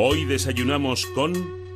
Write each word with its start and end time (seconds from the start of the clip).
Hoy 0.00 0.24
desayunamos 0.26 1.06
con... 1.06 1.67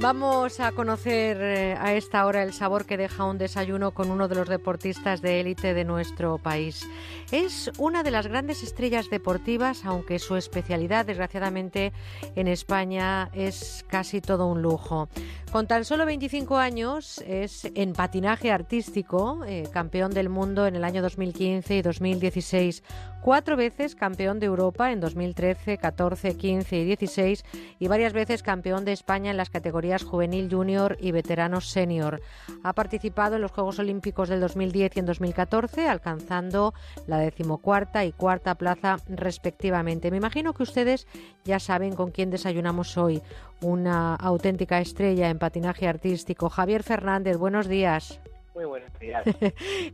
Vamos 0.00 0.60
a 0.60 0.70
conocer 0.70 1.38
eh, 1.40 1.76
a 1.76 1.92
esta 1.92 2.24
hora 2.24 2.44
el 2.44 2.52
sabor 2.52 2.86
que 2.86 2.96
deja 2.96 3.24
un 3.24 3.36
desayuno 3.36 3.90
con 3.90 4.12
uno 4.12 4.28
de 4.28 4.36
los 4.36 4.48
deportistas 4.48 5.20
de 5.22 5.40
élite 5.40 5.74
de 5.74 5.84
nuestro 5.84 6.38
país. 6.38 6.88
Es 7.32 7.68
una 7.78 8.04
de 8.04 8.12
las 8.12 8.28
grandes 8.28 8.62
estrellas 8.62 9.10
deportivas, 9.10 9.84
aunque 9.84 10.20
su 10.20 10.36
especialidad, 10.36 11.04
desgraciadamente, 11.04 11.92
en 12.36 12.46
España 12.46 13.28
es 13.32 13.84
casi 13.88 14.20
todo 14.20 14.46
un 14.46 14.62
lujo. 14.62 15.08
Con 15.50 15.66
tan 15.66 15.84
solo 15.84 16.06
25 16.06 16.58
años 16.58 17.18
es 17.26 17.64
en 17.74 17.92
patinaje 17.92 18.52
artístico, 18.52 19.44
eh, 19.46 19.68
campeón 19.72 20.12
del 20.12 20.28
mundo 20.28 20.68
en 20.68 20.76
el 20.76 20.84
año 20.84 21.02
2015 21.02 21.74
y 21.74 21.82
2016, 21.82 22.84
cuatro 23.20 23.56
veces 23.56 23.94
campeón 23.94 24.38
de 24.38 24.46
Europa 24.46 24.92
en 24.92 25.00
2013, 25.00 25.78
14, 25.78 26.36
15 26.36 26.76
y 26.76 26.84
16 26.84 27.44
y 27.78 27.88
varias 27.88 28.12
veces 28.12 28.42
campeón 28.42 28.84
de 28.84 28.92
España 28.92 29.30
en 29.30 29.36
las 29.36 29.50
categorías 29.50 30.04
juvenil, 30.04 30.48
junior 30.50 30.96
y 31.00 31.12
veteranos 31.12 31.68
senior. 31.68 32.20
Ha 32.62 32.72
participado 32.72 33.36
en 33.36 33.42
los 33.42 33.52
Juegos 33.52 33.78
Olímpicos 33.78 34.28
del 34.28 34.40
2010 34.40 34.96
y 34.96 35.00
en 35.00 35.06
2014, 35.06 35.88
alcanzando 35.88 36.74
la 37.06 37.18
decimocuarta 37.18 38.04
y 38.04 38.12
cuarta 38.12 38.54
plaza 38.54 38.98
respectivamente. 39.08 40.10
Me 40.10 40.16
imagino 40.16 40.54
que 40.54 40.62
ustedes 40.62 41.06
ya 41.44 41.58
saben 41.58 41.94
con 41.94 42.10
quién 42.10 42.30
desayunamos 42.30 42.96
hoy 42.96 43.22
una 43.60 44.14
auténtica 44.14 44.80
estrella 44.80 45.30
en 45.30 45.38
patinaje 45.38 45.88
artístico. 45.88 46.48
Javier 46.48 46.82
Fernández, 46.82 47.36
buenos 47.36 47.68
días. 47.68 48.20
Muy 48.58 48.64
buenos 48.64 48.92
días. 48.98 49.22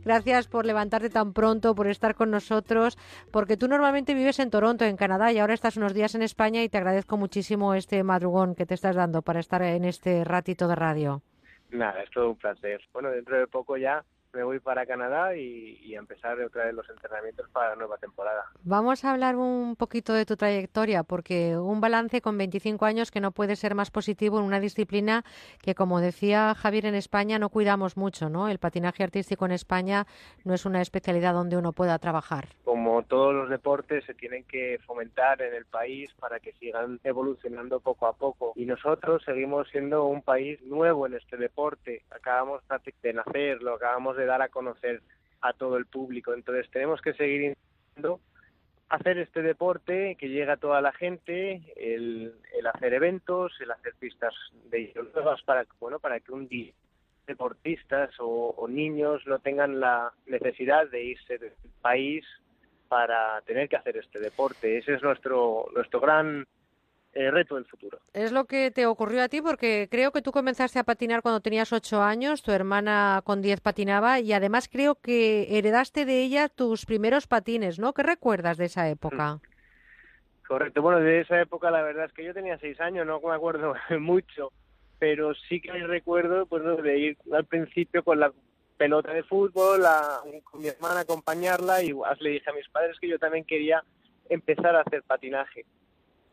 Gracias 0.03 0.47
por 0.47 0.65
levantarte 0.65 1.11
tan 1.11 1.33
pronto, 1.33 1.75
por 1.75 1.85
estar 1.85 2.15
con 2.15 2.31
nosotros, 2.31 2.97
porque 3.31 3.57
tú 3.57 3.67
normalmente 3.67 4.15
vives 4.15 4.39
en 4.39 4.49
Toronto, 4.49 4.85
en 4.85 4.97
Canadá, 4.97 5.31
y 5.31 5.37
ahora 5.37 5.53
estás 5.53 5.77
unos 5.77 5.93
días 5.93 6.15
en 6.15 6.23
España 6.23 6.63
y 6.63 6.69
te 6.69 6.79
agradezco 6.79 7.15
muchísimo 7.15 7.75
este 7.75 8.01
madrugón 8.01 8.55
que 8.55 8.65
te 8.65 8.73
estás 8.73 8.95
dando 8.95 9.21
para 9.21 9.39
estar 9.39 9.61
en 9.61 9.85
este 9.85 10.23
ratito 10.23 10.67
de 10.67 10.73
radio. 10.73 11.21
Nada, 11.69 12.01
es 12.01 12.09
todo 12.09 12.31
un 12.31 12.37
placer. 12.37 12.81
Bueno, 12.91 13.11
dentro 13.11 13.37
de 13.37 13.45
poco 13.45 13.77
ya 13.77 14.03
me 14.35 14.43
voy 14.43 14.59
para 14.59 14.85
Canadá 14.85 15.35
y, 15.35 15.79
y, 15.81 15.95
empezar 15.95 16.39
otra 16.41 16.65
vez 16.65 16.73
los 16.73 16.89
entrenamientos 16.89 17.49
para 17.49 17.69
la 17.69 17.75
nueva 17.77 17.97
temporada. 17.97 18.45
Vamos 18.63 19.05
a 19.05 19.11
hablar 19.11 19.37
un 19.37 19.75
poquito 19.77 20.13
de 20.13 20.25
tu 20.25 20.35
trayectoria, 20.35 21.03
porque 21.03 21.57
un 21.57 21.79
balance 21.79 22.21
con 22.21 22.37
25 22.37 22.85
años 22.85 23.11
que 23.11 23.21
no 23.21 23.31
puede 23.31 23.55
ser 23.55 23.75
más 23.75 23.91
positivo 23.91 24.37
en 24.39 24.45
una 24.45 24.59
disciplina 24.59 25.23
que, 25.61 25.73
como 25.73 26.01
decía 26.01 26.53
Javier, 26.53 26.85
en 26.85 26.95
España 26.95 27.39
no 27.39 27.49
cuidamos 27.49 27.95
mucho, 27.95 28.29
¿no? 28.29 28.49
El 28.49 28.59
patinaje 28.59 29.03
artístico 29.03 29.45
en 29.45 29.53
España 29.53 30.05
no 30.43 30.53
es 30.53 30.65
una 30.65 30.81
especialidad 30.81 31.33
donde 31.33 31.57
uno 31.57 31.71
pueda 31.71 31.97
trabajar. 31.97 32.49
Como 32.65 33.03
todos 33.03 33.33
los 33.33 33.49
deportes, 33.49 34.03
se 34.03 34.13
tienen 34.13 34.43
que 34.43 34.79
fomentar 34.85 35.41
en 35.41 35.53
el 35.53 35.65
país 35.65 36.13
para 36.19 36.39
que 36.39 36.51
sigan 36.53 36.99
evolucionando 37.03 37.79
poco 37.79 38.07
a 38.07 38.13
poco. 38.13 38.51
Y 38.55 38.65
nosotros 38.65 39.23
seguimos 39.23 39.69
siendo 39.69 40.05
un 40.05 40.21
país 40.21 40.61
nuevo 40.63 41.07
en 41.07 41.13
este 41.13 41.37
deporte. 41.37 42.03
Acabamos 42.11 42.61
de 43.01 43.13
nacer, 43.13 43.61
lo 43.61 43.75
acabamos 43.75 44.17
de 44.17 44.24
dar 44.25 44.41
a 44.41 44.49
conocer 44.49 45.01
a 45.41 45.53
todo 45.53 45.77
el 45.77 45.85
público. 45.85 46.33
Entonces 46.33 46.69
tenemos 46.71 47.01
que 47.01 47.13
seguir 47.13 47.41
intentando 47.41 48.19
hacer 48.89 49.17
este 49.17 49.41
deporte 49.41 50.15
que 50.19 50.29
llega 50.29 50.53
a 50.53 50.57
toda 50.57 50.81
la 50.81 50.93
gente, 50.93 51.73
el, 51.75 52.33
el 52.57 52.67
hacer 52.67 52.93
eventos, 52.93 53.53
el 53.59 53.71
hacer 53.71 53.93
pistas 53.99 54.33
de 54.69 54.93
nuevas 55.13 55.41
para 55.43 55.65
bueno 55.79 55.99
para 55.99 56.19
que 56.19 56.31
un 56.31 56.47
día 56.47 56.73
deportistas 57.25 58.11
o, 58.19 58.53
o, 58.55 58.67
niños 58.67 59.25
no 59.25 59.39
tengan 59.39 59.79
la 59.79 60.13
necesidad 60.27 60.87
de 60.87 61.03
irse 61.03 61.39
del 61.39 61.53
país 61.81 62.23
para 62.87 63.41
tener 63.41 63.67
que 63.67 63.77
hacer 63.77 63.97
este 63.97 64.19
deporte. 64.19 64.77
Ese 64.77 64.93
es 64.93 65.01
nuestro 65.01 65.65
nuestro 65.73 65.99
gran 65.99 66.45
eh, 67.15 67.31
reto 67.31 67.55
del 67.55 67.63
futuro. 67.65 67.97
Es 68.13 68.33
lo 68.33 68.43
que 68.43 68.71
te 68.71 68.85
ocurrió 68.85 69.23
a 69.23 69.29
ti 69.29 69.41
porque 69.41 69.87
creo 69.89 70.11
que 70.11 70.21
tú 70.21 70.33
comenzaste 70.33 70.79
a 70.79 70.83
patinar 70.83 71.21
cuando 71.21 71.39
tenías 71.39 71.71
ocho 71.71 72.01
años, 72.01 72.43
tu 72.43 72.51
hermana 72.51 73.21
con 73.23 73.41
diez 73.41 73.61
patinaba 73.61 74.19
y 74.19 74.33
además 74.33 74.67
creo 74.69 74.95
que 74.95 75.57
heredaste 75.57 76.03
de 76.03 76.21
ella 76.21 76.49
tus 76.49 76.85
primeros 76.85 77.25
patines, 77.25 77.79
¿no? 77.79 77.93
¿Qué 77.93 78.03
recuerdas 78.03 78.57
de 78.57 78.65
esa 78.65 78.89
época? 78.89 79.39
Correcto, 80.45 80.81
bueno, 80.81 80.99
de 80.99 81.21
esa 81.21 81.39
época 81.39 81.71
la 81.71 81.81
verdad 81.83 82.05
es 82.05 82.11
que 82.11 82.25
yo 82.25 82.33
tenía 82.33 82.57
seis 82.59 82.79
años, 82.81 83.07
no 83.07 83.21
me 83.21 83.33
acuerdo 83.33 83.73
mucho, 83.99 84.51
pero 84.99 85.33
sí 85.33 85.61
que 85.61 85.71
recuerdo 85.71 86.45
pues, 86.47 86.63
de 86.83 86.99
ir 86.99 87.17
al 87.31 87.45
principio 87.45 88.03
con 88.03 88.19
la 88.19 88.33
pelota 88.75 89.13
de 89.13 89.23
fútbol, 89.23 89.83
con 90.43 90.61
mi 90.61 90.67
hermana 90.67 90.99
acompañarla 90.99 91.81
y 91.81 91.93
le 92.19 92.29
dije 92.29 92.49
a 92.49 92.53
mis 92.53 92.67
padres 92.67 92.99
que 92.99 93.07
yo 93.07 93.17
también 93.17 93.45
quería 93.45 93.81
empezar 94.27 94.75
a 94.75 94.81
hacer 94.81 95.01
patinaje 95.03 95.65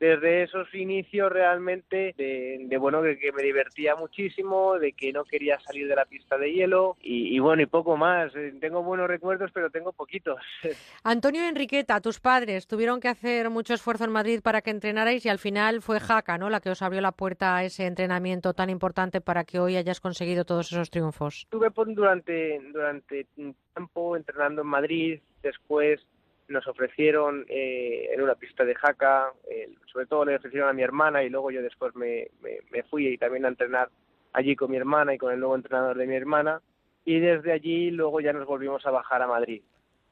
desde 0.03 0.43
esos 0.43 0.75
inicios 0.75 1.31
realmente 1.31 2.13
de, 2.19 2.59
de 2.67 2.77
bueno 2.77 3.01
que, 3.03 3.17
que, 3.21 3.31
me 3.31 3.45
divertía 3.45 3.95
muchísimo, 3.95 4.77
de 4.81 4.95
que 4.95 5.13
no 5.13 5.23
quería 5.25 5.61
salir 5.61 5.87
de 5.87 5.95
la 5.95 6.07
pista 6.07 6.37
de 6.37 6.53
hielo 6.53 6.97
y, 7.01 7.37
y, 7.37 7.39
bueno 7.39 7.63
y 7.63 7.67
poco 7.67 7.97
más. 7.97 8.33
Tengo 8.61 8.83
buenos 8.83 9.07
recuerdos 9.07 9.53
pero 9.55 9.71
tengo 9.71 9.93
poquitos. 9.93 10.41
Antonio 11.05 11.47
Enriqueta, 11.47 12.01
tus 12.01 12.19
padres 12.19 12.67
tuvieron 12.67 12.99
que 12.99 13.07
hacer 13.07 13.49
mucho 13.49 13.75
esfuerzo 13.75 14.03
en 14.03 14.11
Madrid 14.11 14.41
para 14.43 14.61
que 14.61 14.71
entrenarais 14.71 15.25
y 15.25 15.29
al 15.29 15.39
final 15.39 15.83
fue 15.83 16.01
Jaca, 16.01 16.37
¿no? 16.37 16.51
La 16.51 16.59
que 16.59 16.71
os 16.71 16.83
abrió 16.83 17.01
la 17.01 17.13
puerta 17.13 17.59
a 17.59 17.65
ese 17.65 17.87
entrenamiento 17.87 18.55
tan 18.55 18.71
importante 18.71 19.21
para 19.21 19.45
que 19.45 19.61
hoy 19.61 19.77
hayas 19.77 20.01
conseguido 20.01 20.45
todos 20.45 20.73
esos 20.73 20.91
triunfos. 20.91 21.43
Estuve 21.45 21.71
durante 21.95 22.61
durante 22.73 23.27
un 23.37 23.55
tiempo 23.73 24.17
entrenando 24.17 24.63
en 24.63 24.69
Madrid, 24.69 25.21
después 25.45 26.01
nos 26.49 26.67
ofrecieron 26.67 27.45
eh, 27.49 28.11
en 28.13 28.23
una 28.23 28.35
pista 28.35 28.65
de 28.65 28.75
jaca, 28.75 29.33
eh, 29.51 29.71
sobre 29.91 30.07
todo 30.07 30.25
le 30.25 30.37
ofrecieron 30.37 30.69
a 30.69 30.73
mi 30.73 30.83
hermana 30.83 31.23
y 31.23 31.31
luego 31.31 31.51
yo 31.51 31.63
después 31.63 31.95
me, 31.95 32.29
me, 32.41 32.59
me, 32.71 32.83
fui 32.85 33.09
y 33.09 33.19
también 33.19 33.45
a 33.45 33.49
entrenar 33.49 33.89
allí 34.33 34.57
con 34.57 34.71
mi 34.71 34.77
hermana 34.77 35.15
y 35.15 35.19
con 35.19 35.33
el 35.33 35.41
nuevo 35.41 35.55
entrenador 35.55 35.97
de 35.97 36.07
mi 36.07 36.17
hermana 36.17 36.61
y 37.05 37.21
desde 37.21 37.53
allí 37.53 37.91
luego 37.91 38.21
ya 38.21 38.33
nos 38.33 38.47
volvimos 38.47 38.85
a 38.87 38.91
bajar 38.91 39.23
a 39.23 39.27
Madrid. 39.27 39.63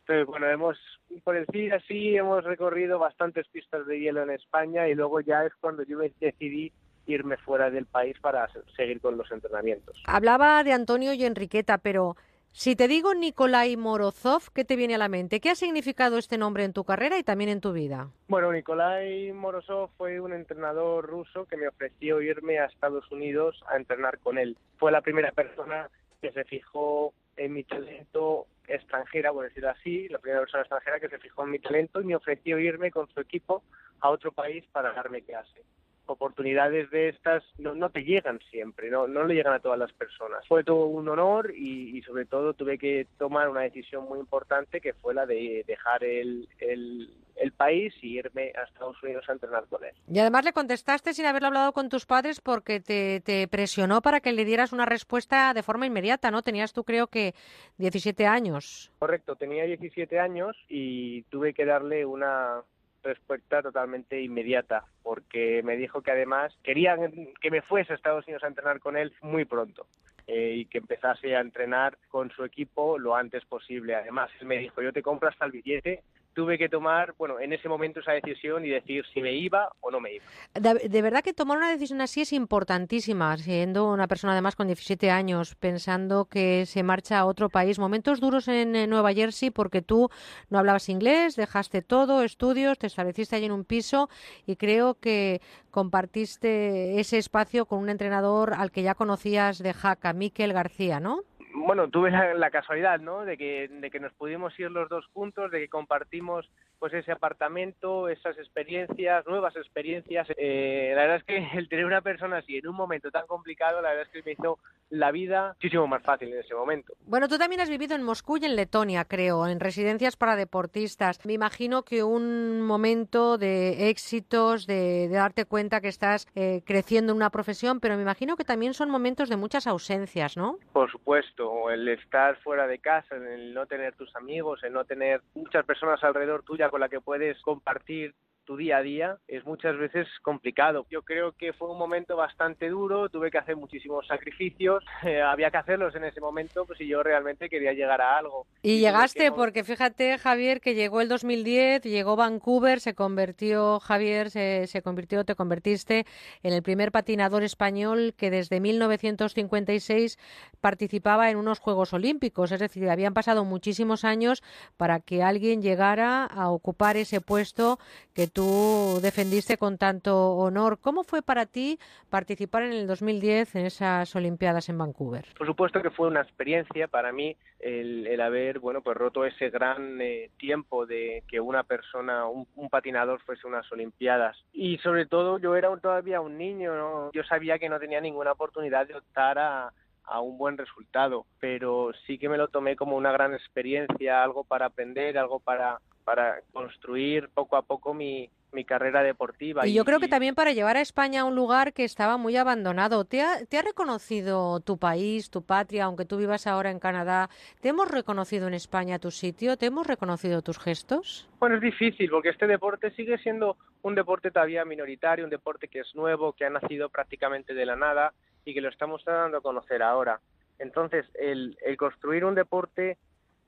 Entonces, 0.00 0.26
bueno, 0.26 0.48
hemos, 0.48 0.76
por 1.22 1.34
decir 1.38 1.72
así, 1.72 2.16
hemos 2.16 2.42
recorrido 2.42 2.98
bastantes 2.98 3.46
pistas 3.48 3.86
de 3.86 4.00
hielo 4.00 4.22
en 4.22 4.30
España 4.30 4.88
y 4.88 4.94
luego 4.94 5.20
ya 5.20 5.44
es 5.44 5.54
cuando 5.60 5.84
yo 5.84 5.98
decidí 6.18 6.72
irme 7.06 7.36
fuera 7.36 7.70
del 7.70 7.86
país 7.86 8.18
para 8.20 8.48
seguir 8.76 9.00
con 9.00 9.16
los 9.16 9.30
entrenamientos. 9.30 10.02
Hablaba 10.06 10.64
de 10.64 10.72
Antonio 10.72 11.12
y 11.12 11.24
Enriqueta, 11.24 11.78
pero 11.78 12.16
si 12.52 12.76
te 12.76 12.88
digo 12.88 13.14
Nikolai 13.14 13.76
Morozov, 13.76 14.50
¿qué 14.52 14.64
te 14.64 14.76
viene 14.76 14.96
a 14.96 14.98
la 14.98 15.08
mente? 15.08 15.40
¿Qué 15.40 15.50
ha 15.50 15.54
significado 15.54 16.18
este 16.18 16.36
nombre 16.36 16.64
en 16.64 16.72
tu 16.72 16.84
carrera 16.84 17.18
y 17.18 17.22
también 17.22 17.50
en 17.50 17.60
tu 17.60 17.72
vida? 17.72 18.10
Bueno, 18.28 18.52
Nikolai 18.52 19.32
Morozov 19.32 19.90
fue 19.96 20.20
un 20.20 20.32
entrenador 20.32 21.06
ruso 21.06 21.46
que 21.46 21.56
me 21.56 21.68
ofreció 21.68 22.20
irme 22.20 22.58
a 22.58 22.66
Estados 22.66 23.10
Unidos 23.10 23.62
a 23.68 23.76
entrenar 23.76 24.18
con 24.18 24.36
él. 24.36 24.56
Fue 24.78 24.92
la 24.92 25.00
primera 25.00 25.32
persona 25.32 25.88
que 26.20 26.32
se 26.32 26.44
fijó 26.44 27.14
en 27.36 27.52
mi 27.52 27.64
talento 27.64 28.46
extranjera, 28.66 29.32
por 29.32 29.44
decirlo 29.44 29.70
así, 29.70 30.08
la 30.08 30.18
primera 30.18 30.40
persona 30.40 30.62
extranjera 30.62 31.00
que 31.00 31.08
se 31.08 31.18
fijó 31.18 31.44
en 31.44 31.50
mi 31.50 31.58
talento 31.58 32.00
y 32.00 32.04
me 32.04 32.16
ofreció 32.16 32.58
irme 32.58 32.90
con 32.90 33.08
su 33.08 33.20
equipo 33.20 33.62
a 34.00 34.10
otro 34.10 34.32
país 34.32 34.64
para 34.72 34.92
darme 34.92 35.22
clase 35.22 35.62
oportunidades 36.10 36.90
de 36.90 37.08
estas 37.08 37.42
no, 37.58 37.74
no 37.74 37.90
te 37.90 38.02
llegan 38.02 38.40
siempre, 38.50 38.90
no, 38.90 39.06
no 39.06 39.24
le 39.24 39.34
llegan 39.34 39.54
a 39.54 39.60
todas 39.60 39.78
las 39.78 39.92
personas. 39.92 40.46
Fue 40.46 40.64
todo 40.64 40.86
un 40.86 41.08
honor 41.08 41.52
y, 41.56 41.96
y, 41.96 42.02
sobre 42.02 42.26
todo 42.26 42.54
tuve 42.54 42.78
que 42.78 43.06
tomar 43.18 43.48
una 43.48 43.62
decisión 43.62 44.04
muy 44.04 44.18
importante 44.18 44.80
que 44.80 44.92
fue 44.94 45.14
la 45.14 45.26
de 45.26 45.64
dejar 45.66 46.04
el, 46.04 46.48
el, 46.58 47.10
el, 47.36 47.52
país 47.52 47.94
y 48.02 48.18
irme 48.18 48.52
a 48.56 48.64
Estados 48.64 49.02
Unidos 49.02 49.24
a 49.28 49.32
entrenar 49.32 49.66
con 49.66 49.84
él. 49.84 49.92
Y 50.12 50.18
además 50.18 50.44
le 50.44 50.52
contestaste 50.52 51.14
sin 51.14 51.26
haberlo 51.26 51.48
hablado 51.48 51.72
con 51.72 51.88
tus 51.88 52.06
padres 52.06 52.40
porque 52.40 52.80
te, 52.80 53.20
te 53.20 53.48
presionó 53.48 54.02
para 54.02 54.20
que 54.20 54.32
le 54.32 54.44
dieras 54.44 54.72
una 54.72 54.86
respuesta 54.86 55.54
de 55.54 55.62
forma 55.62 55.86
inmediata, 55.86 56.30
¿no? 56.30 56.42
Tenías 56.42 56.72
tú 56.72 56.84
creo 56.84 57.06
que 57.06 57.34
17 57.78 58.26
años. 58.26 58.92
Correcto, 58.98 59.36
tenía 59.36 59.64
17 59.64 60.18
años 60.18 60.56
y 60.68 61.22
tuve 61.24 61.54
que 61.54 61.64
darle 61.64 62.04
una 62.04 62.62
respuesta 63.02 63.62
totalmente 63.62 64.20
inmediata, 64.20 64.84
porque 65.02 65.62
me 65.62 65.76
dijo 65.76 66.02
que 66.02 66.10
además 66.10 66.56
querían 66.62 67.28
que 67.40 67.50
me 67.50 67.62
fuese 67.62 67.92
a 67.92 67.96
Estados 67.96 68.26
Unidos 68.26 68.44
a 68.44 68.48
entrenar 68.48 68.80
con 68.80 68.96
él 68.96 69.12
muy 69.22 69.44
pronto 69.44 69.86
eh, 70.26 70.54
y 70.56 70.64
que 70.66 70.78
empezase 70.78 71.34
a 71.34 71.40
entrenar 71.40 71.98
con 72.08 72.30
su 72.30 72.44
equipo 72.44 72.98
lo 72.98 73.16
antes 73.16 73.44
posible. 73.44 73.94
Además, 73.94 74.30
él 74.40 74.46
me 74.46 74.58
dijo, 74.58 74.82
yo 74.82 74.92
te 74.92 75.02
compro 75.02 75.28
hasta 75.28 75.44
el 75.44 75.52
billete 75.52 76.02
tuve 76.34 76.58
que 76.58 76.68
tomar, 76.68 77.14
bueno, 77.18 77.40
en 77.40 77.52
ese 77.52 77.68
momento 77.68 78.00
esa 78.00 78.12
decisión 78.12 78.64
y 78.64 78.68
decir 78.68 79.04
si 79.12 79.20
me 79.20 79.32
iba 79.32 79.68
o 79.80 79.90
no 79.90 80.00
me 80.00 80.14
iba. 80.14 80.24
De, 80.54 81.02
verdad 81.02 81.22
que 81.22 81.32
tomar 81.32 81.58
una 81.58 81.70
decisión 81.70 82.00
así 82.00 82.22
es 82.22 82.32
importantísima, 82.32 83.36
siendo 83.36 83.92
una 83.92 84.06
persona 84.06 84.32
además 84.32 84.56
con 84.56 84.66
17 84.66 85.10
años, 85.10 85.54
pensando 85.56 86.26
que 86.26 86.66
se 86.66 86.82
marcha 86.82 87.18
a 87.18 87.26
otro 87.26 87.48
país. 87.48 87.78
Momentos 87.78 88.20
duros 88.20 88.48
en, 88.48 88.76
en 88.76 88.90
Nueva 88.90 89.12
Jersey 89.12 89.50
porque 89.50 89.82
tú 89.82 90.08
no 90.48 90.58
hablabas 90.58 90.88
inglés, 90.88 91.36
dejaste 91.36 91.82
todo, 91.82 92.22
estudios, 92.22 92.78
te 92.78 92.86
estableciste 92.86 93.36
allí 93.36 93.46
en 93.46 93.52
un 93.52 93.64
piso 93.64 94.08
y 94.46 94.56
creo 94.56 94.94
que 94.94 95.40
compartiste 95.70 97.00
ese 97.00 97.18
espacio 97.18 97.66
con 97.66 97.80
un 97.80 97.88
entrenador 97.88 98.54
al 98.54 98.70
que 98.70 98.82
ya 98.82 98.94
conocías 98.94 99.58
de 99.58 99.72
Jaca, 99.72 100.12
Miquel 100.12 100.52
García, 100.52 101.00
¿no? 101.00 101.22
Bueno, 101.54 101.88
tuve 101.88 102.10
la, 102.10 102.50
casualidad, 102.50 103.00
¿no? 103.00 103.24
De 103.24 103.36
que, 103.36 103.68
de 103.68 103.90
que 103.90 104.00
nos 104.00 104.12
pudimos 104.14 104.58
ir 104.58 104.70
los 104.70 104.88
dos 104.88 105.06
juntos, 105.12 105.50
de 105.50 105.60
que 105.60 105.68
compartimos 105.68 106.50
pues 106.80 106.94
ese 106.94 107.12
apartamento, 107.12 108.08
esas 108.08 108.38
experiencias, 108.38 109.26
nuevas 109.26 109.54
experiencias. 109.54 110.26
Eh, 110.36 110.92
la 110.96 111.02
verdad 111.02 111.16
es 111.18 111.24
que 111.24 111.36
el 111.58 111.68
tener 111.68 111.84
una 111.84 112.00
persona 112.00 112.38
así 112.38 112.56
en 112.56 112.66
un 112.66 112.74
momento 112.74 113.10
tan 113.10 113.26
complicado, 113.26 113.82
la 113.82 113.90
verdad 113.90 114.06
es 114.06 114.12
que 114.12 114.22
me 114.24 114.32
hizo 114.32 114.58
la 114.88 115.12
vida 115.12 115.54
muchísimo 115.54 115.86
más 115.86 116.02
fácil 116.02 116.32
en 116.32 116.40
ese 116.40 116.54
momento. 116.54 116.94
Bueno, 117.06 117.28
tú 117.28 117.38
también 117.38 117.60
has 117.60 117.68
vivido 117.68 117.94
en 117.94 118.02
Moscú 118.02 118.38
y 118.38 118.46
en 118.46 118.56
Letonia, 118.56 119.04
creo, 119.04 119.46
en 119.46 119.60
residencias 119.60 120.16
para 120.16 120.36
deportistas. 120.36 121.24
Me 121.24 121.34
imagino 121.34 121.84
que 121.84 122.02
un 122.02 122.62
momento 122.62 123.38
de 123.38 123.90
éxitos, 123.90 124.66
de, 124.66 125.08
darte 125.08 125.44
cuenta 125.44 125.80
que 125.80 125.88
estás 125.88 126.26
eh, 126.34 126.62
creciendo 126.64 127.12
en 127.12 127.16
una 127.16 127.30
profesión, 127.30 127.78
pero 127.78 127.96
me 127.96 128.02
imagino 128.02 128.36
que 128.36 128.44
también 128.44 128.72
son 128.72 128.90
momentos 128.90 129.28
de 129.28 129.36
muchas 129.36 129.66
ausencias, 129.66 130.36
¿no? 130.36 130.58
Por 130.72 130.90
supuesto, 130.90 131.70
el 131.70 131.86
estar 131.88 132.36
fuera 132.38 132.66
de 132.66 132.78
casa, 132.78 133.16
el 133.16 133.52
no 133.52 133.66
tener 133.66 133.94
tus 133.94 134.14
amigos, 134.16 134.64
el 134.64 134.72
no 134.72 134.84
tener 134.84 135.20
muchas 135.34 135.64
personas 135.66 136.02
alrededor 136.02 136.42
tuya 136.42 136.69
con 136.70 136.80
la 136.80 136.88
que 136.88 137.00
puedes 137.00 137.40
compartir 137.42 138.14
tu 138.50 138.56
día 138.56 138.78
a 138.78 138.82
día 138.82 139.16
es 139.28 139.46
muchas 139.46 139.78
veces 139.78 140.08
complicado. 140.22 140.84
Yo 140.90 141.02
creo 141.02 141.30
que 141.38 141.52
fue 141.52 141.70
un 141.70 141.78
momento 141.78 142.16
bastante 142.16 142.68
duro, 142.68 143.08
tuve 143.08 143.30
que 143.30 143.38
hacer 143.38 143.54
muchísimos 143.54 144.08
sacrificios, 144.08 144.82
eh, 145.04 145.22
había 145.22 145.52
que 145.52 145.58
hacerlos 145.58 145.94
en 145.94 146.02
ese 146.02 146.20
momento 146.20 146.64
pues 146.64 146.76
si 146.76 146.88
yo 146.88 147.00
realmente 147.04 147.48
quería 147.48 147.72
llegar 147.74 148.00
a 148.00 148.18
algo. 148.18 148.48
Y, 148.60 148.80
llegaste, 148.80 149.30
porque 149.30 149.62
fíjate 149.62 150.18
Javier 150.18 150.60
que 150.60 150.74
llegó 150.74 151.00
el 151.00 151.08
2010, 151.08 151.84
llegó 151.84 152.16
Vancouver, 152.16 152.80
se 152.80 152.96
convirtió, 152.96 153.78
Javier, 153.78 154.30
se, 154.30 154.66
se 154.66 154.82
convirtió, 154.82 155.24
te 155.24 155.36
convertiste 155.36 156.04
en 156.42 156.52
el 156.52 156.64
primer 156.64 156.90
patinador 156.90 157.44
español 157.44 158.14
que 158.16 158.32
desde 158.32 158.58
1956 158.58 160.18
participaba 160.60 161.30
en 161.30 161.36
unos 161.36 161.60
Juegos 161.60 161.92
Olímpicos, 161.92 162.50
es 162.50 162.58
decir, 162.58 162.90
habían 162.90 163.14
pasado 163.14 163.44
muchísimos 163.44 164.04
años 164.04 164.42
para 164.76 164.98
que 164.98 165.22
alguien 165.22 165.62
llegara 165.62 166.24
a 166.24 166.50
ocupar 166.50 166.96
ese 166.96 167.20
puesto 167.20 167.78
que 168.12 168.26
tú 168.26 168.39
tú 168.40 169.00
defendiste 169.02 169.58
con 169.58 169.76
tanto 169.76 170.32
honor. 170.32 170.78
¿Cómo 170.80 171.04
fue 171.04 171.20
para 171.20 171.44
ti 171.44 171.78
participar 172.08 172.62
en 172.62 172.72
el 172.72 172.86
2010 172.86 173.56
en 173.56 173.66
esas 173.66 174.16
Olimpiadas 174.16 174.70
en 174.70 174.78
Vancouver? 174.78 175.26
Por 175.36 175.46
supuesto 175.46 175.82
que 175.82 175.90
fue 175.90 176.08
una 176.08 176.22
experiencia 176.22 176.88
para 176.88 177.12
mí 177.12 177.36
el, 177.58 178.18
haber 178.18 178.58
bueno 178.58 178.80
pues 178.80 178.96
roto 178.96 179.26
ese 179.26 179.50
gran 179.50 180.00
eh, 180.00 180.30
tiempo 180.38 180.86
de 180.86 181.22
que 181.28 181.38
una 181.38 181.64
persona, 181.64 182.24
un, 182.26 182.46
patinador 182.70 183.20
fuese 183.20 183.46
unas 183.46 183.70
Olimpiadas. 183.72 184.38
Y 184.54 184.78
sobre 184.78 185.04
todo 185.04 185.38
yo 185.38 185.54
era 185.54 185.68
todavía 185.76 186.22
un 186.22 186.38
niño, 186.38 187.12
yo 187.12 187.22
sabía 187.24 187.58
que 187.58 187.68
no 187.68 187.78
tenía 187.78 188.00
ninguna 188.00 188.32
oportunidad 188.32 188.86
de 188.86 188.96
optar 188.96 189.38
a, 189.38 189.72
a 190.10 190.20
un 190.20 190.36
buen 190.36 190.58
resultado, 190.58 191.24
pero 191.38 191.92
sí 192.06 192.18
que 192.18 192.28
me 192.28 192.36
lo 192.36 192.48
tomé 192.48 192.76
como 192.76 192.96
una 192.96 193.12
gran 193.12 193.32
experiencia, 193.32 194.22
algo 194.22 194.44
para 194.44 194.66
aprender, 194.66 195.16
algo 195.16 195.40
para 195.40 195.80
para 196.04 196.40
construir 196.52 197.28
poco 197.28 197.56
a 197.56 197.62
poco 197.62 197.94
mi, 197.94 198.28
mi 198.52 198.64
carrera 198.64 199.02
deportiva. 199.02 199.66
Y, 199.66 199.74
yo 199.74 199.84
creo 199.84 200.00
que 200.00 200.08
también 200.08 200.34
para 200.34 200.52
llevar 200.52 200.76
a 200.76 200.80
España 200.80 201.20
a 201.20 201.24
un 201.24 201.36
lugar 201.36 201.72
que 201.72 201.84
estaba 201.84 202.16
muy 202.16 202.36
abandonado. 202.36 203.04
¿Te 203.04 203.22
ha, 203.22 203.44
¿Te 203.46 203.58
ha 203.58 203.62
reconocido 203.62 204.60
tu 204.60 204.78
país, 204.78 205.30
tu 205.30 205.42
patria, 205.42 205.84
aunque 205.84 206.04
tú 206.04 206.16
vivas 206.16 206.46
ahora 206.46 206.70
en 206.70 206.80
Canadá? 206.80 207.28
¿Te 207.60 207.68
hemos 207.68 207.88
reconocido 207.88 208.48
en 208.48 208.54
España 208.54 208.98
tu 208.98 209.10
sitio? 209.10 209.56
¿Te 209.56 209.66
hemos 209.66 209.86
reconocido 209.86 210.42
tus 210.42 210.58
gestos? 210.58 211.28
Bueno, 211.38 211.56
es 211.56 211.62
difícil 211.62 212.10
porque 212.10 212.30
este 212.30 212.46
deporte 212.46 212.90
sigue 212.92 213.18
siendo 213.18 213.56
un 213.82 213.94
deporte 213.94 214.30
todavía 214.30 214.64
minoritario, 214.64 215.24
un 215.24 215.30
deporte 215.30 215.68
que 215.68 215.80
es 215.80 215.94
nuevo, 215.94 216.32
que 216.32 216.44
ha 216.44 216.50
nacido 216.50 216.88
prácticamente 216.88 217.54
de 217.54 217.66
la 217.66 217.76
nada 217.76 218.12
y 218.44 218.54
que 218.54 218.60
lo 218.60 218.68
estamos 218.68 219.04
dando 219.04 219.38
a 219.38 219.42
conocer 219.42 219.82
ahora. 219.82 220.20
Entonces, 220.58 221.06
el, 221.14 221.56
el 221.64 221.76
construir 221.76 222.24
un 222.24 222.34
deporte 222.34 222.98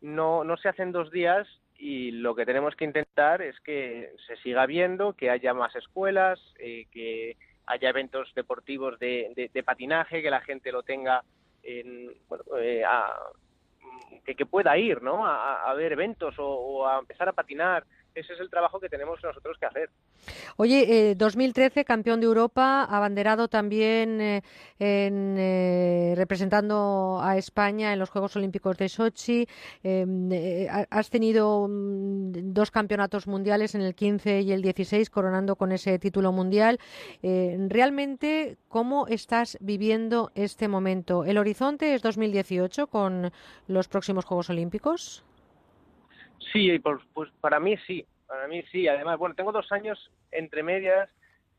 no, 0.00 0.44
no 0.44 0.56
se 0.56 0.68
hace 0.68 0.82
en 0.82 0.92
dos 0.92 1.10
días 1.10 1.46
y 1.78 2.12
lo 2.12 2.34
que 2.34 2.46
tenemos 2.46 2.76
que 2.76 2.84
intentar 2.84 3.42
es 3.42 3.58
que 3.60 4.12
se 4.26 4.36
siga 4.36 4.66
viendo, 4.66 5.14
que 5.14 5.30
haya 5.30 5.52
más 5.52 5.74
escuelas, 5.74 6.40
eh, 6.58 6.86
que 6.92 7.36
haya 7.66 7.88
eventos 7.88 8.32
deportivos 8.34 8.98
de, 8.98 9.50
patinaje, 9.64 10.22
que 10.22 10.30
la 10.30 10.40
gente 10.42 10.70
lo 10.70 10.82
tenga 10.82 11.24
en, 11.62 12.12
bueno, 12.28 12.44
eh, 12.60 12.84
que, 14.24 14.46
pueda 14.46 14.76
ir 14.78 15.02
¿no? 15.02 15.26
a, 15.26 15.72
ver 15.74 15.92
eventos 15.92 16.34
o, 16.38 16.86
a 16.86 16.98
empezar 16.98 17.28
a 17.28 17.32
patinar 17.32 17.84
ese 18.14 18.34
es 18.34 18.40
el 18.40 18.50
trabajo 18.50 18.78
que 18.78 18.88
tenemos 18.88 19.22
nosotros 19.22 19.56
que 19.58 19.66
hacer. 19.66 19.90
Oye, 20.56 21.14
2013 21.16 21.80
eh, 21.80 21.84
campeón 21.84 22.20
de 22.20 22.26
Europa, 22.26 22.84
abanderado 22.84 23.48
también 23.48 24.20
eh, 24.20 24.42
en, 24.78 25.36
eh, 25.38 26.14
representando 26.16 27.20
a 27.22 27.36
España 27.36 27.92
en 27.92 27.98
los 27.98 28.10
Juegos 28.10 28.36
Olímpicos 28.36 28.76
de 28.76 28.88
Sochi. 28.88 29.46
Em, 29.82 30.30
has 30.90 31.10
tenido 31.10 31.66
mm, 31.68 32.52
dos 32.52 32.70
campeonatos 32.70 33.26
mundiales 33.26 33.74
en 33.74 33.82
el 33.82 33.94
15 33.94 34.42
y 34.42 34.52
el 34.52 34.62
16, 34.62 35.10
coronando 35.10 35.56
con 35.56 35.72
ese 35.72 35.98
título 35.98 36.32
mundial. 36.32 36.78
realmente, 37.22 38.56
¿cómo 38.68 39.06
estás 39.06 39.56
viviendo 39.60 40.30
este 40.34 40.68
momento? 40.68 41.24
¿El 41.24 41.38
horizonte 41.38 41.94
es 41.94 42.02
2018 42.02 42.86
con 42.86 43.32
los 43.66 43.88
próximos 43.88 44.24
Juegos 44.24 44.50
Olímpicos? 44.50 45.24
Sí, 46.52 46.78
pues 46.78 47.30
para 47.40 47.60
mí 47.60 47.76
sí, 47.86 48.04
para 48.26 48.48
mí 48.48 48.62
sí. 48.72 48.88
Además, 48.88 49.18
bueno, 49.18 49.34
tengo 49.34 49.52
dos 49.52 49.70
años 49.72 50.10
entre 50.30 50.62
medias 50.62 51.10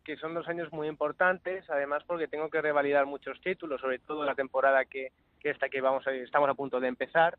que 0.03 0.17
son 0.17 0.33
dos 0.33 0.47
años 0.49 0.71
muy 0.73 0.87
importantes, 0.87 1.69
además 1.69 2.03
porque 2.05 2.27
tengo 2.27 2.49
que 2.49 2.61
revalidar 2.61 3.05
muchos 3.05 3.39
títulos, 3.39 3.79
sobre 3.79 3.99
todo 3.99 4.25
la 4.25 4.35
temporada 4.35 4.83
que, 4.83 5.13
que 5.39 5.49
esta 5.49 5.69
que 5.69 5.79
vamos 5.81 6.05
a, 6.07 6.11
estamos 6.11 6.49
a 6.49 6.55
punto 6.55 6.79
de 6.79 6.89
empezar, 6.89 7.37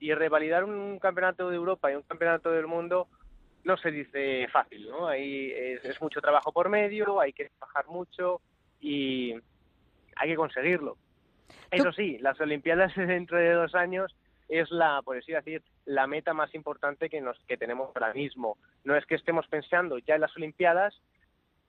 y 0.00 0.12
revalidar 0.14 0.64
un 0.64 0.98
campeonato 0.98 1.50
de 1.50 1.56
Europa 1.56 1.92
y 1.92 1.94
un 1.94 2.02
campeonato 2.02 2.50
del 2.50 2.66
mundo 2.66 3.06
no 3.64 3.76
se 3.76 3.90
dice 3.90 4.48
fácil, 4.48 4.88
¿no? 4.88 5.06
Ahí 5.06 5.52
es 5.52 6.00
mucho 6.00 6.20
trabajo 6.20 6.50
por 6.50 6.70
medio, 6.70 7.20
hay 7.20 7.32
que 7.32 7.50
trabajar 7.50 7.86
mucho 7.88 8.40
y 8.80 9.34
hay 10.16 10.30
que 10.30 10.36
conseguirlo. 10.36 10.96
Eso 11.70 11.92
sí, 11.92 12.18
las 12.18 12.40
Olimpiadas 12.40 12.94
dentro 12.96 13.36
de 13.36 13.52
dos 13.52 13.74
años 13.74 14.16
es 14.50 14.70
la, 14.70 15.00
por 15.02 15.16
así 15.16 15.32
decir, 15.32 15.62
la 15.86 16.06
meta 16.06 16.34
más 16.34 16.54
importante 16.54 17.08
que, 17.08 17.20
nos, 17.20 17.38
que 17.46 17.56
tenemos 17.56 17.94
ahora 17.94 18.12
mismo. 18.12 18.58
No 18.84 18.96
es 18.96 19.06
que 19.06 19.14
estemos 19.14 19.46
pensando 19.46 19.98
ya 19.98 20.16
en 20.16 20.20
las 20.20 20.36
Olimpiadas, 20.36 21.00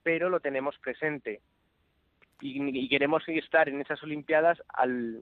pero 0.04 0.30
lo 0.30 0.39
tenemos 0.39 0.78
presente. 0.80 1.42
Y, 2.42 2.78
y 2.78 2.89
queremos 2.89 3.24
estar 3.28 3.69
en 3.69 3.81
esas 3.81 4.01
Olimpiadas 4.01 4.62
al, 4.69 5.22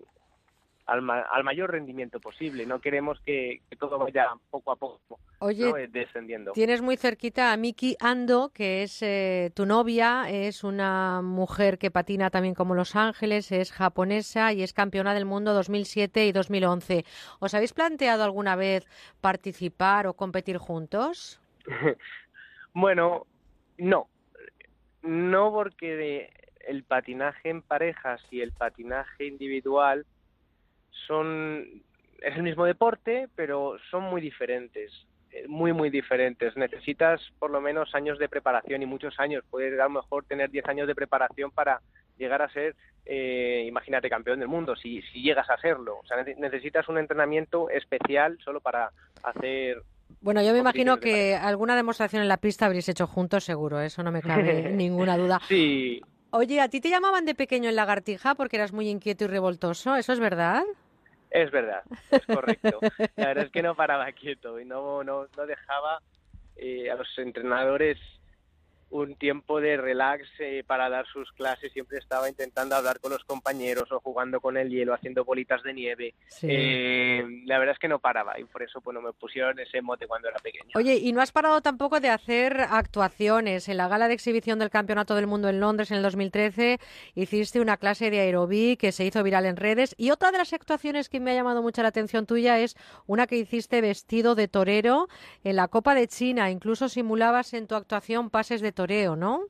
al, 0.89 1.43
mayor 1.43 1.71
rendimiento 1.71 2.19
posible. 2.19 2.65
No 2.65 2.79
queremos 2.79 3.19
que, 3.25 3.61
todo 3.79 3.97
vaya 3.97 4.27
poco 4.49 4.71
a 4.71 4.75
poco 4.75 5.19
Oye, 5.39 5.87
descendiendo. 5.87 6.51
Tienes 6.53 6.81
muy 6.81 6.97
cerquita 6.97 7.51
a 7.53 7.57
Miki 7.57 7.95
Ando, 7.99 8.49
que 8.53 8.83
es 8.83 9.01
eh, 9.01 9.51
tu 9.53 9.65
novia, 9.65 10.29
es 10.29 10.63
una 10.63 11.21
mujer 11.21 11.77
que 11.77 11.91
patina 11.91 12.29
también 12.29 12.55
como 12.55 12.75
Los 12.75 12.95
Ángeles, 12.95 13.51
es 13.51 13.71
japonesa 13.71 14.51
y 14.53 14.63
es 14.63 14.73
campeona 14.73 15.13
del 15.13 15.25
mundo 15.25 15.53
2007 15.53 16.25
y 16.25 16.31
2011. 16.31 17.05
¿Os 17.39 17.53
habéis 17.53 17.73
planteado 17.73 18.23
alguna 18.23 18.55
vez 18.55 18.85
participar 19.21 20.07
o 20.07 20.13
competir 20.13 20.57
juntos? 20.57 21.39
bueno, 22.73 23.25
no. 23.77 24.07
No 25.01 25.51
porque 25.51 26.29
el 26.67 26.83
patinaje 26.83 27.49
en 27.49 27.61
parejas 27.61 28.21
y 28.31 28.41
el 28.41 28.51
patinaje 28.51 29.25
individual 29.25 30.05
son 31.07 31.83
es 32.21 32.35
el 32.35 32.43
mismo 32.43 32.65
deporte, 32.65 33.29
pero 33.35 33.77
son 33.89 34.03
muy 34.03 34.21
diferentes, 34.21 34.91
eh, 35.31 35.45
muy 35.47 35.73
muy 35.73 35.89
diferentes. 35.89 36.55
Necesitas 36.57 37.21
por 37.39 37.51
lo 37.51 37.61
menos 37.61 37.93
años 37.95 38.19
de 38.19 38.29
preparación 38.29 38.81
y 38.81 38.85
muchos 38.85 39.19
años. 39.19 39.43
Puedes 39.49 39.79
a 39.79 39.83
lo 39.83 39.89
mejor 39.89 40.25
tener 40.25 40.49
10 40.49 40.65
años 40.67 40.87
de 40.87 40.95
preparación 40.95 41.51
para 41.51 41.81
llegar 42.17 42.41
a 42.41 42.49
ser, 42.49 42.75
eh, 43.05 43.63
imagínate, 43.67 44.09
campeón 44.09 44.39
del 44.39 44.49
mundo, 44.49 44.75
si, 44.75 45.01
si 45.03 45.21
llegas 45.21 45.49
a 45.49 45.57
serlo. 45.57 45.99
O 45.99 46.05
sea, 46.05 46.21
necesitas 46.37 46.89
un 46.89 46.97
entrenamiento 46.97 47.69
especial 47.69 48.37
solo 48.43 48.59
para 48.59 48.91
hacer 49.23 49.81
bueno, 50.21 50.41
yo 50.41 50.51
me 50.53 50.59
imagino 50.59 50.99
que 50.99 51.35
alguna 51.35 51.75
demostración 51.75 52.21
en 52.21 52.27
la 52.27 52.37
pista 52.37 52.65
habréis 52.65 52.89
hecho 52.89 53.07
juntos, 53.07 53.43
seguro, 53.43 53.79
eso 53.79 54.03
no 54.03 54.11
me 54.11 54.21
cabe 54.21 54.69
ninguna 54.75 55.17
duda. 55.17 55.39
Sí. 55.47 56.01
Oye, 56.31 56.61
¿a 56.61 56.69
ti 56.69 56.79
te 56.79 56.89
llamaban 56.89 57.25
de 57.25 57.33
pequeño 57.33 57.69
en 57.69 57.75
lagartija 57.75 58.35
porque 58.35 58.57
eras 58.57 58.71
muy 58.71 58.87
inquieto 58.87 59.23
y 59.23 59.27
revoltoso? 59.27 59.95
¿Eso 59.95 60.13
es 60.13 60.19
verdad? 60.19 60.63
Es 61.31 61.49
verdad, 61.51 61.83
es 62.11 62.25
correcto. 62.25 62.79
La 63.17 63.27
verdad 63.27 63.45
es 63.45 63.51
que 63.51 63.63
no 63.63 63.75
paraba 63.75 64.11
quieto 64.11 64.59
y 64.59 64.65
no, 64.65 65.03
no, 65.03 65.27
no 65.35 65.45
dejaba 65.45 66.01
eh, 66.55 66.91
a 66.91 66.95
los 66.95 67.07
entrenadores 67.17 67.97
un 68.91 69.15
tiempo 69.15 69.61
de 69.61 69.77
relax 69.77 70.27
eh, 70.39 70.63
para 70.65 70.89
dar 70.89 71.05
sus 71.07 71.31
clases. 71.33 71.71
Siempre 71.71 71.97
estaba 71.97 72.29
intentando 72.29 72.75
hablar 72.75 72.99
con 72.99 73.11
los 73.11 73.23
compañeros 73.23 73.91
o 73.91 73.99
jugando 73.99 74.39
con 74.41 74.57
el 74.57 74.69
hielo, 74.69 74.93
haciendo 74.93 75.23
bolitas 75.25 75.63
de 75.63 75.73
nieve. 75.73 76.13
Eh, 76.41 77.23
la 77.45 77.59
verdad 77.59 77.73
es 77.73 77.79
que 77.79 77.87
no 77.87 77.99
paraba 77.99 78.39
y 78.39 78.45
por 78.45 78.63
eso 78.63 78.81
bueno, 78.81 79.01
me 79.01 79.13
pusieron 79.13 79.59
ese 79.59 79.81
mote 79.81 80.07
cuando 80.07 80.29
era 80.29 80.39
pequeño. 80.39 80.71
Oye, 80.75 80.95
y 80.95 81.11
no 81.11 81.21
has 81.21 81.31
parado 81.31 81.61
tampoco 81.61 81.99
de 81.99 82.09
hacer 82.09 82.61
actuaciones. 82.61 83.69
En 83.69 83.77
la 83.77 83.87
gala 83.87 84.07
de 84.07 84.13
exhibición 84.13 84.59
del 84.59 84.69
Campeonato 84.69 85.15
del 85.15 85.27
Mundo 85.27 85.49
en 85.49 85.59
Londres 85.59 85.91
en 85.91 85.97
el 85.97 86.03
2013 86.03 86.79
hiciste 87.15 87.59
una 87.59 87.77
clase 87.77 88.09
de 88.09 88.19
aerobí 88.19 88.77
que 88.77 88.91
se 88.91 89.05
hizo 89.05 89.23
viral 89.23 89.45
en 89.45 89.57
redes. 89.57 89.95
Y 89.97 90.11
otra 90.11 90.31
de 90.31 90.37
las 90.37 90.53
actuaciones 90.53 91.09
que 91.09 91.19
me 91.19 91.31
ha 91.31 91.35
llamado 91.35 91.61
mucho 91.61 91.81
la 91.81 91.89
atención 91.89 92.25
tuya 92.25 92.59
es 92.59 92.75
una 93.05 93.27
que 93.27 93.37
hiciste 93.37 93.81
vestido 93.81 94.35
de 94.35 94.47
torero 94.47 95.07
en 95.43 95.55
la 95.55 95.67
Copa 95.67 95.95
de 95.95 96.07
China. 96.07 96.51
Incluso 96.51 96.89
simulabas 96.89 97.53
en 97.53 97.67
tu 97.67 97.75
actuación 97.75 98.29
pases 98.29 98.61
de 98.61 98.71
¿no? 98.87 99.45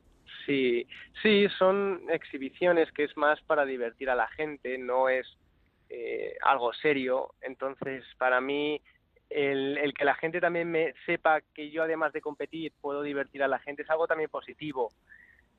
Sí, 0.45 0.87
sí, 1.21 1.47
son 1.57 2.01
exhibiciones 2.09 2.91
que 2.91 3.03
es 3.03 3.15
más 3.15 3.39
para 3.41 3.65
divertir 3.65 4.09
a 4.09 4.15
la 4.15 4.27
gente, 4.29 4.77
no 4.77 5.09
es 5.09 5.27
eh, 5.89 6.35
algo 6.41 6.73
serio. 6.73 7.33
Entonces, 7.41 8.03
para 8.17 8.41
mí, 8.41 8.81
el, 9.29 9.77
el, 9.77 9.93
que 9.93 10.05
la 10.05 10.15
gente 10.15 10.41
también 10.41 10.71
me 10.71 10.93
sepa 11.05 11.41
que 11.53 11.69
yo, 11.69 11.83
además 11.83 12.13
de 12.13 12.21
competir, 12.21 12.73
puedo 12.81 13.03
divertir 13.03 13.43
a 13.43 13.47
la 13.47 13.59
gente 13.59 13.83
es 13.83 13.89
algo 13.89 14.07
también 14.07 14.29
positivo. 14.29 14.89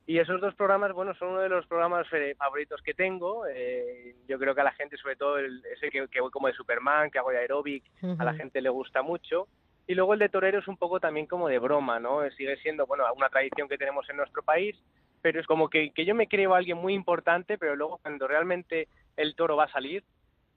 Y 0.07 0.19
esos 0.19 0.41
dos 0.41 0.55
programas, 0.55 0.91
bueno, 0.93 1.13
son 1.15 1.29
uno 1.29 1.39
de 1.39 1.49
los 1.49 1.65
programas 1.67 2.05
eh, 2.11 2.35
favoritos 2.37 2.81
que 2.81 2.93
tengo. 2.93 3.45
Eh, 3.47 4.15
yo 4.27 4.37
creo 4.39 4.53
que 4.53 4.61
a 4.61 4.65
la 4.65 4.73
gente, 4.73 4.97
sobre 4.97 5.15
todo 5.15 5.37
el, 5.37 5.63
ese 5.73 5.89
que, 5.89 6.07
que 6.09 6.19
voy 6.19 6.31
como 6.31 6.47
de 6.47 6.53
Superman, 6.53 7.11
que 7.11 7.19
hago 7.19 7.29
de 7.29 7.37
aeróbic, 7.37 7.83
a 8.17 8.25
la 8.25 8.33
gente 8.33 8.61
le 8.61 8.69
gusta 8.69 9.03
mucho. 9.03 9.47
Y 9.91 9.93
luego 9.93 10.13
el 10.13 10.19
de 10.19 10.29
torero 10.29 10.59
es 10.59 10.69
un 10.69 10.77
poco 10.77 11.01
también 11.01 11.25
como 11.25 11.49
de 11.49 11.59
broma, 11.59 11.99
¿no? 11.99 12.21
Sigue 12.37 12.55
siendo, 12.61 12.85
bueno, 12.85 13.03
una 13.13 13.27
tradición 13.27 13.67
que 13.67 13.77
tenemos 13.77 14.09
en 14.09 14.15
nuestro 14.15 14.41
país, 14.41 14.73
pero 15.21 15.37
es 15.37 15.45
como 15.45 15.69
que, 15.69 15.91
que 15.91 16.05
yo 16.05 16.15
me 16.15 16.29
creo 16.29 16.55
alguien 16.55 16.77
muy 16.77 16.93
importante, 16.93 17.57
pero 17.57 17.75
luego 17.75 17.99
cuando 18.01 18.25
realmente 18.25 18.87
el 19.17 19.35
toro 19.35 19.57
va 19.57 19.65
a 19.65 19.71
salir, 19.73 20.05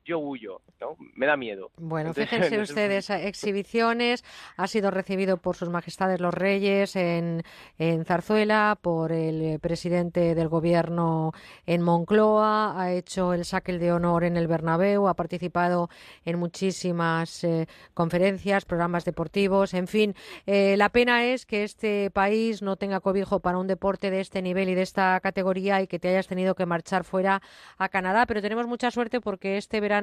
yo 0.05 0.19
huyo, 0.19 0.61
¿no? 0.81 0.97
Me 1.15 1.27
da 1.27 1.37
miedo. 1.37 1.71
Bueno, 1.79 2.13
fíjense 2.13 2.59
ustedes, 2.61 3.09
exhibiciones, 3.11 4.25
ha 4.57 4.67
sido 4.67 4.91
recibido 4.91 5.39
por 5.39 5.57
sus 5.57 5.71
majestades 5.71 6.21
los 6.21 6.35
reyes 6.35 6.95
en, 6.97 7.43
en 7.79 8.05
Zarzuela, 8.05 8.79
por 8.81 9.13
el 9.13 9.59
presidente 9.61 10.35
del 10.35 10.49
gobierno 10.49 11.33
en 11.67 11.83
Moncloa, 11.83 12.81
ha 12.81 12.93
hecho 12.93 13.33
el 13.33 13.45
saque 13.45 13.79
de 13.79 13.93
honor 13.93 14.25
en 14.25 14.37
el 14.37 14.47
Bernabéu, 14.47 15.09
ha 15.09 15.15
participado 15.15 15.89
en 16.25 16.39
muchísimas 16.39 17.43
eh, 17.45 17.67
conferencias, 17.95 18.67
programas 18.67 19.05
deportivos, 19.05 19.73
en 19.73 19.89
fin, 19.89 20.15
eh, 20.47 20.77
la 20.77 20.91
pena 20.91 21.25
es 21.25 21.47
que 21.47 21.65
este 21.65 22.11
país 22.11 22.61
no 22.61 22.77
tenga 22.77 23.01
cobijo 23.01 23.41
para 23.41 23.59
un 23.59 23.67
deporte 23.67 24.11
de 24.11 24.21
este 24.21 24.43
nivel 24.43 24.69
y 24.69 24.75
de 24.75 24.83
esta 24.83 25.19
categoría 25.21 25.81
y 25.81 25.87
que 25.87 25.99
te 25.99 26.09
hayas 26.09 26.27
tenido 26.27 26.55
que 26.55 26.67
marchar 26.67 27.05
fuera 27.05 27.41
a 27.79 27.89
Canadá, 27.89 28.27
pero 28.27 28.43
tenemos 28.43 28.67
mucha 28.67 28.91
suerte 28.91 29.21
porque 29.21 29.57
este 29.57 29.81
verano 29.81 29.94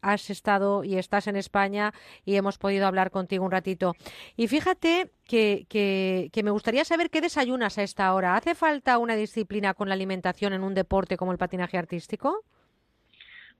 has 0.00 0.30
estado 0.30 0.84
y 0.84 0.96
estás 0.96 1.26
en 1.26 1.36
España 1.36 1.92
y 2.24 2.36
hemos 2.36 2.58
podido 2.58 2.86
hablar 2.86 3.10
contigo 3.10 3.44
un 3.44 3.50
ratito. 3.50 3.94
Y 4.36 4.48
fíjate 4.48 5.10
que, 5.26 5.66
que, 5.68 6.42
me 6.42 6.50
gustaría 6.50 6.84
saber 6.84 7.10
qué 7.10 7.20
desayunas 7.20 7.78
a 7.78 7.82
esta 7.82 8.14
hora. 8.14 8.36
¿Hace 8.36 8.54
falta 8.54 8.98
una 8.98 9.16
disciplina 9.16 9.74
con 9.74 9.88
la 9.88 9.94
alimentación 9.94 10.52
en 10.52 10.62
un 10.62 10.74
deporte 10.74 11.16
como 11.16 11.32
el 11.32 11.38
patinaje 11.38 11.78
artístico? 11.78 12.44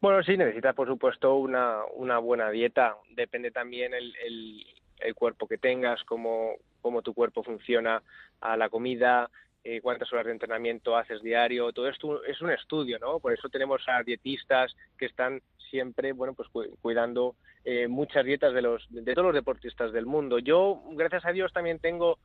Bueno, 0.00 0.22
sí, 0.22 0.36
necesitas 0.36 0.74
por 0.74 0.86
supuesto 0.86 1.34
una, 1.34 1.80
una 1.96 2.18
buena 2.18 2.50
dieta. 2.50 2.96
Depende 3.10 3.50
también 3.50 3.94
el, 3.94 4.14
el, 4.24 4.66
el 5.00 5.14
cuerpo 5.14 5.48
que 5.48 5.58
tengas, 5.58 6.04
cómo, 6.04 6.52
cómo 6.80 7.02
tu 7.02 7.14
cuerpo 7.14 7.42
funciona 7.42 8.02
a 8.40 8.56
la 8.56 8.68
comida, 8.68 9.28
eh, 9.70 9.82
cuántas 9.82 10.10
horas 10.14 10.24
de 10.24 10.32
entrenamiento 10.32 10.96
haces 10.96 11.20
diario, 11.20 11.74
todo 11.74 11.88
esto 11.88 12.24
es 12.24 12.40
un 12.40 12.50
estudio, 12.50 12.98
¿no? 12.98 13.20
Por 13.20 13.34
eso 13.34 13.50
tenemos 13.50 13.82
a 13.86 14.02
dietistas 14.02 14.74
que 14.96 15.04
están 15.04 15.42
siempre, 15.70 16.12
bueno, 16.12 16.32
pues 16.32 16.48
cuidando 16.80 17.34
eh, 17.66 17.86
muchas 17.86 18.24
dietas 18.24 18.54
de 18.54 18.62
los 18.62 18.86
de 18.88 19.12
todos 19.12 19.26
los 19.26 19.34
deportistas 19.34 19.92
del 19.92 20.06
mundo. 20.06 20.38
Yo, 20.38 20.80
gracias 20.92 21.26
a 21.26 21.32
Dios, 21.32 21.52
también 21.52 21.80
tengo 21.80 22.18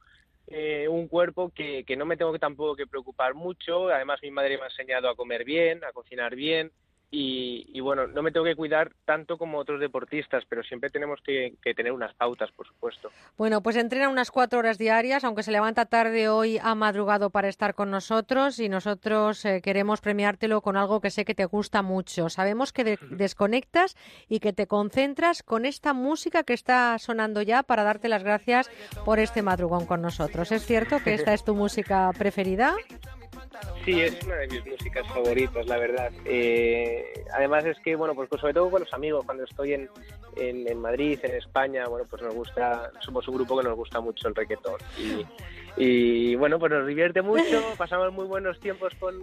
eh, 0.48 0.88
un 0.88 1.10
cuerpo 1.10 1.52
que, 1.54 1.84
que 1.84 1.98
no 1.98 2.06
me 2.06 2.16
tengo 2.16 2.32
que 2.32 2.40
tampoco 2.40 2.78
que 2.78 2.88
preocupar 2.88 3.34
mucho. 3.34 3.90
Además, 3.90 4.22
mi 4.24 4.32
madre 4.32 4.56
me 4.56 4.64
ha 4.64 4.68
enseñado 4.68 5.10
a 5.10 5.16
comer 5.18 5.44
bien, 5.44 5.84
a 5.84 5.92
cocinar 5.92 6.38
bien, 6.38 6.72
y, 7.16 7.80
bueno, 7.80 8.08
no 8.08 8.24
me 8.24 8.32
tengo 8.32 8.44
que 8.44 8.56
cuidar 8.56 8.92
tanto 9.06 9.38
como 9.38 9.60
otros 9.60 9.80
deportistas, 9.80 10.44
pero 10.50 10.64
siempre 10.64 10.90
tenemos 10.90 11.20
que, 11.24 11.54
tener 11.76 11.92
unas 11.92 12.12
pautas, 12.16 12.52
por 12.52 12.66
supuesto. 12.66 13.12
Bueno, 13.38 13.62
pues 13.62 13.76
entrena 13.76 14.10
unas 14.10 14.32
cuatro 14.32 14.58
horas 14.58 14.80
diarias, 14.80 15.24
aunque 15.24 15.44
se 15.44 15.52
levanta 15.52 15.86
tarde 15.86 16.28
hoy, 16.28 16.58
ha 16.58 16.74
madrugado 16.74 17.30
para 17.30 17.50
estar 17.50 17.76
con 17.76 17.92
nosotros 17.92 18.58
y 18.60 18.68
nosotros 18.68 19.46
eh, 19.46 19.62
queremos 19.62 20.02
premiártelo 20.02 20.62
con 20.62 20.76
algo 20.76 21.02
que 21.02 21.12
sé 21.12 21.24
que 21.24 21.36
te 21.36 21.46
gusta 21.46 21.84
mucho. 21.84 22.30
Sabemos 22.30 22.74
que 22.74 22.98
desconectas 23.12 23.96
y 24.28 24.40
que 24.40 24.52
te 24.52 24.66
concentras 24.66 25.44
con 25.44 25.66
esta 25.66 25.94
música 25.94 26.44
que 26.44 26.54
está 26.54 26.98
sonando 26.98 27.44
ya 27.44 27.62
para 27.62 27.84
darte 27.84 28.10
las 28.10 28.24
gracias 28.24 28.72
por 29.06 29.20
este 29.20 29.44
madrugón 29.44 29.86
con 29.86 30.02
nosotros. 30.02 30.52
¿Es 30.52 30.66
cierto 30.66 30.98
que 31.04 31.14
esta 31.14 31.36
es 31.36 31.44
tu 31.44 31.54
música 31.54 32.10
preferida? 32.18 32.76
Sí, 33.86 34.02
es 34.02 34.24
una 34.24 34.36
de 34.36 34.48
mis 34.48 34.66
músicas 34.66 35.08
favoritas, 35.08 35.66
la 35.66 35.78
verdad. 35.78 36.12
Eh, 36.26 37.26
además 37.34 37.66
es 37.66 37.78
que, 37.80 37.96
bueno, 37.96 38.16
pues, 38.16 38.30
pues, 38.30 38.42
sobre 38.42 38.54
todo 38.54 38.72
con 38.72 38.82
los 38.82 38.94
amigos, 38.94 39.26
cuando 39.26 39.44
estoy 39.44 39.74
en, 39.74 39.90
en, 40.36 40.80
Madrid, 40.80 41.20
en 41.24 41.36
España, 41.36 41.88
bueno, 41.88 42.06
pues 42.10 42.22
nos 42.22 42.34
gusta, 42.34 42.92
somos 43.02 43.28
un 43.28 43.36
grupo 43.36 43.58
que 43.58 43.64
nos 43.68 43.76
gusta 43.76 44.00
mucho 44.00 44.28
el 44.28 44.36
reggaetón. 44.36 44.80
Y, 44.98 45.26
y 45.76 46.36
bueno, 46.36 46.60
pues 46.60 46.72
nos 46.72 46.86
divierte 46.86 47.22
mucho, 47.22 47.44
pasamos 47.78 48.14
muy 48.14 48.26
buenos 48.26 48.60
tiempos 48.60 48.94
con, 49.00 49.16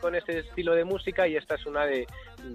con, 0.00 0.14
este 0.14 0.40
estilo 0.40 0.74
de 0.74 0.84
música 0.84 1.26
y 1.26 1.36
esta 1.36 1.54
es 1.54 1.66
una 1.66 1.86
de, 1.86 2.06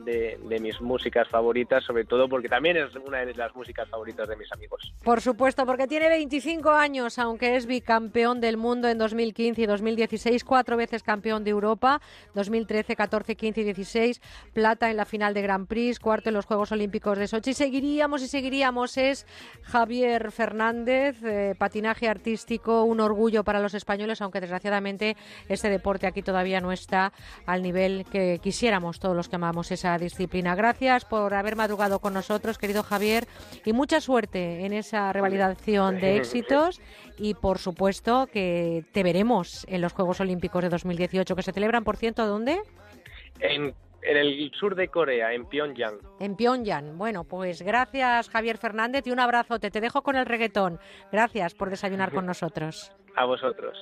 de, 0.03 0.60
mis 0.60 0.79
músicas 0.79 1.27
favoritas, 1.27 1.83
sobre 1.83 2.05
todo 2.05 2.29
porque 2.29 2.48
también 2.48 2.77
es 2.77 2.95
una 2.95 3.25
de 3.25 3.33
las 3.33 3.55
músicas 3.55 3.89
favoritas 3.89 4.27
de 4.27 4.36
mis 4.36 4.51
amigos. 4.51 4.93
Por 5.03 5.21
supuesto, 5.21 5.65
porque 5.65 5.88
tiene 5.88 6.07
25 6.07 6.69
años, 6.69 7.17
aunque 7.17 7.55
es 7.55 7.65
bicampeón 7.65 8.41
del 8.41 8.57
mundo 8.57 8.88
en 8.88 8.98
2015 8.98 9.62
y 9.62 9.65
2016, 9.65 10.43
cuatro 10.43 10.77
veces 10.77 11.01
campeón 11.01 11.43
de 11.43 11.51
Europa, 11.51 12.00
2013, 12.36 12.95
14, 12.95 13.36
15 13.36 13.62
y 13.62 13.63
16, 13.63 14.21
plata 14.53 14.91
en 14.91 14.98
la 14.98 15.05
final 15.05 15.33
de 15.33 15.41
Grand 15.41 15.67
Prix, 15.67 16.00
cuarto 16.00 16.29
en 16.29 16.36
los 16.36 16.45
Juegos 16.45 16.71
Olímpicos 16.71 17.17
de 17.17 17.27
Sochi. 17.27 17.53
Seguiríamos 17.53 18.21
y 18.21 18.27
seguiríamos, 18.27 18.98
es 18.98 19.25
Javier 19.63 20.31
Fernández, 20.31 21.17
eh, 21.24 21.55
patinaje 21.57 22.07
artístico, 22.07 22.83
un 22.83 23.00
orgullo 23.00 23.30
para 23.43 23.59
los 23.59 23.73
españoles, 23.73 24.21
aunque 24.21 24.41
desgraciadamente 24.41 25.15
este 25.50 25.69
deporte 25.69 26.07
aquí 26.07 26.21
todavía 26.21 26.59
no 26.59 26.71
está 26.71 27.13
al 27.45 27.63
nivel 27.63 28.05
que 28.11 28.39
quisiéramos 28.41 29.00
todos 29.00 29.15
los 29.15 29.29
que 29.29 29.38
amamos 29.38 29.71
esa 29.71 29.97
disciplina. 29.97 30.55
Gracias 30.55 31.05
por 31.05 31.33
haber 31.33 31.55
madrugado 31.55 32.00
con 32.00 32.13
nosotros, 32.13 32.57
querido 32.57 32.83
Javier, 32.83 33.27
y 33.65 33.73
mucha 33.73 34.01
suerte 34.01 34.65
en 34.65 34.73
esa 34.73 35.11
revalidación 35.13 36.00
de 36.00 36.17
éxitos 36.17 36.81
y 37.17 37.33
por 37.33 37.57
supuesto 37.57 38.27
que 38.27 38.83
te 38.91 39.03
veremos 39.03 39.65
en 39.67 39.81
los 39.81 39.93
Juegos 39.93 40.19
Olímpicos 40.19 40.61
de 40.63 40.69
2018 40.69 41.35
que 41.35 41.43
se 41.43 41.51
celebran, 41.51 41.83
por 41.83 41.97
cierto, 41.97 42.27
¿dónde? 42.27 42.59
En 43.39 43.73
en 44.03 44.17
el 44.17 44.51
sur 44.59 44.75
de 44.75 44.88
Corea, 44.88 45.33
en 45.33 45.45
Pyongyang. 45.45 46.00
En 46.19 46.35
Pyongyang. 46.35 46.97
Bueno, 46.97 47.23
pues 47.23 47.61
gracias 47.61 48.29
Javier 48.29 48.57
Fernández 48.57 49.05
y 49.05 49.11
un 49.11 49.19
abrazo. 49.19 49.59
Te, 49.59 49.69
te 49.69 49.81
dejo 49.81 50.01
con 50.01 50.15
el 50.15 50.25
reggaetón. 50.25 50.79
Gracias 51.11 51.53
por 51.53 51.69
desayunar 51.69 52.11
con 52.11 52.25
nosotros. 52.31 52.91
A 53.15 53.25
vosotros. 53.25 53.77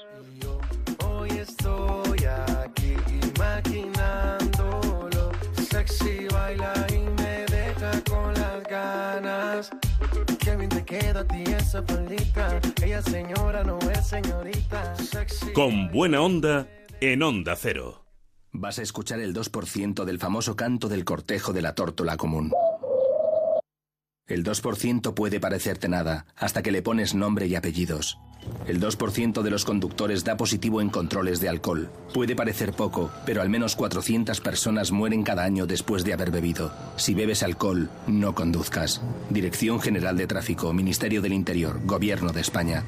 Hoy 1.05 1.29
estoy 1.29 2.25
aquí 2.25 2.95
imaginándolo. 3.35 5.31
Sexy 5.69 6.27
baila 6.33 6.73
y 6.91 6.99
me 7.21 7.45
deja 7.45 7.91
con 8.09 8.33
las 8.33 8.63
ganas. 8.63 9.69
Qué 10.39 10.55
bien 10.55 10.69
te 10.69 10.83
queda 10.83 11.21
a 11.21 11.27
ti 11.27 11.43
esa 11.43 11.83
faldita. 11.83 12.59
Ella 12.83 13.01
señora 13.01 13.63
no 13.63 13.77
es 13.91 14.07
señorita. 14.07 14.95
Sexy 14.95 15.53
Con 15.53 15.91
buena 15.91 16.21
onda 16.21 16.67
en 16.99 17.21
Onda 17.23 17.55
Cero. 17.55 18.03
Vas 18.51 18.79
a 18.79 18.81
escuchar 18.81 19.19
el 19.19 19.33
2% 19.35 20.05
del 20.05 20.17
famoso 20.17 20.55
canto 20.55 20.89
del 20.89 21.05
cortejo 21.05 21.53
de 21.53 21.61
la 21.61 21.75
tórtola 21.75 22.17
común. 22.17 22.51
El 24.29 24.43
2% 24.43 25.13
puede 25.13 25.39
parecerte 25.39 25.89
nada, 25.89 26.25
hasta 26.37 26.61
que 26.61 26.71
le 26.71 26.81
pones 26.81 27.15
nombre 27.15 27.47
y 27.47 27.55
apellidos. 27.55 28.19
El 28.67 28.79
2% 28.79 29.41
de 29.41 29.49
los 29.49 29.65
conductores 29.65 30.23
da 30.23 30.37
positivo 30.37 30.81
en 30.81 30.89
controles 30.89 31.41
de 31.41 31.49
alcohol. 31.49 31.89
Puede 32.13 32.35
parecer 32.35 32.73
poco, 32.73 33.11
pero 33.25 33.41
al 33.41 33.49
menos 33.49 33.75
400 33.75 34.39
personas 34.39 34.91
mueren 34.91 35.23
cada 35.23 35.43
año 35.43 35.65
después 35.65 36.03
de 36.03 36.13
haber 36.13 36.31
bebido. 36.31 36.71
Si 36.95 37.13
bebes 37.13 37.43
alcohol, 37.43 37.89
no 38.07 38.35
conduzcas. 38.35 39.01
Dirección 39.29 39.81
General 39.81 40.15
de 40.15 40.27
Tráfico, 40.27 40.71
Ministerio 40.73 41.21
del 41.21 41.33
Interior, 41.33 41.81
Gobierno 41.83 42.31
de 42.31 42.41
España. 42.41 42.83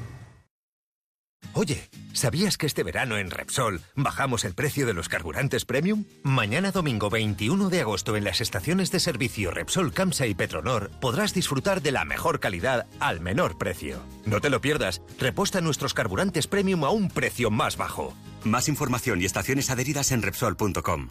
Oye, 1.54 1.90
¿sabías 2.14 2.56
que 2.56 2.66
este 2.66 2.82
verano 2.82 3.18
en 3.18 3.30
Repsol 3.30 3.82
bajamos 3.94 4.44
el 4.44 4.54
precio 4.54 4.86
de 4.86 4.94
los 4.94 5.10
carburantes 5.10 5.66
premium? 5.66 6.06
Mañana 6.22 6.72
domingo 6.72 7.10
21 7.10 7.68
de 7.68 7.82
agosto 7.82 8.16
en 8.16 8.24
las 8.24 8.40
estaciones 8.40 8.90
de 8.90 9.00
servicio 9.00 9.50
Repsol 9.50 9.92
Camsa 9.92 10.26
y 10.26 10.34
Petronor 10.34 10.90
podrás 11.00 11.34
disfrutar 11.34 11.82
de 11.82 11.92
la 11.92 12.06
mejor 12.06 12.40
calidad 12.40 12.86
al 13.00 13.20
menor 13.20 13.58
precio. 13.58 14.00
No 14.24 14.40
te 14.40 14.48
lo 14.48 14.62
pierdas, 14.62 15.02
reposta 15.18 15.60
nuestros 15.60 15.92
carburantes 15.92 16.46
premium 16.46 16.84
a 16.84 16.90
un 16.90 17.08
precio 17.08 17.50
más 17.50 17.76
bajo. 17.76 18.14
Más 18.44 18.68
información 18.68 19.20
y 19.20 19.26
estaciones 19.26 19.68
adheridas 19.68 20.10
en 20.10 20.22
Repsol.com. 20.22 21.10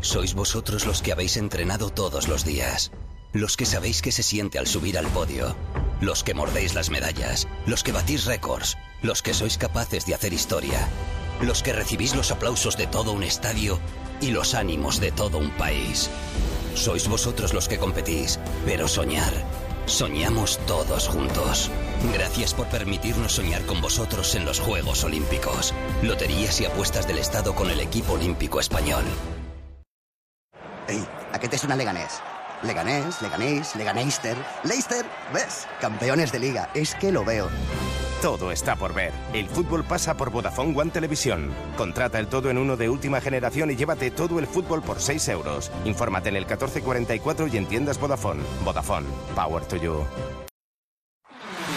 Sois 0.00 0.34
vosotros 0.34 0.86
los 0.86 1.00
que 1.00 1.12
habéis 1.12 1.38
entrenado 1.38 1.88
todos 1.88 2.28
los 2.28 2.44
días. 2.44 2.92
Los 3.36 3.58
que 3.58 3.66
sabéis 3.66 4.00
que 4.00 4.12
se 4.12 4.22
siente 4.22 4.58
al 4.58 4.66
subir 4.66 4.96
al 4.96 5.06
podio 5.08 5.54
los 6.00 6.24
que 6.24 6.32
mordéis 6.32 6.74
las 6.74 6.88
medallas, 6.88 7.46
los 7.66 7.82
que 7.82 7.92
batís 7.92 8.24
récords, 8.24 8.78
los 9.02 9.20
que 9.20 9.34
sois 9.34 9.58
capaces 9.58 10.06
de 10.06 10.14
hacer 10.14 10.32
historia, 10.32 10.88
los 11.42 11.62
que 11.62 11.74
recibís 11.74 12.14
los 12.14 12.30
aplausos 12.30 12.78
de 12.78 12.86
todo 12.86 13.12
un 13.12 13.22
estadio 13.22 13.78
y 14.22 14.30
los 14.30 14.54
ánimos 14.54 15.00
de 15.00 15.12
todo 15.12 15.36
un 15.36 15.50
país. 15.50 16.08
Sois 16.74 17.08
vosotros 17.08 17.52
los 17.52 17.68
que 17.68 17.78
competís, 17.78 18.38
pero 18.64 18.88
soñar, 18.88 19.32
soñamos 19.84 20.58
todos 20.66 21.06
juntos. 21.06 21.70
Gracias 22.14 22.54
por 22.54 22.68
permitirnos 22.68 23.32
soñar 23.32 23.66
con 23.66 23.82
vosotros 23.82 24.34
en 24.34 24.46
los 24.46 24.60
Juegos 24.60 25.04
Olímpicos. 25.04 25.74
Loterías 26.02 26.58
y 26.62 26.64
apuestas 26.64 27.06
del 27.06 27.18
Estado 27.18 27.54
con 27.54 27.70
el 27.70 27.80
equipo 27.80 28.14
olímpico 28.14 28.60
español. 28.60 29.04
Ey, 30.88 31.06
¿a 31.32 31.38
qué 31.38 31.48
te 31.48 31.58
suena 31.58 31.76
Leganés? 31.76 32.20
Leganés, 32.66 33.22
Leganés, 33.22 33.76
Leganeister, 33.76 34.36
Leicester, 34.64 35.06
¿ves? 35.32 35.66
Campeones 35.80 36.32
de 36.32 36.38
liga, 36.38 36.70
es 36.74 36.94
que 36.94 37.12
lo 37.12 37.24
veo. 37.24 37.48
Todo 38.22 38.50
está 38.50 38.76
por 38.76 38.94
ver. 38.94 39.12
El 39.32 39.48
fútbol 39.48 39.84
pasa 39.84 40.16
por 40.16 40.30
Vodafone 40.30 40.76
One 40.78 40.90
Televisión. 40.90 41.52
Contrata 41.76 42.18
el 42.18 42.28
todo 42.28 42.50
en 42.50 42.58
uno 42.58 42.76
de 42.76 42.88
última 42.88 43.20
generación 43.20 43.70
y 43.70 43.76
llévate 43.76 44.10
todo 44.10 44.38
el 44.38 44.46
fútbol 44.46 44.82
por 44.82 45.00
6 45.00 45.28
euros. 45.28 45.70
Infórmate 45.84 46.30
en 46.30 46.36
el 46.36 46.44
1444 46.44 47.46
y 47.48 47.56
entiendas 47.56 48.00
Vodafone. 48.00 48.42
Vodafone. 48.64 49.06
Power 49.34 49.64
to 49.66 49.76
you. 49.76 50.04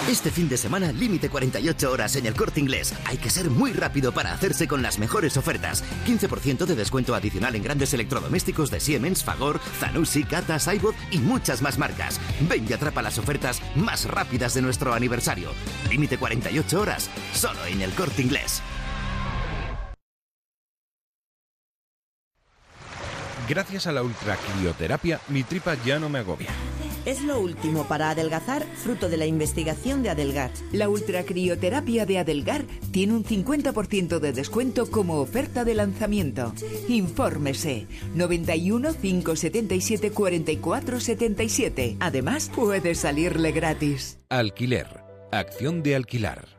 Este 0.09 0.31
fin 0.31 0.49
de 0.49 0.57
semana, 0.57 0.91
límite 0.91 1.29
48 1.29 1.91
horas 1.91 2.15
en 2.15 2.25
el 2.25 2.33
corte 2.33 2.59
inglés. 2.59 2.95
Hay 3.05 3.17
que 3.17 3.29
ser 3.29 3.51
muy 3.51 3.73
rápido 3.73 4.11
para 4.11 4.33
hacerse 4.33 4.67
con 4.67 4.81
las 4.81 4.97
mejores 4.97 5.37
ofertas. 5.37 5.83
15% 6.07 6.65
de 6.65 6.73
descuento 6.73 7.13
adicional 7.13 7.53
en 7.53 7.61
grandes 7.61 7.93
electrodomésticos 7.93 8.71
de 8.71 8.79
Siemens, 8.79 9.23
Fagor, 9.23 9.59
Zanussi, 9.79 10.23
Kata, 10.23 10.57
Saibot 10.57 10.95
y 11.11 11.19
muchas 11.19 11.61
más 11.61 11.77
marcas. 11.77 12.19
Ven 12.49 12.65
y 12.67 12.73
atrapa 12.73 13.03
las 13.03 13.19
ofertas 13.19 13.61
más 13.75 14.05
rápidas 14.05 14.55
de 14.55 14.63
nuestro 14.63 14.95
aniversario. 14.95 15.51
Límite 15.91 16.17
48 16.17 16.81
horas, 16.81 17.07
solo 17.31 17.63
en 17.67 17.83
el 17.83 17.91
corte 17.91 18.23
inglés. 18.23 18.63
Gracias 23.47 23.85
a 23.85 23.91
la 23.91 24.01
ultracrioterapia, 24.01 25.21
mi 25.27 25.43
tripa 25.43 25.75
ya 25.85 25.99
no 25.99 26.09
me 26.09 26.17
agobia. 26.17 26.49
Es 27.05 27.23
lo 27.23 27.39
último 27.39 27.85
para 27.85 28.09
adelgazar, 28.09 28.63
fruto 28.75 29.09
de 29.09 29.17
la 29.17 29.25
investigación 29.25 30.03
de 30.03 30.09
Adelgar. 30.09 30.51
La 30.71 30.89
ultracrioterapia 30.89 32.05
de 32.05 32.19
Adelgar 32.19 32.65
tiene 32.91 33.13
un 33.13 33.23
50% 33.23 34.19
de 34.19 34.33
descuento 34.33 34.91
como 34.91 35.19
oferta 35.19 35.63
de 35.63 35.75
lanzamiento. 35.75 36.53
Infórmese 36.87 37.87
91 38.15 38.93
577 38.93 40.11
44 40.11 40.99
77. 40.99 41.97
Además, 41.99 42.51
puede 42.53 42.95
salirle 42.95 43.51
gratis. 43.51 44.17
Alquiler. 44.29 44.87
Acción 45.31 45.83
de 45.83 45.95
alquilar. 45.95 46.58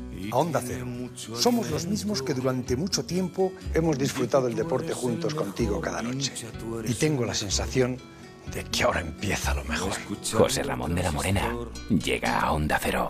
a 0.31 0.37
Onda 0.37 0.61
Cero. 0.65 0.85
Somos 1.35 1.69
los 1.69 1.85
mismos 1.85 2.21
que 2.21 2.33
durante 2.33 2.75
mucho 2.75 3.05
tiempo 3.05 3.53
hemos 3.73 3.97
disfrutado 3.97 4.47
el 4.47 4.55
deporte 4.55 4.93
juntos 4.93 5.33
contigo 5.33 5.81
cada 5.81 6.01
noche. 6.01 6.33
Y 6.85 6.93
tengo 6.93 7.25
la 7.25 7.33
sensación 7.33 7.97
de 8.53 8.63
que 8.65 8.83
ahora 8.83 9.01
empieza 9.01 9.53
lo 9.53 9.63
mejor. 9.63 9.93
José 10.33 10.63
Ramón 10.63 10.95
de 10.95 11.03
la 11.03 11.11
Morena 11.11 11.55
llega 11.89 12.39
a 12.39 12.51
Onda 12.51 12.79
Cero. 12.81 13.09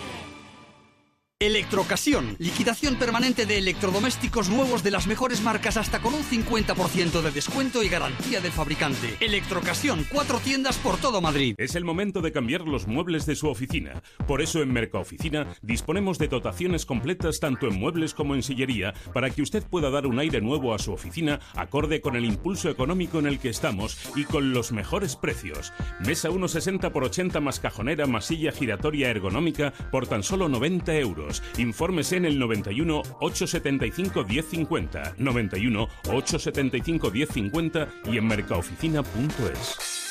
Electrocasión, 1.41 2.35
liquidación 2.37 2.97
permanente 2.97 3.47
de 3.47 3.57
electrodomésticos 3.57 4.49
nuevos 4.49 4.83
de 4.83 4.91
las 4.91 5.07
mejores 5.07 5.41
marcas 5.41 5.75
hasta 5.75 5.99
con 5.99 6.13
un 6.13 6.21
50% 6.21 7.19
de 7.19 7.31
descuento 7.31 7.81
y 7.81 7.89
garantía 7.89 8.41
del 8.41 8.51
fabricante. 8.51 9.17
Electrocasión, 9.19 10.05
cuatro 10.11 10.37
tiendas 10.37 10.77
por 10.77 10.97
todo 10.97 11.19
Madrid. 11.19 11.55
Es 11.57 11.73
el 11.73 11.83
momento 11.83 12.21
de 12.21 12.31
cambiar 12.31 12.61
los 12.67 12.85
muebles 12.85 13.25
de 13.25 13.35
su 13.35 13.47
oficina. 13.47 14.03
Por 14.27 14.43
eso 14.43 14.61
en 14.61 14.71
Mercaoficina 14.71 15.47
disponemos 15.63 16.19
de 16.19 16.27
dotaciones 16.27 16.85
completas 16.85 17.39
tanto 17.39 17.67
en 17.67 17.79
muebles 17.79 18.13
como 18.13 18.35
en 18.35 18.43
sillería 18.43 18.93
para 19.11 19.31
que 19.31 19.41
usted 19.41 19.63
pueda 19.63 19.89
dar 19.89 20.05
un 20.05 20.19
aire 20.19 20.41
nuevo 20.41 20.75
a 20.75 20.77
su 20.77 20.93
oficina 20.93 21.39
acorde 21.55 22.01
con 22.01 22.15
el 22.15 22.25
impulso 22.25 22.69
económico 22.69 23.17
en 23.17 23.25
el 23.25 23.39
que 23.39 23.49
estamos 23.49 23.97
y 24.15 24.25
con 24.25 24.53
los 24.53 24.71
mejores 24.71 25.15
precios. 25.15 25.73
Mesa 26.05 26.29
1,60 26.29 26.91
por 26.91 27.03
80 27.03 27.39
más 27.39 27.59
cajonera 27.59 28.05
más 28.05 28.25
silla 28.25 28.51
giratoria 28.51 29.09
ergonómica 29.09 29.73
por 29.91 30.05
tan 30.05 30.21
solo 30.21 30.47
90 30.47 30.93
euros. 30.97 31.30
Infórmese 31.57 32.17
en 32.17 32.25
el 32.25 32.39
91 32.39 33.03
875 33.19 34.25
1050, 34.25 35.15
91 35.17 35.87
875 36.07 37.11
1050 37.11 37.87
y 38.11 38.17
en 38.17 38.27
mercaoficina.es. 38.27 40.10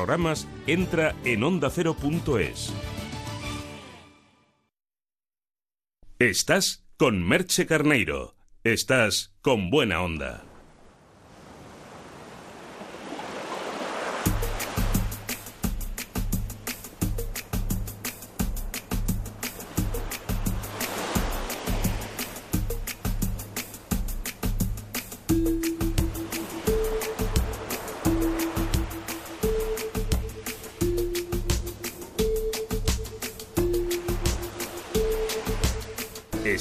entra 0.67 1.15
en 1.23 1.43
ondacero.es. 1.43 2.73
Estás 6.19 6.85
con 6.97 7.27
Merche 7.27 7.65
Carneiro. 7.65 8.35
Estás 8.63 9.33
con 9.41 9.71
buena 9.71 10.01
onda. 10.01 10.50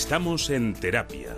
Estamos 0.01 0.49
en 0.49 0.73
terapia. 0.73 1.37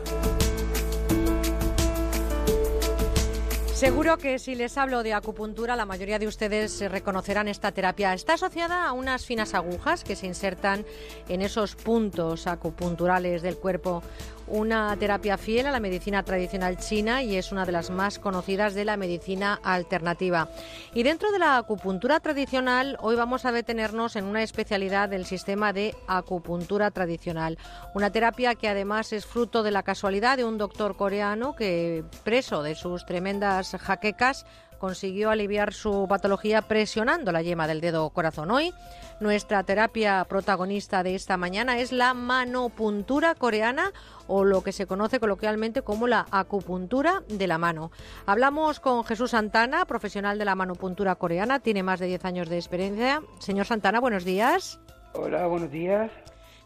Seguro 3.74 4.16
que 4.16 4.38
si 4.38 4.54
les 4.54 4.78
hablo 4.78 5.02
de 5.02 5.12
acupuntura, 5.12 5.74
la 5.74 5.84
mayoría 5.84 6.20
de 6.20 6.28
ustedes 6.28 6.80
reconocerán 6.88 7.48
esta 7.48 7.72
terapia. 7.72 8.14
Está 8.14 8.34
asociada 8.34 8.86
a 8.86 8.92
unas 8.92 9.26
finas 9.26 9.54
agujas 9.54 10.04
que 10.04 10.14
se 10.14 10.28
insertan 10.28 10.86
en 11.28 11.42
esos 11.42 11.74
puntos 11.74 12.46
acupunturales 12.46 13.42
del 13.42 13.56
cuerpo 13.56 14.04
una 14.52 14.94
terapia 14.98 15.38
fiel 15.38 15.66
a 15.66 15.70
la 15.70 15.80
medicina 15.80 16.22
tradicional 16.22 16.76
china 16.76 17.22
y 17.22 17.36
es 17.36 17.52
una 17.52 17.64
de 17.64 17.72
las 17.72 17.88
más 17.88 18.18
conocidas 18.18 18.74
de 18.74 18.84
la 18.84 18.98
medicina 18.98 19.58
alternativa. 19.62 20.50
Y 20.92 21.02
dentro 21.04 21.32
de 21.32 21.38
la 21.38 21.56
acupuntura 21.56 22.20
tradicional, 22.20 22.98
hoy 23.00 23.16
vamos 23.16 23.46
a 23.46 23.52
detenernos 23.52 24.14
en 24.14 24.24
una 24.24 24.42
especialidad 24.42 25.08
del 25.08 25.24
sistema 25.24 25.72
de 25.72 25.94
acupuntura 26.06 26.90
tradicional, 26.90 27.56
una 27.94 28.10
terapia 28.10 28.54
que 28.54 28.68
además 28.68 29.14
es 29.14 29.24
fruto 29.24 29.62
de 29.62 29.70
la 29.70 29.82
casualidad 29.84 30.36
de 30.36 30.44
un 30.44 30.58
doctor 30.58 30.96
coreano 30.96 31.56
que, 31.56 32.04
preso 32.22 32.62
de 32.62 32.74
sus 32.74 33.06
tremendas 33.06 33.74
jaquecas, 33.80 34.44
consiguió 34.82 35.30
aliviar 35.30 35.72
su 35.72 36.06
patología 36.08 36.60
presionando 36.60 37.30
la 37.30 37.40
yema 37.40 37.68
del 37.68 37.80
dedo 37.80 38.10
corazón. 38.10 38.50
Hoy, 38.50 38.74
nuestra 39.20 39.62
terapia 39.62 40.26
protagonista 40.28 41.04
de 41.04 41.14
esta 41.14 41.36
mañana 41.36 41.78
es 41.78 41.92
la 41.92 42.14
manopuntura 42.14 43.36
coreana 43.36 43.92
o 44.26 44.42
lo 44.42 44.64
que 44.64 44.72
se 44.72 44.88
conoce 44.88 45.20
coloquialmente 45.20 45.82
como 45.82 46.08
la 46.08 46.26
acupuntura 46.32 47.22
de 47.28 47.46
la 47.46 47.58
mano. 47.58 47.92
Hablamos 48.26 48.80
con 48.80 49.04
Jesús 49.04 49.30
Santana, 49.30 49.84
profesional 49.84 50.36
de 50.36 50.46
la 50.46 50.56
manopuntura 50.56 51.14
coreana, 51.14 51.60
tiene 51.60 51.84
más 51.84 52.00
de 52.00 52.08
10 52.08 52.24
años 52.24 52.48
de 52.48 52.56
experiencia. 52.56 53.22
Señor 53.38 53.66
Santana, 53.66 54.00
buenos 54.00 54.24
días. 54.24 54.80
Hola, 55.12 55.46
buenos 55.46 55.70
días. 55.70 56.10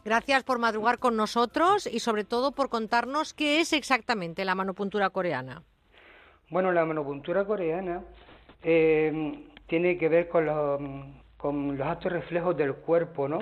Gracias 0.06 0.42
por 0.42 0.58
madrugar 0.58 0.98
con 0.98 1.16
nosotros 1.16 1.86
y 1.86 2.00
sobre 2.00 2.24
todo 2.24 2.52
por 2.52 2.70
contarnos 2.70 3.34
qué 3.34 3.60
es 3.60 3.74
exactamente 3.74 4.46
la 4.46 4.54
manopuntura 4.54 5.10
coreana. 5.10 5.64
Bueno, 6.48 6.70
la 6.70 6.84
manopuntura 6.84 7.44
coreana 7.44 8.04
eh, 8.62 9.42
tiene 9.66 9.98
que 9.98 10.08
ver 10.08 10.28
con 10.28 10.46
los, 10.46 10.80
con 11.36 11.76
los 11.76 11.84
actos 11.84 12.12
reflejos 12.12 12.56
del 12.56 12.72
cuerpo, 12.74 13.26
¿no? 13.26 13.40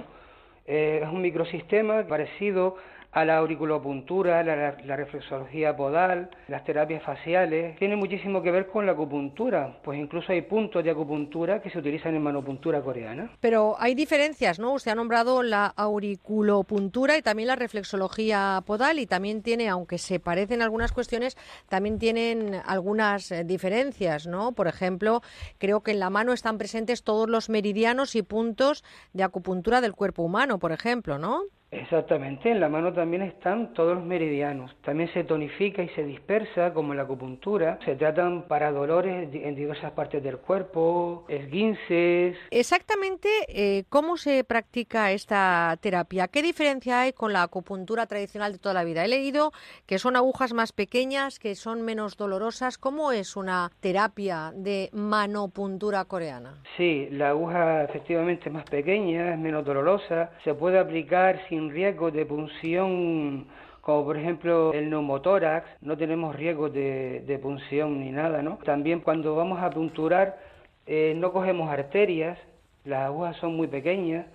Eh, 0.64 1.00
es 1.02 1.08
un 1.10 1.20
microsistema 1.20 2.06
parecido 2.06 2.76
a 3.14 3.24
la 3.24 3.38
auriculopuntura, 3.38 4.42
la, 4.42 4.96
reflexología 4.96 5.76
podal, 5.76 6.30
las 6.48 6.64
terapias 6.64 7.00
faciales. 7.04 7.78
Tiene 7.78 7.94
muchísimo 7.94 8.42
que 8.42 8.50
ver 8.50 8.66
con 8.66 8.86
la 8.86 8.92
acupuntura, 8.92 9.78
pues 9.84 10.00
incluso 10.00 10.32
hay 10.32 10.42
puntos 10.42 10.82
de 10.82 10.90
acupuntura 10.90 11.62
que 11.62 11.70
se 11.70 11.78
utilizan 11.78 12.16
en 12.16 12.22
manopuntura 12.22 12.82
coreana. 12.82 13.30
Pero 13.40 13.76
hay 13.78 13.94
diferencias, 13.94 14.58
¿no? 14.58 14.72
Usted 14.72 14.90
ha 14.90 14.96
nombrado 14.96 15.44
la 15.44 15.66
auriculopuntura 15.66 17.16
y 17.16 17.22
también 17.22 17.46
la 17.46 17.54
reflexología 17.56 18.60
podal 18.66 18.98
y 18.98 19.06
también 19.06 19.42
tiene, 19.42 19.68
aunque 19.68 19.98
se 19.98 20.18
parecen 20.18 20.60
algunas 20.60 20.90
cuestiones, 20.90 21.36
también 21.68 22.00
tienen 22.00 22.60
algunas 22.66 23.30
eh, 23.30 23.44
diferencias, 23.44 24.26
¿no? 24.26 24.52
Por 24.52 24.66
ejemplo, 24.66 25.22
creo 25.58 25.84
que 25.84 25.92
en 25.92 26.00
la 26.00 26.10
mano 26.10 26.32
están 26.32 26.58
presentes 26.58 27.04
todos 27.04 27.30
los 27.30 27.48
meridianos 27.48 28.16
y 28.16 28.22
puntos 28.22 28.82
de 29.12 29.22
acupuntura 29.22 29.80
del 29.80 29.94
cuerpo 29.94 30.24
humano, 30.24 30.58
por 30.58 30.72
ejemplo, 30.72 31.16
¿no? 31.16 31.42
Exactamente, 31.74 32.50
en 32.50 32.60
la 32.60 32.68
mano 32.68 32.92
también 32.92 33.22
están 33.22 33.72
todos 33.74 33.96
los 33.96 34.04
meridianos. 34.04 34.74
También 34.84 35.12
se 35.12 35.24
tonifica 35.24 35.82
y 35.82 35.88
se 35.90 36.04
dispersa, 36.04 36.72
como 36.72 36.92
en 36.92 36.98
la 36.98 37.04
acupuntura. 37.04 37.78
Se 37.84 37.96
tratan 37.96 38.42
para 38.48 38.70
dolores 38.70 39.28
en 39.32 39.54
diversas 39.54 39.92
partes 39.92 40.22
del 40.22 40.38
cuerpo, 40.38 41.24
esguinces. 41.28 42.36
Exactamente, 42.50 43.28
eh, 43.48 43.84
¿cómo 43.88 44.16
se 44.16 44.44
practica 44.44 45.12
esta 45.12 45.76
terapia? 45.80 46.28
¿Qué 46.28 46.42
diferencia 46.42 47.00
hay 47.00 47.12
con 47.12 47.32
la 47.32 47.42
acupuntura 47.42 48.06
tradicional 48.06 48.52
de 48.52 48.58
toda 48.58 48.74
la 48.74 48.84
vida? 48.84 49.04
He 49.04 49.08
leído 49.08 49.52
que 49.86 49.98
son 49.98 50.16
agujas 50.16 50.52
más 50.52 50.72
pequeñas, 50.72 51.38
que 51.38 51.54
son 51.54 51.82
menos 51.82 52.16
dolorosas. 52.16 52.78
¿Cómo 52.78 53.12
es 53.12 53.36
una 53.36 53.70
terapia 53.80 54.52
de 54.54 54.90
manopuntura 54.92 56.04
coreana? 56.04 56.62
Sí, 56.76 57.08
la 57.10 57.30
aguja 57.30 57.84
efectivamente 57.84 58.48
es 58.48 58.52
más 58.52 58.64
pequeña, 58.64 59.34
es 59.34 59.38
menos 59.38 59.64
dolorosa. 59.64 60.30
Se 60.44 60.54
puede 60.54 60.78
aplicar 60.78 61.40
sin 61.48 61.63
riesgo 61.70 62.10
de 62.10 62.26
punción 62.26 63.46
como 63.84 64.04
por 64.04 64.16
ejemplo 64.16 64.72
el 64.72 64.88
neumotórax, 64.88 65.68
no 65.82 65.96
tenemos 65.96 66.34
riesgo 66.34 66.70
de, 66.70 67.38
punción 67.42 68.00
ni 68.00 68.10
nada, 68.10 68.40
¿no? 68.40 68.58
También 68.64 69.00
cuando 69.00 69.34
vamos 69.34 69.62
a 69.62 69.68
punturar 69.68 70.38
eh, 70.86 71.12
no 71.16 71.32
cogemos 71.32 71.68
arterias, 71.70 72.38
las 72.84 73.02
agujas 73.02 73.36
son 73.36 73.56
muy 73.56 73.66
pequeñas, 73.66 74.26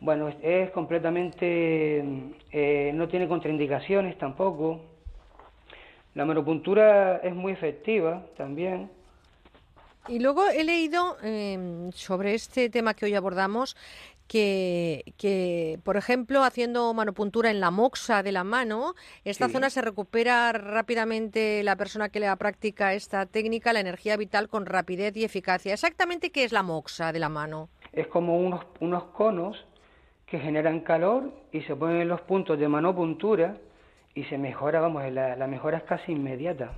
bueno, 0.00 0.28
es, 0.42 0.70
completamente, 0.72 2.04
eh, 2.50 2.90
no 2.92 3.08
tiene 3.08 3.28
contraindicaciones 3.28 4.18
tampoco. 4.18 4.80
La 6.14 6.24
manopuntura 6.24 7.18
es 7.18 7.34
muy 7.34 7.52
efectiva 7.52 8.26
también. 8.36 8.90
Y 10.08 10.18
luego 10.18 10.48
he 10.48 10.64
leído 10.64 11.16
em, 11.22 11.92
sobre 11.92 12.34
este 12.34 12.68
tema 12.68 12.94
que 12.94 13.04
hoy 13.04 13.14
abordamos 13.14 13.76
que, 14.32 15.78
por 15.84 15.96
ejemplo, 15.98 16.42
haciendo 16.42 16.92
manopuntura 16.94 17.50
en 17.50 17.60
la 17.60 17.70
moxa 17.70 18.22
de 18.22 18.32
la 18.32 18.44
mano, 18.44 18.94
esta 19.24 19.50
zona 19.50 19.68
se 19.68 19.82
recupera 19.82 20.52
rápidamente 20.52 21.62
la 21.62 21.76
persona 21.76 22.08
que 22.08 22.20
le 22.20 22.34
practica 22.36 22.94
esta 22.94 23.26
técnica, 23.26 23.74
la 23.74 23.80
energía 23.80 24.16
vital 24.16 24.48
con 24.48 24.64
rapidez 24.64 25.14
y 25.16 25.24
eficacia. 25.24 25.74
Exactamente, 25.74 26.30
¿qué 26.30 26.44
es 26.44 26.52
la 26.52 26.62
moxa 26.62 27.12
de 27.12 27.18
la 27.18 27.28
mano? 27.28 27.68
Es 27.92 28.06
como 28.06 28.38
unos, 28.38 28.64
unos 28.80 29.04
conos 29.04 29.66
que 30.24 30.38
generan 30.38 30.80
calor 30.80 31.30
y 31.52 31.60
se 31.62 31.76
ponen 31.76 32.00
en 32.00 32.08
los 32.08 32.22
puntos 32.22 32.58
de 32.58 32.68
manopuntura 32.68 33.58
y 34.14 34.24
se 34.24 34.38
mejora, 34.38 34.80
vamos, 34.80 35.02
la 35.12 35.46
mejora 35.46 35.78
es 35.78 35.84
casi 35.84 36.12
inmediata. 36.12 36.72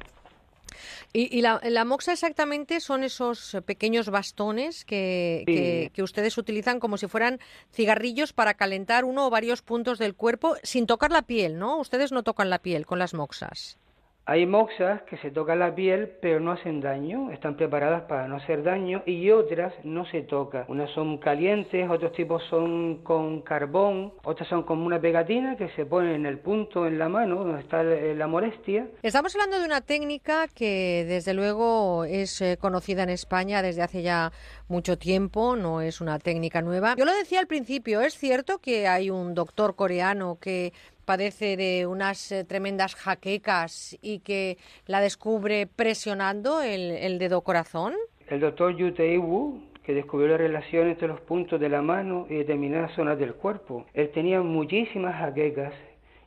Y, 1.17 1.43
la, 1.43 1.85
moxa 1.85 2.13
exactamente 2.13 2.81
son 2.81 3.05
esos 3.05 3.57
pequeños 3.65 4.11
bastones 4.11 4.85
que, 4.85 5.91
que, 5.95 6.03
ustedes 6.03 6.37
utilizan 6.39 6.81
como 6.81 6.97
si 6.97 7.07
fueran 7.07 7.39
cigarrillos 7.73 8.33
para 8.33 8.55
calentar 8.55 9.05
uno 9.05 9.29
o 9.29 9.31
varios 9.31 9.63
puntos 9.63 10.01
del 10.01 10.17
cuerpo 10.17 10.57
sin 10.65 10.87
tocar 10.89 11.13
la 11.13 11.23
piel, 11.23 11.57
¿no? 11.57 11.79
Ustedes 11.79 12.11
no 12.11 12.25
tocan 12.25 12.51
la 12.51 12.59
piel 12.59 12.85
con 12.85 12.99
las 12.99 13.15
moxas. 13.15 13.79
Hay 14.27 14.47
moxas 14.47 15.03
que 15.03 15.19
se 15.19 15.31
tocan 15.31 15.59
la 15.59 15.75
piel 15.75 16.13
pero 16.23 16.41
no 16.41 16.53
hacen 16.53 16.81
daño, 16.81 17.31
están 17.31 17.57
preparadas 17.57 18.05
para 18.05 18.27
no 18.27 18.37
hacer 18.37 18.63
daño 18.63 19.03
y 19.05 19.31
otras 19.31 19.75
no 19.85 20.07
se 20.07 20.23
tocan. 20.23 20.65
Unas 20.69 20.91
son 20.93 21.19
calientes, 21.19 21.91
otros 21.91 22.13
tipos 22.13 22.43
son 22.49 23.03
con 23.03 23.43
carbón, 23.43 24.15
otras 24.25 24.49
son 24.49 24.63
como 24.63 24.87
una 24.87 24.99
pegatina 24.99 25.57
que 25.57 25.69
se 25.71 25.85
pone 25.85 26.15
en 26.15 26.25
el 26.25 26.39
punto 26.39 26.87
en 26.87 26.99
la 26.99 27.11
mano 27.11 27.45
donde 27.45 27.61
está 27.61 27.83
la 27.83 28.27
molestia. 28.27 28.89
Estamos 29.03 29.35
hablando 29.35 29.59
de 29.59 29.67
una 29.67 29.83
técnica 29.83 30.49
que 30.49 31.05
desde 31.07 31.35
luego 31.35 32.05
es 32.07 32.41
eh, 32.41 32.57
conocida 32.59 33.03
en 33.03 33.11
España 33.11 33.61
desde 33.61 33.83
hace 33.83 34.01
ya 34.01 34.33
mucho 34.69 34.97
tiempo, 34.97 35.55
no 35.55 35.83
es 35.83 36.01
una 36.01 36.19
técnica 36.19 36.63
nueva. 36.63 36.95
Yo 36.97 37.05
lo 37.05 37.15
decía 37.15 37.41
al 37.41 37.47
principio, 37.47 38.01
es 38.01 38.17
cierto 38.17 38.59
que 38.59 38.89
hay 38.89 39.11
un 39.11 39.35
doctor 39.35 39.77
coreano 39.77 40.39
que 40.41 40.73
padece 41.05 41.57
de 41.57 41.87
unas 41.87 42.33
eh, 42.33 42.45
tremendas 42.45 42.95
jaquecas 42.95 43.97
y 44.03 44.21
que 44.21 44.59
la 44.87 45.01
descubre 45.01 45.67
presionando 45.67 46.63
el, 46.63 47.19
dedo 47.19 47.43
corazón? 47.43 47.95
El 48.29 48.41
doctor 48.41 48.77
Yu 48.77 48.93
Wu, 49.21 49.63
que 49.85 49.95
descubrió 49.95 50.29
la 50.29 50.39
relación 50.39 50.89
entre 50.89 51.09
los 51.09 51.21
puntos 51.21 51.61
de 51.61 51.69
la 51.69 51.83
mano 51.83 52.27
y 52.29 52.35
determinadas 52.37 52.93
zonas 52.95 53.19
del 53.19 53.35
cuerpo. 53.35 53.87
Él 53.93 54.11
tenía 54.13 54.41
muchísimas 54.41 55.17
jaquecas 55.17 55.75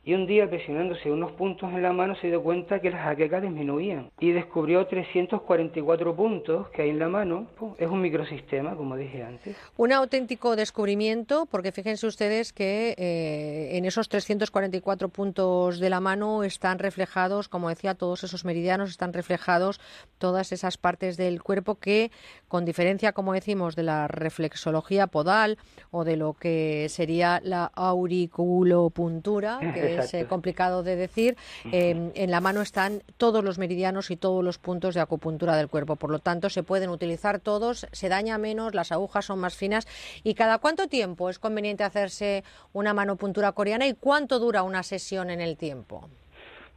y 0.08 0.14
un 0.14 0.26
día 0.26 0.48
presionándose 0.48 1.10
unos 1.10 1.32
puntos 1.32 1.70
en 1.70 1.82
la 1.82 1.92
mano 1.92 2.16
se 2.16 2.28
dio 2.28 2.42
cuenta 2.42 2.80
que 2.80 2.90
las 2.90 3.02
jaquecas 3.02 3.42
disminuían 3.42 4.10
y 4.18 4.32
descubrió 4.32 4.86
344 4.86 6.16
puntos 6.16 6.70
que 6.70 6.80
hay 6.80 6.88
en 6.88 6.98
la 6.98 7.08
mano. 7.08 7.46
Es 7.76 7.90
un 7.90 8.00
microsistema, 8.00 8.74
como 8.74 8.96
dije 8.96 9.22
antes. 9.22 9.54
Un 9.76 9.92
auténtico 9.92 10.56
descubrimiento, 10.56 11.44
porque 11.44 11.72
fíjense 11.72 12.06
ustedes 12.06 12.54
que 12.54 12.94
eh, 12.96 13.76
en 13.76 13.84
esos 13.84 14.08
344 14.08 15.10
puntos 15.10 15.78
de 15.78 15.90
la 15.90 16.00
mano 16.00 16.42
están 16.42 16.78
reflejados, 16.78 17.50
como 17.50 17.68
decía, 17.68 17.94
todos 17.94 18.24
esos 18.24 18.46
meridianos, 18.46 18.88
están 18.88 19.12
reflejados 19.12 19.78
todas 20.16 20.52
esas 20.52 20.78
partes 20.78 21.18
del 21.18 21.42
cuerpo 21.42 21.74
que, 21.74 22.10
con 22.48 22.64
diferencia, 22.64 23.12
como 23.12 23.34
decimos, 23.34 23.76
de 23.76 23.82
la 23.82 24.08
reflexología 24.08 25.06
podal 25.06 25.58
o 25.90 26.04
de 26.04 26.16
lo 26.16 26.32
que 26.32 26.86
sería 26.88 27.42
la 27.44 27.66
auriculopuntura, 27.74 29.58
que 29.74 29.97
es 29.98 30.14
eh, 30.14 30.26
complicado 30.26 30.82
de 30.82 30.96
decir, 30.96 31.36
em, 31.72 32.10
en 32.14 32.30
la 32.30 32.40
mano 32.40 32.60
están 32.62 33.02
todos 33.16 33.44
los 33.44 33.58
meridianos 33.58 34.10
y 34.10 34.16
todos 34.16 34.44
los 34.44 34.58
puntos 34.58 34.94
de 34.94 35.00
acupuntura 35.00 35.56
del 35.56 35.68
cuerpo. 35.68 35.96
Por 35.96 36.10
lo 36.10 36.18
tanto, 36.18 36.50
se 36.50 36.62
pueden 36.62 36.90
utilizar 36.90 37.40
todos, 37.40 37.86
se 37.92 38.08
daña 38.08 38.38
menos, 38.38 38.74
las 38.74 38.92
agujas 38.92 39.26
son 39.26 39.38
más 39.38 39.56
finas. 39.56 39.86
¿Y 40.24 40.34
cada 40.34 40.58
cuánto 40.58 40.88
tiempo 40.88 41.30
es 41.30 41.38
conveniente 41.38 41.84
hacerse 41.84 42.44
una 42.72 42.94
manopuntura 42.94 43.52
coreana 43.52 43.86
y 43.86 43.94
cuánto 43.94 44.38
dura 44.38 44.62
una 44.62 44.82
sesión 44.82 45.30
en 45.30 45.40
el 45.40 45.56
tiempo? 45.56 46.08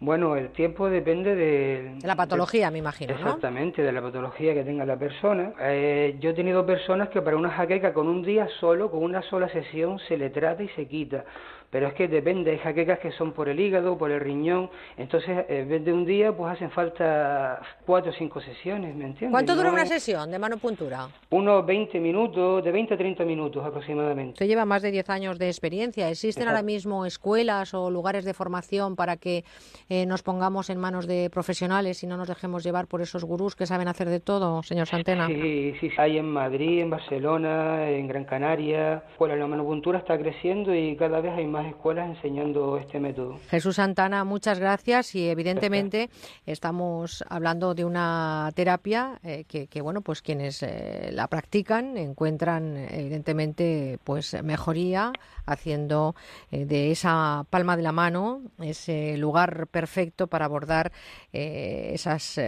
Bueno, 0.02 0.36
el 0.36 0.50
tiempo 0.50 0.90
depende 0.90 1.36
de... 1.36 1.96
De 2.02 2.08
la 2.08 2.16
patología, 2.16 2.72
me 2.72 2.80
imagino, 2.80 3.14
Exactamente, 3.14 3.84
de 3.84 3.92
la 3.92 4.02
patología 4.02 4.56
que 4.56 4.64
tenga 4.64 4.84
la 4.84 4.98
persona. 4.98 5.54
Eh, 5.62 6.18
yo 6.20 6.32
he 6.32 6.34
tenido 6.34 6.66
personas 6.66 7.10
que 7.10 7.22
para 7.22 7.38
una 7.38 7.52
jaqueca 7.52 7.94
con 7.94 8.08
un 8.08 8.24
día 8.24 8.48
solo, 8.60 8.90
con 8.90 9.04
una 9.04 9.22
sola 9.22 9.48
sesión, 9.50 10.00
se 10.08 10.18
le 10.18 10.32
trata 10.32 10.64
y 10.64 10.70
se 10.70 10.88
quita 10.88 11.24
pero 11.72 11.88
es 11.88 11.94
que 11.94 12.08
depende, 12.08 12.52
hay 12.52 12.58
jaquecas 12.60 13.00
que 13.00 13.12
son 13.12 13.32
por 13.32 13.50
el 13.50 13.60
hígado, 13.60 13.98
por 13.98 14.12
el 14.12 14.20
riñón, 14.20 14.70
entonces 14.98 15.46
en 15.48 15.70
vez 15.70 15.84
de 15.84 15.94
un 15.94 16.06
día 16.06 16.36
pues 16.36 16.54
hacen 16.54 16.70
falta 16.70 17.62
cuatro 17.86 18.12
o 18.12 18.14
cinco 18.14 18.42
sesiones, 18.42 18.94
¿me 18.94 19.06
entiendes? 19.06 19.32
¿Cuánto 19.32 19.56
dura 19.56 19.70
No 19.70 19.74
una 19.74 19.84
es 19.84 19.90
sesión 19.90 20.30
de 20.30 20.38
manopuntura? 20.38 21.08
Unos 21.30 21.66
20 21.66 22.00
minutos, 22.00 22.64
de 22.64 22.72
20 22.72 22.94
a 22.94 22.98
30 22.98 23.24
minutos 23.24 23.66
aproximadamente. 23.66 24.34
Usted 24.34 24.48
lleva 24.48 24.66
más 24.66 24.82
de 24.82 24.92
10 24.92 25.10
años 25.10 25.40
de 25.40 25.48
experiencia. 25.48 26.10
¿Existen 26.10 26.44
Exacto. 26.44 26.50
ahora 26.58 26.64
mismo 26.64 27.06
escuelas 27.06 27.74
o 27.74 27.90
lugares 27.90 28.26
de 28.26 28.34
formación 28.34 28.96
para 28.96 29.16
que 29.16 29.46
eh, 29.90 30.06
nos 30.06 30.24
pongamos 30.24 30.70
en 30.70 30.78
manos 30.78 31.08
de 31.08 31.30
profesionales 31.30 32.04
y 32.04 32.08
no 32.08 32.18
nos 32.18 32.28
dejemos 32.28 32.64
llevar 32.64 32.88
por 32.88 33.02
esos 33.02 33.24
gurús 33.24 33.56
que 33.56 33.66
saben 33.66 33.88
hacer 33.88 34.10
de 34.10 34.20
todo, 34.20 34.62
señor 34.64 34.88
Santena? 34.88 35.28
Sí, 35.28 35.74
sí, 35.80 35.90
sí. 35.90 35.96
hay 35.98 36.18
en 36.18 36.30
Madrid, 36.30 36.82
en 36.82 36.90
Barcelona, 36.90 37.90
en 37.90 38.08
Gran 38.08 38.26
Canaria. 38.26 39.04
Bueno, 39.18 39.36
la 39.38 39.48
manopuntura 39.48 40.00
está 40.00 40.18
creciendo 40.18 40.76
y 40.76 40.98
cada 40.98 41.22
vez 41.22 41.32
hay 41.34 41.48
más 41.48 41.61
escuelas 41.68 42.10
enseñando 42.10 42.78
este 42.78 43.00
método. 43.00 43.40
Jesús 43.50 43.76
Santana, 43.76 44.24
muchas 44.24 44.60
gracias 44.60 45.16
y 45.16 45.30
evidentemente 45.30 46.10
estamos 46.46 47.24
hablando 47.30 47.74
de 47.74 47.86
una 47.86 48.52
terapia 48.56 49.20
eh, 49.24 49.46
que, 49.48 49.68
que, 49.68 49.82
bueno, 49.82 50.02
pues 50.02 50.22
quienes 50.22 50.64
eh, 50.64 51.10
la 51.12 51.28
practican 51.28 51.98
encuentran 51.98 52.78
evidentemente 52.78 54.00
pues 54.04 54.42
mejoría 54.44 55.12
haciendo 55.46 56.16
eh, 56.52 56.66
de 56.66 56.92
esa 56.92 57.46
palma 57.50 57.76
de 57.76 57.84
la 57.84 57.92
mano 57.92 58.42
ese 58.60 59.18
lugar 59.18 59.68
perfecto 59.68 60.28
para 60.28 60.46
abordar 60.46 60.92
esas 61.32 62.40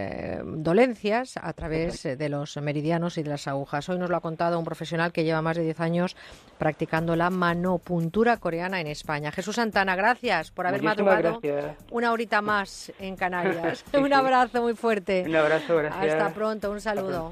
dolencias 0.44 1.36
a 1.36 1.52
través 1.54 2.02
de 2.02 2.28
los 2.28 2.56
meridianos 2.58 3.18
y 3.18 3.22
de 3.22 3.30
las 3.30 3.48
agujas. 3.48 3.88
Hoy 3.88 3.98
nos 3.98 4.10
lo 4.10 4.16
ha 4.16 4.20
contado 4.20 4.58
un 4.58 4.64
profesional 4.64 5.12
que 5.12 5.24
lleva 5.24 5.42
más 5.42 5.56
de 5.56 5.62
10 5.64 5.80
años 5.80 6.16
practicando 6.58 7.16
la 7.16 7.30
manopuntura 7.30 8.36
coreana 8.36 8.80
en 8.80 8.86
España. 8.86 9.03
Jesús 9.32 9.56
Santana, 9.56 9.96
gracias 9.96 10.50
por 10.50 10.66
haber 10.66 10.82
Muchísimas 10.82 11.14
madrugado 11.14 11.40
gracias. 11.40 11.76
una 11.90 12.12
horita 12.12 12.40
más 12.40 12.92
en 12.98 13.16
Canarias. 13.16 13.84
Sí, 13.90 13.96
un 13.98 14.12
abrazo 14.12 14.62
muy 14.62 14.74
fuerte. 14.74 15.24
Un 15.26 15.36
abrazo, 15.36 15.76
gracias. 15.76 16.14
Hasta 16.14 16.34
pronto, 16.34 16.70
un 16.70 16.80
saludo. 16.80 17.30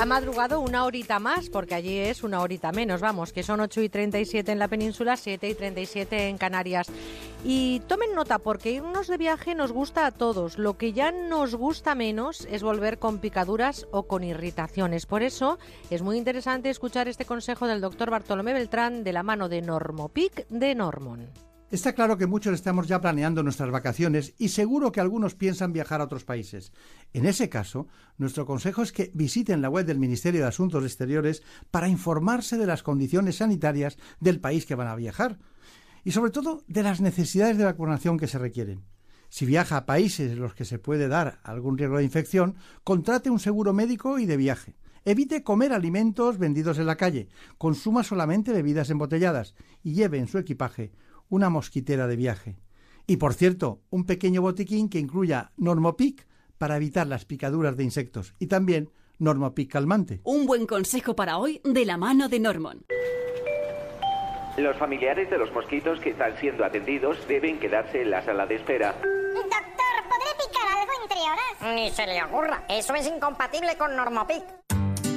Ha 0.00 0.06
madrugado 0.06 0.60
una 0.60 0.84
horita 0.84 1.18
más, 1.18 1.50
porque 1.50 1.74
allí 1.74 1.98
es 1.98 2.22
una 2.22 2.40
horita 2.40 2.70
menos, 2.70 3.00
vamos, 3.00 3.32
que 3.32 3.42
son 3.42 3.58
8 3.58 3.82
y 3.82 3.88
37 3.88 4.52
en 4.52 4.60
la 4.60 4.68
península, 4.68 5.16
7 5.16 5.48
y 5.48 5.54
37 5.56 6.28
en 6.28 6.38
Canarias. 6.38 6.86
Y 7.42 7.80
tomen 7.88 8.14
nota, 8.14 8.38
porque 8.38 8.70
irnos 8.70 9.08
de 9.08 9.16
viaje 9.16 9.56
nos 9.56 9.72
gusta 9.72 10.06
a 10.06 10.12
todos. 10.12 10.56
Lo 10.56 10.78
que 10.78 10.92
ya 10.92 11.10
nos 11.10 11.56
gusta 11.56 11.96
menos 11.96 12.46
es 12.48 12.62
volver 12.62 13.00
con 13.00 13.18
picaduras 13.18 13.88
o 13.90 14.04
con 14.04 14.22
irritaciones. 14.22 15.04
Por 15.04 15.24
eso 15.24 15.58
es 15.90 16.00
muy 16.00 16.16
interesante 16.16 16.70
escuchar 16.70 17.08
este 17.08 17.24
consejo 17.24 17.66
del 17.66 17.80
doctor 17.80 18.08
Bartolomé 18.08 18.52
Beltrán 18.52 19.02
de 19.02 19.12
la 19.12 19.24
mano 19.24 19.48
de 19.48 19.62
Normopic 19.62 20.46
de 20.46 20.76
Normon. 20.76 21.47
Está 21.70 21.92
claro 21.92 22.16
que 22.16 22.26
muchos 22.26 22.54
estamos 22.54 22.88
ya 22.88 22.98
planeando 22.98 23.42
nuestras 23.42 23.70
vacaciones 23.70 24.32
y 24.38 24.48
seguro 24.48 24.90
que 24.90 25.02
algunos 25.02 25.34
piensan 25.34 25.74
viajar 25.74 26.00
a 26.00 26.04
otros 26.04 26.24
países. 26.24 26.72
En 27.12 27.26
ese 27.26 27.50
caso, 27.50 27.88
nuestro 28.16 28.46
consejo 28.46 28.80
es 28.82 28.90
que 28.90 29.10
visiten 29.12 29.60
la 29.60 29.68
web 29.68 29.84
del 29.84 29.98
Ministerio 29.98 30.40
de 30.40 30.46
Asuntos 30.46 30.82
Exteriores 30.82 31.42
para 31.70 31.88
informarse 31.88 32.56
de 32.56 32.64
las 32.64 32.82
condiciones 32.82 33.36
sanitarias 33.36 33.98
del 34.18 34.40
país 34.40 34.64
que 34.64 34.76
van 34.76 34.88
a 34.88 34.96
viajar 34.96 35.40
y 36.04 36.12
sobre 36.12 36.30
todo 36.30 36.64
de 36.68 36.82
las 36.82 37.02
necesidades 37.02 37.58
de 37.58 37.64
vacunación 37.64 38.18
que 38.18 38.28
se 38.28 38.38
requieren. 38.38 38.86
Si 39.28 39.44
viaja 39.44 39.76
a 39.76 39.84
países 39.84 40.32
en 40.32 40.40
los 40.40 40.54
que 40.54 40.64
se 40.64 40.78
puede 40.78 41.06
dar 41.06 41.38
algún 41.42 41.76
riesgo 41.76 41.98
de 41.98 42.04
infección, 42.04 42.56
contrate 42.82 43.28
un 43.28 43.40
seguro 43.40 43.74
médico 43.74 44.18
y 44.18 44.24
de 44.24 44.38
viaje. 44.38 44.78
Evite 45.04 45.42
comer 45.42 45.74
alimentos 45.74 46.38
vendidos 46.38 46.78
en 46.78 46.86
la 46.86 46.96
calle, 46.96 47.28
consuma 47.58 48.04
solamente 48.04 48.54
bebidas 48.54 48.88
embotelladas 48.88 49.54
y 49.82 49.92
lleve 49.92 50.18
en 50.18 50.28
su 50.28 50.38
equipaje 50.38 50.92
una 51.28 51.50
mosquitera 51.50 52.06
de 52.06 52.16
viaje. 52.16 52.56
Y 53.06 53.16
por 53.16 53.34
cierto, 53.34 53.80
un 53.90 54.04
pequeño 54.04 54.42
botiquín 54.42 54.88
que 54.88 54.98
incluya 54.98 55.52
Normopic 55.56 56.26
para 56.58 56.76
evitar 56.76 57.06
las 57.06 57.24
picaduras 57.24 57.76
de 57.76 57.84
insectos 57.84 58.34
y 58.38 58.46
también 58.48 58.90
Normopic 59.18 59.72
calmante. 59.72 60.20
Un 60.24 60.46
buen 60.46 60.66
consejo 60.66 61.16
para 61.16 61.38
hoy 61.38 61.60
de 61.64 61.84
la 61.84 61.96
mano 61.96 62.28
de 62.28 62.40
Normon. 62.40 62.84
Los 64.56 64.76
familiares 64.76 65.30
de 65.30 65.38
los 65.38 65.52
mosquitos 65.52 66.00
que 66.00 66.10
están 66.10 66.36
siendo 66.38 66.64
atendidos 66.64 67.16
deben 67.28 67.60
quedarse 67.60 68.02
en 68.02 68.10
la 68.10 68.24
sala 68.24 68.44
de 68.46 68.56
espera. 68.56 68.92
Doctor, 68.92 69.54
¿podré 70.08 70.46
picar 70.46 70.66
algo 70.76 70.92
entre 71.02 71.20
horas? 71.20 71.76
Ni 71.76 71.90
se 71.90 72.06
le 72.06 72.22
ocurra. 72.24 72.64
Eso 72.68 72.94
es 72.94 73.06
incompatible 73.06 73.76
con 73.78 73.94
Normopic. 73.94 74.42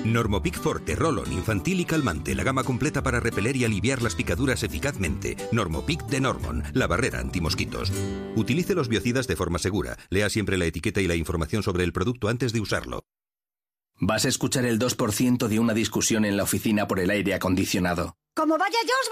Normopic 0.06 0.60
Forte, 0.60 0.96
Rolon, 0.96 1.32
infantil 1.32 1.80
y 1.80 1.86
calmante, 1.86 2.34
la 2.34 2.44
gama 2.44 2.64
completa 2.64 3.04
para 3.04 3.20
repeler 3.20 3.56
y 3.56 3.66
aliviar 3.66 4.02
las 4.02 4.16
picaduras 4.16 4.64
eficazmente. 4.64 5.38
Normopic 5.52 6.06
de 6.08 6.22
Normon, 6.22 6.64
la 6.74 6.88
barrera 6.88 7.20
antimosquitos. 7.20 7.92
Utilice 8.36 8.74
los 8.74 8.88
biocidas 8.88 9.28
de 9.28 9.36
forma 9.36 9.60
segura. 9.60 9.98
Lea 10.10 10.30
siempre 10.30 10.58
la 10.58 10.66
etiqueta 10.66 11.02
y 11.02 11.08
la 11.08 11.16
información 11.16 11.64
sobre 11.64 11.84
el 11.84 11.94
producto 11.94 12.30
antes 12.30 12.54
de 12.54 12.62
usarlo. 12.62 13.04
Vas 14.00 14.26
a 14.26 14.30
escuchar 14.30 14.66
el 14.66 14.80
2% 14.80 15.48
de 15.48 15.60
una 15.60 15.76
discusión 15.76 16.26
en 16.26 16.36
la 16.36 16.44
oficina 16.44 16.88
por 16.88 17.00
el 17.00 17.12
aire 17.12 17.36
acondicionado. 17.36 18.16
Como 18.36 18.58
vaya 18.58 18.78
yo, 18.84 18.94
os 19.04 19.10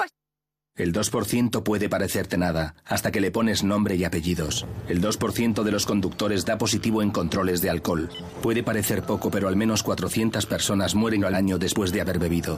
El 0.80 0.94
2% 0.94 1.62
puede 1.62 1.89
parecerte 1.89 2.38
nada, 2.38 2.74
hasta 2.86 3.12
que 3.12 3.20
le 3.20 3.32
pones 3.32 3.65
nombre 3.65 3.98
y 3.98 4.06
apellidos. 4.06 4.65
El 4.88 5.02
2% 5.02 5.63
de 5.63 5.72
los 5.72 5.86
conductores 5.86 6.46
da 6.46 6.58
positivo 6.58 7.02
en 7.02 7.12
controles 7.12 7.62
de 7.62 7.70
alcohol. 7.70 8.10
Puede 8.42 8.63
parecer 8.63 9.04
poco, 9.04 9.30
pero 9.30 9.50
al 9.50 9.58
menos 9.58 9.84
400 9.84 10.46
personas 10.46 10.96
mueren 10.96 11.26
al 11.26 11.36
año 11.36 11.58
después 11.58 11.92
de 11.92 12.00
haber 12.00 12.18
bebido. 12.18 12.58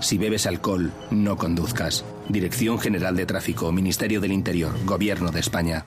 Si 0.00 0.18
bebes 0.18 0.46
alcohol, 0.46 0.92
no 1.10 1.36
conduzcas. 1.36 2.04
Dirección 2.28 2.78
General 2.78 3.16
de 3.16 3.26
Tráfico, 3.26 3.72
Ministerio 3.72 4.20
del 4.20 4.30
Interior, 4.30 4.72
Gobierno 4.84 5.32
de 5.32 5.40
España. 5.40 5.84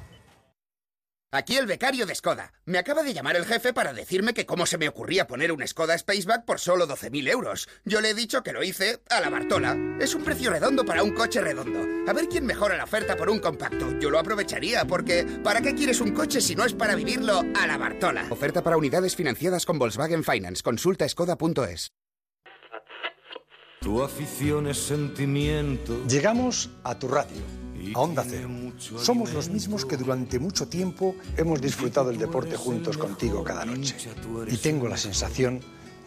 Aquí 1.31 1.57
el 1.57 1.65
becario 1.65 2.05
de 2.05 2.15
Skoda. 2.15 2.53
Me 2.65 2.77
acaba 2.77 3.03
de 3.03 3.13
llamar 3.13 3.35
el 3.35 3.45
jefe 3.45 3.73
para 3.73 3.93
decirme 3.93 4.33
que 4.33 4.45
cómo 4.45 4.65
se 4.65 4.77
me 4.77 4.87
ocurría 4.87 5.27
poner 5.27 5.51
un 5.51 5.67
Skoda 5.67 5.97
Spaceback 5.97 6.45
por 6.45 6.59
solo 6.59 6.87
12.000 6.87 7.29
euros. 7.29 7.67
Yo 7.83 7.99
le 7.99 8.11
he 8.11 8.13
dicho 8.13 8.41
que 8.41 8.53
lo 8.53 8.63
hice 8.63 9.01
a 9.09 9.19
la 9.19 9.29
Bartola. 9.29 9.75
Es 9.99 10.15
un 10.15 10.23
precio 10.23 10.49
redondo 10.49 10.85
para 10.85 11.03
un 11.03 11.11
coche 11.13 11.41
redondo. 11.41 12.09
A 12.09 12.13
ver 12.13 12.29
quién 12.29 12.45
mejora 12.45 12.77
la 12.77 12.85
oferta 12.85 13.17
por 13.17 13.29
un 13.29 13.39
compacto. 13.39 13.99
Yo 13.99 14.09
lo 14.09 14.19
aprovecharía 14.19 14.85
porque 14.85 15.25
¿para 15.43 15.61
qué 15.61 15.75
quieres 15.75 15.99
un 15.99 16.11
coche 16.11 16.39
si 16.39 16.55
no 16.55 16.63
es 16.63 16.73
para 16.73 16.95
vivirlo 16.95 17.43
a 17.55 17.67
la 17.67 17.77
Bartola? 17.77 18.27
Oferta 18.29 18.63
para 18.63 18.77
unidades 18.77 19.15
financiadas 19.15 19.65
con 19.65 19.77
Volkswagen 19.77 20.23
Finance. 20.23 20.63
Consulta 20.63 21.07
skoda.es. 21.09 21.91
Tu 23.81 24.01
afición 24.01 24.67
es 24.67 24.77
sentimiento. 24.79 26.03
Llegamos 26.07 26.71
a 26.83 26.97
tu 26.97 27.07
radio, 27.07 27.43
a 27.93 27.99
Onda 27.99 28.23
Cero. 28.27 28.49
Somos 28.97 29.33
los 29.33 29.49
mismos 29.49 29.85
que 29.85 29.97
durante 29.97 30.39
mucho 30.39 30.67
tiempo 30.67 31.15
hemos 31.37 31.61
disfrutado 31.61 32.09
el 32.09 32.17
deporte 32.17 32.55
juntos 32.55 32.97
contigo 32.97 33.43
cada 33.43 33.65
noche. 33.65 33.95
Y 34.47 34.57
tengo 34.57 34.87
la 34.87 34.97
sensación 34.97 35.59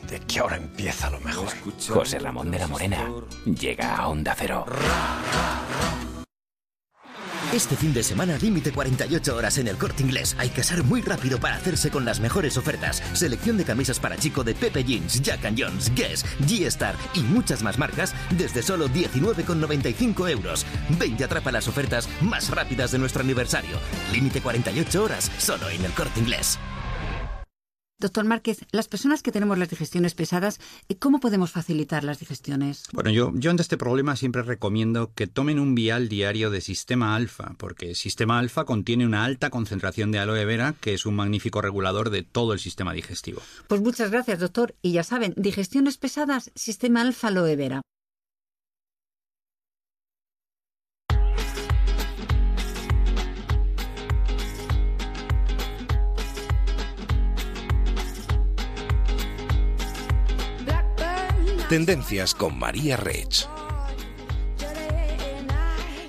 de 0.09 0.21
que 0.21 0.38
ahora 0.38 0.57
empieza 0.57 1.11
lo 1.11 1.21
mejor. 1.21 1.49
José 1.88 2.19
Ramón 2.19 2.51
de 2.51 2.59
la 2.59 2.69
Morena 2.69 3.11
llega 3.45 3.97
a 3.97 4.09
Onda 4.09 4.35
Cero. 4.38 4.64
Este 7.53 7.77
fin 7.77 7.95
de 7.95 8.03
semana, 8.03 8.37
límite 8.37 8.73
48 8.73 9.35
horas 9.35 9.57
en 9.57 9.69
el 9.69 9.79
corte 9.79 10.03
inglés. 10.03 10.37
Hay 10.39 10.51
que 10.51 10.63
ser 10.63 10.85
muy 10.85 11.01
rápido 11.01 11.41
para 11.41 11.57
hacerse 11.57 11.91
con 11.91 12.05
las 12.05 12.21
mejores 12.21 12.59
ofertas. 12.59 13.03
Selección 13.15 13.57
de 13.57 13.65
camisas 13.65 13.99
para 13.99 14.19
chico 14.19 14.45
de 14.45 14.55
Pepe 14.55 14.85
Jeans, 14.85 15.23
Jack 15.23 15.47
and 15.47 15.59
Jones, 15.59 15.91
Guess, 15.95 16.27
G-Star 16.41 16.95
y 17.15 17.21
muchas 17.21 17.63
más 17.63 17.79
marcas 17.79 18.15
desde 18.37 18.63
solo 18.63 18.89
19,95 18.89 20.29
euros. 20.31 20.67
Ven 20.99 21.17
y 21.19 21.23
atrapa 21.23 21.51
las 21.51 21.69
ofertas 21.69 22.07
más 22.21 22.51
rápidas 22.51 22.93
de 22.93 22.99
nuestro 22.99 23.23
aniversario. 23.23 23.79
Límite 24.13 24.43
48 24.43 25.03
horas 25.03 25.31
solo 25.39 25.71
en 25.71 25.83
el 25.87 25.93
corte 25.93 26.21
inglés. 26.21 26.59
Doctor 28.01 28.25
Márquez, 28.25 28.61
las 28.71 28.87
personas 28.87 29.25
que 29.25 29.33
tenemos 29.33 29.59
las 29.59 29.71
digestiones 29.71 30.15
pesadas, 30.15 30.61
¿cómo 31.01 31.19
podemos 31.19 31.51
facilitar 31.51 32.05
las 32.05 32.21
digestiones? 32.21 32.85
Bueno, 32.93 33.11
yo, 33.11 33.33
yo 33.35 33.51
ante 33.51 33.63
este 33.63 33.77
problema 33.77 34.15
siempre 34.15 34.43
recomiendo 34.43 35.13
que 35.15 35.27
tomen 35.27 35.59
un 35.59 35.75
vial 35.75 36.09
diario 36.09 36.51
de 36.51 36.61
Sistema 36.61 37.17
Alfa, 37.17 37.55
porque 37.59 37.97
Sistema 37.97 38.39
Alfa 38.39 38.65
contiene 38.65 39.05
una 39.05 39.25
alta 39.25 39.51
concentración 39.51 40.13
de 40.13 40.21
aloe 40.21 40.45
vera, 40.45 40.77
que 40.81 40.95
es 40.95 41.07
un 41.07 41.17
magnífico 41.17 41.61
regulador 41.61 42.11
de 42.11 42.23
todo 42.23 42.53
el 42.53 42.61
sistema 42.61 42.93
digestivo. 42.93 43.43
Pues 43.67 43.81
muchas 43.81 44.13
gracias, 44.13 44.39
doctor. 44.39 44.77
Y 44.81 44.93
ya 44.93 45.03
saben, 45.03 45.35
digestiones 45.37 45.99
pesadas, 45.99 46.53
sistema 46.55 47.01
alfa 47.01 47.29
aloe 47.29 47.57
vera. 47.57 47.83
Tendencias 61.69 62.35
con 62.35 62.59
María 62.59 62.97
Rech. 62.97 63.47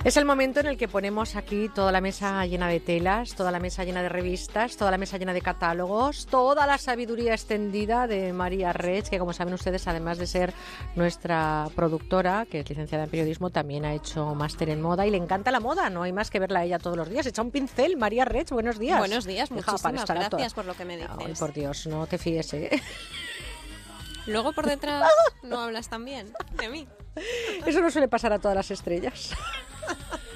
Es 0.05 0.15
el 0.15 0.23
momento 0.23 0.61
en 0.61 0.67
el 0.67 0.77
que 0.77 0.87
ponemos 0.87 1.35
aquí 1.35 1.67
toda 1.75 1.91
la 1.91 1.99
mesa 1.99 2.45
llena 2.45 2.69
de 2.69 2.79
telas, 2.79 3.35
toda 3.35 3.51
la 3.51 3.59
mesa 3.59 3.83
llena 3.83 4.01
de 4.01 4.07
revistas, 4.07 4.77
toda 4.77 4.89
la 4.91 4.97
mesa 4.97 5.17
llena 5.17 5.33
de 5.33 5.41
catálogos, 5.41 6.25
toda 6.27 6.65
la 6.65 6.77
sabiduría 6.77 7.33
extendida 7.33 8.07
de 8.07 8.31
María 8.31 8.71
Rech, 8.71 9.09
que 9.09 9.19
como 9.19 9.33
saben 9.33 9.53
ustedes, 9.53 9.85
además 9.89 10.17
de 10.17 10.25
ser 10.27 10.53
nuestra 10.95 11.67
productora, 11.75 12.45
que 12.49 12.61
es 12.61 12.69
licenciada 12.69 13.03
en 13.03 13.09
periodismo, 13.09 13.49
también 13.49 13.83
ha 13.83 13.93
hecho 13.93 14.33
máster 14.35 14.69
en 14.69 14.81
moda 14.81 15.05
y 15.05 15.11
le 15.11 15.17
encanta 15.17 15.51
la 15.51 15.59
moda, 15.59 15.89
no 15.89 16.03
hay 16.03 16.13
más 16.13 16.29
que 16.31 16.39
verla 16.39 16.61
a 16.61 16.63
ella 16.63 16.79
todos 16.79 16.95
los 16.95 17.09
días. 17.09 17.25
Echa 17.25 17.41
un 17.41 17.51
pincel, 17.51 17.97
María 17.97 18.23
Rech, 18.23 18.49
buenos 18.51 18.79
días. 18.79 18.99
Buenos 18.99 19.25
días, 19.25 19.51
muchísimas 19.51 19.81
gracias 20.07 20.29
toda- 20.29 20.49
por 20.55 20.65
lo 20.65 20.75
que 20.75 20.85
me 20.85 20.95
dices. 20.95 21.11
Ay, 21.19 21.33
por 21.37 21.51
Dios, 21.51 21.85
no 21.87 22.07
te 22.07 22.17
fíes, 22.17 22.53
¿eh? 22.53 22.69
Luego 24.29 24.53
por 24.53 24.67
detrás 24.67 25.09
no 25.43 25.59
hablas 25.59 25.89
tan 25.89 26.05
bien 26.05 26.31
de 26.53 26.69
mí. 26.69 26.87
Eso 27.65 27.81
no 27.81 27.91
suele 27.91 28.07
pasar 28.07 28.31
a 28.33 28.39
todas 28.39 28.55
las 28.55 28.71
estrellas. 28.71 29.31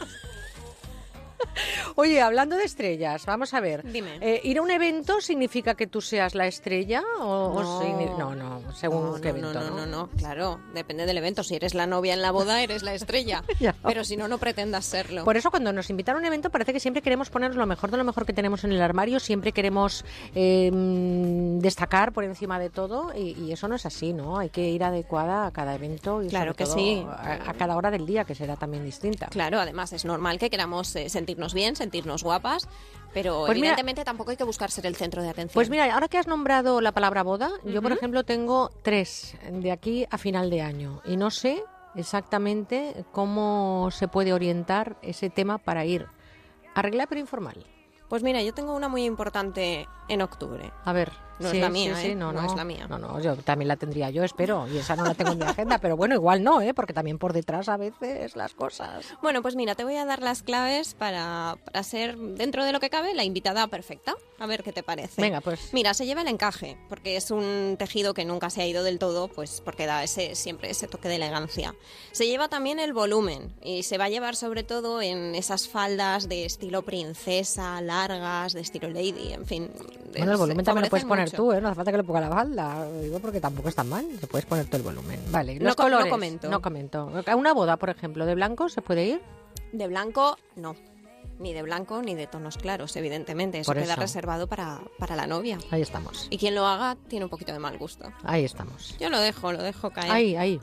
Oye, 1.96 2.22
hablando 2.22 2.56
de 2.58 2.64
estrellas, 2.64 3.26
vamos 3.26 3.54
a 3.54 3.60
ver. 3.60 3.84
Dime. 3.84 4.18
Eh, 4.22 4.42
¿Ir 4.44 4.58
a 4.58 4.62
un 4.62 4.72
evento 4.72 5.22
significa 5.22 5.76
que 5.76 5.88
tú 5.88 6.02
seas 6.02 6.36
la 6.36 6.48
estrella? 6.48 7.04
O, 7.20 7.62
No. 7.62 8.18
no, 8.18 8.36
no, 8.36 8.74
según 8.74 9.06
No, 9.12 9.22
qué 9.22 9.32
no, 9.34 9.38
evento, 9.50 9.54
no, 9.62 9.70
¿no? 9.70 9.76
no, 9.78 9.86
no, 9.86 10.10
claro, 10.18 10.60
depende 10.74 11.06
del 11.06 11.18
evento. 11.18 11.44
Si 11.44 11.56
eres 11.56 11.74
la 11.74 11.88
novia 11.88 12.14
en 12.14 12.22
la 12.22 12.32
boda, 12.32 12.62
eres 12.62 12.84
la 12.84 12.94
estrella. 12.94 13.44
Pero 13.84 14.04
si 14.04 14.18
no, 14.18 14.28
no 14.28 14.38
pretendas 14.38 14.86
serlo. 14.86 15.24
Por 15.24 15.38
eso 15.38 15.50
cuando 15.52 15.72
nos 15.74 15.90
invitan 15.90 16.16
a 16.16 16.20
un 16.20 16.26
evento 16.26 16.50
parece 16.50 16.74
que 16.74 16.80
siempre 16.80 17.02
queremos 17.02 17.30
poner 17.30 17.56
lo 17.56 17.66
mejor 17.66 17.92
de 17.92 17.98
lo 17.98 18.04
mejor 18.04 18.26
que 18.26 18.34
tenemos 18.34 18.64
en 18.64 18.72
el 18.72 18.82
armario, 18.82 19.20
siempre 19.20 19.52
queremos 19.52 20.06
eh, 20.36 20.72
mm, 20.72 21.60
destacar 21.60 22.12
por 22.14 22.24
encima 22.24 22.60
de 22.60 22.70
todo 22.70 23.12
y, 23.16 23.32
y 23.40 23.52
eso 23.52 23.68
no 23.68 23.76
es 23.76 23.86
así, 23.86 24.14
¿no? 24.14 24.38
Hay 24.38 24.50
que 24.50 24.70
ir 24.70 24.84
adecuada 24.84 25.46
a 25.48 25.52
cada 25.52 25.76
evento 25.76 26.22
y 26.24 26.28
Claro 26.30 26.52
sobre 26.52 26.58
que 26.58 26.64
todo 26.66 26.76
sí. 26.76 27.06
a, 27.10 27.50
a 27.50 27.54
cada 27.54 27.76
hora 27.78 27.92
del 27.92 28.06
día 28.06 28.24
que 28.26 28.36
será 28.36 28.56
también 28.56 28.84
distinta. 28.86 29.28
Claro, 29.28 29.60
además 29.60 29.94
es 29.94 30.06
normal 30.06 30.40
que 30.40 30.50
queramos 30.50 30.96
eh, 30.96 31.10
sentirnos 31.34 31.54
bien, 31.54 31.76
sentirnos 31.76 32.24
guapas, 32.24 32.68
pero 33.14 33.44
Pues 33.46 33.56
mira- 33.56 33.70
evidentemente 33.70 34.04
tampoco 34.06 34.32
hay 34.32 34.38
que 34.38 34.44
buscar 34.44 34.70
ser 34.72 34.86
el 34.86 34.96
centro 34.96 35.22
de 35.24 35.30
atención. 35.30 35.54
Pues 35.54 35.70
mira, 35.70 35.92
ahora 35.94 36.08
que 36.08 36.18
has 36.20 36.28
nombrado 36.28 36.80
la 36.82 36.92
palabra 36.92 37.24
boda, 37.24 37.50
yo 37.66 37.82
por 37.82 37.92
ejemplo 37.92 38.24
tengo 38.24 38.72
tres 38.84 39.36
de 39.52 39.72
aquí 39.72 40.06
a 40.12 40.18
final 40.18 40.50
de 40.50 40.62
año 40.62 41.02
y 41.06 41.18
no 41.18 41.32
sé 41.32 41.64
exactamente 41.96 43.06
cómo 43.12 43.90
se 43.92 44.08
puede 44.08 44.34
orientar 44.34 44.96
ese 45.02 45.30
tema 45.30 45.58
para 45.58 45.86
ir 45.86 46.08
arreglar 46.76 47.08
pero 47.08 47.20
informal. 47.22 47.66
Pues 48.10 48.22
mira, 48.22 48.42
yo 48.44 48.54
tengo 48.54 48.76
una 48.76 48.90
muy 48.90 49.06
importante 49.06 49.88
en 50.08 50.22
octubre. 50.22 50.72
A 50.86 50.94
ver, 50.94 51.12
No 51.40 51.50
sí, 51.50 51.58
es 51.58 51.62
la 51.62 51.70
mía, 51.70 51.96
sí, 51.96 52.08
¿eh? 52.08 52.16
no, 52.16 52.32
No 52.32 52.42
no, 52.42 52.48
es 52.48 52.56
la 52.56 52.64
mía. 52.64 52.88
No, 52.88 52.98
no, 52.98 53.20
yo 53.20 53.36
también 53.38 53.68
la 53.68 53.76
tendría 53.76 54.10
yo, 54.10 54.24
espero, 54.24 54.68
y 54.68 54.78
esa 54.78 54.96
no 54.96 55.04
la 55.04 55.14
tengo 55.14 55.32
en 55.32 55.40
mi 55.40 55.46
agenda, 55.46 55.78
pero 55.80 55.98
bueno, 55.98 56.16
igual 56.16 56.44
no, 56.44 56.62
¿eh? 56.62 56.74
porque 56.74 56.94
también 56.94 57.18
por 57.18 57.34
detrás 57.34 57.70
a 57.70 57.78
veces 57.78 58.36
las 58.36 58.54
cosas. 58.54 59.06
Bueno, 59.22 59.42
pues 59.42 59.56
mira, 59.56 59.76
te 59.76 59.84
voy 59.84 59.96
a 59.96 60.06
dar 60.06 60.22
las 60.22 60.44
claves 60.44 60.94
para, 60.94 61.58
para 61.66 61.84
ser, 61.84 62.18
dentro 62.18 62.66
de 62.66 62.72
lo 62.72 62.80
que 62.80 62.90
cabe, 62.90 63.14
la 63.14 63.24
invitada 63.24 63.68
perfecta. 63.68 64.16
A 64.40 64.46
ver 64.46 64.64
qué 64.64 64.74
te 64.74 64.84
parece. 64.84 65.22
Venga, 65.22 65.40
pues. 65.42 65.74
Mira, 65.74 65.94
se 65.94 66.06
lleva 66.06 66.22
el 66.22 66.28
encaje, 66.28 66.78
porque 66.90 67.16
es 67.16 67.32
un 67.32 67.76
tejido 67.80 68.14
que 68.14 68.26
nunca 68.26 68.50
se 68.50 68.62
ha 68.62 68.68
ido 68.68 68.84
del 68.84 69.00
todo, 69.00 69.30
pues 69.30 69.62
porque 69.62 69.86
da 69.86 70.04
ese, 70.04 70.36
siempre 70.36 70.70
ese 70.70 70.88
toque 70.88 71.08
de 71.08 71.16
elegancia. 71.16 71.74
Se 72.12 72.28
lleva 72.28 72.50
también 72.50 72.80
el 72.80 72.94
volumen, 72.94 73.54
y 73.62 73.84
se 73.84 73.98
va 73.98 74.06
a 74.06 74.10
llevar 74.10 74.36
sobre 74.36 74.64
todo 74.64 75.02
en 75.02 75.36
esas 75.36 75.70
faldas 75.70 76.28
de 76.28 76.46
estilo 76.46 76.82
princesa, 76.82 77.80
largas, 77.82 78.54
de 78.54 78.62
estilo 78.62 78.90
lady, 78.90 79.34
en 79.34 79.46
fin. 79.46 79.72
Bueno, 80.16 80.32
el 80.34 80.38
volumen 80.38 80.66
también 80.66 80.84
lo 80.84 80.90
puedes 80.90 81.04
favorecen 81.04 81.23
poner 81.32 81.38
tú, 81.38 81.52
¿eh? 81.54 81.62
no 81.62 81.68
hace 81.70 81.76
falta 81.76 81.92
que 81.92 81.98
le 81.98 82.04
ponga 82.04 82.22
la 82.22 82.30
falda, 82.30 82.88
digo 83.02 83.20
porque 83.20 83.40
tampoco 83.40 83.70
está 83.70 83.84
mal, 83.84 84.06
se 84.20 84.28
puedes 84.28 84.46
poner 84.46 84.66
todo 84.66 84.78
el 84.78 84.84
volumen. 84.84 85.20
Vale, 85.32 85.56
No 85.56 85.66
los 85.66 85.78
no 85.78 85.84
colores. 85.84 86.12
comento. 86.12 86.50
No 86.50 86.62
comento. 86.62 87.12
A 87.26 87.36
una 87.36 87.54
boda, 87.54 87.78
por 87.78 87.90
ejemplo, 87.90 88.26
de 88.26 88.36
blanco 88.36 88.70
se 88.70 88.82
puede 88.82 89.06
ir. 89.06 89.22
De 89.72 89.88
blanco, 89.88 90.38
no. 90.56 90.76
Ni 91.40 91.52
de 91.52 91.64
blanco 91.64 92.02
ni 92.02 92.14
de 92.14 92.28
tonos 92.28 92.58
claros, 92.58 92.96
evidentemente. 92.96 93.60
Eso 93.60 93.72
Por 93.74 93.82
queda 93.82 93.94
eso. 93.94 94.02
reservado 94.02 94.48
para, 94.48 94.82
para 95.00 95.16
la 95.16 95.26
novia. 95.26 95.58
Ahí 95.72 95.82
estamos. 95.82 96.28
Y 96.30 96.38
quien 96.38 96.54
lo 96.54 96.66
haga 96.68 96.96
tiene 97.08 97.26
un 97.26 97.30
poquito 97.30 97.52
de 97.52 97.60
mal 97.60 97.78
gusto. 97.78 98.06
Ahí 98.24 98.46
estamos. 98.46 98.96
Yo 99.00 99.10
lo 99.10 99.20
dejo, 99.20 99.52
lo 99.52 99.64
dejo 99.64 99.90
caer. 99.90 100.12
Ahí, 100.12 100.36
ahí. 100.36 100.62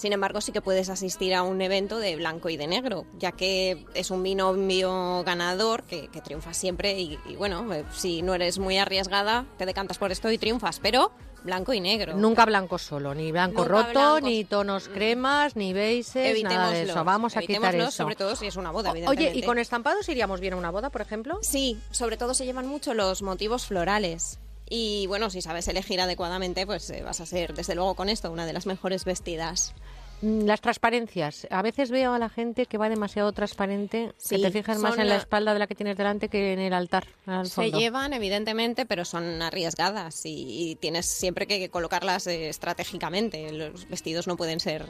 Sin 0.00 0.14
embargo, 0.14 0.40
sí 0.40 0.50
que 0.50 0.62
puedes 0.62 0.88
asistir 0.88 1.34
a 1.34 1.42
un 1.42 1.60
evento 1.60 1.98
de 1.98 2.16
blanco 2.16 2.48
y 2.48 2.56
de 2.56 2.66
negro, 2.66 3.04
ya 3.18 3.32
que 3.32 3.84
es 3.92 4.10
un 4.10 4.22
binomio 4.22 5.22
ganador 5.24 5.82
que, 5.82 6.08
que 6.08 6.22
triunfa 6.22 6.54
siempre. 6.54 6.98
Y, 6.98 7.18
y 7.28 7.36
bueno, 7.36 7.70
eh, 7.70 7.84
si 7.92 8.22
no 8.22 8.32
eres 8.32 8.58
muy 8.58 8.78
arriesgada, 8.78 9.44
te 9.58 9.66
decantas 9.66 9.98
por 9.98 10.10
esto 10.10 10.30
y 10.30 10.38
triunfas, 10.38 10.80
pero 10.80 11.12
blanco 11.44 11.74
y 11.74 11.80
negro. 11.80 12.14
Nunca 12.14 12.46
blanco 12.46 12.78
solo, 12.78 13.14
ni 13.14 13.30
blanco 13.30 13.60
Nunca 13.60 13.72
roto, 13.74 13.90
blancos. 13.92 14.22
ni 14.22 14.44
tonos 14.46 14.88
cremas, 14.88 15.54
ni 15.54 15.74
beiges, 15.74 16.42
nada 16.44 16.70
de 16.70 16.84
eso. 16.84 17.04
Vamos 17.04 17.36
a 17.36 17.42
quitar 17.42 17.74
eso. 17.74 17.90
sobre 17.90 18.16
todo 18.16 18.36
si 18.36 18.46
es 18.46 18.56
una 18.56 18.70
boda, 18.70 18.94
Oye. 19.06 19.32
¿y 19.34 19.42
con 19.42 19.58
estampados 19.58 20.08
iríamos 20.08 20.40
bien 20.40 20.54
a 20.54 20.56
una 20.56 20.70
boda, 20.70 20.88
por 20.88 21.02
ejemplo? 21.02 21.40
Sí, 21.42 21.78
sobre 21.90 22.16
todo 22.16 22.32
se 22.32 22.46
llevan 22.46 22.66
mucho 22.66 22.94
los 22.94 23.20
motivos 23.20 23.66
florales. 23.66 24.38
Y 24.72 25.06
bueno, 25.08 25.28
si 25.30 25.42
sabes 25.42 25.66
elegir 25.68 26.00
adecuadamente, 26.00 26.64
pues 26.64 26.88
eh, 26.90 27.02
vas 27.02 27.20
a 27.20 27.26
ser, 27.26 27.52
desde 27.54 27.74
luego, 27.74 27.94
con 27.96 28.08
esto, 28.08 28.30
una 28.30 28.46
de 28.46 28.52
las 28.52 28.64
mejores 28.66 29.04
vestidas. 29.04 29.74
Mm, 30.22 30.44
Las 30.44 30.60
transparencias. 30.60 31.46
A 31.50 31.60
veces 31.62 31.90
veo 31.90 32.12
a 32.14 32.18
la 32.20 32.28
gente 32.28 32.66
que 32.66 32.78
va 32.78 32.88
demasiado 32.88 33.32
transparente, 33.32 34.12
Sí, 34.16 34.36
que 34.36 34.42
te 34.42 34.50
fijas 34.52 34.78
más 34.78 34.92
en 34.98 35.08
la 35.08 35.14
la- 35.14 35.16
espalda 35.16 35.52
de 35.54 35.58
la 35.58 35.66
que 35.66 35.74
tienes 35.74 35.96
delante 35.96 36.28
que 36.28 36.52
en 36.52 36.60
el 36.60 36.72
altar, 36.72 37.06
al 37.26 37.48
Se 37.48 37.70
llevan, 37.72 38.12
evidentemente, 38.12 38.86
pero 38.86 39.04
son 39.04 39.42
arriesgadas 39.42 40.24
y, 40.24 40.70
y 40.70 40.76
tienes 40.76 41.06
siempre 41.06 41.46
que 41.48 41.68
colocarlas 41.68 42.26
eh, 42.28 42.48
estratégicamente. 42.48 43.50
Los 43.52 43.88
vestidos 43.88 44.26
no 44.28 44.36
pueden 44.36 44.60
ser... 44.60 44.86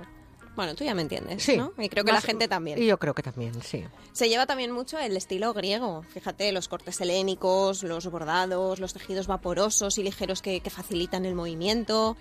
Bueno, 0.56 0.74
tú 0.74 0.84
ya 0.84 0.94
me 0.94 1.02
entiendes, 1.02 1.42
Sí. 1.44 1.56
¿no? 1.56 1.72
Y 1.78 1.88
creo 1.88 2.04
que 2.04 2.12
Más- 2.12 2.22
la 2.22 2.26
gente 2.26 2.48
también. 2.48 2.82
Y 2.82 2.86
yo 2.86 2.98
creo 2.98 3.14
que 3.14 3.22
también, 3.22 3.52
sí. 3.62 3.84
Se 4.12 4.28
lleva 4.28 4.46
también 4.46 4.72
mucho 4.72 4.98
el 4.98 5.16
estilo 5.16 5.52
griego. 5.54 6.02
Fíjate, 6.12 6.50
los 6.52 6.68
cortes 6.68 7.00
helénicos, 7.00 7.82
los 7.84 8.06
bordados, 8.10 8.80
los 8.80 8.92
tejidos 8.92 9.26
vaporosos 9.26 9.96
y 9.98 10.02
ligeros 10.02 10.42
que, 10.42 10.60
que 10.60 10.70
facilitan 10.70 11.24
el 11.24 11.34
movimiento. 11.34 12.16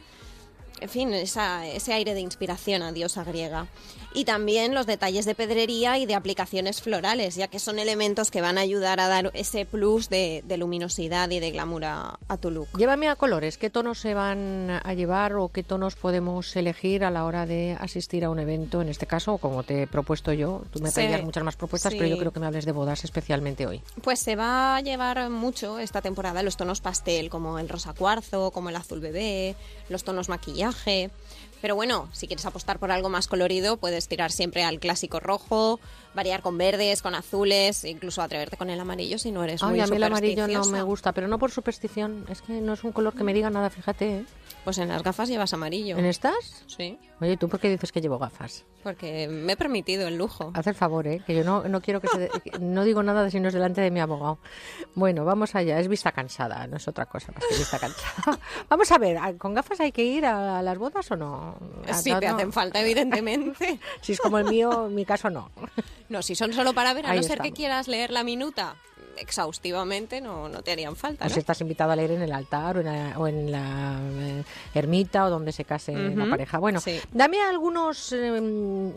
En 0.82 0.90
fin, 0.90 1.14
esa- 1.14 1.68
ese 1.68 1.94
aire 1.94 2.14
de 2.14 2.22
inspiración 2.22 2.82
a 2.82 2.92
diosa 2.92 3.24
griega. 3.24 3.68
Y 4.14 4.26
también 4.26 4.74
los 4.74 4.88
detalles 4.88 5.26
de 5.26 5.36
pedrería 5.36 6.00
y 6.00 6.08
de 6.08 6.16
aplicaciones 6.16 6.82
florales, 6.82 7.36
ya 7.36 7.48
que 7.48 7.60
son 7.60 7.78
elementos 7.78 8.32
que 8.32 8.42
van 8.42 8.58
a 8.58 8.62
ayudar 8.62 9.00
a 9.00 9.08
dar 9.08 9.30
ese 9.36 9.66
plus 9.68 10.10
de, 10.10 10.44
de 10.48 10.58
luminosidad 10.58 11.30
y 11.30 11.40
de 11.40 11.52
glamour 11.52 11.86
a, 11.86 12.18
a 12.28 12.38
tu 12.38 12.50
look. 12.50 12.70
Llévame 12.76 13.08
a 13.08 13.16
colores. 13.16 13.60
¿Qué 13.60 13.70
tonos 13.70 14.00
se 14.00 14.16
van 14.16 14.72
a 14.84 14.94
llevar 14.96 15.34
o 15.36 15.50
qué 15.50 15.62
tonos 15.62 15.96
podemos 15.96 16.56
elegir 16.56 17.04
a 17.04 17.12
la 17.12 17.26
hora 17.26 17.46
de 17.46 17.78
asistir 17.80 18.26
a 18.26 18.32
un 18.32 18.40
evento? 18.40 18.82
En 18.82 18.90
este 18.90 19.06
caso, 19.06 19.38
como 19.38 19.62
te 19.62 19.84
he 19.84 19.88
propuesto 19.88 20.34
yo, 20.34 20.64
tú 20.72 20.80
me 20.80 20.90
Sí. 20.90 20.96
traías 20.96 21.22
muchas 21.24 21.44
más 21.44 21.56
propuestas, 21.56 21.94
pero 21.94 22.06
Sí. 22.06 22.10
yo 22.10 22.18
creo 22.18 22.34
que 22.34 22.40
me 22.40 22.48
hables 22.48 22.66
de 22.66 22.72
bodas 22.72 23.04
especialmente 23.04 23.68
hoy. 23.68 23.84
Pues 24.02 24.20
se 24.20 24.36
va 24.36 24.78
a 24.78 24.82
llevar 24.82 25.30
mucho 25.30 25.78
esta 25.78 26.02
temporada 26.02 26.42
los 26.42 26.58
tonos 26.58 26.82
pastel, 26.82 27.30
como 27.30 27.60
el 27.60 27.70
rosa 27.70 27.94
cuarzo, 27.94 28.50
como 28.50 28.70
el 28.70 28.76
azul 28.76 29.02
bebé, 29.02 29.56
los 29.88 30.04
tonos 30.04 30.30
Pero 31.62 31.76
bueno, 31.76 32.08
si 32.14 32.28
quieres 32.28 32.46
apostar 32.46 32.80
por 32.80 32.92
algo 32.92 33.10
más 33.10 33.28
colorido, 33.28 33.78
puedes 33.78 34.08
tirar 34.08 34.32
siempre 34.32 34.64
al 34.64 34.80
clásico 34.80 35.20
rojo, 35.20 35.80
variar 36.16 36.42
con 36.42 36.58
verdes, 36.58 37.02
con 37.02 37.16
azules, 37.16 37.84
e 37.84 37.90
incluso 37.90 38.22
atreverte 38.22 38.56
con 38.56 38.70
el 38.70 38.80
amarillo 38.80 39.18
si 39.20 39.32
no 39.32 39.44
eres 39.44 39.62
Ay, 39.62 39.72
muy 39.72 39.80
a 39.82 39.88
mí 39.88 39.98
el 39.98 40.04
amarillo 40.04 40.48
no 40.48 40.66
me 40.66 40.82
gusta, 40.82 41.12
pero 41.12 41.28
no 41.28 41.38
por 41.38 41.52
superstición. 41.52 42.26
Es 42.30 42.42
que 42.42 42.62
no 42.62 42.74
es 42.74 42.84
un 42.84 42.94
color 42.94 43.14
que 43.14 43.24
me 43.24 43.34
diga 43.34 43.50
nada, 43.50 43.70
fíjate. 43.70 44.20
¿eh? 44.20 44.26
Pues 44.64 44.78
en 44.78 44.88
las 44.88 45.04
gafas 45.04 45.28
llevas 45.28 45.54
amarillo. 45.54 45.98
¿En 45.98 46.06
estas? 46.06 46.64
Sí, 46.68 46.98
Oye, 47.20 47.36
¿tú 47.36 47.50
por 47.50 47.60
qué 47.60 47.70
dices 47.70 47.92
que 47.92 48.00
llevo 48.00 48.18
gafas? 48.18 48.66
Porque 48.84 49.28
me 49.28 49.54
he 49.54 49.58
permitido 49.58 50.08
el 50.08 50.18
lujo. 50.18 50.52
Haz 50.56 50.68
el 50.68 50.76
favor, 50.76 51.08
¿eh? 51.08 51.22
que 51.26 51.36
yo 51.36 51.44
no, 51.44 51.64
no 51.68 51.82
quiero 51.82 52.00
que 52.02 52.08
se... 52.08 52.30
no 52.60 52.84
digo 52.84 53.04
nada 53.04 53.30
si 53.30 53.40
no 53.40 53.48
es 53.50 53.54
delante 53.54 53.82
de 53.82 53.92
mi 53.92 54.00
abogado. 54.00 54.38
Bueno, 54.96 55.26
vamos 55.26 55.56
allá. 55.56 55.80
Es 55.80 55.88
vista 55.88 56.12
cansada, 56.12 56.66
no 56.68 56.78
es 56.78 56.88
otra 56.88 57.06
cosa 57.06 57.32
más 57.34 57.44
que 57.46 57.56
vista 57.56 57.80
cansada. 57.80 58.40
vamos 58.70 58.92
a 58.92 58.98
ver, 58.98 59.18
¿a- 59.18 59.34
¿con 59.38 59.54
gafas 59.54 59.80
hay 59.80 59.92
que 59.92 60.04
ir 60.04 60.26
a 60.26 60.62
las 60.62 60.78
bodas 60.78 61.10
o 61.12 61.16
no? 61.16 61.56
A- 61.88 61.94
Sí, 61.94 62.12
no, 62.12 62.20
te 62.20 62.28
no. 62.28 62.36
hacen 62.36 62.52
falta, 62.54 62.80
evidentemente. 62.82 63.80
Si 64.02 64.14
es 64.14 64.20
como 64.20 64.38
el 64.40 64.46
mío, 64.46 64.88
en 64.88 64.96
mi 64.96 65.06
caso 65.06 65.30
no. 65.30 65.52
No, 66.10 66.22
si 66.22 66.36
son 66.36 66.54
solo 66.54 66.74
para 66.74 66.94
ver, 66.94 67.06
a 67.06 67.12
Ahí 67.12 67.18
no 67.20 67.24
ser 67.24 67.40
que 67.40 67.52
quieras 67.52 67.88
leer 67.88 68.12
la 68.12 68.24
minuta 68.24 68.76
exhaustivamente, 69.20 70.22
no, 70.22 70.50
no 70.50 70.62
te 70.62 70.72
harían 70.72 70.96
falta. 70.96 71.26
O 71.26 71.28
¿no? 71.28 71.34
si 71.34 71.40
estás 71.40 71.62
invitado 71.62 71.92
a 71.92 71.96
leer 71.96 72.12
en 72.12 72.22
el 72.22 72.32
altar 72.32 72.78
o 72.78 72.80
en 72.82 72.86
la, 72.86 73.20
o 73.20 73.28
en 73.28 73.52
la, 73.52 74.00
eh, 74.02 74.44
ermita 74.74 75.26
o 75.26 75.30
donde 75.30 75.52
se 75.52 75.66
case 75.66 75.94
la 76.16 76.24
Ujú, 76.24 76.30
pareja. 76.30 76.58
Bueno, 76.60 76.80
sí. 76.80 77.00
dame 77.12 77.42
algunos... 77.42 78.12
eh, 78.14 78.92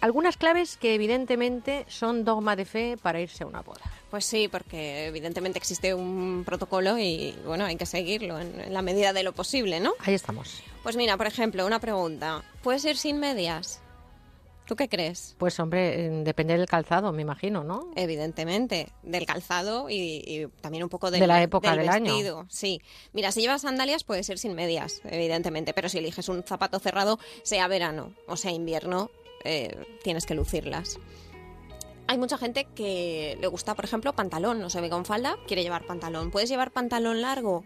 algunas 0.00 0.36
claves 0.36 0.76
que 0.76 0.94
evidentemente 0.94 1.86
son 1.88 2.24
dogma 2.26 2.56
de 2.56 2.66
fe 2.66 2.96
para 3.00 3.20
irse 3.22 3.42
a 3.42 3.46
una 3.46 3.62
boda. 3.62 3.80
Pues 4.10 4.26
sí, 4.26 4.48
porque 4.48 5.06
evidentemente 5.06 5.58
existe 5.58 5.94
un 5.94 6.42
protocolo 6.44 6.98
y 6.98 7.34
bueno, 7.46 7.64
hay 7.64 7.76
que 7.76 7.86
seguirlo 7.86 8.38
en, 8.38 8.60
en 8.60 8.74
la 8.74 8.82
medida 8.82 9.14
de 9.14 9.22
lo 9.22 9.32
posible, 9.32 9.80
¿no? 9.80 9.94
Ahí 10.00 10.12
estamos. 10.12 10.62
Pues 10.82 10.96
mira, 10.96 11.16
por 11.16 11.26
ejemplo, 11.26 11.64
una 11.64 11.78
pregunta. 11.80 12.42
¿Puedes 12.62 12.84
ir 12.84 12.98
sin 12.98 13.18
medias? 13.18 13.80
¿Tú 14.66 14.76
qué 14.76 14.88
crees? 14.88 15.34
Pues 15.38 15.60
hombre, 15.60 16.06
eh, 16.06 16.10
depende 16.24 16.56
del 16.56 16.66
calzado, 16.66 17.12
me 17.12 17.20
imagino, 17.22 17.64
¿no? 17.64 17.90
Evidentemente, 17.96 18.88
del 19.02 19.26
calzado 19.26 19.90
y, 19.90 20.22
y 20.26 20.46
también 20.62 20.84
un 20.84 20.88
poco 20.88 21.10
del, 21.10 21.20
De 21.20 21.26
la 21.26 21.42
época 21.42 21.76
del 21.76 21.88
año. 21.88 22.12
vestido. 22.12 22.46
Sí. 22.48 22.80
Mira, 23.12 23.30
si 23.30 23.42
llevas 23.42 23.62
sandalias 23.62 24.04
puedes 24.04 24.28
ir 24.30 24.38
sin 24.38 24.54
medias, 24.54 25.02
evidentemente, 25.04 25.74
pero 25.74 25.88
si 25.88 25.98
eliges 25.98 26.28
un 26.28 26.42
zapato 26.44 26.78
cerrado, 26.78 27.18
sea 27.42 27.68
verano 27.68 28.14
o 28.26 28.36
sea 28.36 28.52
invierno, 28.52 29.10
eh, 29.44 29.76
tienes 30.02 30.24
que 30.24 30.34
lucirlas. 30.34 30.98
hay 32.06 32.18
mucha 32.18 32.36
gente 32.38 32.66
que 32.74 33.36
le 33.40 33.46
gusta, 33.46 33.74
por 33.74 33.84
ejemplo, 33.84 34.12
pantalón, 34.14 34.60
no 34.60 34.70
se 34.70 34.80
ve 34.80 34.90
con 34.90 35.04
falda, 35.04 35.36
quiere 35.46 35.62
llevar 35.62 35.84
pantalón. 35.86 36.30
¿Puedes 36.30 36.48
llevar 36.48 36.70
pantalón 36.70 37.20
largo? 37.22 37.64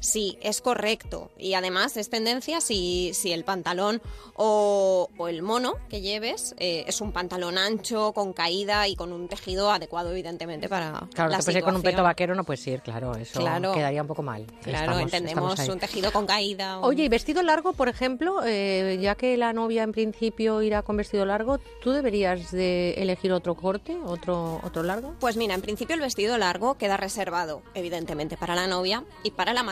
Sí, 0.00 0.38
es 0.42 0.60
correcto. 0.60 1.30
Y 1.38 1.54
además 1.54 1.96
es 1.96 2.08
tendencia 2.08 2.60
si, 2.60 3.12
si 3.14 3.32
el 3.32 3.44
pantalón 3.44 4.00
o, 4.36 5.08
o 5.18 5.28
el 5.28 5.42
mono 5.42 5.74
que 5.88 6.00
lleves 6.00 6.54
eh, 6.58 6.84
es 6.86 7.00
un 7.00 7.12
pantalón 7.12 7.58
ancho, 7.58 8.12
con 8.12 8.32
caída 8.32 8.86
y 8.86 8.94
con 8.94 9.12
un 9.12 9.28
tejido 9.28 9.70
adecuado, 9.70 10.12
evidentemente, 10.12 10.68
para 10.68 11.08
Claro, 11.14 11.30
la 11.30 11.38
que 11.38 11.62
con 11.62 11.74
un 11.76 11.82
peto 11.82 12.02
vaquero 12.02 12.34
no 12.34 12.44
puedes 12.44 12.64
ir, 12.68 12.80
claro, 12.80 13.14
eso 13.16 13.40
Claro. 13.40 13.72
quedaría 13.72 14.00
un 14.02 14.08
poco 14.08 14.22
mal. 14.22 14.46
Claro, 14.62 14.92
Estamos- 14.92 15.02
entendemos 15.02 15.52
estamos 15.52 15.74
un 15.74 15.80
tejido 15.80 16.12
con 16.12 16.26
caída. 16.26 16.78
un- 16.78 16.84
Oye, 16.84 17.04
y 17.04 17.08
vestido 17.08 17.42
largo, 17.42 17.72
por 17.72 17.88
ejemplo, 17.88 18.40
eh, 18.44 18.98
ya 19.00 19.14
que 19.16 19.36
la 19.36 19.52
novia 19.52 19.82
en 19.82 19.92
principio 19.92 20.62
irá 20.62 20.82
con 20.82 20.96
vestido 20.96 21.24
largo, 21.24 21.58
¿tú 21.82 21.90
deberías 21.90 22.52
de 22.52 22.92
elegir 22.94 23.32
otro 23.32 23.54
corte, 23.56 23.96
otro, 24.06 24.60
otro 24.62 24.82
largo? 24.84 25.14
Pues 25.18 25.36
mira, 25.36 25.54
en 25.54 25.62
principio 25.62 25.94
el 25.94 26.00
vestido 26.00 26.38
largo 26.38 26.76
queda 26.76 26.96
reservado, 26.96 27.62
evidentemente, 27.74 28.36
para 28.36 28.54
la 28.54 28.66
novia 28.68 29.04
y 29.24 29.32
para 29.32 29.52
la 29.52 29.62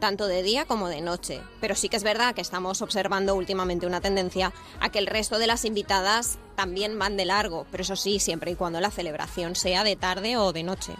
tanto 0.00 0.26
de 0.28 0.42
día 0.42 0.64
como 0.64 0.88
de 0.88 1.00
noche. 1.00 1.40
Pero 1.60 1.74
sí 1.74 1.88
que 1.88 1.96
es 1.96 2.04
verdad 2.04 2.34
que 2.34 2.40
estamos 2.40 2.82
observando 2.82 3.34
últimamente 3.34 3.86
una 3.86 4.00
tendencia 4.00 4.52
a 4.80 4.90
que 4.90 4.98
el 5.00 5.06
resto 5.06 5.38
de 5.38 5.46
las 5.48 5.64
invitadas 5.64 6.38
también 6.54 6.98
van 6.98 7.16
de 7.16 7.24
largo, 7.24 7.66
pero 7.70 7.82
eso 7.82 7.96
sí, 7.96 8.18
siempre 8.20 8.52
y 8.52 8.54
cuando 8.54 8.80
la 8.80 8.90
celebración 8.90 9.56
sea 9.56 9.82
de 9.84 9.96
tarde 9.96 10.36
o 10.36 10.52
de 10.52 10.62
noche. 10.62 10.92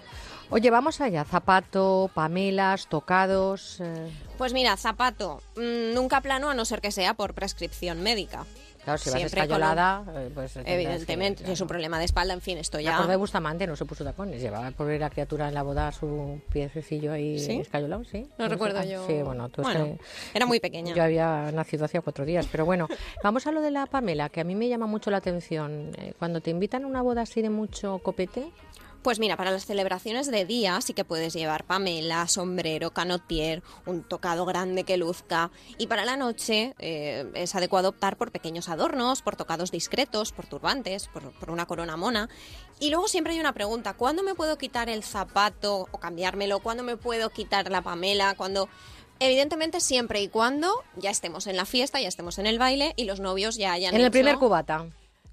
Oye, 0.50 0.70
vamos 0.70 1.00
allá, 1.02 1.24
zapato, 1.24 2.10
pamelas, 2.14 2.88
tocados... 2.88 3.80
eh, 3.80 4.10
Pues 4.38 4.54
mira, 4.54 4.76
zapato, 4.78 5.42
mm, 5.56 5.92
nunca 5.94 6.22
plano 6.22 6.48
a 6.48 6.54
no 6.54 6.64
ser 6.64 6.80
que 6.80 6.90
sea 6.90 7.12
por 7.14 7.34
prescripción 7.34 8.02
médica. 8.02 8.46
Claro, 8.88 8.98
si 8.98 9.10
vas 9.10 9.14
con 9.14 9.20
un- 9.22 9.26
escayolada, 9.26 10.04
eh, 10.14 10.30
pues... 10.34 10.52
que- 10.54 10.74
Evidentemente, 10.74 11.44
si 11.44 11.52
es 11.52 11.60
un 11.60 11.68
problema 11.68 11.98
de 11.98 12.04
espalda, 12.06 12.34
en 12.34 12.40
fin, 12.40 12.58
esto 12.58 12.80
ya... 12.80 12.92
acuerdo 12.94 13.10
de 13.10 13.16
Bustamante, 13.16 13.66
no 13.66 13.76
se 13.76 13.84
puso 13.84 14.04
tacones. 14.04 14.40
Llevaba 14.40 14.70
por 14.72 14.86
la 14.88 15.10
criatura 15.10 15.48
en 15.48 15.54
la 15.54 15.62
boda 15.62 15.92
su 15.92 16.40
piececillo 16.52 17.12
ahí 17.12 17.38
¿Sí? 17.38 17.60
escayolado, 17.60 18.04
sí. 18.04 18.28
No 18.38 18.44
sé. 18.46 18.48
recuerdo 18.50 18.82
yo. 18.84 19.06
Sí, 19.06 19.22
bueno, 19.22 19.48
tú 19.48 19.62
es 19.62 19.68
Bueno, 19.68 19.84
que- 19.84 19.98
era 20.34 20.46
muy 20.46 20.60
pequeña. 20.60 20.94
Yo 20.94 21.02
había 21.02 21.50
nacido 21.52 21.84
hacía 21.84 22.00
cuatro 22.00 22.24
días, 22.24 22.46
pero 22.50 22.64
bueno. 22.64 22.88
Vamos 23.22 23.46
a 23.46 23.52
lo 23.52 23.60
de 23.60 23.70
la 23.70 23.86
Pamela, 23.86 24.28
que 24.28 24.40
a 24.40 24.44
mí 24.44 24.54
me 24.54 24.68
llama 24.68 24.86
mucho 24.86 25.10
la 25.10 25.18
atención. 25.18 25.92
Eh, 25.98 26.14
Cuando 26.18 26.40
te 26.40 26.50
invitan 26.50 26.84
a 26.84 26.86
una 26.86 27.02
boda 27.02 27.22
así 27.22 27.42
de 27.42 27.50
mucho 27.50 27.98
copete, 27.98 28.50
Pues 29.08 29.20
mira, 29.20 29.38
para 29.38 29.50
las 29.50 29.64
celebraciones 29.64 30.30
de 30.30 30.44
día 30.44 30.78
sí 30.82 30.92
que 30.92 31.02
puedes 31.02 31.32
llevar 31.32 31.64
pamela, 31.64 32.28
sombrero, 32.28 32.90
canotier, 32.90 33.62
un 33.86 34.02
tocado 34.02 34.44
grande 34.44 34.84
que 34.84 34.98
luzca. 34.98 35.50
Y 35.78 35.86
para 35.86 36.04
la 36.04 36.18
noche 36.18 36.74
eh, 36.78 37.24
es 37.32 37.54
adecuado 37.54 37.88
optar 37.88 38.18
por 38.18 38.32
pequeños 38.32 38.68
adornos, 38.68 39.22
por 39.22 39.34
tocados 39.34 39.70
discretos, 39.70 40.32
por 40.32 40.44
turbantes, 40.44 41.08
por, 41.08 41.32
por 41.32 41.50
una 41.50 41.64
corona 41.64 41.96
mona. 41.96 42.28
Y 42.80 42.90
luego 42.90 43.08
siempre 43.08 43.32
hay 43.32 43.40
una 43.40 43.54
pregunta, 43.54 43.94
¿cuándo 43.94 44.22
me 44.22 44.34
puedo 44.34 44.58
quitar 44.58 44.90
el 44.90 45.02
zapato 45.02 45.88
o 45.90 45.98
cambiármelo? 45.98 46.58
¿Cuándo 46.58 46.82
me 46.82 46.98
puedo 46.98 47.30
quitar 47.30 47.70
la 47.70 47.80
pamela? 47.80 48.34
Cuando... 48.36 48.68
Evidentemente 49.20 49.80
siempre 49.80 50.20
y 50.20 50.28
cuando 50.28 50.70
ya 50.96 51.10
estemos 51.10 51.46
en 51.46 51.56
la 51.56 51.64
fiesta, 51.64 51.98
ya 51.98 52.08
estemos 52.08 52.38
en 52.38 52.46
el 52.46 52.58
baile 52.58 52.92
y 52.94 53.04
los 53.04 53.20
novios 53.20 53.56
ya 53.56 53.72
hayan 53.72 53.94
en 53.94 54.02
el 54.02 54.10
primer 54.10 54.36
cubata. 54.36 54.86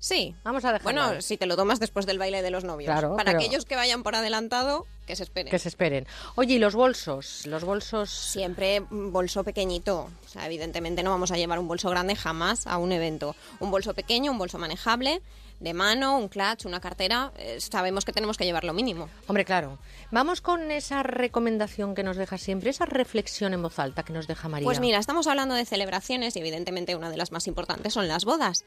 Sí. 0.05 0.35
Vamos 0.43 0.63
a 0.65 0.71
dejarlo. 0.71 0.83
Bueno, 1.01 1.19
si 1.21 1.35
te 1.35 1.47
lo 1.47 1.55
tomas 1.55 1.79
después 1.79 2.05
del 2.05 2.19
baile 2.19 2.43
de 2.43 2.51
los 2.51 2.63
novios. 2.63 2.91
Claro, 2.91 3.15
Para 3.15 3.31
pero- 3.31 3.39
aquellos 3.39 3.65
que 3.65 3.75
vayan 3.75 4.03
por 4.03 4.13
adelantado, 4.15 4.85
que 5.07 5.15
se 5.15 5.23
esperen. 5.23 5.49
Que 5.49 5.57
se 5.57 5.67
esperen. 5.67 6.05
Oye, 6.35 6.53
¿y 6.55 6.59
los 6.59 6.75
bolsos? 6.75 7.47
Los 7.47 7.63
bolsos... 7.63 8.11
Siempre 8.11 8.81
bolso 8.91 9.43
pequeñito. 9.43 10.11
O 10.23 10.29
sea, 10.29 10.45
evidentemente 10.45 11.01
no 11.01 11.09
vamos 11.09 11.31
a 11.31 11.37
llevar 11.37 11.57
un 11.57 11.67
bolso 11.67 11.89
grande 11.89 12.15
jamás 12.15 12.67
a 12.67 12.77
un 12.77 12.91
evento. 12.91 13.35
Un 13.59 13.71
bolso 13.71 13.95
pequeño, 13.95 14.31
un 14.31 14.37
bolso 14.37 14.59
manejable, 14.59 15.23
de 15.59 15.73
mano, 15.73 16.17
un 16.19 16.27
clutch, 16.27 16.65
una 16.65 16.79
cartera. 16.79 17.31
eh, 17.37 17.59
sabemos 17.59 18.05
que 18.05 18.11
tenemos 18.13 18.37
que 18.37 18.45
llevar 18.45 18.63
lo 18.63 18.73
mínimo. 18.73 19.09
Hombre, 19.25 19.43
claro. 19.43 19.79
Vamos 20.11 20.39
con 20.41 20.69
esa 20.69 21.01
recomendación 21.01 21.95
que 21.95 22.03
nos 22.03 22.15
deja 22.17 22.37
siempre, 22.37 22.69
esa 22.69 22.85
reflexión 22.85 23.53
en 23.55 23.63
voz 23.63 23.79
alta 23.79 24.03
que 24.03 24.13
nos 24.13 24.27
deja 24.27 24.49
María. 24.49 24.65
Pues 24.65 24.79
mira, 24.79 24.99
estamos 24.99 25.25
hablando 25.25 25.55
de 25.55 25.65
celebraciones 25.65 26.35
y 26.35 26.39
evidentemente 26.41 26.95
una 26.95 27.09
de 27.09 27.17
las 27.17 27.31
más 27.31 27.47
importantes 27.47 27.93
son 27.93 28.07
las 28.07 28.23
bodas. 28.25 28.65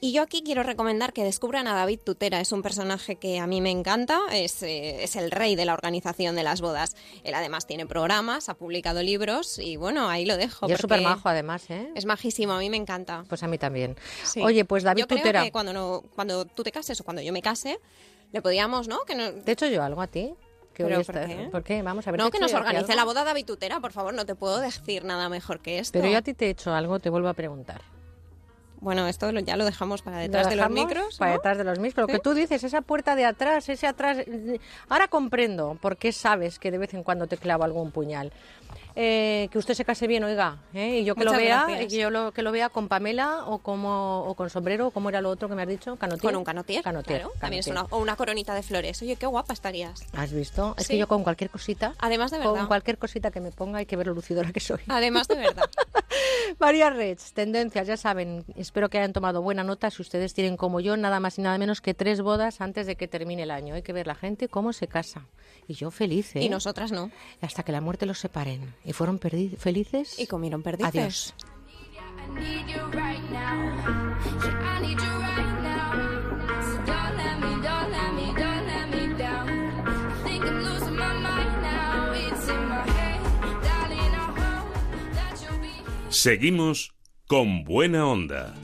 Y 0.00 0.12
yo 0.12 0.22
aquí 0.22 0.42
quiero 0.44 0.62
recomendar 0.62 1.12
que 1.12 1.24
descubran 1.24 1.66
a 1.66 1.74
David 1.74 1.98
Tutera. 2.04 2.40
Es 2.40 2.52
un 2.52 2.62
personaje 2.62 3.16
que 3.16 3.40
a 3.40 3.48
mí 3.48 3.60
me 3.60 3.72
encanta, 3.72 4.20
es, 4.32 4.62
eh, 4.62 5.02
es 5.02 5.16
el 5.16 5.32
rey 5.32 5.56
de 5.56 5.64
la 5.64 5.74
organización 5.74 6.36
de 6.36 6.44
las 6.44 6.60
bodas. 6.60 6.94
Él 7.24 7.34
además 7.34 7.66
tiene 7.66 7.84
programas, 7.84 8.48
ha 8.48 8.54
publicado 8.54 9.02
libros 9.02 9.58
y 9.58 9.76
bueno, 9.76 10.08
ahí 10.08 10.24
lo 10.24 10.36
dejo. 10.36 10.68
Y 10.68 10.72
es 10.72 10.80
súper 10.80 11.00
majo, 11.02 11.28
además, 11.28 11.68
¿eh? 11.70 11.90
Es 11.96 12.06
majísimo, 12.06 12.52
a 12.52 12.60
mí 12.60 12.70
me 12.70 12.76
encanta. 12.76 13.24
Pues 13.28 13.42
a 13.42 13.48
mí 13.48 13.58
también. 13.58 13.96
Sí. 14.22 14.40
Oye, 14.40 14.64
pues 14.64 14.84
David 14.84 15.00
yo 15.00 15.06
creo 15.08 15.18
Tutera... 15.18 15.42
que 15.42 15.50
cuando, 15.50 15.72
no, 15.72 16.04
cuando 16.14 16.44
tú 16.44 16.62
te 16.62 16.70
cases 16.70 17.00
o 17.00 17.04
cuando 17.04 17.20
yo 17.20 17.32
me 17.32 17.42
case, 17.42 17.80
le 18.30 18.40
podíamos, 18.40 18.86
¿no? 18.86 19.00
Que 19.00 19.16
no 19.16 19.32
¿Te 19.32 19.50
he 19.50 19.54
hecho 19.54 19.66
yo 19.66 19.82
algo 19.82 20.00
a 20.00 20.06
ti? 20.06 20.32
Que 20.74 20.84
¿Pero 20.84 21.02
por 21.02 21.16
está- 21.16 21.60
qué? 21.64 21.82
Vamos 21.82 22.06
a 22.06 22.12
ver. 22.12 22.18
no, 22.20 22.30
¿te 22.30 22.36
he 22.36 22.38
que 22.38 22.44
nos 22.44 22.54
organice 22.54 22.94
la 22.94 23.02
boda 23.04 23.24
David 23.24 23.46
Tutera, 23.46 23.80
por 23.80 23.90
favor, 23.90 24.14
no 24.14 24.24
te 24.24 24.36
puedo 24.36 24.60
decir 24.60 25.04
nada 25.04 25.28
mejor 25.28 25.58
que 25.60 25.80
esto. 25.80 25.98
Pero 25.98 26.08
yo 26.08 26.18
a 26.18 26.22
ti 26.22 26.34
te 26.34 26.46
he 26.46 26.50
hecho 26.50 26.72
algo, 26.72 27.00
te 27.00 27.10
vuelvo 27.10 27.28
a 27.28 27.34
preguntar. 27.34 27.82
Bueno, 28.80 29.08
esto 29.08 29.32
lo- 29.32 29.40
ya 29.40 29.56
lo 29.56 29.64
dejamos 29.64 30.02
para 30.02 30.18
detrás 30.18 30.44
¿Lo 30.44 30.50
de 30.50 30.56
los 30.56 30.70
micros. 30.70 31.16
Para 31.18 31.32
detrás 31.32 31.58
de 31.58 31.64
los 31.64 31.78
micros. 31.78 32.02
Lo 32.04 32.06
¿Sí? 32.06 32.12
que 32.12 32.18
tú 32.22 32.34
dices, 32.34 32.62
esa 32.62 32.80
puerta 32.80 33.16
de 33.16 33.24
atrás, 33.24 33.68
ese 33.68 33.86
atrás. 33.86 34.18
Ahora 34.88 35.08
comprendo 35.08 35.76
por 35.80 35.96
qué 35.96 36.12
sabes 36.12 36.58
que 36.58 36.70
de 36.70 36.78
vez 36.78 36.94
en 36.94 37.02
cuando 37.02 37.26
te 37.26 37.36
clavo 37.36 37.64
algún 37.64 37.90
puñal. 37.90 38.32
Eh, 39.00 39.48
que 39.52 39.58
usted 39.58 39.74
se 39.74 39.84
case 39.84 40.08
bien, 40.08 40.24
oiga, 40.24 40.58
¿eh? 40.74 40.98
y 40.98 41.04
yo 41.04 41.14
que 41.14 41.22
lo 41.24 41.30
vea, 41.30 41.66
gracias. 41.68 41.92
y 41.92 41.98
yo 42.00 42.10
lo, 42.10 42.32
que 42.32 42.42
lo 42.42 42.50
vea 42.50 42.68
con 42.68 42.88
Pamela 42.88 43.44
o 43.46 43.58
como 43.58 44.24
o 44.24 44.34
con 44.34 44.50
sombrero, 44.50 44.90
como 44.90 45.08
era 45.08 45.20
lo 45.20 45.30
otro 45.30 45.48
que 45.48 45.54
me 45.54 45.62
has 45.62 45.68
dicho, 45.68 45.94
canotier. 45.94 46.32
Con 46.32 46.34
un 46.36 46.44
canotier, 46.44 46.82
Canotier, 46.82 47.20
claro. 47.20 47.32
También 47.38 47.60
es 47.60 47.68
una, 47.68 47.82
o 47.90 47.98
una 47.98 48.16
coronita 48.16 48.54
de 48.56 48.64
flores. 48.64 49.00
Oye, 49.00 49.14
qué 49.14 49.26
guapa 49.26 49.52
estarías. 49.52 50.04
¿Has 50.14 50.32
visto? 50.32 50.74
Es 50.76 50.86
Sí. 50.88 50.94
que 50.94 50.98
yo 50.98 51.06
con 51.06 51.22
cualquier 51.22 51.48
cosita, 51.48 51.94
Además 52.00 52.32
de 52.32 52.38
con 52.40 52.54
verdad. 52.54 52.66
cualquier 52.66 52.98
cosita 52.98 53.30
que 53.30 53.40
me 53.40 53.52
ponga, 53.52 53.78
hay 53.78 53.86
que 53.86 53.94
ver 53.94 54.08
lo 54.08 54.14
lucidora 54.14 54.50
que 54.50 54.58
soy. 54.58 54.80
Además 54.88 55.28
de 55.28 55.36
verdad. 55.36 55.70
María 56.58 56.90
Reds, 56.90 57.32
tendencias, 57.34 57.86
ya 57.86 57.96
saben. 57.96 58.44
Espero 58.56 58.88
que 58.88 58.98
hayan 58.98 59.12
tomado 59.12 59.42
buena 59.42 59.62
nota. 59.62 59.90
Si 59.92 60.02
ustedes 60.02 60.34
tienen 60.34 60.56
como 60.56 60.80
yo, 60.80 60.96
nada 60.96 61.20
más 61.20 61.38
y 61.38 61.42
nada 61.42 61.56
menos 61.58 61.80
que 61.80 61.94
tres 61.94 62.20
bodas 62.20 62.60
antes 62.60 62.86
de 62.86 62.96
que 62.96 63.06
termine 63.06 63.44
el 63.44 63.52
año. 63.52 63.74
Hay 63.76 63.82
que 63.82 63.92
ver 63.92 64.08
la 64.08 64.16
gente 64.16 64.48
cómo 64.48 64.72
se 64.72 64.88
casa. 64.88 65.26
Y 65.68 65.74
yo 65.74 65.90
feliz, 65.90 66.34
¿eh? 66.34 66.42
Y 66.42 66.48
nosotras 66.48 66.92
no. 66.92 67.10
Hasta 67.42 67.62
que 67.62 67.72
la 67.72 67.82
muerte 67.82 68.06
los 68.06 68.18
separen. 68.18 68.74
Y 68.86 68.94
fueron 68.94 69.20
felices. 69.20 70.18
Y 70.18 70.26
comieron 70.26 70.62
perdices. 70.62 70.94
Adiós. 70.94 71.34
Seguimos 86.08 86.92
con 87.26 87.64
buena 87.64 88.06
onda. 88.06 88.54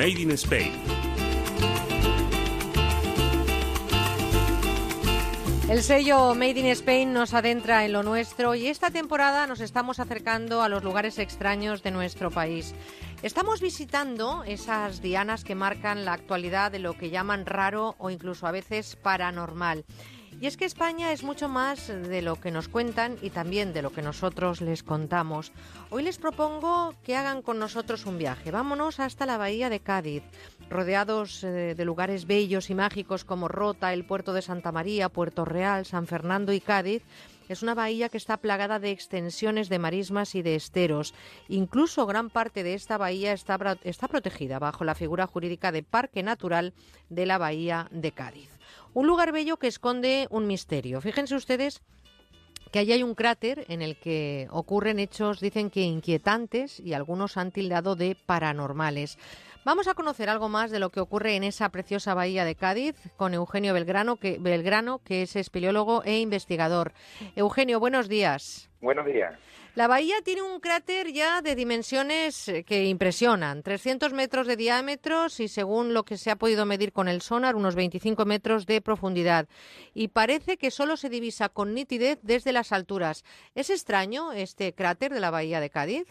Made 0.00 0.22
in 0.22 0.30
Spain. 0.30 0.72
El 5.68 5.82
sello 5.82 6.34
Made 6.34 6.58
in 6.58 6.66
Spain 6.68 7.12
nos 7.12 7.34
adentra 7.34 7.84
en 7.84 7.92
lo 7.92 8.02
nuestro 8.02 8.54
y 8.54 8.68
esta 8.68 8.90
temporada 8.90 9.46
nos 9.46 9.60
estamos 9.60 10.00
acercando 10.00 10.62
a 10.62 10.70
los 10.70 10.82
lugares 10.82 11.18
extraños 11.18 11.82
de 11.82 11.90
nuestro 11.90 12.30
país. 12.30 12.74
Estamos 13.22 13.60
visitando 13.60 14.42
esas 14.44 15.02
dianas 15.02 15.44
que 15.44 15.54
marcan 15.54 16.06
la 16.06 16.14
actualidad 16.14 16.72
de 16.72 16.78
lo 16.78 16.94
que 16.94 17.10
llaman 17.10 17.44
raro 17.44 17.94
o 17.98 18.08
incluso 18.08 18.46
a 18.46 18.52
veces 18.52 18.96
paranormal. 18.96 19.84
Y 20.40 20.46
es 20.46 20.56
que 20.56 20.64
España 20.64 21.12
es 21.12 21.22
mucho 21.22 21.50
más 21.50 21.88
de 21.88 22.22
lo 22.22 22.36
que 22.36 22.50
nos 22.50 22.68
cuentan 22.68 23.18
y 23.20 23.28
también 23.28 23.74
de 23.74 23.82
lo 23.82 23.92
que 23.92 24.00
nosotros 24.00 24.62
les 24.62 24.82
contamos. 24.82 25.52
Hoy 25.90 26.02
les 26.02 26.16
propongo 26.16 26.94
que 27.04 27.14
hagan 27.14 27.42
con 27.42 27.58
nosotros 27.58 28.06
un 28.06 28.16
viaje. 28.16 28.50
Vámonos 28.50 29.00
hasta 29.00 29.26
la 29.26 29.36
bahía 29.36 29.68
de 29.68 29.80
Cádiz, 29.80 30.22
rodeados 30.70 31.44
eh, 31.44 31.74
de 31.74 31.84
lugares 31.84 32.26
bellos 32.26 32.70
y 32.70 32.74
mágicos 32.74 33.26
como 33.26 33.48
Rota, 33.48 33.92
el 33.92 34.06
puerto 34.06 34.32
de 34.32 34.40
Santa 34.40 34.72
María, 34.72 35.10
Puerto 35.10 35.44
Real, 35.44 35.84
San 35.84 36.06
Fernando 36.06 36.54
y 36.54 36.60
Cádiz. 36.60 37.02
Es 37.50 37.62
una 37.62 37.74
bahía 37.74 38.08
que 38.08 38.16
está 38.16 38.38
plagada 38.38 38.78
de 38.78 38.92
extensiones 38.92 39.68
de 39.68 39.78
marismas 39.78 40.34
y 40.36 40.40
de 40.40 40.54
esteros. 40.54 41.12
Incluso 41.48 42.06
gran 42.06 42.30
parte 42.30 42.62
de 42.62 42.72
esta 42.72 42.96
bahía 42.96 43.34
está, 43.34 43.58
protegida 43.58 44.58
bajo 44.58 44.84
la 44.84 44.94
figura 44.94 45.26
jurídica 45.26 45.70
de 45.70 45.82
Parque 45.82 46.22
Natural 46.22 46.72
de 47.10 47.26
la 47.26 47.36
Bahía 47.36 47.88
de 47.90 48.12
Cádiz. 48.12 48.59
Un 48.92 49.06
lugar 49.06 49.32
bello 49.32 49.56
que 49.56 49.68
esconde 49.68 50.26
un 50.30 50.46
misterio. 50.46 51.00
Fíjense 51.00 51.36
ustedes 51.36 51.80
que 52.72 52.78
allí 52.78 52.92
hay 52.92 53.02
un 53.02 53.14
cráter 53.14 53.64
en 53.68 53.82
el 53.82 53.96
que 53.96 54.48
ocurren 54.50 54.98
hechos, 54.98 55.40
dicen 55.40 55.70
que 55.70 55.82
inquietantes 55.82 56.80
y 56.80 56.94
algunos 56.94 57.36
han 57.36 57.50
tildado 57.52 57.96
de 57.96 58.16
paranormales. 58.26 59.18
Vamos 59.64 59.88
a 59.88 59.94
conocer 59.94 60.28
algo 60.28 60.48
más 60.48 60.70
de 60.70 60.78
lo 60.78 60.90
que 60.90 61.00
ocurre 61.00 61.36
en 61.36 61.44
esa 61.44 61.68
preciosa 61.68 62.14
bahía 62.14 62.44
de 62.44 62.54
Cádiz 62.54 62.96
con 63.16 63.34
Eugenio 63.34 63.74
Belgrano, 63.74 64.16
que, 64.16 64.38
Belgrano, 64.38 65.00
que 65.04 65.22
es 65.22 65.36
espeleólogo 65.36 66.02
e 66.04 66.18
investigador. 66.18 66.92
Eugenio, 67.36 67.78
buenos 67.78 68.08
días. 68.08 68.70
Buenos 68.80 69.04
días. 69.04 69.34
La 69.76 69.86
bahía 69.86 70.16
tiene 70.24 70.42
un 70.42 70.58
cráter 70.58 71.12
ya 71.12 71.42
de 71.42 71.54
dimensiones 71.54 72.48
eh, 72.48 72.64
que 72.64 72.86
impresionan, 72.86 73.62
300 73.62 74.12
metros 74.12 74.48
de 74.48 74.56
diámetro 74.56 75.26
y 75.38 75.46
según 75.46 75.94
lo 75.94 76.04
que 76.04 76.18
se 76.18 76.32
ha 76.32 76.36
podido 76.36 76.66
medir 76.66 76.92
con 76.92 77.06
el 77.06 77.22
sonar, 77.22 77.54
unos 77.54 77.76
25 77.76 78.24
metros 78.24 78.66
de 78.66 78.80
profundidad. 78.80 79.48
Y 79.94 80.08
parece 80.08 80.56
que 80.56 80.72
solo 80.72 80.96
se 80.96 81.08
divisa 81.08 81.48
con 81.48 81.72
nitidez 81.72 82.18
desde 82.22 82.52
las 82.52 82.72
alturas. 82.72 83.24
¿Es 83.54 83.70
extraño 83.70 84.32
este 84.32 84.74
cráter 84.74 85.14
de 85.14 85.20
la 85.20 85.30
bahía 85.30 85.60
de 85.60 85.70
Cádiz? 85.70 86.06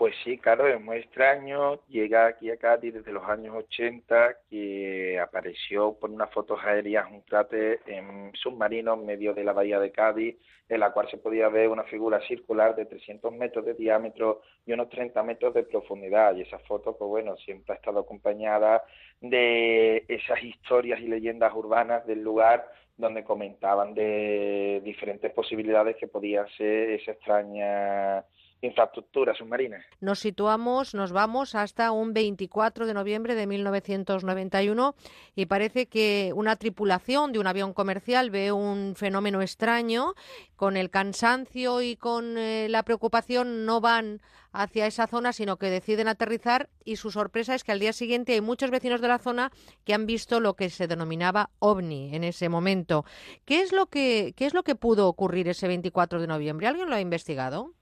Pues 0.00 0.14
sí, 0.24 0.38
claro, 0.38 0.66
es 0.66 0.80
muy 0.80 0.96
extraño. 0.96 1.78
Llega 1.88 2.26
aquí 2.26 2.50
a 2.50 2.56
Cádiz 2.56 2.94
desde 2.94 3.12
los 3.12 3.22
años 3.28 3.54
80, 3.54 4.34
que 4.48 5.20
apareció 5.20 5.92
por 5.92 6.08
unas 6.08 6.30
fotos 6.30 6.58
aéreas 6.64 7.06
un 7.10 7.20
cráter 7.20 7.80
en 7.84 8.32
submarino 8.32 8.94
en 8.94 9.04
medio 9.04 9.34
de 9.34 9.44
la 9.44 9.52
bahía 9.52 9.78
de 9.78 9.92
Cádiz, 9.92 10.38
en 10.70 10.80
la 10.80 10.90
cual 10.92 11.10
se 11.10 11.18
podía 11.18 11.50
ver 11.50 11.68
una 11.68 11.84
figura 11.84 12.18
circular 12.26 12.74
de 12.76 12.86
300 12.86 13.30
metros 13.34 13.66
de 13.66 13.74
diámetro 13.74 14.40
y 14.64 14.72
unos 14.72 14.88
30 14.88 15.22
metros 15.22 15.52
de 15.52 15.64
profundidad. 15.64 16.34
Y 16.34 16.42
esa 16.42 16.60
foto, 16.60 16.96
pues 16.96 17.08
bueno, 17.10 17.36
siempre 17.36 17.74
ha 17.74 17.76
estado 17.76 18.00
acompañada 18.00 18.82
de 19.20 20.06
esas 20.08 20.42
historias 20.42 20.98
y 21.00 21.08
leyendas 21.08 21.52
urbanas 21.52 22.06
del 22.06 22.22
lugar 22.22 22.66
donde 22.96 23.22
comentaban 23.22 23.92
de 23.92 24.80
diferentes 24.82 25.30
posibilidades 25.32 25.96
que 25.96 26.08
podía 26.08 26.46
ser 26.56 26.88
esa 26.90 27.12
extraña 27.12 28.24
infraestructura 28.62 29.34
submarina. 29.34 29.84
Nos 30.00 30.20
situamos, 30.20 30.94
nos 30.94 31.12
vamos 31.12 31.54
hasta 31.54 31.92
un 31.92 32.12
24 32.12 32.86
de 32.86 32.94
noviembre 32.94 33.34
de 33.34 33.46
1991 33.46 34.94
y 35.34 35.46
parece 35.46 35.86
que 35.86 36.32
una 36.34 36.56
tripulación 36.56 37.32
de 37.32 37.38
un 37.38 37.46
avión 37.46 37.72
comercial 37.72 38.30
ve 38.30 38.52
un 38.52 38.94
fenómeno 38.96 39.42
extraño. 39.42 40.14
Con 40.56 40.76
el 40.76 40.90
cansancio 40.90 41.80
y 41.80 41.96
con 41.96 42.36
eh, 42.36 42.68
la 42.68 42.82
preocupación 42.82 43.64
no 43.64 43.80
van 43.80 44.20
hacia 44.52 44.86
esa 44.86 45.06
zona, 45.06 45.32
sino 45.32 45.56
que 45.56 45.70
deciden 45.70 46.08
aterrizar 46.08 46.68
y 46.84 46.96
su 46.96 47.10
sorpresa 47.10 47.54
es 47.54 47.64
que 47.64 47.72
al 47.72 47.78
día 47.78 47.92
siguiente 47.92 48.34
hay 48.34 48.40
muchos 48.40 48.70
vecinos 48.70 49.00
de 49.00 49.08
la 49.08 49.18
zona 49.18 49.50
que 49.84 49.94
han 49.94 50.06
visto 50.06 50.40
lo 50.40 50.54
que 50.54 50.70
se 50.70 50.86
denominaba 50.86 51.50
ovni 51.60 52.14
en 52.14 52.24
ese 52.24 52.48
momento. 52.48 53.04
¿Qué 53.44 53.60
es 53.62 53.72
lo 53.72 53.86
que, 53.86 54.34
qué 54.36 54.46
es 54.46 54.54
lo 54.54 54.62
que 54.62 54.74
pudo 54.74 55.08
ocurrir 55.08 55.48
ese 55.48 55.68
24 55.68 56.20
de 56.20 56.26
noviembre? 56.26 56.66
¿Alguien 56.66 56.90
lo 56.90 56.96
ha 56.96 57.00
investigado? 57.00 57.74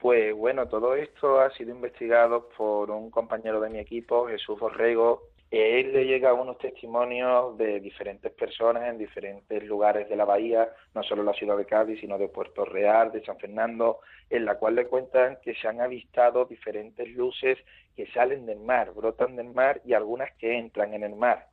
Pues 0.00 0.34
bueno, 0.34 0.66
todo 0.66 0.94
esto 0.94 1.40
ha 1.40 1.50
sido 1.50 1.72
investigado 1.72 2.48
por 2.56 2.90
un 2.90 3.10
compañero 3.10 3.60
de 3.60 3.68
mi 3.68 3.80
equipo, 3.80 4.28
Jesús 4.28 4.58
Borrego. 4.58 5.24
Él 5.50 5.92
le 5.92 6.06
llega 6.06 6.32
unos 6.32 6.56
testimonios 6.56 7.58
de 7.58 7.80
diferentes 7.80 8.32
personas 8.32 8.84
en 8.88 8.96
diferentes 8.96 9.62
lugares 9.62 10.08
de 10.08 10.16
la 10.16 10.24
bahía, 10.24 10.70
no 10.94 11.02
solo 11.02 11.22
la 11.22 11.34
ciudad 11.34 11.58
de 11.58 11.66
Cádiz, 11.66 12.00
sino 12.00 12.16
de 12.16 12.28
Puerto 12.28 12.64
Real, 12.64 13.12
de 13.12 13.22
San 13.26 13.36
Fernando, 13.36 13.98
en 14.30 14.46
la 14.46 14.54
cual 14.54 14.76
le 14.76 14.86
cuentan 14.86 15.36
que 15.42 15.54
se 15.54 15.68
han 15.68 15.82
avistado 15.82 16.46
diferentes 16.46 17.06
luces 17.10 17.58
que 17.94 18.06
salen 18.12 18.46
del 18.46 18.60
mar, 18.60 18.92
brotan 18.94 19.36
del 19.36 19.52
mar 19.52 19.82
y 19.84 19.92
algunas 19.92 20.32
que 20.38 20.56
entran 20.56 20.94
en 20.94 21.04
el 21.04 21.14
mar. 21.14 21.48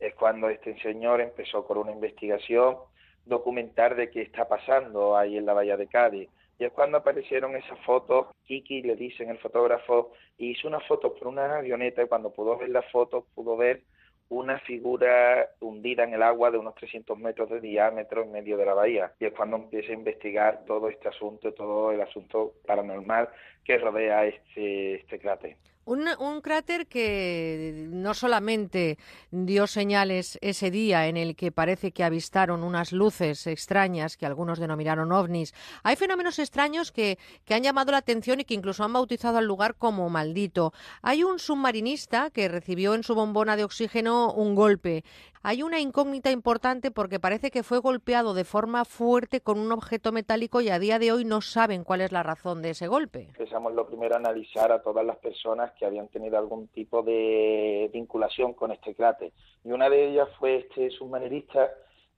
Es 0.00 0.12
cuando 0.16 0.48
este 0.48 0.76
señor 0.80 1.20
empezó 1.20 1.64
con 1.64 1.78
una 1.78 1.92
investigación, 1.92 2.78
documentar 3.26 3.94
de 3.94 4.10
qué 4.10 4.22
está 4.22 4.48
pasando 4.48 5.16
ahí 5.16 5.36
en 5.36 5.46
la 5.46 5.52
bahía 5.52 5.76
de 5.76 5.86
Cádiz 5.86 6.28
y 6.58 6.64
es 6.64 6.72
cuando 6.72 6.98
aparecieron 6.98 7.56
esas 7.56 7.78
fotos, 7.80 8.26
Kiki 8.44 8.82
le 8.82 8.96
dicen 8.96 9.30
el 9.30 9.38
fotógrafo, 9.38 10.12
hizo 10.38 10.68
una 10.68 10.80
foto 10.80 11.14
por 11.14 11.28
una 11.28 11.58
avioneta 11.58 12.02
y 12.02 12.08
cuando 12.08 12.32
pudo 12.32 12.58
ver 12.58 12.68
las 12.68 12.90
fotos 12.90 13.24
pudo 13.34 13.56
ver 13.56 13.82
una 14.28 14.58
figura 14.60 15.50
hundida 15.60 16.04
en 16.04 16.14
el 16.14 16.22
agua 16.22 16.50
de 16.50 16.58
unos 16.58 16.74
300 16.76 17.18
metros 17.18 17.50
de 17.50 17.60
diámetro 17.60 18.22
en 18.22 18.32
medio 18.32 18.56
de 18.56 18.64
la 18.64 18.74
bahía. 18.74 19.12
Y 19.20 19.26
es 19.26 19.32
cuando 19.34 19.56
empieza 19.56 19.90
a 19.90 19.94
investigar 19.94 20.64
todo 20.64 20.88
este 20.88 21.08
asunto, 21.08 21.52
todo 21.52 21.92
el 21.92 22.00
asunto 22.00 22.54
paranormal 22.66 23.28
que 23.62 23.76
rodea 23.76 24.24
este, 24.24 24.94
este 24.94 25.18
cráter. 25.18 25.56
Un, 25.84 26.40
cráter 26.42 26.86
que 26.86 27.88
no 27.90 28.14
solamente 28.14 28.98
dio 29.32 29.66
señales 29.66 30.38
ese 30.40 30.70
día 30.70 31.08
en 31.08 31.16
el 31.16 31.34
que 31.34 31.50
parece 31.50 31.90
que 31.90 32.04
avistaron 32.04 32.62
unas 32.62 32.92
luces 32.92 33.46
extrañas 33.48 34.16
que 34.16 34.24
algunos 34.24 34.60
denominaron 34.60 35.10
ovnis. 35.10 35.54
Hay 35.82 35.96
fenómenos 35.96 36.38
extraños 36.38 36.92
que, 36.92 37.18
que 37.44 37.54
han 37.54 37.64
llamado 37.64 37.90
la 37.90 37.98
atención 37.98 38.38
y 38.38 38.44
que 38.44 38.54
incluso 38.54 38.84
han 38.84 38.92
bautizado 38.92 39.38
al 39.38 39.46
lugar 39.46 39.74
como 39.74 40.08
maldito. 40.08 40.72
Hay 41.02 41.24
un 41.24 41.40
submarinista 41.40 42.30
que 42.30 42.48
recibió 42.48 42.94
en 42.94 43.02
su 43.02 43.16
bombona 43.16 43.56
de 43.56 43.64
oxígeno 43.64 44.32
un 44.32 44.54
golpe. 44.54 45.04
Hay 45.44 45.64
una 45.64 45.80
incógnita 45.80 46.30
importante 46.30 46.92
porque 46.92 47.18
parece 47.18 47.50
que 47.50 47.64
fue 47.64 47.78
golpeado 47.80 48.32
de 48.32 48.44
forma 48.44 48.84
fuerte 48.84 49.40
con 49.40 49.58
un 49.58 49.72
objeto 49.72 50.12
metálico 50.12 50.60
y 50.60 50.68
a 50.68 50.78
día 50.78 51.00
de 51.00 51.10
hoy 51.10 51.24
no 51.24 51.40
saben 51.40 51.82
cuál 51.82 52.00
es 52.00 52.12
la 52.12 52.22
razón 52.22 52.62
de 52.62 52.70
ese 52.70 52.86
golpe. 52.86 53.22
Empezamos 53.22 53.74
lo 53.74 53.84
primero 53.84 54.14
a 54.14 54.18
analizar 54.18 54.70
a 54.70 54.80
todas 54.82 55.04
las 55.04 55.16
personas 55.16 55.72
que 55.72 55.84
habían 55.84 56.06
tenido 56.06 56.38
algún 56.38 56.68
tipo 56.68 57.02
de 57.02 57.90
vinculación 57.92 58.52
con 58.54 58.70
este 58.70 58.94
cráter. 58.94 59.32
Y 59.64 59.72
una 59.72 59.90
de 59.90 60.10
ellas 60.10 60.28
fue 60.38 60.58
este 60.58 60.90
submarinista 60.90 61.72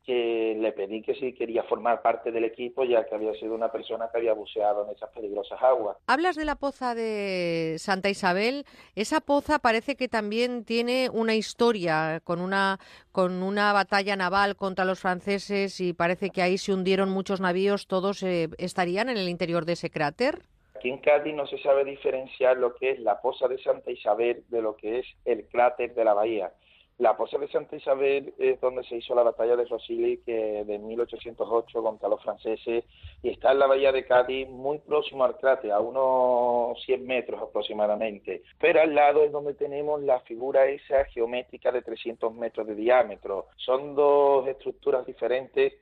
que 0.05 0.57
le 0.59 0.73
pedí 0.73 1.03
que 1.03 1.15
si 1.15 1.33
quería 1.33 1.63
formar 1.65 2.03
parte 2.03 2.31
del 2.31 2.45
equipo, 2.45 2.85
ya 2.85 3.05
que 3.07 3.15
había 3.15 3.33
sido 3.35 3.55
una 3.55 3.73
persona 3.73 4.09
que 4.11 4.19
había 4.19 4.35
buceado 4.35 4.85
en 4.85 4.95
esas 4.95 5.11
peligrosas 5.11 5.61
aguas. 5.63 5.97
Hablas 6.07 6.37
de 6.37 6.45
la 6.45 6.57
poza 6.57 6.95
de 6.95 7.77
Santa 7.79 8.11
Isabel. 8.11 8.65
Esa 8.95 9.21
poza 9.21 9.59
parece 9.59 9.97
que 9.97 10.09
también 10.09 10.65
tiene 10.65 11.09
una 11.11 11.35
historia 11.35 12.21
con 12.25 12.41
una, 12.41 12.79
con 13.13 13.43
una 13.43 13.73
batalla 13.73 14.17
naval 14.17 14.57
contra 14.57 14.85
los 14.85 15.01
franceses 15.01 15.81
y 15.81 15.95
parece 15.95 16.31
que 16.31 16.43
ahí 16.43 16.59
se 16.59 16.73
hundieron 16.73 17.11
muchos 17.11 17.41
navíos. 17.41 17.87
¿Todos 17.87 18.23
eh, 18.23 18.49
estarían 18.59 19.09
en 19.09 19.17
el 19.17 19.29
interior 19.29 19.65
de 19.65 19.73
ese 19.73 19.91
cráter? 19.91 20.43
Aquí 20.77 20.91
en 20.91 20.99
Cádiz 20.99 21.35
no 21.35 21.47
se 21.47 21.59
sabe 21.59 21.85
diferenciar 21.85 22.59
lo 22.59 22.75
que 22.75 22.91
es 22.91 22.99
la 23.01 23.21
poza 23.23 23.49
de 23.49 23.59
Santa 23.59 23.91
Isabel 23.91 24.45
de 24.49 24.61
lo 24.61 24.77
que 24.77 24.99
es 24.99 25.07
el 25.25 25.47
cráter 25.47 25.95
de 25.95 26.05
la 26.05 26.13
bahía. 26.13 26.53
La 26.99 27.17
posa 27.17 27.39
de 27.39 27.49
Santa 27.49 27.75
Isabel 27.75 28.33
es 28.39 28.61
donde 28.61 28.85
se 28.85 28.97
hizo 28.97 29.17
la 29.17 29.25
batalla 29.25 29.57
de 29.57 29.65
Rosili 29.65 30.19
que 30.19 30.65
de 30.65 30.79
1808 30.79 31.83
contra 31.83 32.09
los 32.09 32.23
franceses 32.23 32.85
y 33.21 33.31
está 33.31 33.51
en 33.51 33.59
la 33.59 33.67
bahía 33.67 33.91
de 33.91 34.07
Cádiz 34.07 34.49
muy 34.49 34.79
próximo 34.79 35.25
al 35.25 35.37
cráter, 35.37 35.73
a 35.73 35.81
unos 35.81 36.81
100 36.85 37.05
metros 37.05 37.43
aproximadamente. 37.43 38.43
Pero 38.61 38.81
al 38.81 38.95
lado 38.95 39.25
es 39.25 39.33
donde 39.33 39.55
tenemos 39.55 40.03
la 40.03 40.21
figura 40.21 40.67
esa 40.67 41.05
geométrica 41.07 41.73
de 41.73 41.83
300 41.83 42.33
metros 42.33 42.69
de 42.69 42.77
diámetro. 42.77 43.47
Son 43.57 43.97
dos 43.97 44.47
estructuras 44.47 45.05
diferentes 45.05 45.73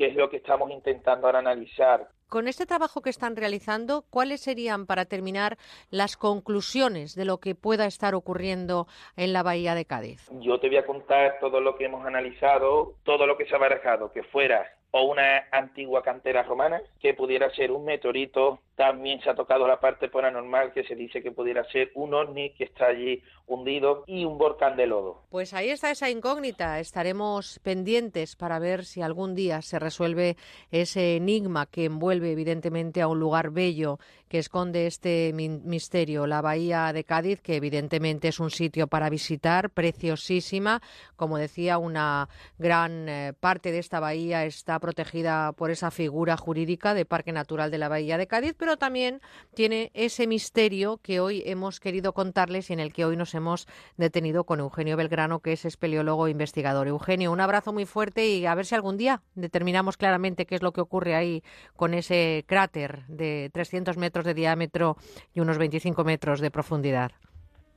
que 0.00 0.06
es 0.06 0.16
lo 0.16 0.30
que 0.30 0.38
estamos 0.38 0.70
intentando 0.70 1.26
ahora 1.26 1.40
analizar. 1.40 2.08
Con 2.26 2.48
este 2.48 2.64
trabajo 2.64 3.02
que 3.02 3.10
están 3.10 3.36
realizando, 3.36 4.06
¿cuáles 4.08 4.40
serían, 4.40 4.86
para 4.86 5.04
terminar, 5.04 5.58
las 5.90 6.16
conclusiones 6.16 7.14
de 7.14 7.26
lo 7.26 7.36
que 7.36 7.54
pueda 7.54 7.84
estar 7.84 8.14
ocurriendo 8.14 8.86
en 9.18 9.34
la 9.34 9.42
Bahía 9.42 9.74
de 9.74 9.84
Cádiz? 9.84 10.26
Yo 10.40 10.58
te 10.58 10.68
voy 10.68 10.78
a 10.78 10.86
contar 10.86 11.36
todo 11.38 11.60
lo 11.60 11.76
que 11.76 11.84
hemos 11.84 12.06
analizado, 12.06 12.94
todo 13.02 13.26
lo 13.26 13.36
que 13.36 13.44
se 13.44 13.54
ha 13.54 13.58
barajado, 13.58 14.10
que 14.10 14.22
fuera 14.22 14.66
o 14.92 15.02
una 15.04 15.44
antigua 15.50 16.02
cantera 16.02 16.42
romana, 16.42 16.80
que 17.00 17.14
pudiera 17.14 17.50
ser 17.54 17.70
un 17.70 17.84
meteorito. 17.84 18.60
También 18.74 19.20
se 19.20 19.28
ha 19.28 19.34
tocado 19.34 19.68
la 19.68 19.78
parte 19.78 20.08
paranormal 20.08 20.72
que 20.72 20.84
se 20.84 20.94
dice 20.94 21.22
que 21.22 21.32
pudiera 21.32 21.64
ser 21.64 21.90
un 21.94 22.14
ovni 22.14 22.50
que 22.54 22.64
está 22.64 22.86
allí 22.86 23.22
hundido 23.46 24.04
y 24.06 24.24
un 24.24 24.38
volcán 24.38 24.76
de 24.76 24.86
lodo. 24.86 25.22
Pues 25.30 25.52
ahí 25.52 25.68
está 25.68 25.90
esa 25.90 26.08
incógnita. 26.08 26.80
Estaremos 26.80 27.58
pendientes 27.62 28.36
para 28.36 28.58
ver 28.58 28.84
si 28.84 29.02
algún 29.02 29.34
día 29.34 29.60
se 29.60 29.78
resuelve 29.78 30.36
ese 30.70 31.16
enigma 31.16 31.66
que 31.66 31.84
envuelve 31.84 32.32
evidentemente 32.32 33.02
a 33.02 33.08
un 33.08 33.20
lugar 33.20 33.50
bello 33.50 33.98
que 34.30 34.38
esconde 34.38 34.86
este 34.86 35.32
misterio, 35.34 36.28
la 36.28 36.40
bahía 36.40 36.92
de 36.92 37.02
Cádiz, 37.02 37.40
que 37.40 37.56
evidentemente 37.56 38.28
es 38.28 38.38
un 38.38 38.52
sitio 38.52 38.86
para 38.86 39.10
visitar, 39.10 39.70
preciosísima. 39.70 40.80
Como 41.16 41.36
decía, 41.36 41.78
una 41.78 42.28
gran 42.56 43.08
eh, 43.08 43.32
parte 43.40 43.72
de 43.72 43.80
esta 43.80 43.98
bahía 43.98 44.44
está 44.44 44.78
protegida 44.78 45.50
por 45.50 45.72
esa 45.72 45.90
figura 45.90 46.36
jurídica 46.36 46.94
de 46.94 47.04
Parque 47.04 47.32
Natural 47.32 47.72
de 47.72 47.78
la 47.78 47.88
Bahía 47.88 48.18
de 48.18 48.28
Cádiz, 48.28 48.54
pero 48.56 48.76
también 48.76 49.20
tiene 49.52 49.90
ese 49.94 50.28
misterio 50.28 51.00
que 51.02 51.18
hoy 51.18 51.42
hemos 51.44 51.80
querido 51.80 52.12
contarles 52.12 52.70
y 52.70 52.74
en 52.74 52.78
el 52.78 52.92
que 52.92 53.04
hoy 53.04 53.16
nos 53.16 53.34
hemos 53.34 53.66
detenido 53.96 54.44
con 54.44 54.60
Eugenio 54.60 54.96
Belgrano, 54.96 55.40
que 55.40 55.54
es 55.54 55.64
espeleólogo 55.64 56.28
e 56.28 56.30
investigador. 56.30 56.86
Eugenio, 56.86 57.32
un 57.32 57.40
abrazo 57.40 57.72
muy 57.72 57.84
fuerte 57.84 58.28
y 58.28 58.46
a 58.46 58.54
ver 58.54 58.64
si 58.64 58.76
algún 58.76 58.96
día 58.96 59.22
determinamos 59.34 59.96
claramente 59.96 60.46
qué 60.46 60.54
es 60.54 60.62
lo 60.62 60.72
que 60.72 60.82
ocurre 60.82 61.16
ahí 61.16 61.42
con 61.74 61.94
ese 61.94 62.44
cráter 62.46 63.04
de 63.08 63.50
300 63.52 63.96
metros 63.96 64.19
de 64.24 64.34
diámetro 64.34 64.96
y 65.34 65.40
unos 65.40 65.58
25 65.58 66.04
metros 66.04 66.40
de 66.40 66.50
profundidad. 66.50 67.10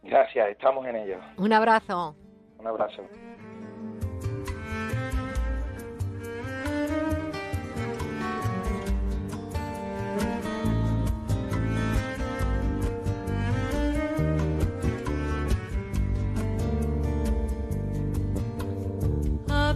Gracias, 0.04 0.50
estamos 0.50 0.86
en 0.86 0.96
ello. 0.98 1.18
Un 1.38 1.54
abrazo. 1.54 2.16
Un 2.60 2.68
abrazo. 2.68 3.04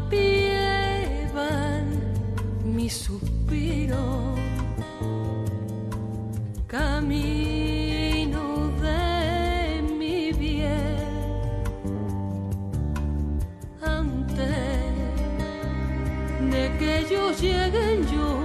pie 0.10 1.28
mis 2.64 2.94
suspiros 2.94 4.27
camino 6.68 8.42
de 8.82 9.82
mi 9.98 10.34
bien. 10.34 10.98
Antes 13.82 14.50
de 16.52 16.78
que 16.78 17.00
ellos 17.00 17.42
lleguen, 17.42 18.06
yo 18.12 18.37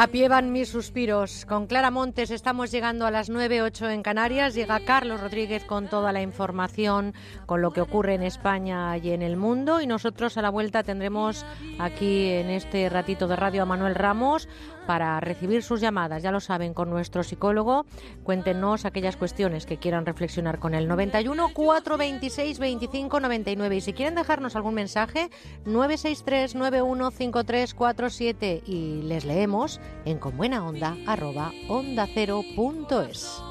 A 0.00 0.06
pie 0.06 0.28
van 0.28 0.52
mis 0.52 0.68
suspiros. 0.68 1.44
Con 1.44 1.66
Clara 1.66 1.90
Montes 1.90 2.30
estamos 2.30 2.70
llegando 2.70 3.04
a 3.04 3.10
las 3.10 3.28
9.08 3.28 3.90
en 3.90 4.04
Canarias. 4.04 4.54
Llega 4.54 4.78
Carlos 4.84 5.20
Rodríguez 5.20 5.64
con 5.64 5.88
toda 5.88 6.12
la 6.12 6.22
información, 6.22 7.14
con 7.46 7.62
lo 7.62 7.72
que 7.72 7.80
ocurre 7.80 8.14
en 8.14 8.22
España 8.22 8.96
y 8.96 9.10
en 9.10 9.22
el 9.22 9.36
mundo. 9.36 9.80
Y 9.80 9.88
nosotros 9.88 10.38
a 10.38 10.42
la 10.42 10.50
vuelta 10.50 10.84
tendremos 10.84 11.44
aquí 11.80 12.28
en 12.28 12.48
este 12.48 12.88
ratito 12.88 13.26
de 13.26 13.34
radio 13.34 13.62
a 13.62 13.66
Manuel 13.66 13.96
Ramos 13.96 14.48
para 14.88 15.20
recibir 15.20 15.62
sus 15.62 15.82
llamadas. 15.82 16.22
Ya 16.22 16.32
lo 16.32 16.40
saben, 16.40 16.72
con 16.72 16.88
nuestro 16.88 17.22
psicólogo. 17.22 17.84
Cuéntenos 18.22 18.86
aquellas 18.86 19.18
cuestiones 19.18 19.66
que 19.66 19.76
quieran 19.76 20.06
reflexionar 20.06 20.60
con 20.60 20.72
él. 20.72 20.88
91 20.88 21.50
426 21.52 22.58
25 22.58 23.20
99. 23.20 23.76
Y 23.76 23.82
si 23.82 23.92
quieren 23.92 24.14
dejarnos 24.14 24.56
algún 24.56 24.72
mensaje, 24.72 25.28
963 25.66 26.54
915347 26.54 28.62
y 28.64 29.02
les 29.02 29.26
leemos 29.26 29.78
en 30.06 30.18
con 30.18 30.38
buena 30.38 30.66
onda 30.66 30.96
arroba 31.06 31.52
onda 31.68 32.08
cero 32.14 32.40
punto 32.56 33.02
es. 33.02 33.42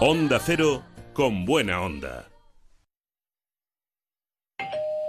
Onda 0.00 0.40
Cero 0.40 0.82
con 1.12 1.44
buena 1.44 1.80
onda. 1.80 2.26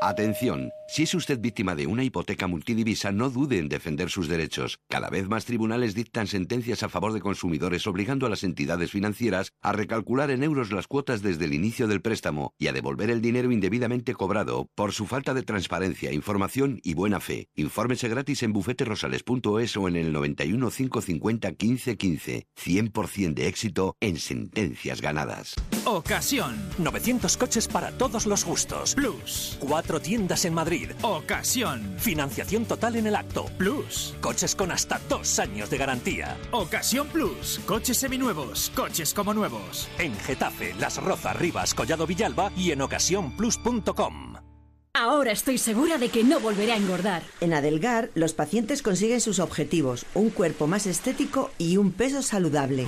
Atención, 0.01 0.71
si 0.91 1.03
es 1.03 1.15
usted 1.15 1.39
víctima 1.39 1.73
de 1.73 1.87
una 1.87 2.03
hipoteca 2.03 2.47
multidivisa, 2.47 3.13
no 3.13 3.29
dude 3.29 3.59
en 3.59 3.69
defender 3.69 4.09
sus 4.09 4.27
derechos. 4.27 4.81
Cada 4.89 5.09
vez 5.09 5.29
más 5.29 5.45
tribunales 5.45 5.95
dictan 5.95 6.27
sentencias 6.27 6.83
a 6.83 6.89
favor 6.89 7.13
de 7.13 7.21
consumidores 7.21 7.87
obligando 7.87 8.25
a 8.25 8.29
las 8.29 8.43
entidades 8.43 8.91
financieras 8.91 9.53
a 9.61 9.71
recalcular 9.71 10.31
en 10.31 10.43
euros 10.43 10.73
las 10.73 10.87
cuotas 10.87 11.21
desde 11.21 11.45
el 11.45 11.53
inicio 11.53 11.87
del 11.87 12.01
préstamo 12.01 12.53
y 12.57 12.67
a 12.67 12.73
devolver 12.73 13.09
el 13.09 13.21
dinero 13.21 13.53
indebidamente 13.53 14.13
cobrado 14.13 14.67
por 14.75 14.91
su 14.91 15.07
falta 15.07 15.33
de 15.33 15.43
transparencia, 15.43 16.11
información 16.11 16.81
y 16.83 16.93
buena 16.93 17.21
fe. 17.21 17.47
Infórmese 17.55 18.09
gratis 18.09 18.43
en 18.43 18.51
bufeterosales.es 18.51 19.77
o 19.77 19.87
en 19.87 19.95
el 19.95 20.11
91 20.11 20.71
550 20.71 21.51
1515. 21.51 22.47
100% 22.61 23.33
de 23.33 23.47
éxito 23.47 23.95
en 24.01 24.17
sentencias 24.17 24.99
ganadas. 24.99 25.55
Ocasión. 25.85 26.61
900 26.79 27.37
coches 27.37 27.69
para 27.69 27.91
todos 27.91 28.25
los 28.25 28.43
gustos. 28.43 28.93
Plus. 28.93 29.55
Cuatro 29.61 30.01
tiendas 30.01 30.43
en 30.43 30.53
Madrid. 30.53 30.80
Ocasión. 31.01 31.95
Financiación 31.97 32.65
total 32.65 32.95
en 32.95 33.07
el 33.07 33.15
acto. 33.15 33.45
Plus. 33.57 34.15
Coches 34.21 34.55
con 34.55 34.71
hasta 34.71 34.99
dos 35.09 35.39
años 35.39 35.69
de 35.69 35.77
garantía. 35.77 36.37
Ocasión 36.51 37.07
Plus. 37.07 37.59
Coches 37.65 37.97
seminuevos. 37.97 38.71
Coches 38.75 39.13
como 39.13 39.33
nuevos. 39.33 39.89
En 39.97 40.15
Getafe, 40.19 40.73
Las 40.79 40.97
Rozas, 40.97 41.35
Rivas, 41.35 41.73
Collado 41.73 42.07
Villalba 42.07 42.51
y 42.55 42.71
en 42.71 42.81
ocasiónplus.com. 42.81 44.35
Ahora 44.93 45.31
estoy 45.31 45.57
segura 45.57 45.97
de 45.97 46.09
que 46.09 46.25
no 46.25 46.41
volveré 46.41 46.73
a 46.73 46.77
engordar. 46.77 47.23
En 47.39 47.53
Adelgar, 47.53 48.11
los 48.13 48.33
pacientes 48.33 48.81
consiguen 48.81 49.21
sus 49.21 49.39
objetivos, 49.39 50.05
un 50.13 50.29
cuerpo 50.29 50.67
más 50.67 50.85
estético 50.85 51.49
y 51.57 51.77
un 51.77 51.93
peso 51.93 52.21
saludable. 52.21 52.85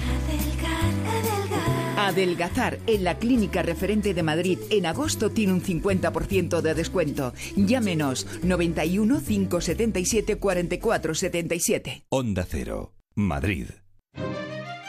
Adelgazar 2.08 2.80
en 2.88 3.04
la 3.04 3.18
clínica 3.18 3.62
referente 3.62 4.14
de 4.14 4.24
Madrid 4.24 4.60
en 4.70 4.86
agosto 4.86 5.32
tiene 5.32 5.54
un 5.54 5.64
50% 5.64 6.62
de 6.62 6.74
descuento. 6.74 7.34
Llámenos 7.56 8.28
91 8.44 9.22
577 9.26 10.38
44 10.38 11.16
77. 11.16 12.06
Onda 12.10 12.46
Cero, 12.50 12.94
Madrid. 13.16 13.68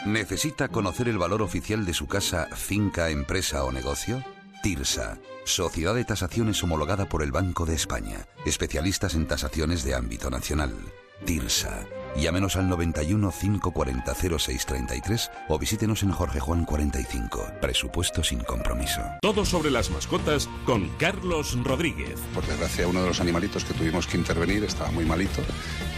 ¿Necesita 0.05 0.67
conocer 0.67 1.07
el 1.07 1.17
valor 1.17 1.41
oficial 1.41 1.85
de 1.85 1.93
su 1.93 2.07
casa, 2.07 2.47
finca, 2.53 3.09
empresa 3.09 3.63
o 3.63 3.71
negocio? 3.71 4.23
TIRSA, 4.61 5.17
Sociedad 5.45 5.95
de 5.95 6.05
Tasaciones 6.05 6.61
homologada 6.63 7.05
por 7.05 7.23
el 7.23 7.31
Banco 7.31 7.65
de 7.65 7.75
España, 7.75 8.27
especialistas 8.45 9.15
en 9.15 9.27
tasaciones 9.27 9.83
de 9.83 9.95
ámbito 9.95 10.29
nacional. 10.29 10.73
TIRSA. 11.25 11.87
Llámenos 12.17 12.55
al 12.55 12.69
91 12.69 13.29
540 13.31 14.13
0633 14.15 15.31
o 15.49 15.59
visítenos 15.59 16.01
en 16.03 16.11
Jorge 16.11 16.39
Juan 16.39 16.63
45. 16.63 17.45
Presupuesto 17.61 18.23
sin 18.23 18.39
compromiso. 18.39 19.01
Todo 19.21 19.43
sobre 19.45 19.69
las 19.69 19.89
mascotas 19.89 20.47
con 20.65 20.87
Carlos 20.97 21.57
Rodríguez. 21.63 22.19
Por 22.33 22.45
desgracia, 22.45 22.87
uno 22.87 23.01
de 23.01 23.09
los 23.09 23.19
animalitos 23.19 23.65
que 23.65 23.73
tuvimos 23.73 24.07
que 24.07 24.17
intervenir 24.17 24.63
estaba 24.63 24.91
muy 24.91 25.03
malito 25.03 25.41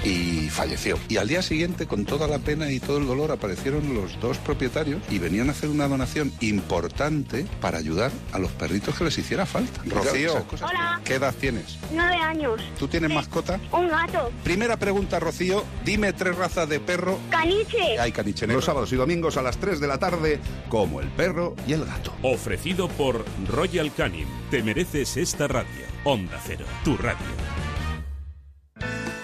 y 0.04 0.50
falleció. 0.50 0.98
Y 1.08 1.18
al 1.18 1.28
día 1.28 1.42
siguiente, 1.42 1.86
con 1.86 2.06
toda 2.06 2.28
la 2.28 2.40
pena 2.40 2.72
y 2.72 2.80
todo 2.80 2.98
el 2.98 3.08
dolor, 3.08 3.32
aparecieron 3.32 3.94
los 3.94 4.20
dos 4.20 4.38
propietarios 4.40 5.02
y 5.10 5.20
venían 5.20 5.50
a 5.50 5.52
hacer 5.52 5.70
una 5.70 5.88
donación 5.88 6.32
importante 6.42 7.46
para 7.62 7.78
ayudar 7.78 8.12
a 8.32 8.40
los 8.40 8.52
perritos 8.52 8.96
que 8.96 9.04
les 9.04 9.18
hiciera 9.18 9.46
falta. 9.46 9.82
Rocío, 9.86 10.46
Hola. 10.62 11.00
¿qué 11.04 11.16
edad 11.16 11.34
tienes? 11.40 11.78
Nueve 11.92 12.16
años. 12.16 12.62
¿Tú 12.80 12.88
tienes 12.88 13.14
mascota? 13.14 13.60
Un 13.72 13.88
gato. 13.88 14.32
Primera 14.44 14.78
pregunta, 14.78 15.20
Rocío. 15.20 15.64
Dime 15.86 16.07
tres 16.14 16.36
razas 16.36 16.68
de 16.70 16.80
perro. 16.80 17.20
Caniche. 17.30 18.00
Hay 18.00 18.12
caniche 18.12 18.46
negro. 18.48 18.58
Los 18.58 18.66
sábados 18.66 18.92
y 18.94 18.96
domingos 18.96 19.38
a 19.38 19.42
las 19.42 19.58
3 19.58 19.80
de 19.80 19.88
la 19.88 19.98
tarde, 19.98 20.40
como 20.70 21.02
el 21.02 21.08
perro 21.10 21.56
y 21.68 21.74
el 21.74 21.86
gato. 21.86 22.14
Ofrecido 22.22 22.88
por 22.90 23.26
Royal 23.48 23.94
Canin. 23.94 24.28
Te 24.50 24.64
mereces 24.64 25.18
esta 25.18 25.48
radio. 25.48 25.86
Onda 26.04 26.40
Cero, 26.46 26.66
tu 26.84 26.96
radio. 26.98 27.67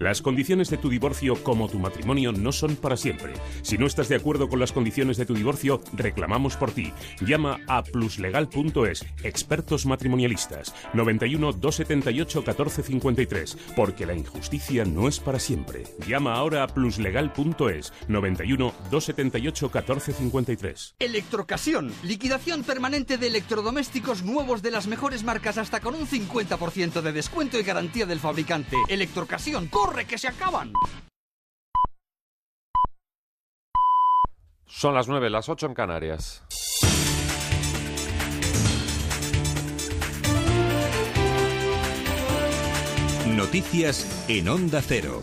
Las 0.00 0.22
condiciones 0.22 0.70
de 0.70 0.76
tu 0.76 0.90
divorcio 0.90 1.36
como 1.44 1.68
tu 1.68 1.78
matrimonio 1.78 2.32
no 2.32 2.50
son 2.50 2.74
para 2.74 2.96
siempre. 2.96 3.32
Si 3.62 3.78
no 3.78 3.86
estás 3.86 4.08
de 4.08 4.16
acuerdo 4.16 4.48
con 4.48 4.58
las 4.58 4.72
condiciones 4.72 5.16
de 5.16 5.24
tu 5.24 5.34
divorcio, 5.34 5.80
reclamamos 5.92 6.56
por 6.56 6.72
ti. 6.72 6.92
Llama 7.20 7.60
a 7.68 7.84
pluslegal.es, 7.84 9.04
expertos 9.22 9.86
matrimonialistas, 9.86 10.74
91 10.94 11.52
278 11.52 12.38
1453, 12.40 13.56
porque 13.76 14.04
la 14.04 14.14
injusticia 14.14 14.84
no 14.84 15.06
es 15.06 15.20
para 15.20 15.38
siempre. 15.38 15.84
Llama 16.08 16.34
ahora 16.34 16.64
a 16.64 16.66
pluslegal.es, 16.66 17.92
91 18.08 18.74
278 18.90 19.70
1453. 19.72 20.96
Electrocasión, 20.98 21.92
liquidación 22.02 22.64
permanente 22.64 23.16
de 23.16 23.28
electrodomésticos 23.28 24.24
nuevos 24.24 24.60
de 24.60 24.72
las 24.72 24.88
mejores 24.88 25.22
marcas 25.22 25.56
hasta 25.56 25.78
con 25.78 25.94
un 25.94 26.08
50% 26.08 27.00
de 27.00 27.12
descuento 27.12 27.60
y 27.60 27.62
garantía 27.62 28.06
del 28.06 28.18
fabricante. 28.18 28.76
Electrocasión, 28.88 29.68
que 30.06 30.18
se 30.18 30.28
acaban. 30.28 30.72
Son 34.66 34.94
las 34.94 35.08
9, 35.08 35.30
las 35.30 35.48
8 35.48 35.66
en 35.66 35.74
Canarias. 35.74 36.42
Noticias 43.28 44.24
en 44.28 44.48
Onda 44.48 44.82
Cero. 44.82 45.22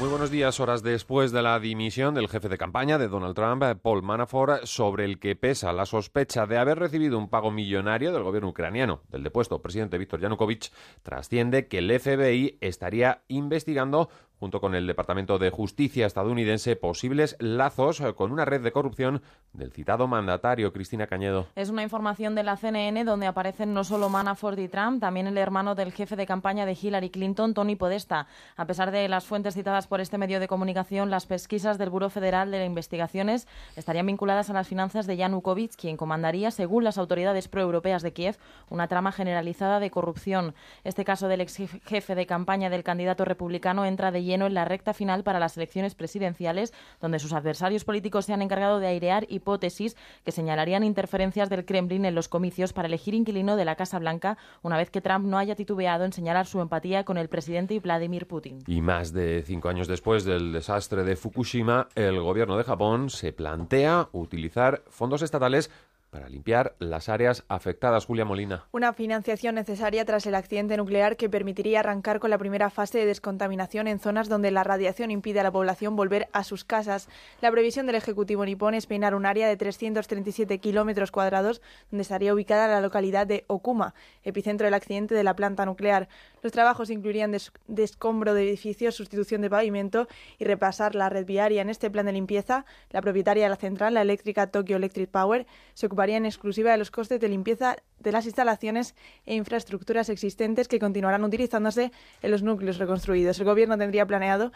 Muy 0.00 0.08
buenos 0.08 0.30
días, 0.30 0.58
horas 0.60 0.82
después 0.82 1.30
de 1.30 1.42
la 1.42 1.60
dimisión 1.60 2.14
del 2.14 2.26
jefe 2.26 2.48
de 2.48 2.56
campaña 2.56 2.96
de 2.96 3.08
Donald 3.08 3.34
Trump, 3.34 3.62
Paul 3.82 4.02
Manafort, 4.02 4.64
sobre 4.64 5.04
el 5.04 5.18
que 5.18 5.36
pesa 5.36 5.74
la 5.74 5.84
sospecha 5.84 6.46
de 6.46 6.56
haber 6.56 6.78
recibido 6.78 7.18
un 7.18 7.28
pago 7.28 7.50
millonario 7.50 8.10
del 8.10 8.22
gobierno 8.22 8.48
ucraniano. 8.48 9.02
Del 9.10 9.22
depuesto 9.22 9.60
presidente 9.60 9.98
Víctor 9.98 10.20
Yanukovych 10.20 10.72
trasciende 11.02 11.68
que 11.68 11.78
el 11.78 12.00
FBI 12.00 12.56
estaría 12.62 13.24
investigando 13.28 14.08
junto 14.40 14.60
con 14.62 14.74
el 14.74 14.86
Departamento 14.86 15.38
de 15.38 15.50
Justicia 15.50 16.06
estadounidense, 16.06 16.74
posibles 16.74 17.36
lazos 17.40 18.02
con 18.16 18.32
una 18.32 18.46
red 18.46 18.62
de 18.62 18.72
corrupción 18.72 19.20
del 19.52 19.70
citado 19.70 20.08
mandatario 20.08 20.72
Cristina 20.72 21.06
Cañedo. 21.06 21.48
Es 21.54 21.68
una 21.68 21.82
información 21.82 22.34
de 22.34 22.42
la 22.42 22.56
CNN 22.56 23.04
donde 23.04 23.26
aparecen 23.26 23.74
no 23.74 23.84
solo 23.84 24.08
Manafort 24.08 24.58
y 24.58 24.68
Trump, 24.68 25.00
también 25.00 25.26
el 25.26 25.36
hermano 25.36 25.74
del 25.74 25.92
jefe 25.92 26.16
de 26.16 26.24
campaña 26.24 26.64
de 26.64 26.76
Hillary 26.80 27.10
Clinton, 27.10 27.52
Tony 27.52 27.76
Podesta. 27.76 28.26
A 28.56 28.64
pesar 28.64 28.90
de 28.90 29.06
las 29.08 29.26
fuentes 29.26 29.52
citadas 29.52 29.86
por 29.86 30.00
este 30.00 30.16
medio 30.16 30.40
de 30.40 30.48
comunicación, 30.48 31.10
las 31.10 31.26
pesquisas 31.26 31.76
del 31.76 31.90
Buró 31.90 32.08
Federal 32.08 32.50
de 32.50 32.64
Investigaciones 32.64 33.46
estarían 33.76 34.06
vinculadas 34.06 34.48
a 34.48 34.54
las 34.54 34.68
finanzas 34.68 35.06
de 35.06 35.18
Yanukovych, 35.18 35.76
quien 35.76 35.98
comandaría, 35.98 36.50
según 36.50 36.84
las 36.84 36.96
autoridades 36.96 37.48
proeuropeas 37.48 38.02
de 38.02 38.14
Kiev, 38.14 38.38
una 38.70 38.88
trama 38.88 39.12
generalizada 39.12 39.80
de 39.80 39.90
corrupción. 39.90 40.54
Este 40.82 41.04
caso 41.04 41.28
del 41.28 41.42
ex 41.42 41.56
jefe 41.84 42.14
de 42.14 42.24
campaña 42.24 42.70
del 42.70 42.84
candidato 42.84 43.26
republicano 43.26 43.84
entra 43.84 44.10
de 44.10 44.29
lleno 44.30 44.46
en 44.46 44.54
la 44.54 44.64
recta 44.64 44.94
final 44.94 45.24
para 45.24 45.40
las 45.40 45.56
elecciones 45.56 45.94
presidenciales, 45.94 46.72
donde 47.00 47.18
sus 47.18 47.32
adversarios 47.32 47.84
políticos 47.84 48.26
se 48.26 48.32
han 48.32 48.42
encargado 48.42 48.78
de 48.78 48.86
airear 48.86 49.26
hipótesis 49.28 49.96
que 50.24 50.32
señalarían 50.32 50.84
interferencias 50.84 51.50
del 51.50 51.64
Kremlin 51.64 52.04
en 52.04 52.14
los 52.14 52.28
comicios 52.28 52.72
para 52.72 52.86
elegir 52.86 53.14
inquilino 53.14 53.56
de 53.56 53.64
la 53.64 53.74
Casa 53.74 53.98
Blanca, 53.98 54.38
una 54.62 54.76
vez 54.76 54.90
que 54.90 55.00
Trump 55.00 55.26
no 55.26 55.38
haya 55.38 55.56
titubeado 55.56 56.04
en 56.04 56.12
señalar 56.12 56.46
su 56.46 56.60
empatía 56.60 57.04
con 57.04 57.18
el 57.18 57.28
presidente 57.28 57.78
Vladimir 57.80 58.26
Putin. 58.26 58.60
Y 58.66 58.80
más 58.80 59.12
de 59.12 59.42
cinco 59.44 59.68
años 59.68 59.88
después 59.88 60.24
del 60.24 60.52
desastre 60.52 61.02
de 61.04 61.16
Fukushima, 61.16 61.88
el 61.94 62.20
gobierno 62.20 62.56
de 62.56 62.64
Japón 62.64 63.10
se 63.10 63.32
plantea 63.32 64.08
utilizar 64.12 64.82
fondos 64.88 65.22
estatales 65.22 65.70
para 66.10 66.28
limpiar 66.28 66.74
las 66.78 67.08
áreas 67.08 67.44
afectadas. 67.48 68.04
Julia 68.04 68.24
Molina. 68.24 68.66
Una 68.72 68.92
financiación 68.92 69.54
necesaria 69.54 70.04
tras 70.04 70.26
el 70.26 70.34
accidente 70.34 70.76
nuclear 70.76 71.16
que 71.16 71.30
permitiría 71.30 71.80
arrancar 71.80 72.18
con 72.18 72.30
la 72.30 72.38
primera 72.38 72.68
fase 72.68 72.98
de 72.98 73.06
descontaminación 73.06 73.86
en 73.86 74.00
zonas 74.00 74.28
donde 74.28 74.50
la 74.50 74.64
radiación 74.64 75.10
impide 75.10 75.40
a 75.40 75.44
la 75.44 75.52
población 75.52 75.96
volver 75.96 76.28
a 76.32 76.44
sus 76.44 76.64
casas. 76.64 77.08
La 77.40 77.50
previsión 77.50 77.86
del 77.86 77.94
Ejecutivo 77.94 78.44
nipón 78.44 78.74
es 78.74 78.86
peinar 78.86 79.14
un 79.14 79.24
área 79.24 79.48
de 79.48 79.56
337 79.56 80.58
kilómetros 80.58 81.10
cuadrados 81.10 81.62
donde 81.90 82.02
estaría 82.02 82.34
ubicada 82.34 82.66
la 82.66 82.80
localidad 82.80 83.26
de 83.26 83.44
Okuma, 83.46 83.94
epicentro 84.24 84.66
del 84.66 84.74
accidente 84.74 85.14
de 85.14 85.24
la 85.24 85.36
planta 85.36 85.64
nuclear. 85.64 86.08
Los 86.42 86.52
trabajos 86.52 86.90
incluirían 86.90 87.36
descombro 87.68 88.34
de 88.34 88.48
edificios, 88.48 88.96
sustitución 88.96 89.42
de 89.42 89.50
pavimento 89.50 90.08
y 90.38 90.44
repasar 90.44 90.94
la 90.94 91.08
red 91.08 91.24
viaria. 91.24 91.62
En 91.62 91.68
este 91.68 91.90
plan 91.90 92.06
de 92.06 92.12
limpieza, 92.12 92.64
la 92.90 93.00
propietaria 93.00 93.44
de 93.44 93.50
la 93.50 93.56
central, 93.56 93.94
la 93.94 94.02
eléctrica 94.02 94.48
Tokyo 94.48 94.76
Electric 94.76 95.08
Power, 95.10 95.46
se 95.74 95.86
ocupa 95.86 95.99
en 96.08 96.26
exclusiva 96.26 96.70
de 96.70 96.78
los 96.78 96.90
costes 96.90 97.20
de 97.20 97.28
limpieza 97.28 97.76
de 97.98 98.12
las 98.12 98.24
instalaciones 98.24 98.94
e 99.26 99.34
infraestructuras 99.34 100.08
existentes 100.08 100.68
que 100.68 100.78
continuarán 100.78 101.22
utilizándose 101.22 101.92
en 102.22 102.30
los 102.30 102.42
núcleos 102.42 102.78
reconstruidos. 102.78 103.38
El 103.38 103.44
Gobierno 103.44 103.76
tendría 103.76 104.06
planeado 104.06 104.52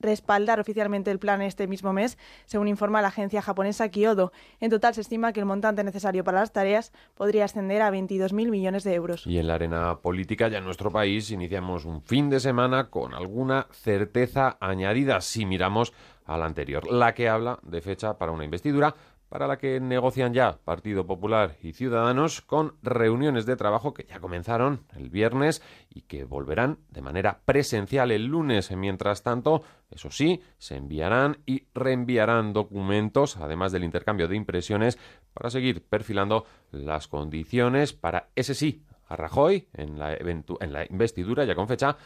respaldar 0.00 0.60
oficialmente 0.60 1.10
el 1.10 1.18
plan 1.18 1.40
este 1.40 1.66
mismo 1.66 1.92
mes, 1.92 2.18
según 2.44 2.68
informa 2.68 3.00
la 3.00 3.08
agencia 3.08 3.40
japonesa 3.40 3.88
Kyodo. 3.88 4.32
En 4.60 4.70
total 4.70 4.94
se 4.94 5.00
estima 5.00 5.32
que 5.32 5.40
el 5.40 5.46
montante 5.46 5.82
necesario 5.82 6.22
para 6.22 6.40
las 6.40 6.52
tareas 6.52 6.92
podría 7.14 7.46
ascender 7.46 7.82
a 7.82 7.90
22.000 7.90 8.50
millones 8.50 8.84
de 8.84 8.94
euros. 8.94 9.26
Y 9.26 9.38
en 9.38 9.46
la 9.46 9.54
arena 9.54 9.98
política, 10.00 10.48
ya 10.48 10.58
en 10.58 10.64
nuestro 10.64 10.90
país, 10.90 11.30
iniciamos 11.30 11.86
un 11.86 12.02
fin 12.02 12.28
de 12.28 12.40
semana 12.40 12.90
con 12.90 13.14
alguna 13.14 13.66
certeza 13.72 14.58
añadida 14.60 15.20
si 15.20 15.46
miramos 15.46 15.92
a 16.26 16.38
la 16.38 16.46
anterior, 16.46 16.90
la 16.90 17.14
que 17.14 17.28
habla 17.28 17.58
de 17.62 17.80
fecha 17.80 18.16
para 18.16 18.32
una 18.32 18.44
investidura 18.44 18.94
para 19.30 19.46
la 19.46 19.58
que 19.58 19.80
negocian 19.80 20.34
ya 20.34 20.58
Partido 20.64 21.06
Popular 21.06 21.56
y 21.62 21.72
Ciudadanos 21.72 22.42
con 22.42 22.74
reuniones 22.82 23.46
de 23.46 23.56
trabajo 23.56 23.94
que 23.94 24.04
ya 24.04 24.18
comenzaron 24.18 24.84
el 24.96 25.08
viernes 25.08 25.62
y 25.88 26.02
que 26.02 26.24
volverán 26.24 26.80
de 26.90 27.00
manera 27.00 27.40
presencial 27.44 28.10
el 28.10 28.26
lunes. 28.26 28.72
Mientras 28.72 29.22
tanto, 29.22 29.62
eso 29.88 30.10
sí, 30.10 30.42
se 30.58 30.76
enviarán 30.76 31.38
y 31.46 31.68
reenviarán 31.72 32.52
documentos, 32.52 33.36
además 33.36 33.70
del 33.70 33.84
intercambio 33.84 34.26
de 34.26 34.34
impresiones, 34.34 34.98
para 35.32 35.48
seguir 35.48 35.84
perfilando 35.84 36.44
las 36.72 37.06
condiciones 37.06 37.92
para 37.92 38.30
ese 38.34 38.54
sí 38.54 38.84
a 39.06 39.16
Rajoy 39.16 39.68
en 39.74 39.98
la, 39.98 40.14
en 40.14 40.72
la 40.72 40.86
investidura 40.88 41.44
ya 41.44 41.54
con 41.54 41.68
fecha 41.68 41.96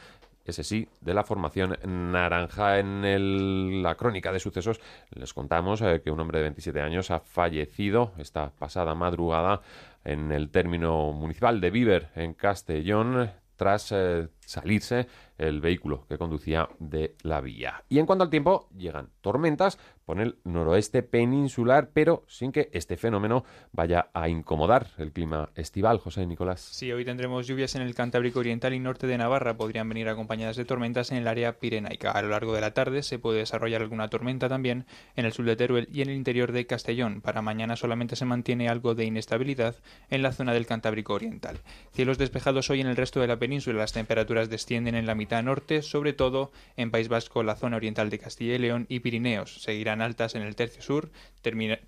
ese 0.45 0.65
sí, 0.65 0.89
de 1.01 1.15
la 1.15 1.25
formación 1.25 1.77
naranja. 1.85 2.79
En 2.79 3.83
la 3.83 3.95
crónica 3.95 4.33
de 4.33 4.41
sucesos 4.41 4.81
les 5.11 5.33
contamos 5.33 5.81
eh, 5.83 6.01
que 6.03 6.11
un 6.11 6.21
hombre 6.21 6.39
de 6.39 6.45
27 6.45 6.81
años 6.81 7.11
ha 7.11 7.21
fallecido 7.21 8.13
esta 8.19 8.51
pasada 8.51 8.95
madrugada 8.95 9.61
en 10.05 10.33
el 10.33 10.51
término 10.51 11.13
municipal 11.13 11.61
de 11.61 11.71
Viver, 11.71 12.11
en 12.15 12.35
Castellón, 12.35 13.31
tras 13.57 13.93
eh, 13.93 14.29
salirse 14.41 15.07
el 15.39 15.61
vehículo 15.61 16.07
que 16.09 16.19
conducía 16.19 16.69
de 16.79 17.17
la 17.23 17.41
vía. 17.41 17.83
Y 17.89 17.99
en 17.99 18.07
cuanto 18.07 18.25
al 18.25 18.31
tiempo, 18.31 18.69
llegan 18.77 19.11
tormentas 19.21 19.79
por 20.05 20.21
el 20.21 20.37
noroeste 20.45 21.03
peninsular, 21.03 21.91
pero 21.93 22.25
sin 22.29 22.53
que 22.53 22.69
este 22.73 22.97
fenómeno 22.97 23.45
vaya 23.73 24.09
a 24.13 24.29
incomodar 24.29 24.89
el 24.99 25.13
clima 25.13 25.51
estival. 25.55 25.99
José 25.99 26.27
Nicolás. 26.27 26.61
Sí, 26.61 26.93
hoy 26.93 27.05
tendremos 27.05 27.47
lluvias 27.47 27.75
en 27.75 27.83
el 27.83 27.95
Cantábrico 27.95 28.41
Oriental 28.41 28.75
y 28.75 28.81
norte 28.81 29.07
de 29.07 29.19
Navarra. 29.19 29.57
Podrían 29.57 29.89
venir 29.89 30.09
acompañadas 30.09 30.57
de 30.57 30.65
tormentas 30.65 31.11
en 31.11 31.19
el 31.19 31.29
área 31.29 31.59
pirenaica. 31.59 32.11
A 32.11 32.23
lo 32.23 32.29
largo 32.29 32.55
de 32.55 32.61
la 32.61 32.73
tarde 32.73 33.03
se 33.03 33.19
puede 33.19 33.39
desarrollar 33.39 33.83
alguna 33.83 34.09
tormenta 34.09 34.49
también 34.49 34.87
en 35.17 35.25
el 35.25 35.33
sur 35.33 35.45
de 35.45 35.57
Teruel 35.57 35.89
y 35.93 36.03
en 36.03 36.11
el 36.11 36.17
interior 36.17 36.53
de 36.53 36.67
Castellón. 36.67 37.21
Para 37.21 37.43
mañana 37.43 37.77
solamente 37.77 38.17
se 38.17 38.25
mantiene 38.25 38.69
algo 38.69 38.95
de 38.95 39.05
inestabilidad 39.05 39.77
en 40.11 40.23
la 40.23 40.33
zona 40.33 40.53
del 40.53 40.67
Cantábrico 40.67 41.15
Oriental. 41.15 41.59
Cielos 41.93 42.19
despejados 42.19 42.71
hoy 42.71 42.81
en 42.81 42.87
el 42.87 42.97
resto 42.97 43.21
de 43.21 43.27
la 43.27 43.39
península. 43.39 43.79
Las 43.79 43.93
temperaturas 43.93 44.51
descienden 44.51 44.95
en 44.95 45.07
la 45.07 45.15
mitad 45.15 45.43
norte, 45.43 45.83
sobre 45.83 46.13
todo 46.13 46.53
en 46.77 46.91
País 46.91 47.09
Vasco, 47.09 47.43
la 47.43 47.57
zona 47.57 47.77
oriental 47.77 48.11
de 48.11 48.19
Castilla 48.19 48.55
y 48.55 48.59
León 48.59 48.87
y 48.89 49.01
Pirineos. 49.01 49.63
Seguirán 49.63 49.94
altas 50.01 50.35
en 50.35 50.43
el 50.43 50.57
tercio 50.57 50.83
sur. 50.83 51.11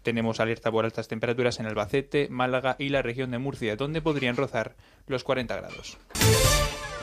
tenemos 0.03 0.41
alerta 0.41 0.71
por 0.71 0.85
altas 0.85 1.09
temperaturas 1.09 1.61
en 1.61 1.67
Albacete, 1.67 2.29
Málaga 2.31 2.77
y 2.79 2.89
la 2.89 3.03
región 3.03 3.31
de 3.31 3.39
Murcia, 3.39 3.77
donde 3.77 4.03
podrían 4.03 4.37
rozar 4.37 4.75
los 5.07 5.25
40 5.25 5.57
grados. 5.57 5.99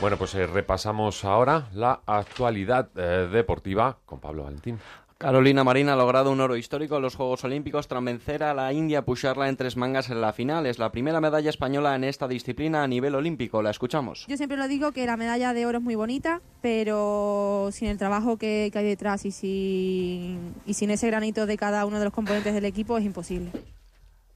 Bueno, 0.00 0.16
pues 0.18 0.34
eh, 0.34 0.46
repasamos 0.46 1.24
ahora 1.24 1.68
la 1.72 2.00
actualidad 2.04 2.90
eh, 2.96 3.28
deportiva 3.30 3.98
con 4.04 4.20
Pablo 4.20 4.44
Valentín. 4.44 4.78
Carolina 5.24 5.64
Marín 5.64 5.88
ha 5.88 5.96
logrado 5.96 6.30
un 6.30 6.40
oro 6.42 6.54
histórico 6.54 6.96
en 6.96 7.02
los 7.02 7.16
Juegos 7.16 7.44
Olímpicos 7.44 7.88
tras 7.88 8.04
vencer 8.04 8.42
a 8.42 8.52
la 8.52 8.70
India 8.74 9.06
pusharla 9.06 9.48
en 9.48 9.56
tres 9.56 9.74
mangas 9.74 10.10
en 10.10 10.20
la 10.20 10.34
final. 10.34 10.66
Es 10.66 10.78
la 10.78 10.92
primera 10.92 11.18
medalla 11.18 11.48
española 11.48 11.96
en 11.96 12.04
esta 12.04 12.28
disciplina 12.28 12.82
a 12.82 12.86
nivel 12.86 13.14
olímpico. 13.14 13.62
La 13.62 13.70
escuchamos. 13.70 14.26
Yo 14.28 14.36
siempre 14.36 14.58
lo 14.58 14.68
digo 14.68 14.92
que 14.92 15.06
la 15.06 15.16
medalla 15.16 15.54
de 15.54 15.64
oro 15.64 15.78
es 15.78 15.84
muy 15.84 15.94
bonita, 15.94 16.42
pero 16.60 17.70
sin 17.72 17.88
el 17.88 17.96
trabajo 17.96 18.36
que, 18.36 18.70
hay 18.74 18.84
detrás 18.84 19.24
y 19.24 19.30
sin 19.30 20.90
ese 20.90 21.06
granito 21.06 21.46
de 21.46 21.56
cada 21.56 21.86
uno 21.86 22.00
de 22.00 22.04
los 22.04 22.12
componentes 22.12 22.52
del 22.52 22.66
equipo 22.66 22.98
es 22.98 23.06
imposible. 23.06 23.50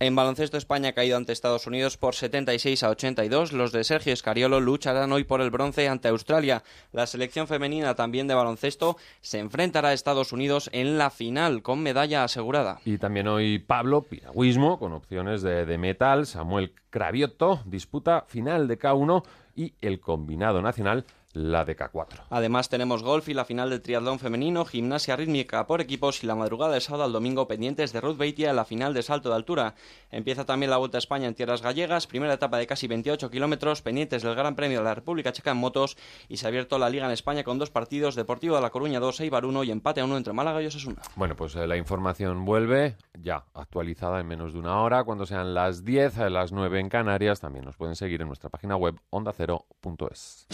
En 0.00 0.14
baloncesto 0.14 0.56
España 0.56 0.90
ha 0.90 0.92
caído 0.92 1.16
ante 1.16 1.32
Estados 1.32 1.66
Unidos 1.66 1.96
por 1.96 2.14
76 2.14 2.84
a 2.84 2.90
82. 2.90 3.52
Los 3.52 3.72
de 3.72 3.82
Sergio 3.82 4.12
Escariolo 4.12 4.60
lucharán 4.60 5.10
hoy 5.10 5.24
por 5.24 5.40
el 5.40 5.50
bronce 5.50 5.88
ante 5.88 6.06
Australia. 6.06 6.62
La 6.92 7.08
selección 7.08 7.48
femenina 7.48 7.96
también 7.96 8.28
de 8.28 8.34
baloncesto 8.34 8.96
se 9.20 9.40
enfrentará 9.40 9.88
a 9.88 9.92
Estados 9.92 10.32
Unidos 10.32 10.70
en 10.72 10.98
la 10.98 11.10
final 11.10 11.62
con 11.62 11.82
medalla 11.82 12.22
asegurada. 12.22 12.78
Y 12.84 12.98
también 12.98 13.26
hoy 13.26 13.58
Pablo 13.58 14.02
Piragüismo 14.02 14.78
con 14.78 14.92
opciones 14.92 15.42
de, 15.42 15.66
de 15.66 15.78
metal. 15.78 16.26
Samuel 16.26 16.72
Craviotto 16.90 17.62
disputa 17.64 18.24
final 18.28 18.68
de 18.68 18.78
K1 18.78 19.24
y 19.56 19.74
el 19.80 19.98
combinado 19.98 20.62
nacional 20.62 21.06
la 21.32 21.64
de 21.64 21.76
K4. 21.76 22.24
Además 22.30 22.68
tenemos 22.68 23.02
golf 23.02 23.28
y 23.28 23.34
la 23.34 23.44
final 23.44 23.70
del 23.70 23.82
triatlón 23.82 24.18
femenino, 24.18 24.64
gimnasia 24.64 25.16
rítmica 25.16 25.66
por 25.66 25.80
equipos 25.80 26.22
y 26.22 26.26
la 26.26 26.34
madrugada 26.34 26.74
de 26.74 26.80
sábado 26.80 27.04
al 27.04 27.12
domingo 27.12 27.46
pendientes 27.46 27.92
de 27.92 28.00
Ruth 28.00 28.16
Beitia 28.16 28.50
en 28.50 28.56
la 28.56 28.64
final 28.64 28.94
de 28.94 29.02
salto 29.02 29.28
de 29.28 29.36
altura. 29.36 29.74
Empieza 30.10 30.44
también 30.44 30.70
la 30.70 30.78
Vuelta 30.78 30.98
a 30.98 31.00
España 31.00 31.28
en 31.28 31.34
tierras 31.34 31.62
gallegas, 31.62 32.06
primera 32.06 32.34
etapa 32.34 32.58
de 32.58 32.66
casi 32.66 32.86
28 32.86 33.30
kilómetros 33.30 33.82
pendientes 33.82 34.22
del 34.22 34.34
Gran 34.34 34.56
Premio 34.56 34.78
de 34.78 34.84
la 34.84 34.94
República 34.94 35.32
Checa 35.32 35.50
en 35.50 35.58
motos 35.58 35.96
y 36.28 36.38
se 36.38 36.46
ha 36.46 36.48
abierto 36.48 36.78
la 36.78 36.90
Liga 36.90 37.06
en 37.06 37.12
España 37.12 37.44
con 37.44 37.58
dos 37.58 37.70
partidos, 37.70 38.14
Deportivo 38.14 38.56
de 38.56 38.62
La 38.62 38.70
Coruña 38.70 39.00
2, 39.00 39.20
Eibar 39.20 39.44
1 39.44 39.64
y 39.64 39.70
empate 39.70 40.00
a 40.00 40.04
1 40.04 40.16
entre 40.16 40.32
Málaga 40.32 40.62
y 40.62 40.66
Osasuna. 40.66 41.02
Bueno, 41.16 41.36
pues 41.36 41.54
eh, 41.56 41.66
la 41.66 41.76
información 41.76 42.44
vuelve 42.44 42.96
ya 43.20 43.44
actualizada 43.54 44.20
en 44.20 44.26
menos 44.26 44.52
de 44.52 44.58
una 44.58 44.80
hora, 44.80 45.04
cuando 45.04 45.26
sean 45.26 45.54
las 45.54 45.84
10, 45.84 46.18
eh, 46.18 46.30
las 46.30 46.52
9 46.52 46.80
en 46.80 46.88
Canarias, 46.88 47.40
también 47.40 47.64
nos 47.64 47.76
pueden 47.76 47.96
seguir 47.96 48.20
en 48.22 48.28
nuestra 48.28 48.50
página 48.50 48.76
web 48.76 48.96
ondacero.es. 49.10 50.46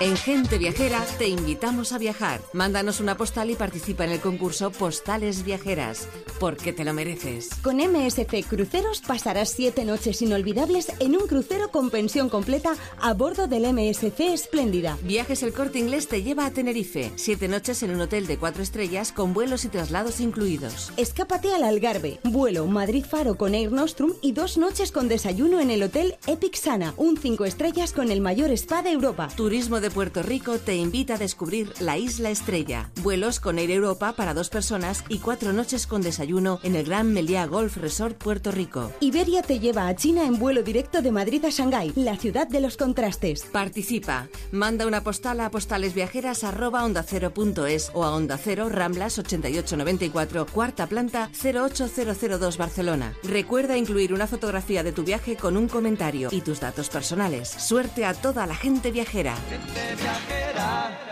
En 0.00 0.16
Gente 0.24 0.56
Viajera 0.56 1.04
te 1.18 1.26
invitamos 1.26 1.90
a 1.90 1.98
viajar. 1.98 2.40
Mándanos 2.52 3.00
una 3.00 3.16
postal 3.16 3.50
y 3.50 3.56
participa 3.56 4.04
en 4.04 4.12
el 4.12 4.20
concurso 4.20 4.70
Postales 4.70 5.42
Viajeras, 5.42 6.06
porque 6.38 6.72
te 6.72 6.84
lo 6.84 6.94
mereces. 6.94 7.48
Con 7.60 7.78
MSC 7.78 8.46
Cruceros 8.48 9.00
pasarás 9.00 9.48
siete 9.48 9.84
noches 9.84 10.22
inolvidables 10.22 10.92
en 11.00 11.16
un 11.16 11.26
crucero 11.26 11.72
con 11.72 11.90
pensión 11.90 12.28
completa 12.28 12.76
a 13.00 13.14
bordo 13.14 13.48
del 13.48 13.64
MSC 13.72 14.20
Espléndida. 14.32 14.96
Viajes 15.02 15.42
El 15.42 15.52
Corte 15.52 15.80
Inglés 15.80 16.06
te 16.06 16.22
lleva 16.22 16.46
a 16.46 16.52
Tenerife. 16.52 17.10
Siete 17.16 17.48
noches 17.48 17.82
en 17.82 17.90
un 17.90 18.02
hotel 18.02 18.28
de 18.28 18.38
cuatro 18.38 18.62
estrellas 18.62 19.10
con 19.10 19.34
vuelos 19.34 19.64
y 19.64 19.70
traslados 19.70 20.20
incluidos. 20.20 20.92
Escápate 20.96 21.52
al 21.52 21.64
Algarve. 21.64 22.20
Vuelo 22.22 22.64
Madrid-Faro 22.66 23.36
con 23.36 23.56
Air 23.56 23.72
Nostrum 23.72 24.12
y 24.22 24.30
dos 24.30 24.56
noches 24.56 24.92
con 24.92 25.08
desayuno 25.08 25.58
en 25.58 25.72
el 25.72 25.82
hotel 25.82 26.14
Epic 26.28 26.54
Sana, 26.54 26.94
un 26.96 27.16
cinco 27.16 27.44
estrellas 27.44 27.92
con 27.92 28.12
el 28.12 28.20
mayor 28.20 28.52
spa 28.52 28.82
de 28.82 28.92
Europa. 28.92 29.26
Turismo 29.34 29.80
de 29.80 29.90
Puerto 29.90 30.11
Puerto 30.12 30.28
Rico 30.28 30.58
te 30.58 30.76
invita 30.76 31.14
a 31.14 31.18
descubrir 31.18 31.72
la 31.80 31.96
Isla 31.96 32.28
Estrella. 32.28 32.90
Vuelos 33.02 33.40
con 33.40 33.58
Air 33.58 33.70
Europa 33.70 34.12
para 34.12 34.34
dos 34.34 34.50
personas 34.50 35.04
y 35.08 35.20
cuatro 35.20 35.54
noches 35.54 35.86
con 35.86 36.02
desayuno 36.02 36.60
en 36.62 36.76
el 36.76 36.84
Gran 36.84 37.14
Meliá 37.14 37.46
Golf 37.46 37.78
Resort 37.78 38.18
Puerto 38.18 38.50
Rico. 38.50 38.92
Iberia 39.00 39.40
te 39.40 39.58
lleva 39.58 39.88
a 39.88 39.96
China 39.96 40.26
en 40.26 40.38
vuelo 40.38 40.62
directo 40.62 41.00
de 41.00 41.12
Madrid 41.12 41.42
a 41.46 41.48
Shanghái, 41.48 41.94
la 41.96 42.18
ciudad 42.18 42.46
de 42.46 42.60
los 42.60 42.76
contrastes. 42.76 43.44
Participa. 43.44 44.28
Manda 44.50 44.86
una 44.86 45.02
postal 45.02 45.40
a 45.40 45.50
postalesviajeras@ondacero.es 45.50 47.90
o 47.94 48.04
a 48.04 48.14
Onda 48.14 48.36
Cero 48.36 48.68
Ramblas 48.68 49.18
8894, 49.18 50.44
cuarta 50.44 50.88
planta 50.88 51.30
08002 51.32 52.58
Barcelona. 52.58 53.14
Recuerda 53.22 53.78
incluir 53.78 54.12
una 54.12 54.26
fotografía 54.26 54.82
de 54.82 54.92
tu 54.92 55.04
viaje 55.04 55.36
con 55.36 55.56
un 55.56 55.68
comentario 55.68 56.28
y 56.30 56.42
tus 56.42 56.60
datos 56.60 56.90
personales. 56.90 57.48
Suerte 57.48 58.04
a 58.04 58.12
toda 58.12 58.46
la 58.46 58.56
gente 58.56 58.90
viajera 58.90 59.34
exagerar. 60.02 61.11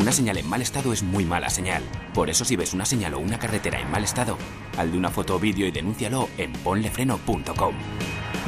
Una 0.00 0.12
señal 0.12 0.38
en 0.38 0.48
mal 0.48 0.62
estado 0.62 0.94
es 0.94 1.02
muy 1.02 1.26
mala 1.26 1.50
señal. 1.50 1.82
Por 2.14 2.30
eso 2.30 2.46
si 2.46 2.56
ves 2.56 2.72
una 2.72 2.86
señal 2.86 3.12
o 3.12 3.18
una 3.18 3.38
carretera 3.38 3.78
en 3.80 3.90
mal 3.90 4.02
estado, 4.02 4.38
haz 4.78 4.90
de 4.90 4.96
una 4.96 5.10
foto 5.10 5.36
o 5.36 5.38
vídeo 5.38 5.66
y 5.66 5.70
denúncialo 5.70 6.30
en 6.38 6.54
ponlefreno.com. 6.54 7.74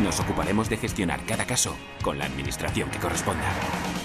Nos 0.02 0.18
ocuparemos 0.18 0.70
de 0.70 0.78
gestionar 0.78 1.20
cada 1.26 1.44
caso 1.44 1.76
con 2.02 2.18
la 2.18 2.24
administración 2.24 2.88
que 2.90 2.98
corresponda. 2.98 3.44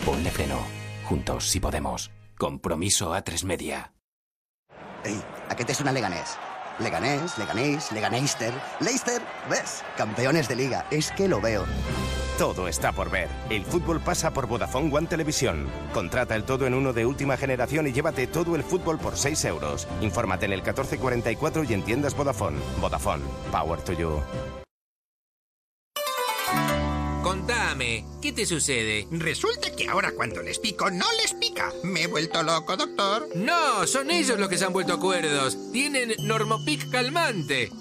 Ponle 0.06 0.30
freno. 0.30 0.60
Juntos 1.06 1.50
si 1.50 1.62
podemos. 1.62 2.12
Compromiso 2.38 3.14
a 3.14 3.22
tres 3.22 3.45
media. 3.45 3.93
Ei, 5.06 5.16
aquest 5.48 5.72
és 5.72 5.80
una 5.80 5.93
Leganés. 5.95 6.36
Leganés, 6.84 7.38
Leganés, 7.38 7.91
Leganeister, 7.93 8.54
Leicester, 8.82 9.22
¿ves? 9.50 9.86
Campeones 9.95 10.50
de 10.50 10.58
liga. 10.58 10.86
Es 10.91 11.14
que 11.14 11.30
lo 11.30 11.39
veo. 11.39 11.64
Todo 12.38 12.68
está 12.68 12.92
por 12.92 13.10
ver. 13.10 13.30
El 13.50 13.66
fútbol 13.66 14.00
pasa 14.00 14.32
por 14.32 14.46
Vodafone 14.46 14.96
One 14.96 15.08
Televisión. 15.08 15.66
Contrata 15.92 16.36
el 16.36 16.44
todo 16.44 16.68
en 16.68 16.76
uno 16.76 16.94
de 16.94 17.04
última 17.04 17.36
generación 17.36 17.88
y 17.88 17.92
llévate 17.92 18.28
todo 18.28 18.56
el 18.56 18.64
fútbol 18.64 19.00
por 19.00 19.18
6 19.18 19.46
euros. 19.46 19.88
Infórmate 20.02 20.46
en 20.46 20.54
el 20.54 20.60
1444 20.60 21.64
y 21.64 21.74
en 21.74 21.82
tiendas 21.82 22.16
Vodafone. 22.16 22.60
Vodafone. 22.80 23.24
Power 23.52 23.82
to 23.82 23.94
you. 23.94 24.22
Contame, 27.24 28.06
¿qué 28.22 28.32
te 28.32 28.46
sucede? 28.46 29.08
Resulta 29.10 29.76
que 29.76 29.90
ahora 29.90 30.12
cuando 30.16 30.44
les 30.44 30.60
pico 30.60 30.92
no 30.92 31.06
les 31.20 31.34
pica. 31.34 31.74
Me 31.84 32.04
he 32.04 32.08
vuelto 32.08 32.44
loco, 32.44 32.78
doctor. 32.78 33.30
No, 33.36 33.88
son 33.88 34.12
ellos 34.12 34.40
los 34.40 34.48
que 34.48 34.60
se 34.60 34.66
han 34.66 34.74
vuelto 34.74 35.00
cuerdos. 35.00 35.58
Tienen 35.74 36.14
Normopic 36.20 36.92
calmante. 36.92 37.72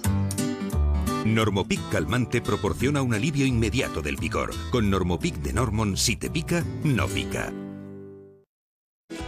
Normopic 1.35 1.81
calmante 1.91 2.41
proporciona 2.41 3.03
un 3.03 3.15
alivio 3.15 3.47
inmediato 3.47 4.03
del 4.03 4.17
picor. 4.17 4.51
Con 4.71 4.91
Normopic 4.91 5.37
de 5.37 5.53
Normon, 5.53 5.97
si 5.97 6.17
te 6.17 6.31
pica, 6.31 6.65
no 6.85 7.07
pica. 7.07 7.53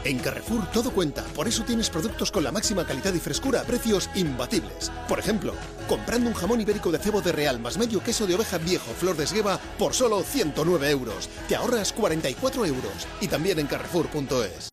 En 0.05 0.19
Carrefour 0.19 0.67
todo 0.73 0.91
cuenta, 0.91 1.23
por 1.35 1.49
eso 1.49 1.65
tienes 1.65 1.91
productos 1.91 2.31
con 2.31 2.43
la 2.43 2.53
máxima 2.53 2.87
calidad 2.87 3.13
y 3.15 3.19
frescura 3.19 3.61
a 3.61 3.65
precios 3.65 4.09
imbatibles. 4.15 4.91
Por 5.09 5.19
ejemplo, 5.19 5.55
comprando 5.89 6.29
un 6.29 6.35
jamón 6.35 6.61
ibérico 6.61 6.91
de 6.91 6.99
cebo 6.99 7.21
de 7.21 7.33
real 7.33 7.61
más 7.61 7.79
medio 7.79 8.03
queso 8.03 8.27
de 8.27 8.35
oveja 8.35 8.59
viejo 8.59 8.91
flor 8.93 9.17
de 9.17 9.25
esgueva 9.25 9.59
por 9.79 9.95
solo 9.95 10.23
109 10.23 10.91
euros. 10.91 11.29
Te 11.49 11.57
ahorras 11.57 11.93
44 11.93 12.67
euros. 12.67 13.07
Y 13.21 13.29
también 13.29 13.59
en 13.59 13.67
carrefour.es. 13.67 14.71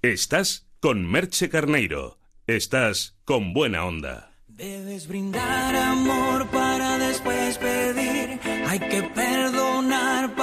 Estás 0.00 0.66
con 0.80 1.08
Merche 1.08 1.48
Carneiro. 1.48 2.18
Estás 2.46 3.16
con 3.24 3.52
buena 3.52 3.84
onda. 3.84 4.31
Debes 4.56 5.08
brindar 5.08 5.74
amor 5.74 6.46
para 6.48 6.98
después 6.98 7.56
pedir. 7.56 8.38
Hay 8.68 8.78
que 8.78 9.02
perdonar 9.02 10.34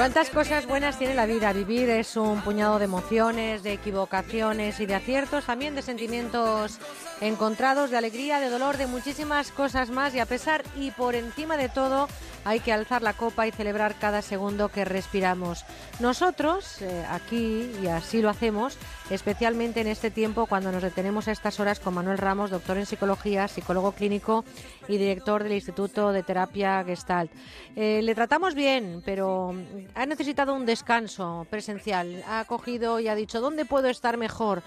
¿Cuántas 0.00 0.30
cosas 0.30 0.66
buenas 0.66 0.98
tiene 0.98 1.14
la 1.14 1.26
vida? 1.26 1.52
Vivir 1.52 1.90
es 1.90 2.16
un 2.16 2.40
puñado 2.40 2.78
de 2.78 2.86
emociones, 2.86 3.62
de 3.62 3.74
equivocaciones 3.74 4.80
y 4.80 4.86
de 4.86 4.94
aciertos, 4.94 5.44
también 5.44 5.74
de 5.74 5.82
sentimientos 5.82 6.78
encontrados, 7.20 7.90
de 7.90 7.98
alegría, 7.98 8.40
de 8.40 8.50
dolor, 8.50 8.76
de 8.76 8.86
muchísimas 8.86 9.50
cosas 9.50 9.90
más 9.90 10.14
y 10.14 10.20
a 10.20 10.26
pesar 10.26 10.64
y 10.76 10.90
por 10.90 11.14
encima 11.14 11.56
de 11.56 11.68
todo 11.68 12.08
hay 12.44 12.60
que 12.60 12.72
alzar 12.72 13.02
la 13.02 13.12
copa 13.12 13.46
y 13.46 13.52
celebrar 13.52 13.94
cada 13.98 14.22
segundo 14.22 14.68
que 14.68 14.84
respiramos. 14.84 15.64
Nosotros, 15.98 16.80
eh, 16.80 17.04
aquí, 17.10 17.70
y 17.82 17.86
así 17.88 18.22
lo 18.22 18.30
hacemos, 18.30 18.78
especialmente 19.10 19.80
en 19.80 19.88
este 19.88 20.10
tiempo 20.10 20.46
cuando 20.46 20.72
nos 20.72 20.82
detenemos 20.82 21.28
a 21.28 21.32
estas 21.32 21.60
horas 21.60 21.80
con 21.80 21.94
Manuel 21.94 22.18
Ramos, 22.18 22.50
doctor 22.50 22.78
en 22.78 22.86
psicología, 22.86 23.48
psicólogo 23.48 23.92
clínico 23.92 24.44
y 24.88 24.96
director 24.96 25.42
del 25.42 25.52
Instituto 25.52 26.12
de 26.12 26.22
Terapia 26.22 26.82
Gestalt. 26.84 27.30
Eh, 27.76 28.00
le 28.02 28.14
tratamos 28.14 28.54
bien, 28.54 29.02
pero 29.04 29.54
ha 29.94 30.06
necesitado 30.06 30.54
un 30.54 30.64
descanso 30.64 31.46
presencial. 31.50 32.24
Ha 32.26 32.44
cogido 32.46 33.00
y 33.00 33.08
ha 33.08 33.14
dicho, 33.14 33.40
¿dónde 33.40 33.64
puedo 33.66 33.88
estar 33.88 34.16
mejor? 34.16 34.62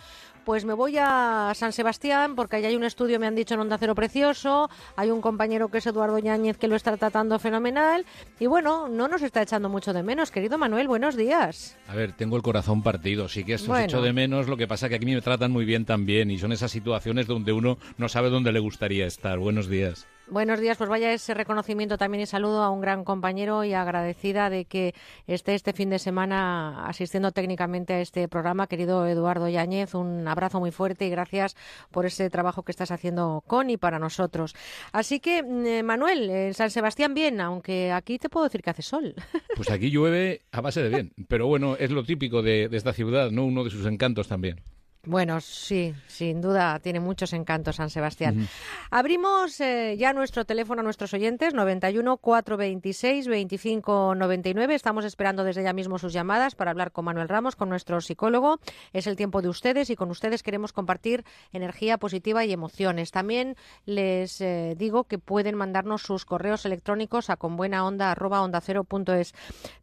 Pues 0.46 0.66
me 0.66 0.74
voy 0.74 0.98
a 1.00 1.54
San 1.56 1.72
Sebastián 1.72 2.36
porque 2.36 2.58
allá 2.58 2.68
hay 2.68 2.76
un 2.76 2.84
estudio, 2.84 3.18
me 3.18 3.28
han 3.28 3.36
dicho, 3.36 3.54
en 3.54 3.62
Onda 3.62 3.78
Cero 3.78 3.96
Precioso. 3.96 4.70
Hay 4.98 5.10
un 5.10 5.22
compañero 5.22 5.70
que 5.70 5.78
es 5.78 5.88
Eduardo 5.88 6.20
Yáñez 6.20 6.58
que 6.58 6.68
lo 6.68 6.76
está 6.76 6.98
tratando 6.98 7.40
fenomenal. 7.40 8.06
Y 8.40 8.48
bueno, 8.48 8.90
no 8.90 9.08
nos 9.08 9.22
está 9.22 9.42
echando 9.42 9.70
mucho 9.70 9.94
de 9.94 10.04
menos. 10.04 10.32
Querido 10.32 10.58
Manuel, 10.58 10.90
buenos 10.90 11.16
días. 11.16 11.78
A 11.88 11.96
ver, 11.96 12.12
tengo 12.12 12.36
el 12.36 12.42
corazón 12.44 12.84
partido. 12.84 13.30
Sí 13.30 13.46
que 13.46 13.54
esto 13.54 13.70
Bueno. 13.70 13.86
echo 13.86 14.02
de 14.02 14.12
menos. 14.12 14.50
Lo 14.50 14.58
que 14.58 14.68
pasa 14.68 14.90
que 14.90 14.96
aquí 14.96 15.06
me 15.06 15.22
tratan 15.22 15.52
muy 15.52 15.64
bien 15.64 15.86
también. 15.86 16.30
Y 16.30 16.38
son 16.40 16.52
esas 16.52 16.72
situaciones 16.72 17.26
donde 17.26 17.54
uno 17.54 17.78
no 17.98 18.10
sabe 18.10 18.30
dónde 18.30 18.52
le 18.52 18.60
gustaría 18.60 19.06
estar. 19.06 19.40
Buenos 19.40 19.70
días. 19.70 20.08
Buenos 20.28 20.62
días, 20.62 20.78
pues 20.78 20.90
vaya 20.90 21.12
ese 21.12 21.34
reconocimiento 21.34 21.98
también 21.98 22.22
y 22.22 22.26
saludo 22.26 22.64
a 22.64 22.70
un 22.70 22.80
gran 22.80 23.04
compañero 23.04 23.66
y 23.66 23.74
agradecida 23.74 24.50
de 24.50 24.64
que 24.64 24.96
esté 25.28 25.54
este 25.54 25.74
fin 25.74 25.90
de 25.90 26.00
semana 26.00 26.88
asistiendo 26.88 27.34
técnicamente 27.34 27.94
a 27.94 28.00
este 28.00 28.30
programa. 28.30 28.68
Querido 28.68 29.06
Eduardo 29.06 29.50
Yáñez, 29.50 29.94
un 29.96 30.26
abrazo 30.26 30.62
muy 30.62 30.72
fuerte 30.72 31.06
y 31.06 31.10
gracias 31.10 31.58
por 31.92 32.06
ese 32.06 32.30
trabajo 32.30 32.64
que 32.64 32.72
estás 32.72 32.92
haciendo 32.92 33.44
con 33.48 33.70
y 33.70 33.76
para 33.76 34.00
nosotros. 34.00 34.56
Así 34.94 35.20
que, 35.20 35.44
mm, 35.44 35.66
eh, 35.66 35.84
Manuel, 35.84 36.30
en 36.30 36.54
San 36.54 36.72
Sebastián 36.72 37.14
bien, 37.14 37.42
aunque 37.42 37.92
aquí 37.92 38.18
te 38.18 38.30
puedo 38.30 38.46
decir 38.46 38.62
que 38.62 38.70
hace 38.70 38.82
sol. 38.82 39.16
Pues 39.56 39.70
aquí 39.70 39.92
llueve 39.92 40.42
a 40.52 40.62
base 40.62 40.82
de 40.82 40.90
bien. 40.90 41.14
Pero 41.28 41.48
bueno, 41.48 41.76
es 41.78 41.92
lo 41.92 42.04
típico 42.04 42.42
de, 42.42 42.70
de 42.70 42.78
esta 42.78 42.94
ciudad, 42.94 43.30
¿no? 43.30 43.46
Uno 43.46 43.64
de 43.64 43.70
sus 43.70 43.86
encantos 43.86 44.28
también. 44.28 44.62
Bueno, 45.06 45.42
sí, 45.42 45.94
sin 46.08 46.40
duda 46.40 46.80
tiene 46.80 47.02
muchos 47.02 47.34
encantos 47.34 47.76
San 47.76 47.90
Sebastián. 47.90 48.48
Abrimos 48.90 49.60
eh, 49.60 49.98
ya 49.98 50.14
nuestro 50.14 50.46
teléfono 50.46 50.80
a 50.80 50.84
nuestros 50.84 51.14
oyentes, 51.14 51.54
91 51.54 52.16
426 52.16 53.28
25 53.28 54.16
99. 54.16 54.74
Estamos 54.74 55.04
esperando 55.04 55.44
desde 55.44 55.62
ya 55.62 55.74
mismo 55.74 56.00
sus 56.00 56.14
llamadas 56.14 56.56
para 56.56 56.72
hablar 56.72 56.94
con 56.94 57.04
Manuel 57.04 57.28
Ramos, 57.28 57.58
con 57.58 57.68
nuestro 57.68 58.00
psicólogo. 58.00 58.62
Es 58.94 59.06
el 59.06 59.18
tiempo 59.18 59.42
de 59.42 59.50
ustedes 59.50 59.90
y 59.90 59.98
con 59.98 60.10
ustedes 60.10 60.42
queremos 60.42 60.72
compartir 60.72 61.26
energía 61.52 61.98
positiva 61.98 62.46
y 62.46 62.54
emociones. 62.54 63.12
También 63.12 63.58
les 63.86 64.40
eh, 64.40 64.74
digo 64.78 65.04
que 65.04 65.20
pueden 65.20 65.56
mandarnos 65.56 66.04
sus 66.04 66.24
correos 66.24 66.66
electrónicos 66.66 67.30
a 67.30 67.36
conbuenaonda@ondacero.es. 67.36 69.34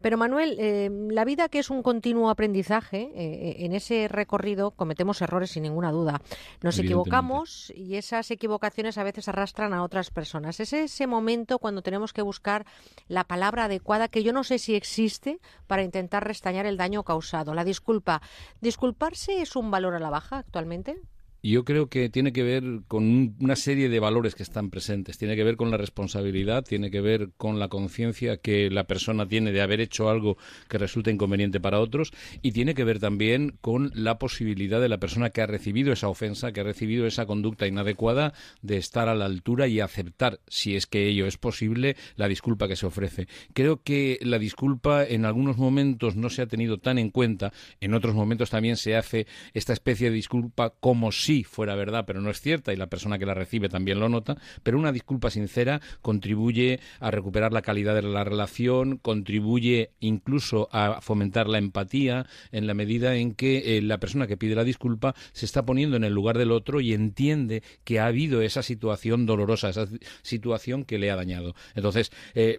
Pero 0.00 0.16
Manuel, 0.16 0.56
eh, 0.58 0.88
la 1.10 1.26
vida 1.26 1.50
que 1.50 1.58
es 1.58 1.68
un 1.68 1.82
continuo 1.82 2.30
aprendizaje, 2.30 3.10
en 3.14 3.74
ese 3.74 4.08
recorrido 4.08 4.70
cometemos 4.70 5.09
errores 5.22 5.50
sin 5.50 5.64
ninguna 5.64 5.90
duda. 5.90 6.20
Nos 6.62 6.78
equivocamos 6.78 7.72
y 7.74 7.96
esas 7.96 8.30
equivocaciones 8.30 8.98
a 8.98 9.04
veces 9.04 9.28
arrastran 9.28 9.72
a 9.74 9.82
otras 9.82 10.10
personas. 10.10 10.60
Es 10.60 10.72
ese 10.72 11.06
momento 11.06 11.58
cuando 11.58 11.82
tenemos 11.82 12.12
que 12.12 12.22
buscar 12.22 12.66
la 13.08 13.24
palabra 13.24 13.64
adecuada 13.64 14.08
que 14.08 14.22
yo 14.22 14.32
no 14.32 14.44
sé 14.44 14.58
si 14.58 14.74
existe 14.74 15.40
para 15.66 15.82
intentar 15.82 16.26
restañar 16.26 16.66
el 16.66 16.76
daño 16.76 17.02
causado. 17.02 17.54
La 17.54 17.64
disculpa. 17.64 18.22
¿Disculparse 18.60 19.42
es 19.42 19.56
un 19.56 19.70
valor 19.70 19.94
a 19.94 19.98
la 19.98 20.10
baja 20.10 20.38
actualmente? 20.38 21.00
Yo 21.42 21.64
creo 21.64 21.88
que 21.88 22.10
tiene 22.10 22.32
que 22.32 22.42
ver 22.42 22.62
con 22.86 23.04
un- 23.04 23.36
una 23.40 23.56
serie 23.56 23.88
de 23.88 23.98
valores 23.98 24.34
que 24.34 24.42
están 24.42 24.68
presentes. 24.68 25.16
Tiene 25.16 25.36
que 25.36 25.44
ver 25.44 25.56
con 25.56 25.70
la 25.70 25.78
responsabilidad, 25.78 26.64
tiene 26.64 26.90
que 26.90 27.00
ver 27.00 27.30
con 27.38 27.58
la 27.58 27.68
conciencia 27.68 28.36
que 28.36 28.68
la 28.70 28.84
persona 28.84 29.26
tiene 29.26 29.50
de 29.52 29.62
haber 29.62 29.80
hecho 29.80 30.10
algo 30.10 30.36
que 30.68 30.76
resulta 30.76 31.10
inconveniente 31.10 31.58
para 31.58 31.80
otros 31.80 32.12
y 32.42 32.52
tiene 32.52 32.74
que 32.74 32.84
ver 32.84 32.98
también 32.98 33.56
con 33.62 33.90
la 33.94 34.18
posibilidad 34.18 34.80
de 34.82 34.90
la 34.90 34.98
persona 34.98 35.30
que 35.30 35.40
ha 35.40 35.46
recibido 35.46 35.92
esa 35.92 36.08
ofensa, 36.08 36.52
que 36.52 36.60
ha 36.60 36.64
recibido 36.64 37.06
esa 37.06 37.24
conducta 37.24 37.66
inadecuada, 37.66 38.34
de 38.60 38.76
estar 38.76 39.08
a 39.08 39.14
la 39.14 39.24
altura 39.24 39.66
y 39.66 39.80
aceptar, 39.80 40.40
si 40.46 40.76
es 40.76 40.86
que 40.86 41.08
ello 41.08 41.26
es 41.26 41.38
posible, 41.38 41.96
la 42.16 42.28
disculpa 42.28 42.68
que 42.68 42.76
se 42.76 42.84
ofrece. 42.86 43.28
Creo 43.54 43.82
que 43.82 44.18
la 44.20 44.38
disculpa 44.38 45.04
en 45.06 45.24
algunos 45.24 45.56
momentos 45.56 46.16
no 46.16 46.28
se 46.28 46.42
ha 46.42 46.46
tenido 46.46 46.78
tan 46.78 46.98
en 46.98 47.08
cuenta, 47.10 47.52
en 47.80 47.94
otros 47.94 48.14
momentos 48.14 48.50
también 48.50 48.76
se 48.76 48.94
hace 48.96 49.26
esta 49.54 49.72
especie 49.72 50.10
de 50.10 50.16
disculpa 50.16 50.74
como 50.80 51.12
si 51.12 51.29
fuera 51.44 51.74
verdad, 51.74 52.04
pero 52.06 52.20
no 52.20 52.30
es 52.30 52.40
cierta 52.40 52.72
y 52.72 52.76
la 52.76 52.88
persona 52.88 53.18
que 53.18 53.26
la 53.26 53.34
recibe 53.34 53.68
también 53.68 54.00
lo 54.00 54.08
nota, 54.08 54.36
pero 54.62 54.78
una 54.78 54.92
disculpa 54.92 55.30
sincera 55.30 55.80
contribuye 56.02 56.80
a 56.98 57.10
recuperar 57.10 57.52
la 57.52 57.62
calidad 57.62 57.94
de 57.94 58.02
la 58.02 58.24
relación, 58.24 58.98
contribuye 58.98 59.90
incluso 60.00 60.68
a 60.72 61.00
fomentar 61.00 61.48
la 61.48 61.58
empatía 61.58 62.26
en 62.52 62.66
la 62.66 62.74
medida 62.74 63.16
en 63.16 63.34
que 63.34 63.78
eh, 63.78 63.82
la 63.82 63.98
persona 63.98 64.26
que 64.26 64.36
pide 64.36 64.54
la 64.54 64.64
disculpa 64.64 65.14
se 65.32 65.46
está 65.46 65.64
poniendo 65.64 65.96
en 65.96 66.04
el 66.04 66.12
lugar 66.12 66.38
del 66.38 66.52
otro 66.52 66.80
y 66.80 66.92
entiende 66.92 67.62
que 67.84 68.00
ha 68.00 68.06
habido 68.06 68.42
esa 68.42 68.62
situación 68.62 69.26
dolorosa, 69.26 69.70
esa 69.70 69.86
situación 70.22 70.84
que 70.84 70.98
le 70.98 71.10
ha 71.10 71.16
dañado. 71.16 71.54
Entonces, 71.74 72.10
eh, 72.34 72.58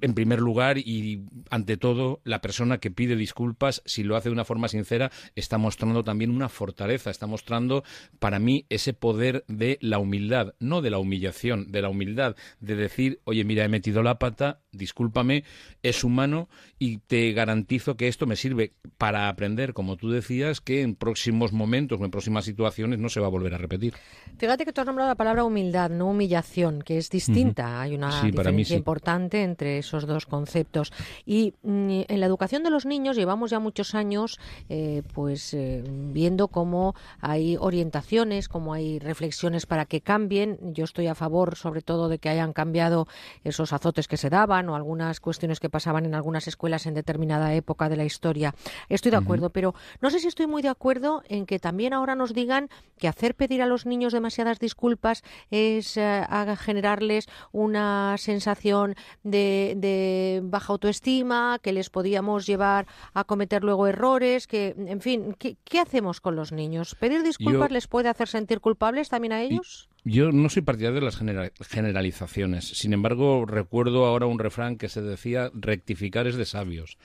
en 0.00 0.14
primer 0.14 0.40
lugar 0.40 0.78
y 0.78 1.22
ante 1.50 1.76
todo, 1.76 2.20
la 2.24 2.40
persona 2.40 2.78
que 2.78 2.90
pide 2.90 3.16
disculpas, 3.16 3.82
si 3.84 4.02
lo 4.02 4.16
hace 4.16 4.28
de 4.28 4.34
una 4.34 4.44
forma 4.44 4.68
sincera, 4.68 5.10
está 5.34 5.58
mostrando 5.58 6.04
también 6.04 6.30
una 6.30 6.48
fortaleza, 6.48 7.10
está 7.10 7.26
mostrando 7.26 7.84
para 8.18 8.38
mí 8.38 8.66
ese 8.68 8.92
poder 8.92 9.44
de 9.48 9.78
la 9.80 9.98
humildad, 9.98 10.54
no 10.58 10.82
de 10.82 10.90
la 10.90 10.98
humillación, 10.98 11.70
de 11.70 11.82
la 11.82 11.88
humildad, 11.88 12.36
de 12.60 12.76
decir, 12.76 13.20
oye, 13.24 13.44
mira, 13.44 13.64
he 13.64 13.68
metido 13.68 14.02
la 14.02 14.18
pata, 14.18 14.60
discúlpame, 14.72 15.44
es 15.82 16.04
humano 16.04 16.48
y 16.78 16.98
te 16.98 17.32
garantizo 17.32 17.96
que 17.96 18.08
esto 18.08 18.26
me 18.26 18.36
sirve 18.36 18.72
para 18.98 19.28
aprender, 19.28 19.72
como 19.72 19.96
tú 19.96 20.10
decías, 20.10 20.60
que 20.60 20.82
en 20.82 20.94
próximos 20.94 21.52
momentos 21.52 22.00
o 22.00 22.04
en 22.04 22.10
próximas 22.10 22.44
situaciones 22.44 22.98
no 22.98 23.08
se 23.08 23.20
va 23.20 23.26
a 23.26 23.30
volver 23.30 23.54
a 23.54 23.58
repetir. 23.58 23.94
Fíjate 24.38 24.64
que 24.64 24.72
tú 24.72 24.80
has 24.80 24.86
nombrado 24.86 25.10
la 25.10 25.16
palabra 25.16 25.44
humildad, 25.44 25.90
no 25.90 26.08
humillación, 26.08 26.82
que 26.82 26.98
es 26.98 27.10
distinta. 27.10 27.80
Hay 27.80 27.94
una 27.94 28.10
Sí, 28.10 28.32
para 28.32 28.50
mí 28.50 28.58
diferencia 28.58 28.74
sí. 28.74 28.78
importante 28.78 29.42
entre 29.42 29.69
esos 29.78 30.06
dos 30.06 30.26
conceptos. 30.26 30.92
Y 31.26 31.54
mm, 31.62 32.02
en 32.08 32.20
la 32.20 32.26
educación 32.26 32.62
de 32.62 32.70
los 32.70 32.86
niños 32.86 33.16
llevamos 33.16 33.50
ya 33.50 33.60
muchos 33.60 33.94
años 33.94 34.38
eh, 34.68 35.02
pues 35.14 35.54
eh, 35.54 35.82
viendo 35.86 36.48
cómo 36.48 36.94
hay 37.20 37.56
orientaciones, 37.58 38.48
cómo 38.48 38.74
hay 38.74 38.98
reflexiones 38.98 39.66
para 39.66 39.86
que 39.86 40.00
cambien. 40.00 40.58
Yo 40.74 40.84
estoy 40.84 41.06
a 41.06 41.14
favor, 41.14 41.56
sobre 41.56 41.82
todo, 41.82 42.08
de 42.08 42.18
que 42.18 42.28
hayan 42.28 42.52
cambiado 42.52 43.06
esos 43.44 43.72
azotes 43.72 44.08
que 44.08 44.16
se 44.16 44.30
daban 44.30 44.68
o 44.68 44.76
algunas 44.76 45.20
cuestiones 45.20 45.60
que 45.60 45.70
pasaban 45.70 46.06
en 46.06 46.14
algunas 46.14 46.48
escuelas 46.48 46.86
en 46.86 46.94
determinada 46.94 47.54
época 47.54 47.88
de 47.88 47.96
la 47.96 48.04
historia. 48.04 48.54
Estoy 48.88 49.10
de 49.10 49.18
acuerdo, 49.18 49.50
pero 49.50 49.74
no 50.00 50.10
sé 50.10 50.20
si 50.20 50.28
estoy 50.28 50.46
muy 50.46 50.62
de 50.62 50.68
acuerdo 50.68 51.22
en 51.28 51.46
que 51.46 51.58
también 51.58 51.92
ahora 51.92 52.14
nos 52.14 52.34
digan 52.34 52.68
que 52.98 53.08
hacer 53.08 53.34
pedir 53.34 53.62
a 53.62 53.66
los 53.66 53.86
niños 53.86 54.12
demasiadas 54.12 54.58
disculpas 54.58 55.22
es 55.50 55.96
eh, 55.96 56.24
a 56.28 56.56
generarles 56.56 57.28
una 57.52 58.16
sensación 58.18 58.94
de, 59.22 59.59
de 59.76 60.40
baja 60.44 60.72
autoestima, 60.72 61.58
que 61.62 61.72
les 61.72 61.90
podíamos 61.90 62.46
llevar 62.46 62.86
a 63.14 63.24
cometer 63.24 63.62
luego 63.64 63.86
errores, 63.86 64.46
que, 64.46 64.74
en 64.76 65.00
fin, 65.00 65.34
¿qué, 65.38 65.56
qué 65.64 65.80
hacemos 65.80 66.20
con 66.20 66.36
los 66.36 66.52
niños? 66.52 66.94
¿Pedir 66.94 67.22
disculpas 67.22 67.68
Yo- 67.68 67.74
les 67.74 67.86
puede 67.88 68.08
hacer 68.08 68.28
sentir 68.28 68.60
culpables 68.60 69.08
también 69.08 69.32
a 69.32 69.42
ellos? 69.42 69.89
Yo 70.04 70.32
no 70.32 70.48
soy 70.48 70.62
partidario 70.62 71.00
de 71.00 71.04
las 71.04 71.20
generalizaciones. 71.68 72.64
Sin 72.68 72.94
embargo, 72.94 73.44
recuerdo 73.44 74.06
ahora 74.06 74.24
un 74.24 74.38
refrán 74.38 74.76
que 74.76 74.88
se 74.88 75.02
decía 75.02 75.50
rectificar 75.52 76.26
es 76.26 76.36
de 76.36 76.46
sabios. 76.46 76.96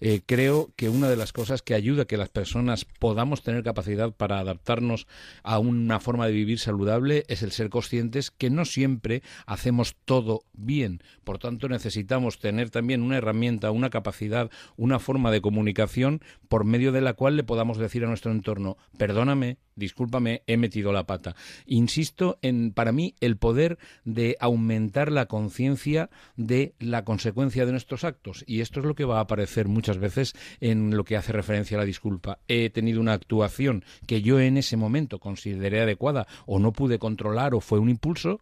Eh, 0.00 0.20
creo 0.24 0.70
que 0.76 0.88
una 0.88 1.08
de 1.08 1.16
las 1.16 1.32
cosas 1.32 1.62
que 1.62 1.74
ayuda 1.74 2.02
a 2.02 2.06
que 2.06 2.16
las 2.16 2.28
personas 2.28 2.84
podamos 2.84 3.42
tener 3.42 3.64
capacidad 3.64 4.12
para 4.12 4.38
adaptarnos 4.38 5.08
a 5.42 5.58
una 5.58 5.98
forma 5.98 6.26
de 6.26 6.32
vivir 6.32 6.60
saludable 6.60 7.24
es 7.26 7.42
el 7.42 7.50
ser 7.50 7.70
conscientes 7.70 8.30
que 8.30 8.50
no 8.50 8.64
siempre 8.64 9.22
hacemos 9.46 9.96
todo 10.04 10.44
bien. 10.52 11.02
Por 11.24 11.38
tanto, 11.38 11.68
necesitamos 11.68 12.38
tener 12.38 12.70
también 12.70 13.02
una 13.02 13.16
herramienta, 13.16 13.72
una 13.72 13.90
capacidad, 13.90 14.48
una 14.76 15.00
forma 15.00 15.32
de 15.32 15.40
comunicación 15.40 16.20
por 16.48 16.64
medio 16.64 16.92
de 16.92 17.00
la 17.00 17.14
cual 17.14 17.36
le 17.36 17.42
podamos 17.42 17.78
decir 17.78 18.04
a 18.04 18.08
nuestro 18.08 18.30
entorno, 18.30 18.76
perdóname, 18.96 19.58
discúlpame, 19.74 20.42
he 20.46 20.56
metido 20.56 20.92
la 20.92 21.06
pata. 21.06 21.34
Insisto 21.66 22.38
en, 22.44 22.72
para 22.72 22.92
mí, 22.92 23.14
el 23.20 23.36
poder 23.36 23.78
de 24.04 24.36
aumentar 24.38 25.10
la 25.10 25.26
conciencia 25.26 26.10
de 26.36 26.74
la 26.78 27.04
consecuencia 27.04 27.64
de 27.64 27.72
nuestros 27.72 28.04
actos. 28.04 28.44
Y 28.46 28.60
esto 28.60 28.80
es 28.80 28.86
lo 28.86 28.94
que 28.94 29.06
va 29.06 29.18
a 29.18 29.22
aparecer 29.22 29.66
muchas 29.66 29.98
veces 29.98 30.34
en 30.60 30.96
lo 30.96 31.04
que 31.04 31.16
hace 31.16 31.32
referencia 31.32 31.76
a 31.76 31.80
la 31.80 31.86
disculpa. 31.86 32.38
He 32.46 32.70
tenido 32.70 33.00
una 33.00 33.14
actuación 33.14 33.84
que 34.06 34.20
yo 34.20 34.38
en 34.40 34.58
ese 34.58 34.76
momento 34.76 35.18
consideré 35.18 35.80
adecuada 35.80 36.26
o 36.46 36.58
no 36.58 36.72
pude 36.72 36.98
controlar 36.98 37.54
o 37.54 37.60
fue 37.60 37.78
un 37.78 37.88
impulso, 37.88 38.40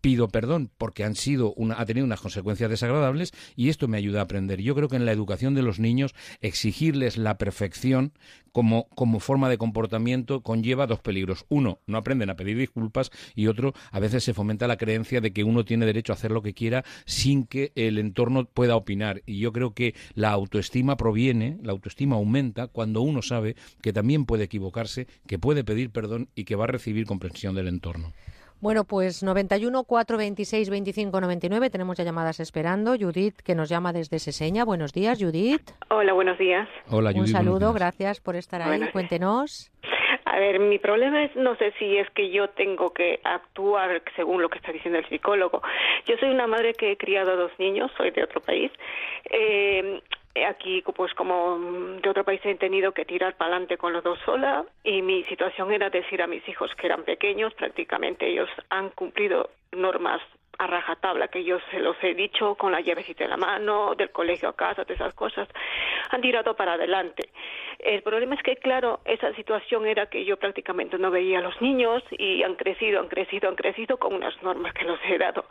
pido 0.00 0.28
perdón 0.28 0.70
porque 0.78 1.04
han 1.04 1.14
sido 1.14 1.52
una, 1.54 1.80
ha 1.80 1.84
tenido 1.84 2.04
unas 2.04 2.20
consecuencias 2.20 2.70
desagradables 2.70 3.32
y 3.56 3.68
esto 3.68 3.88
me 3.88 3.98
ayuda 3.98 4.20
a 4.20 4.24
aprender. 4.24 4.60
Yo 4.60 4.74
creo 4.74 4.88
que 4.88 4.96
en 4.96 5.06
la 5.06 5.12
educación 5.12 5.54
de 5.54 5.62
los 5.62 5.78
niños 5.78 6.14
exigirles 6.40 7.16
la 7.16 7.38
perfección 7.38 8.12
como, 8.52 8.88
como 8.90 9.20
forma 9.20 9.48
de 9.48 9.58
comportamiento 9.58 10.42
conlleva 10.42 10.86
dos 10.86 11.00
peligros. 11.00 11.46
Uno, 11.48 11.80
no 11.86 11.98
aprenden 11.98 12.30
a 12.30 12.36
pedir 12.36 12.56
disculpas 12.56 13.10
y 13.34 13.46
otro, 13.46 13.74
a 13.92 14.00
veces 14.00 14.24
se 14.24 14.34
fomenta 14.34 14.66
la 14.66 14.76
creencia 14.76 15.20
de 15.20 15.32
que 15.32 15.44
uno 15.44 15.64
tiene 15.64 15.86
derecho 15.86 16.12
a 16.12 16.16
hacer 16.16 16.30
lo 16.30 16.42
que 16.42 16.54
quiera 16.54 16.84
sin 17.04 17.44
que 17.44 17.72
el 17.74 17.98
entorno 17.98 18.46
pueda 18.46 18.76
opinar. 18.76 19.22
Y 19.26 19.38
yo 19.38 19.52
creo 19.52 19.74
que 19.74 19.94
la 20.14 20.30
autoestima 20.30 20.96
proviene, 20.96 21.58
la 21.62 21.72
autoestima 21.72 22.16
aumenta 22.16 22.66
cuando 22.66 23.02
uno 23.02 23.22
sabe 23.22 23.56
que 23.82 23.92
también 23.92 24.26
puede 24.26 24.44
equivocarse, 24.44 25.06
que 25.26 25.38
puede 25.38 25.64
pedir 25.64 25.90
perdón 25.90 26.28
y 26.34 26.44
que 26.44 26.56
va 26.56 26.64
a 26.64 26.68
recibir 26.68 27.06
comprensión 27.06 27.54
del 27.54 27.68
entorno. 27.68 28.12
Bueno, 28.60 28.84
pues 28.84 29.22
91 29.22 29.84
426 29.84 30.68
25 30.68 31.20
99. 31.20 31.70
Tenemos 31.70 31.96
ya 31.96 32.04
llamadas 32.04 32.40
esperando. 32.40 32.94
Judith, 32.98 33.36
que 33.42 33.54
nos 33.54 33.70
llama 33.70 33.92
desde 33.92 34.18
Seseña. 34.18 34.66
Buenos 34.66 34.92
días, 34.92 35.18
Judith. 35.18 35.62
Hola, 35.88 36.12
buenos 36.12 36.36
días. 36.38 36.68
Hola, 36.90 37.10
Judith. 37.10 37.22
Un 37.22 37.28
saludo, 37.28 37.72
gracias 37.72 38.20
por 38.20 38.36
estar 38.36 38.60
ahí. 38.60 38.82
Cuéntenos. 38.92 39.72
A 40.26 40.38
ver, 40.38 40.60
mi 40.60 40.78
problema 40.78 41.24
es, 41.24 41.34
no 41.36 41.56
sé 41.56 41.72
si 41.78 41.96
es 41.96 42.08
que 42.10 42.30
yo 42.30 42.48
tengo 42.50 42.92
que 42.92 43.20
actuar 43.24 44.02
según 44.14 44.42
lo 44.42 44.48
que 44.48 44.58
está 44.58 44.72
diciendo 44.72 44.98
el 44.98 45.08
psicólogo. 45.08 45.62
Yo 46.06 46.16
soy 46.18 46.30
una 46.30 46.46
madre 46.46 46.74
que 46.74 46.92
he 46.92 46.96
criado 46.96 47.32
a 47.32 47.36
dos 47.36 47.52
niños, 47.58 47.90
soy 47.96 48.10
de 48.10 48.22
otro 48.22 48.40
país. 48.40 48.70
Eh, 49.24 49.70
eh, 49.80 50.02
aquí 50.48 50.82
pues 50.94 51.12
como 51.14 51.58
de 52.02 52.08
otro 52.08 52.24
país 52.24 52.40
he 52.44 52.54
tenido 52.54 52.92
que 52.92 53.04
tirar 53.04 53.36
para 53.36 53.52
adelante 53.52 53.76
con 53.76 53.92
los 53.92 54.04
dos 54.04 54.18
sola 54.24 54.64
y 54.84 55.02
mi 55.02 55.24
situación 55.24 55.72
era 55.72 55.90
decir 55.90 56.22
a 56.22 56.26
mis 56.26 56.46
hijos 56.48 56.74
que 56.76 56.86
eran 56.86 57.02
pequeños, 57.02 57.54
prácticamente 57.54 58.28
ellos 58.28 58.48
han 58.68 58.90
cumplido 58.90 59.50
normas 59.72 60.20
a 60.58 60.66
rajatabla, 60.66 61.28
que 61.28 61.44
yo 61.44 61.58
se 61.70 61.78
los 61.78 61.96
he 62.02 62.14
dicho 62.14 62.54
con 62.54 62.72
la 62.72 62.80
llavecita 62.80 63.24
en 63.24 63.30
la 63.30 63.36
mano, 63.36 63.94
del 63.94 64.10
colegio 64.10 64.50
a 64.50 64.56
casa, 64.56 64.84
de 64.84 64.94
esas 64.94 65.14
cosas, 65.14 65.48
han 66.10 66.20
tirado 66.20 66.54
para 66.54 66.74
adelante. 66.74 67.30
El 67.78 68.02
problema 68.02 68.34
es 68.34 68.42
que, 68.42 68.56
claro, 68.56 69.00
esa 69.06 69.32
situación 69.34 69.86
era 69.86 70.06
que 70.06 70.24
yo 70.26 70.36
prácticamente 70.36 70.98
no 70.98 71.10
veía 71.10 71.38
a 71.38 71.42
los 71.42 71.60
niños 71.62 72.02
y 72.10 72.42
han 72.42 72.56
crecido, 72.56 73.00
han 73.00 73.08
crecido, 73.08 73.48
han 73.48 73.56
crecido 73.56 73.96
con 73.96 74.14
unas 74.14 74.42
normas 74.42 74.74
que 74.74 74.84
los 74.84 74.98
he 75.08 75.16
dado. 75.16 75.46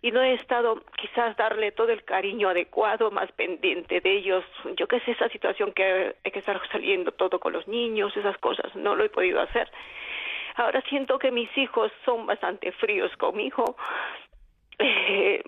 Y 0.00 0.10
no 0.10 0.22
he 0.22 0.32
estado 0.32 0.82
quizás 0.96 1.36
darle 1.36 1.72
todo 1.72 1.90
el 1.90 2.04
cariño 2.04 2.48
adecuado, 2.48 3.10
más 3.10 3.30
pendiente 3.32 4.00
de 4.00 4.12
ellos. 4.16 4.44
Yo 4.76 4.86
qué 4.88 5.00
sé, 5.00 5.10
esa 5.10 5.28
situación 5.28 5.72
que 5.72 6.14
hay 6.24 6.30
que 6.30 6.38
estar 6.38 6.58
saliendo 6.72 7.12
todo 7.12 7.38
con 7.38 7.52
los 7.52 7.68
niños, 7.68 8.16
esas 8.16 8.38
cosas, 8.38 8.74
no 8.74 8.96
lo 8.96 9.04
he 9.04 9.10
podido 9.10 9.40
hacer. 9.42 9.70
Ahora 10.56 10.80
siento 10.88 11.18
que 11.18 11.32
mis 11.32 11.50
hijos 11.58 11.90
son 12.04 12.26
bastante 12.26 12.70
fríos 12.72 13.14
conmigo 13.16 13.76
eh, 14.78 15.42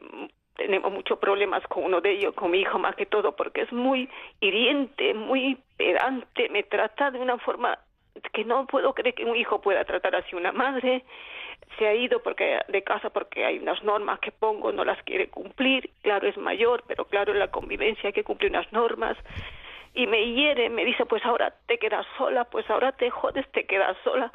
tenemos 0.56 0.92
muchos 0.92 1.18
problemas 1.18 1.62
con 1.68 1.84
uno 1.84 2.00
de 2.00 2.12
ellos, 2.12 2.34
con 2.34 2.50
mi 2.50 2.60
hijo 2.60 2.78
más 2.78 2.96
que 2.96 3.06
todo, 3.06 3.36
porque 3.36 3.62
es 3.62 3.72
muy 3.72 4.08
hiriente, 4.40 5.14
muy 5.14 5.58
pedante, 5.76 6.48
me 6.48 6.62
trata 6.62 7.10
de 7.10 7.18
una 7.18 7.38
forma 7.38 7.78
que 8.32 8.44
no 8.44 8.66
puedo 8.66 8.94
creer 8.94 9.14
que 9.14 9.24
un 9.24 9.36
hijo 9.36 9.60
pueda 9.60 9.84
tratar 9.84 10.16
así 10.16 10.34
una 10.34 10.52
madre. 10.52 11.04
Se 11.78 11.86
ha 11.86 11.94
ido 11.94 12.22
porque 12.22 12.60
de 12.68 12.82
casa 12.82 13.10
porque 13.10 13.44
hay 13.44 13.58
unas 13.58 13.82
normas 13.82 14.18
que 14.20 14.32
pongo, 14.32 14.72
no 14.72 14.84
las 14.84 15.02
quiere 15.02 15.28
cumplir. 15.28 15.90
Claro, 16.02 16.28
es 16.28 16.36
mayor, 16.38 16.82
pero 16.86 17.04
claro, 17.04 17.32
en 17.32 17.38
la 17.38 17.50
convivencia 17.50 18.08
hay 18.08 18.12
que 18.12 18.24
cumplir 18.24 18.50
unas 18.50 18.70
normas. 18.72 19.16
Y 19.94 20.06
me 20.06 20.32
hiere, 20.32 20.68
me 20.68 20.84
dice, 20.84 21.06
pues 21.06 21.24
ahora 21.24 21.54
te 21.66 21.78
quedas 21.78 22.06
sola, 22.16 22.44
pues 22.44 22.68
ahora 22.70 22.92
te 22.92 23.10
jodes, 23.10 23.46
te 23.52 23.66
quedas 23.66 23.96
sola. 24.04 24.32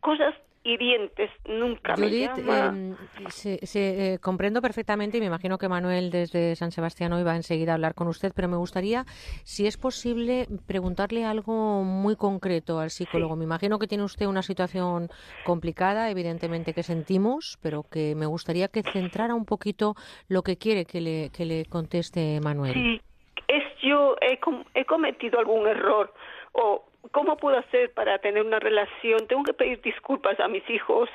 Cosas 0.00 0.34
hirientes, 0.64 1.30
nunca 1.46 1.94
me 1.96 2.10
llama. 2.10 2.68
Em, 2.68 2.96
se, 3.28 3.58
eh, 3.74 4.18
comprendo 4.18 4.62
perfectamente 4.62 5.18
y 5.18 5.20
me 5.20 5.26
imagino 5.26 5.58
que 5.58 5.68
Manuel 5.68 6.10
desde 6.10 6.56
San 6.56 6.72
Sebastián 6.72 7.12
hoy 7.12 7.22
va 7.22 7.36
enseguida 7.36 7.72
a 7.72 7.74
hablar 7.74 7.94
con 7.94 8.08
usted, 8.08 8.32
pero 8.34 8.48
me 8.48 8.56
gustaría, 8.56 9.04
si 9.44 9.66
es 9.66 9.76
posible, 9.76 10.46
preguntarle 10.66 11.24
algo 11.24 11.84
muy 11.84 12.16
concreto 12.16 12.80
al 12.80 12.90
psicólogo. 12.90 13.36
Me 13.36 13.44
imagino 13.44 13.78
que 13.78 13.86
tiene 13.86 14.04
usted 14.04 14.26
una 14.26 14.42
situación 14.42 15.08
complicada, 15.44 16.10
evidentemente 16.10 16.72
que 16.72 16.82
sentimos, 16.82 17.58
pero 17.62 17.82
que 17.82 18.14
me 18.14 18.26
gustaría 18.26 18.68
que 18.68 18.82
centrara 18.82 19.34
un 19.34 19.44
poquito 19.44 19.94
lo 20.28 20.42
que 20.42 20.56
quiere 20.56 20.86
que 20.86 21.00
le, 21.00 21.30
que 21.30 21.44
le 21.44 21.66
conteste 21.66 22.40
Manuel. 22.42 22.72
Sí, 22.72 23.00
es 23.48 23.62
yo 23.82 24.16
he, 24.22 24.38
he 24.74 24.84
cometido 24.86 25.38
algún 25.38 25.66
error 25.66 26.12
o 26.52 26.86
¿cómo 27.12 27.36
puedo 27.36 27.58
hacer 27.58 27.92
para 27.92 28.18
tener 28.18 28.44
una 28.44 28.58
relación? 28.58 29.26
Tengo 29.26 29.44
que 29.44 29.54
pedir 29.54 29.80
disculpas 29.82 30.38
a 30.40 30.48
mis 30.48 30.68
hijos 30.70 31.08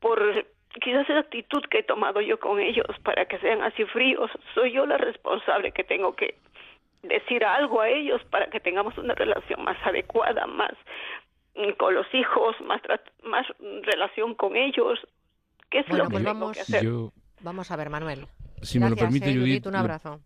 por 0.00 0.20
quizás 0.80 1.08
esa 1.08 1.20
actitud 1.20 1.62
que 1.70 1.78
he 1.78 1.82
tomado 1.82 2.20
yo 2.20 2.38
con 2.38 2.60
ellos 2.60 2.86
para 3.02 3.26
que 3.26 3.38
sean 3.38 3.62
así 3.62 3.84
fríos. 3.86 4.30
Soy 4.54 4.72
yo 4.72 4.86
la 4.86 4.98
responsable 4.98 5.72
que 5.72 5.84
tengo 5.84 6.14
que 6.14 6.36
decir 7.02 7.44
algo 7.44 7.80
a 7.80 7.88
ellos 7.88 8.22
para 8.30 8.46
que 8.46 8.60
tengamos 8.60 8.96
una 8.98 9.14
relación 9.14 9.62
más 9.64 9.76
adecuada, 9.84 10.46
más 10.46 10.72
mm, 11.54 11.72
con 11.72 11.94
los 11.94 12.06
hijos, 12.14 12.56
más 12.62 12.80
más 13.24 13.46
relación 13.82 14.34
con 14.34 14.56
ellos. 14.56 14.98
¿Qué 15.70 15.80
es 15.80 15.88
lo 15.88 16.04
que 16.04 16.10
pues 16.10 16.24
tengo 16.24 16.40
vamos, 16.40 16.56
que 16.56 16.60
hacer? 16.60 16.84
Vamos 17.40 17.70
a 17.70 17.76
ver, 17.76 17.90
Manuel. 17.90 18.26
Si 18.62 18.78
me 18.78 18.88
lo 18.90 18.96
permite, 18.96 19.30
eh, 19.30 19.36
Judith, 19.36 19.66
un 19.66 19.74
abrazo 19.74 20.20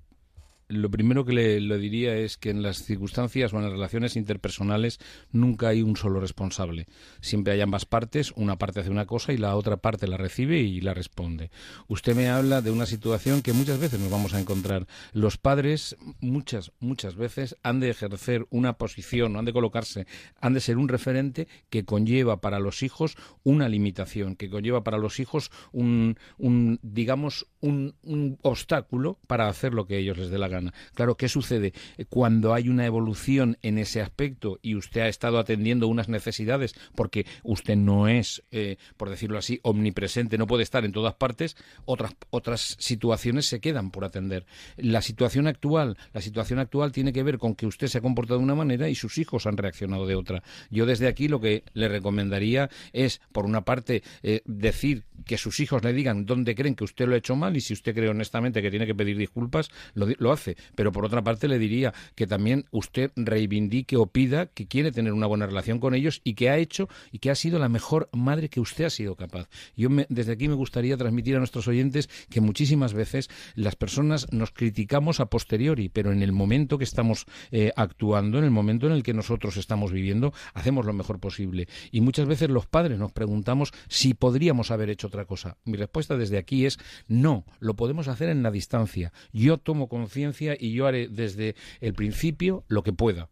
lo 0.68 0.90
primero 0.90 1.24
que 1.24 1.32
le, 1.32 1.78
diría 1.78 2.16
es 2.16 2.36
que 2.36 2.50
en 2.50 2.62
las 2.62 2.82
circunstancias 2.82 3.52
o 3.52 3.56
en 3.56 3.64
las 3.64 3.72
relaciones 3.72 4.16
interpersonales 4.16 4.98
nunca 5.30 5.68
hay 5.68 5.82
un 5.82 5.96
solo 5.96 6.18
responsable. 6.20 6.86
Siempre 7.20 7.52
hay 7.52 7.60
ambas 7.60 7.84
partes, 7.84 8.32
una 8.32 8.58
parte 8.58 8.80
hace 8.80 8.90
una 8.90 9.06
cosa 9.06 9.32
y 9.32 9.36
la 9.36 9.54
otra 9.54 9.76
parte 9.76 10.08
la 10.08 10.16
recibe 10.16 10.58
y 10.58 10.80
la 10.80 10.94
responde. 10.94 11.50
Usted 11.86 12.16
me 12.16 12.28
habla 12.28 12.62
de 12.62 12.72
una 12.72 12.86
situación 12.86 13.42
que 13.42 13.52
muchas 13.52 13.78
veces 13.78 14.00
nos 14.00 14.10
vamos 14.10 14.34
a 14.34 14.40
encontrar. 14.40 14.86
Los 15.12 15.38
padres 15.38 15.96
muchas, 16.20 16.72
muchas 16.80 17.14
veces 17.14 17.56
han 17.62 17.78
de 17.78 17.90
ejercer 17.90 18.46
una 18.50 18.76
posición, 18.76 19.36
han 19.36 19.44
de 19.44 19.52
colocarse, 19.52 20.06
han 20.40 20.54
de 20.54 20.60
ser 20.60 20.78
un 20.78 20.88
referente 20.88 21.46
que 21.70 21.84
conlleva 21.84 22.40
para 22.40 22.58
los 22.58 22.82
hijos 22.82 23.16
una 23.44 23.68
limitación, 23.68 24.34
que 24.34 24.50
conlleva 24.50 24.82
para 24.82 24.98
los 24.98 25.20
hijos 25.20 25.52
un, 25.70 26.18
un 26.38 26.80
digamos, 26.82 27.46
un, 27.60 27.94
un 28.02 28.38
obstáculo 28.42 29.20
para 29.28 29.48
hacer 29.48 29.72
lo 29.72 29.86
que 29.86 29.98
ellos 29.98 30.18
les 30.18 30.30
dé 30.30 30.38
la 30.38 30.48
gana 30.48 30.55
Claro, 30.94 31.16
¿qué 31.16 31.28
sucede? 31.28 31.72
Cuando 32.08 32.54
hay 32.54 32.68
una 32.68 32.86
evolución 32.86 33.58
en 33.62 33.78
ese 33.78 34.00
aspecto 34.00 34.58
y 34.62 34.74
usted 34.74 35.02
ha 35.02 35.08
estado 35.08 35.38
atendiendo 35.38 35.88
unas 35.88 36.08
necesidades 36.08 36.74
porque 36.94 37.26
usted 37.42 37.76
no 37.76 38.08
es, 38.08 38.42
eh, 38.50 38.76
por 38.96 39.10
decirlo 39.10 39.38
así, 39.38 39.60
omnipresente, 39.62 40.38
no 40.38 40.46
puede 40.46 40.62
estar 40.62 40.84
en 40.84 40.92
todas 40.92 41.14
partes, 41.14 41.56
otras, 41.84 42.14
otras 42.30 42.76
situaciones 42.78 43.46
se 43.46 43.60
quedan 43.60 43.90
por 43.90 44.04
atender. 44.04 44.46
La 44.76 45.02
situación 45.02 45.46
actual, 45.46 45.96
la 46.12 46.20
situación 46.20 46.58
actual 46.58 46.92
tiene 46.92 47.12
que 47.12 47.22
ver 47.22 47.38
con 47.38 47.54
que 47.54 47.66
usted 47.66 47.88
se 47.88 47.98
ha 47.98 48.02
comportado 48.02 48.38
de 48.38 48.44
una 48.44 48.54
manera 48.54 48.88
y 48.88 48.94
sus 48.94 49.18
hijos 49.18 49.46
han 49.46 49.56
reaccionado 49.56 50.06
de 50.06 50.14
otra. 50.14 50.42
Yo 50.70 50.86
desde 50.86 51.08
aquí 51.08 51.28
lo 51.28 51.40
que 51.40 51.64
le 51.74 51.88
recomendaría 51.88 52.70
es, 52.92 53.20
por 53.32 53.44
una 53.44 53.62
parte, 53.62 54.02
eh, 54.22 54.42
decir 54.44 55.04
que 55.24 55.38
sus 55.38 55.60
hijos 55.60 55.82
le 55.82 55.92
digan 55.92 56.26
dónde 56.26 56.54
creen 56.54 56.74
que 56.74 56.84
usted 56.84 57.06
lo 57.06 57.14
ha 57.14 57.18
hecho 57.18 57.36
mal 57.36 57.56
y 57.56 57.60
si 57.60 57.72
usted 57.72 57.94
cree 57.94 58.08
honestamente 58.08 58.62
que 58.62 58.70
tiene 58.70 58.86
que 58.86 58.94
pedir 58.94 59.16
disculpas, 59.16 59.70
lo, 59.94 60.06
lo 60.18 60.32
hace 60.32 60.45
Pero 60.74 60.92
por 60.92 61.04
otra 61.04 61.22
parte 61.22 61.48
le 61.48 61.58
diría 61.58 61.92
que 62.14 62.26
también 62.26 62.66
usted 62.70 63.10
reivindique 63.16 63.96
o 63.96 64.06
pida 64.06 64.46
que 64.46 64.66
quiere 64.66 64.92
tener 64.92 65.12
una 65.12 65.26
buena 65.26 65.46
relación 65.46 65.80
con 65.80 65.94
ellos 65.94 66.20
y 66.22 66.34
que 66.34 66.50
ha 66.50 66.58
hecho 66.58 66.88
y 67.10 67.18
que 67.18 67.30
ha 67.30 67.34
sido 67.34 67.58
la 67.58 67.68
mejor 67.68 68.08
madre 68.12 68.48
que 68.48 68.60
usted 68.60 68.84
ha 68.84 68.90
sido 68.90 69.16
capaz. 69.16 69.48
Yo 69.76 69.88
desde 70.08 70.32
aquí 70.32 70.48
me 70.48 70.54
gustaría 70.54 70.96
transmitir 70.96 71.36
a 71.36 71.38
nuestros 71.38 71.66
oyentes 71.68 72.08
que 72.30 72.40
muchísimas 72.40 72.92
veces 72.92 73.28
las 73.54 73.76
personas 73.76 74.26
nos 74.32 74.50
criticamos 74.52 75.20
a 75.20 75.26
posteriori, 75.26 75.88
pero 75.88 76.12
en 76.12 76.22
el 76.22 76.32
momento 76.32 76.78
que 76.78 76.84
estamos 76.84 77.26
eh, 77.50 77.72
actuando, 77.76 78.38
en 78.38 78.44
el 78.44 78.50
momento 78.50 78.86
en 78.86 78.92
el 78.92 79.02
que 79.02 79.14
nosotros 79.14 79.56
estamos 79.56 79.92
viviendo, 79.92 80.32
hacemos 80.54 80.86
lo 80.86 80.92
mejor 80.92 81.20
posible. 81.20 81.68
Y 81.90 82.00
muchas 82.00 82.26
veces 82.26 82.50
los 82.50 82.66
padres 82.66 82.98
nos 82.98 83.12
preguntamos 83.12 83.72
si 83.88 84.14
podríamos 84.14 84.70
haber 84.70 84.90
hecho 84.90 85.06
otra 85.06 85.24
cosa. 85.24 85.56
Mi 85.64 85.76
respuesta 85.76 86.16
desde 86.16 86.38
aquí 86.38 86.66
es 86.66 86.78
no, 87.08 87.44
lo 87.60 87.74
podemos 87.74 88.08
hacer 88.08 88.28
en 88.28 88.42
la 88.42 88.50
distancia. 88.50 89.12
Yo 89.32 89.58
tomo 89.58 89.88
conciencia 89.88 90.35
y 90.40 90.72
yo 90.72 90.86
haré 90.86 91.08
desde 91.08 91.54
el 91.80 91.94
principio 91.94 92.64
lo 92.68 92.82
que 92.82 92.92
pueda. 92.92 93.28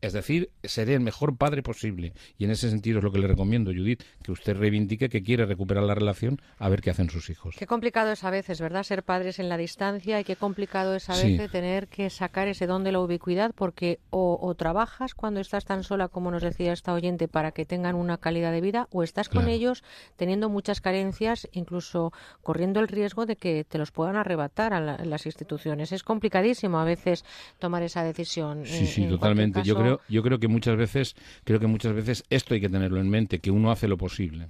Es 0.00 0.12
decir, 0.12 0.50
seré 0.62 0.94
el 0.94 1.00
mejor 1.00 1.36
padre 1.36 1.62
posible. 1.62 2.14
Y 2.38 2.44
en 2.44 2.50
ese 2.50 2.70
sentido 2.70 2.98
es 2.98 3.04
lo 3.04 3.12
que 3.12 3.18
le 3.18 3.26
recomiendo, 3.26 3.70
Judith, 3.70 4.02
que 4.22 4.32
usted 4.32 4.56
reivindique 4.56 5.08
que 5.08 5.22
quiere 5.22 5.44
recuperar 5.44 5.84
la 5.84 5.94
relación 5.94 6.40
a 6.58 6.68
ver 6.68 6.80
qué 6.80 6.90
hacen 6.90 7.10
sus 7.10 7.28
hijos. 7.28 7.56
Qué 7.58 7.66
complicado 7.66 8.10
es 8.12 8.24
a 8.24 8.30
veces, 8.30 8.60
¿verdad? 8.60 8.82
Ser 8.82 9.02
padres 9.02 9.38
en 9.38 9.48
la 9.48 9.58
distancia 9.58 10.18
y 10.18 10.24
qué 10.24 10.36
complicado 10.36 10.94
es 10.94 11.10
a 11.10 11.14
veces 11.14 11.50
tener 11.50 11.88
que 11.88 12.08
sacar 12.08 12.48
ese 12.48 12.66
don 12.66 12.82
de 12.82 12.92
la 12.92 13.00
ubicuidad 13.00 13.52
porque 13.54 14.00
o, 14.10 14.54
trabajas 14.56 15.14
cuando 15.14 15.40
estás 15.40 15.64
tan 15.64 15.84
sola, 15.84 16.08
como 16.08 16.30
nos 16.30 16.42
decía 16.42 16.72
esta 16.72 16.92
oyente, 16.92 17.28
para 17.28 17.52
que 17.52 17.64
tengan 17.64 17.94
una 17.94 18.18
calidad 18.18 18.52
de 18.52 18.60
vida, 18.60 18.88
o 18.90 19.02
estás 19.02 19.28
con 19.28 19.48
ellos 19.48 19.84
teniendo 20.16 20.48
muchas 20.48 20.80
carencias, 20.80 21.48
incluso 21.52 22.12
corriendo 22.42 22.80
el 22.80 22.88
riesgo 22.88 23.26
de 23.26 23.36
que 23.36 23.64
te 23.64 23.78
los 23.78 23.90
puedan 23.92 24.16
arrebatar 24.16 24.72
a 24.72 24.80
las 24.80 25.26
instituciones. 25.26 25.92
Es 25.92 26.02
complicadísimo 26.02 26.78
a 26.78 26.84
veces 26.84 27.24
tomar 27.58 27.82
esa 27.82 28.02
decisión. 28.02 28.64
Sí, 28.64 28.86
sí, 28.86 29.06
totalmente. 29.06 29.62
Yo 29.62 29.76
creo 29.76 29.89
yo 30.08 30.22
creo 30.22 30.38
que 30.38 30.48
muchas 30.48 30.76
veces, 30.76 31.16
creo 31.44 31.58
que 31.58 31.66
muchas 31.66 31.92
veces 31.94 32.24
esto 32.30 32.54
hay 32.54 32.60
que 32.60 32.68
tenerlo 32.68 33.00
en 33.00 33.10
mente, 33.10 33.40
que 33.40 33.50
uno 33.50 33.72
hace 33.72 33.88
lo 33.88 33.96
posible. 33.96 34.48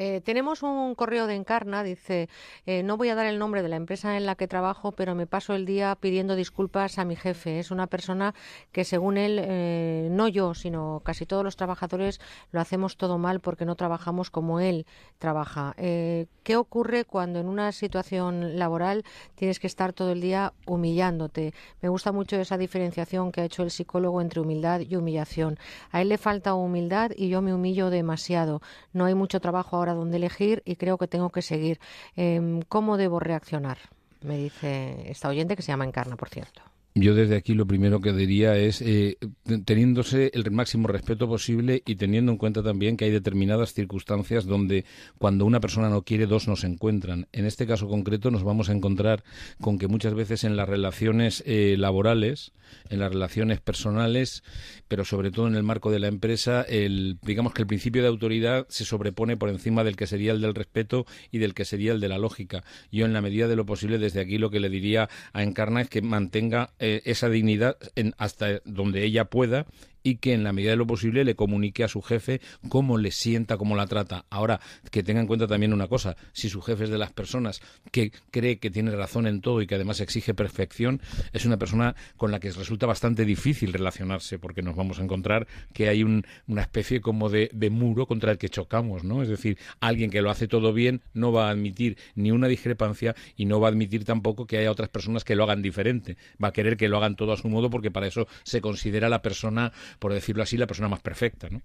Eh, 0.00 0.20
tenemos 0.24 0.62
un 0.62 0.94
correo 0.94 1.26
de 1.26 1.34
Encarna, 1.34 1.82
dice, 1.82 2.28
eh, 2.66 2.84
no 2.84 2.96
voy 2.96 3.08
a 3.08 3.16
dar 3.16 3.26
el 3.26 3.40
nombre 3.40 3.64
de 3.64 3.68
la 3.68 3.74
empresa 3.74 4.16
en 4.16 4.26
la 4.26 4.36
que 4.36 4.46
trabajo, 4.46 4.92
pero 4.92 5.16
me 5.16 5.26
paso 5.26 5.56
el 5.56 5.66
día 5.66 5.96
pidiendo 6.00 6.36
disculpas 6.36 7.00
a 7.00 7.04
mi 7.04 7.16
jefe. 7.16 7.58
Es 7.58 7.72
una 7.72 7.88
persona 7.88 8.32
que, 8.70 8.84
según 8.84 9.16
él, 9.16 9.40
eh, 9.42 10.06
no 10.12 10.28
yo, 10.28 10.54
sino 10.54 11.02
casi 11.04 11.26
todos 11.26 11.42
los 11.42 11.56
trabajadores, 11.56 12.20
lo 12.52 12.60
hacemos 12.60 12.96
todo 12.96 13.18
mal 13.18 13.40
porque 13.40 13.64
no 13.64 13.74
trabajamos 13.74 14.30
como 14.30 14.60
él 14.60 14.86
trabaja. 15.18 15.74
¿Qué 15.76 16.56
ocurre 16.56 17.04
cuando 17.04 17.40
en 17.40 17.48
una 17.48 17.72
situación 17.72 18.56
laboral 18.56 19.04
tienes 19.34 19.58
que 19.58 19.66
estar 19.66 19.92
todo 19.92 20.12
el 20.12 20.20
día 20.20 20.52
humillándote? 20.64 21.54
Me 21.82 21.88
gusta 21.88 22.12
mucho 22.12 22.36
esa 22.36 22.56
diferenciación 22.56 23.32
que 23.32 23.40
ha 23.40 23.44
hecho 23.44 23.64
el 23.64 23.72
psicólogo 23.72 24.20
entre 24.20 24.40
humildad 24.40 24.80
y 24.80 24.94
humillación. 24.94 25.58
A 25.90 26.00
él 26.00 26.08
le 26.08 26.18
falta 26.18 26.54
humildad 26.54 27.10
y 27.16 27.28
yo 27.28 27.42
me 27.42 27.52
humillo 27.52 27.90
demasiado. 27.90 28.62
No 28.92 29.04
hay 29.04 29.14
mucho 29.14 29.40
trabajo 29.40 29.76
ahora 29.76 29.87
donde 29.94 30.16
elegir 30.16 30.62
y 30.64 30.76
creo 30.76 30.98
que 30.98 31.08
tengo 31.08 31.30
que 31.30 31.42
seguir. 31.42 31.80
Em, 32.16 32.62
¿Cómo 32.62 32.96
debo 32.96 33.20
reaccionar? 33.20 33.78
Me 34.22 34.36
dice 34.36 35.10
esta 35.10 35.28
oyente 35.28 35.56
que 35.56 35.62
se 35.62 35.72
llama 35.72 35.84
Encarna, 35.84 36.16
por 36.16 36.28
cierto. 36.28 36.62
Yo 37.00 37.14
desde 37.14 37.36
aquí 37.36 37.54
lo 37.54 37.66
primero 37.66 38.00
que 38.00 38.12
diría 38.12 38.56
es 38.56 38.82
eh, 38.82 39.18
teniéndose 39.64 40.32
el 40.34 40.50
máximo 40.50 40.88
respeto 40.88 41.28
posible 41.28 41.82
y 41.86 41.94
teniendo 41.94 42.32
en 42.32 42.38
cuenta 42.38 42.62
también 42.62 42.96
que 42.96 43.04
hay 43.04 43.10
determinadas 43.12 43.72
circunstancias 43.72 44.46
donde 44.46 44.84
cuando 45.18 45.44
una 45.44 45.60
persona 45.60 45.88
no 45.90 46.02
quiere 46.02 46.26
dos 46.26 46.48
no 46.48 46.56
se 46.56 46.66
encuentran. 46.66 47.28
En 47.32 47.44
este 47.44 47.66
caso 47.66 47.88
concreto 47.88 48.30
nos 48.30 48.42
vamos 48.42 48.68
a 48.68 48.72
encontrar 48.72 49.22
con 49.60 49.78
que 49.78 49.86
muchas 49.86 50.14
veces 50.14 50.42
en 50.42 50.56
las 50.56 50.68
relaciones 50.68 51.44
eh, 51.46 51.76
laborales, 51.78 52.52
en 52.90 52.98
las 52.98 53.12
relaciones 53.12 53.60
personales, 53.60 54.42
pero 54.88 55.04
sobre 55.04 55.30
todo 55.30 55.46
en 55.46 55.54
el 55.54 55.62
marco 55.62 55.90
de 55.90 56.00
la 56.00 56.08
empresa, 56.08 56.62
el, 56.62 57.18
digamos 57.22 57.54
que 57.54 57.62
el 57.62 57.68
principio 57.68 58.02
de 58.02 58.08
autoridad 58.08 58.66
se 58.68 58.84
sobrepone 58.84 59.36
por 59.36 59.50
encima 59.50 59.84
del 59.84 59.96
que 59.96 60.06
sería 60.06 60.32
el 60.32 60.40
del 60.40 60.54
respeto 60.54 61.06
y 61.30 61.38
del 61.38 61.54
que 61.54 61.64
sería 61.64 61.92
el 61.92 62.00
de 62.00 62.08
la 62.08 62.18
lógica. 62.18 62.64
Yo 62.90 63.06
en 63.06 63.12
la 63.12 63.20
medida 63.20 63.46
de 63.46 63.56
lo 63.56 63.66
posible 63.66 63.98
desde 63.98 64.20
aquí 64.20 64.38
lo 64.38 64.50
que 64.50 64.60
le 64.60 64.68
diría 64.68 65.08
a 65.32 65.42
Encarna 65.42 65.80
es 65.80 65.88
que 65.88 66.02
mantenga 66.02 66.70
eh, 66.78 66.87
esa 67.04 67.28
dignidad 67.28 67.76
en, 67.94 68.14
hasta 68.18 68.60
donde 68.64 69.04
ella 69.04 69.26
pueda 69.26 69.66
y 70.02 70.16
que 70.16 70.32
en 70.32 70.44
la 70.44 70.52
medida 70.52 70.70
de 70.70 70.76
lo 70.76 70.86
posible 70.86 71.24
le 71.24 71.34
comunique 71.34 71.84
a 71.84 71.88
su 71.88 72.02
jefe 72.02 72.40
cómo 72.68 72.98
le 72.98 73.10
sienta, 73.10 73.56
cómo 73.56 73.76
la 73.76 73.86
trata. 73.86 74.24
Ahora, 74.30 74.60
que 74.90 75.02
tenga 75.02 75.20
en 75.20 75.26
cuenta 75.26 75.46
también 75.46 75.72
una 75.72 75.88
cosa, 75.88 76.16
si 76.32 76.48
su 76.48 76.60
jefe 76.62 76.84
es 76.84 76.90
de 76.90 76.98
las 76.98 77.12
personas 77.12 77.60
que 77.90 78.12
cree 78.30 78.58
que 78.58 78.70
tiene 78.70 78.90
razón 78.92 79.26
en 79.26 79.40
todo 79.40 79.62
y 79.62 79.66
que 79.66 79.74
además 79.74 80.00
exige 80.00 80.34
perfección, 80.34 81.00
es 81.32 81.44
una 81.44 81.56
persona 81.56 81.94
con 82.16 82.30
la 82.30 82.40
que 82.40 82.50
resulta 82.50 82.86
bastante 82.86 83.24
difícil 83.24 83.72
relacionarse 83.72 84.38
porque 84.38 84.62
nos 84.62 84.76
vamos 84.76 84.98
a 84.98 85.02
encontrar 85.02 85.46
que 85.72 85.88
hay 85.88 86.02
una 86.02 86.60
especie 86.60 87.00
como 87.00 87.28
de, 87.28 87.50
de 87.52 87.70
muro 87.70 88.06
contra 88.06 88.32
el 88.32 88.38
que 88.38 88.48
chocamos, 88.48 89.04
¿no? 89.04 89.22
Es 89.22 89.28
decir, 89.28 89.58
alguien 89.80 90.10
que 90.10 90.22
lo 90.22 90.30
hace 90.30 90.48
todo 90.48 90.72
bien 90.72 91.02
no 91.14 91.32
va 91.32 91.48
a 91.48 91.50
admitir 91.50 91.98
ni 92.14 92.30
una 92.30 92.48
discrepancia 92.48 93.14
y 93.36 93.44
no 93.44 93.60
va 93.60 93.68
a 93.68 93.70
admitir 93.70 94.04
tampoco 94.04 94.46
que 94.46 94.58
haya 94.58 94.70
otras 94.70 94.88
personas 94.88 95.24
que 95.24 95.36
lo 95.36 95.44
hagan 95.44 95.62
diferente. 95.62 96.16
Va 96.42 96.48
a 96.48 96.52
querer 96.52 96.76
que 96.76 96.88
lo 96.88 96.98
hagan 96.98 97.16
todo 97.16 97.32
a 97.32 97.36
su 97.36 97.48
modo 97.48 97.70
porque 97.70 97.90
para 97.90 98.06
eso 98.06 98.26
se 98.44 98.60
considera 98.60 99.08
la 99.08 99.22
persona 99.22 99.72
por 99.98 100.12
decirlo 100.12 100.42
así, 100.42 100.56
la 100.56 100.66
persona 100.66 100.88
más 100.88 101.00
perfecta, 101.00 101.48
¿no? 101.50 101.62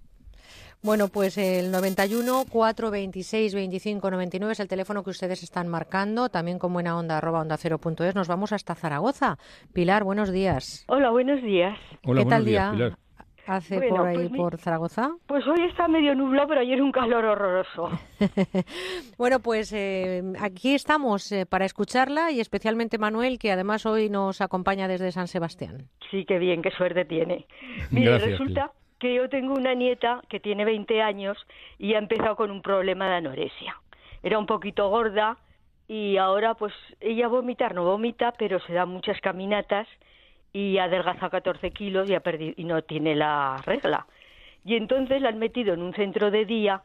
Bueno, 0.82 1.08
pues 1.08 1.38
el 1.38 1.70
91 1.70 2.44
426 2.50 3.54
25 3.54 4.10
99 4.10 4.52
es 4.52 4.60
el 4.60 4.68
teléfono 4.68 5.02
que 5.02 5.08
ustedes 5.08 5.42
están 5.42 5.66
marcando, 5.66 6.28
también 6.28 6.58
con 6.58 6.74
buena 6.74 6.98
onda 6.98 7.16
arroba 7.16 7.40
onda 7.40 7.56
cero 7.56 7.78
punto 7.78 8.04
es. 8.04 8.14
Nos 8.14 8.28
vamos 8.28 8.52
hasta 8.52 8.74
Zaragoza. 8.74 9.38
Pilar, 9.72 10.04
buenos 10.04 10.30
días. 10.30 10.84
Hola, 10.88 11.08
buenos 11.08 11.42
días. 11.42 11.78
Hola, 12.04 12.22
¿Qué 12.22 12.28
tal 12.28 12.44
día 12.44 12.70
Pilar? 12.70 12.98
Hace 13.46 13.80
por 13.88 14.06
ahí, 14.06 14.28
pues 14.28 14.30
por 14.30 14.58
Zaragoza? 14.58 15.10
Pues 15.26 15.46
hoy 15.46 15.62
está 15.64 15.88
medio 15.88 16.14
nublado, 16.14 16.48
pero 16.48 16.60
ayer 16.60 16.80
un 16.82 16.92
calor 16.92 17.24
horroroso. 17.24 17.90
bueno, 19.18 19.40
pues 19.40 19.72
eh, 19.72 20.22
aquí 20.40 20.74
estamos 20.74 21.30
eh, 21.32 21.46
para 21.46 21.64
escucharla 21.64 22.30
y 22.30 22.40
especialmente 22.40 22.98
Manuel, 22.98 23.38
que 23.38 23.52
además 23.52 23.86
hoy 23.86 24.08
nos 24.08 24.40
acompaña 24.40 24.88
desde 24.88 25.12
San 25.12 25.28
Sebastián. 25.28 25.88
Sí, 26.10 26.24
qué 26.24 26.38
bien, 26.38 26.62
qué 26.62 26.70
suerte 26.70 27.04
tiene. 27.04 27.46
Mire, 27.90 28.18
resulta 28.18 28.72
que 28.98 29.14
yo 29.14 29.28
tengo 29.28 29.54
una 29.54 29.74
nieta 29.74 30.22
que 30.28 30.40
tiene 30.40 30.64
20 30.64 31.02
años 31.02 31.36
y 31.78 31.94
ha 31.94 31.98
empezado 31.98 32.36
con 32.36 32.50
un 32.50 32.62
problema 32.62 33.08
de 33.08 33.16
anorexia. 33.16 33.76
Era 34.22 34.38
un 34.38 34.46
poquito 34.46 34.88
gorda 34.88 35.36
y 35.86 36.16
ahora 36.16 36.54
pues 36.54 36.72
ella 37.00 37.28
vomitar 37.28 37.74
no 37.74 37.84
vomita, 37.84 38.32
pero 38.38 38.58
se 38.60 38.72
da 38.72 38.86
muchas 38.86 39.20
caminatas 39.20 39.86
y 40.54 40.78
ha 40.78 40.84
adelgazado 40.84 41.30
14 41.30 41.72
kilos 41.72 42.08
y, 42.08 42.14
ha 42.14 42.20
perdido, 42.20 42.54
y 42.56 42.64
no 42.64 42.80
tiene 42.82 43.14
la 43.16 43.60
regla. 43.66 44.06
Y 44.64 44.76
entonces 44.76 45.20
la 45.20 45.28
han 45.28 45.38
metido 45.38 45.74
en 45.74 45.82
un 45.82 45.92
centro 45.92 46.30
de 46.30 46.46
día 46.46 46.82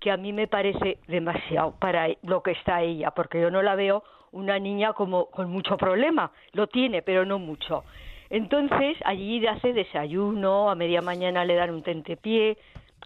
que 0.00 0.10
a 0.10 0.16
mí 0.16 0.32
me 0.32 0.48
parece 0.48 0.98
demasiado 1.06 1.74
para 1.78 2.08
lo 2.22 2.42
que 2.42 2.52
está 2.52 2.82
ella, 2.82 3.10
porque 3.10 3.40
yo 3.40 3.50
no 3.50 3.60
la 3.60 3.76
veo 3.76 4.02
una 4.32 4.58
niña 4.58 4.94
como 4.94 5.26
con 5.26 5.50
mucho 5.50 5.76
problema. 5.76 6.32
Lo 6.52 6.66
tiene, 6.66 7.02
pero 7.02 7.26
no 7.26 7.38
mucho. 7.38 7.84
Entonces 8.30 8.96
allí 9.04 9.46
hace 9.46 9.74
desayuno, 9.74 10.70
a 10.70 10.74
media 10.74 11.02
mañana 11.02 11.44
le 11.44 11.56
dan 11.56 11.70
un 11.70 11.82
tentepié. 11.82 12.56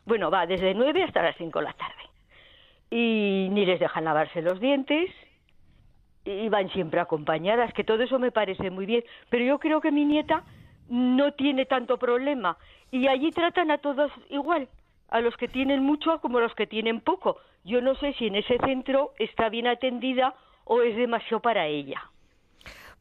Bueno, 0.07 0.31
va 0.31 0.47
desde 0.47 0.75
9 0.75 1.03
hasta 1.03 1.23
las 1.23 1.37
5 1.37 1.59
de 1.59 1.65
la 1.65 1.73
tarde. 1.73 2.03
Y 2.89 3.49
ni 3.51 3.67
les 3.67 3.81
dejan 3.81 4.05
lavarse 4.05 4.43
los 4.43 4.61
dientes, 4.61 5.11
y 6.25 6.49
van 6.49 6.71
siempre 6.71 7.01
acompañadas, 7.01 7.73
que 7.75 7.85
todo 7.85 8.03
eso 8.03 8.19
me 8.19 8.33
parece 8.33 8.71
muy 8.71 8.87
bien, 8.87 9.05
pero 9.29 9.45
yo 9.45 9.59
creo 9.59 9.81
que 9.81 9.93
mi 9.93 10.05
nieta 10.05 10.45
no 10.89 11.33
tiene 11.33 11.67
tanto 11.67 11.99
problema 11.99 12.57
y 12.91 13.09
allí 13.09 13.31
tratan 13.31 13.71
a 13.71 13.79
todos 13.79 14.11
igual, 14.31 14.69
a 15.09 15.21
los 15.21 15.37
que 15.37 15.49
tienen 15.49 15.83
mucho 15.83 16.21
como 16.21 16.39
a 16.39 16.43
los 16.43 16.55
que 16.55 16.67
tienen 16.67 17.01
poco. 17.01 17.39
Yo 17.65 17.81
no 17.81 17.95
sé 17.97 18.13
si 18.15 18.27
en 18.27 18.37
ese 18.37 18.59
centro 18.59 19.13
está 19.19 19.49
bien 19.49 19.67
atendida 19.67 20.35
o 20.65 20.83
es 20.83 20.97
demasiado 20.97 21.41
para 21.41 21.67
ella. 21.67 22.11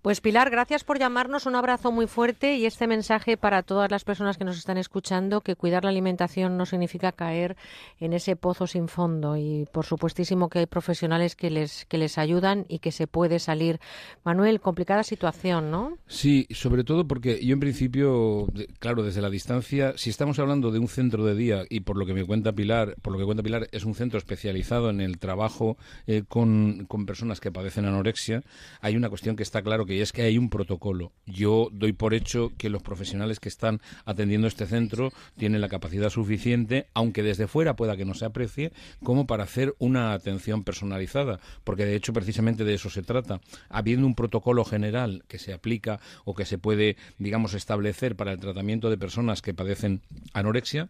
Pues 0.04 0.20
Pilar, 0.20 0.50
gracias 0.50 0.84
por 0.84 1.00
llamarnos, 1.00 1.46
un 1.46 1.56
abrazo 1.56 1.90
muy 1.90 2.08
fuerte 2.08 2.58
y 2.58 2.66
este 2.66 2.88
mensaje 2.88 3.38
para 3.38 3.64
todas 3.64 3.90
las 3.90 4.04
personas 4.04 4.38
que 4.38 4.44
nos 4.44 4.58
están 4.58 4.78
escuchando, 4.78 5.40
que 5.40 5.56
cuidar 5.56 5.86
la 5.86 5.92
alimentación 5.92 6.58
no 6.58 6.66
significa 6.66 7.14
caer 7.14 7.56
en 8.02 8.12
ese 8.12 8.36
pozo 8.36 8.68
sin 8.68 8.90
fondo 8.90 9.38
y 9.38 9.66
por 9.72 9.86
supuestísimo 9.86 10.50
que 10.50 10.60
hay 10.60 10.66
profesionales 10.66 11.38
que 11.38 11.50
les, 11.50 11.86
que 11.86 11.98
les 11.98 12.18
ayudan 12.18 12.66
y 12.68 12.80
que 12.80 12.92
se 12.92 13.08
puede 13.08 13.40
salir. 13.40 13.80
Manuel, 14.26 14.60
complicada 14.60 15.04
situación, 15.04 15.72
¿no? 15.72 15.98
Sí, 16.06 16.48
sobre 16.52 16.84
todo 16.84 17.08
porque 17.08 17.40
yo 17.42 17.54
en 17.54 17.62
principio, 17.62 18.48
claro, 18.80 19.04
desde 19.04 19.22
la 19.22 19.30
distancia, 19.30 19.94
si 19.96 20.10
estamos 20.10 20.38
hablando 20.38 20.72
de 20.72 20.80
un 20.80 20.90
centro 20.90 21.24
de 21.24 21.34
día 21.34 21.62
y 21.70 21.80
por 21.80 21.96
lo 21.96 22.06
que 22.06 22.14
me 22.14 22.26
cuenta 22.26 22.52
Pilar, 22.52 22.98
por 23.02 23.14
lo 23.14 23.20
que 23.20 23.24
cuenta 23.26 23.42
Pilar, 23.42 23.70
es 23.72 23.86
un 23.86 23.96
centro 23.96 24.18
especializado 24.18 24.90
en 24.90 25.00
el 25.00 25.18
trabajo 25.18 25.78
eh, 26.08 26.24
con, 26.28 26.88
con 26.90 27.06
personas 27.06 27.40
que 27.40 27.54
padecen 27.54 27.86
anorexia, 27.86 28.42
hay 28.82 28.98
una 28.98 29.08
cuestión 29.08 29.38
que 29.38 29.44
está 29.44 29.62
claro 29.62 29.86
que 29.86 29.93
que 29.94 30.02
es 30.02 30.12
que 30.12 30.24
hay 30.24 30.40
un 30.40 30.50
protocolo. 30.50 31.12
Yo 31.28 31.70
doy 31.72 31.94
por 31.94 32.16
hecho 32.16 32.52
que 32.58 32.72
los 32.72 32.82
profesionales 32.82 33.40
que 33.40 33.48
están 33.48 33.80
atendiendo 34.06 34.48
este 34.48 34.66
centro 34.66 35.14
tienen 35.38 35.62
la 35.62 35.70
capacidad 35.70 36.10
suficiente, 36.10 36.88
aunque 36.96 37.22
desde 37.22 37.48
fuera 37.48 37.76
pueda 37.76 37.96
que 37.96 38.04
no 38.04 38.16
se 38.16 38.26
aprecie, 38.26 38.72
como 39.04 39.28
para 39.28 39.44
hacer 39.44 39.76
una 39.78 40.14
atención 40.14 40.64
personalizada, 40.64 41.40
porque 41.64 41.86
de 41.86 41.96
hecho 41.96 42.12
precisamente 42.12 42.64
de 42.64 42.74
eso 42.74 42.90
se 42.90 43.04
trata. 43.04 43.40
Habiendo 43.70 44.08
un 44.08 44.16
protocolo 44.16 44.66
general 44.66 45.24
que 45.28 45.38
se 45.38 45.54
aplica 45.54 46.00
o 46.26 46.34
que 46.34 46.46
se 46.46 46.58
puede, 46.58 46.98
digamos, 47.20 47.54
establecer 47.54 48.16
para 48.16 48.32
el 48.32 48.40
tratamiento 48.40 48.90
de 48.90 48.98
personas 48.98 49.44
que 49.44 49.54
padecen 49.54 50.02
anorexia, 50.34 50.90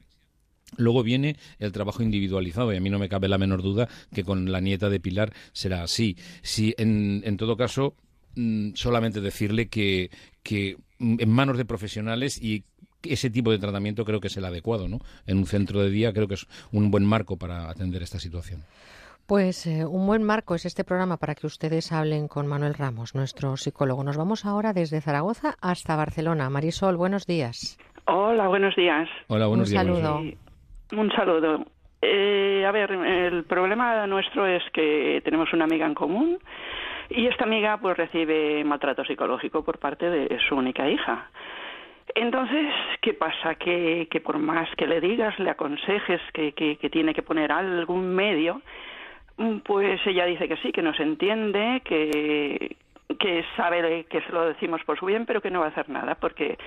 Luego 0.77 1.03
viene 1.03 1.35
el 1.59 1.71
trabajo 1.71 2.01
individualizado 2.01 2.73
y 2.73 2.77
a 2.77 2.81
mí 2.81 2.89
no 2.89 2.97
me 2.97 3.09
cabe 3.09 3.27
la 3.27 3.37
menor 3.37 3.61
duda 3.61 3.89
que 4.11 4.23
con 4.23 4.51
la 4.51 4.59
nieta 4.59 4.89
de 4.89 4.99
Pilar 4.99 5.31
será 5.51 5.83
así. 5.83 6.17
Si 6.41 6.73
en, 6.79 7.21
en 7.25 7.37
todo 7.37 7.57
caso 7.57 7.95
mm, 8.35 8.73
solamente 8.75 9.21
decirle 9.21 9.69
que, 9.69 10.09
que 10.43 10.77
mm, 10.99 11.17
en 11.19 11.29
manos 11.29 11.57
de 11.57 11.65
profesionales 11.65 12.41
y 12.41 12.63
ese 13.03 13.29
tipo 13.29 13.51
de 13.51 13.59
tratamiento 13.59 14.05
creo 14.05 14.19
que 14.19 14.27
es 14.27 14.37
el 14.37 14.45
adecuado, 14.45 14.87
¿no? 14.87 14.99
En 15.27 15.37
un 15.37 15.45
centro 15.45 15.81
de 15.81 15.89
día 15.89 16.13
creo 16.13 16.27
que 16.27 16.35
es 16.35 16.47
un 16.71 16.91
buen 16.91 17.05
marco 17.05 17.37
para 17.37 17.69
atender 17.69 18.01
esta 18.01 18.19
situación. 18.19 18.61
Pues 19.27 19.65
eh, 19.67 19.85
un 19.85 20.05
buen 20.05 20.23
marco 20.23 20.53
es 20.53 20.65
este 20.65 20.83
programa 20.83 21.17
para 21.17 21.33
que 21.33 21.47
ustedes 21.47 21.93
hablen 21.93 22.27
con 22.27 22.45
Manuel 22.45 22.73
Ramos, 22.73 23.15
nuestro 23.15 23.55
psicólogo. 23.55 24.03
Nos 24.03 24.17
vamos 24.17 24.45
ahora 24.45 24.73
desde 24.73 24.99
Zaragoza 24.99 25.55
hasta 25.61 25.95
Barcelona. 25.95 26.49
Marisol, 26.49 26.97
buenos 26.97 27.25
días. 27.25 27.77
Hola, 28.05 28.49
buenos 28.49 28.75
días. 28.75 29.07
Hola, 29.27 29.47
buenos 29.47 29.69
un 29.69 29.75
Saludo. 29.75 30.21
Un 30.91 31.11
saludo. 31.11 31.65
Eh, 32.01 32.65
a 32.67 32.71
ver, 32.71 32.91
el 32.91 33.45
problema 33.45 34.05
nuestro 34.07 34.45
es 34.45 34.61
que 34.73 35.21
tenemos 35.23 35.53
una 35.53 35.63
amiga 35.63 35.85
en 35.85 35.93
común 35.93 36.37
y 37.15 37.27
esta 37.27 37.43
amiga 37.43 37.77
pues 37.77 37.97
recibe 37.97 38.63
maltrato 38.63 39.03
psicológico 39.05 39.63
por 39.63 39.79
parte 39.79 40.09
de 40.09 40.39
su 40.47 40.55
única 40.55 40.89
hija. 40.89 41.29
Entonces, 42.15 42.73
¿qué 43.01 43.13
pasa? 43.13 43.55
Que, 43.55 44.07
que 44.09 44.19
por 44.19 44.37
más 44.37 44.69
que 44.75 44.87
le 44.87 44.99
digas, 44.99 45.37
le 45.39 45.49
aconsejes 45.49 46.21
que, 46.33 46.53
que, 46.53 46.89
tiene 46.89 47.13
que 47.13 47.21
poner 47.21 47.51
algún 47.51 48.13
medio, 48.13 48.61
pues 49.63 50.05
ella 50.05 50.25
dice 50.25 50.47
que 50.47 50.57
sí, 50.57 50.71
que 50.71 50.81
nos 50.81 50.99
entiende, 50.99 51.81
que, 51.83 52.75
que 53.17 53.45
sabe 53.55 54.05
que 54.05 54.21
se 54.21 54.31
lo 54.31 54.45
decimos 54.45 54.83
por 54.83 54.99
su 54.99 55.05
bien, 55.05 55.25
pero 55.25 55.41
que 55.41 55.49
no 55.49 55.61
va 55.61 55.67
a 55.67 55.69
hacer 55.69 55.89
nada 55.89 56.15
porque 56.15 56.57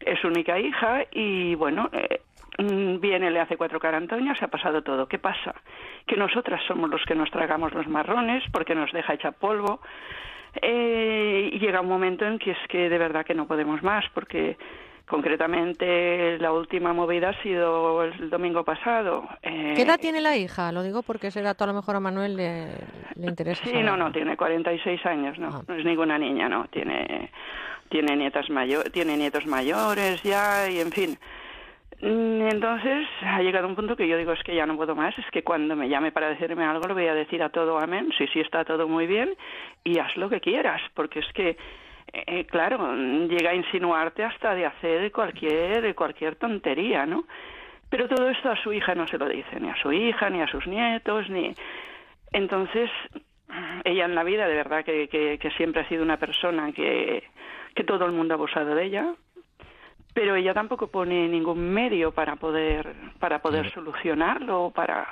es 0.00 0.18
su 0.20 0.28
única 0.28 0.58
hija 0.58 1.04
y 1.12 1.54
bueno, 1.54 1.88
eh, 1.92 2.20
Mm, 2.35 2.35
viene, 2.58 3.30
le 3.30 3.40
hace 3.40 3.56
cuatro 3.56 3.80
carantoñas, 3.80 4.38
se 4.38 4.44
ha 4.44 4.48
pasado 4.48 4.82
todo. 4.82 5.06
¿Qué 5.06 5.18
pasa? 5.18 5.54
Que 6.06 6.16
nosotras 6.16 6.60
somos 6.66 6.90
los 6.90 7.04
que 7.04 7.14
nos 7.14 7.30
tragamos 7.30 7.72
los 7.72 7.86
marrones 7.86 8.42
porque 8.52 8.74
nos 8.74 8.92
deja 8.92 9.14
hecha 9.14 9.32
polvo. 9.32 9.80
Eh, 10.62 11.50
y 11.52 11.58
llega 11.58 11.80
un 11.80 11.88
momento 11.88 12.24
en 12.24 12.38
que 12.38 12.52
es 12.52 12.58
que 12.68 12.88
de 12.88 12.98
verdad 12.98 13.26
que 13.26 13.34
no 13.34 13.46
podemos 13.46 13.82
más 13.82 14.04
porque 14.14 14.56
concretamente 15.06 16.38
la 16.38 16.52
última 16.52 16.92
movida 16.92 17.28
ha 17.28 17.42
sido 17.42 18.02
el 18.02 18.30
domingo 18.30 18.64
pasado. 18.64 19.28
Eh, 19.42 19.74
¿Qué 19.76 19.82
edad 19.82 20.00
tiene 20.00 20.20
la 20.20 20.36
hija? 20.36 20.72
Lo 20.72 20.82
digo 20.82 21.02
porque 21.02 21.28
ese 21.28 21.42
dato 21.42 21.64
a 21.64 21.66
lo 21.66 21.74
mejor 21.74 21.96
a 21.96 22.00
Manuel 22.00 22.36
le, 22.36 22.68
interesa. 23.16 23.64
Sí, 23.64 23.82
no, 23.82 23.96
no, 23.96 24.10
tiene 24.10 24.36
46 24.36 25.06
años, 25.06 25.38
no, 25.38 25.48
ah. 25.48 25.62
no 25.68 25.74
es 25.74 25.84
ninguna 25.84 26.18
niña, 26.18 26.48
no, 26.48 26.66
tiene 26.68 27.30
tiene 27.88 28.16
nietas 28.16 28.50
mayor, 28.50 28.90
tiene 28.90 29.16
nietos 29.16 29.46
mayores 29.46 30.22
ya 30.22 30.68
y 30.68 30.80
en 30.80 30.90
fin. 30.90 31.18
Mm, 32.00 32.42
entonces 32.48 33.08
ha 33.22 33.40
llegado 33.40 33.66
un 33.66 33.74
punto 33.74 33.96
que 33.96 34.06
yo 34.06 34.18
digo 34.18 34.32
es 34.32 34.42
que 34.42 34.54
ya 34.54 34.66
no 34.66 34.76
puedo 34.76 34.94
más, 34.94 35.18
es 35.18 35.24
que 35.30 35.42
cuando 35.42 35.74
me 35.74 35.88
llame 35.88 36.12
para 36.12 36.28
decirme 36.28 36.64
algo 36.64 36.88
le 36.88 36.94
voy 36.94 37.06
a 37.06 37.14
decir 37.14 37.42
a 37.42 37.48
todo 37.48 37.78
amén, 37.78 38.10
sí, 38.18 38.26
sí 38.32 38.40
está 38.40 38.64
todo 38.66 38.86
muy 38.86 39.06
bien 39.06 39.34
y 39.82 39.98
haz 39.98 40.14
lo 40.16 40.28
que 40.28 40.40
quieras, 40.40 40.82
porque 40.92 41.20
es 41.20 41.32
que, 41.32 41.56
eh, 42.12 42.44
claro, 42.44 42.94
llega 42.94 43.50
a 43.50 43.54
insinuarte 43.54 44.24
hasta 44.24 44.54
de 44.54 44.66
hacer 44.66 45.10
cualquier, 45.10 45.94
cualquier 45.94 46.36
tontería, 46.36 47.06
¿no? 47.06 47.24
Pero 47.88 48.08
todo 48.08 48.28
esto 48.28 48.50
a 48.50 48.62
su 48.62 48.72
hija 48.72 48.94
no 48.94 49.06
se 49.06 49.16
lo 49.16 49.28
dice, 49.28 49.58
ni 49.58 49.70
a 49.70 49.76
su 49.76 49.90
hija, 49.92 50.28
ni 50.28 50.42
a 50.42 50.48
sus 50.48 50.66
nietos, 50.66 51.30
ni... 51.30 51.54
Entonces, 52.32 52.90
ella 53.84 54.04
en 54.04 54.14
la 54.14 54.24
vida 54.24 54.46
de 54.48 54.54
verdad 54.54 54.84
que, 54.84 55.08
que, 55.08 55.38
que 55.38 55.50
siempre 55.52 55.82
ha 55.82 55.88
sido 55.88 56.02
una 56.02 56.18
persona 56.18 56.72
que, 56.72 57.22
que 57.74 57.84
todo 57.84 58.04
el 58.04 58.12
mundo 58.12 58.34
ha 58.34 58.36
abusado 58.36 58.74
de 58.74 58.84
ella, 58.84 59.14
pero 60.16 60.34
ella 60.34 60.54
tampoco 60.54 60.86
pone 60.86 61.28
ningún 61.28 61.58
medio 61.58 62.10
para 62.10 62.36
poder 62.36 62.96
para 63.18 63.42
poder 63.42 63.70
solucionarlo 63.74 64.72
para 64.74 65.06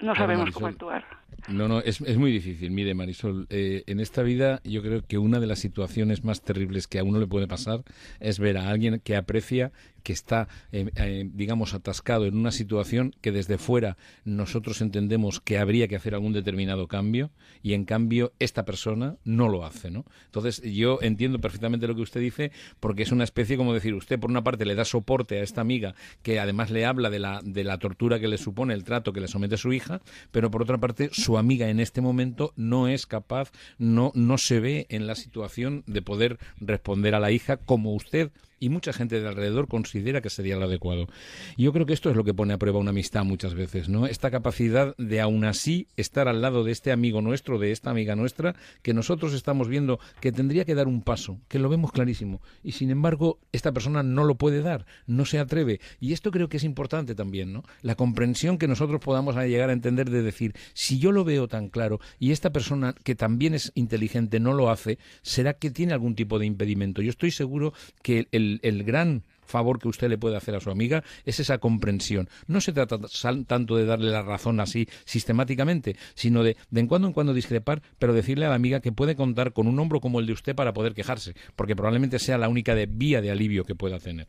no 0.00 0.16
sabemos 0.16 0.50
cómo 0.50 0.66
actuar 0.66 1.04
no, 1.48 1.68
no, 1.68 1.80
es, 1.80 2.00
es 2.00 2.16
muy 2.16 2.32
difícil. 2.32 2.70
Mire, 2.70 2.94
Marisol, 2.94 3.46
eh, 3.50 3.84
en 3.86 4.00
esta 4.00 4.22
vida 4.22 4.60
yo 4.64 4.82
creo 4.82 5.02
que 5.02 5.18
una 5.18 5.40
de 5.40 5.46
las 5.46 5.58
situaciones 5.58 6.24
más 6.24 6.42
terribles 6.42 6.86
que 6.86 6.98
a 6.98 7.04
uno 7.04 7.18
le 7.18 7.26
puede 7.26 7.46
pasar 7.46 7.82
es 8.20 8.38
ver 8.38 8.56
a 8.58 8.68
alguien 8.70 9.00
que 9.02 9.16
aprecia 9.16 9.72
que 10.02 10.12
está, 10.12 10.48
eh, 10.72 10.90
eh, 10.96 11.28
digamos, 11.32 11.74
atascado 11.74 12.26
en 12.26 12.36
una 12.36 12.50
situación 12.50 13.14
que 13.20 13.32
desde 13.32 13.58
fuera 13.58 13.96
nosotros 14.24 14.80
entendemos 14.80 15.40
que 15.40 15.58
habría 15.58 15.88
que 15.88 15.96
hacer 15.96 16.14
algún 16.14 16.32
determinado 16.32 16.88
cambio 16.88 17.30
y 17.62 17.74
en 17.74 17.84
cambio 17.84 18.32
esta 18.38 18.64
persona 18.64 19.16
no 19.24 19.48
lo 19.48 19.64
hace, 19.64 19.90
¿no? 19.90 20.04
Entonces 20.26 20.62
yo 20.62 20.98
entiendo 21.02 21.40
perfectamente 21.40 21.86
lo 21.86 21.94
que 21.94 22.02
usted 22.02 22.20
dice 22.20 22.50
porque 22.80 23.02
es 23.02 23.12
una 23.12 23.24
especie 23.24 23.56
como 23.56 23.74
decir, 23.74 23.94
usted 23.94 24.18
por 24.18 24.30
una 24.30 24.42
parte 24.42 24.64
le 24.64 24.74
da 24.74 24.84
soporte 24.84 25.38
a 25.38 25.42
esta 25.42 25.60
amiga 25.60 25.94
que 26.22 26.40
además 26.40 26.70
le 26.70 26.86
habla 26.86 27.10
de 27.10 27.18
la, 27.18 27.40
de 27.44 27.64
la 27.64 27.78
tortura 27.78 28.20
que 28.20 28.28
le 28.28 28.38
supone 28.38 28.74
el 28.74 28.84
trato 28.84 29.12
que 29.12 29.20
le 29.20 29.28
somete 29.28 29.56
a 29.56 29.58
su 29.58 29.72
hija, 29.72 30.00
pero 30.30 30.50
por 30.50 30.62
otra 30.62 30.78
parte 30.78 31.10
su 31.12 31.29
amiga 31.38 31.68
en 31.68 31.80
este 31.80 32.00
momento 32.00 32.52
no 32.56 32.88
es 32.88 33.06
capaz, 33.06 33.52
no, 33.78 34.12
no 34.14 34.38
se 34.38 34.60
ve 34.60 34.86
en 34.88 35.06
la 35.06 35.14
situación 35.14 35.84
de 35.86 36.02
poder 36.02 36.38
responder 36.58 37.14
a 37.14 37.20
la 37.20 37.30
hija 37.30 37.56
como 37.56 37.94
usted 37.94 38.30
y 38.60 38.68
mucha 38.68 38.92
gente 38.92 39.20
de 39.20 39.26
alrededor 39.26 39.66
considera 39.66 40.20
que 40.20 40.30
sería 40.30 40.56
lo 40.56 40.66
adecuado. 40.66 41.08
yo 41.56 41.72
creo 41.72 41.86
que 41.86 41.94
esto 41.94 42.10
es 42.10 42.16
lo 42.16 42.24
que 42.24 42.34
pone 42.34 42.54
a 42.54 42.58
prueba 42.58 42.78
una 42.78 42.90
amistad 42.90 43.24
muchas 43.24 43.54
veces, 43.54 43.88
¿no? 43.88 44.06
Esta 44.06 44.30
capacidad 44.30 44.94
de 44.98 45.20
aún 45.20 45.44
así 45.44 45.88
estar 45.96 46.28
al 46.28 46.42
lado 46.42 46.62
de 46.62 46.72
este 46.72 46.92
amigo 46.92 47.22
nuestro, 47.22 47.58
de 47.58 47.72
esta 47.72 47.90
amiga 47.90 48.14
nuestra, 48.14 48.54
que 48.82 48.94
nosotros 48.94 49.32
estamos 49.32 49.68
viendo 49.68 49.98
que 50.20 50.30
tendría 50.30 50.64
que 50.64 50.74
dar 50.74 50.86
un 50.86 51.02
paso, 51.02 51.40
que 51.48 51.58
lo 51.58 51.70
vemos 51.70 51.90
clarísimo, 51.90 52.40
y 52.62 52.72
sin 52.72 52.90
embargo 52.90 53.38
esta 53.52 53.72
persona 53.72 54.02
no 54.02 54.24
lo 54.24 54.34
puede 54.34 54.60
dar, 54.60 54.84
no 55.06 55.24
se 55.24 55.38
atreve. 55.38 55.80
Y 55.98 56.12
esto 56.12 56.30
creo 56.30 56.48
que 56.48 56.58
es 56.58 56.64
importante 56.64 57.14
también, 57.14 57.52
¿no? 57.52 57.64
La 57.80 57.94
comprensión 57.94 58.58
que 58.58 58.68
nosotros 58.68 59.00
podamos 59.00 59.34
llegar 59.36 59.70
a 59.70 59.72
entender 59.72 60.10
de 60.10 60.22
decir, 60.22 60.54
si 60.74 60.98
yo 60.98 61.12
lo 61.12 61.24
veo 61.24 61.48
tan 61.48 61.70
claro 61.70 61.98
y 62.18 62.32
esta 62.32 62.50
persona 62.50 62.94
que 63.04 63.14
también 63.14 63.54
es 63.54 63.72
inteligente 63.74 64.38
no 64.38 64.52
lo 64.52 64.70
hace, 64.70 64.98
será 65.22 65.54
que 65.54 65.70
tiene 65.70 65.94
algún 65.94 66.14
tipo 66.14 66.38
de 66.38 66.46
impedimento. 66.46 67.00
Yo 67.00 67.10
estoy 67.10 67.30
seguro 67.30 67.72
que 68.02 68.28
el 68.32 68.49
el, 68.62 68.84
gran 68.84 69.22
favor 69.50 69.78
que 69.78 69.88
usted 69.88 70.08
le 70.08 70.18
puede 70.18 70.36
hacer 70.36 70.54
a 70.54 70.60
su 70.60 70.70
amiga 70.70 71.04
es 71.24 71.40
esa 71.40 71.58
comprensión. 71.58 72.28
No 72.46 72.60
se 72.60 72.72
trata 72.72 72.98
tanto 73.46 73.76
de 73.76 73.84
darle 73.84 74.10
la 74.10 74.22
razón 74.22 74.60
así 74.60 74.88
sistemáticamente, 75.04 75.96
sino 76.14 76.42
de 76.42 76.56
de 76.70 76.80
en 76.80 76.86
cuando 76.86 77.08
en 77.08 77.14
cuando 77.14 77.34
discrepar, 77.34 77.82
pero 77.98 78.12
decirle 78.12 78.46
a 78.46 78.50
la 78.50 78.54
amiga 78.54 78.80
que 78.80 78.92
puede 78.92 79.16
contar 79.16 79.52
con 79.52 79.66
un 79.66 79.78
hombro 79.78 80.00
como 80.00 80.20
el 80.20 80.26
de 80.26 80.32
usted 80.32 80.54
para 80.54 80.72
poder 80.72 80.94
quejarse, 80.94 81.34
porque 81.56 81.76
probablemente 81.76 82.18
sea 82.18 82.38
la 82.38 82.48
única 82.48 82.74
de 82.74 82.86
vía 82.86 83.20
de 83.20 83.30
alivio 83.30 83.64
que 83.64 83.74
pueda 83.74 83.98
tener. 83.98 84.26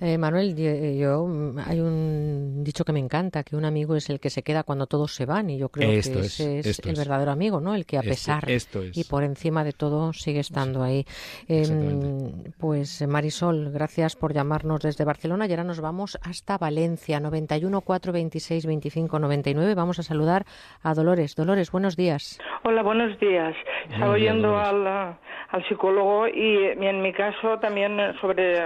Eh, 0.00 0.18
Manuel, 0.18 0.54
eh, 0.58 0.98
yo, 1.00 1.26
mm, 1.26 1.58
hay 1.60 1.80
un 1.80 2.62
dicho 2.62 2.84
que 2.84 2.92
me 2.92 2.98
encanta, 2.98 3.42
que 3.42 3.56
un 3.56 3.64
amigo 3.64 3.96
es 3.96 4.10
el 4.10 4.20
que 4.20 4.28
se 4.28 4.42
queda 4.42 4.62
cuando 4.62 4.86
todos 4.86 5.14
se 5.14 5.24
van, 5.24 5.48
y 5.50 5.56
yo 5.56 5.70
creo 5.70 5.90
que 5.90 5.98
ese 5.98 6.58
es, 6.58 6.80
el 6.80 6.94
verdadero 6.94 7.30
amigo, 7.30 7.60
¿no? 7.60 7.74
El 7.74 7.86
que 7.86 7.96
a 7.96 8.02
pesar 8.02 8.46
y 8.92 9.04
por 9.04 9.24
encima 9.24 9.64
de 9.64 9.72
todo 9.72 10.12
sigue 10.12 10.40
estando 10.40 10.82
ahí. 10.82 11.06
Em, 11.48 12.52
pues 12.58 13.06
Marisol, 13.06 13.70
gracias 13.70 14.14
por 14.14 14.34
llamarnos 14.48 14.80
desde 14.80 15.04
Barcelona 15.04 15.46
y 15.46 15.50
ahora 15.50 15.64
nos 15.64 15.82
vamos 15.82 16.18
hasta 16.24 16.56
Valencia, 16.56 17.20
91 17.20 17.82
426 17.82 18.64
25 18.64 19.18
99. 19.18 19.74
Vamos 19.74 19.98
a 19.98 20.02
saludar 20.02 20.44
a 20.82 20.94
Dolores. 20.94 21.36
Dolores, 21.36 21.70
buenos 21.70 21.96
días. 21.96 22.40
Hola, 22.64 22.82
buenos 22.82 23.20
días. 23.20 23.54
Estaba 23.90 24.12
oyendo 24.12 24.56
al, 24.56 24.86
al 24.86 25.68
psicólogo 25.68 26.28
y 26.28 26.64
en 26.64 27.02
mi 27.02 27.12
caso 27.12 27.58
también 27.58 27.98
sobre 28.22 28.58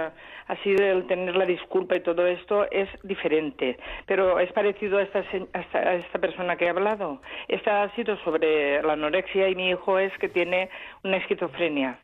así 0.47 0.69
el 0.69 1.05
tener 1.07 1.35
la 1.35 1.45
disculpa 1.45 1.97
y 1.97 1.99
todo 1.99 2.25
esto 2.27 2.65
es 2.71 2.87
diferente. 3.03 3.77
Pero 4.05 4.39
es 4.39 4.53
parecido 4.53 4.99
a 4.99 5.01
esta, 5.01 5.19
a 5.19 5.95
esta 5.95 6.19
persona 6.19 6.55
que 6.55 6.65
he 6.65 6.69
hablado. 6.69 7.21
Esta 7.49 7.83
ha 7.83 7.93
sido 7.95 8.15
sobre 8.23 8.81
la 8.81 8.93
anorexia 8.93 9.49
y 9.49 9.55
mi 9.55 9.71
hijo 9.71 9.99
es 9.99 10.17
que 10.17 10.29
tiene 10.29 10.69
una 11.03 11.17
esquizofrenia. 11.17 11.99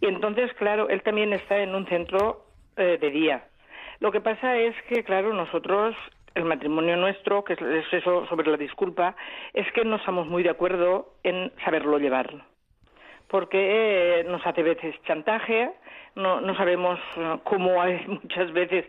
Y 0.00 0.06
entonces, 0.06 0.52
claro, 0.54 0.88
él 0.88 1.02
también 1.02 1.32
está 1.32 1.58
en 1.58 1.74
un 1.74 1.86
centro 1.86 2.43
eh, 2.76 2.98
de 3.00 3.10
día. 3.10 3.44
Lo 4.00 4.12
que 4.12 4.20
pasa 4.20 4.56
es 4.56 4.74
que, 4.88 5.04
claro, 5.04 5.32
nosotros 5.32 5.94
el 6.34 6.44
matrimonio 6.44 6.96
nuestro, 6.96 7.44
que 7.44 7.52
es 7.54 7.92
eso 7.92 8.26
sobre 8.26 8.50
la 8.50 8.56
disculpa, 8.56 9.14
es 9.52 9.70
que 9.72 9.84
no 9.84 9.96
estamos 9.96 10.26
muy 10.26 10.42
de 10.42 10.50
acuerdo 10.50 11.14
en 11.22 11.52
saberlo 11.64 11.98
llevar. 11.98 12.44
Porque 13.28 14.20
eh, 14.20 14.24
nos 14.24 14.44
hace 14.46 14.62
veces 14.62 14.94
chantaje, 15.06 15.70
no, 16.16 16.40
no 16.40 16.56
sabemos 16.56 16.98
eh, 17.16 17.38
cómo 17.44 17.80
hay 17.80 18.04
muchas 18.06 18.52
veces 18.52 18.84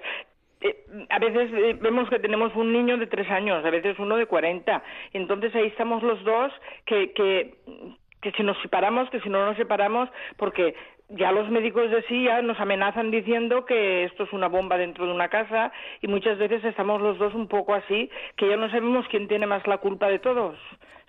eh, 0.62 0.86
a 1.10 1.20
veces 1.20 1.52
vemos 1.80 2.10
que 2.10 2.20
tenemos 2.20 2.56
un 2.56 2.72
niño 2.72 2.98
de 2.98 3.08
tres 3.08 3.30
años, 3.30 3.64
a 3.64 3.70
veces 3.70 4.00
uno 4.00 4.18
de 4.18 4.26
cuarenta. 4.26 4.84
Entonces 5.14 5.54
ahí 5.54 5.68
estamos 5.68 6.02
los 6.02 6.24
dos 6.24 6.52
que, 6.86 7.12
que, 7.12 7.54
que 8.22 8.32
si 8.32 8.44
nos 8.44 8.60
separamos, 8.62 9.10
que 9.10 9.20
si 9.20 9.30
no 9.30 9.46
nos 9.46 9.58
separamos, 9.58 10.10
porque 10.38 10.74
ya 11.10 11.32
los 11.32 11.50
médicos 11.50 11.92
de 11.92 12.04
sí 12.04 12.26
ya 12.26 12.42
nos 12.42 12.60
amenazan 12.60 13.12
diciendo 13.12 13.66
que 13.66 14.06
esto 14.06 14.24
es 14.24 14.34
una 14.34 14.48
bomba 14.48 14.78
dentro 14.78 15.06
de 15.06 15.14
una 15.14 15.30
casa 15.30 15.72
y 16.02 16.08
muchas 16.08 16.38
veces 16.38 16.64
estamos 16.64 17.02
los 17.02 17.18
dos 17.18 17.34
un 17.34 17.48
poco 17.48 17.74
así, 17.74 18.10
que 18.38 18.50
ya 18.50 18.58
no 18.58 18.70
sabemos 18.70 19.06
quién 19.10 19.28
tiene 19.28 19.46
más 19.46 19.66
la 19.68 19.78
culpa 19.78 20.08
de 20.08 20.20
todos. 20.20 20.58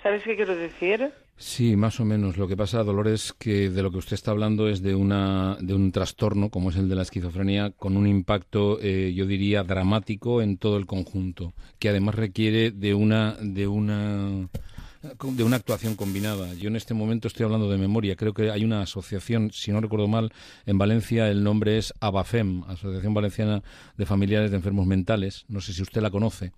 ¿Sabes 0.02 0.23
qué 0.23 0.36
quiero 0.36 0.55
decir? 0.55 1.10
Sí, 1.39 1.77
más 1.77 2.01
o 2.01 2.05
menos. 2.05 2.39
Lo 2.39 2.48
que 2.48 2.56
pasa, 2.56 2.82
Dolores, 2.82 3.35
que 3.39 3.68
de 3.68 3.82
lo 3.82 3.90
que 3.90 3.98
usted 3.98 4.14
está 4.14 4.31
hablando 4.31 4.68
es 4.68 4.82
de 4.82 4.94
una 4.94 5.56
de 5.60 5.74
un 5.74 5.93
trastorno 5.93 6.48
como 6.48 6.70
es 6.70 6.77
el 6.77 6.89
de 6.89 6.94
la 6.94 7.02
esquizofrenia 7.02 7.70
con 7.70 7.97
un 7.97 8.06
impacto, 8.06 8.78
eh, 8.81 9.12
yo 9.14 9.27
diría, 9.27 9.62
dramático 9.64 10.40
en 10.40 10.56
todo 10.56 10.78
el 10.78 10.86
conjunto, 10.86 11.52
que 11.78 11.90
además 11.90 12.14
requiere 12.14 12.70
de 12.70 12.94
una 12.94 13.35
de 13.40 13.66
una 13.66 14.48
de 15.15 15.45
una 15.45 15.57
actuación 15.57 15.95
combinada. 15.95 16.55
Yo 16.55 16.69
en 16.69 16.77
este 16.77 16.95
momento 16.95 17.28
estoy 17.28 17.45
hablando 17.45 17.70
de 17.70 17.78
memoria. 17.78 18.16
Creo 18.16 18.35
que 18.35 18.51
hay 18.51 18.65
una 18.65 18.83
asociación, 18.83 19.51
si 19.53 19.73
no 19.73 19.81
recuerdo 19.81 20.09
mal, 20.09 20.33
en 20.66 20.78
Valencia 20.78 21.28
el 21.28 21.43
nombre 21.43 21.78
es 21.78 21.93
ABAFEM, 22.01 22.65
Asociación 22.65 23.15
Valenciana 23.15 23.62
de 23.97 24.07
Familiares 24.07 24.51
de 24.51 24.57
Enfermos 24.57 24.87
Mentales. 24.87 25.45
No 25.49 25.61
sé 25.61 25.73
si 25.73 25.83
usted 25.83 26.01
la 26.01 26.11
conoce, 26.11 26.53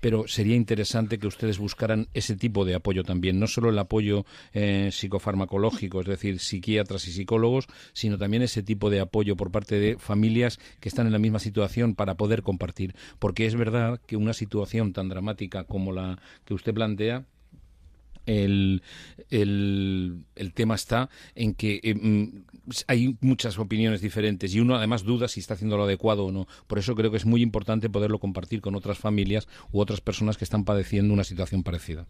pero 0.00 0.26
sería 0.28 0.56
interesante 0.56 1.18
que 1.18 1.26
ustedes 1.26 1.58
buscaran 1.58 2.08
ese 2.14 2.36
tipo 2.36 2.64
de 2.64 2.74
apoyo 2.74 3.04
también. 3.04 3.38
No 3.38 3.46
solo 3.46 3.70
el 3.70 3.78
apoyo 3.78 4.24
eh, 4.52 4.90
psicofarmacológico, 4.92 6.00
es 6.00 6.06
decir, 6.06 6.38
psiquiatras 6.38 7.06
y 7.08 7.12
psicólogos, 7.12 7.66
sino 7.92 8.18
también 8.18 8.42
ese 8.42 8.62
tipo 8.62 8.90
de 8.90 9.00
apoyo 9.00 9.36
por 9.36 9.50
parte 9.50 9.78
de 9.78 9.96
familias 9.98 10.58
que 10.80 10.88
están 10.88 11.06
en 11.06 11.12
la 11.12 11.18
misma 11.18 11.38
situación 11.38 11.94
para 11.94 12.16
poder 12.16 12.42
compartir. 12.42 12.94
Porque 13.18 13.46
es 13.46 13.54
verdad 13.54 14.00
que 14.06 14.16
una 14.16 14.32
situación 14.32 14.92
tan 14.92 15.08
dramática 15.08 15.64
como 15.64 15.92
la 15.92 16.18
que 16.44 16.54
usted 16.54 16.74
plantea 16.74 17.24
el, 18.26 18.82
el, 19.30 20.52
tema 20.54 20.74
está 20.74 21.08
en 21.34 21.54
que 21.54 21.80
eh, 21.82 21.94
mm, 21.94 22.44
hay 22.88 23.16
muchas 23.20 23.58
opiniones 23.58 24.00
diferentes 24.00 24.54
y 24.54 24.60
uno 24.60 24.74
además 24.74 25.04
duda 25.04 25.28
si 25.28 25.40
está 25.40 25.54
haciendo 25.54 25.76
lo 25.76 25.84
adecuado 25.84 26.26
o 26.26 26.32
no. 26.32 26.46
Por 26.66 26.78
eso 26.78 26.94
creo 26.94 27.10
que 27.10 27.16
es 27.16 27.26
muy 27.26 27.42
importante 27.42 27.88
poderlo 27.88 28.18
compartir 28.18 28.60
con 28.60 28.74
otras 28.74 28.98
familias 28.98 29.48
u 29.72 29.80
otras 29.80 30.00
personas 30.00 30.36
que 30.36 30.44
están 30.44 30.64
padeciendo 30.64 31.14
una 31.14 31.24
situación 31.24 31.62
parecida. 31.62 32.06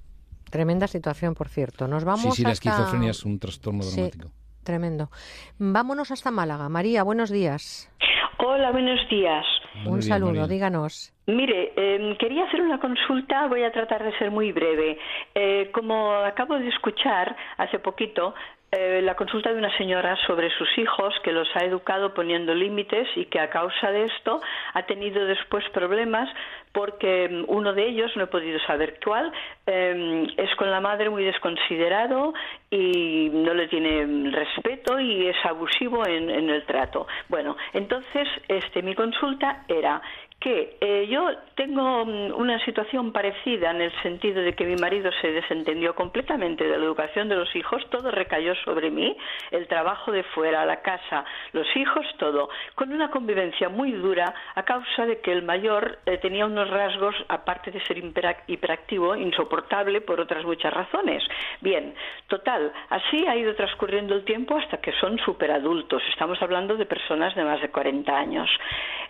Tremenda 0.50 0.86
situación, 0.86 1.34
por 1.34 1.48
cierto. 1.48 1.88
Nos 1.88 2.04
vamos 2.04 2.34
sí, 2.34 2.38
sí, 2.38 2.42
la 2.42 2.52
esquizofrenia 2.52 3.10
es 3.10 3.24
un 3.24 3.38
trastorno 3.38 3.84
dramático. 3.84 4.30
Tremendo. 4.62 5.10
Vámonos 5.58 6.10
hasta 6.10 6.30
Málaga. 6.30 6.68
María, 6.68 7.02
buenos 7.02 7.30
días. 7.30 7.90
Hola, 8.38 8.72
buenos 8.72 9.00
días. 9.08 9.44
Un 9.84 10.02
saludo, 10.02 10.46
díganos. 10.48 11.12
Mire, 11.26 11.72
em, 11.76 12.16
quería 12.16 12.44
hacer 12.44 12.60
una 12.60 12.78
consulta, 12.78 13.46
voy 13.48 13.62
a 13.64 13.72
tratar 13.72 14.04
de 14.04 14.16
ser 14.18 14.30
muy 14.30 14.52
breve. 14.52 14.98
Eh, 15.34 15.70
como 15.72 16.12
acabo 16.12 16.58
de 16.58 16.68
escuchar 16.68 17.36
hace 17.56 17.78
poquito, 17.78 18.34
eh, 18.72 19.00
la 19.00 19.14
consulta 19.14 19.52
de 19.52 19.58
una 19.58 19.74
señora 19.78 20.16
sobre 20.26 20.50
sus 20.50 20.68
hijos 20.76 21.14
que 21.22 21.32
los 21.32 21.48
ha 21.54 21.64
educado 21.64 22.12
poniendo 22.14 22.52
límites 22.52 23.06
y 23.14 23.26
que 23.26 23.38
a 23.38 23.48
causa 23.48 23.92
de 23.92 24.06
esto 24.06 24.40
ha 24.74 24.82
tenido 24.82 25.24
después 25.24 25.64
problemas 25.70 26.28
porque 26.72 27.28
mm, 27.28 27.44
uno 27.46 27.72
de 27.72 27.86
ellos, 27.86 28.10
no 28.16 28.24
he 28.24 28.26
podido 28.26 28.58
saber 28.66 28.98
cuál, 29.02 29.32
em, 29.66 30.26
es 30.36 30.54
con 30.56 30.70
la 30.70 30.80
madre 30.80 31.10
muy 31.10 31.24
desconsiderado 31.24 32.34
y 32.68 33.30
no 33.32 33.54
le 33.54 33.68
tiene 33.68 34.30
respeto 34.32 34.98
y 34.98 35.28
es 35.28 35.36
abusivo 35.44 36.04
en, 36.06 36.28
en 36.28 36.50
el 36.50 36.64
trato. 36.66 37.06
Bueno, 37.28 37.56
entonces 37.72 38.28
este, 38.48 38.82
mi 38.82 38.94
consulta 38.94 39.64
era 39.68 40.02
que 40.40 40.76
eh, 40.80 41.06
yo 41.08 41.30
tengo 41.54 42.04
mm, 42.04 42.34
una 42.34 42.62
situación 42.64 43.12
parecida 43.12 43.70
en 43.70 43.80
el 43.80 44.02
sentido 44.02 44.42
de 44.42 44.54
que 44.54 44.64
mi 44.64 44.76
marido 44.76 45.10
se 45.20 45.32
desentendió 45.32 45.94
completamente 45.94 46.64
de 46.64 46.76
la 46.76 46.84
educación 46.84 47.28
de 47.28 47.36
los 47.36 47.54
hijos, 47.56 47.82
todo 47.90 48.10
recayó 48.10 48.54
sobre 48.56 48.90
mí, 48.90 49.16
el 49.50 49.66
trabajo 49.66 50.12
de 50.12 50.22
fuera, 50.22 50.66
la 50.66 50.82
casa, 50.82 51.24
los 51.52 51.66
hijos, 51.76 52.06
todo, 52.18 52.50
con 52.74 52.92
una 52.92 53.10
convivencia 53.10 53.68
muy 53.68 53.92
dura 53.92 54.34
a 54.54 54.62
causa 54.64 55.06
de 55.06 55.20
que 55.20 55.32
el 55.32 55.42
mayor 55.42 55.98
eh, 56.04 56.18
tenía 56.18 56.44
unos 56.44 56.68
rasgos, 56.68 57.14
aparte 57.28 57.70
de 57.70 57.80
ser 57.84 57.98
hiperactivo, 58.46 59.16
insoportable 59.16 60.02
por 60.02 60.20
otras 60.20 60.44
muchas 60.44 60.72
razones. 60.72 61.22
Bien, 61.60 61.94
total, 62.26 62.72
así 62.90 63.26
ha 63.26 63.36
ido 63.36 63.54
transcurriendo 63.54 64.14
el 64.14 64.24
tiempo 64.24 64.56
hasta 64.56 64.78
que 64.78 64.92
son 65.00 65.18
superadultos, 65.18 66.02
estamos 66.10 66.40
hablando 66.42 66.76
de 66.76 66.84
personas 66.84 67.34
de 67.34 67.44
más 67.44 67.60
de 67.62 67.70
40 67.70 68.14
años. 68.14 68.50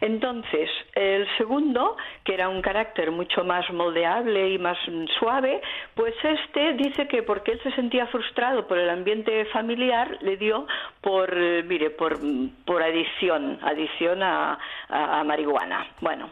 Entonces, 0.01 0.71
el 1.17 1.37
segundo, 1.37 1.97
que 2.25 2.35
era 2.35 2.49
un 2.49 2.63
carácter 2.63 3.11
mucho 3.11 3.45
más 3.45 3.69
moldeable 3.73 4.51
y 4.51 4.59
más 4.59 4.79
suave, 5.19 5.61
pues 5.95 6.15
este 6.23 6.75
dice 6.75 7.09
que 7.09 7.23
porque 7.23 7.53
él 7.53 7.61
se 7.63 7.73
sentía 7.73 8.07
frustrado 8.07 8.67
por 8.67 8.79
el 8.79 8.89
ambiente 8.89 9.45
familiar, 9.47 10.19
le 10.21 10.37
dio 10.37 10.67
por, 11.01 11.33
eh, 11.37 11.63
mire, 11.65 11.91
por, 11.91 12.19
por 12.65 12.83
adicción, 12.83 13.59
adicción 13.63 14.23
a, 14.23 14.59
marihuana. 15.25 15.87
Bueno, 16.01 16.31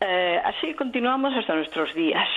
eh, 0.00 0.40
así 0.44 0.74
continuamos 0.74 1.34
hasta 1.34 1.54
nuestros 1.54 1.92
días. 1.94 2.28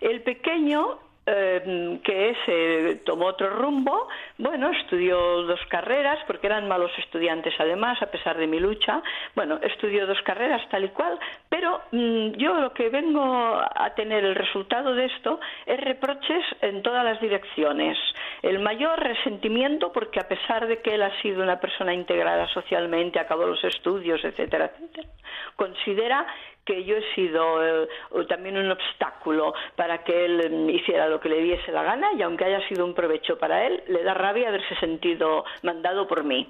El 0.00 0.22
pequeño 0.22 0.98
eh, 1.26 2.00
que 2.04 2.30
ese 2.30 3.00
tomó 3.04 3.26
otro 3.26 3.50
rumbo, 3.50 4.08
bueno, 4.38 4.70
estudió 4.70 5.42
dos 5.42 5.60
carreras, 5.68 6.18
porque 6.26 6.46
eran 6.46 6.68
malos 6.68 6.92
estudiantes 6.98 7.54
además, 7.58 8.00
a 8.00 8.10
pesar 8.10 8.36
de 8.36 8.46
mi 8.46 8.60
lucha, 8.60 9.02
bueno, 9.34 9.58
estudió 9.62 10.06
dos 10.06 10.20
carreras 10.22 10.62
tal 10.70 10.84
y 10.84 10.88
cual, 10.90 11.18
pero 11.48 11.82
mm, 11.92 12.32
yo 12.36 12.54
lo 12.54 12.72
que 12.72 12.88
vengo 12.88 13.22
a 13.24 13.90
tener 13.94 14.24
el 14.24 14.34
resultado 14.34 14.94
de 14.94 15.06
esto 15.06 15.40
es 15.66 15.80
reproches 15.80 16.44
en 16.60 16.82
todas 16.82 17.04
las 17.04 17.20
direcciones. 17.20 17.98
El 18.42 18.60
mayor 18.60 18.98
resentimiento, 19.00 19.92
porque 19.92 20.20
a 20.20 20.28
pesar 20.28 20.66
de 20.66 20.80
que 20.80 20.94
él 20.94 21.02
ha 21.02 21.20
sido 21.22 21.42
una 21.42 21.58
persona 21.58 21.92
integrada 21.92 22.46
socialmente, 22.48 23.18
acabó 23.18 23.46
los 23.46 23.64
estudios, 23.64 24.24
etcétera, 24.24 24.66
etcétera, 24.66 25.08
considera 25.56 26.26
que 26.66 26.84
yo 26.84 26.96
he 26.96 27.14
sido 27.14 27.84
eh, 27.84 27.88
también 28.28 28.58
un 28.58 28.70
obstáculo 28.70 29.54
para 29.76 30.04
que 30.04 30.26
él 30.26 30.50
mm, 30.50 30.70
hiciera 30.70 31.08
lo 31.08 31.20
que 31.20 31.30
le 31.30 31.40
diese 31.40 31.72
la 31.72 31.82
gana 31.82 32.08
y 32.18 32.22
aunque 32.22 32.44
haya 32.44 32.66
sido 32.68 32.84
un 32.84 32.94
provecho 32.94 33.38
para 33.38 33.66
él, 33.66 33.82
le 33.88 34.02
da 34.02 34.12
rabia 34.12 34.48
haberse 34.48 34.74
sentido 34.76 35.44
mandado 35.62 36.06
por 36.06 36.24
mí. 36.24 36.48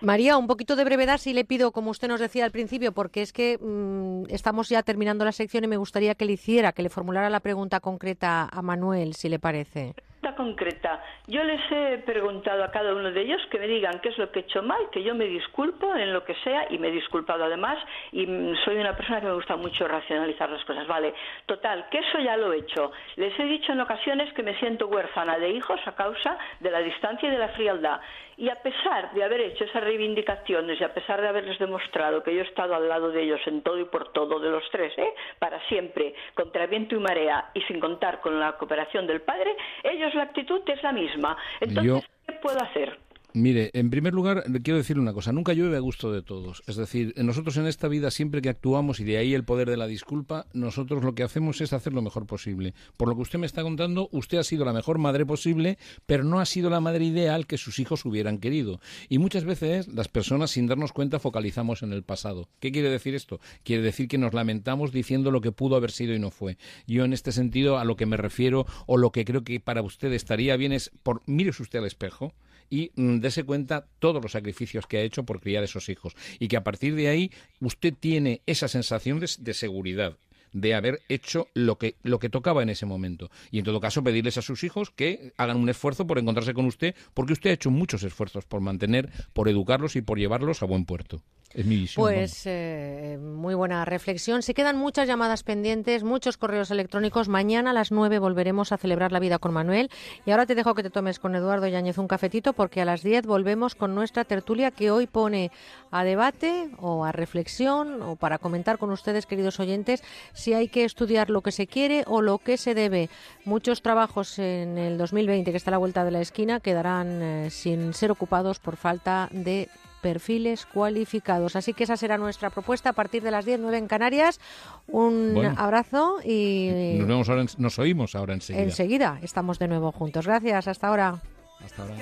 María, 0.00 0.38
un 0.38 0.46
poquito 0.46 0.76
de 0.76 0.84
brevedad 0.84 1.18
si 1.18 1.34
le 1.34 1.44
pido, 1.44 1.72
como 1.72 1.90
usted 1.90 2.08
nos 2.08 2.20
decía 2.20 2.46
al 2.46 2.50
principio, 2.50 2.92
porque 2.92 3.20
es 3.20 3.34
que 3.34 3.58
mm, 3.60 4.24
estamos 4.30 4.70
ya 4.70 4.82
terminando 4.82 5.26
la 5.26 5.32
sección 5.32 5.62
y 5.64 5.68
me 5.68 5.76
gustaría 5.76 6.14
que 6.14 6.24
le 6.24 6.32
hiciera, 6.32 6.72
que 6.72 6.82
le 6.82 6.88
formulara 6.88 7.28
la 7.28 7.40
pregunta 7.40 7.80
concreta 7.80 8.48
a 8.50 8.62
Manuel, 8.62 9.14
si 9.14 9.28
le 9.28 9.38
parece 9.38 9.94
concreta. 10.34 11.02
Yo 11.26 11.42
les 11.44 11.60
he 11.70 11.98
preguntado 11.98 12.62
a 12.62 12.70
cada 12.70 12.94
uno 12.94 13.10
de 13.10 13.22
ellos 13.22 13.40
que 13.50 13.58
me 13.58 13.66
digan 13.66 14.00
qué 14.00 14.10
es 14.10 14.18
lo 14.18 14.30
que 14.30 14.40
he 14.40 14.42
hecho 14.42 14.62
mal, 14.62 14.78
que 14.92 15.02
yo 15.02 15.14
me 15.14 15.24
disculpo 15.26 15.94
en 15.94 16.12
lo 16.12 16.24
que 16.24 16.34
sea 16.44 16.66
y 16.70 16.78
me 16.78 16.88
he 16.88 16.92
disculpado 16.92 17.44
además 17.44 17.78
y 18.12 18.26
soy 18.64 18.76
una 18.76 18.96
persona 18.96 19.20
que 19.20 19.26
me 19.26 19.34
gusta 19.34 19.56
mucho 19.56 19.88
racionalizar 19.88 20.50
las 20.50 20.64
cosas. 20.64 20.86
Vale, 20.86 21.14
total, 21.46 21.86
que 21.90 21.98
eso 21.98 22.18
ya 22.18 22.36
lo 22.36 22.52
he 22.52 22.58
hecho. 22.58 22.92
Les 23.16 23.38
he 23.38 23.44
dicho 23.44 23.72
en 23.72 23.80
ocasiones 23.80 24.32
que 24.34 24.42
me 24.42 24.58
siento 24.58 24.86
huérfana 24.86 25.38
de 25.38 25.50
hijos 25.50 25.80
a 25.86 25.94
causa 25.94 26.36
de 26.60 26.70
la 26.70 26.80
distancia 26.80 27.28
y 27.28 27.32
de 27.32 27.38
la 27.38 27.48
frialdad. 27.48 28.00
Y 28.40 28.48
a 28.48 28.54
pesar 28.54 29.12
de 29.12 29.22
haber 29.22 29.42
hecho 29.42 29.64
esas 29.64 29.84
reivindicaciones 29.84 30.80
y 30.80 30.84
a 30.84 30.94
pesar 30.94 31.20
de 31.20 31.28
haberles 31.28 31.58
demostrado 31.58 32.22
que 32.22 32.34
yo 32.34 32.40
he 32.40 32.46
estado 32.46 32.74
al 32.74 32.88
lado 32.88 33.10
de 33.10 33.22
ellos 33.22 33.40
en 33.44 33.60
todo 33.60 33.78
y 33.78 33.84
por 33.84 34.14
todo, 34.14 34.40
de 34.40 34.48
los 34.48 34.64
tres, 34.72 34.96
¿eh? 34.96 35.12
para 35.38 35.60
siempre, 35.68 36.14
contra 36.32 36.66
viento 36.66 36.96
y 36.96 37.00
marea 37.00 37.50
y 37.52 37.60
sin 37.64 37.78
contar 37.78 38.22
con 38.22 38.40
la 38.40 38.56
cooperación 38.56 39.06
del 39.06 39.20
padre, 39.20 39.54
ellos 39.84 40.14
la 40.14 40.22
actitud 40.22 40.62
es 40.66 40.82
la 40.82 40.90
misma. 40.90 41.36
Entonces, 41.60 42.08
¿qué 42.26 42.32
puedo 42.32 42.58
hacer? 42.62 42.98
Mire, 43.32 43.70
en 43.74 43.90
primer 43.90 44.12
lugar, 44.12 44.42
le 44.48 44.60
quiero 44.60 44.78
decir 44.78 44.98
una 44.98 45.12
cosa. 45.12 45.32
Nunca 45.32 45.52
llueve 45.52 45.76
a 45.76 45.80
gusto 45.80 46.12
de 46.12 46.20
todos. 46.20 46.64
Es 46.66 46.74
decir, 46.74 47.14
nosotros 47.16 47.56
en 47.58 47.66
esta 47.66 47.86
vida, 47.86 48.10
siempre 48.10 48.42
que 48.42 48.48
actuamos, 48.48 48.98
y 48.98 49.04
de 49.04 49.18
ahí 49.18 49.34
el 49.34 49.44
poder 49.44 49.70
de 49.70 49.76
la 49.76 49.86
disculpa, 49.86 50.46
nosotros 50.52 51.04
lo 51.04 51.14
que 51.14 51.22
hacemos 51.22 51.60
es 51.60 51.72
hacer 51.72 51.92
lo 51.92 52.02
mejor 52.02 52.26
posible. 52.26 52.74
Por 52.96 53.08
lo 53.08 53.14
que 53.14 53.22
usted 53.22 53.38
me 53.38 53.46
está 53.46 53.62
contando, 53.62 54.08
usted 54.10 54.38
ha 54.38 54.44
sido 54.44 54.64
la 54.64 54.72
mejor 54.72 54.98
madre 54.98 55.24
posible, 55.24 55.78
pero 56.06 56.24
no 56.24 56.40
ha 56.40 56.46
sido 56.46 56.70
la 56.70 56.80
madre 56.80 57.04
ideal 57.04 57.46
que 57.46 57.56
sus 57.56 57.78
hijos 57.78 58.04
hubieran 58.04 58.38
querido. 58.38 58.80
Y 59.08 59.18
muchas 59.18 59.44
veces 59.44 59.86
las 59.86 60.08
personas, 60.08 60.50
sin 60.50 60.66
darnos 60.66 60.92
cuenta, 60.92 61.20
focalizamos 61.20 61.84
en 61.84 61.92
el 61.92 62.02
pasado. 62.02 62.48
¿Qué 62.58 62.72
quiere 62.72 62.90
decir 62.90 63.14
esto? 63.14 63.40
Quiere 63.62 63.82
decir 63.82 64.08
que 64.08 64.18
nos 64.18 64.34
lamentamos 64.34 64.90
diciendo 64.90 65.30
lo 65.30 65.40
que 65.40 65.52
pudo 65.52 65.76
haber 65.76 65.92
sido 65.92 66.14
y 66.14 66.18
no 66.18 66.32
fue. 66.32 66.58
Yo, 66.88 67.04
en 67.04 67.12
este 67.12 67.30
sentido, 67.30 67.78
a 67.78 67.84
lo 67.84 67.94
que 67.94 68.06
me 68.06 68.16
refiero, 68.16 68.66
o 68.86 68.96
lo 68.96 69.12
que 69.12 69.24
creo 69.24 69.44
que 69.44 69.60
para 69.60 69.82
usted 69.82 70.12
estaría 70.12 70.56
bien 70.56 70.72
es, 70.72 70.90
por, 71.04 71.22
mírese 71.26 71.62
usted 71.62 71.78
al 71.78 71.86
espejo 71.86 72.34
y 72.70 72.92
mm, 72.94 73.18
dese 73.18 73.44
cuenta 73.44 73.86
todos 73.98 74.22
los 74.22 74.32
sacrificios 74.32 74.86
que 74.86 74.98
ha 74.98 75.02
hecho 75.02 75.24
por 75.24 75.40
criar 75.40 75.64
esos 75.64 75.88
hijos 75.88 76.14
y 76.38 76.48
que 76.48 76.56
a 76.56 76.64
partir 76.64 76.94
de 76.94 77.08
ahí 77.08 77.30
usted 77.60 77.92
tiene 77.98 78.40
esa 78.46 78.68
sensación 78.68 79.20
de, 79.20 79.54
seguridad 79.54 80.16
de 80.52 80.74
haber 80.74 81.00
hecho 81.08 81.48
lo 81.54 81.78
que, 81.78 81.96
lo 82.02 82.18
que 82.18 82.28
tocaba 82.28 82.62
en 82.62 82.70
ese 82.70 82.86
momento. 82.86 83.30
Y 83.50 83.58
en 83.58 83.64
todo 83.64 83.80
caso, 83.80 84.02
pedirles 84.02 84.38
a 84.38 84.42
sus 84.42 84.64
hijos 84.64 84.90
que 84.90 85.32
hagan 85.36 85.58
un 85.58 85.68
esfuerzo 85.68 86.06
por 86.06 86.18
encontrarse 86.18 86.54
con 86.54 86.66
usted, 86.66 86.94
porque 87.14 87.34
usted 87.34 87.50
ha 87.50 87.54
hecho 87.54 87.70
muchos 87.70 88.02
esfuerzos 88.02 88.46
por 88.46 88.60
mantener, 88.60 89.10
por 89.32 89.48
educarlos 89.48 89.96
y 89.96 90.02
por 90.02 90.18
llevarlos 90.18 90.62
a 90.62 90.66
buen 90.66 90.86
puerto. 90.86 91.22
Es 91.52 91.66
mi 91.66 91.76
visión. 91.76 92.04
Pues 92.04 92.42
eh, 92.46 93.18
muy 93.20 93.54
buena 93.54 93.84
reflexión. 93.84 94.42
Se 94.42 94.54
quedan 94.54 94.76
muchas 94.76 95.08
llamadas 95.08 95.42
pendientes, 95.42 96.04
muchos 96.04 96.36
correos 96.36 96.70
electrónicos. 96.70 97.28
Mañana 97.28 97.70
a 97.70 97.72
las 97.72 97.90
9 97.90 98.20
volveremos 98.20 98.70
a 98.70 98.76
celebrar 98.76 99.10
la 99.10 99.18
vida 99.18 99.40
con 99.40 99.52
Manuel. 99.52 99.90
Y 100.24 100.30
ahora 100.30 100.46
te 100.46 100.54
dejo 100.54 100.76
que 100.76 100.84
te 100.84 100.90
tomes 100.90 101.18
con 101.18 101.34
Eduardo 101.34 101.66
Yáñez 101.66 101.98
un 101.98 102.06
cafetito 102.06 102.52
porque 102.52 102.80
a 102.80 102.84
las 102.84 103.02
10 103.02 103.26
volvemos 103.26 103.74
con 103.74 103.96
nuestra 103.96 104.24
tertulia 104.24 104.70
que 104.70 104.92
hoy 104.92 105.08
pone 105.08 105.50
a 105.90 106.04
debate 106.04 106.70
o 106.78 107.04
a 107.04 107.10
reflexión 107.10 108.00
o 108.00 108.14
para 108.14 108.38
comentar 108.38 108.78
con 108.78 108.90
ustedes, 108.92 109.26
queridos 109.26 109.58
oyentes, 109.58 110.04
si 110.32 110.54
hay 110.54 110.68
que 110.68 110.84
estudiar 110.84 111.30
lo 111.30 111.40
que 111.40 111.50
se 111.50 111.66
quiere 111.66 112.04
o 112.06 112.22
lo 112.22 112.38
que 112.38 112.58
se 112.58 112.74
debe. 112.74 113.10
Muchos 113.44 113.82
trabajos 113.82 114.38
en 114.38 114.78
el 114.78 114.98
2020 114.98 115.50
que 115.50 115.56
está 115.56 115.70
a 115.70 115.72
la 115.72 115.78
vuelta 115.78 116.04
de 116.04 116.12
la 116.12 116.20
esquina 116.20 116.60
quedarán 116.60 117.22
eh, 117.22 117.50
sin 117.50 117.92
ser 117.92 118.12
ocupados 118.12 118.60
por 118.60 118.76
falta 118.76 119.28
de 119.32 119.68
perfiles 120.02 120.66
cualificados. 120.66 121.56
Así 121.56 121.72
que 121.74 121.84
esa 121.84 121.96
será 121.96 122.18
nuestra 122.18 122.50
propuesta 122.50 122.90
a 122.90 122.92
partir 122.92 123.22
de 123.22 123.30
las 123.30 123.44
10, 123.44 123.60
9 123.60 123.78
en 123.78 123.86
Canarias. 123.88 124.40
Un 124.88 125.32
Bueno. 125.34 125.54
abrazo 125.56 126.16
y 126.24 126.96
Nos, 126.98 127.08
vemos 127.08 127.28
ahora 127.28 127.42
en- 127.42 127.48
nos 127.58 127.78
oímos 127.78 128.14
ahora 128.14 128.34
enseguida. 128.34 128.62
enseguida 128.64 129.18
estamos 129.22 129.58
de 129.58 129.68
nuevo 129.68 129.92
juntos. 129.92 130.26
Gracias, 130.26 130.68
hasta 130.68 130.88
ahora. 130.88 131.22
Hasta 131.64 131.82
ahora. 131.82 131.94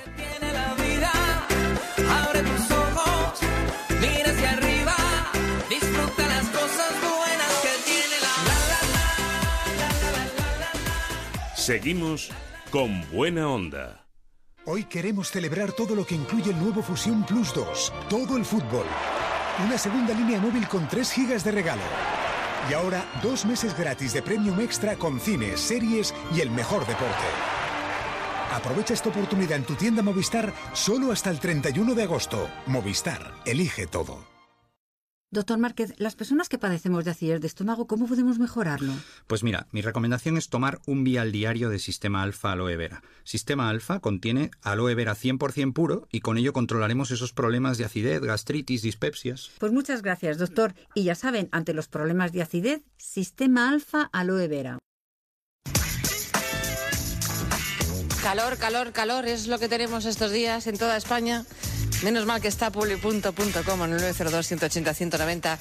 Abre 2.10 2.42
tus 2.42 2.70
ojos, 2.70 3.40
mira 4.00 4.30
hacia 4.30 4.50
arriba, 4.52 4.94
disfruta 5.68 6.26
las 6.28 6.46
cosas 6.48 6.92
buenas 7.00 7.52
que 7.62 7.68
tiene 7.84 8.16
la 8.22 8.28
Seguimos 11.56 12.30
con 12.70 13.02
buena 13.10 13.48
onda. 13.50 14.06
Hoy 14.70 14.84
queremos 14.84 15.30
celebrar 15.30 15.72
todo 15.72 15.94
lo 15.94 16.04
que 16.04 16.14
incluye 16.14 16.50
el 16.50 16.58
nuevo 16.58 16.82
Fusión 16.82 17.24
Plus 17.24 17.54
2, 17.54 17.90
todo 18.10 18.36
el 18.36 18.44
fútbol. 18.44 18.84
Una 19.64 19.78
segunda 19.78 20.12
línea 20.12 20.38
móvil 20.40 20.68
con 20.68 20.86
3 20.86 21.10
gigas 21.10 21.42
de 21.42 21.52
regalo. 21.52 21.80
Y 22.68 22.74
ahora 22.74 23.02
dos 23.22 23.46
meses 23.46 23.74
gratis 23.74 24.12
de 24.12 24.20
Premium 24.20 24.60
Extra 24.60 24.96
con 24.96 25.20
cines, 25.20 25.58
series 25.58 26.12
y 26.36 26.42
el 26.42 26.50
mejor 26.50 26.80
deporte. 26.80 27.24
Aprovecha 28.52 28.92
esta 28.92 29.08
oportunidad 29.08 29.56
en 29.56 29.64
tu 29.64 29.74
tienda 29.74 30.02
Movistar 30.02 30.52
solo 30.74 31.12
hasta 31.12 31.30
el 31.30 31.40
31 31.40 31.94
de 31.94 32.02
agosto. 32.02 32.46
Movistar, 32.66 33.32
elige 33.46 33.86
todo. 33.86 34.37
Doctor 35.30 35.58
Márquez, 35.58 35.92
las 35.98 36.16
personas 36.16 36.48
que 36.48 36.56
padecemos 36.56 37.04
de 37.04 37.10
acidez 37.10 37.42
de 37.42 37.46
estómago, 37.46 37.86
¿cómo 37.86 38.06
podemos 38.06 38.38
mejorarlo? 38.38 38.94
Pues 39.26 39.42
mira, 39.42 39.66
mi 39.72 39.82
recomendación 39.82 40.38
es 40.38 40.48
tomar 40.48 40.80
un 40.86 41.04
vial 41.04 41.32
diario 41.32 41.68
de 41.68 41.78
Sistema 41.78 42.22
Alfa 42.22 42.52
Aloe 42.52 42.78
Vera. 42.78 43.02
Sistema 43.24 43.68
Alfa 43.68 44.00
contiene 44.00 44.50
aloe 44.62 44.94
vera 44.94 45.14
100% 45.14 45.74
puro 45.74 46.08
y 46.10 46.20
con 46.20 46.38
ello 46.38 46.54
controlaremos 46.54 47.10
esos 47.10 47.34
problemas 47.34 47.76
de 47.76 47.84
acidez, 47.84 48.22
gastritis, 48.22 48.80
dispepsias. 48.80 49.50
Pues 49.58 49.70
muchas 49.70 50.00
gracias, 50.00 50.38
doctor. 50.38 50.72
Y 50.94 51.04
ya 51.04 51.14
saben, 51.14 51.50
ante 51.52 51.74
los 51.74 51.88
problemas 51.88 52.32
de 52.32 52.40
acidez, 52.40 52.80
Sistema 52.96 53.68
Alfa 53.68 54.08
Aloe 54.14 54.48
Vera. 54.48 54.78
Calor, 58.22 58.56
calor, 58.56 58.92
calor 58.92 59.26
es 59.26 59.46
lo 59.46 59.58
que 59.58 59.68
tenemos 59.68 60.06
estos 60.06 60.32
días 60.32 60.66
en 60.66 60.78
toda 60.78 60.96
España. 60.96 61.44
Menos 62.04 62.26
mal 62.26 62.40
que 62.40 62.46
está 62.46 62.70
publi.com 62.70 63.82
en 63.84 63.92
el 63.92 64.00
902-180-190 64.14 65.58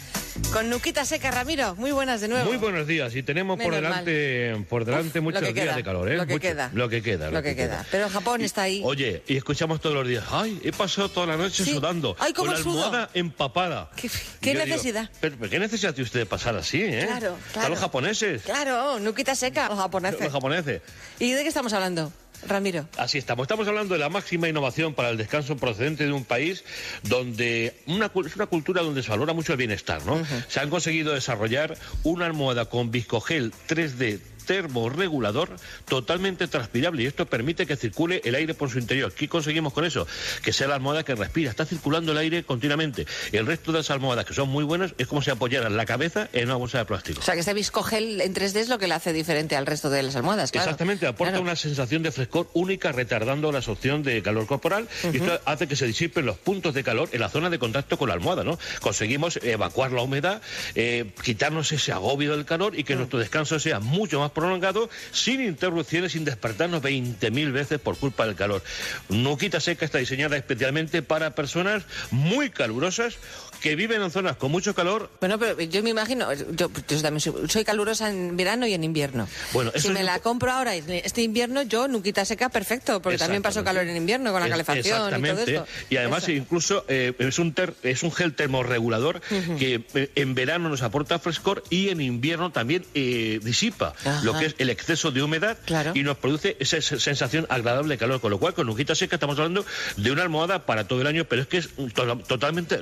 con 0.54 0.70
Nuquita 0.70 1.04
Seca. 1.04 1.32
Ramiro, 1.32 1.74
muy 1.76 1.91
buenas 1.91 2.22
de 2.22 2.28
nuevo. 2.28 2.45
Muy 2.45 2.58
buenos 2.58 2.86
días 2.86 3.16
y 3.16 3.24
tenemos 3.24 3.58
por 3.58 3.72
Menos 3.72 3.82
delante, 3.82 4.66
por 4.70 4.86
delante 4.86 5.18
Uf, 5.18 5.24
muchos 5.24 5.41
lo 5.41 5.48
que 5.48 5.54
días 5.54 5.66
queda, 5.66 5.76
de 5.78 5.84
calor, 5.84 6.12
¿eh? 6.12 6.18
lo 6.18 6.28
que 6.28 6.34
Mucho. 6.34 6.41
queda. 6.48 6.70
Lo 6.74 6.90
que 6.90 7.02
queda. 7.02 7.32
Lo 7.32 7.41
que 7.41 7.56
queda. 7.56 7.86
Pero 7.90 8.08
Japón 8.10 8.41
está 8.41 8.62
ahí. 8.64 8.82
Oye, 8.86 9.24
y 9.28 9.36
escuchamos 9.36 9.82
todos 9.82 9.95
los 9.95 10.08
días, 10.08 10.26
ay, 10.30 10.60
he 10.64 10.72
pasado 10.72 11.10
toda 11.10 11.26
la 11.26 11.38
noche 11.38 11.64
Sí. 11.66 11.72
sudando, 11.74 12.16
Ay, 12.20 12.34
con 12.34 12.52
la 12.52 12.58
almohada 12.58 13.10
empapada. 13.16 13.90
¿Qué, 13.95 14.06
Y 14.08 14.10
qué 14.40 14.54
yo 14.54 14.60
digo, 14.64 14.76
necesidad? 14.76 15.10
pero, 15.20 15.38
pero 15.40 15.49
¿qué 15.49 15.58
necesidad 15.60 15.94
tiene 15.95 16.06
usted 16.06 16.20
de 16.20 16.26
pasar 16.28 16.56
así, 16.56 16.84
eh? 16.84 17.04
Claro, 17.08 17.36
claro. 17.52 17.70
los 17.70 17.80
japoneses. 17.80 18.44
Claro, 18.44 18.99
Nuquita 18.99 19.34
Seca, 19.34 19.70
los 19.70 19.80
japoneses. 19.80 20.22
Los 20.22 20.32
japoneses. 20.34 20.82
¿Y 21.20 21.32
de 21.32 21.41
qué 21.41 21.48
estamos 21.48 21.74
hablando, 21.74 22.12
Ramiro? 22.45 22.88
Así 22.97 23.18
estamos. 23.18 23.43
Estamos 23.43 23.68
hablando 23.68 23.93
de 23.93 23.99
la 23.99 24.09
máxima 24.09 24.47
innovación 24.47 24.93
para 24.93 25.09
el 25.09 25.18
descanso 25.18 25.57
procedente 25.57 26.05
de 26.05 26.11
un 26.11 26.26
país 26.26 26.64
donde 27.03 27.76
una, 27.88 28.11
es 28.26 28.35
una 28.35 28.47
cultura 28.47 28.81
donde 28.81 29.03
se 29.03 29.09
valora 29.09 29.34
mucho 29.34 29.53
el 29.53 29.57
bienestar, 29.57 30.05
¿no? 30.05 30.22
Se 30.47 30.59
han 30.59 30.69
conseguido 30.69 31.14
desarrollar 31.14 31.77
una 32.03 32.26
almohada 32.26 32.65
con 32.65 32.91
viscogel 32.91 33.53
3D 33.68 34.19
termorregulador 34.48 35.49
totalmente 35.88 36.48
transpirable 36.48 37.03
y 37.03 37.06
esto 37.06 37.26
permite 37.26 37.65
que 37.65 37.76
circule 37.76 38.22
el 38.26 38.36
aire 38.36 38.53
por 38.53 38.69
su 38.69 38.80
interior. 38.80 39.11
¿Qué 39.14 39.28
conseguimos 39.28 39.74
con 39.74 39.86
eso? 39.86 40.07
Que 40.41 40.53
sea 40.53 40.68
la 40.68 40.76
almohada 40.76 41.03
que 41.03 41.14
respira, 41.15 41.49
está 41.52 41.65
circulando 41.65 42.11
el 42.14 42.18
aire 42.18 42.44
continuamente. 42.44 43.06
El 43.32 43.45
resto 43.45 43.72
de 43.72 43.80
las 43.80 43.91
almohadas 43.91 44.26
que 44.26 44.34
son 44.34 44.49
muy 44.49 44.64
buenas 44.64 44.94
es 44.98 45.07
como 45.07 45.22
si 45.22 45.30
apoyaran 45.30 45.76
la 45.78 45.86
cabeza 45.86 46.30
en 46.34 46.45
una 46.45 46.56
bolsa 46.56 46.80
de 46.80 46.86
plástico. 46.86 47.19
O 47.19 47.24
sea, 47.24 47.34
que 47.34 47.41
este 47.41 47.53
viscogel 47.53 48.22
en 48.22 48.34
3D 48.34 48.56
es 48.57 48.69
lo 48.69 48.80
que 48.80 48.88
le 48.88 48.94
hace 48.94 49.14
diferente 49.14 49.56
al 49.56 49.65
resto 49.65 49.90
de 49.90 50.02
las 50.03 50.15
almohadas, 50.15 50.52
claro. 50.52 50.65
Exactamente, 50.65 51.06
aporta 51.07 51.28
Claro. 51.32 51.44
una 51.44 51.56
sensación 51.57 52.03
de 52.03 52.11
frescor 52.11 52.49
única 52.53 52.91
retardando 52.94 53.52
la 53.52 53.57
absorción 53.60 54.02
de 54.02 54.22
calor 54.22 54.48
corporal 54.48 54.88
y 55.11 55.18
esto 55.18 55.41
hace 55.45 55.68
que 55.68 55.76
se 55.76 55.86
disipen 55.86 56.26
los 56.26 56.38
puntos 56.38 56.74
de 56.74 56.84
calor 56.84 57.10
en 57.11 57.19
la 57.19 57.28
zona 57.30 57.49
de 57.49 57.60
contacto 57.60 57.98
con 57.98 58.07
la 58.07 58.14
almohada, 58.15 58.44
¿no? 58.45 58.57
Conseguimos 58.80 59.38
evacuar 59.44 59.91
la 59.91 60.02
humedad, 60.03 60.41
eh, 60.76 61.11
quitarnos 61.22 61.72
ese 61.74 61.91
agobio 61.91 62.32
del 62.36 62.45
calor 62.45 62.78
y 62.80 62.84
que 62.86 62.95
nuestro 62.95 63.19
descanso 63.19 63.60
sea 63.60 63.80
mucho 63.82 64.19
más 64.22 64.32
prolongado, 64.38 64.88
sin 65.11 65.41
interrupciones, 65.41 66.11
sin 66.11 66.23
despertarnos 66.23 66.84
20.000 66.84 67.51
veces 67.51 67.80
por 67.80 67.97
culpa 67.97 68.27
del 68.27 68.35
calor. 68.35 68.61
Nuquita 69.09 69.59
Seca 69.59 69.84
está 69.84 69.97
diseñada 69.97 70.38
especialmente 70.38 71.01
para 71.01 71.34
personas 71.34 71.85
muy 72.11 72.51
calurosas 72.51 73.18
que 73.61 73.75
viven 73.75 74.01
en 74.01 74.11
zonas 74.11 74.38
con 74.38 74.51
mucho 74.51 74.73
calor 74.75 75.09
Bueno, 75.19 75.38
pero 75.39 75.59
yo 75.61 75.84
me 75.84 75.89
imagino, 75.89 76.34
yo, 76.34 76.69
yo 76.88 77.01
también 77.01 77.19
soy, 77.19 77.34
soy 77.49 77.63
calurosa 77.63 78.09
en 78.09 78.35
verano 78.38 78.65
y 78.67 78.73
en 78.73 78.84
invierno. 78.84 79.27
Bueno, 79.53 79.71
eso 79.73 79.88
si 79.88 79.93
me 79.93 80.03
la 80.03 80.19
compro 80.19 80.51
ahora, 80.51 80.75
este 80.75 81.21
invierno, 81.21 81.61
yo 81.63 81.88
nuquita 81.88 82.25
seca, 82.25 82.49
perfecto, 82.49 83.01
porque 83.01 83.17
también 83.17 83.41
paso 83.41 83.59
Exactamente. 83.59 83.85
calor 83.88 83.91
en 83.95 83.97
invierno 84.01 84.31
con 84.31 84.39
la 84.41 84.47
Es- 84.47 84.51
calefacción 84.51 84.85
y 84.85 84.99
todo 84.99 85.07
Exactamente. 85.07 85.53
esto. 85.55 85.67
Y 85.89 85.97
además 85.97 86.23
Eso. 86.23 86.31
incluso 86.31 86.85
eh, 86.88 87.13
es, 87.19 87.39
un 87.39 87.53
ter- 87.53 87.73
es 87.84 88.03
un 88.03 88.11
gel 88.11 88.34
termorregulador 88.34 89.21
que 89.59 89.84
eh, 89.93 90.11
en 90.15 90.35
verano 90.35 90.69
nos 90.69 90.81
aporta 90.81 91.19
frescor 91.19 91.63
y 91.69 91.89
en 91.89 92.01
invierno 92.01 92.51
también 92.51 92.85
eh, 92.93 93.39
disipa 93.43 93.93
Ajá. 93.99 94.21
lo 94.23 94.38
que 94.38 94.45
es 94.47 94.55
el 94.57 94.69
exceso 94.69 95.11
de 95.11 95.21
humedad 95.23 95.57
y 95.93 96.03
nos 96.03 96.17
produce 96.17 96.55
esa 96.59 96.81
se- 96.81 96.99
sensación 96.99 97.45
agradable 97.49 97.95
de 97.95 97.97
calor. 97.97 98.19
Con 98.21 98.31
lo 98.31 98.39
cual, 98.39 98.53
con 98.53 98.67
Nujita 98.67 98.95
Seca 98.95 99.15
estamos 99.15 99.38
hablando 99.38 99.65
de 99.97 100.11
una 100.11 100.23
almohada 100.23 100.65
para 100.65 100.88
todo 100.88 101.01
el 101.01 101.07
año, 101.07 101.25
pero 101.25 101.41
es 101.41 101.47
que 101.47 101.57
es 101.57 101.69
to- 101.93 102.17
totalmente 102.27 102.77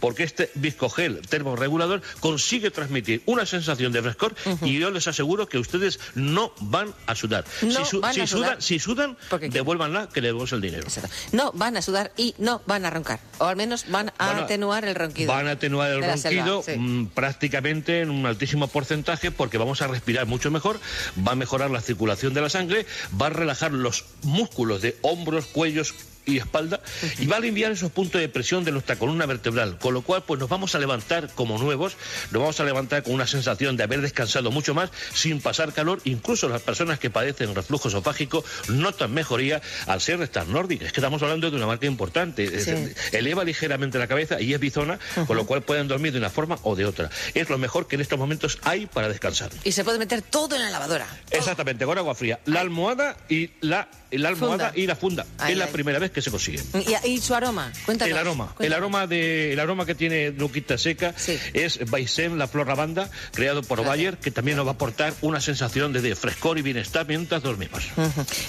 porque 0.00 0.22
este 0.24 0.50
viscogel 0.54 1.20
termorregulador 1.28 2.02
consigue 2.20 2.70
transmitir 2.70 3.22
una 3.26 3.46
sensación 3.46 3.92
de 3.92 4.02
frescor 4.02 4.34
y 4.62 4.78
yo 4.78 4.90
les 4.90 5.06
aseguro 5.08 5.48
que 5.48 5.58
ustedes 5.58 5.98
no 6.14 6.52
van 6.60 6.94
a 7.06 7.14
sudar. 7.14 7.44
No 7.62 7.84
si, 7.84 7.90
su- 7.90 8.00
van 8.00 8.14
si 8.14 8.20
a 8.20 8.26
sudar. 8.26 8.48
sudan, 8.48 8.62
si 8.62 8.78
sudan, 8.78 9.16
devuélvanla 9.50 10.08
que 10.08 10.20
le 10.20 10.28
devuelvos 10.28 10.52
el 10.52 10.60
dinero. 10.60 10.86
No 11.32 11.52
van 11.52 11.76
a 11.76 11.82
sudar 11.82 12.12
y 12.16 12.34
no 12.38 12.62
van 12.66 12.84
a 12.84 12.90
roncar. 12.90 13.20
O 13.38 13.44
al 13.46 13.56
menos 13.56 13.84
van 13.88 14.12
a 14.18 14.26
Van 14.26 14.38
a- 14.38 14.42
atenuar 14.42 14.84
el 14.84 14.94
ronquido. 14.94 15.32
Van 15.32 15.46
a 15.48 15.52
atenuar 15.52 15.90
el 15.92 16.02
selva, 16.18 16.44
ronquido 16.46 16.62
sí. 16.62 16.72
mm, 16.78 17.06
prácticamente 17.08 18.00
en 18.00 18.10
un 18.10 18.26
altísimo 18.26 18.68
porcentaje 18.68 19.30
porque 19.30 19.58
vamos 19.58 19.82
a 19.82 19.86
respirar 19.88 20.26
mucho 20.26 20.50
mejor, 20.50 20.80
va 21.26 21.32
a 21.32 21.36
mejorar 21.36 21.70
la 21.70 21.80
circulación 21.80 22.34
de 22.34 22.40
la 22.40 22.48
sangre, 22.50 22.86
va 23.20 23.26
a 23.26 23.30
relajar 23.30 23.72
los 23.72 24.04
músculos 24.22 24.82
de 24.82 24.96
hombros, 25.02 25.46
cuellos 25.46 25.94
y 26.26 26.38
espalda 26.38 26.80
y 27.18 27.26
va 27.26 27.36
a 27.36 27.38
aliviar 27.38 27.72
esos 27.72 27.90
puntos 27.92 28.20
de 28.20 28.28
presión 28.28 28.64
de 28.64 28.72
nuestra 28.72 28.96
columna 28.96 29.26
vertebral, 29.26 29.78
con 29.78 29.94
lo 29.94 30.02
cual 30.02 30.24
pues 30.24 30.38
nos 30.40 30.48
vamos 30.48 30.74
a 30.74 30.78
levantar 30.78 31.30
como 31.34 31.58
nuevos, 31.58 31.96
nos 32.32 32.40
vamos 32.40 32.60
a 32.60 32.64
levantar 32.64 33.02
con 33.02 33.14
una 33.14 33.26
sensación 33.26 33.76
de 33.76 33.84
haber 33.84 34.00
descansado 34.00 34.50
mucho 34.50 34.74
más 34.74 34.90
sin 35.14 35.40
pasar 35.40 35.72
calor, 35.72 36.00
incluso 36.04 36.48
las 36.48 36.62
personas 36.62 36.98
que 36.98 37.10
padecen 37.10 37.54
reflujo 37.54 37.88
esofágico 37.88 38.44
notan 38.68 39.12
mejoría 39.12 39.62
al 39.86 40.00
ser 40.00 40.20
estas 40.20 40.46
nórdicas, 40.48 40.88
es 40.88 40.92
que 40.92 41.00
estamos 41.00 41.22
hablando 41.22 41.50
de 41.50 41.56
una 41.56 41.66
marca 41.66 41.86
importante, 41.86 42.46
Sí. 42.66 42.72
Eleva 43.12 43.44
ligeramente 43.44 43.98
la 43.98 44.06
cabeza 44.06 44.40
y 44.40 44.52
es 44.52 44.60
bizona, 44.60 44.98
con 45.26 45.36
lo 45.36 45.46
cual 45.46 45.62
pueden 45.62 45.88
dormir 45.88 46.12
de 46.12 46.18
una 46.18 46.30
forma 46.30 46.58
o 46.62 46.74
de 46.74 46.84
otra. 46.84 47.10
Es 47.34 47.48
lo 47.48 47.58
mejor 47.58 47.86
que 47.86 47.96
en 47.96 48.00
estos 48.00 48.18
momentos 48.18 48.58
hay 48.62 48.86
para 48.86 49.08
descansar. 49.08 49.50
Y 49.64 49.72
se 49.72 49.84
puede 49.84 49.98
meter 49.98 50.22
todo 50.22 50.56
en 50.56 50.62
la 50.62 50.70
lavadora. 50.70 51.06
Exactamente, 51.30 51.84
con 51.84 51.96
agua 51.98 52.14
fría. 52.14 52.40
La 52.46 52.60
almohada 52.60 53.16
y 53.28 53.50
la, 53.60 53.88
la 54.18 54.28
almohada 54.30 54.68
Funda. 54.68 54.72
y 54.82 54.86
la 54.86 54.96
funda. 54.96 55.26
Ay, 55.38 55.52
es 55.52 55.58
la 55.58 55.66
primera 55.68 55.98
vez 55.98 56.10
que 56.10 56.22
se 56.22 56.30
consigue. 56.30 56.62
Y, 57.04 57.10
y 57.10 57.18
su 57.20 57.34
aroma, 57.34 57.72
cuéntanos. 57.84 58.12
El 58.12 58.18
aroma, 58.18 58.54
el 58.58 58.72
aroma 58.72 59.06
de, 59.06 59.52
el 59.52 59.60
aroma 59.60 59.86
que 59.86 59.94
tiene 59.94 60.30
Nuquita 60.30 60.78
Seca 60.78 61.14
es 61.54 61.78
Baisen, 61.90 62.38
la 62.38 62.48
flor 62.48 62.66
lavanda, 62.68 63.10
creado 63.32 63.62
por 63.62 63.84
Bayer, 63.84 64.18
que 64.18 64.30
también 64.30 64.56
nos 64.56 64.66
va 64.66 64.70
a 64.70 64.74
aportar 64.74 65.14
una 65.20 65.40
sensación 65.40 65.92
de, 65.92 66.00
de 66.00 66.14
frescor 66.16 66.58
y 66.58 66.62
bienestar 66.62 67.06
mientras 67.06 67.42
dormimos. 67.42 67.84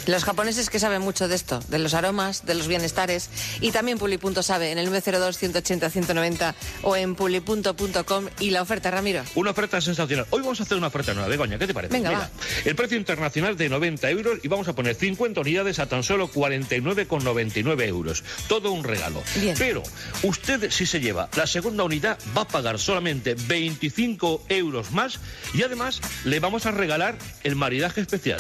Los 0.06 0.24
japoneses 0.24 0.70
que 0.70 0.80
saben 0.80 1.02
mucho 1.02 1.28
de 1.28 1.36
esto, 1.36 1.60
de 1.68 1.80
los 1.80 1.94
aromas, 1.94 2.46
de 2.46 2.54
los 2.56 2.68
bienestares, 2.68 3.30
y 3.62 3.72
también 3.72 3.98
Pulipunto 3.98 4.44
sabe 4.44 4.72
en 4.72 4.78
el 4.78 4.90
902-180-190 4.92 6.54
o 6.84 6.96
en 6.96 7.16
pulipunto.com 7.16 8.26
y 8.40 8.50
la 8.52 8.62
oferta, 8.62 8.92
Ramiro. 8.92 9.24
Una 9.36 9.52
oferta 9.52 9.82
sensacional. 9.82 10.26
Hoy 10.30 10.42
vamos 10.42 10.60
a 10.60 10.64
hacer 10.64 10.78
una 10.78 10.88
oferta 10.88 11.14
nueva. 11.14 11.28
Begoña, 11.30 11.58
¿qué 11.58 11.68
te 11.68 11.74
parece? 11.74 11.94
Venga, 11.94 12.10
Mira, 12.10 12.30
el 12.66 12.76
precio 12.76 12.98
internacional 12.98 13.58
de 13.58 13.70
90 13.70 14.10
euros 14.10 14.40
y 14.44 14.48
vamos 14.48 14.68
a 14.68 14.74
poner 14.74 14.96
50 14.96 15.42
unidades 15.42 15.57
unidades 15.58 15.80
a 15.80 15.88
tan 15.88 16.04
solo 16.04 16.30
49,99 16.32 17.82
euros. 17.88 18.24
Todo 18.48 18.72
un 18.72 18.84
regalo. 18.84 19.24
Pero 19.58 19.82
usted 20.24 20.70
si 20.70 20.86
se 20.86 21.00
lleva 21.00 21.30
la 21.36 21.48
segunda 21.48 21.84
unidad 21.84 22.20
va 22.38 22.42
a 22.44 22.48
pagar 22.48 22.78
solamente 22.78 23.36
25 23.48 24.44
euros 24.50 24.92
más 24.92 25.20
y 25.56 25.64
además 25.64 26.00
le 26.26 26.40
vamos 26.40 26.66
a 26.68 26.72
regalar 26.72 27.18
el 27.44 27.56
maridaje 27.56 28.02
especial. 28.02 28.40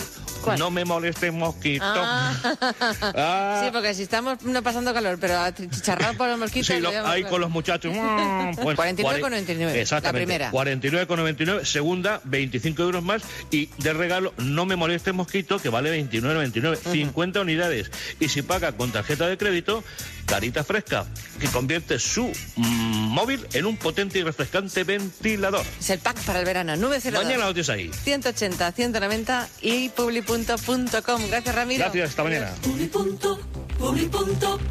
No 0.59 0.69
me 0.71 0.85
moleste 0.85 1.31
mosquito. 1.31 1.83
Ah. 1.85 2.33
Ah. 3.19 3.61
Sí, 3.63 3.69
porque 3.71 3.93
si 3.93 4.03
estamos 4.03 4.41
no 4.43 4.61
pasando 4.61 4.93
calor, 4.93 5.17
pero 5.19 5.39
chicharrado 5.51 6.13
por 6.15 6.27
los 6.29 6.39
mosquitos. 6.39 6.67
Sí, 6.67 6.79
lo- 6.79 6.89
ahí 7.07 7.23
con- 7.23 7.41
los 7.41 7.49
muchachos. 7.49 7.93
mm, 7.95 8.55
pues, 8.61 8.77
49,99, 8.77 9.73
Exactamente. 9.75 10.37
la 10.37 10.49
primera. 10.49 10.51
49,99. 10.51 11.65
Segunda, 11.65 12.21
25 12.25 12.81
euros 12.83 13.03
más. 13.03 13.21
Y 13.51 13.67
de 13.77 13.93
regalo, 13.93 14.33
no 14.37 14.65
me 14.65 14.75
moleste 14.75 15.11
mosquito, 15.13 15.59
que 15.59 15.69
vale 15.69 15.91
29,99. 16.03 16.77
50 16.97 17.41
unidades. 17.41 17.91
Y 18.19 18.29
si 18.29 18.41
paga 18.41 18.71
con 18.71 18.91
tarjeta 18.91 19.27
de 19.27 19.37
crédito, 19.37 19.83
carita 20.25 20.63
fresca, 20.63 21.05
que 21.39 21.47
convierte 21.47 21.99
su 21.99 22.31
mm, 22.55 23.07
móvil 23.13 23.45
en 23.53 23.65
un 23.65 23.77
potente 23.77 24.19
y 24.19 24.23
refrescante 24.23 24.83
ventilador. 24.83 25.65
Es 25.79 25.89
el 25.89 25.99
pack 25.99 26.17
para 26.21 26.39
el 26.39 26.45
verano. 26.45 26.75
902. 26.75 27.23
Mañana 27.23 27.45
lo 27.45 27.53
tienes 27.53 27.69
ahí. 27.69 27.91
180, 28.03 28.71
190 28.71 29.49
y 29.61 29.89
publi.com. 29.89 31.27
Gracias, 31.29 31.55
Ramiro. 31.55 31.83
Gracias, 31.83 32.09
hasta 32.09 32.23
mañana. 32.23 32.51
Publi.com. 33.79 34.67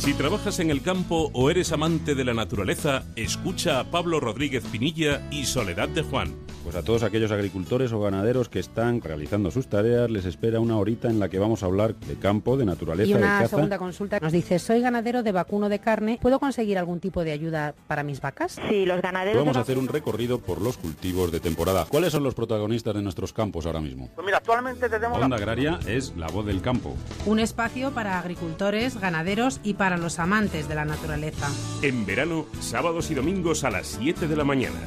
Si 0.00 0.14
trabajas 0.14 0.60
en 0.60 0.70
el 0.70 0.80
campo 0.80 1.30
o 1.34 1.50
eres 1.50 1.72
amante 1.72 2.14
de 2.14 2.24
la 2.24 2.32
naturaleza, 2.32 3.02
escucha 3.16 3.80
a 3.80 3.84
Pablo 3.84 4.18
Rodríguez 4.18 4.64
Pinilla 4.64 5.20
y 5.30 5.44
Soledad 5.44 5.90
de 5.90 6.02
Juan. 6.02 6.34
Pues 6.64 6.74
a 6.76 6.82
todos 6.82 7.02
aquellos 7.02 7.32
agricultores 7.32 7.90
o 7.92 8.00
ganaderos 8.00 8.48
que 8.50 8.58
están 8.58 9.00
realizando 9.00 9.50
sus 9.50 9.66
tareas 9.68 10.10
les 10.10 10.26
espera 10.26 10.60
una 10.60 10.76
horita 10.76 11.08
en 11.08 11.18
la 11.18 11.28
que 11.30 11.38
vamos 11.38 11.62
a 11.62 11.66
hablar 11.66 11.94
de 11.96 12.16
campo, 12.16 12.58
de 12.58 12.66
naturaleza, 12.66 13.08
Y 13.10 13.12
de 13.14 13.18
una 13.18 13.38
caza. 13.40 13.56
segunda 13.56 13.78
consulta 13.78 14.20
nos 14.20 14.32
dice, 14.32 14.58
soy 14.58 14.80
ganadero 14.80 15.22
de 15.22 15.32
vacuno 15.32 15.68
de 15.70 15.78
carne, 15.78 16.18
¿puedo 16.20 16.38
conseguir 16.38 16.76
algún 16.78 17.00
tipo 17.00 17.24
de 17.24 17.32
ayuda 17.32 17.74
para 17.86 18.02
mis 18.02 18.20
vacas? 18.20 18.58
Sí, 18.68 18.84
los 18.84 19.00
ganaderos 19.00 19.40
Vamos 19.42 19.56
a 19.56 19.60
hacer 19.60 19.78
un 19.78 19.88
recorrido 19.88 20.38
por 20.38 20.60
los 20.60 20.76
cultivos 20.76 21.32
de 21.32 21.40
temporada. 21.40 21.86
¿Cuáles 21.88 22.12
son 22.12 22.22
los 22.24 22.34
protagonistas 22.34 22.94
de 22.94 23.02
nuestros 23.02 23.32
campos 23.32 23.64
ahora 23.64 23.80
mismo? 23.80 24.10
Pues 24.14 24.24
mira, 24.24 24.38
actualmente 24.38 24.88
tenemos... 24.88 25.18
Onda 25.18 25.36
Agraria 25.36 25.80
es 25.86 26.14
la 26.16 26.26
voz 26.26 26.44
del 26.44 26.60
campo. 26.60 26.94
Un 27.24 27.38
espacio 27.38 27.90
para 27.92 28.18
agricultores, 28.18 29.00
ganaderos 29.00 29.60
y 29.62 29.74
para 29.74 29.89
los 29.96 30.18
amantes 30.18 30.68
de 30.68 30.74
la 30.74 30.84
naturaleza. 30.84 31.48
En 31.82 32.06
verano, 32.06 32.46
sábados 32.60 33.10
y 33.10 33.14
domingos 33.14 33.64
a 33.64 33.70
las 33.70 33.98
7 33.98 34.28
de 34.28 34.36
la 34.36 34.44
mañana. 34.44 34.80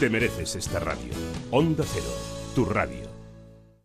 Te 0.00 0.10
mereces 0.10 0.56
esta 0.56 0.80
radio. 0.80 1.12
Onda 1.50 1.84
Cero, 1.86 2.06
tu 2.54 2.64
radio. 2.64 3.11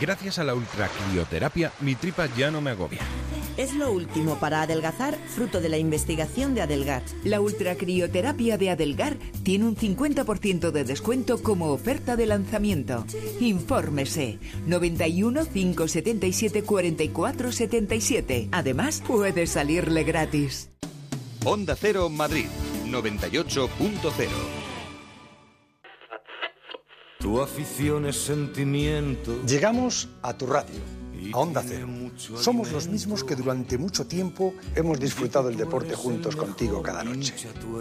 Gracias 0.00 0.38
a 0.38 0.44
la 0.44 0.54
ultracrioterapia, 0.54 1.72
mi 1.80 1.94
tripa 1.94 2.26
ya 2.34 2.50
no 2.50 2.62
me 2.62 2.70
agobia. 2.70 3.00
Es 3.58 3.74
lo 3.74 3.92
último 3.92 4.38
para 4.38 4.62
adelgazar, 4.62 5.18
fruto 5.28 5.60
de 5.60 5.68
la 5.68 5.76
investigación 5.76 6.54
de 6.54 6.62
Adelgar. 6.62 7.02
La 7.22 7.42
ultracrioterapia 7.42 8.56
de 8.56 8.70
Adelgar 8.70 9.18
tiene 9.42 9.66
un 9.66 9.76
50% 9.76 10.70
de 10.70 10.84
descuento 10.84 11.42
como 11.42 11.70
oferta 11.70 12.16
de 12.16 12.24
lanzamiento. 12.24 13.04
Infórmese 13.40 14.38
91 14.66 15.44
577 15.44 16.62
44 16.62 17.52
77. 17.52 18.48
Además, 18.52 19.02
puede 19.06 19.46
salirle 19.46 20.04
gratis. 20.04 20.70
Onda 21.44 21.76
Cero 21.76 22.08
Madrid 22.08 22.46
98.0 22.86 24.69
Tu 27.20 27.38
afición 27.40 28.06
es 28.06 28.16
sentimiento. 28.16 29.42
Llegamos 29.44 30.08
a 30.22 30.32
tu 30.32 30.46
radio, 30.46 30.80
a 31.34 31.38
Onda 31.38 31.62
Cero. 31.62 31.86
Somos 32.36 32.72
los 32.72 32.88
mismos 32.88 33.24
que 33.24 33.36
durante 33.36 33.76
mucho 33.76 34.06
tiempo 34.06 34.54
hemos 34.74 34.98
disfrutado 34.98 35.50
el 35.50 35.56
deporte 35.58 35.94
juntos 35.94 36.34
contigo 36.34 36.82
cada 36.82 37.04
noche. 37.04 37.34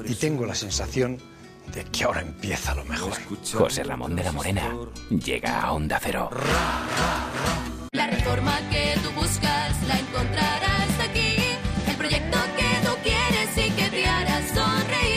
Y 0.06 0.16
tengo 0.16 0.46
la 0.46 0.56
sensación 0.56 1.18
de 1.74 1.86
que 1.86 2.04
ahora 2.04 2.20
empieza 2.20 2.76
lo 2.76 2.84
mejor. 2.84 3.14
José 3.54 3.86
Ramón 3.86 4.18
de 4.18 4.26
la 4.26 4.34
Morena 4.34 4.76
llega 5.10 5.62
a 5.62 5.72
Onda 5.72 6.02
Cero. 6.04 6.30
La 7.94 8.08
reforma 8.08 8.60
que 8.70 8.96
tú 9.02 9.10
buscas 9.22 9.88
la 9.88 10.00
encontrarás 10.00 11.00
aquí. 11.10 11.36
El 11.88 11.96
proyecto 11.96 12.38
que 12.58 12.88
tú 12.88 12.94
quieres 13.04 13.58
y 13.58 13.72
que 13.72 13.90
te 13.90 14.06
hará 14.06 14.46
sonreír. 14.54 15.09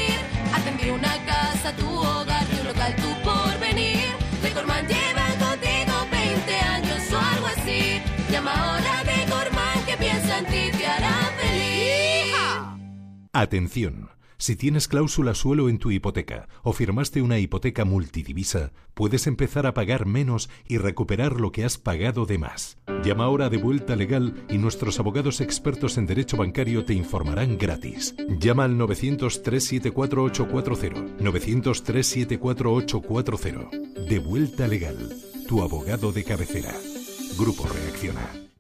Atención. 13.35 14.11
Si 14.37 14.57
tienes 14.57 14.89
cláusula 14.89 15.35
suelo 15.35 15.71
en 15.71 15.79
tu 15.79 15.91
hipoteca 15.91 16.49
o 16.63 16.75
firmaste 16.75 17.23
una 17.23 17.39
hipoteca 17.39 17.87
multidivisa, 17.87 18.73
puedes 18.93 19.27
empezar 19.27 19.67
a 19.67 19.73
pagar 19.73 20.05
menos 20.05 20.51
y 20.69 20.77
recuperar 20.77 21.41
lo 21.41 21.51
que 21.51 21.65
has 21.65 21.79
pagado 21.79 22.27
de 22.27 22.37
más. 22.37 22.77
Llama 23.03 23.25
ahora 23.25 23.49
de 23.49 23.57
vuelta 23.57 23.97
legal 23.97 24.45
y 24.51 24.59
nuestros 24.59 25.01
abogados 25.01 25.41
expertos 25.41 25.97
en 25.97 26.05
derecho 26.05 26.37
bancario 26.37 26.85
te 26.85 26.93
informarán 26.93 27.57
gratis. 27.57 28.15
Llama 28.39 28.65
al 28.65 28.77
900-374-840. 28.77 31.17
900-374-840. 31.17 34.09
De 34.09 34.19
vuelta 34.19 34.69
legal. 34.69 35.09
Tu 35.49 35.63
abogado 35.63 36.13
de 36.13 36.25
cabecera. 36.25 36.75
Grupo 37.39 37.67
Reacciona. 37.67 38.52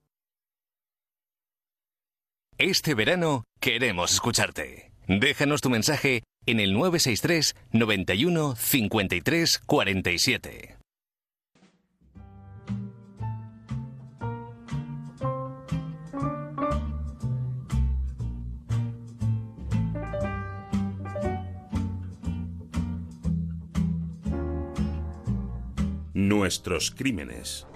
Este 2.59 2.95
verano 2.95 3.45
queremos 3.61 4.13
escucharte. 4.13 4.93
Déjanos 5.09 5.63
tu 5.63 5.71
mensaje 5.71 6.23
en 6.47 6.61
el 6.61 6.75
963 6.75 7.57
91 7.73 8.55
53 8.57 9.59
47. 9.67 10.77
Nuestros 26.15 26.91
crímenes. 26.91 27.67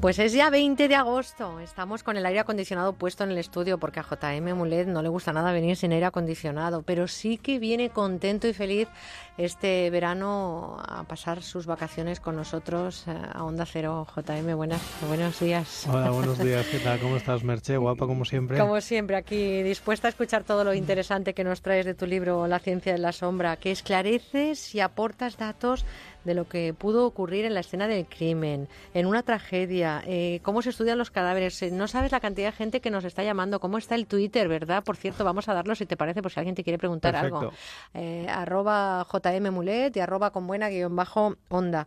Pues 0.00 0.18
es 0.18 0.32
ya 0.32 0.48
20 0.48 0.88
de 0.88 0.94
agosto. 0.94 1.60
Estamos 1.60 2.02
con 2.02 2.16
el 2.16 2.24
aire 2.24 2.40
acondicionado 2.40 2.94
puesto 2.94 3.24
en 3.24 3.32
el 3.32 3.36
estudio 3.38 3.76
porque 3.76 4.00
a 4.00 4.02
JM 4.02 4.54
Mulet 4.56 4.88
no 4.88 5.02
le 5.02 5.10
gusta 5.10 5.34
nada 5.34 5.52
venir 5.52 5.76
sin 5.76 5.92
aire 5.92 6.06
acondicionado, 6.06 6.80
pero 6.80 7.06
sí 7.06 7.36
que 7.36 7.58
viene 7.58 7.90
contento 7.90 8.48
y 8.48 8.54
feliz 8.54 8.88
este 9.36 9.90
verano 9.90 10.82
a 10.88 11.04
pasar 11.04 11.42
sus 11.42 11.66
vacaciones 11.66 12.18
con 12.18 12.34
nosotros 12.34 13.04
eh, 13.08 13.12
a 13.30 13.44
Onda 13.44 13.66
Cero. 13.66 14.06
JM, 14.16 14.56
buenas, 14.56 14.80
buenos 15.06 15.38
días. 15.38 15.86
Hola, 15.86 16.08
buenos 16.10 16.38
días. 16.38 16.66
¿Qué 16.68 16.78
tal? 16.78 16.98
¿Cómo 16.98 17.16
estás, 17.16 17.44
Merche? 17.44 17.76
Guapa 17.76 18.06
como 18.06 18.24
siempre. 18.24 18.58
Como 18.58 18.80
siempre, 18.80 19.16
aquí 19.16 19.62
dispuesta 19.62 20.08
a 20.08 20.10
escuchar 20.10 20.44
todo 20.44 20.64
lo 20.64 20.72
interesante 20.72 21.34
que 21.34 21.44
nos 21.44 21.60
traes 21.60 21.84
de 21.84 21.92
tu 21.92 22.06
libro 22.06 22.46
La 22.46 22.58
ciencia 22.58 22.92
de 22.92 22.98
la 22.98 23.12
sombra, 23.12 23.56
que 23.56 23.70
esclareces 23.70 24.74
y 24.74 24.80
aportas 24.80 25.36
datos 25.36 25.84
de 26.24 26.34
lo 26.34 26.48
que 26.48 26.74
pudo 26.74 27.06
ocurrir 27.06 27.44
en 27.44 27.54
la 27.54 27.60
escena 27.60 27.88
del 27.88 28.06
crimen, 28.06 28.68
en 28.94 29.06
una 29.06 29.22
tragedia, 29.22 30.02
eh, 30.06 30.40
cómo 30.42 30.62
se 30.62 30.70
estudian 30.70 30.98
los 30.98 31.10
cadáveres. 31.10 31.62
Eh, 31.62 31.70
no 31.70 31.88
sabes 31.88 32.12
la 32.12 32.20
cantidad 32.20 32.48
de 32.48 32.56
gente 32.56 32.80
que 32.80 32.90
nos 32.90 33.04
está 33.04 33.22
llamando, 33.22 33.60
cómo 33.60 33.78
está 33.78 33.94
el 33.94 34.06
Twitter, 34.06 34.48
¿verdad? 34.48 34.84
Por 34.84 34.96
cierto, 34.96 35.24
vamos 35.24 35.48
a 35.48 35.54
darlo 35.54 35.74
si 35.74 35.86
te 35.86 35.96
parece, 35.96 36.22
por 36.22 36.30
si 36.30 36.40
alguien 36.40 36.54
te 36.54 36.64
quiere 36.64 36.78
preguntar 36.78 37.16
algo. 37.16 37.52
Eh, 37.94 38.26
arroba 38.28 39.06
JM 39.10 39.50
y 39.94 40.00
arroba 40.00 40.30
con 40.30 40.46
buena 40.46 40.68
guion 40.68 40.94
bajo 40.94 41.36
onda. 41.48 41.86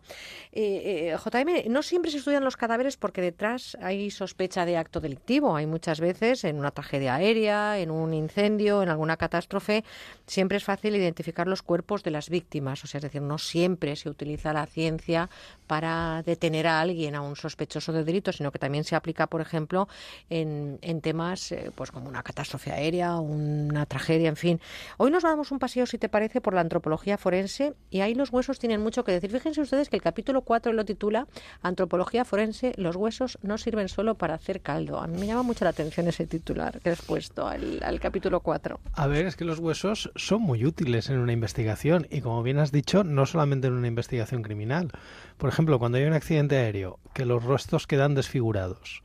JM, 0.52 1.68
no 1.68 1.82
siempre 1.82 2.10
se 2.10 2.18
estudian 2.18 2.44
los 2.44 2.56
cadáveres 2.56 2.96
porque 2.96 3.20
detrás 3.20 3.76
hay 3.80 4.10
sospecha 4.10 4.64
de 4.64 4.76
acto 4.76 5.00
delictivo. 5.00 5.56
Hay 5.56 5.66
muchas 5.66 6.00
veces 6.00 6.44
en 6.44 6.58
una 6.58 6.70
tragedia 6.70 7.14
aérea, 7.14 7.78
en 7.78 7.90
un 7.90 8.14
incendio, 8.14 8.82
en 8.82 8.88
alguna 8.88 9.16
catástrofe, 9.16 9.84
siempre 10.26 10.58
es 10.58 10.64
fácil 10.64 10.96
identificar 10.96 11.46
los 11.46 11.62
cuerpos 11.62 12.02
de 12.02 12.10
las 12.10 12.30
víctimas. 12.30 12.84
O 12.84 12.86
sea, 12.86 12.98
es 12.98 13.02
decir, 13.02 13.22
no 13.22 13.38
siempre 13.38 13.96
se 13.96 14.08
utiliza 14.08 14.23
la 14.52 14.66
ciencia 14.66 15.28
para 15.66 16.22
detener 16.24 16.66
a 16.66 16.80
alguien, 16.80 17.14
a 17.14 17.22
un 17.22 17.36
sospechoso 17.36 17.92
de 17.92 18.04
delito, 18.04 18.32
sino 18.32 18.52
que 18.52 18.58
también 18.58 18.84
se 18.84 18.96
aplica, 18.96 19.26
por 19.26 19.40
ejemplo, 19.40 19.88
en, 20.28 20.78
en 20.82 21.00
temas 21.00 21.52
eh, 21.52 21.70
pues 21.74 21.90
como 21.90 22.08
una 22.08 22.22
catástrofe 22.22 22.70
aérea, 22.70 23.16
una 23.16 23.86
tragedia, 23.86 24.28
en 24.28 24.36
fin. 24.36 24.60
Hoy 24.98 25.10
nos 25.10 25.22
damos 25.22 25.50
un 25.52 25.58
paseo, 25.58 25.86
si 25.86 25.98
te 25.98 26.08
parece, 26.08 26.40
por 26.40 26.54
la 26.54 26.60
antropología 26.60 27.16
forense 27.16 27.74
y 27.90 28.00
ahí 28.00 28.14
los 28.14 28.30
huesos 28.30 28.58
tienen 28.58 28.82
mucho 28.82 29.04
que 29.04 29.12
decir. 29.12 29.30
Fíjense 29.30 29.60
ustedes 29.60 29.88
que 29.88 29.96
el 29.96 30.02
capítulo 30.02 30.42
4 30.42 30.72
lo 30.72 30.84
titula 30.84 31.26
Antropología 31.62 32.24
forense, 32.24 32.74
los 32.76 32.96
huesos 32.96 33.38
no 33.42 33.58
sirven 33.58 33.88
solo 33.88 34.16
para 34.16 34.34
hacer 34.34 34.60
caldo. 34.60 35.00
A 35.00 35.06
mí 35.06 35.18
me 35.18 35.26
llama 35.26 35.42
mucho 35.42 35.64
la 35.64 35.70
atención 35.70 36.08
ese 36.08 36.26
titular 36.26 36.80
que 36.80 36.90
has 36.90 37.02
puesto 37.02 37.48
al, 37.48 37.82
al 37.82 38.00
capítulo 38.00 38.40
4. 38.40 38.80
A 38.92 39.06
ver, 39.06 39.26
es 39.26 39.36
que 39.36 39.44
los 39.44 39.58
huesos 39.58 40.10
son 40.14 40.42
muy 40.42 40.66
útiles 40.66 41.08
en 41.08 41.18
una 41.18 41.32
investigación 41.32 42.06
y 42.10 42.20
como 42.20 42.42
bien 42.42 42.58
has 42.58 42.70
dicho, 42.70 43.02
no 43.04 43.26
solamente 43.26 43.68
en 43.68 43.74
una 43.74 43.88
investigación 43.88 44.13
criminal. 44.42 44.90
Por 45.38 45.48
ejemplo, 45.48 45.78
cuando 45.78 45.98
hay 45.98 46.04
un 46.04 46.12
accidente 46.12 46.56
aéreo, 46.56 46.98
que 47.12 47.24
los 47.24 47.42
rostros 47.42 47.86
quedan 47.86 48.14
desfigurados, 48.14 49.02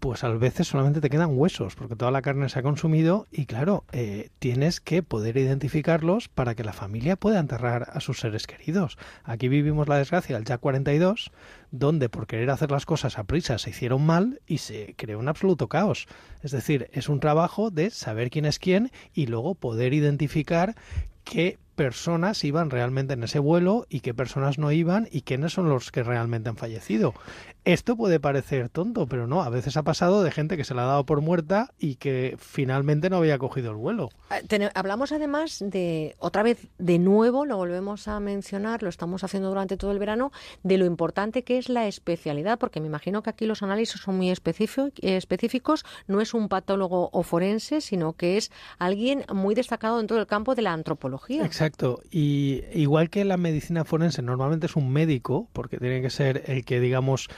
pues 0.00 0.24
a 0.24 0.30
veces 0.30 0.66
solamente 0.66 1.02
te 1.02 1.10
quedan 1.10 1.36
huesos, 1.36 1.74
porque 1.74 1.94
toda 1.94 2.10
la 2.10 2.22
carne 2.22 2.48
se 2.48 2.58
ha 2.58 2.62
consumido 2.62 3.26
y 3.30 3.44
claro, 3.44 3.84
eh, 3.92 4.30
tienes 4.38 4.80
que 4.80 5.02
poder 5.02 5.36
identificarlos 5.36 6.28
para 6.28 6.54
que 6.54 6.64
la 6.64 6.72
familia 6.72 7.16
pueda 7.16 7.38
enterrar 7.38 7.90
a 7.92 8.00
sus 8.00 8.20
seres 8.20 8.46
queridos. 8.46 8.96
Aquí 9.24 9.48
vivimos 9.48 9.88
la 9.88 9.98
desgracia 9.98 10.36
del 10.36 10.46
Jack 10.46 10.60
42, 10.60 11.30
donde 11.70 12.08
por 12.08 12.26
querer 12.26 12.50
hacer 12.50 12.70
las 12.70 12.86
cosas 12.86 13.18
a 13.18 13.24
prisa 13.24 13.58
se 13.58 13.70
hicieron 13.70 14.04
mal 14.04 14.40
y 14.46 14.58
se 14.58 14.94
creó 14.96 15.18
un 15.18 15.28
absoluto 15.28 15.68
caos. 15.68 16.06
Es 16.42 16.50
decir, 16.50 16.88
es 16.92 17.10
un 17.10 17.20
trabajo 17.20 17.70
de 17.70 17.90
saber 17.90 18.30
quién 18.30 18.46
es 18.46 18.58
quién 18.58 18.90
y 19.12 19.26
luego 19.26 19.54
poder 19.54 19.92
identificar 19.92 20.76
qué 21.24 21.58
personas 21.80 22.44
iban 22.44 22.68
realmente 22.68 23.14
en 23.14 23.22
ese 23.22 23.38
vuelo 23.38 23.86
y 23.88 24.00
qué 24.00 24.12
personas 24.12 24.58
no 24.58 24.70
iban 24.70 25.08
y 25.10 25.22
quiénes 25.22 25.54
son 25.54 25.70
los 25.70 25.90
que 25.90 26.02
realmente 26.02 26.50
han 26.50 26.58
fallecido. 26.58 27.14
Esto 27.64 27.96
puede 27.96 28.20
parecer 28.20 28.68
tonto, 28.68 29.06
pero 29.06 29.26
no, 29.26 29.42
a 29.42 29.48
veces 29.48 29.78
ha 29.78 29.82
pasado 29.82 30.22
de 30.22 30.30
gente 30.30 30.58
que 30.58 30.64
se 30.64 30.74
la 30.74 30.82
ha 30.82 30.86
dado 30.86 31.06
por 31.06 31.22
muerta 31.22 31.72
y 31.78 31.94
que 31.94 32.36
finalmente 32.38 33.08
no 33.08 33.16
había 33.16 33.38
cogido 33.38 33.70
el 33.70 33.76
vuelo. 33.76 34.10
Ah, 34.28 34.40
hablamos 34.74 35.12
además 35.12 35.62
de, 35.64 36.16
otra 36.18 36.42
vez, 36.42 36.68
de 36.78 36.98
nuevo, 36.98 37.46
lo 37.46 37.56
volvemos 37.56 38.08
a 38.08 38.20
mencionar, 38.20 38.82
lo 38.82 38.90
estamos 38.90 39.24
haciendo 39.24 39.48
durante 39.48 39.78
todo 39.78 39.92
el 39.92 39.98
verano, 39.98 40.32
de 40.62 40.76
lo 40.76 40.84
importante 40.84 41.44
que 41.44 41.56
es 41.56 41.70
la 41.70 41.86
especialidad, 41.86 42.58
porque 42.58 42.80
me 42.80 42.88
imagino 42.88 43.22
que 43.22 43.30
aquí 43.30 43.46
los 43.46 43.62
análisis 43.62 44.00
son 44.02 44.18
muy 44.18 44.30
específicos, 44.30 45.84
no 46.06 46.20
es 46.20 46.34
un 46.34 46.50
patólogo 46.50 47.08
o 47.12 47.22
forense, 47.22 47.80
sino 47.80 48.12
que 48.12 48.36
es 48.36 48.50
alguien 48.78 49.24
muy 49.32 49.54
destacado 49.54 49.98
en 49.98 50.06
todo 50.06 50.18
el 50.18 50.26
campo 50.26 50.54
de 50.54 50.62
la 50.62 50.74
antropología. 50.74 51.44
Exacto, 51.44 51.69
y 52.10 52.62
igual 52.72 53.10
que 53.10 53.24
la 53.24 53.36
medicina 53.36 53.84
forense 53.84 54.22
normalmente 54.22 54.66
es 54.66 54.76
un 54.76 54.90
médico, 54.90 55.48
porque 55.52 55.78
tiene 55.78 56.02
que 56.02 56.10
ser 56.10 56.44
el 56.46 56.64
que, 56.64 56.80
digamos, 56.80 57.28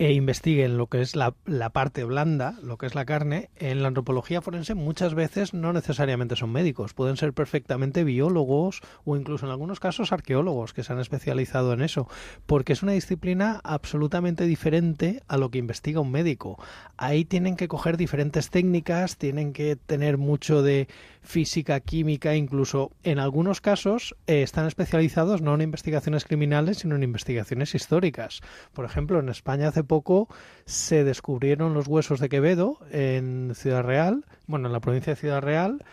e 0.00 0.14
investiguen 0.14 0.78
lo 0.78 0.86
que 0.86 1.02
es 1.02 1.14
la, 1.14 1.34
la, 1.44 1.68
parte 1.68 2.04
blanda, 2.04 2.58
lo 2.62 2.78
que 2.78 2.86
es 2.86 2.94
la 2.94 3.04
carne, 3.04 3.50
en 3.56 3.82
la 3.82 3.88
antropología 3.88 4.40
forense 4.40 4.74
muchas 4.74 5.12
veces 5.12 5.52
no 5.52 5.74
necesariamente 5.74 6.36
son 6.36 6.50
médicos, 6.52 6.94
pueden 6.94 7.18
ser 7.18 7.34
perfectamente 7.34 8.02
biólogos 8.02 8.80
o 9.04 9.14
incluso 9.14 9.44
en 9.44 9.52
algunos 9.52 9.78
casos 9.78 10.10
arqueólogos 10.10 10.72
que 10.72 10.84
se 10.84 10.94
han 10.94 11.00
especializado 11.00 11.74
en 11.74 11.82
eso, 11.82 12.08
porque 12.46 12.72
es 12.72 12.82
una 12.82 12.92
disciplina 12.92 13.60
absolutamente 13.62 14.46
diferente 14.46 15.22
a 15.28 15.36
lo 15.36 15.50
que 15.50 15.58
investiga 15.58 16.00
un 16.00 16.10
médico. 16.10 16.58
Ahí 16.96 17.26
tienen 17.26 17.56
que 17.56 17.68
coger 17.68 17.98
diferentes 17.98 18.48
técnicas, 18.48 19.18
tienen 19.18 19.52
que 19.52 19.76
tener 19.76 20.16
mucho 20.16 20.62
de 20.62 20.88
física, 21.22 21.80
química, 21.80 22.34
incluso 22.34 22.92
en 23.02 23.18
algunos 23.18 23.60
casos 23.60 24.16
eh, 24.26 24.42
están 24.42 24.66
especializados 24.66 25.42
no 25.42 25.54
en 25.54 25.62
investigaciones 25.62 26.24
criminales, 26.24 26.78
sino 26.78 26.96
en 26.96 27.02
investigaciones 27.02 27.74
históricas. 27.74 28.40
Por 28.72 28.84
ejemplo, 28.84 29.20
en 29.20 29.28
España 29.28 29.68
hace 29.68 29.84
poco 29.84 30.28
se 30.64 31.04
descubrieron 31.04 31.74
los 31.74 31.86
huesos 31.86 32.20
de 32.20 32.28
Quevedo 32.28 32.78
en 32.90 33.52
Ciudad 33.54 33.82
Real, 33.82 34.24
bueno, 34.46 34.68
en 34.68 34.72
la 34.72 34.80
provincia 34.80 35.12
de 35.12 35.20
Ciudad 35.20 35.42
Real, 35.42 35.84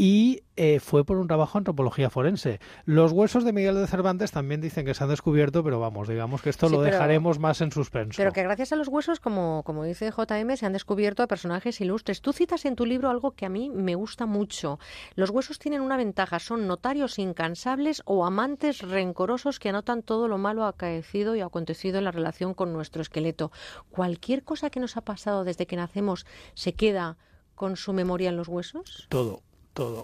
y 0.00 0.44
eh, 0.56 0.80
fue 0.80 1.04
por 1.04 1.18
un 1.18 1.28
trabajo 1.28 1.58
en 1.58 1.60
antropología 1.60 2.08
forense. 2.08 2.58
Los 2.86 3.12
huesos 3.12 3.44
de 3.44 3.52
Miguel 3.52 3.74
de 3.74 3.86
Cervantes 3.86 4.30
también 4.30 4.62
dicen 4.62 4.86
que 4.86 4.94
se 4.94 5.04
han 5.04 5.10
descubierto, 5.10 5.62
pero 5.62 5.78
vamos, 5.78 6.08
digamos 6.08 6.40
que 6.40 6.48
esto 6.48 6.70
lo 6.70 6.80
dejaremos 6.80 7.38
más 7.38 7.60
en 7.60 7.70
suspenso. 7.70 8.16
Pero 8.16 8.32
que 8.32 8.42
gracias 8.42 8.72
a 8.72 8.76
los 8.76 8.88
huesos, 8.88 9.20
como, 9.20 9.62
como 9.62 9.84
dice 9.84 10.10
JM, 10.10 10.56
se 10.56 10.64
han 10.64 10.72
descubierto 10.72 11.22
a 11.22 11.26
personajes 11.26 11.82
ilustres. 11.82 12.22
Tú 12.22 12.32
citas 12.32 12.64
en 12.64 12.76
tu 12.76 12.86
libro 12.86 13.10
algo 13.10 13.32
que 13.32 13.44
a 13.44 13.50
mí 13.50 13.68
me 13.68 13.94
gusta 13.94 14.24
mucho. 14.24 14.78
Los 15.16 15.28
huesos 15.28 15.58
tienen 15.58 15.82
una 15.82 15.98
ventaja, 15.98 16.38
son 16.38 16.66
notarios 16.66 17.18
incansables 17.18 18.00
o 18.06 18.24
amantes 18.24 18.80
rencorosos 18.80 19.58
que 19.58 19.68
anotan 19.68 20.02
todo 20.02 20.28
lo 20.28 20.38
malo 20.38 20.64
acaecido 20.64 21.36
y 21.36 21.42
acontecido 21.42 21.98
en 21.98 22.04
la 22.04 22.10
relación 22.10 22.54
con 22.54 22.72
nuestro 22.72 23.02
esqueleto. 23.02 23.52
Cualquier 23.90 24.44
cosa 24.44 24.70
que 24.70 24.80
nos 24.80 24.96
ha 24.96 25.02
pasado 25.02 25.44
desde 25.44 25.66
que 25.66 25.76
nacemos 25.76 26.24
se 26.54 26.72
queda 26.72 27.18
con 27.54 27.76
su 27.76 27.92
memoria 27.92 28.30
en 28.30 28.38
los 28.38 28.48
huesos? 28.48 29.06
Todo. 29.10 29.42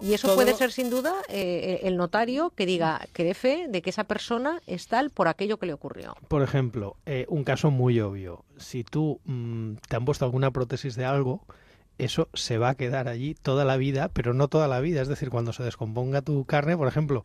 Y 0.01 0.13
eso 0.13 0.33
puede 0.35 0.53
ser 0.53 0.71
sin 0.71 0.89
duda 0.89 1.13
eh, 1.29 1.81
el 1.83 1.97
notario 1.97 2.51
que 2.51 2.65
diga 2.65 3.07
que 3.13 3.23
dé 3.23 3.33
fe 3.33 3.67
de 3.69 3.81
que 3.81 3.89
esa 3.89 4.05
persona 4.05 4.61
es 4.65 4.87
tal 4.87 5.09
por 5.09 5.27
aquello 5.27 5.57
que 5.57 5.65
le 5.65 5.73
ocurrió. 5.73 6.15
Por 6.27 6.41
ejemplo, 6.41 6.95
eh, 7.05 7.25
un 7.29 7.43
caso 7.43 7.71
muy 7.71 7.99
obvio. 7.99 8.45
Si 8.57 8.83
tú 8.83 9.19
mm, 9.25 9.75
te 9.87 9.95
han 9.95 10.05
puesto 10.05 10.25
alguna 10.25 10.51
prótesis 10.51 10.95
de 10.95 11.05
algo, 11.05 11.43
eso 11.97 12.29
se 12.33 12.57
va 12.57 12.69
a 12.69 12.75
quedar 12.75 13.07
allí 13.07 13.33
toda 13.35 13.65
la 13.65 13.77
vida, 13.77 14.09
pero 14.09 14.33
no 14.33 14.47
toda 14.47 14.67
la 14.67 14.79
vida. 14.79 15.01
Es 15.01 15.07
decir, 15.07 15.29
cuando 15.29 15.53
se 15.53 15.63
descomponga 15.63 16.21
tu 16.21 16.45
carne, 16.45 16.77
por 16.77 16.87
ejemplo, 16.87 17.23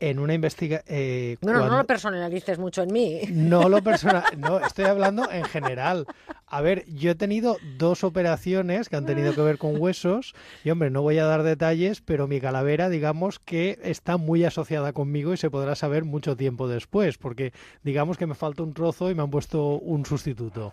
en 0.00 0.18
una 0.18 0.34
investigación... 0.34 0.84
Eh, 0.86 1.36
no, 1.42 1.52
no, 1.52 1.68
no 1.68 1.78
lo 1.78 1.84
personalices 1.86 2.58
mucho 2.58 2.82
en 2.82 2.92
mí. 2.92 3.20
No 3.30 3.68
lo 3.68 3.82
personal, 3.84 4.24
no, 4.36 4.58
estoy 4.60 4.84
hablando 4.84 5.30
en 5.30 5.44
general. 5.44 6.06
A 6.46 6.60
ver, 6.62 6.84
yo 6.86 7.10
he 7.10 7.14
tenido 7.14 7.56
dos 7.76 8.04
operaciones 8.04 8.88
que 8.88 8.96
han 8.96 9.06
tenido 9.06 9.34
que 9.34 9.42
ver 9.42 9.58
con 9.58 9.80
huesos 9.80 10.34
y, 10.64 10.70
hombre, 10.70 10.90
no 10.90 11.02
voy 11.02 11.18
a 11.18 11.26
dar 11.26 11.42
detalles, 11.42 12.00
pero 12.00 12.26
mi 12.26 12.40
calavera, 12.40 12.88
digamos 12.88 13.38
que 13.38 13.78
está 13.82 14.16
muy 14.16 14.44
asociada 14.44 14.92
conmigo 14.92 15.32
y 15.32 15.36
se 15.36 15.50
podrá 15.50 15.74
saber 15.74 16.04
mucho 16.04 16.36
tiempo 16.36 16.68
después, 16.68 17.18
porque 17.18 17.52
digamos 17.82 18.16
que 18.16 18.26
me 18.26 18.34
falta 18.34 18.62
un 18.62 18.72
trozo 18.72 19.10
y 19.10 19.14
me 19.14 19.22
han 19.22 19.30
puesto 19.30 19.78
un 19.78 20.06
sustituto. 20.06 20.72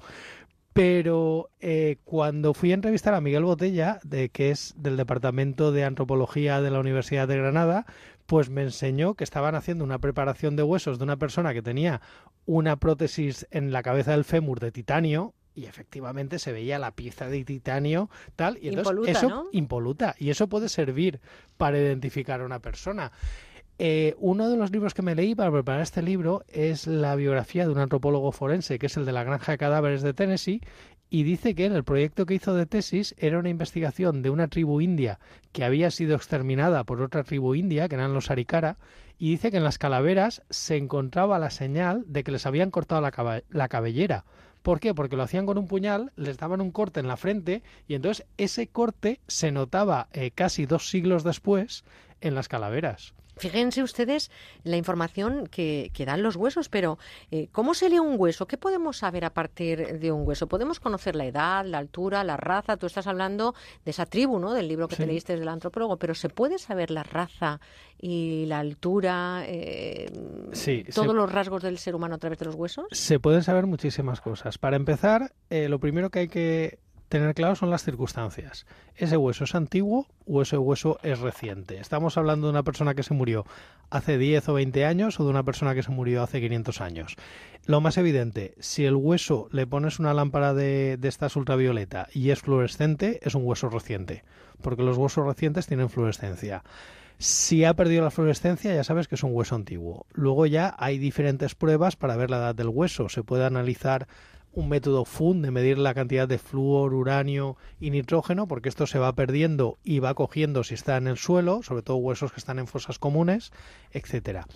Pero 0.75 1.51
eh, 1.61 1.99
cuando 2.03 2.53
fui 2.53 2.71
a 2.71 2.73
entrevistar 2.73 3.13
a 3.13 3.21
Miguel 3.21 3.45
Botella, 3.45 4.01
de, 4.03 4.27
que 4.27 4.51
es 4.51 4.73
del 4.75 4.97
Departamento 4.97 5.71
de 5.71 5.85
Antropología 5.85 6.59
de 6.59 6.69
la 6.69 6.81
Universidad 6.81 7.29
de 7.29 7.37
Granada, 7.37 7.85
pues 8.25 8.49
me 8.49 8.63
enseñó 8.63 9.13
que 9.15 9.23
estaban 9.23 9.55
haciendo 9.55 9.83
una 9.83 9.99
preparación 9.99 10.55
de 10.55 10.63
huesos 10.63 10.97
de 10.97 11.03
una 11.03 11.17
persona 11.17 11.53
que 11.53 11.61
tenía 11.61 12.01
una 12.45 12.77
prótesis 12.77 13.47
en 13.51 13.71
la 13.71 13.83
cabeza 13.83 14.11
del 14.11 14.23
fémur 14.23 14.59
de 14.59 14.71
titanio 14.71 15.33
y 15.53 15.65
efectivamente 15.65 16.37
se 16.37 16.51
veía 16.51 16.77
la 16.79 16.91
pieza 16.91 17.27
de 17.27 17.43
titanio 17.45 18.09
tal 18.35 18.57
y 18.61 18.69
entonces 18.69 19.17
eso 19.17 19.47
impoluta 19.51 20.15
y 20.19 20.29
eso 20.29 20.47
puede 20.47 20.69
servir 20.69 21.21
para 21.57 21.79
identificar 21.79 22.41
a 22.41 22.45
una 22.45 22.59
persona. 22.59 23.11
Eh, 23.77 24.15
uno 24.19 24.49
de 24.49 24.55
los 24.55 24.71
libros 24.71 24.93
que 24.93 25.01
me 25.01 25.15
leí 25.15 25.35
para 25.35 25.51
preparar 25.51 25.81
este 25.81 26.01
libro 26.01 26.45
es 26.47 26.87
la 26.87 27.15
biografía 27.15 27.65
de 27.65 27.73
un 27.73 27.79
antropólogo 27.79 28.31
forense, 28.31 28.79
que 28.79 28.85
es 28.85 28.95
el 28.95 29.05
de 29.05 29.11
la 29.11 29.25
Granja 29.25 29.51
de 29.51 29.57
Cadáveres 29.57 30.01
de 30.01 30.13
Tennessee, 30.13 30.61
y 31.15 31.23
dice 31.23 31.55
que 31.55 31.63
en 31.63 31.71
el 31.71 31.85
proyecto 31.85 32.25
que 32.25 32.33
hizo 32.33 32.53
de 32.53 32.65
tesis 32.65 33.15
era 33.17 33.39
una 33.39 33.47
investigación 33.47 34.21
de 34.21 34.29
una 34.29 34.49
tribu 34.49 34.81
india 34.81 35.17
que 35.53 35.63
había 35.63 35.89
sido 35.89 36.13
exterminada 36.13 36.83
por 36.83 37.01
otra 37.01 37.23
tribu 37.23 37.55
india, 37.55 37.87
que 37.87 37.95
eran 37.95 38.13
los 38.13 38.29
Arikara, 38.29 38.75
y 39.17 39.29
dice 39.29 39.49
que 39.49 39.55
en 39.55 39.63
las 39.63 39.77
calaveras 39.77 40.41
se 40.49 40.75
encontraba 40.75 41.39
la 41.39 41.51
señal 41.51 42.03
de 42.05 42.25
que 42.25 42.33
les 42.33 42.45
habían 42.45 42.69
cortado 42.69 42.99
la, 42.99 43.67
cabellera. 43.69 44.25
¿Por 44.61 44.81
qué? 44.81 44.93
Porque 44.93 45.15
lo 45.15 45.23
hacían 45.23 45.45
con 45.45 45.57
un 45.57 45.69
puñal, 45.69 46.11
les 46.17 46.35
daban 46.35 46.59
un 46.59 46.71
corte 46.71 46.99
en 46.99 47.07
la 47.07 47.15
frente 47.15 47.63
y 47.87 47.95
entonces 47.95 48.25
ese 48.35 48.67
corte 48.67 49.21
se 49.25 49.53
notaba 49.53 50.09
eh, 50.11 50.31
casi 50.31 50.65
dos 50.65 50.89
siglos 50.89 51.23
después 51.23 51.85
en 52.19 52.35
las 52.35 52.49
calaveras. 52.49 53.13
Fíjense 53.37 53.83
ustedes 53.83 54.31
la 54.63 54.77
información 54.77 55.47
que, 55.47 55.91
que 55.93 56.05
dan 56.05 56.23
los 56.23 56.35
huesos, 56.35 56.69
pero 56.69 56.97
eh, 57.31 57.49
¿cómo 57.51 57.73
se 57.73 57.89
lee 57.89 57.99
un 57.99 58.15
hueso? 58.17 58.47
¿Qué 58.47 58.57
podemos 58.57 58.97
saber 58.97 59.25
a 59.25 59.33
partir 59.33 59.99
de 59.99 60.11
un 60.11 60.25
hueso? 60.27 60.47
Podemos 60.47 60.79
conocer 60.79 61.15
la 61.15 61.25
edad, 61.25 61.65
la 61.65 61.77
altura, 61.79 62.23
la 62.23 62.37
raza. 62.37 62.77
Tú 62.77 62.85
estás 62.85 63.07
hablando 63.07 63.53
de 63.83 63.91
esa 63.91 64.05
tribu, 64.05 64.39
¿no? 64.39 64.53
Del 64.53 64.67
libro 64.67 64.87
que 64.87 64.95
te 64.95 65.05
leíste 65.05 65.35
del 65.37 65.47
antropólogo, 65.49 65.97
pero 65.97 66.15
¿se 66.15 66.29
puede 66.29 66.57
saber 66.59 66.91
la 66.91 67.03
raza 67.03 67.59
y 67.99 68.45
la 68.47 68.59
altura, 68.59 69.43
eh, 69.47 70.07
Sí, 70.53 70.83
todos 70.93 71.07
se- 71.09 71.13
los 71.13 71.31
rasgos 71.31 71.63
del 71.63 71.77
ser 71.77 71.95
humano 71.95 72.15
a 72.15 72.17
través 72.17 72.39
de 72.39 72.45
los 72.45 72.55
huesos? 72.55 72.85
Se 72.91 73.19
pueden 73.19 73.43
saber 73.43 73.65
muchísimas 73.67 74.21
cosas. 74.21 74.57
Para 74.57 74.75
empezar, 74.75 75.33
eh, 75.49 75.69
lo 75.69 75.79
primero 75.79 76.09
que 76.09 76.19
hay 76.19 76.27
que 76.27 76.79
tener 77.09 77.33
claro 77.35 77.55
son 77.55 77.69
las 77.69 77.83
circunstancias. 77.83 78.65
¿Ese 78.95 79.17
hueso 79.17 79.43
es 79.43 79.55
antiguo 79.55 80.07
o 80.25 80.41
ese 80.41 80.57
hueso 80.57 80.99
es 81.03 81.19
reciente? 81.19 81.77
¿Estamos 81.77 82.17
hablando 82.17 82.47
de 82.47 82.51
una 82.51 82.63
persona 82.63 82.95
que 82.95 83.03
se 83.03 83.13
murió 83.13 83.45
hace 83.89 84.17
10 84.17 84.49
o 84.49 84.53
20 84.53 84.85
años 84.85 85.19
o 85.19 85.23
de 85.23 85.29
una 85.29 85.43
persona 85.43 85.75
que 85.75 85.83
se 85.83 85.91
murió 85.91 86.23
hace 86.23 86.41
500 86.41 86.81
años? 86.81 87.15
Lo 87.65 87.81
más 87.81 87.97
evidente, 87.97 88.53
si 88.59 88.85
el 88.85 88.95
hueso 88.95 89.47
le 89.51 89.67
pones 89.67 89.99
una 89.99 90.13
lámpara 90.13 90.53
de, 90.53 90.97
de 90.97 91.07
estas 91.07 91.35
ultravioleta 91.35 92.07
y 92.13 92.29
es 92.29 92.41
fluorescente, 92.41 93.19
es 93.23 93.35
un 93.35 93.45
hueso 93.45 93.69
reciente, 93.69 94.23
porque 94.61 94.83
los 94.83 94.97
huesos 94.97 95.25
recientes 95.25 95.67
tienen 95.67 95.89
fluorescencia. 95.89 96.63
Si 97.17 97.63
ha 97.63 97.73
perdido 97.73 98.03
la 98.03 98.11
fluorescencia, 98.11 98.75
ya 98.75 98.83
sabes 98.83 99.07
que 99.07 99.15
es 99.15 99.23
un 99.23 99.33
hueso 99.33 99.55
antiguo. 99.55 100.05
Luego 100.11 100.45
ya 100.45 100.75
hay 100.77 100.97
diferentes 100.97 101.55
pruebas 101.55 101.95
para 101.95 102.17
ver 102.17 102.29
la 102.29 102.37
edad 102.37 102.55
del 102.55 102.67
hueso. 102.67 103.07
Se 103.07 103.23
puede 103.23 103.45
analizar 103.45 104.07
un 104.55 104.69
método 104.69 105.05
FUN 105.05 105.41
de 105.41 105.51
medir 105.51 105.77
la 105.77 105.93
cantidad 105.93 106.27
de 106.27 106.37
flúor, 106.37 106.93
uranio 106.93 107.57
y 107.79 107.91
nitrógeno, 107.91 108.47
porque 108.47 108.69
esto 108.69 108.87
se 108.87 108.99
va 108.99 109.13
perdiendo 109.13 109.77
y 109.83 109.99
va 109.99 110.15
cogiendo 110.15 110.63
si 110.63 110.73
está 110.73 110.97
en 110.97 111.07
el 111.07 111.17
suelo, 111.17 111.61
sobre 111.61 111.83
todo 111.83 111.97
huesos 111.97 112.31
que 112.31 112.39
están 112.39 112.57
en 112.57 112.67
fosas 112.67 112.97
comunes, 112.97 113.51
etcétera. 113.91 114.47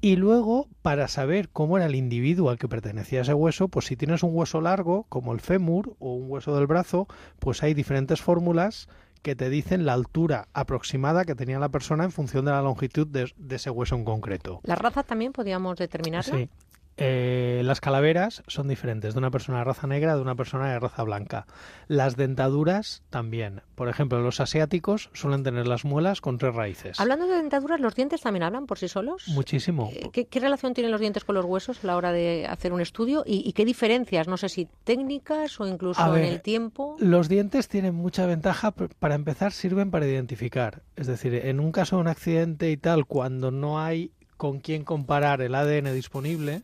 Y 0.00 0.16
luego, 0.16 0.68
para 0.82 1.08
saber 1.08 1.48
cómo 1.48 1.78
era 1.78 1.86
el 1.86 1.94
individuo 1.94 2.50
al 2.50 2.58
que 2.58 2.68
pertenecía 2.68 3.22
ese 3.22 3.34
hueso, 3.34 3.68
pues 3.68 3.86
si 3.86 3.96
tienes 3.96 4.22
un 4.22 4.30
hueso 4.34 4.60
largo, 4.60 5.04
como 5.08 5.32
el 5.32 5.40
fémur 5.40 5.96
o 6.00 6.14
un 6.14 6.30
hueso 6.30 6.54
del 6.54 6.66
brazo, 6.66 7.06
pues 7.38 7.62
hay 7.62 7.72
diferentes 7.72 8.20
fórmulas 8.20 8.88
que 9.22 9.34
te 9.34 9.48
dicen 9.48 9.86
la 9.86 9.94
altura 9.94 10.48
aproximada 10.52 11.24
que 11.24 11.34
tenía 11.34 11.58
la 11.58 11.70
persona 11.70 12.04
en 12.04 12.12
función 12.12 12.44
de 12.44 12.52
la 12.52 12.62
longitud 12.62 13.06
de, 13.06 13.32
de 13.36 13.56
ese 13.56 13.70
hueso 13.70 13.96
en 13.96 14.04
concreto. 14.04 14.60
¿La 14.64 14.76
raza 14.76 15.02
también 15.02 15.32
podíamos 15.32 15.78
determinarla? 15.78 16.36
Sí. 16.36 16.50
Eh, 16.98 17.60
las 17.64 17.80
calaveras 17.80 18.42
son 18.46 18.68
diferentes 18.68 19.14
de 19.14 19.18
una 19.18 19.30
persona 19.30 19.58
de 19.58 19.64
raza 19.64 19.86
negra 19.86 20.12
a 20.12 20.16
de 20.16 20.22
una 20.22 20.34
persona 20.34 20.72
de 20.72 20.78
raza 20.78 21.02
blanca. 21.02 21.46
Las 21.88 22.16
dentaduras 22.16 23.02
también. 23.10 23.62
Por 23.74 23.88
ejemplo, 23.88 24.20
los 24.22 24.40
asiáticos 24.40 25.10
suelen 25.12 25.42
tener 25.42 25.66
las 25.66 25.84
muelas 25.84 26.20
con 26.20 26.38
tres 26.38 26.54
raíces. 26.54 26.98
Hablando 26.98 27.26
de 27.26 27.36
dentaduras, 27.36 27.80
¿los 27.80 27.94
dientes 27.94 28.22
también 28.22 28.44
hablan 28.44 28.66
por 28.66 28.78
sí 28.78 28.88
solos? 28.88 29.24
Muchísimo. 29.28 29.90
Eh, 29.92 30.08
¿Qué, 30.12 30.26
qué 30.26 30.40
relación 30.40 30.72
tienen 30.72 30.90
los 30.90 31.00
dientes 31.00 31.24
con 31.24 31.34
los 31.34 31.44
huesos 31.44 31.84
a 31.84 31.86
la 31.86 31.96
hora 31.96 32.12
de 32.12 32.46
hacer 32.48 32.72
un 32.72 32.80
estudio? 32.80 33.24
¿Y, 33.26 33.46
y 33.46 33.52
qué 33.52 33.64
diferencias? 33.64 34.26
No 34.26 34.36
sé 34.38 34.48
si 34.48 34.68
técnicas 34.84 35.60
o 35.60 35.66
incluso 35.66 36.00
A 36.00 36.08
en 36.08 36.14
ver, 36.14 36.24
el 36.24 36.40
tiempo. 36.40 36.96
Los 36.98 37.28
dientes 37.28 37.68
tienen 37.68 37.94
mucha 37.94 38.24
ventaja, 38.26 38.70
para 38.70 39.14
empezar 39.14 39.52
sirven 39.52 39.90
para 39.90 40.06
identificar. 40.06 40.82
Es 40.96 41.06
decir, 41.06 41.34
en 41.34 41.60
un 41.60 41.72
caso 41.72 41.96
de 41.96 42.02
un 42.02 42.08
accidente 42.08 42.70
y 42.70 42.76
tal, 42.76 43.06
cuando 43.06 43.50
no 43.50 43.80
hay 43.80 44.12
con 44.36 44.60
quién 44.60 44.84
comparar 44.84 45.40
el 45.40 45.54
ADN 45.54 45.94
disponible, 45.94 46.62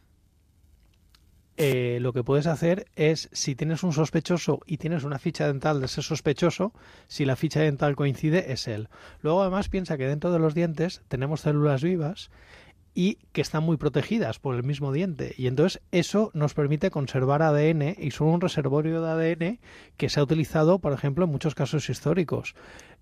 eh, 1.57 1.99
lo 2.01 2.13
que 2.13 2.25
puedes 2.25 2.47
hacer 2.47 2.87
es, 2.97 3.29
si 3.33 3.55
tienes 3.55 3.83
un 3.83 3.93
sospechoso 3.93 4.61
y 4.67 4.79
tienes 4.79 5.05
una 5.05 5.19
ficha 5.19 5.47
dental 5.47 5.81
de 5.81 5.87
ese 5.87 6.03
sospechoso, 6.03 6.73
si 7.09 7.25
la 7.25 7.37
ficha 7.37 7.61
dental 7.61 7.97
coincide, 7.97 8.53
es 8.53 8.69
él. 8.69 8.89
Luego 9.21 9.43
además 9.43 9.69
piensa 9.69 9.99
que 9.99 10.07
dentro 10.07 10.33
de 10.33 10.39
los 10.39 10.55
dientes 10.55 11.03
tenemos 11.09 11.43
células 11.43 11.83
vivas 11.83 12.31
y 12.95 13.19
que 13.33 13.41
están 13.41 13.63
muy 13.63 13.77
protegidas 13.77 14.39
por 14.39 14.55
el 14.55 14.65
mismo 14.65 14.93
diente. 14.93 15.35
Y 15.37 15.47
entonces 15.47 15.81
eso 15.93 16.31
nos 16.35 16.55
permite 16.55 16.91
conservar 16.91 17.43
ADN 17.43 17.97
y 17.99 18.11
son 18.11 18.29
un 18.29 18.41
reservorio 18.41 19.03
de 19.03 19.11
ADN 19.11 19.61
que 19.97 20.09
se 20.09 20.21
ha 20.21 20.23
utilizado, 20.23 20.79
por 20.79 20.93
ejemplo, 20.93 21.25
en 21.25 21.31
muchos 21.31 21.55
casos 21.55 21.89
históricos. 21.89 22.55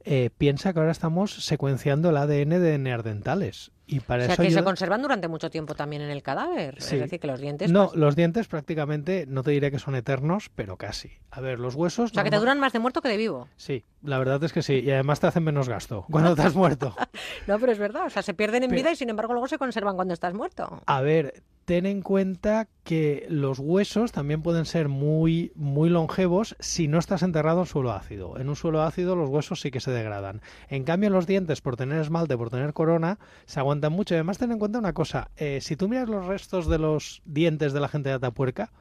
Eh, 0.04 0.30
piensa 0.36 0.72
que 0.72 0.78
ahora 0.78 0.92
estamos 0.92 1.44
secuenciando 1.44 2.10
el 2.10 2.16
ADN 2.16 2.60
de 2.60 2.78
neandertales. 2.78 3.72
Y 3.92 4.00
para 4.00 4.22
o 4.22 4.26
sea, 4.26 4.34
eso 4.34 4.42
que 4.42 4.50
se 4.52 4.62
conservan 4.62 5.02
durante 5.02 5.26
mucho 5.26 5.50
tiempo 5.50 5.74
también 5.74 6.02
en 6.02 6.10
el 6.10 6.22
cadáver. 6.22 6.80
Sí. 6.80 6.94
Es 6.94 7.00
decir, 7.02 7.18
que 7.18 7.26
los 7.26 7.40
dientes. 7.40 7.70
No, 7.72 7.88
pues- 7.88 7.98
los 7.98 8.14
dientes 8.14 8.46
prácticamente, 8.46 9.24
no 9.28 9.42
te 9.42 9.50
diré 9.50 9.70
que 9.72 9.78
son 9.80 9.94
eternos, 9.96 10.50
pero 10.54 10.76
casi. 10.76 11.10
A 11.30 11.40
ver, 11.40 11.58
los 11.58 11.74
huesos... 11.74 12.12
o 12.12 12.14
sea, 12.14 12.22
que 12.24 12.30
te 12.30 12.36
duran 12.38 12.60
más 12.60 12.72
de 12.72 12.78
muerto 12.78 13.00
que 13.02 13.08
de 13.08 13.16
vivo. 13.16 13.48
Sí, 13.56 13.84
la 14.02 14.18
verdad 14.18 14.42
es 14.44 14.52
que 14.52 14.62
sí. 14.62 14.74
Y 14.74 14.90
además 14.92 15.18
te 15.20 15.26
hacen 15.26 15.42
menos 15.42 15.68
gasto 15.68 16.06
cuando 16.10 16.36
te 16.36 16.42
has 16.42 16.54
muerto. 16.54 16.94
No, 17.46 17.58
pero 17.58 17.72
es 17.72 17.78
verdad. 17.78 18.06
O 18.06 18.10
sea, 18.10 18.22
se 18.22 18.34
pierden 18.34 18.62
en 18.62 18.70
Pero- 18.70 18.80
vida 18.82 18.92
y 18.92 18.96
sin 18.96 19.10
embargo 19.10 19.32
luego 19.32 19.48
se 19.48 19.58
conservan 19.58 19.96
cuando 19.96 20.14
estás 20.14 20.34
muerto. 20.34 20.82
A 20.86 21.00
ver, 21.00 21.42
ten 21.64 21.86
en 21.86 22.02
cuenta 22.02 22.68
que 22.84 23.26
los 23.28 23.58
huesos 23.58 24.12
también 24.12 24.42
pueden 24.42 24.64
ser 24.64 24.88
muy, 24.88 25.52
muy 25.54 25.88
longevos 25.88 26.56
si 26.60 26.86
no 26.88 26.98
estás 26.98 27.22
enterrado 27.22 27.60
en 27.60 27.66
suelo 27.66 27.92
ácido. 27.92 28.38
En 28.38 28.48
un 28.48 28.56
suelo 28.56 28.82
ácido 28.82 29.16
los 29.16 29.28
huesos 29.30 29.60
sí 29.60 29.70
que 29.70 29.80
se 29.80 29.90
degradan. 29.90 30.42
En 30.68 30.84
cambio, 30.84 31.10
los 31.10 31.26
dientes, 31.26 31.60
por 31.60 31.76
tener 31.76 32.00
esmalte, 32.00 32.36
por 32.36 32.50
tener 32.50 32.72
corona, 32.72 33.18
se 33.46 33.58
aguantan 33.60 33.79
mucho. 33.88 34.14
Y 34.14 34.16
además, 34.16 34.38
ten 34.38 34.52
en 34.52 34.58
cuenta 34.58 34.78
una 34.78 34.92
cosa. 34.92 35.30
eh, 35.36 35.60
si 35.60 35.76
tú 35.76 35.88
miras 35.88 36.08
los 36.08 36.26
restos 36.26 36.66
de 36.68 36.78
los 36.78 37.22
dientes 37.24 37.72
de 37.72 37.80
la 37.80 37.88
gente 37.88 38.08
de 38.08 38.16
Atapuerca, 38.16 38.72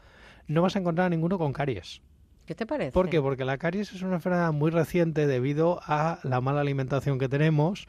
no 0.48 0.62
vas 0.62 0.76
a 0.76 0.80
encontrar 0.80 1.08
a 1.08 1.10
ninguno 1.10 1.38
con 1.38 1.54
caries. 1.54 2.02
¿Qué 2.46 2.56
te 2.56 2.66
parece? 2.66 2.92
¿Por 2.92 3.10
qué? 3.10 3.22
Porque 3.22 3.46
la 3.46 3.60
caries 3.60 3.94
es 3.94 4.02
una 4.02 4.16
enfermedad 4.16 4.52
muy 4.52 4.72
reciente 4.72 5.28
debido 5.28 5.80
a 5.84 6.20
la 6.24 6.42
mala 6.42 6.62
alimentación 6.62 7.20
que 7.20 7.30
tenemos, 7.30 7.88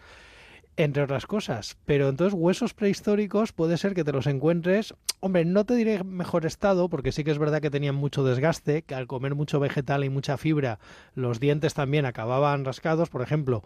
entre 0.77 1.03
otras 1.03 1.27
cosas. 1.27 1.77
Pero 1.85 2.09
entonces 2.09 2.39
huesos 2.39 2.75
prehistóricos 2.75 3.53
puede 3.53 3.77
ser 3.77 3.95
que 3.95 4.05
te 4.05 4.13
los 4.13 4.27
encuentres, 4.27 4.95
hombre, 5.21 5.45
no 5.45 5.65
te 5.65 5.75
diré 5.75 6.03
mejor 6.05 6.47
estado, 6.47 6.89
porque 6.89 7.13
sí 7.13 7.25
que 7.25 7.31
es 7.31 7.39
verdad 7.39 7.61
que 7.61 7.71
tenían 7.71 7.95
mucho 7.95 8.25
desgaste, 8.25 8.83
que 8.83 8.95
al 8.95 9.07
comer 9.07 9.35
mucho 9.35 9.61
vegetal 9.61 10.05
y 10.05 10.09
mucha 10.09 10.37
fibra, 10.37 10.79
los 11.15 11.41
dientes 11.41 11.75
también 11.75 12.07
acababan 12.07 12.65
rascados. 12.65 13.11
Por 13.11 13.23
ejemplo, 13.23 13.63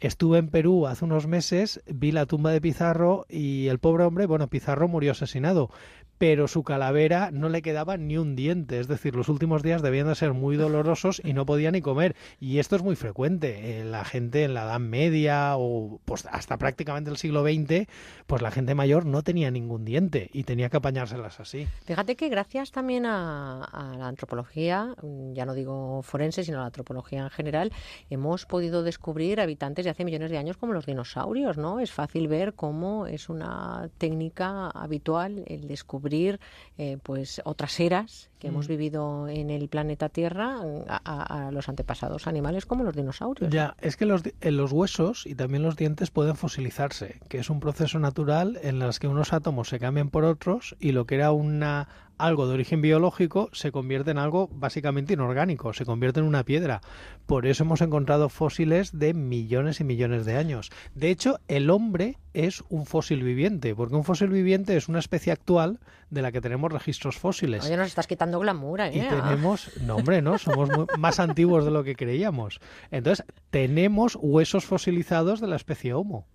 estuve 0.00 0.38
en 0.38 0.48
Perú 0.48 0.86
hace 0.86 1.04
unos 1.04 1.26
meses, 1.26 1.82
vi 1.86 2.12
la 2.12 2.26
tumba 2.26 2.50
de 2.50 2.60
Pizarro 2.60 3.26
y 3.28 3.68
el 3.68 3.78
pobre 3.78 4.04
hombre, 4.04 4.26
bueno, 4.26 4.48
Pizarro 4.48 4.88
murió 4.88 5.12
asesinado, 5.12 5.70
pero 6.18 6.48
su 6.48 6.64
calavera 6.64 7.30
no 7.30 7.48
le 7.48 7.62
quedaba 7.62 7.96
ni 7.96 8.18
un 8.18 8.34
diente, 8.34 8.80
es 8.80 8.88
decir, 8.88 9.14
los 9.14 9.28
últimos 9.28 9.62
días 9.62 9.82
debían 9.82 10.08
de 10.08 10.16
ser 10.16 10.32
muy 10.32 10.56
dolorosos 10.56 11.22
y 11.24 11.32
no 11.32 11.46
podía 11.46 11.70
ni 11.70 11.80
comer. 11.80 12.16
Y 12.40 12.58
esto 12.58 12.76
es 12.76 12.82
muy 12.82 12.96
frecuente. 12.96 13.80
Eh, 13.80 13.84
La 13.84 14.04
gente 14.04 14.42
en 14.42 14.54
la 14.54 14.64
Edad 14.64 14.80
Media 14.80 15.56
o 15.56 16.00
pues, 16.04 16.26
hasta 16.26 16.47
prácticamente 16.56 17.10
el 17.10 17.16
siglo 17.16 17.42
XX, 17.42 17.86
pues 18.26 18.42
la 18.42 18.50
gente 18.50 18.74
mayor 18.74 19.04
no 19.06 19.22
tenía 19.22 19.50
ningún 19.50 19.84
diente 19.84 20.30
y 20.32 20.44
tenía 20.44 20.68
que 20.68 20.78
apañárselas 20.78 21.40
así. 21.40 21.66
Fíjate 21.84 22.16
que 22.16 22.28
gracias 22.28 22.70
también 22.70 23.06
a, 23.06 23.64
a 23.64 23.96
la 23.96 24.08
antropología, 24.08 24.94
mm, 25.02 25.32
ya 25.32 25.44
no 25.44 25.54
digo 25.54 26.02
forense, 26.02 26.44
sino 26.44 26.58
a 26.58 26.60
la 26.60 26.66
antropología 26.66 27.22
en 27.22 27.30
general, 27.30 27.72
hemos 28.10 28.46
podido 28.46 28.82
descubrir 28.82 29.40
habitantes 29.40 29.84
de 29.84 29.90
hace 29.90 30.04
millones 30.04 30.30
de 30.30 30.38
años 30.38 30.56
como 30.56 30.72
los 30.72 30.86
dinosaurios, 30.86 31.58
¿no? 31.58 31.80
Es 31.80 31.92
fácil 31.92 32.28
ver 32.28 32.54
cómo 32.54 33.06
es 33.06 33.28
una 33.28 33.90
técnica 33.98 34.70
habitual 34.70 35.44
el 35.46 35.66
descubrir 35.68 36.40
eh, 36.76 36.98
pues 37.02 37.40
otras 37.44 37.78
eras 37.80 38.30
que 38.38 38.48
hemos 38.48 38.66
Mm. 38.66 38.70
vivido 38.70 39.28
en 39.28 39.50
el 39.50 39.68
planeta 39.68 40.08
Tierra 40.08 40.60
a, 40.88 41.46
a- 41.46 41.50
los 41.50 41.68
antepasados 41.68 42.26
animales 42.26 42.66
como 42.66 42.84
los 42.84 42.94
dinosaurios. 42.94 43.50
Ya, 43.52 43.74
es 43.80 43.96
que 43.96 44.06
los, 44.06 44.22
di- 44.22 44.32
eh, 44.40 44.50
los 44.50 44.72
huesos 44.72 45.26
y 45.26 45.34
también 45.34 45.62
los 45.62 45.76
dientes 45.76 46.10
pueden 46.10 46.36
fosilizarse, 46.36 47.20
que 47.28 47.38
es 47.38 47.50
un 47.50 47.60
proceso 47.60 47.98
natural 47.98 48.58
en 48.62 48.80
el 48.82 48.98
que 48.98 49.08
unos 49.08 49.32
átomos 49.32 49.68
se 49.68 49.78
cambian 49.78 50.10
por 50.10 50.24
otros 50.24 50.76
y 50.80 50.92
lo 50.92 51.06
que 51.06 51.16
era 51.16 51.32
una 51.32 51.88
algo 52.18 52.46
de 52.46 52.54
origen 52.54 52.80
biológico 52.80 53.48
se 53.52 53.72
convierte 53.72 54.10
en 54.10 54.18
algo 54.18 54.48
básicamente 54.52 55.14
inorgánico, 55.14 55.72
se 55.72 55.84
convierte 55.84 56.20
en 56.20 56.26
una 56.26 56.44
piedra. 56.44 56.80
Por 57.26 57.46
eso 57.46 57.64
hemos 57.64 57.80
encontrado 57.80 58.28
fósiles 58.28 58.98
de 58.98 59.14
millones 59.14 59.80
y 59.80 59.84
millones 59.84 60.26
de 60.26 60.36
años. 60.36 60.70
De 60.94 61.10
hecho, 61.10 61.38
el 61.48 61.70
hombre 61.70 62.18
es 62.34 62.62
un 62.68 62.86
fósil 62.86 63.22
viviente, 63.22 63.74
porque 63.74 63.94
un 63.96 64.04
fósil 64.04 64.28
viviente 64.28 64.76
es 64.76 64.88
una 64.88 64.98
especie 64.98 65.32
actual 65.32 65.80
de 66.10 66.22
la 66.22 66.32
que 66.32 66.40
tenemos 66.40 66.72
registros 66.72 67.16
fósiles. 67.18 67.64
Oye, 67.64 67.76
nos 67.76 67.88
estás 67.88 68.06
quitando 68.06 68.38
glamour, 68.38 68.80
¿eh? 68.80 68.90
Y 68.94 69.00
tenemos, 69.00 69.70
no 69.82 69.96
hombre, 69.96 70.22
no, 70.22 70.38
somos 70.38 70.68
muy- 70.70 70.86
más 70.98 71.20
antiguos 71.20 71.64
de 71.64 71.70
lo 71.70 71.84
que 71.84 71.96
creíamos. 71.96 72.60
Entonces, 72.90 73.24
tenemos 73.50 74.16
huesos 74.20 74.64
fosilizados 74.64 75.40
de 75.40 75.48
la 75.48 75.56
especie 75.56 75.94
Homo. 75.94 76.26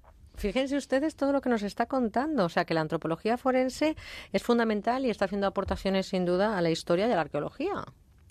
Fíjense 0.44 0.76
ustedes 0.76 1.16
todo 1.16 1.32
lo 1.32 1.40
que 1.40 1.48
nos 1.48 1.64
está 1.64 1.86
contando. 1.86 2.44
O 2.44 2.50
sea, 2.50 2.66
que 2.66 2.74
la 2.74 2.82
antropología 2.82 3.38
forense 3.38 3.96
es 4.34 4.44
fundamental 4.44 5.06
y 5.06 5.10
está 5.10 5.24
haciendo 5.24 5.48
aportaciones 5.48 6.08
sin 6.08 6.26
duda 6.26 6.58
a 6.58 6.62
la 6.62 6.70
historia 6.70 7.08
de 7.08 7.16
la 7.16 7.22
arqueología. 7.22 7.86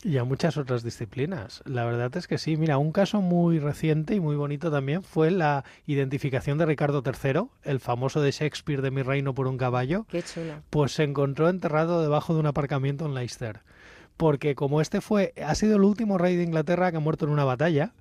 Y 0.05 0.18
a 0.18 0.24
muchas 0.24 0.59
otras 0.59 0.82
disciplinas. 0.82 1.62
La 1.64 1.86
verdad 1.86 2.14
es 2.14 2.26
que 2.26 2.36
sí. 2.36 2.59
Mira, 2.59 2.76
un 2.76 2.93
caso 2.93 3.22
muy 3.22 3.60
reciente 3.60 4.14
y 4.14 4.20
muy 4.20 4.36
bonito 4.36 4.70
también 4.70 5.02
fue 5.02 5.30
la 5.30 5.64
identificación 5.86 6.59
de 6.59 6.66
Ricardo 6.66 7.02
III, 7.02 7.44
el 7.62 7.80
famoso 7.80 8.20
de 8.20 8.30
Shakespeare 8.30 8.82
de 8.82 8.90
Mi 8.90 9.01
reino 9.01 9.32
por 9.32 9.47
un 9.47 9.56
caballo. 9.56 10.05
Qué 10.10 10.22
chulo. 10.22 10.56
Pues 10.68 10.93
se 10.93 11.05
encontró 11.05 11.48
enterrado 11.48 12.02
debajo 12.02 12.34
de 12.34 12.40
un 12.40 12.47
aparcamiento 12.47 13.06
en 13.06 13.14
Leicester. 13.14 13.60
Porque 14.18 14.55
como 14.55 14.82
este 14.82 15.01
fue, 15.01 15.32
ha 15.43 15.55
sido 15.55 15.76
el 15.76 15.82
último 15.82 16.18
rey 16.18 16.36
de 16.36 16.43
Inglaterra 16.43 16.90
que 16.90 16.98
ha 16.98 17.01
muerto 17.01 17.24
en 17.24 17.30
una 17.30 17.44
batalla, 17.44 17.94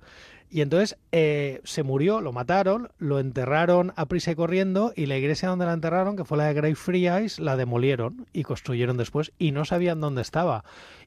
Y 0.54 0.60
entonces 0.60 0.98
eh, 1.12 1.62
se 1.64 1.82
murió, 1.82 2.20
lo 2.20 2.34
mataron, 2.34 2.90
lo 2.98 3.18
enterraron 3.18 3.94
a 3.96 4.04
prisa 4.04 4.32
y 4.32 4.34
corriendo 4.34 4.92
y 4.94 5.06
la 5.06 5.16
iglesia 5.16 5.48
donde 5.48 5.64
la 5.64 5.72
enterraron, 5.72 6.14
que 6.14 6.26
fue 6.26 6.36
la 6.36 6.44
de 6.44 6.52
Greyfriars, 6.52 7.38
la 7.38 7.56
demolieron 7.56 8.26
y 8.34 8.42
construyeron 8.42 8.98
después 8.98 9.32
y 9.38 9.52
no 9.52 9.64
sabían 9.64 10.02
dónde 10.02 10.20
estaba. 10.20 10.62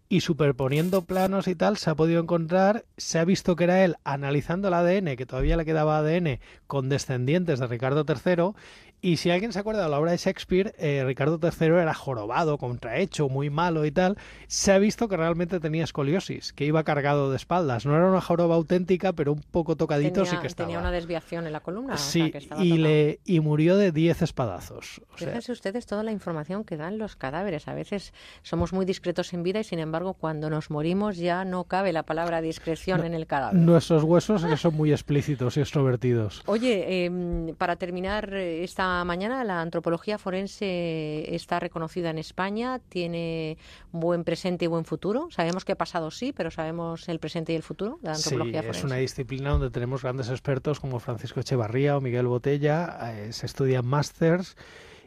Y 0.10 0.22
superponiendo 0.22 1.04
planos 1.04 1.48
y 1.48 1.54
tal 1.54 1.78
se 1.78 1.92
ha 1.92 1.96
podido 1.96 2.24
encontrar, 2.24 2.86
se 2.98 3.20
ha 3.20 3.26
visto 3.26 3.56
que 3.56 3.66
era 3.66 3.84
él 3.84 3.98
analizando 4.04 4.70
el 4.70 4.74
ADN, 4.74 5.16
que 5.16 5.28
todavía 5.28 5.58
le 5.58 5.66
quedaba 5.66 6.00
ADN 6.00 6.40
con 6.66 6.90
descendientes 6.90 7.60
de 7.60 7.68
Ricardo 7.68 8.04
III 8.08 8.54
y 9.06 9.18
si 9.18 9.30
alguien 9.30 9.54
se 9.54 9.60
acuerda 9.60 9.84
de 9.84 9.90
la 9.90 10.00
obra 10.00 10.10
de 10.10 10.18
Shakespeare, 10.18 10.74
eh, 10.80 11.04
Ricardo 11.06 11.40
III 11.40 11.68
era 11.68 11.94
jorobado, 11.94 12.58
contrahecho, 12.58 13.30
muy 13.30 13.52
malo 13.52 13.86
y 13.86 13.92
tal. 13.92 14.18
Se 14.48 14.72
ha 14.72 14.80
visto 14.80 15.08
que 15.08 15.16
realmente 15.16 15.60
tenía 15.60 15.84
escoliosis, 15.84 16.54
que 16.54 16.66
iba 16.66 16.84
cargado 16.84 17.30
de 17.30 17.36
espaldas. 17.36 17.86
No 17.86 17.96
era 17.96 18.08
una 18.08 18.20
joroba 18.20 18.56
auténtica, 18.56 19.14
pero 19.14 19.34
un 19.34 19.44
poco 19.44 19.76
tocadito 19.76 20.26
sí 20.26 20.36
que 20.38 20.48
estaba. 20.48 20.66
Tenía 20.66 20.80
una 20.80 20.90
desviación 20.90 21.46
en 21.46 21.54
la 21.54 21.60
columna. 21.60 21.98
Sí, 21.98 22.34
y, 22.58 22.80
le, 22.80 23.20
y 23.26 23.42
murió 23.42 23.78
de 23.78 23.92
10 23.92 24.24
espadazos. 24.24 25.00
Fíjense 25.14 25.52
ustedes 25.52 25.86
toda 25.86 26.02
la 26.02 26.12
información 26.12 26.64
que 26.64 26.76
dan 26.76 26.98
los 26.98 27.16
cadáveres. 27.16 27.68
A 27.68 27.76
veces 27.76 28.12
somos 28.42 28.74
muy 28.74 28.86
discretos 28.86 29.36
en 29.36 29.44
vida 29.44 29.60
y, 29.60 29.66
sin 29.66 29.78
embargo, 29.78 30.16
cuando 30.16 30.50
nos 30.50 30.72
morimos 30.72 31.18
ya 31.18 31.46
no 31.46 31.66
cabe 31.66 31.94
la 31.94 32.02
palabra 32.02 32.42
discreción 32.42 33.06
en 33.06 33.14
el 33.14 33.28
cadáver. 33.28 33.56
Nuestros 33.56 34.02
huesos 34.02 34.44
que 34.44 34.58
son 34.58 34.76
muy 34.76 34.92
explícitos 34.92 35.58
y 35.58 35.60
extrovertidos. 35.60 36.42
Oye, 36.48 37.06
em, 37.06 37.54
para 37.54 37.76
terminar 37.76 38.34
eh, 38.34 38.64
esta 38.96 39.04
mañana 39.04 39.44
la 39.44 39.60
antropología 39.60 40.18
forense 40.18 41.36
está 41.36 41.60
reconocida 41.60 42.12
en 42.12 42.18
España, 42.18 42.80
tiene 42.80 43.58
buen 43.92 44.24
presente 44.24 44.64
y 44.64 44.68
buen 44.70 44.86
futuro. 44.86 45.28
Sabemos 45.32 45.66
que 45.66 45.74
ha 45.74 45.76
pasado 45.76 46.12
sí, 46.12 46.32
pero 46.32 46.50
sabemos 46.50 47.10
el 47.10 47.20
presente 47.20 47.52
y 47.52 47.58
el 47.58 47.64
futuro 47.64 48.00
de 48.02 48.08
la 48.08 48.16
antropología 48.16 48.62
sí, 48.62 48.68
forense. 48.68 48.80
Es 48.80 48.86
una 48.86 48.96
disciplina 48.96 49.50
donde 49.50 49.70
tenemos 49.70 50.02
grandes 50.02 50.30
expertos 50.30 50.80
como 50.80 51.00
Francisco 51.00 51.42
Echevarría 51.42 51.98
o 51.98 52.02
Miguel 52.02 52.28
Botella, 52.28 52.98
eh, 53.12 53.34
se 53.34 53.46
estudian 53.46 53.86
másters 53.86 54.56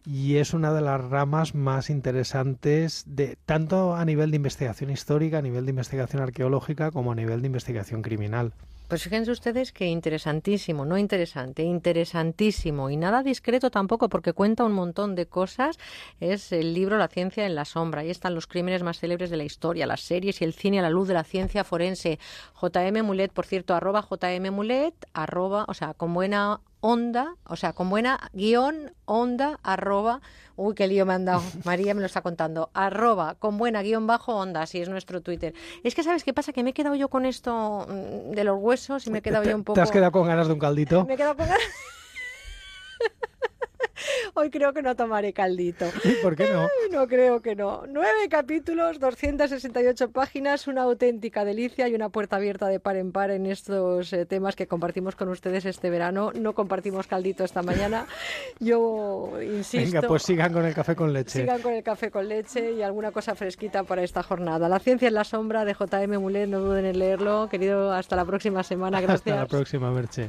y 0.05 0.37
es 0.37 0.53
una 0.53 0.75
de 0.75 0.83
las 0.83 1.03
ramas 1.03 1.55
más 1.55 1.89
interesantes 1.89 3.05
de 3.07 3.39
tanto 3.47 3.95
a 3.95 4.05
nivel 4.05 4.31
de 4.31 4.37
investigación 4.37 4.91
histórica, 4.91 5.39
a 5.39 5.43
nivel 5.43 5.65
de 5.65 5.71
investigación 5.71 6.21
arqueológica 6.23 6.91
como 6.91 7.13
a 7.13 7.15
nivel 7.15 7.41
de 7.41 7.47
investigación 7.47 8.03
criminal. 8.03 8.53
Pues 8.89 9.03
fíjense 9.03 9.31
ustedes 9.31 9.71
que 9.71 9.85
interesantísimo, 9.85 10.87
no 10.87 10.97
interesante, 10.97 11.63
interesantísimo 11.63 12.89
y 12.89 12.97
nada 12.97 13.23
discreto 13.23 13.71
tampoco 13.71 14.09
porque 14.09 14.33
cuenta 14.33 14.65
un 14.65 14.73
montón 14.73 15.15
de 15.15 15.27
cosas. 15.27 15.79
Es 16.21 16.53
el 16.53 16.73
libro 16.73 16.97
La 16.97 17.09
ciencia 17.09 17.45
en 17.45 17.55
la 17.55 17.67
sombra. 17.67 18.01
Ahí 18.01 18.09
están 18.09 18.35
los 18.35 18.47
crímenes 18.47 18.83
más 18.83 18.99
célebres 18.99 19.29
de 19.29 19.37
la 19.37 19.45
historia, 19.45 19.87
las 19.87 20.01
series 20.01 20.41
y 20.41 20.45
el 20.45 20.55
cine 20.55 20.79
a 20.79 20.83
la 20.83 20.89
luz 20.89 21.07
de 21.07 21.13
la 21.13 21.25
ciencia 21.25 21.65
forense. 21.65 22.19
JM 22.63 23.05
Mulet, 23.05 23.31
por 23.31 23.45
cierto, 23.45 23.75
arroba 23.75 24.03
JM 24.09 24.51
Mulet, 24.51 24.95
arroba, 25.13 25.67
o 25.69 25.75
sea, 25.75 25.93
con 25.93 26.15
buena 26.15 26.63
onda, 26.81 27.35
o 27.45 27.57
sea, 27.57 27.73
con 27.73 27.91
buena 27.91 28.31
guion 28.33 28.93
onda, 29.05 29.59
arroba, 29.63 30.21
uy, 30.57 30.75
qué 30.75 30.87
lío 30.87 31.07
me 31.07 31.15
han 31.15 31.25
dado, 31.25 31.43
María 31.65 31.95
me 31.95 32.01
lo 32.01 32.07
está 32.07 32.23
contando, 32.23 32.71
arroba, 32.75 33.37
con 33.37 33.59
buena 33.59 33.83
guion 33.83 34.07
bajo 34.07 34.37
onda, 34.37 34.63
así 34.63 34.81
es 34.81 34.89
nuestro 34.89 35.21
Twitter. 35.21 35.55
Es 35.85 35.95
que, 35.95 36.03
¿sabes 36.03 36.25
qué 36.25 36.33
pasa? 36.33 36.53
Que 36.53 36.63
me 36.63 36.71
he 36.71 36.75
quedado 36.75 36.95
yo 36.95 37.09
con 37.09 37.27
esto 37.27 37.87
mm, 37.89 38.33
de 38.33 38.45
los 38.45 38.59
huesos 38.61 39.07
y 39.07 39.11
me 39.11 39.19
he 39.19 39.23
quedado 39.23 39.45
yo 39.45 39.57
un 39.57 39.65
poco... 39.65 39.75
¿Te 39.75 39.81
has 39.81 39.91
quedado 39.91 40.13
con 40.13 40.27
ganas 40.27 40.47
de 40.47 40.53
un 40.55 40.59
caldito? 40.59 41.05
Me 41.09 41.15
he 41.15 41.17
quedado 41.17 41.37
con 41.37 41.47
ganas... 41.47 41.63
Hoy 44.35 44.51
creo 44.51 44.73
que 44.73 44.83
no 44.83 44.95
tomaré 44.97 45.33
caldito. 45.33 45.87
¿Y 46.05 46.23
por 46.23 46.37
qué 46.37 46.49
no? 46.53 46.69
no 46.91 47.07
creo 47.07 47.41
que 47.41 47.55
no. 47.55 47.85
Nueve 47.89 48.29
capítulos, 48.31 48.99
268 48.99 50.11
páginas, 50.11 50.67
una 50.67 50.83
auténtica 50.83 51.45
delicia 51.45 51.89
y 51.89 51.95
una 51.95 52.09
puerta 52.09 52.37
abierta 52.37 52.69
de 52.69 52.81
par 52.81 52.97
en 52.97 53.13
par 53.13 53.31
en 53.31 53.47
estos 53.47 54.13
eh, 54.13 54.27
temas 54.27 54.57
que 54.57 54.67
compartimos 54.67 55.17
con 55.17 55.29
ustedes 55.29 55.65
este 55.65 55.91
verano. 55.91 56.33
No 56.35 56.55
compartimos 56.55 57.07
caldito 57.07 57.45
esta 57.45 57.63
mañana. 57.63 58.07
Yo 58.61 59.31
insisto. 59.43 59.99
Venga, 59.99 60.09
pues 60.09 60.23
sigan 60.23 60.53
con 60.53 60.65
el 60.65 60.75
café 60.75 60.95
con 60.95 61.13
leche. 61.13 61.41
Sigan 61.41 61.63
con 61.63 61.73
el 61.73 61.83
café 61.83 62.11
con 62.11 62.29
leche 62.29 62.73
y 62.73 62.83
alguna 62.83 63.13
cosa 63.13 63.35
fresquita 63.35 63.85
para 63.85 64.03
esta 64.03 64.23
jornada. 64.23 64.69
La 64.69 64.79
ciencia 64.79 65.09
en 65.09 65.15
la 65.15 65.25
sombra 65.25 65.65
de 65.65 65.75
JM 65.75 66.21
Mulet, 66.21 66.49
no 66.49 66.61
duden 66.61 66.85
en 66.85 66.99
leerlo. 66.99 67.49
Querido, 67.49 67.93
hasta 67.93 68.17
la 68.17 68.25
próxima 68.25 68.63
semana. 68.63 69.01
Gracias. 69.01 69.19
Hasta 69.29 69.41
la 69.41 69.47
próxima, 69.47 69.91
Merche. 69.91 70.29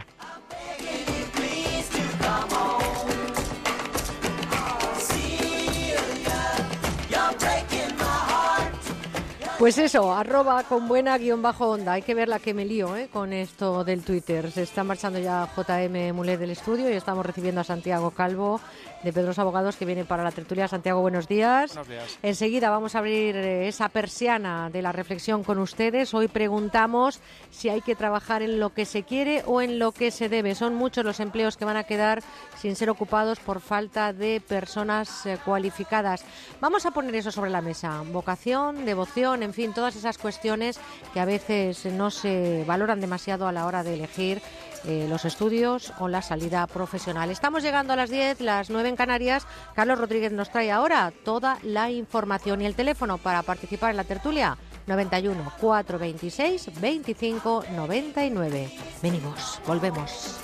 Pues 9.60 9.78
eso, 9.78 10.16
arroba 10.16 10.64
con 10.64 10.88
buena 10.88 11.18
guion 11.18 11.42
bajo 11.42 11.72
onda. 11.72 11.92
Hay 11.92 12.02
que 12.02 12.16
ver 12.16 12.30
la 12.30 12.40
que 12.40 12.54
me 12.54 12.64
lío 12.64 12.96
¿eh? 12.96 13.10
con 13.12 13.34
esto 13.34 13.84
del 13.84 14.04
Twitter. 14.04 14.50
Se 14.52 14.64
está 14.64 14.86
marchando 14.86 15.20
ya 15.20 15.50
JM 15.54 16.16
Mulet 16.16 16.40
del 16.40 16.52
estudio 16.52 16.90
y 16.90 16.94
estamos 16.94 17.26
recibiendo 17.26 17.60
a 17.60 17.66
Santiago 17.66 18.12
Calvo 18.12 18.62
de 19.04 19.14
Pedros 19.14 19.40
Abogados 19.40 19.76
que 19.76 19.86
viene 19.86 20.06
para 20.06 20.24
la 20.24 20.32
tertulia. 20.32 20.68
Santiago, 20.68 21.02
buenos 21.02 21.28
días. 21.28 21.70
Buenos 21.70 21.88
días. 21.88 22.20
Enseguida 22.22 22.70
vamos 22.70 22.96
a 22.96 23.00
abrir 23.00 23.36
eh, 23.36 23.68
esa 23.68 23.90
persiana 23.90 24.70
de 24.70 24.82
la 24.82 24.92
reflexión 24.92 25.44
con 25.44 25.60
ustedes. 25.60 26.14
Hoy 26.14 26.28
preguntamos 26.28 27.20
si 27.52 27.70
hay 27.70 27.82
que 27.82 27.96
trabajar 27.96 28.42
en 28.42 28.60
lo 28.60 28.74
que 28.74 28.86
se 28.86 29.04
quiere 29.04 29.44
o 29.46 29.62
en 29.62 29.80
lo 29.80 29.92
que 29.92 30.12
se 30.12 30.30
debe. 30.30 30.56
Son 30.56 30.76
muchos 30.76 31.06
los 31.06 31.20
empleos 31.20 31.58
que 31.58 31.66
van 31.66 31.78
a 31.78 31.84
quedar 31.84 32.22
sin 32.58 32.76
ser 32.76 32.90
ocupados 32.90 33.40
por 33.40 33.62
falta 33.62 34.14
de 34.14 34.42
personas 34.46 35.26
eh, 35.26 35.38
cualificadas. 35.44 36.24
Vamos 36.60 36.86
a 36.86 36.92
poner 36.92 37.16
eso 37.16 37.32
sobre 37.32 37.50
la 37.52 37.62
mesa. 37.62 38.04
Vocación, 38.12 38.86
devoción, 38.86 39.44
en 39.44 39.54
fin, 39.54 39.74
todas 39.74 39.96
esas 39.96 40.18
cuestiones 40.18 40.80
que 41.14 41.20
a 41.20 41.26
veces 41.26 41.86
no 41.86 42.12
se 42.12 42.64
valoran 42.68 43.00
demasiado 43.02 43.48
a 43.48 43.52
la 43.52 43.66
hora 43.66 43.84
de 43.84 43.94
elegir 43.94 44.42
eh, 44.86 45.08
los 45.10 45.26
estudios 45.26 45.94
o 46.00 46.08
la 46.08 46.22
salida 46.22 46.66
profesional. 46.68 47.30
Estamos 47.30 47.64
llegando 47.64 47.94
a 47.94 47.96
las 47.96 48.10
10, 48.10 48.42
las 48.42 48.70
9 48.70 48.90
en 48.90 48.96
Canarias. 48.96 49.46
Carlos 49.76 50.00
Rodríguez 50.00 50.32
nos 50.32 50.50
trae 50.50 50.72
ahora 50.72 51.12
toda 51.24 51.58
la 51.64 51.92
información 51.92 52.62
y 52.62 52.66
el 52.66 52.76
teléfono 52.76 53.18
para 53.18 53.44
participar 53.44 53.92
en 53.92 53.98
la 53.98 54.04
tertulia 54.04 54.58
91 54.88 55.54
426 55.60 56.82
25 56.82 57.64
99. 57.76 58.72
Venimos, 59.02 59.62
volvemos. 59.66 60.40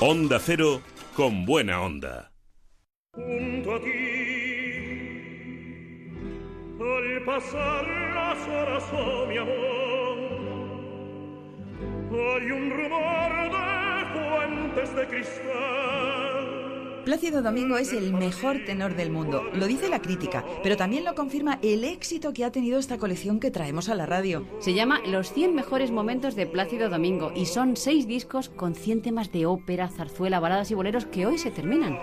Onda 0.00 0.38
Cero 0.38 0.80
con 1.16 1.44
buena 1.44 1.82
onda. 1.82 2.30
Junto 3.16 3.74
a 3.74 3.80
ti, 3.80 3.90
al 6.78 7.24
pasar 7.24 7.84
las 8.14 8.38
horas, 8.46 8.84
oh 8.92 9.26
mi 9.26 9.38
amor, 9.38 10.18
hay 12.12 12.50
un 12.52 12.70
rumor 12.70 13.50
de 13.50 14.04
fuentes 14.14 14.94
de 14.94 15.06
cristal. 15.08 16.07
Plácido 17.08 17.40
Domingo 17.40 17.78
es 17.78 17.94
el 17.94 18.12
mejor 18.12 18.66
tenor 18.66 18.94
del 18.94 19.08
mundo, 19.08 19.42
lo 19.54 19.66
dice 19.66 19.88
la 19.88 20.02
crítica, 20.02 20.44
pero 20.62 20.76
también 20.76 21.06
lo 21.06 21.14
confirma 21.14 21.58
el 21.62 21.84
éxito 21.84 22.34
que 22.34 22.44
ha 22.44 22.52
tenido 22.52 22.78
esta 22.78 22.98
colección 22.98 23.40
que 23.40 23.50
traemos 23.50 23.88
a 23.88 23.94
la 23.94 24.04
radio. 24.04 24.44
Se 24.60 24.74
llama 24.74 25.00
Los 25.06 25.32
100 25.32 25.54
mejores 25.54 25.90
momentos 25.90 26.36
de 26.36 26.44
Plácido 26.44 26.90
Domingo 26.90 27.32
y 27.34 27.46
son 27.46 27.76
seis 27.76 28.06
discos 28.06 28.50
con 28.50 28.74
100 28.74 29.00
temas 29.00 29.32
de 29.32 29.46
ópera, 29.46 29.88
zarzuela, 29.88 30.38
baladas 30.38 30.70
y 30.70 30.74
boleros 30.74 31.06
que 31.06 31.24
hoy 31.24 31.38
se 31.38 31.50
terminan. 31.50 31.98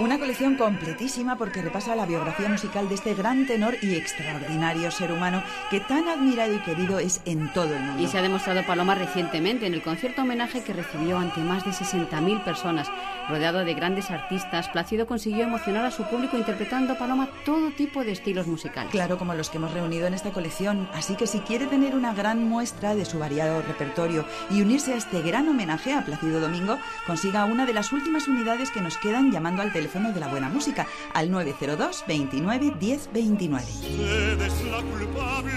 Una 0.00 0.18
colección 0.18 0.56
completísima 0.56 1.36
porque 1.36 1.62
repasa 1.62 1.94
la 1.94 2.04
biografía 2.04 2.48
musical 2.48 2.88
de 2.88 2.96
este 2.96 3.14
gran 3.14 3.46
tenor 3.46 3.76
y 3.80 3.94
extraordinario 3.94 4.90
ser 4.90 5.12
humano 5.12 5.40
que 5.70 5.78
tan 5.78 6.08
admirado 6.08 6.52
y 6.52 6.58
querido 6.58 6.98
es 6.98 7.20
en 7.26 7.52
todo 7.52 7.72
el 7.72 7.80
mundo. 7.80 8.02
Y 8.02 8.08
se 8.08 8.18
ha 8.18 8.22
demostrado 8.22 8.66
Paloma 8.66 8.96
recientemente 8.96 9.66
en 9.66 9.74
el 9.74 9.82
concierto 9.82 10.22
homenaje 10.22 10.64
que 10.64 10.72
recibió 10.72 11.18
ante 11.18 11.40
más 11.42 11.64
de 11.64 11.70
60.000 11.70 12.42
personas. 12.42 12.90
Rodeado 13.28 13.64
de 13.64 13.72
grandes 13.74 14.10
artistas, 14.10 14.68
Plácido 14.68 15.06
consiguió 15.06 15.44
emocionar 15.44 15.84
a 15.84 15.92
su 15.92 16.02
público 16.02 16.36
interpretando 16.36 16.98
Paloma 16.98 17.28
todo 17.44 17.70
tipo 17.70 18.02
de 18.02 18.12
estilos 18.12 18.48
musicales. 18.48 18.90
Claro, 18.90 19.16
como 19.16 19.34
los 19.34 19.48
que 19.48 19.58
hemos 19.58 19.72
reunido 19.72 20.08
en 20.08 20.14
esta 20.14 20.32
colección. 20.32 20.88
Así 20.92 21.14
que 21.14 21.28
si 21.28 21.38
quiere 21.38 21.66
tener 21.66 21.94
una 21.94 22.12
gran 22.14 22.42
muestra 22.48 22.96
de 22.96 23.04
su 23.04 23.20
variado 23.20 23.62
repertorio 23.62 24.24
y 24.50 24.60
unirse 24.60 24.92
a 24.92 24.96
este 24.96 25.22
gran 25.22 25.48
homenaje 25.48 25.94
a 25.94 26.04
Plácido 26.04 26.40
Domingo, 26.40 26.78
consiga 27.06 27.44
una 27.44 27.64
de 27.64 27.74
las 27.74 27.92
últimas 27.92 28.26
unidades 28.26 28.72
que 28.72 28.80
nos 28.80 28.98
quedan 28.98 29.30
llamando 29.30 29.62
al 29.62 29.72
teléfono 29.72 29.83
de 29.84 30.20
la 30.20 30.28
buena 30.28 30.48
música 30.48 30.86
al 31.12 31.30
902 31.30 32.04
29 32.08 32.72
10 32.80 33.10
29. 33.12 33.64
Usted 33.64 34.40
es 34.40 34.64
la 34.64 34.80
culpable 34.80 35.52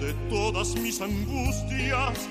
de 0.00 0.12
todas 0.28 0.74
mis 0.76 1.00
angustias 1.00 2.28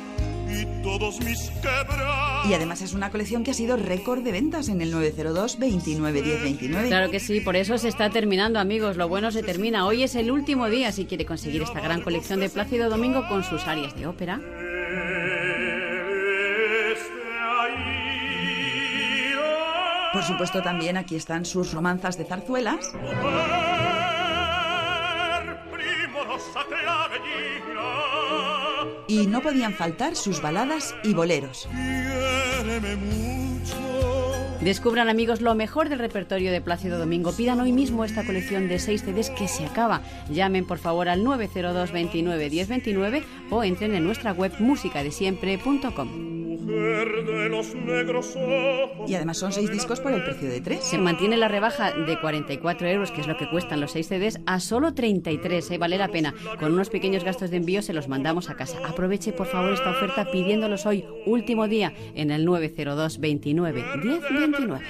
y 0.48 0.84
todos 0.84 1.20
mis 1.22 1.50
quebrados. 1.62 2.48
Y 2.48 2.54
además 2.54 2.84
es 2.84 2.94
una 2.94 3.10
colección 3.10 3.44
que 3.44 3.52
ha 3.52 3.54
sido 3.56 3.78
récord 3.78 4.22
de 4.22 4.32
ventas 4.32 4.70
en 4.70 4.80
el 4.80 4.92
902 4.92 5.58
29 5.58 6.22
10 6.22 6.44
29. 6.44 6.88
Claro 6.88 7.10
que 7.10 7.20
sí, 7.20 7.42
por 7.42 7.56
eso 7.56 7.78
se 7.80 7.88
está 7.88 8.12
terminando, 8.12 8.60
amigos. 8.60 8.96
Lo 8.96 9.10
bueno 9.10 9.32
se 9.32 9.42
termina. 9.42 9.88
Hoy 9.88 10.04
es 10.04 10.14
el 10.14 10.30
último 10.30 10.70
día 10.70 10.92
si 10.92 11.06
quiere 11.06 11.26
conseguir 11.26 11.64
esta 11.64 11.82
gran 11.82 12.02
colección 12.02 12.40
de 12.40 12.50
Plácido 12.50 12.90
Domingo 12.92 13.28
con 13.28 13.44
sus 13.44 13.66
áreas 13.66 13.96
de 13.96 14.06
ópera. 14.06 14.40
Por 20.22 20.28
supuesto, 20.28 20.62
también 20.62 20.98
aquí 20.98 21.16
están 21.16 21.46
sus 21.46 21.74
romanzas 21.74 22.16
de 22.16 22.26
zarzuelas. 22.26 22.94
Y 29.08 29.26
no 29.26 29.42
podían 29.42 29.74
faltar 29.74 30.16
sus 30.16 30.40
baladas 30.40 30.94
y 31.04 31.16
boleros. 31.16 31.68
Descubran 34.62 35.10
amigos 35.10 35.42
lo 35.42 35.56
mejor 35.56 35.90
del 35.90 35.98
repertorio 35.98 36.52
de 36.52 36.62
Plácido 36.62 37.00
Domingo. 37.00 37.32
Pidan 37.32 37.60
hoy 37.60 37.72
mismo 37.72 38.06
esta 38.06 38.24
colección 38.24 38.68
de 38.68 38.78
6 38.78 39.02
CDs 39.02 39.32
que 39.32 39.48
se 39.48 39.66
acaba. 39.66 40.02
Llamen 40.30 40.68
por 40.68 40.78
favor 40.78 41.10
al 41.10 41.24
902 41.24 41.92
29 41.92 42.50
1029 42.52 43.24
o 43.50 43.64
entren 43.64 43.96
en 43.96 44.04
nuestra 44.04 44.34
web 44.34 44.54
musicadesiempre.com. 44.60 46.41
Y 49.08 49.16
además 49.16 49.38
son 49.38 49.52
seis 49.52 49.72
discos 49.72 50.00
por 50.00 50.12
el 50.12 50.24
precio 50.24 50.50
de 50.50 50.62
tres. 50.62 50.84
Se 50.84 50.98
mantiene 50.98 51.38
la 51.38 51.48
rebaja 51.48 51.92
de 51.92 52.20
44 52.20 52.88
euros, 52.88 53.12
que 53.12 53.22
es 53.22 53.28
lo 53.28 53.38
que 53.38 53.50
cuestan 53.50 53.82
los 53.82 53.92
6 53.92 54.08
CDs, 54.08 54.40
a 54.46 54.60
solo 54.60 54.94
33. 54.94 55.72
¿eh? 55.72 55.78
Vale 55.78 55.98
la 55.98 56.10
pena. 56.10 56.34
Con 56.60 56.74
unos 56.74 56.90
pequeños 56.90 57.24
gastos 57.24 57.50
de 57.52 57.58
envío 57.58 57.82
se 57.82 57.94
los 57.94 58.08
mandamos 58.08 58.50
a 58.50 58.56
casa. 58.56 58.78
Aproveche 58.88 59.32
por 59.32 59.48
favor 59.48 59.74
esta 59.74 59.92
oferta 59.92 60.30
pidiéndolos 60.32 60.86
hoy, 60.86 61.06
último 61.26 61.68
día, 61.68 61.94
en 62.16 62.32
el 62.32 62.46
902 62.46 63.20
29 63.20 63.84
1029. 64.04 64.86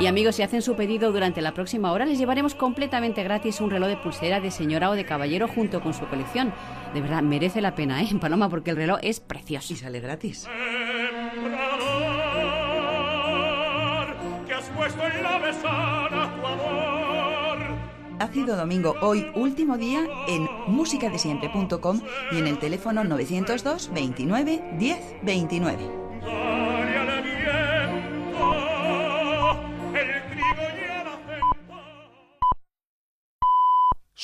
Y 0.00 0.06
amigos, 0.06 0.36
si 0.36 0.42
hacen 0.42 0.60
su 0.60 0.74
pedido 0.74 1.12
durante 1.12 1.40
la 1.40 1.54
próxima 1.54 1.92
hora, 1.92 2.04
les 2.04 2.18
llevaremos 2.18 2.54
completamente 2.54 3.22
gratis 3.22 3.60
un 3.60 3.70
reloj 3.70 3.88
de 3.88 3.96
pulsera 3.96 4.40
de 4.40 4.50
señora 4.50 4.90
o 4.90 4.94
de 4.94 5.04
caballero 5.04 5.46
junto 5.46 5.80
con 5.80 5.94
su 5.94 6.06
colección. 6.06 6.52
De 6.92 7.00
verdad, 7.00 7.22
merece 7.22 7.60
la 7.60 7.74
pena, 7.74 8.02
¿eh? 8.02 8.08
Paloma, 8.20 8.48
porque 8.48 8.70
el 8.70 8.76
reloj 8.76 8.98
es 9.02 9.20
precioso. 9.20 9.72
Y 9.72 9.76
sale 9.76 10.00
gratis. 10.00 10.46
En 10.46 11.54
amor. 11.54 12.04
Ácido 18.18 18.56
Domingo, 18.56 18.94
hoy 19.00 19.26
último 19.34 19.76
día 19.76 20.06
en 20.28 20.48
musicadesiempre.com 20.66 22.00
y 22.32 22.38
en 22.38 22.46
el 22.46 22.58
teléfono 22.58 23.04
902 23.04 23.90
29 23.92 24.62
10 24.78 24.98
29. 25.22 26.83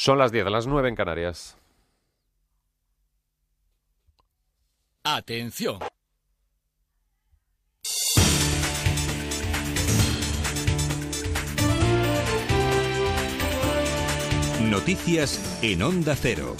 Son 0.02 0.16
las 0.16 0.32
10, 0.32 0.46
las 0.46 0.66
9 0.66 0.88
en 0.88 0.94
Canarias. 0.94 1.58
Atención. 5.04 5.78
Noticias 14.70 15.60
en 15.62 15.82
Onda 15.82 16.16
Cero. 16.16 16.56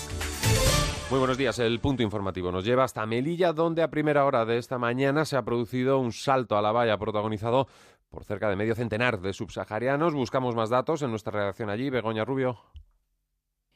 Muy 1.11 1.19
buenos 1.19 1.39
días. 1.39 1.59
El 1.61 1.81
punto 1.81 2.03
informativo 2.03 2.53
nos 2.53 2.67
lleva 2.67 2.85
hasta 2.85 3.07
Melilla, 3.07 3.55
donde 3.55 3.83
a 3.83 3.89
primera 3.89 4.27
hora 4.27 4.45
de 4.45 4.59
esta 4.59 4.77
mañana 4.77 5.25
se 5.25 5.39
ha 5.39 5.43
producido 5.47 5.99
un 5.99 6.13
salto 6.13 6.59
a 6.59 6.63
la 6.63 6.73
valla 6.73 6.99
protagonizado 6.99 7.69
por 8.11 8.25
cerca 8.25 8.51
de 8.51 8.57
medio 8.57 8.75
centenar 8.75 9.19
de 9.19 9.33
subsaharianos. 9.33 10.13
Buscamos 10.13 10.55
más 10.55 10.69
datos 10.69 11.01
en 11.01 11.09
nuestra 11.09 11.33
redacción 11.33 11.71
allí. 11.71 11.89
Begoña 11.89 12.27
Rubio. 12.27 12.59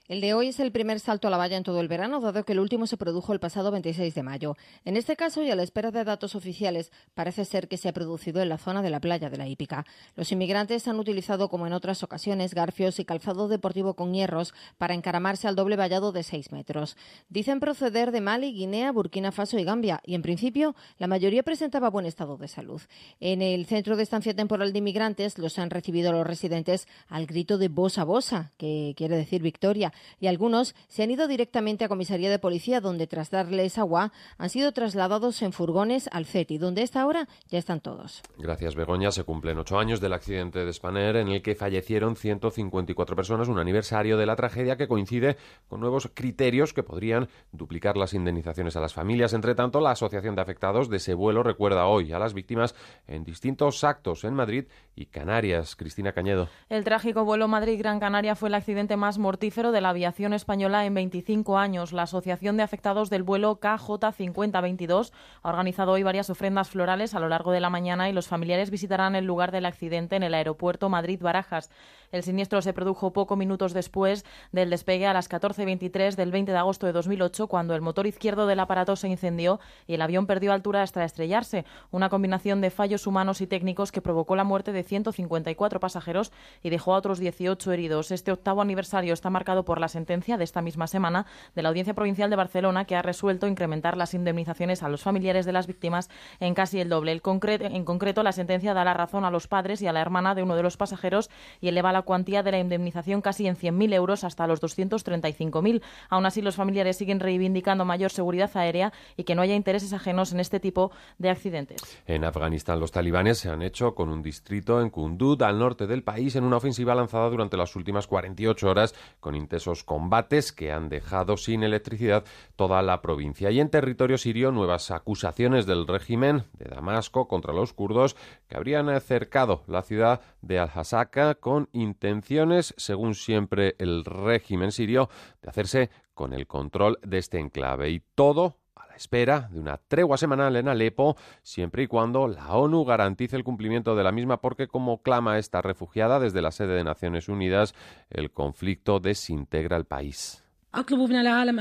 El 0.06 0.20
de 0.20 0.35
hoy 0.35 0.48
es 0.48 0.60
el 0.60 0.70
primer 0.70 1.01
salto 1.01 1.28
a 1.28 1.31
la 1.31 1.39
valla 1.39 1.56
en 1.56 1.62
todo 1.62 1.81
el 1.81 1.89
verano, 1.89 2.20
dado 2.20 2.44
que 2.44 2.52
el 2.52 2.60
último 2.60 2.86
se 2.86 2.98
produjo 2.98 3.32
el 3.32 3.40
pasado 3.40 3.70
26 3.70 4.14
de 4.14 4.22
mayo. 4.22 4.55
En 4.85 4.98
este 4.98 5.16
caso, 5.16 5.43
y 5.43 5.51
a 5.51 5.56
la 5.56 5.62
espera 5.62 5.90
de 5.90 6.05
datos 6.05 6.35
oficiales, 6.35 6.93
parece 7.14 7.47
ser 7.47 7.68
que 7.68 7.78
se 7.78 7.89
ha 7.89 7.94
producido 7.94 8.43
en 8.43 8.51
la 8.51 8.59
zona 8.59 8.82
de 8.82 8.90
la 8.90 9.01
playa 9.01 9.31
de 9.31 9.39
la 9.39 9.48
Hípica. 9.48 9.86
Los 10.14 10.31
inmigrantes 10.31 10.86
han 10.89 10.98
utilizado, 10.98 11.48
como 11.48 11.66
en 11.66 11.72
otras 11.72 12.02
ocasiones, 12.02 12.52
garfios 12.52 13.01
y 13.01 13.06
calzado 13.06 13.48
deportivo 13.48 13.94
con 13.94 14.12
hierros 14.12 14.52
para 14.76 14.93
encaramarse 14.93 15.48
al 15.48 15.56
doble 15.56 15.76
vallado 15.76 16.12
de 16.12 16.22
6 16.22 16.52
metros. 16.52 16.98
Dicen 17.31 17.59
proceder 17.59 18.12
de 18.12 18.20
Mali, 18.20 18.52
Guinea, 18.52 18.93
Burkina 18.93 19.32
Faso 19.32 19.59
y 19.59 19.64
Gambia, 19.64 20.02
y 20.05 20.16
en 20.16 20.20
principio 20.20 20.76
la 20.98 21.06
mayoría 21.06 21.43
presentaba 21.43 21.89
buen 21.89 22.05
estado 22.05 22.36
de 22.36 22.48
salud. 22.48 22.82
En 23.20 23.40
el 23.40 23.64
centro 23.64 23.97
de 23.97 24.02
estancia 24.02 24.36
temporal 24.36 24.74
de 24.74 24.81
inmigrantes 24.81 25.39
los 25.39 25.59
han 25.59 25.70
recibido 25.70 26.12
los 26.12 26.26
residentes 26.26 26.89
al 27.09 27.24
grito 27.24 27.56
de 27.56 27.68
Bosa 27.68 28.05
Bosa, 28.05 28.52
que 28.59 28.93
quiere 28.98 29.16
decir 29.16 29.40
victoria 29.40 29.93
y 30.20 30.26
algunos 30.26 30.74
se 30.88 31.02
han 31.02 31.10
ido 31.10 31.28
directamente 31.28 31.84
a 31.84 31.88
comisaría 31.88 32.30
de 32.30 32.38
policía 32.38 32.80
donde 32.80 33.06
tras 33.06 33.30
darles 33.30 33.78
agua 33.78 34.12
han 34.38 34.50
sido 34.50 34.72
trasladados 34.72 35.42
en 35.42 35.52
furgones 35.52 36.08
al 36.12 36.26
CETI, 36.26 36.58
donde 36.58 36.80
a 36.80 36.84
esta 36.84 37.06
hora 37.06 37.28
ya 37.48 37.58
están 37.58 37.80
todos. 37.80 38.22
Gracias, 38.38 38.74
Begoña. 38.74 39.10
Se 39.10 39.24
cumplen 39.24 39.58
ocho 39.58 39.78
años 39.78 40.00
del 40.00 40.12
accidente 40.12 40.64
de 40.64 40.72
Spanair 40.72 41.16
en 41.16 41.28
el 41.28 41.42
que 41.42 41.54
fallecieron 41.54 42.16
154 42.16 43.16
personas, 43.16 43.48
un 43.48 43.58
aniversario 43.58 44.16
de 44.16 44.26
la 44.26 44.36
tragedia 44.36 44.76
que 44.76 44.88
coincide 44.88 45.36
con 45.68 45.80
nuevos 45.80 46.10
criterios 46.12 46.72
que 46.72 46.82
podrían 46.82 47.28
duplicar 47.52 47.96
las 47.96 48.14
indemnizaciones 48.14 48.76
a 48.76 48.80
las 48.80 48.94
familias. 48.94 49.32
Entre 49.32 49.54
tanto, 49.54 49.80
la 49.80 49.92
Asociación 49.92 50.34
de 50.34 50.42
Afectados 50.42 50.88
de 50.88 50.96
ese 50.96 51.14
vuelo 51.14 51.42
recuerda 51.42 51.86
hoy 51.86 52.12
a 52.12 52.18
las 52.18 52.34
víctimas 52.34 52.74
en 53.06 53.24
distintos 53.24 53.84
actos 53.84 54.24
en 54.24 54.34
Madrid 54.34 54.64
y 54.96 55.06
Canarias. 55.06 55.76
Cristina 55.76 56.12
Cañedo. 56.12 56.48
El 56.68 56.84
trágico 56.84 57.24
vuelo 57.24 57.48
Madrid-Gran 57.48 58.00
Canaria 58.00 58.36
fue 58.36 58.48
el 58.48 58.54
accidente 58.54 58.96
más 58.96 59.18
mortífero 59.18 59.72
de 59.72 59.80
la 59.80 59.84
aviación 59.90 60.32
española 60.32 60.86
en 60.86 60.94
25 60.94 61.59
años. 61.59 61.93
La 61.93 62.02
Asociación 62.02 62.56
de 62.56 62.62
Afectados 62.62 63.11
del 63.11 63.23
vuelo 63.23 63.61
KJ5022 63.61 65.12
ha 65.43 65.48
organizado 65.48 65.93
hoy 65.93 66.02
varias 66.02 66.31
ofrendas 66.31 66.69
florales 66.69 67.15
a 67.15 67.20
lo 67.20 67.28
largo 67.28 67.52
de 67.52 67.61
la 67.61 67.70
mañana 67.70 68.09
y 68.09 68.12
los 68.12 68.28
familiares 68.28 68.70
visitarán 68.70 69.16
el 69.16 69.24
lugar 69.24 69.52
del 69.52 69.66
accidente 69.66 70.16
en 70.16 70.23
el 70.23 70.35
aeropuerto 70.35 70.89
Madrid-Barajas. 70.89 71.70
El 72.14 72.22
siniestro 72.22 72.62
se 72.62 72.72
produjo 72.72 73.12
pocos 73.12 73.36
minutos 73.36 73.72
después 73.72 74.24
del 74.52 74.70
despegue 74.70 75.08
a 75.08 75.12
las 75.12 75.28
14.23 75.28 76.14
del 76.14 76.30
20 76.30 76.52
de 76.52 76.58
agosto 76.58 76.86
de 76.86 76.92
2008, 76.92 77.48
cuando 77.48 77.74
el 77.74 77.80
motor 77.80 78.06
izquierdo 78.06 78.46
del 78.46 78.60
aparato 78.60 78.94
se 78.94 79.08
incendió 79.08 79.58
y 79.88 79.94
el 79.94 80.00
avión 80.00 80.28
perdió 80.28 80.52
altura 80.52 80.82
hasta 80.82 81.02
estrellarse. 81.02 81.64
Una 81.90 82.10
combinación 82.10 82.60
de 82.60 82.70
fallos 82.70 83.08
humanos 83.08 83.40
y 83.40 83.48
técnicos 83.48 83.90
que 83.90 84.00
provocó 84.00 84.36
la 84.36 84.44
muerte 84.44 84.70
de 84.70 84.84
154 84.84 85.80
pasajeros 85.80 86.30
y 86.62 86.70
dejó 86.70 86.94
a 86.94 86.98
otros 86.98 87.18
18 87.18 87.72
heridos. 87.72 88.12
Este 88.12 88.30
octavo 88.30 88.62
aniversario 88.62 89.12
está 89.12 89.28
marcado 89.28 89.64
por 89.64 89.80
la 89.80 89.88
sentencia 89.88 90.36
de 90.36 90.44
esta 90.44 90.62
misma 90.62 90.86
semana 90.86 91.26
de 91.56 91.62
la 91.62 91.70
Audiencia 91.70 91.94
Provincial 91.94 92.30
de 92.30 92.36
Barcelona, 92.36 92.84
que 92.84 92.94
ha 92.94 93.02
resuelto 93.02 93.48
incrementar 93.48 93.96
las 93.96 94.14
indemnizaciones 94.14 94.84
a 94.84 94.88
los 94.88 95.02
familiares 95.02 95.46
de 95.46 95.52
las 95.52 95.66
víctimas 95.66 96.08
en 96.38 96.54
casi 96.54 96.78
el 96.78 96.88
doble. 96.88 97.10
En 97.10 97.84
concreto, 97.84 98.22
la 98.22 98.30
sentencia 98.30 98.72
da 98.72 98.84
la 98.84 98.94
razón 98.94 99.24
a 99.24 99.32
los 99.32 99.48
padres 99.48 99.82
y 99.82 99.88
a 99.88 99.92
la 99.92 100.00
hermana 100.00 100.36
de 100.36 100.44
uno 100.44 100.54
de 100.54 100.62
los 100.62 100.76
pasajeros 100.76 101.28
y 101.60 101.66
eleva 101.66 101.92
la 101.92 102.03
cuantía 102.05 102.43
de 102.43 102.52
la 102.52 102.59
indemnización 102.59 103.20
casi 103.20 103.47
en 103.47 103.56
100.000 103.56 103.94
euros 103.94 104.24
hasta 104.24 104.47
los 104.47 104.62
235.000. 104.62 105.82
Aún 106.09 106.26
así, 106.26 106.43
los 106.43 106.55
familiares 106.56 106.97
siguen 106.97 107.20
reivindicando 107.20 107.85
mayor 107.85 108.10
seguridad 108.10 108.51
aérea 108.55 108.93
y 109.16 109.24
que 109.24 109.35
no 109.35 109.43
haya 109.43 109.55
intereses 109.55 109.93
ajenos 109.93 110.32
en 110.32 110.40
este 110.40 110.60
tipo 110.60 110.93
de 111.18 111.31
accidentes. 111.31 111.81
En 112.06 112.24
Afganistán, 112.24 112.81
los 112.81 112.93
talibanes 112.93 113.39
se 113.39 113.51
han 113.51 113.62
hecho 113.62 113.94
con 113.94 114.10
un 114.10 114.22
distrito 114.22 114.81
en 114.81 114.90
Kunduz, 114.90 115.40
al 115.43 115.59
norte 115.59 115.86
del 115.86 116.02
país, 116.02 116.36
en 116.36 116.44
una 116.44 116.59
ofensiva 116.59 116.94
lanzada 116.94 117.28
durante 117.31 117.56
las 117.56 117.74
últimas 117.76 118.06
48 118.06 118.68
horas 118.68 118.94
con 119.20 119.35
intensos 119.35 119.85
combates 119.85 120.52
que 120.52 120.70
han 120.70 120.89
dejado 120.89 121.36
sin 121.36 121.62
electricidad 121.62 122.24
toda 122.56 122.82
la 122.82 123.01
provincia. 123.02 123.51
Y 123.51 123.60
en 123.60 123.70
territorio 123.70 124.18
sirio, 124.18 124.52
nuevas 124.52 124.90
acusaciones 124.90 125.66
del 125.66 125.86
régimen 125.86 126.44
de 126.59 126.66
Damasco 126.66 127.26
contra 127.28 127.52
los 127.52 127.72
kurdos 127.72 128.16
que 128.48 128.56
habrían 128.56 129.01
cercado 129.01 129.62
la 129.66 129.82
ciudad 129.82 130.20
de 130.43 130.59
Al-Hasaka 130.59 131.35
con 131.36 131.68
intenciones, 131.94 132.74
según 132.76 133.14
siempre 133.14 133.76
el 133.78 134.04
régimen 134.04 134.72
sirio, 134.72 135.08
de 135.40 135.48
hacerse 135.48 135.90
con 136.12 136.32
el 136.32 136.46
control 136.46 136.98
de 137.02 137.18
este 137.18 137.38
enclave. 137.38 137.90
Y 137.90 138.02
todo 138.14 138.58
a 138.74 138.86
la 138.88 138.96
espera 138.96 139.48
de 139.52 139.60
una 139.60 139.78
tregua 139.78 140.16
semanal 140.16 140.56
en 140.56 140.68
Alepo, 140.68 141.16
siempre 141.42 141.84
y 141.84 141.86
cuando 141.86 142.26
la 142.26 142.56
ONU 142.56 142.84
garantice 142.84 143.36
el 143.36 143.44
cumplimiento 143.44 143.94
de 143.94 144.02
la 144.02 144.12
misma, 144.12 144.40
porque 144.40 144.66
como 144.66 145.02
clama 145.02 145.38
esta 145.38 145.62
refugiada 145.62 146.18
desde 146.18 146.42
la 146.42 146.50
sede 146.50 146.74
de 146.74 146.84
Naciones 146.84 147.28
Unidas, 147.28 147.74
el 148.10 148.32
conflicto 148.32 148.98
desintegra 148.98 149.76
el 149.76 149.84
país. 149.84 150.43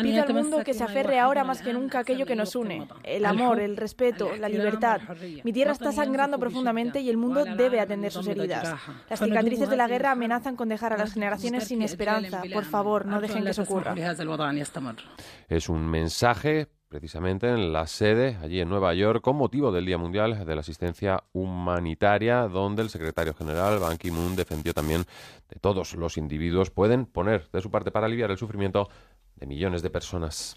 Pido 0.02 0.23
al 0.23 0.34
mundo 0.34 0.64
que 0.64 0.73
se 0.73 0.84
aferre 0.84 1.19
ahora 1.19 1.44
más 1.44 1.61
que 1.61 1.73
nunca 1.73 1.99
a 1.99 2.02
aquello 2.02 2.26
que 2.26 2.35
nos 2.35 2.56
une, 2.56 2.88
el 3.03 3.26
amor, 3.26 3.60
el 3.60 3.77
respeto, 3.77 4.35
la 4.35 4.49
libertad. 4.49 5.02
Mi 5.44 5.53
tierra 5.53 5.72
está 5.73 5.91
sangrando 5.91 6.40
profundamente 6.40 6.99
y 6.99 7.10
el 7.10 7.18
mundo 7.18 7.45
debe 7.45 7.80
atender 7.80 8.11
sus 8.11 8.27
heridas. 8.27 8.76
Las 9.10 9.19
cicatrices 9.19 9.69
de 9.69 9.77
la 9.77 9.88
guerra 9.88 10.11
amenazan 10.11 10.56
con 10.56 10.69
dejar 10.69 10.94
a 10.94 10.98
las 10.98 11.14
generaciones 11.14 11.65
sin 11.65 11.81
esperanza. 11.81 12.41
Por 12.53 12.65
favor, 12.65 13.06
no 13.06 13.22
dejen 13.22 13.44
que 13.44 13.52
eso 13.52 13.64
ocurra. 13.64 13.95
Es 15.49 15.69
un 15.69 15.85
mensaje 15.88 16.68
precisamente 16.94 17.49
en 17.49 17.74
la 17.74 17.88
sede 17.88 18.38
allí 18.44 18.60
en 18.61 18.70
Nueva 18.70 18.94
York 18.94 19.20
con 19.20 19.36
motivo 19.36 19.72
del 19.72 19.84
Día 19.84 19.98
Mundial 19.98 20.45
de 20.45 20.53
la 20.53 20.61
Asistencia 20.61 21.24
Humanitaria, 21.34 22.48
donde 22.48 22.84
el 22.84 22.91
secretario 22.91 23.34
general 23.34 23.80
Ban 23.80 23.98
Ki-moon 23.98 24.36
defendió 24.36 24.76
también 24.76 25.03
de 25.49 25.60
todos 25.60 25.95
los 25.95 26.20
individuos 26.20 26.70
pueden 26.70 27.07
poner 27.07 27.49
de 27.52 27.61
su 27.61 27.72
parte 27.72 27.90
para 27.90 28.06
aliviar 28.06 28.30
el 28.30 28.38
sufrimiento 28.38 28.90
de 29.38 29.48
millones 29.48 29.82
de 29.82 29.90
personas. 29.90 30.53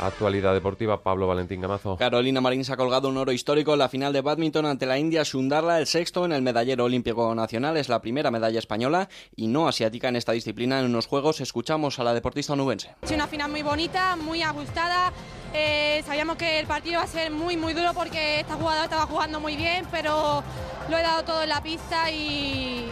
Actualidad 0.00 0.52
deportiva, 0.52 1.02
Pablo 1.02 1.26
Valentín 1.26 1.60
Gamazo. 1.60 1.96
Carolina 1.96 2.40
Marín 2.40 2.64
se 2.64 2.72
ha 2.72 2.76
colgado 2.76 3.08
un 3.08 3.16
oro 3.16 3.32
histórico 3.32 3.72
en 3.72 3.78
la 3.78 3.88
final 3.88 4.12
de 4.12 4.20
badminton 4.20 4.66
ante 4.66 4.86
la 4.86 4.98
India 4.98 5.24
Sundarla, 5.24 5.78
el 5.78 5.86
sexto 5.86 6.24
en 6.24 6.32
el 6.32 6.42
medallero 6.42 6.84
olímpico 6.84 7.34
nacional. 7.34 7.76
Es 7.76 7.88
la 7.88 8.00
primera 8.00 8.30
medalla 8.30 8.58
española 8.58 9.08
y 9.36 9.46
no 9.46 9.68
asiática 9.68 10.08
en 10.08 10.16
esta 10.16 10.32
disciplina 10.32 10.80
en 10.80 10.86
unos 10.86 11.06
Juegos. 11.06 11.40
Escuchamos 11.40 11.98
a 11.98 12.04
la 12.04 12.14
deportista 12.14 12.54
onubense. 12.54 12.94
Es 13.02 13.12
una 13.12 13.26
final 13.28 13.50
muy 13.50 13.62
bonita, 13.62 14.16
muy 14.16 14.42
ajustada. 14.42 15.12
Eh, 15.54 16.02
sabíamos 16.06 16.36
que 16.36 16.58
el 16.58 16.66
partido 16.66 16.94
iba 16.94 17.02
a 17.02 17.06
ser 17.06 17.30
muy, 17.30 17.56
muy 17.56 17.74
duro 17.74 17.92
porque 17.94 18.40
esta 18.40 18.54
jugadora 18.54 18.84
estaba 18.84 19.06
jugando 19.06 19.38
muy 19.38 19.56
bien, 19.56 19.86
pero 19.90 20.42
lo 20.90 20.98
he 20.98 21.02
dado 21.02 21.24
todo 21.24 21.42
en 21.42 21.48
la 21.48 21.62
pista 21.62 22.10
y, 22.10 22.88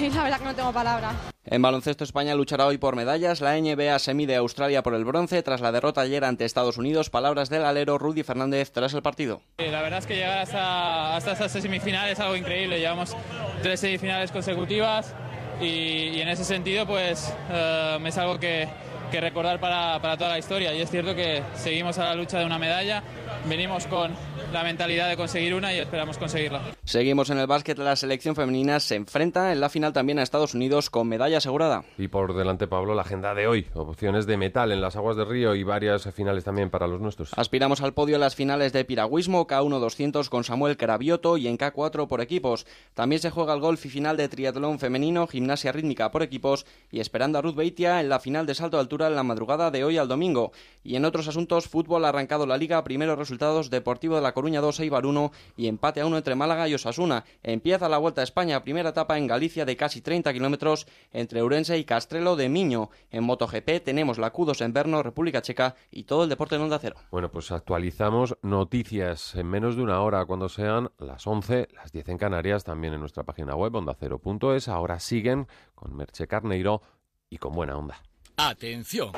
y 0.00 0.10
la 0.10 0.22
verdad 0.24 0.38
que 0.38 0.44
no 0.44 0.54
tengo 0.54 0.72
palabras. 0.72 1.14
En 1.46 1.60
baloncesto 1.60 2.04
España 2.04 2.34
luchará 2.34 2.66
hoy 2.66 2.78
por 2.78 2.96
medallas. 2.96 3.42
La 3.42 3.54
NBA 3.60 3.98
se 3.98 4.14
mide 4.14 4.34
a 4.34 4.38
Australia 4.38 4.82
por 4.82 4.94
el 4.94 5.04
bronce 5.04 5.42
tras 5.42 5.60
la 5.60 5.72
derrota 5.72 6.00
ayer 6.00 6.24
ante 6.24 6.46
Estados 6.46 6.78
Unidos. 6.78 7.10
Palabras 7.10 7.50
del 7.50 7.64
alero 7.66 7.98
Rudy 7.98 8.22
Fernández 8.22 8.72
tras 8.72 8.94
el 8.94 9.02
partido. 9.02 9.42
La 9.58 9.82
verdad 9.82 9.98
es 9.98 10.06
que 10.06 10.16
llegar 10.16 10.38
hasta, 10.38 11.16
hasta 11.16 11.32
esta 11.32 11.48
semifinal 11.48 12.08
es 12.08 12.18
algo 12.18 12.34
increíble. 12.34 12.78
Llevamos 12.78 13.14
tres 13.62 13.80
semifinales 13.80 14.32
consecutivas 14.32 15.14
y, 15.60 15.66
y 15.66 16.20
en 16.22 16.28
ese 16.28 16.44
sentido 16.44 16.86
pues 16.86 17.32
eh, 17.50 17.98
es 18.06 18.18
algo 18.18 18.40
que, 18.40 18.66
que 19.10 19.20
recordar 19.20 19.60
para, 19.60 20.00
para 20.00 20.16
toda 20.16 20.30
la 20.30 20.38
historia. 20.38 20.72
Y 20.72 20.80
es 20.80 20.90
cierto 20.90 21.14
que 21.14 21.42
seguimos 21.54 21.98
a 21.98 22.04
la 22.04 22.14
lucha 22.14 22.38
de 22.38 22.46
una 22.46 22.58
medalla. 22.58 23.02
Venimos 23.44 23.86
con 23.86 24.12
la 24.54 24.62
mentalidad 24.62 25.08
de 25.08 25.16
conseguir 25.16 25.52
una 25.52 25.74
y 25.74 25.80
esperamos 25.80 26.16
conseguirla. 26.16 26.62
Seguimos 26.84 27.28
en 27.28 27.38
el 27.38 27.46
básquet. 27.48 27.76
La 27.76 27.96
selección 27.96 28.36
femenina 28.36 28.78
se 28.78 28.94
enfrenta 28.94 29.52
en 29.52 29.60
la 29.60 29.68
final 29.68 29.92
también 29.92 30.20
a 30.20 30.22
Estados 30.22 30.54
Unidos 30.54 30.90
con 30.90 31.08
medalla 31.08 31.38
asegurada. 31.38 31.84
Y 31.98 32.06
por 32.06 32.34
delante, 32.34 32.68
Pablo, 32.68 32.94
la 32.94 33.02
agenda 33.02 33.34
de 33.34 33.48
hoy. 33.48 33.66
Opciones 33.74 34.26
de 34.26 34.36
metal 34.36 34.70
en 34.70 34.80
las 34.80 34.94
aguas 34.94 35.16
de 35.16 35.24
Río 35.24 35.56
y 35.56 35.64
varias 35.64 36.08
finales 36.14 36.44
también 36.44 36.70
para 36.70 36.86
los 36.86 37.00
nuestros. 37.00 37.32
Aspiramos 37.36 37.82
al 37.82 37.94
podio 37.94 38.14
en 38.14 38.20
las 38.20 38.36
finales 38.36 38.72
de 38.72 38.84
piragüismo, 38.84 39.48
K1 39.48 39.80
200 39.80 40.30
con 40.30 40.44
Samuel 40.44 40.76
Cravioto 40.76 41.36
y 41.36 41.48
en 41.48 41.58
K4 41.58 42.06
por 42.06 42.20
equipos. 42.20 42.64
También 42.94 43.20
se 43.20 43.30
juega 43.30 43.54
el 43.54 43.60
golf 43.60 43.84
y 43.84 43.90
final 43.90 44.16
de 44.16 44.28
triatlón 44.28 44.78
femenino, 44.78 45.26
gimnasia 45.26 45.72
rítmica 45.72 46.12
por 46.12 46.22
equipos 46.22 46.64
y 46.92 47.00
esperando 47.00 47.38
a 47.38 47.42
Ruth 47.42 47.56
Beitia 47.56 48.00
en 48.00 48.08
la 48.08 48.20
final 48.20 48.46
de 48.46 48.54
salto 48.54 48.76
de 48.76 48.82
altura 48.82 49.08
en 49.08 49.16
la 49.16 49.24
madrugada 49.24 49.72
de 49.72 49.82
hoy 49.82 49.98
al 49.98 50.06
domingo. 50.06 50.52
Y 50.84 50.94
en 50.94 51.04
otros 51.04 51.26
asuntos, 51.26 51.66
fútbol 51.66 52.04
ha 52.04 52.10
arrancado 52.10 52.46
la 52.46 52.56
liga, 52.56 52.84
primeros 52.84 53.18
resultados 53.18 53.70
Deportivo 53.70 54.14
de 54.14 54.22
la 54.22 54.32
Coruña 54.32 54.43
2, 54.52 54.80
Eibar 54.80 55.06
1 55.06 55.32
y 55.56 55.66
empate 55.66 56.00
a 56.00 56.06
1 56.06 56.16
entre 56.16 56.34
Málaga 56.34 56.68
y 56.68 56.74
Osasuna. 56.74 57.24
Empieza 57.42 57.88
la 57.88 57.98
Vuelta 57.98 58.20
a 58.20 58.24
España, 58.24 58.62
primera 58.62 58.90
etapa 58.90 59.18
en 59.18 59.26
Galicia 59.26 59.64
de 59.64 59.76
casi 59.76 60.00
30 60.00 60.32
kilómetros 60.32 60.86
entre 61.12 61.40
Ourense 61.40 61.78
y 61.78 61.84
Castrelo 61.84 62.36
de 62.36 62.48
Miño. 62.48 62.90
En 63.10 63.24
MotoGP 63.24 63.82
tenemos 63.84 64.18
la 64.18 64.32
Q2 64.32 64.64
en 64.64 64.72
Berno, 64.72 65.02
República 65.02 65.42
Checa 65.42 65.74
y 65.90 66.04
todo 66.04 66.24
el 66.24 66.28
deporte 66.28 66.56
en 66.56 66.62
Onda 66.62 66.78
Cero. 66.78 66.96
Bueno, 67.10 67.30
pues 67.30 67.50
actualizamos 67.50 68.36
noticias 68.42 69.34
en 69.34 69.46
menos 69.46 69.76
de 69.76 69.82
una 69.82 70.00
hora 70.00 70.24
cuando 70.26 70.48
sean 70.48 70.90
las 70.98 71.26
11, 71.26 71.68
las 71.74 71.92
10 71.92 72.10
en 72.10 72.18
Canarias, 72.18 72.64
también 72.64 72.94
en 72.94 73.00
nuestra 73.00 73.24
página 73.24 73.54
web 73.56 73.74
ondacero.es. 73.74 74.68
Ahora 74.68 75.00
siguen 75.00 75.48
con 75.74 75.96
Merche 75.96 76.26
Carneiro 76.26 76.82
y 77.30 77.38
con 77.38 77.52
buena 77.52 77.76
onda. 77.76 78.02
Atención. 78.36 79.12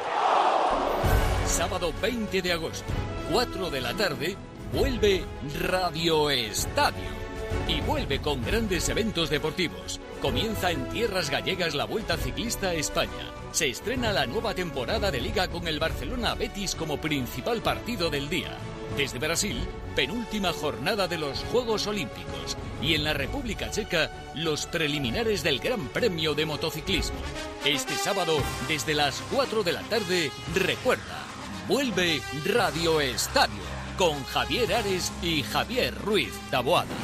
Sábado 1.47 1.93
20 2.03 2.43
de 2.43 2.53
agosto, 2.53 2.93
4 3.33 3.71
de 3.71 3.81
la 3.81 3.95
tarde, 3.95 4.37
vuelve 4.73 5.25
Radio 5.61 6.31
Estadio. 6.31 7.17
Y 7.69 7.81
vuelve 7.83 8.21
con 8.21 8.45
grandes 8.45 8.89
eventos 8.89 9.31
deportivos. 9.31 10.01
Comienza 10.21 10.71
en 10.71 10.89
tierras 10.89 11.31
gallegas 11.31 11.75
la 11.75 11.85
Vuelta 11.85 12.17
Ciclista 12.17 12.69
a 12.69 12.75
España. 12.75 13.33
Se 13.53 13.69
estrena 13.69 14.13
la 14.13 14.27
nueva 14.27 14.55
temporada 14.55 15.11
de 15.11 15.21
liga 15.21 15.49
con 15.49 15.67
el 15.69 15.79
Barcelona 15.79 16.35
Betis 16.35 16.75
como 16.75 17.01
principal 17.01 17.63
partido 17.63 18.11
del 18.11 18.29
día. 18.29 18.57
Desde 18.97 19.19
Brasil, 19.19 19.57
penúltima 19.95 20.53
jornada 20.53 21.07
de 21.07 21.19
los 21.19 21.39
Juegos 21.53 21.87
Olímpicos. 21.87 22.57
Y 22.83 22.95
en 22.95 23.05
la 23.05 23.15
República 23.15 23.71
Checa, 23.71 24.11
los 24.35 24.67
preliminares 24.67 25.43
del 25.43 25.61
Gran 25.61 25.89
Premio 25.89 26.35
de 26.35 26.47
Motociclismo. 26.47 27.19
Este 27.65 27.95
sábado, 27.95 28.37
desde 28.69 28.95
las 28.95 29.23
4 29.33 29.63
de 29.63 29.73
la 29.73 29.83
tarde, 29.83 30.31
recuerda, 30.55 31.25
vuelve 31.69 32.21
Radio 32.45 33.01
Estadio 33.01 33.76
con 33.97 34.23
Javier 34.25 34.75
Ares 34.75 35.13
y 35.23 35.43
Javier 35.43 35.95
Ruiz 36.05 36.33
Taboada. 36.51 36.95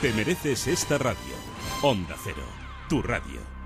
Te 0.00 0.12
mereces 0.12 0.66
esta 0.66 0.98
radio. 0.98 1.18
Onda 1.82 2.16
Cero, 2.22 2.44
tu 2.88 3.02
radio. 3.02 3.57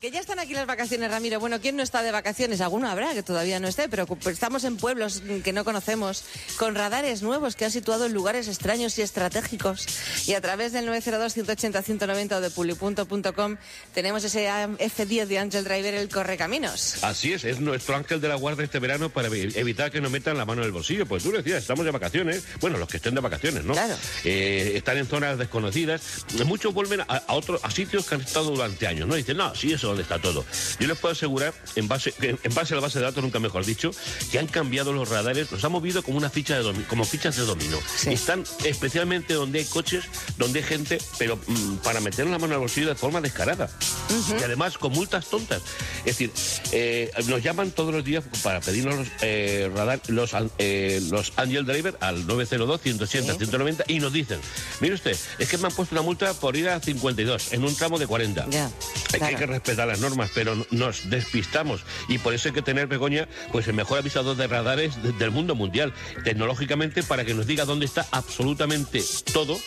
Que 0.00 0.12
ya 0.12 0.20
están 0.20 0.38
aquí 0.38 0.54
las 0.54 0.68
vacaciones, 0.68 1.10
Ramiro. 1.10 1.40
Bueno, 1.40 1.60
¿quién 1.60 1.74
no 1.74 1.82
está 1.82 2.04
de 2.04 2.12
vacaciones? 2.12 2.60
Alguno 2.60 2.88
habrá 2.88 3.14
que 3.14 3.24
todavía 3.24 3.58
no 3.58 3.66
esté, 3.66 3.88
pero 3.88 4.06
estamos 4.30 4.62
en 4.62 4.76
pueblos 4.76 5.24
que 5.42 5.52
no 5.52 5.64
conocemos, 5.64 6.22
con 6.56 6.76
radares 6.76 7.22
nuevos 7.22 7.56
que 7.56 7.64
han 7.64 7.72
situado 7.72 8.06
en 8.06 8.12
lugares 8.12 8.46
extraños 8.46 8.96
y 8.96 9.02
estratégicos. 9.02 9.88
Y 10.28 10.34
a 10.34 10.40
través 10.40 10.70
del 10.70 10.86
902-180-190 10.88 12.32
o 12.32 12.40
de 12.40 12.50
pulipunto.com 12.50 13.56
tenemos 13.92 14.22
ese 14.22 14.46
F10 14.46 15.26
de 15.26 15.38
Angel 15.40 15.64
Driver, 15.64 15.92
el 15.94 16.08
Correcaminos. 16.08 17.02
Así 17.02 17.32
es, 17.32 17.42
es 17.42 17.58
nuestro 17.58 17.96
ángel 17.96 18.20
de 18.20 18.28
la 18.28 18.36
guardia 18.36 18.66
este 18.66 18.78
verano 18.78 19.10
para 19.10 19.26
evitar 19.26 19.90
que 19.90 20.00
nos 20.00 20.12
metan 20.12 20.38
la 20.38 20.44
mano 20.44 20.62
en 20.62 20.66
el 20.66 20.72
bolsillo. 20.72 21.06
Pues 21.06 21.24
tú 21.24 21.32
decías, 21.32 21.62
estamos 21.62 21.84
de 21.84 21.90
vacaciones. 21.90 22.44
Bueno, 22.60 22.78
los 22.78 22.88
que 22.88 22.98
estén 22.98 23.16
de 23.16 23.20
vacaciones, 23.20 23.64
¿no? 23.64 23.72
Claro. 23.72 23.96
Eh, 24.22 24.74
están 24.76 24.96
en 24.96 25.08
zonas 25.08 25.38
desconocidas. 25.38 26.24
Muchos 26.46 26.72
vuelven 26.72 27.00
a, 27.00 27.16
a, 27.26 27.34
otros, 27.34 27.60
a 27.64 27.70
sitios 27.72 28.06
que 28.06 28.14
han 28.14 28.20
estado 28.20 28.52
durante 28.52 28.86
años, 28.86 29.08
¿no? 29.08 29.16
Dicen, 29.16 29.36
no, 29.36 29.52
sí, 29.56 29.72
eso 29.72 29.87
donde 29.88 30.02
está 30.02 30.18
todo. 30.18 30.44
Yo 30.78 30.86
les 30.86 30.98
puedo 30.98 31.12
asegurar, 31.12 31.54
en 31.76 31.88
base, 31.88 32.14
en 32.20 32.54
base 32.54 32.74
a 32.74 32.76
la 32.76 32.82
base 32.82 32.98
de 32.98 33.04
datos, 33.04 33.22
nunca 33.22 33.38
mejor 33.38 33.64
dicho, 33.64 33.90
que 34.30 34.38
han 34.38 34.46
cambiado 34.46 34.92
los 34.92 35.08
radares, 35.08 35.50
los 35.50 35.64
han 35.64 35.72
movido 35.72 36.02
como 36.02 36.18
una 36.18 36.30
ficha 36.30 36.56
de 36.56 36.62
domi 36.62 36.82
como 36.84 37.04
fichas 37.04 37.36
de 37.36 37.44
dominó. 37.44 37.78
Sí. 37.96 38.10
Están 38.10 38.44
especialmente 38.64 39.34
donde 39.34 39.60
hay 39.60 39.64
coches, 39.64 40.04
donde 40.36 40.60
hay 40.60 40.64
gente, 40.64 40.98
pero 41.18 41.38
mmm, 41.46 41.76
para 41.76 42.00
meter 42.00 42.26
la 42.26 42.38
mano 42.38 42.54
al 42.54 42.60
bolsillo 42.60 42.88
de 42.88 42.94
forma 42.94 43.20
descarada. 43.20 43.70
Uh 44.10 44.12
-huh. 44.12 44.40
Y 44.40 44.42
además 44.44 44.78
con 44.78 44.92
multas 44.92 45.26
tontas. 45.26 45.62
Es 46.00 46.18
decir, 46.18 46.32
eh, 46.72 47.10
nos 47.26 47.42
llaman 47.42 47.70
todos 47.70 47.94
los 47.94 48.04
días 48.04 48.24
para 48.42 48.60
pedirnos 48.60 48.96
los, 48.96 49.08
eh, 49.22 49.70
radar, 49.74 50.00
los, 50.08 50.32
eh, 50.58 51.00
los 51.10 51.32
Angel 51.36 51.64
Driver 51.64 51.96
al 52.00 52.26
902 52.26 52.80
180 52.80 53.32
sí. 53.32 53.38
190 53.38 53.84
y 53.88 54.00
nos 54.00 54.12
dicen, 54.12 54.40
mire 54.80 54.94
usted, 54.94 55.16
es 55.38 55.48
que 55.48 55.58
me 55.58 55.66
han 55.66 55.72
puesto 55.72 55.94
una 55.94 56.02
multa 56.02 56.32
por 56.34 56.56
ir 56.56 56.68
a 56.68 56.80
52 56.80 57.52
en 57.52 57.64
un 57.64 57.74
tramo 57.74 57.98
de 57.98 58.06
40. 58.06 58.46
Ya, 58.50 58.66
es 58.66 59.04
claro. 59.06 59.18
que 59.18 59.24
hay 59.24 59.36
que 59.36 59.46
respetar 59.46 59.77
las 59.86 60.00
normas, 60.00 60.30
pero 60.34 60.66
nos 60.70 61.10
despistamos 61.10 61.82
y 62.08 62.18
por 62.18 62.34
eso 62.34 62.48
hay 62.48 62.54
que 62.54 62.62
tener, 62.62 62.86
Begoña, 62.86 63.28
pues 63.52 63.68
el 63.68 63.74
mejor 63.74 63.98
avisador 63.98 64.36
de 64.36 64.46
radares 64.46 65.02
de, 65.02 65.12
del 65.12 65.30
mundo 65.30 65.54
mundial, 65.54 65.92
tecnológicamente, 66.24 67.02
para 67.02 67.24
que 67.24 67.34
nos 67.34 67.46
diga 67.46 67.64
dónde 67.64 67.86
está 67.86 68.06
absolutamente 68.10 69.02
todo, 69.32 69.58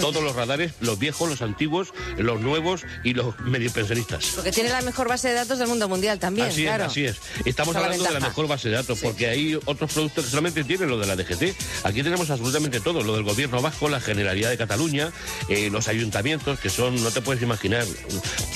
todos 0.00 0.22
los 0.22 0.34
radares, 0.36 0.72
los 0.80 0.98
viejos, 0.98 1.28
los 1.28 1.42
antiguos, 1.42 1.92
los 2.16 2.40
nuevos 2.40 2.82
y 3.04 3.14
los 3.14 3.38
medio 3.40 3.70
pensionistas. 3.72 4.32
Porque 4.34 4.52
tiene 4.52 4.70
la 4.70 4.82
mejor 4.82 5.08
base 5.08 5.28
de 5.28 5.34
datos 5.34 5.58
del 5.58 5.68
mundo 5.68 5.88
mundial 5.88 6.18
también, 6.18 6.48
así 6.48 6.62
claro. 6.64 6.84
Es, 6.84 6.90
así 6.90 7.04
es. 7.04 7.16
Estamos 7.44 7.74
Esa 7.74 7.84
hablando 7.84 8.04
la 8.04 8.10
de 8.10 8.20
la 8.20 8.26
mejor 8.28 8.48
base 8.48 8.68
de 8.68 8.76
datos, 8.76 8.98
sí. 8.98 9.06
porque 9.06 9.28
hay 9.28 9.54
otros 9.64 9.92
productos 9.92 10.24
que 10.24 10.30
solamente 10.30 10.64
tienen 10.64 10.88
lo 10.88 10.98
de 10.98 11.06
la 11.06 11.16
DGT. 11.16 11.56
Aquí 11.84 12.02
tenemos 12.02 12.30
absolutamente 12.30 12.80
todo, 12.80 13.02
lo 13.02 13.14
del 13.14 13.24
gobierno 13.24 13.62
vasco, 13.62 13.88
la 13.88 14.00
Generalidad 14.00 14.50
de 14.50 14.58
Cataluña, 14.58 15.10
eh, 15.48 15.70
los 15.70 15.88
ayuntamientos, 15.88 16.58
que 16.60 16.70
son, 16.70 17.02
no 17.02 17.10
te 17.10 17.20
puedes 17.20 17.42
imaginar 17.42 17.84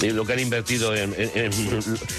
eh, 0.02 0.12
lo 0.12 0.24
que 0.24 0.32
han 0.34 0.40
invertido 0.40 0.94
en, 0.94 0.99
en, 1.02 1.14
en, 1.18 1.52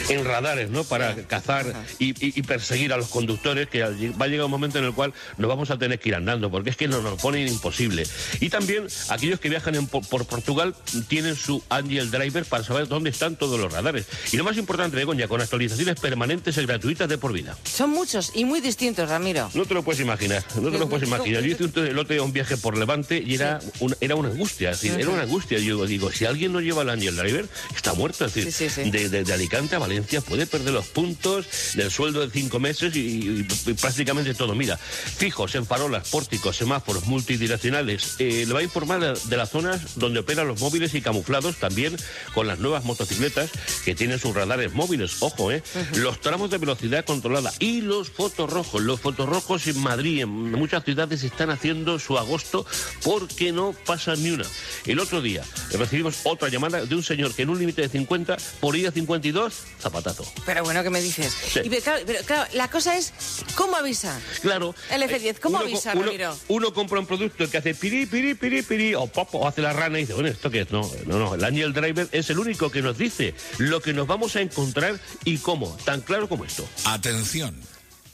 en 0.09 0.25
radares, 0.25 0.69
¿no? 0.69 0.83
Para 0.83 1.15
cazar 1.27 1.65
y, 1.99 2.09
y, 2.09 2.39
y, 2.39 2.41
perseguir 2.43 2.93
a 2.93 2.97
los 2.97 3.07
conductores, 3.07 3.67
que 3.69 3.83
va 3.83 4.25
a 4.25 4.27
llegar 4.27 4.45
un 4.45 4.51
momento 4.51 4.79
en 4.79 4.85
el 4.85 4.93
cual 4.93 5.13
nos 5.37 5.47
vamos 5.47 5.71
a 5.71 5.77
tener 5.77 5.99
que 5.99 6.09
ir 6.09 6.15
andando, 6.15 6.49
porque 6.49 6.69
es 6.69 6.77
que 6.77 6.87
nos 6.87 7.03
lo 7.03 7.17
ponen 7.17 7.47
imposible. 7.47 8.03
Y 8.39 8.49
también 8.49 8.87
aquellos 9.09 9.39
que 9.39 9.49
viajan 9.49 9.87
por, 9.87 10.07
por, 10.07 10.25
Portugal 10.25 10.75
tienen 11.07 11.35
su 11.35 11.63
Angel 11.69 12.11
Driver 12.11 12.45
para 12.45 12.63
saber 12.63 12.87
dónde 12.87 13.09
están 13.09 13.35
todos 13.35 13.59
los 13.59 13.71
radares. 13.71 14.05
Y 14.31 14.37
lo 14.37 14.43
más 14.43 14.57
importante, 14.57 14.95
Begoña, 14.95 15.27
con 15.27 15.41
actualizaciones 15.41 15.99
permanentes 15.99 16.57
y 16.57 16.65
gratuitas 16.65 17.07
de 17.09 17.17
por 17.17 17.33
vida. 17.33 17.57
Son 17.63 17.89
muchos 17.89 18.31
y 18.35 18.45
muy 18.45 18.61
distintos, 18.61 19.09
Ramiro. 19.09 19.49
No 19.53 19.65
te 19.65 19.73
lo 19.73 19.83
puedes 19.83 20.01
imaginar, 20.01 20.43
no 20.61 20.71
te 20.71 20.77
lo 20.77 20.89
puedes 20.89 21.07
imaginar. 21.07 21.43
Yo 21.43 21.51
hice 21.51 21.65
un, 21.65 21.87
el 21.87 21.97
otro 21.97 22.13
día 22.13 22.23
un 22.23 22.33
viaje 22.33 22.57
por 22.57 22.77
Levante 22.77 23.21
y 23.25 23.35
era, 23.35 23.59
una, 23.79 23.95
era 24.01 24.15
una 24.15 24.29
angustia, 24.29 24.71
es 24.71 24.81
decir, 24.81 24.99
era 24.99 25.09
una 25.09 25.23
angustia. 25.23 25.59
Yo 25.59 25.85
digo, 25.85 26.11
si 26.11 26.25
alguien 26.25 26.53
no 26.53 26.61
lleva 26.61 26.83
el 26.83 26.89
Angel 26.89 27.15
Driver, 27.15 27.47
está 27.75 27.93
muerto. 27.93 28.25
Es 28.25 28.33
decir, 28.33 28.51
Sí, 28.51 28.69
sí, 28.69 28.70
sí. 28.76 28.89
De, 28.91 29.10
de- 29.10 29.23
de 29.23 29.34
Alicante 29.34 29.76
a 29.76 29.80
Valencia 29.80 30.22
puede 30.22 30.45
perder 30.48 30.73
los 30.73 30.88
puntos 30.88 31.45
del 31.76 31.91
sueldo 31.91 32.22
de 32.26 32.30
cinco 32.31 32.60
meses 32.60 32.95
y, 32.95 32.99
y- 32.99 33.48
y 33.68 33.73
prácticamente 33.73 34.34
todo. 34.34 34.56
Mira, 34.56 34.77
fijos 34.77 35.56
en 35.56 35.65
farolas, 35.65 36.10
pórticos, 36.10 36.57
semáforos 36.57 37.06
multidireccionales. 37.06 38.15
Eh, 38.19 38.45
le 38.48 38.53
va 38.53 38.60
a 38.60 38.64
informar 38.64 38.99
de, 38.99 39.19
de 39.30 39.38
las 39.38 39.49
zonas 39.49 39.95
donde 39.95 40.19
operan 40.19 40.48
los 40.48 40.60
móviles 40.60 40.93
y 40.95 41.02
camuflados 41.02 41.57
también 41.57 41.95
con 42.34 42.48
las 42.48 42.60
nuevas 42.60 42.84
motocicletas 42.85 43.49
que 43.85 43.95
tienen 43.95 44.19
sus 44.19 44.34
radares 44.35 44.73
móviles. 44.73 45.18
Ojo, 45.19 45.52
¿eh? 45.52 45.64
Los 45.95 46.22
tramos 46.22 46.49
de 46.52 46.57
velocidad 46.57 47.06
controlada 47.06 47.52
y 47.60 47.81
los 47.81 48.10
fotorrojos. 48.10 48.81
Los 48.81 48.99
fotorrojos 49.02 49.68
en 49.68 49.80
Madrid, 49.80 50.22
en 50.22 50.30
muchas 50.30 50.84
ciudades, 50.84 51.23
están 51.23 51.49
haciendo 51.49 51.99
su 51.99 52.18
agosto 52.18 52.65
porque 53.03 53.52
no 53.52 53.73
pasa 53.85 54.15
ni 54.15 54.31
una. 54.31 54.45
El 54.85 54.99
otro 54.99 55.22
día 55.22 55.43
recibimos 55.72 56.19
otra 56.23 56.49
llamada 56.49 56.85
de 56.85 56.95
un 56.95 57.03
señor 57.03 57.34
que 57.34 57.41
en 57.43 57.49
un 57.49 57.60
límite 57.60 57.81
de 57.81 57.89
50 57.89 58.38
por 58.61 58.75
ir 58.75 58.88
a 58.88 58.91
52, 58.91 59.53
zapatazo. 59.81 60.23
Pero 60.45 60.63
bueno, 60.63 60.83
¿qué 60.83 60.89
me 60.89 61.01
dices? 61.01 61.33
Sí. 61.51 61.59
Y 61.63 61.69
pero, 61.69 61.81
claro, 61.81 62.03
pero, 62.05 62.23
claro, 62.25 62.49
la 62.53 62.69
cosa 62.69 62.95
es, 62.97 63.11
¿cómo 63.55 63.75
avisa? 63.75 64.17
Claro. 64.41 64.73
El 64.91 65.01
F10, 65.03 65.39
¿cómo 65.39 65.57
uno, 65.57 65.65
avisa, 65.65 65.91
uno- 65.93 66.03
Ramiro? 66.05 66.38
uno 66.47 66.73
compra 66.73 66.99
un 66.99 67.07
producto 67.07 67.49
que 67.49 67.57
hace 67.57 67.73
piri, 67.73 68.05
piri, 68.05 68.35
piri, 68.35 68.61
piri, 68.61 68.95
o 68.95 69.07
pop, 69.07 69.27
o 69.35 69.47
hace 69.47 69.61
la 69.61 69.73
rana 69.73 69.97
y 69.97 70.01
dice, 70.01 70.13
bueno, 70.13 70.29
¿esto 70.29 70.49
qué 70.51 70.61
es? 70.61 70.71
No, 70.71 70.89
no, 71.07 71.17
no. 71.19 71.33
El 71.35 71.43
Angel 71.43 71.73
Driver 71.73 72.07
es 72.11 72.29
el 72.29 72.39
único 72.39 72.69
que 72.71 72.81
nos 72.81 72.97
dice 72.97 73.33
lo 73.57 73.81
que 73.81 73.93
nos 73.93 74.05
vamos 74.07 74.35
a 74.35 74.41
encontrar 74.41 74.99
y 75.25 75.39
cómo. 75.39 75.75
Tan 75.83 76.01
claro 76.01 76.29
como 76.29 76.45
esto. 76.45 76.65
Atención. 76.85 77.59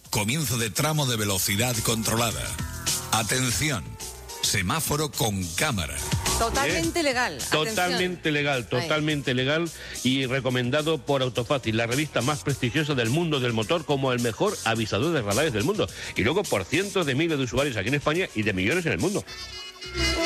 Comienzo 0.10 0.58
de 0.58 0.70
tramo 0.70 1.06
de 1.06 1.18
velocidad 1.18 1.76
controlada. 1.84 2.42
Atención. 3.12 3.84
Semáforo 4.48 5.12
con 5.12 5.44
cámara. 5.56 5.94
Totalmente 6.40 7.04
legal. 7.04 7.34
Atención. 7.34 7.66
Totalmente 7.66 8.32
legal, 8.32 8.66
totalmente 8.66 9.34
legal 9.34 9.70
y 10.06 10.26
recomendado 10.26 11.00
por 11.00 11.22
Autofácil, 11.22 11.76
la 11.76 11.86
revista 11.86 12.22
más 12.22 12.44
prestigiosa 12.44 12.96
del 12.96 13.10
mundo 13.10 13.42
del 13.42 13.52
motor 13.52 13.84
como 13.84 14.14
el 14.14 14.22
mejor 14.22 14.58
avisador 14.64 15.12
de 15.12 15.22
radares 15.22 15.52
del 15.52 15.66
mundo. 15.66 15.90
Y 16.16 16.24
luego 16.24 16.44
por 16.44 16.64
cientos 16.64 17.06
de 17.06 17.14
miles 17.14 17.38
de 17.38 17.44
usuarios 17.44 17.76
aquí 17.76 17.90
en 17.90 17.96
España 17.96 18.30
y 18.36 18.44
de 18.44 18.54
millones 18.54 18.86
en 18.86 18.94
el 18.94 19.00
mundo. 19.00 19.26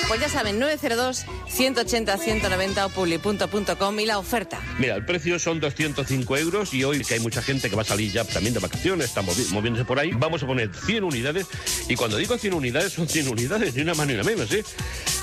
Pues 0.07 0.19
ya 0.19 0.27
saben, 0.29 0.59
902-180-190 0.59 2.85
o 2.85 2.89
publi.com 2.89 3.99
y 3.99 4.05
la 4.05 4.17
oferta. 4.19 4.59
Mira, 4.77 4.95
el 4.95 5.05
precio 5.05 5.39
son 5.39 5.59
205 5.61 6.37
euros 6.37 6.73
y 6.73 6.83
hoy 6.83 7.01
que 7.03 7.13
hay 7.13 7.19
mucha 7.21 7.41
gente 7.41 7.69
que 7.69 7.75
va 7.77 7.83
a 7.83 7.85
salir 7.85 8.11
ya 8.11 8.25
también 8.25 8.53
de 8.53 8.59
vacaciones, 8.59 9.05
está 9.07 9.21
movi- 9.21 9.47
moviéndose 9.49 9.85
por 9.85 9.99
ahí, 9.99 10.11
vamos 10.13 10.43
a 10.43 10.47
poner 10.47 10.69
100 10.73 11.03
unidades 11.05 11.45
y 11.87 11.95
cuando 11.95 12.17
digo 12.17 12.37
100 12.37 12.53
unidades 12.53 12.91
son 12.93 13.07
100 13.07 13.29
unidades, 13.29 13.73
ni 13.75 13.83
una 13.83 13.93
más 13.93 14.05
ni 14.07 14.13
una 14.15 14.23
menos, 14.23 14.51
¿eh? 14.51 14.65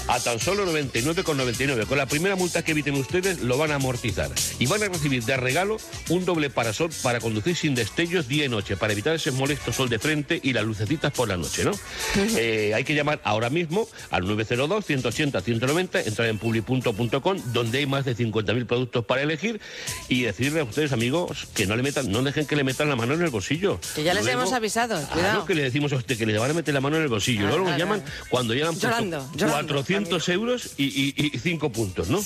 A 0.07 0.19
tan 0.21 0.41
solo 0.41 0.65
99,99. 0.73 1.85
Con 1.87 1.99
la 1.99 2.07
primera 2.07 2.35
multa 2.35 2.63
que 2.65 2.71
eviten 2.73 2.95
ustedes 2.95 3.41
lo 3.41 3.59
van 3.59 3.73
a 3.73 3.75
amortizar 3.75 4.31
y 4.59 4.65
van 4.65 4.83
a 4.83 4.89
recibir 4.89 5.23
de 5.23 5.37
regalo 5.37 5.77
un 6.09 6.25
doble 6.25 6.49
parasol 6.49 6.89
para 7.03 7.21
conducir 7.21 7.55
sin 7.57 7.75
destellos 7.75 8.27
día 8.27 8.47
y 8.47 8.49
noche, 8.49 8.79
para 8.79 8.95
evitar 8.95 9.15
ese 9.15 9.33
molesto 9.33 9.71
sol 9.71 9.91
de 9.91 9.99
frente 9.99 10.41
y 10.43 10.55
las 10.55 10.65
lucecitas 10.65 11.13
por 11.13 11.29
la 11.29 11.37
noche, 11.37 11.63
¿no? 11.63 11.73
Eh, 12.17 12.73
hay 12.75 12.85
que 12.85 12.95
llamar 12.95 13.21
ahora 13.23 13.51
mismo 13.51 13.87
al 14.11 14.23
902-180-190, 14.29 16.07
entrar 16.07 16.29
en 16.29 16.39
publi.com, 16.39 17.39
donde 17.53 17.79
hay 17.79 17.87
más 17.87 18.05
de 18.05 18.17
50.000 18.17 18.67
productos 18.67 19.05
para 19.05 19.23
elegir 19.23 19.61
y 20.09 20.23
decirle 20.23 20.61
a 20.61 20.65
ustedes, 20.65 20.93
amigos, 20.93 21.49
que 21.55 21.67
no 21.67 21.77
le 21.77 21.83
metan, 21.83 22.11
no 22.11 22.23
dejen 22.23 22.47
que 22.47 22.57
le 22.57 22.65
metan 22.65 22.89
la 22.89 22.97
mano 22.97 23.15
en 23.15 23.23
el 23.23 23.31
bolsillo. 23.31 23.81
Que 23.95 24.03
ya 24.03 24.15
les 24.15 24.25
Luego- 24.25 24.41
hemos 24.43 24.53
avisado, 24.53 25.01
cuidado. 25.09 25.45
que 25.45 25.55
le 25.55 25.63
decimos 25.63 25.93
a 25.93 25.97
usted 25.97 26.17
que 26.17 26.27
le 26.27 26.39
van 26.39 26.51
a 26.51 26.55
meter 26.55 26.75
la 26.75 26.81
mano 26.81 26.97
en 26.97 27.03
el 27.03 27.09
bolsillo. 27.09 27.47
Ah, 27.47 27.51
Luego 27.51 27.69
ah, 27.69 27.79
llaman 27.79 28.03
cuando 28.29 28.55
puesto 28.55 28.79
Llorando, 28.89 29.31
llorando, 29.35 29.75
400 29.75 30.29
euros 30.31 30.71
y, 30.77 30.85
y, 30.85 31.31
y 31.35 31.39
cinco 31.39 31.71
puntos, 31.71 32.09
¿no? 32.09 32.23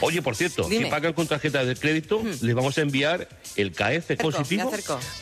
Oye, 0.00 0.22
por 0.22 0.36
cierto, 0.36 0.68
Dime. 0.68 0.84
si 0.84 0.90
pagan 0.90 1.12
con 1.12 1.26
tarjeta 1.26 1.64
de 1.64 1.74
crédito, 1.76 2.22
les 2.42 2.54
vamos 2.54 2.76
a 2.78 2.80
enviar 2.82 3.28
el 3.56 3.72
KF 3.72 4.16
positivo 4.20 4.70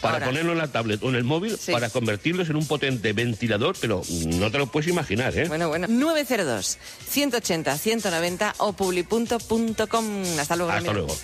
para 0.00 0.14
Ahora. 0.16 0.26
ponerlo 0.26 0.52
en 0.52 0.58
la 0.58 0.68
tablet 0.68 1.02
o 1.02 1.08
en 1.08 1.16
el 1.16 1.24
móvil 1.24 1.56
para 1.70 1.90
convertirlos 1.90 2.48
en 2.50 2.56
un 2.56 2.66
potente 2.66 3.12
ventilador, 3.12 3.76
pero 3.80 4.02
no 4.26 4.50
te 4.50 4.58
lo 4.58 4.66
puedes 4.66 4.88
imaginar, 4.90 5.36
¿eh? 5.36 5.46
Bueno, 5.48 5.68
bueno. 5.68 5.86
902-180-190 6.04 8.54
o 8.58 8.72
publi.com. 8.72 10.24
Hasta 10.38 10.56
luego, 10.56 10.72
Hasta 10.72 10.92
luego. 10.92 11.16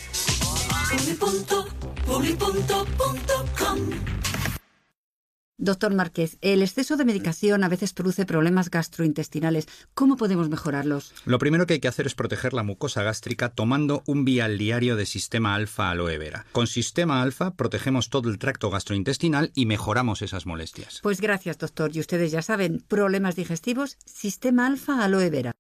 Doctor 5.60 5.94
Márquez, 5.94 6.38
el 6.40 6.62
exceso 6.62 6.96
de 6.96 7.04
medicación 7.04 7.62
a 7.62 7.68
veces 7.68 7.92
produce 7.92 8.24
problemas 8.24 8.70
gastrointestinales. 8.70 9.68
¿Cómo 9.92 10.16
podemos 10.16 10.48
mejorarlos? 10.48 11.12
Lo 11.26 11.38
primero 11.38 11.66
que 11.66 11.74
hay 11.74 11.80
que 11.80 11.88
hacer 11.88 12.06
es 12.06 12.14
proteger 12.14 12.54
la 12.54 12.62
mucosa 12.62 13.02
gástrica 13.02 13.50
tomando 13.50 14.02
un 14.06 14.24
vial 14.24 14.56
diario 14.56 14.96
de 14.96 15.04
sistema 15.04 15.54
alfa 15.54 15.90
aloe 15.90 16.16
vera. 16.16 16.46
Con 16.52 16.66
sistema 16.66 17.20
alfa 17.20 17.56
protegemos 17.56 18.08
todo 18.08 18.30
el 18.30 18.38
tracto 18.38 18.70
gastrointestinal 18.70 19.52
y 19.54 19.66
mejoramos 19.66 20.22
esas 20.22 20.46
molestias. 20.46 21.00
Pues 21.02 21.20
gracias, 21.20 21.58
doctor. 21.58 21.94
Y 21.94 22.00
ustedes 22.00 22.32
ya 22.32 22.40
saben, 22.40 22.82
problemas 22.88 23.36
digestivos, 23.36 23.98
sistema 24.06 24.66
alfa 24.66 25.04
aloe 25.04 25.28
vera. 25.28 25.52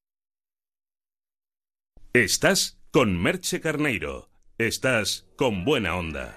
Estás 2.14 2.78
con 2.90 3.20
Merche 3.22 3.60
Carneiro. 3.60 4.30
Estás 4.56 5.26
con 5.36 5.66
buena 5.66 5.94
onda. 5.94 6.36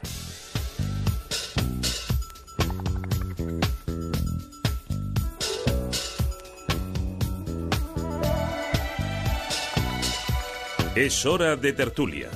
Es 10.96 11.26
hora 11.26 11.56
de 11.56 11.74
tertulia. 11.74 12.30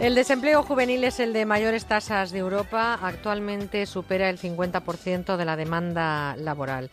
El 0.00 0.16
desempleo 0.16 0.64
juvenil 0.64 1.04
es 1.04 1.20
el 1.20 1.32
de 1.32 1.46
mayores 1.46 1.84
tasas 1.84 2.32
de 2.32 2.40
Europa. 2.40 2.98
Actualmente 3.00 3.86
supera 3.86 4.28
el 4.28 4.40
50% 4.40 5.36
de 5.36 5.44
la 5.44 5.54
demanda 5.54 6.34
laboral. 6.36 6.90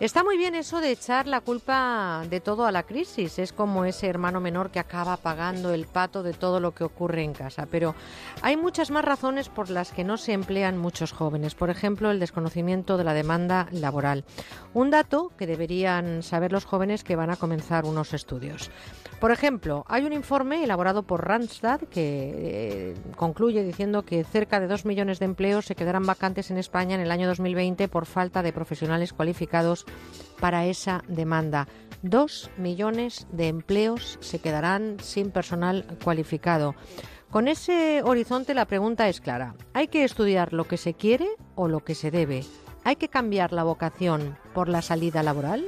Está 0.00 0.24
muy 0.24 0.38
bien 0.38 0.54
eso 0.54 0.80
de 0.80 0.92
echar 0.92 1.26
la 1.26 1.42
culpa 1.42 2.24
de 2.30 2.40
todo 2.40 2.64
a 2.64 2.72
la 2.72 2.84
crisis. 2.84 3.38
Es 3.38 3.52
como 3.52 3.84
ese 3.84 4.06
hermano 4.06 4.40
menor 4.40 4.70
que 4.70 4.78
acaba 4.78 5.18
pagando 5.18 5.74
el 5.74 5.86
pato 5.86 6.22
de 6.22 6.32
todo 6.32 6.58
lo 6.58 6.72
que 6.72 6.84
ocurre 6.84 7.22
en 7.22 7.34
casa. 7.34 7.66
Pero 7.70 7.94
hay 8.40 8.56
muchas 8.56 8.90
más 8.90 9.04
razones 9.04 9.50
por 9.50 9.68
las 9.68 9.92
que 9.92 10.02
no 10.02 10.16
se 10.16 10.32
emplean 10.32 10.78
muchos 10.78 11.12
jóvenes. 11.12 11.54
Por 11.54 11.68
ejemplo, 11.68 12.10
el 12.10 12.18
desconocimiento 12.18 12.96
de 12.96 13.04
la 13.04 13.12
demanda 13.12 13.68
laboral. 13.72 14.24
Un 14.72 14.88
dato 14.88 15.32
que 15.36 15.46
deberían 15.46 16.22
saber 16.22 16.50
los 16.50 16.64
jóvenes 16.64 17.04
que 17.04 17.16
van 17.16 17.28
a 17.28 17.36
comenzar 17.36 17.84
unos 17.84 18.14
estudios. 18.14 18.70
Por 19.20 19.32
ejemplo, 19.32 19.84
hay 19.86 20.06
un 20.06 20.14
informe 20.14 20.64
elaborado 20.64 21.02
por 21.02 21.28
Randstad 21.28 21.82
que 21.82 22.32
eh, 22.34 22.94
concluye 23.16 23.62
diciendo 23.62 24.02
que 24.02 24.24
cerca 24.24 24.60
de 24.60 24.66
2 24.66 24.86
millones 24.86 25.18
de 25.18 25.26
empleos 25.26 25.66
se 25.66 25.74
quedarán 25.74 26.06
vacantes 26.06 26.50
en 26.50 26.56
España 26.56 26.94
en 26.94 27.02
el 27.02 27.10
año 27.10 27.28
2020 27.28 27.86
por 27.88 28.06
falta 28.06 28.42
de 28.42 28.54
profesionales 28.54 29.12
cualificados 29.12 29.84
para 30.40 30.66
esa 30.66 31.02
demanda. 31.08 31.68
Dos 32.02 32.50
millones 32.56 33.26
de 33.30 33.48
empleos 33.48 34.18
se 34.20 34.38
quedarán 34.38 34.96
sin 35.00 35.30
personal 35.30 35.84
cualificado. 36.02 36.74
Con 37.30 37.46
ese 37.46 38.02
horizonte 38.02 38.54
la 38.54 38.64
pregunta 38.64 39.08
es 39.08 39.20
clara. 39.20 39.54
¿Hay 39.74 39.88
que 39.88 40.04
estudiar 40.04 40.52
lo 40.52 40.66
que 40.66 40.76
se 40.76 40.94
quiere 40.94 41.28
o 41.54 41.68
lo 41.68 41.84
que 41.84 41.94
se 41.94 42.10
debe? 42.10 42.44
¿Hay 42.82 42.96
que 42.96 43.08
cambiar 43.08 43.52
la 43.52 43.62
vocación 43.62 44.36
por 44.54 44.68
la 44.68 44.82
salida 44.82 45.22
laboral? 45.22 45.64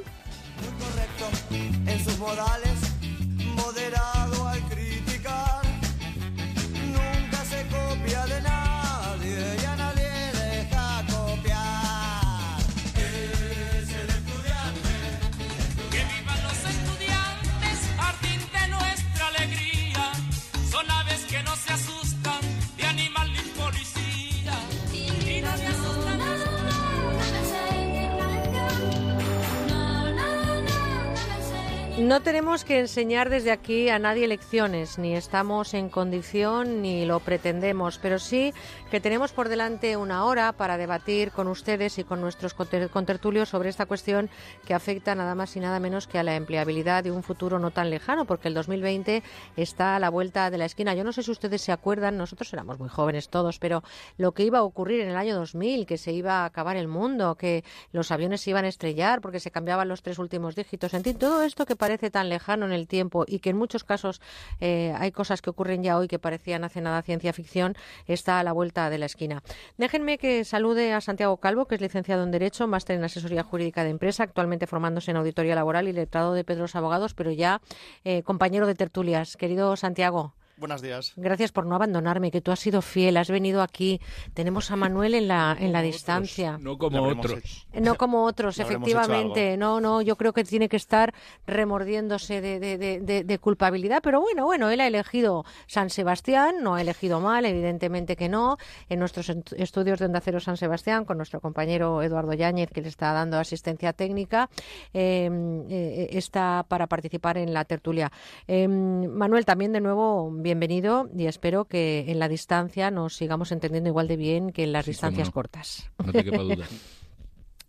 No 32.12 32.20
tenemos 32.20 32.62
que 32.66 32.78
enseñar 32.78 33.30
desde 33.30 33.50
aquí 33.50 33.88
a 33.88 33.98
nadie 33.98 34.28
lecciones, 34.28 34.98
ni 34.98 35.16
estamos 35.16 35.72
en 35.72 35.88
condición 35.88 36.82
ni 36.82 37.06
lo 37.06 37.20
pretendemos, 37.20 37.96
pero 37.96 38.18
sí 38.18 38.52
que 38.90 39.00
tenemos 39.00 39.32
por 39.32 39.48
delante 39.48 39.96
una 39.96 40.26
hora 40.26 40.52
para 40.52 40.76
debatir 40.76 41.30
con 41.30 41.48
ustedes 41.48 41.96
y 41.98 42.04
con 42.04 42.20
nuestros 42.20 42.52
conter- 42.52 42.90
contertulios 42.90 43.48
sobre 43.48 43.70
esta 43.70 43.86
cuestión 43.86 44.28
que 44.66 44.74
afecta 44.74 45.14
nada 45.14 45.34
más 45.34 45.56
y 45.56 45.60
nada 45.60 45.80
menos 45.80 46.06
que 46.06 46.18
a 46.18 46.22
la 46.22 46.36
empleabilidad 46.36 47.02
de 47.02 47.10
un 47.10 47.22
futuro 47.22 47.58
no 47.58 47.70
tan 47.70 47.88
lejano, 47.88 48.26
porque 48.26 48.48
el 48.48 48.52
2020 48.52 49.22
está 49.56 49.96
a 49.96 49.98
la 49.98 50.10
vuelta 50.10 50.50
de 50.50 50.58
la 50.58 50.66
esquina. 50.66 50.92
Yo 50.92 51.04
no 51.04 51.12
sé 51.14 51.22
si 51.22 51.30
ustedes 51.30 51.62
se 51.62 51.72
acuerdan, 51.72 52.18
nosotros 52.18 52.52
éramos 52.52 52.78
muy 52.78 52.90
jóvenes 52.90 53.30
todos, 53.30 53.58
pero 53.58 53.82
lo 54.18 54.32
que 54.32 54.44
iba 54.44 54.58
a 54.58 54.64
ocurrir 54.64 55.00
en 55.00 55.08
el 55.08 55.16
año 55.16 55.34
2000, 55.34 55.86
que 55.86 55.96
se 55.96 56.12
iba 56.12 56.40
a 56.40 56.44
acabar 56.44 56.76
el 56.76 56.88
mundo, 56.88 57.36
que 57.36 57.64
los 57.90 58.10
aviones 58.10 58.42
se 58.42 58.50
iban 58.50 58.66
a 58.66 58.68
estrellar 58.68 59.22
porque 59.22 59.40
se 59.40 59.50
cambiaban 59.50 59.88
los 59.88 60.02
tres 60.02 60.18
últimos 60.18 60.54
dígitos, 60.54 60.92
en 60.92 61.04
fin, 61.04 61.16
todo 61.16 61.42
esto 61.42 61.64
que 61.64 61.74
parece 61.74 62.01
tan 62.10 62.28
lejano 62.28 62.66
en 62.66 62.72
el 62.72 62.86
tiempo 62.86 63.24
y 63.26 63.38
que 63.38 63.50
en 63.50 63.56
muchos 63.56 63.84
casos 63.84 64.20
eh, 64.60 64.94
hay 64.98 65.12
cosas 65.12 65.42
que 65.42 65.50
ocurren 65.50 65.82
ya 65.82 65.98
hoy 65.98 66.08
que 66.08 66.18
parecían 66.18 66.64
hace 66.64 66.80
nada 66.80 67.02
ciencia 67.02 67.32
ficción, 67.32 67.74
está 68.06 68.40
a 68.40 68.44
la 68.44 68.52
vuelta 68.52 68.90
de 68.90 68.98
la 68.98 69.06
esquina. 69.06 69.42
Déjenme 69.78 70.18
que 70.18 70.44
salude 70.44 70.92
a 70.92 71.00
Santiago 71.00 71.36
Calvo, 71.38 71.66
que 71.66 71.74
es 71.74 71.80
licenciado 71.80 72.22
en 72.22 72.30
Derecho, 72.30 72.66
máster 72.66 72.96
en 72.96 73.04
Asesoría 73.04 73.42
Jurídica 73.42 73.84
de 73.84 73.90
Empresa, 73.90 74.24
actualmente 74.24 74.66
formándose 74.66 75.10
en 75.10 75.16
Auditoría 75.16 75.54
Laboral 75.54 75.88
y 75.88 75.92
letrado 75.92 76.34
de 76.34 76.44
Pedros 76.44 76.76
Abogados, 76.76 77.14
pero 77.14 77.30
ya 77.30 77.60
eh, 78.04 78.22
compañero 78.22 78.66
de 78.66 78.74
tertulias. 78.74 79.36
Querido 79.36 79.76
Santiago. 79.76 80.34
Buenos 80.62 80.80
días. 80.80 81.12
Gracias 81.16 81.50
por 81.50 81.66
no 81.66 81.74
abandonarme, 81.74 82.30
que 82.30 82.40
tú 82.40 82.52
has 82.52 82.60
sido 82.60 82.82
fiel, 82.82 83.16
has 83.16 83.28
venido 83.28 83.62
aquí. 83.62 84.00
Tenemos 84.32 84.70
a 84.70 84.76
Manuel 84.76 85.16
en 85.16 85.26
la, 85.26 85.56
en 85.58 85.72
la 85.72 85.82
distancia. 85.82 86.56
No 86.60 86.78
como 86.78 87.02
otros. 87.02 87.66
No 87.72 87.96
como 87.96 88.24
otros, 88.24 88.60
efectivamente. 88.60 89.56
No, 89.56 89.80
no, 89.80 90.02
yo 90.02 90.14
creo 90.16 90.32
que 90.32 90.44
tiene 90.44 90.68
que 90.68 90.76
estar 90.76 91.12
remordiéndose 91.48 92.40
de, 92.40 92.60
de- 92.60 92.78
de- 92.78 93.00
de- 93.00 93.24
de 93.24 93.38
culpabilidad. 93.40 94.02
Pero 94.04 94.20
bueno, 94.20 94.44
bueno, 94.44 94.70
él 94.70 94.80
ha 94.80 94.86
elegido 94.86 95.44
San 95.66 95.90
Sebastián, 95.90 96.62
no 96.62 96.76
ha 96.76 96.80
elegido 96.80 97.18
mal, 97.18 97.44
evidentemente 97.44 98.14
que 98.14 98.28
no. 98.28 98.56
En 98.88 99.00
nuestros 99.00 99.30
estudios 99.56 99.98
de 99.98 100.06
Onda 100.06 100.20
Cero 100.20 100.38
San 100.38 100.56
Sebastián, 100.56 101.04
con 101.04 101.16
nuestro 101.16 101.40
compañero 101.40 102.02
Eduardo 102.02 102.34
Yáñez, 102.34 102.70
que 102.70 102.82
le 102.82 102.88
está 102.88 103.12
dando 103.12 103.36
asistencia 103.36 103.92
técnica, 103.94 104.48
eh, 104.94 105.28
eh, 105.68 106.08
está 106.12 106.64
para 106.68 106.86
participar 106.86 107.36
en 107.36 107.52
la 107.52 107.64
tertulia. 107.64 108.12
Eh, 108.46 108.68
Manuel, 108.68 109.44
también 109.44 109.72
de 109.72 109.80
nuevo, 109.80 110.30
bienvenido 110.52 111.08
y 111.16 111.24
espero 111.26 111.64
que 111.64 112.04
en 112.08 112.18
la 112.18 112.28
distancia 112.28 112.90
nos 112.90 113.16
sigamos 113.16 113.52
entendiendo 113.52 113.88
igual 113.88 114.06
de 114.06 114.16
bien 114.16 114.50
que 114.52 114.64
en 114.64 114.72
las 114.72 114.84
Sí, 114.84 114.90
distancias 114.90 115.28
no. 115.28 115.32
cortas. 115.32 115.90
No 116.04 116.12
te 116.12 116.24
quepa 116.24 116.42
duda. 116.42 116.66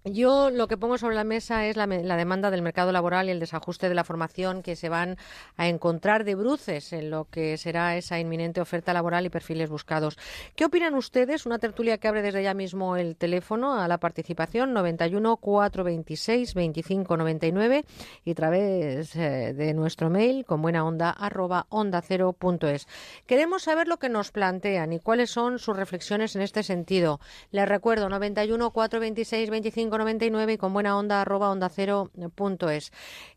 Yo 0.06 0.50
lo 0.50 0.68
que 0.68 0.76
pongo 0.76 0.98
sobre 0.98 1.16
la 1.16 1.24
mesa 1.24 1.66
es 1.66 1.78
la, 1.78 1.88
la 1.88 2.18
demanda 2.18 2.52
del 2.52 2.62
mercado 2.62 2.92
laboral 2.92 3.30
y 3.30 3.32
el 3.32 3.40
desajuste 3.40 3.88
de 3.88 3.96
la 3.96 4.04
formación 4.04 4.62
que 4.62 4.76
se 4.76 4.90
van 4.90 5.16
a 5.56 5.70
encontrar 5.70 6.26
de 6.26 6.36
bruces 6.36 6.92
en 6.92 7.10
lo 7.10 7.30
que 7.30 7.56
será 7.56 7.96
esa 7.96 8.20
inminente 8.20 8.60
oferta 8.60 8.92
laboral 8.92 9.26
y 9.26 9.30
perfiles 9.30 9.70
buscados. 9.70 10.18
¿Qué 10.58 10.66
opinan 10.66 10.96
ustedes? 10.96 11.46
Una 11.46 11.58
tertulia 11.58 12.00
que 12.00 12.10
abre 12.10 12.22
desde 12.22 12.44
ya 12.44 12.54
mismo 12.54 12.98
el 12.98 13.16
teléfono 13.16 13.80
a 13.80 13.88
la 13.88 13.98
participación 13.98 14.74
91 14.74 15.38
426 15.38 16.54
25 16.54 17.16
99 17.16 17.86
y 18.26 18.32
a 18.32 18.36
través 18.36 19.16
eh, 19.16 19.54
de 19.54 19.74
nuestro 19.74 20.10
mail 20.10 20.44
con 20.44 20.62
buena 20.62 20.84
onda 20.84 21.12
arroba 21.12 21.66
onda 21.70 22.02
cero 22.02 22.34
punto 22.38 22.68
es. 22.68 22.90
Queremos 23.26 23.64
saber 23.64 23.88
lo 23.88 24.00
que 24.00 24.10
nos 24.10 24.32
plantean 24.32 24.92
y 24.92 25.00
cuáles 25.00 25.30
son 25.30 25.60
sus 25.60 25.78
reflexiones 25.78 26.36
en 26.36 26.42
este 26.42 26.62
sentido. 26.62 27.22
Les 27.52 27.70
recuerdo 27.70 28.10
91 28.10 28.70
426 28.72 29.50
25 29.50 29.93
99 29.98 30.54
y 30.54 30.58
con 30.58 30.74
buena 30.74 30.98
onda 30.98 31.22
arroba 31.22 31.50
onda 31.50 31.70
cero 31.70 32.12
punto 32.36 32.70
es. 32.70 32.92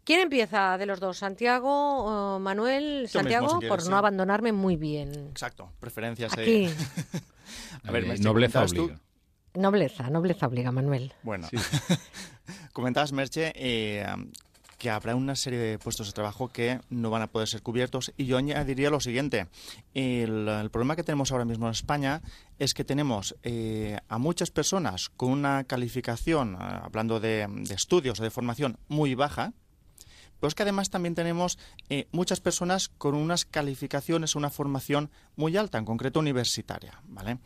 ¿Quién 0.04 0.20
empieza 0.20 0.78
de 0.78 0.86
los 0.86 1.00
dos? 1.00 1.18
Santiago, 1.18 1.68
o 2.34 2.38
Manuel, 2.38 2.82
Yo 2.84 3.00
mismo, 3.02 3.20
Santiago, 3.20 3.48
si 3.48 3.54
quieres, 3.56 3.68
por 3.70 3.82
sí. 3.82 3.90
no 3.90 3.96
abandonarme 3.96 4.52
muy 4.52 4.76
bien. 4.76 5.28
Exacto, 5.30 5.72
preferencias. 5.80 6.32
eh. 6.38 6.42
Aquí. 6.42 6.68
A 7.88 7.92
ver, 7.92 8.04
Eh, 8.04 8.18
nobleza 8.18 8.64
tú- 8.66 8.82
obliga. 8.82 9.00
Nobleza, 9.54 10.10
nobleza 10.10 10.46
obliga, 10.46 10.70
Manuel. 10.72 11.12
Bueno, 11.22 11.48
comentabas, 12.72 13.12
Merche, 13.12 13.52
eh, 13.56 14.06
que 14.78 14.90
habrá 14.90 15.14
una 15.14 15.36
serie 15.36 15.58
de 15.58 15.78
puestos 15.78 16.06
de 16.06 16.12
trabajo 16.12 16.48
que 16.48 16.80
no 16.90 17.10
van 17.10 17.22
a 17.22 17.26
poder 17.26 17.48
ser 17.48 17.62
cubiertos 17.62 18.12
y 18.16 18.26
yo 18.26 18.36
añadiría 18.36 18.90
lo 18.90 19.00
siguiente. 19.00 19.48
El, 19.94 20.68
problema 20.70 20.96
que 20.96 21.02
tenemos 21.02 21.32
ahora 21.32 21.44
mismo 21.44 21.66
en 21.66 21.72
España 21.72 22.22
es 22.58 22.74
que 22.74 22.84
tenemos 22.84 23.36
eh, 23.42 23.98
a 24.08 24.18
muchas 24.18 24.50
personas 24.50 25.08
con 25.08 25.30
una 25.30 25.64
calificación, 25.64 26.54
eh, 26.54 26.58
hablando 26.60 27.20
de 27.20 27.48
estudios 27.70 28.20
o 28.20 28.22
de 28.22 28.30
formación, 28.30 28.78
muy 28.88 29.14
baja, 29.14 29.52
pero 30.40 30.48
es 30.48 30.54
que 30.54 30.62
además 30.62 30.90
también 30.90 31.14
tenemos 31.14 31.58
eh, 31.88 32.08
muchas 32.12 32.40
personas 32.40 32.88
con 32.88 33.14
unas 33.14 33.44
calificaciones, 33.44 34.34
una 34.34 34.50
formación 34.50 35.10
muy 35.36 35.56
alta, 35.56 35.78
en 35.78 35.84
concreto 35.84 36.20
universitaria. 36.20 37.00
¿vale? 37.04 37.38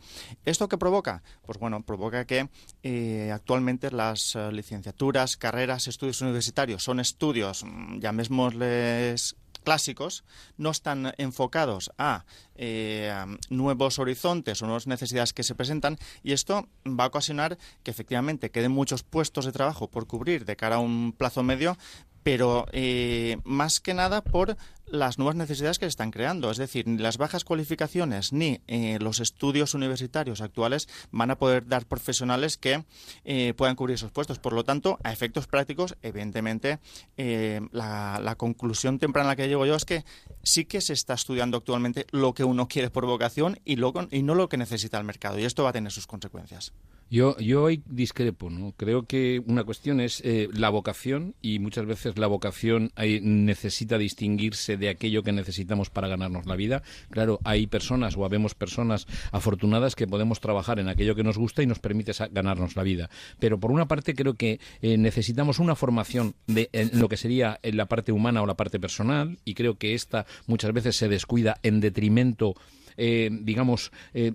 ¿Esto 0.45 0.67
qué 0.67 0.77
provoca? 0.77 1.23
Pues 1.45 1.57
bueno, 1.57 1.83
provoca 1.83 2.25
que 2.25 2.49
eh, 2.83 3.31
actualmente 3.33 3.91
las 3.91 4.35
eh, 4.35 4.51
licenciaturas, 4.51 5.37
carreras, 5.37 5.87
estudios 5.87 6.21
universitarios 6.21 6.83
son 6.83 6.99
estudios, 6.99 7.63
mm, 7.63 7.99
llamémosles 7.99 9.35
clásicos, 9.63 10.23
no 10.57 10.71
están 10.71 11.13
enfocados 11.17 11.91
a 11.97 12.25
a 12.61 13.25
nuevos 13.49 13.97
horizontes 13.97 14.61
o 14.61 14.65
nuevas 14.65 14.85
necesidades 14.85 15.33
que 15.33 15.43
se 15.43 15.55
presentan 15.55 15.97
y 16.21 16.33
esto 16.33 16.69
va 16.85 17.05
a 17.05 17.07
ocasionar 17.07 17.57
que 17.83 17.91
efectivamente 17.91 18.51
queden 18.51 18.71
muchos 18.71 19.03
puestos 19.03 19.45
de 19.45 19.51
trabajo 19.51 19.89
por 19.89 20.05
cubrir 20.05 20.45
de 20.45 20.55
cara 20.55 20.75
a 20.75 20.79
un 20.79 21.11
plazo 21.11 21.41
medio, 21.41 21.77
pero 22.23 22.67
eh, 22.71 23.37
más 23.43 23.79
que 23.79 23.93
nada 23.93 24.21
por 24.21 24.57
las 24.91 25.17
nuevas 25.17 25.35
necesidades 25.35 25.79
que 25.79 25.85
se 25.85 25.89
están 25.89 26.11
creando. 26.11 26.51
Es 26.51 26.57
decir, 26.57 26.87
ni 26.87 26.97
las 26.97 27.17
bajas 27.17 27.43
cualificaciones 27.43 28.33
ni 28.33 28.61
eh, 28.67 28.99
los 28.99 29.19
estudios 29.19 29.73
universitarios 29.73 30.41
actuales 30.41 30.87
van 31.11 31.31
a 31.31 31.37
poder 31.37 31.67
dar 31.67 31.85
profesionales 31.85 32.57
que 32.57 32.83
eh, 33.25 33.53
puedan 33.55 33.75
cubrir 33.75 33.95
esos 33.95 34.11
puestos. 34.11 34.39
Por 34.39 34.53
lo 34.53 34.63
tanto, 34.63 34.99
a 35.03 35.11
efectos 35.11 35.47
prácticos, 35.47 35.95
evidentemente, 36.01 36.79
eh, 37.17 37.61
la, 37.71 38.35
conclusión 38.37 38.97
temprana 38.97 39.29
a 39.29 39.31
la 39.33 39.35
que 39.35 39.47
llego 39.47 39.65
yo 39.65 39.75
es 39.75 39.85
que 39.85 40.03
sí 40.41 40.65
que 40.65 40.81
se 40.81 40.93
está 40.93 41.13
estudiando 41.13 41.57
actualmente 41.57 42.07
lo 42.11 42.33
que 42.33 42.43
uno 42.43 42.67
quiere 42.67 42.89
por 42.89 43.05
vocación 43.05 43.59
y, 43.65 43.75
lo, 43.75 43.93
y 44.09 44.23
no 44.23 44.35
lo 44.35 44.49
que 44.49 44.57
necesita 44.57 44.97
el 44.97 45.03
mercado. 45.03 45.37
Y 45.37 45.43
esto 45.43 45.63
va 45.63 45.69
a 45.69 45.73
tener 45.73 45.91
sus 45.91 46.07
consecuencias. 46.07 46.73
Yo, 47.11 47.37
yo 47.39 47.65
ahí 47.65 47.83
discrepo, 47.87 48.49
¿no? 48.49 48.73
Creo 48.77 49.03
que 49.03 49.43
una 49.45 49.65
cuestión 49.65 49.99
es 49.99 50.21
eh, 50.23 50.47
la 50.53 50.69
vocación 50.69 51.35
y 51.41 51.59
muchas 51.59 51.85
veces 51.85 52.17
la 52.17 52.27
vocación 52.27 52.93
necesita 52.95 53.97
distinguirse 53.97 54.77
de 54.81 54.89
aquello 54.89 55.23
que 55.23 55.31
necesitamos 55.31 55.89
para 55.89 56.09
ganarnos 56.09 56.45
la 56.45 56.57
vida. 56.57 56.83
Claro, 57.09 57.39
hay 57.45 57.67
personas 57.67 58.17
o 58.17 58.25
habemos 58.25 58.55
personas 58.55 59.07
afortunadas 59.31 59.95
que 59.95 60.07
podemos 60.07 60.41
trabajar 60.41 60.79
en 60.79 60.89
aquello 60.89 61.15
que 61.15 61.23
nos 61.23 61.37
gusta 61.37 61.63
y 61.63 61.67
nos 61.67 61.79
permite 61.79 62.11
ganarnos 62.31 62.75
la 62.75 62.83
vida. 62.83 63.09
Pero 63.39 63.59
por 63.59 63.71
una 63.71 63.87
parte 63.87 64.15
creo 64.15 64.33
que 64.33 64.59
eh, 64.81 64.97
necesitamos 64.97 65.59
una 65.59 65.75
formación 65.75 66.33
de 66.47 66.69
en 66.73 66.99
lo 66.99 67.07
que 67.07 67.17
sería 67.17 67.59
la 67.63 67.85
parte 67.85 68.11
humana 68.11 68.41
o 68.41 68.45
la 68.45 68.55
parte 68.55 68.79
personal 68.79 69.37
y 69.45 69.53
creo 69.53 69.75
que 69.75 69.93
esta 69.93 70.25
muchas 70.47 70.73
veces 70.73 70.95
se 70.95 71.07
descuida 71.07 71.57
en 71.63 71.79
detrimento 71.79 72.55
eh, 72.97 73.29
digamos, 73.31 73.91
eh, 74.13 74.33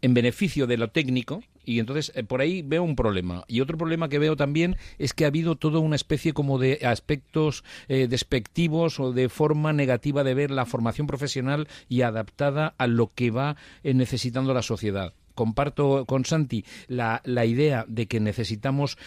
en 0.00 0.14
beneficio 0.14 0.66
de 0.66 0.76
lo 0.76 0.90
técnico. 0.90 1.42
Y 1.64 1.78
entonces 1.78 2.12
eh, 2.14 2.24
por 2.24 2.40
ahí 2.40 2.62
veo 2.62 2.82
un 2.82 2.96
problema. 2.96 3.44
Y 3.46 3.60
otro 3.60 3.78
problema 3.78 4.08
que 4.08 4.18
veo 4.18 4.36
también 4.36 4.76
es 4.98 5.14
que 5.14 5.24
ha 5.24 5.28
habido 5.28 5.56
toda 5.56 5.78
una 5.78 5.96
especie 5.96 6.32
como 6.32 6.58
de 6.58 6.80
aspectos 6.84 7.64
eh, 7.88 8.08
despectivos 8.08 8.98
o 9.00 9.12
de 9.12 9.28
forma 9.28 9.72
negativa 9.72 10.24
de 10.24 10.34
ver 10.34 10.50
la 10.50 10.66
formación 10.66 11.06
profesional 11.06 11.68
y 11.88 12.02
adaptada 12.02 12.74
a 12.78 12.86
lo 12.86 13.12
que 13.14 13.30
va 13.30 13.56
eh, 13.82 13.94
necesitando 13.94 14.54
la 14.54 14.62
sociedad. 14.62 15.14
Comparto 15.34 16.04
con 16.04 16.24
Santi 16.24 16.64
la, 16.88 17.22
la 17.24 17.46
idea 17.46 17.86
de 17.88 18.06
que 18.06 18.20
necesitamos 18.20 18.98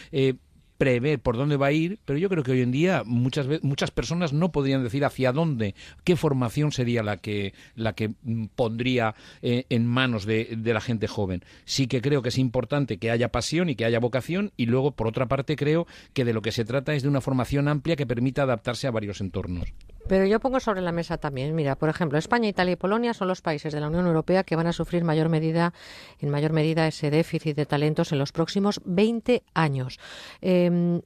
prever 0.77 1.19
por 1.19 1.37
dónde 1.37 1.57
va 1.57 1.67
a 1.67 1.71
ir, 1.71 1.99
pero 2.05 2.19
yo 2.19 2.29
creo 2.29 2.43
que 2.43 2.51
hoy 2.51 2.61
en 2.61 2.71
día 2.71 3.03
muchas 3.05 3.47
muchas 3.63 3.91
personas 3.91 4.33
no 4.33 4.51
podrían 4.51 4.83
decir 4.83 5.05
hacia 5.05 5.31
dónde, 5.31 5.75
qué 6.03 6.15
formación 6.15 6.71
sería 6.71 7.03
la 7.03 7.17
que 7.17 7.53
la 7.75 7.93
que 7.93 8.09
mm, 8.23 8.45
pondría 8.55 9.15
eh, 9.41 9.65
en 9.69 9.85
manos 9.85 10.25
de, 10.25 10.55
de 10.57 10.73
la 10.73 10.81
gente 10.81 11.07
joven. 11.07 11.43
Sí 11.65 11.87
que 11.87 12.01
creo 12.01 12.21
que 12.21 12.29
es 12.29 12.37
importante 12.37 12.97
que 12.97 13.11
haya 13.11 13.31
pasión 13.31 13.69
y 13.69 13.75
que 13.75 13.85
haya 13.85 13.99
vocación 13.99 14.51
y 14.57 14.65
luego 14.65 14.91
por 14.91 15.07
otra 15.07 15.27
parte 15.27 15.55
creo 15.55 15.87
que 16.13 16.25
de 16.25 16.33
lo 16.33 16.41
que 16.41 16.51
se 16.51 16.65
trata 16.65 16.93
es 16.93 17.03
de 17.03 17.09
una 17.09 17.21
formación 17.21 17.67
amplia 17.67 17.95
que 17.95 18.07
permita 18.07 18.43
adaptarse 18.43 18.87
a 18.87 18.91
varios 18.91 19.21
entornos. 19.21 19.73
Pero 20.07 20.25
yo 20.25 20.39
pongo 20.39 20.59
sobre 20.59 20.81
la 20.81 20.91
mesa 20.91 21.17
también, 21.17 21.55
mira, 21.55 21.75
por 21.75 21.89
ejemplo, 21.89 22.17
España, 22.17 22.47
Italia 22.47 22.73
y 22.73 22.75
Polonia 22.75 23.13
son 23.13 23.27
los 23.27 23.41
países 23.41 23.73
de 23.73 23.79
la 23.79 23.87
Unión 23.87 24.05
Europea 24.05 24.43
que 24.43 24.55
van 24.55 24.67
a 24.67 24.73
sufrir 24.73 25.03
mayor 25.03 25.29
medida, 25.29 25.73
en 26.19 26.29
mayor 26.29 26.53
medida 26.53 26.87
ese 26.87 27.09
déficit 27.09 27.55
de 27.55 27.65
talentos 27.65 28.11
en 28.11 28.19
los 28.19 28.31
próximos 28.31 28.81
20 28.85 29.43
años. 29.53 29.99
Eh, 30.41 31.01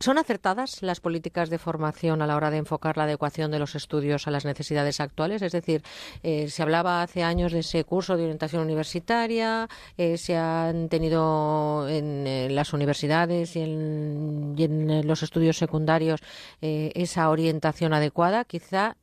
¿Son 0.00 0.18
acertadas 0.18 0.82
las 0.82 1.00
políticas 1.00 1.50
de 1.50 1.58
formación 1.58 2.20
a 2.20 2.26
la 2.26 2.36
hora 2.36 2.50
de 2.50 2.58
enfocar 2.58 2.96
la 2.96 3.04
adecuación 3.04 3.50
de 3.50 3.58
los 3.58 3.74
estudios 3.74 4.26
a 4.26 4.30
las 4.30 4.44
necesidades 4.44 5.00
actuales? 5.00 5.40
Es 5.40 5.52
decir, 5.52 5.82
eh, 6.22 6.48
se 6.48 6.62
hablaba 6.62 7.02
hace 7.02 7.22
años 7.22 7.52
de 7.52 7.60
ese 7.60 7.84
curso 7.84 8.16
de 8.16 8.24
orientación 8.24 8.62
universitaria, 8.62 9.68
eh, 9.96 10.18
se 10.18 10.36
han 10.36 10.88
tenido 10.88 11.88
en, 11.88 12.26
eh, 12.26 12.48
las 12.50 12.72
universidades 12.72 13.56
y 13.56 13.60
en, 13.60 14.54
y 14.56 14.64
en 14.64 15.06
los 15.06 15.22
estudios 15.22 15.56
secundarios 15.56 16.20
eh, 16.60 16.92
esa 16.94 17.30
orientación 17.30 17.94
adecuada. 17.94 18.44
Quizá 18.44 18.96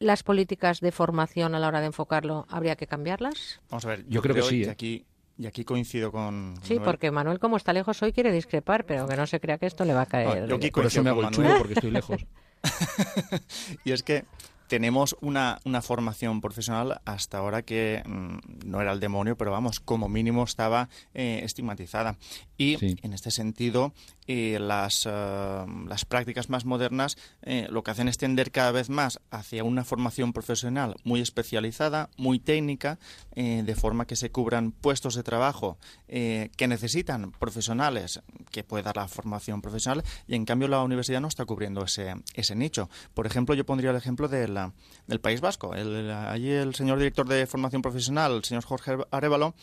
las 0.00 0.22
políticas 0.22 0.80
de 0.80 0.92
formación 0.92 1.54
a 1.54 1.60
la 1.60 1.68
hora 1.68 1.80
de 1.80 1.86
enfocarlo 1.86 2.46
habría 2.48 2.76
que 2.76 2.86
cambiarlas. 2.86 3.60
Vamos 3.70 3.84
a 3.84 3.88
ver, 3.88 4.04
Yo 4.08 4.20
creo 4.20 4.34
que 4.34 4.42
sí, 4.42 4.64
¿eh? 4.64 4.70
aquí, 4.70 5.06
y 5.38 5.46
aquí 5.46 5.64
coincido 5.64 6.12
con. 6.12 6.54
Sí, 6.62 6.74
Noel. 6.74 6.84
porque 6.84 7.10
Manuel, 7.10 7.38
como 7.38 7.56
está 7.56 7.72
lejos 7.72 8.02
hoy, 8.02 8.12
quiere 8.12 8.32
discrepar, 8.32 8.84
pero 8.84 9.06
que 9.06 9.16
no 9.16 9.26
se 9.26 9.40
crea 9.40 9.58
que 9.58 9.66
esto 9.66 9.84
le 9.84 9.94
va 9.94 10.02
a 10.02 10.06
caer. 10.06 10.42
No, 10.42 10.46
yo 10.46 10.56
aquí 10.56 10.70
Por 10.70 10.86
eso 10.86 11.02
me 11.02 11.10
hago 11.10 11.20
el 11.20 11.30
Manuel. 11.30 11.46
chulo, 11.48 11.58
porque 11.58 11.74
estoy 11.74 11.90
lejos. 11.90 12.26
y 13.84 13.92
es 13.92 14.02
que 14.02 14.24
tenemos 14.68 15.16
una, 15.20 15.58
una 15.64 15.82
formación 15.82 16.40
profesional 16.40 17.02
hasta 17.04 17.36
ahora 17.36 17.60
que 17.60 18.02
mm, 18.06 18.66
no 18.70 18.80
era 18.80 18.92
el 18.92 19.00
demonio, 19.00 19.36
pero 19.36 19.50
vamos, 19.50 19.80
como 19.80 20.08
mínimo 20.08 20.44
estaba 20.44 20.88
eh, 21.12 21.40
estigmatizada. 21.44 22.16
Y 22.56 22.78
en 23.04 23.12
este 23.12 23.30
sentido, 23.30 23.92
eh, 24.26 24.58
las, 24.60 25.06
eh, 25.10 25.64
las 25.88 26.04
prácticas 26.04 26.48
más 26.48 26.64
modernas 26.64 27.16
eh, 27.42 27.66
lo 27.70 27.82
que 27.82 27.90
hacen 27.90 28.08
es 28.08 28.18
tender 28.18 28.50
cada 28.52 28.70
vez 28.72 28.88
más 28.88 29.20
hacia 29.30 29.64
una 29.64 29.84
formación 29.84 30.32
profesional 30.32 30.94
muy 31.04 31.20
especializada, 31.20 32.08
muy 32.16 32.38
técnica, 32.38 32.98
eh, 33.34 33.62
de 33.64 33.74
forma 33.74 34.06
que 34.06 34.16
se 34.16 34.30
cubran 34.30 34.72
puestos 34.72 35.14
de 35.14 35.22
trabajo 35.22 35.78
eh, 36.08 36.50
que 36.56 36.68
necesitan 36.68 37.32
profesionales 37.32 38.20
que 38.50 38.64
pueda 38.64 38.84
dar 38.84 38.96
la 38.96 39.08
formación 39.08 39.60
profesional 39.62 40.04
y 40.26 40.34
en 40.34 40.44
cambio 40.44 40.68
la 40.68 40.82
universidad 40.82 41.20
no 41.20 41.28
está 41.28 41.44
cubriendo 41.44 41.82
ese, 41.84 42.14
ese 42.34 42.54
nicho. 42.54 42.88
Por 43.14 43.26
ejemplo, 43.26 43.54
yo 43.54 43.64
pondría 43.66 43.90
el 43.90 43.96
ejemplo 43.96 44.28
de 44.28 44.48
la- 44.48 44.72
del 45.06 45.20
País 45.20 45.40
Vasco. 45.40 45.74
El- 45.74 46.10
allí 46.10 46.50
el 46.50 46.74
señor 46.74 46.98
director 46.98 47.26
de 47.28 47.46
formación 47.46 47.82
profesional, 47.82 48.32
el 48.36 48.44
señor 48.44 48.64
Jorge 48.64 48.96
Arevalo, 49.10 49.54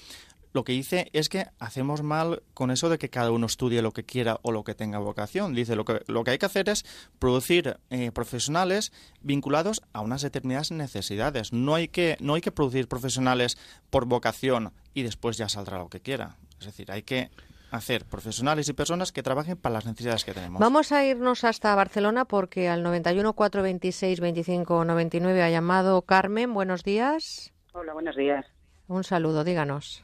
lo 0.51 0.63
que 0.63 0.73
dice 0.73 1.09
es 1.13 1.29
que 1.29 1.45
hacemos 1.59 2.01
mal 2.01 2.41
con 2.53 2.71
eso 2.71 2.89
de 2.89 2.97
que 2.97 3.09
cada 3.09 3.31
uno 3.31 3.45
estudie 3.45 3.81
lo 3.81 3.91
que 3.91 4.03
quiera 4.03 4.39
o 4.41 4.51
lo 4.51 4.63
que 4.63 4.73
tenga 4.73 4.97
vocación. 4.97 5.53
Dice, 5.53 5.75
lo 5.75 5.85
que, 5.85 6.01
lo 6.07 6.23
que 6.23 6.31
hay 6.31 6.37
que 6.37 6.45
hacer 6.45 6.69
es 6.69 6.85
producir 7.19 7.77
eh, 7.89 8.11
profesionales 8.11 8.91
vinculados 9.21 9.81
a 9.93 10.01
unas 10.01 10.21
determinadas 10.21 10.71
necesidades. 10.71 11.53
No 11.53 11.75
hay, 11.75 11.87
que, 11.87 12.17
no 12.19 12.33
hay 12.33 12.41
que 12.41 12.51
producir 12.51 12.87
profesionales 12.87 13.57
por 13.89 14.05
vocación 14.05 14.73
y 14.93 15.03
después 15.03 15.37
ya 15.37 15.49
saldrá 15.49 15.77
lo 15.77 15.89
que 15.89 15.99
quiera. 15.99 16.37
Es 16.59 16.65
decir, 16.65 16.91
hay 16.91 17.03
que 17.03 17.29
hacer 17.71 18.05
profesionales 18.05 18.67
y 18.67 18.73
personas 18.73 19.11
que 19.11 19.21
trabajen 19.21 19.55
para 19.55 19.73
las 19.73 19.85
necesidades 19.85 20.25
que 20.25 20.33
tenemos. 20.33 20.59
Vamos 20.59 20.91
a 20.91 21.05
irnos 21.05 21.43
hasta 21.43 21.75
Barcelona 21.75 22.25
porque 22.25 22.67
al 22.67 22.81
91 22.81 23.33
426 23.33 24.19
25 24.19 24.85
99 24.85 25.43
ha 25.43 25.49
llamado 25.51 26.01
Carmen. 26.01 26.53
Buenos 26.55 26.83
días. 26.83 27.53
Hola, 27.73 27.93
buenos 27.93 28.15
días. 28.15 28.47
Un 28.87 29.03
saludo, 29.03 29.43
díganos. 29.43 30.03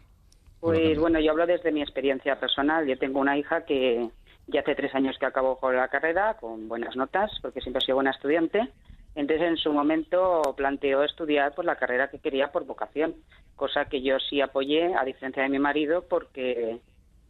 Pues 0.60 0.98
bueno, 1.00 1.20
yo 1.20 1.32
hablo 1.32 1.46
desde 1.46 1.72
mi 1.72 1.82
experiencia 1.82 2.40
personal. 2.40 2.88
Yo 2.88 2.98
tengo 2.98 3.20
una 3.20 3.38
hija 3.38 3.66
que 3.66 4.10
ya 4.48 4.62
hace 4.62 4.76
tres 4.76 4.94
años 4.96 5.18
que 5.20 5.26
acabó 5.26 5.60
con 5.60 5.76
la 5.76 5.88
carrera 5.88 6.36
con 6.40 6.68
buenas 6.68 6.96
notas, 6.96 7.32
porque 7.42 7.62
siempre 7.62 7.80
he 7.80 7.86
sido 7.86 7.96
buena 7.96 8.12
estudiante. 8.12 8.70
Entonces, 9.16 9.48
en 9.48 9.58
su 9.58 9.72
momento 9.72 10.42
planteó 10.58 11.04
estudiar 11.04 11.54
pues 11.56 11.66
la 11.66 11.78
carrera 11.78 12.10
que 12.10 12.20
quería 12.20 12.52
por 12.52 12.66
vocación, 12.66 13.16
cosa 13.56 13.86
que 13.86 14.02
yo 14.02 14.20
sí 14.20 14.42
apoyé, 14.42 14.94
a 14.94 15.06
diferencia 15.06 15.44
de 15.44 15.50
mi 15.50 15.58
marido, 15.58 16.06
porque 16.10 16.80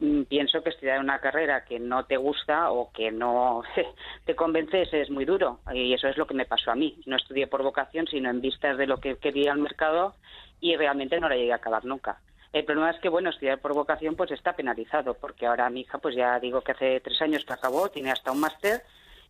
mm, 0.00 0.22
pienso 0.22 0.62
que 0.62 0.70
estudiar 0.70 0.98
una 0.98 1.20
carrera 1.20 1.64
que 1.64 1.78
no 1.78 2.04
te 2.04 2.16
gusta 2.16 2.72
o 2.72 2.90
que 2.92 3.12
no 3.12 3.62
te 4.24 4.34
convences 4.34 4.92
es 4.92 5.10
muy 5.10 5.24
duro. 5.24 5.60
Y 5.72 5.94
eso 5.94 6.08
es 6.08 6.16
lo 6.16 6.26
que 6.26 6.34
me 6.34 6.44
pasó 6.44 6.72
a 6.72 6.74
mí. 6.74 7.00
No 7.06 7.16
estudié 7.16 7.46
por 7.46 7.62
vocación, 7.62 8.06
sino 8.08 8.30
en 8.30 8.40
vistas 8.40 8.76
de 8.78 8.88
lo 8.88 8.98
que 8.98 9.16
quería 9.16 9.52
el 9.52 9.58
mercado 9.58 10.14
y 10.60 10.74
realmente 10.76 11.20
no 11.20 11.28
la 11.28 11.36
llegué 11.36 11.52
a 11.52 11.56
acabar 11.56 11.84
nunca. 11.84 12.18
El 12.56 12.64
problema 12.64 12.90
es 12.90 12.98
que, 13.00 13.10
bueno, 13.10 13.28
estudiar 13.28 13.60
por 13.60 13.74
vocación 13.74 14.16
pues 14.16 14.30
está 14.30 14.54
penalizado, 14.54 15.12
porque 15.12 15.44
ahora 15.44 15.68
mi 15.68 15.82
hija, 15.82 15.98
pues 15.98 16.16
ya 16.16 16.40
digo 16.40 16.62
que 16.62 16.72
hace 16.72 17.00
tres 17.00 17.20
años 17.20 17.44
que 17.44 17.52
acabó, 17.52 17.90
tiene 17.90 18.10
hasta 18.10 18.32
un 18.32 18.40
máster 18.40 18.82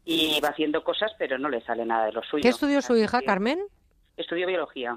y 0.04 0.38
va 0.40 0.50
haciendo 0.50 0.84
cosas, 0.84 1.10
pero 1.18 1.36
no 1.36 1.48
le 1.48 1.60
sale 1.62 1.84
nada 1.84 2.06
de 2.06 2.12
lo 2.12 2.22
suyo. 2.22 2.42
¿Qué 2.42 2.50
estudió 2.50 2.80
su 2.82 2.96
hija, 2.96 3.20
Carmen? 3.22 3.58
Estudió 4.16 4.46
biología. 4.46 4.96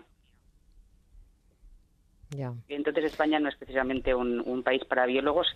Ya. 2.30 2.54
Entonces 2.68 3.06
España 3.06 3.40
no 3.40 3.50
es 3.50 3.56
precisamente 3.56 4.14
un, 4.14 4.42
un 4.42 4.62
país 4.62 4.86
para 4.86 5.08
biólogos, 5.08 5.48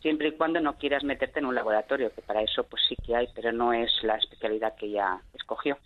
siempre 0.00 0.28
y 0.28 0.32
cuando 0.32 0.58
no 0.58 0.78
quieras 0.78 1.04
meterte 1.04 1.40
en 1.40 1.44
un 1.44 1.54
laboratorio, 1.54 2.14
que 2.14 2.22
para 2.22 2.40
eso 2.40 2.64
pues 2.64 2.82
sí 2.88 2.96
que 2.96 3.14
hay, 3.14 3.28
pero 3.34 3.52
no 3.52 3.74
es 3.74 3.90
la 4.02 4.16
especialidad 4.16 4.74
que 4.76 4.86
ella 4.86 5.20
escogió. 5.34 5.76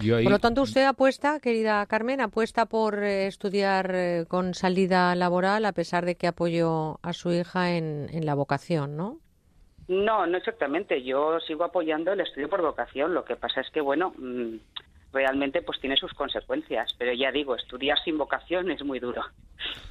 Yo 0.00 0.16
ahí- 0.16 0.24
Por 0.24 0.32
lo 0.32 0.38
tanto, 0.38 0.62
usted 0.62 0.84
apuesta, 0.84 1.38
querida 1.40 1.84
Carmen, 1.86 2.20
apuesta 2.20 2.66
por 2.66 3.02
eh, 3.02 3.26
estudiar 3.26 3.90
eh, 3.94 4.24
con 4.28 4.54
salida 4.54 5.14
laboral 5.14 5.64
a 5.64 5.72
pesar 5.72 6.04
de 6.04 6.16
que 6.16 6.26
apoyó 6.26 6.98
a 7.02 7.12
su 7.12 7.32
hija 7.32 7.76
en, 7.76 8.08
en 8.12 8.26
la 8.26 8.34
vocación, 8.34 8.96
¿no? 8.96 9.18
No, 9.86 10.26
no 10.26 10.36
exactamente. 10.38 11.02
Yo 11.02 11.38
sigo 11.40 11.64
apoyando 11.64 12.12
el 12.12 12.20
estudio 12.20 12.48
por 12.48 12.62
vocación. 12.62 13.12
Lo 13.14 13.24
que 13.24 13.36
pasa 13.36 13.60
es 13.60 13.70
que, 13.70 13.80
bueno, 13.82 14.14
mm, 14.18 14.54
realmente 15.14 15.62
pues 15.62 15.80
tiene 15.80 15.96
sus 15.96 16.12
consecuencias. 16.12 16.90
Pero 16.98 17.12
ya 17.14 17.32
digo, 17.32 17.54
estudiar 17.56 17.98
sin 18.04 18.18
vocación 18.18 18.70
es 18.70 18.84
muy 18.84 18.98
duro. 18.98 19.22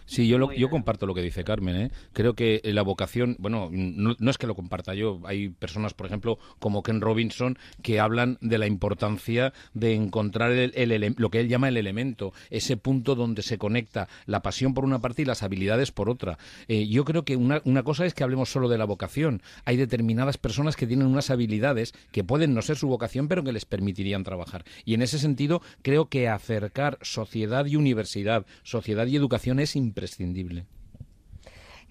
Sí, 0.06 0.28
yo, 0.28 0.38
lo- 0.38 0.52
yo 0.52 0.70
comparto 0.70 1.06
lo 1.08 1.14
que 1.16 1.22
dice 1.22 1.44
Carmen. 1.44 1.76
¿eh? 1.78 1.92
Creo 2.12 2.34
que 2.36 2.62
la 2.66 2.82
vocación, 2.84 3.36
bueno, 3.40 3.70
no, 3.72 4.16
no 4.20 4.30
es 4.30 4.38
que 4.38 4.46
lo 4.46 4.54
comparta 4.56 4.94
yo. 4.94 5.22
Hay 5.26 5.50
personas, 5.50 5.94
por 5.94 6.06
ejemplo, 6.06 6.38
como 6.60 6.84
Ken 6.84 7.02
Robinson, 7.02 7.58
que 7.82 8.00
hablan 8.00 8.38
de 8.42 8.58
la 8.58 8.68
importancia 8.68 9.54
de 9.74 9.96
encontrar 9.96 10.52
el, 10.52 10.74
el 10.76 11.16
lo 11.18 11.30
que 11.32 11.40
él 11.40 11.48
llama 11.48 11.70
el 11.70 11.78
elemento, 11.78 12.34
ese 12.50 12.78
punto 12.78 13.16
donde 13.16 13.42
se 13.42 13.58
conecta 13.58 14.08
la 14.26 14.42
pasión 14.42 14.74
por 14.74 14.84
una 14.84 15.00
parte 15.00 15.22
y 15.22 15.26
las 15.26 15.42
habilidades 15.42 15.92
por 15.92 16.10
otra. 16.10 16.38
Eh, 16.68 16.88
yo 16.88 17.06
creo 17.06 17.24
que 17.24 17.38
una, 17.38 17.62
una 17.64 17.84
cosa 17.84 18.06
es 18.06 18.14
que 18.14 18.24
hablemos 18.24 18.50
solo 18.52 18.68
de 18.68 18.78
la 18.78 18.86
vocación. 18.86 19.42
Hay 19.66 19.78
determinadas 19.78 20.38
personas 20.38 20.76
que 20.76 20.86
tienen 20.86 21.08
unas 21.08 21.30
habilidades 21.32 21.94
que 22.12 22.24
pueden 22.26 22.54
no 22.54 22.62
ser 22.62 22.76
su 22.76 22.88
vocación, 22.90 23.28
pero 23.30 23.44
que 23.44 23.54
les 23.54 23.66
permitirían 23.66 24.24
trabajar. 24.24 24.66
Y 24.86 24.94
en 24.94 25.02
ese 25.02 25.13
sentido, 25.20 25.62
creo 25.82 26.08
que 26.08 26.28
acercar 26.28 26.98
sociedad 27.02 27.66
y 27.66 27.76
universidad, 27.76 28.46
sociedad 28.64 29.08
y 29.08 29.16
educación 29.16 29.60
es 29.60 29.76
imprescindible. 29.76 30.66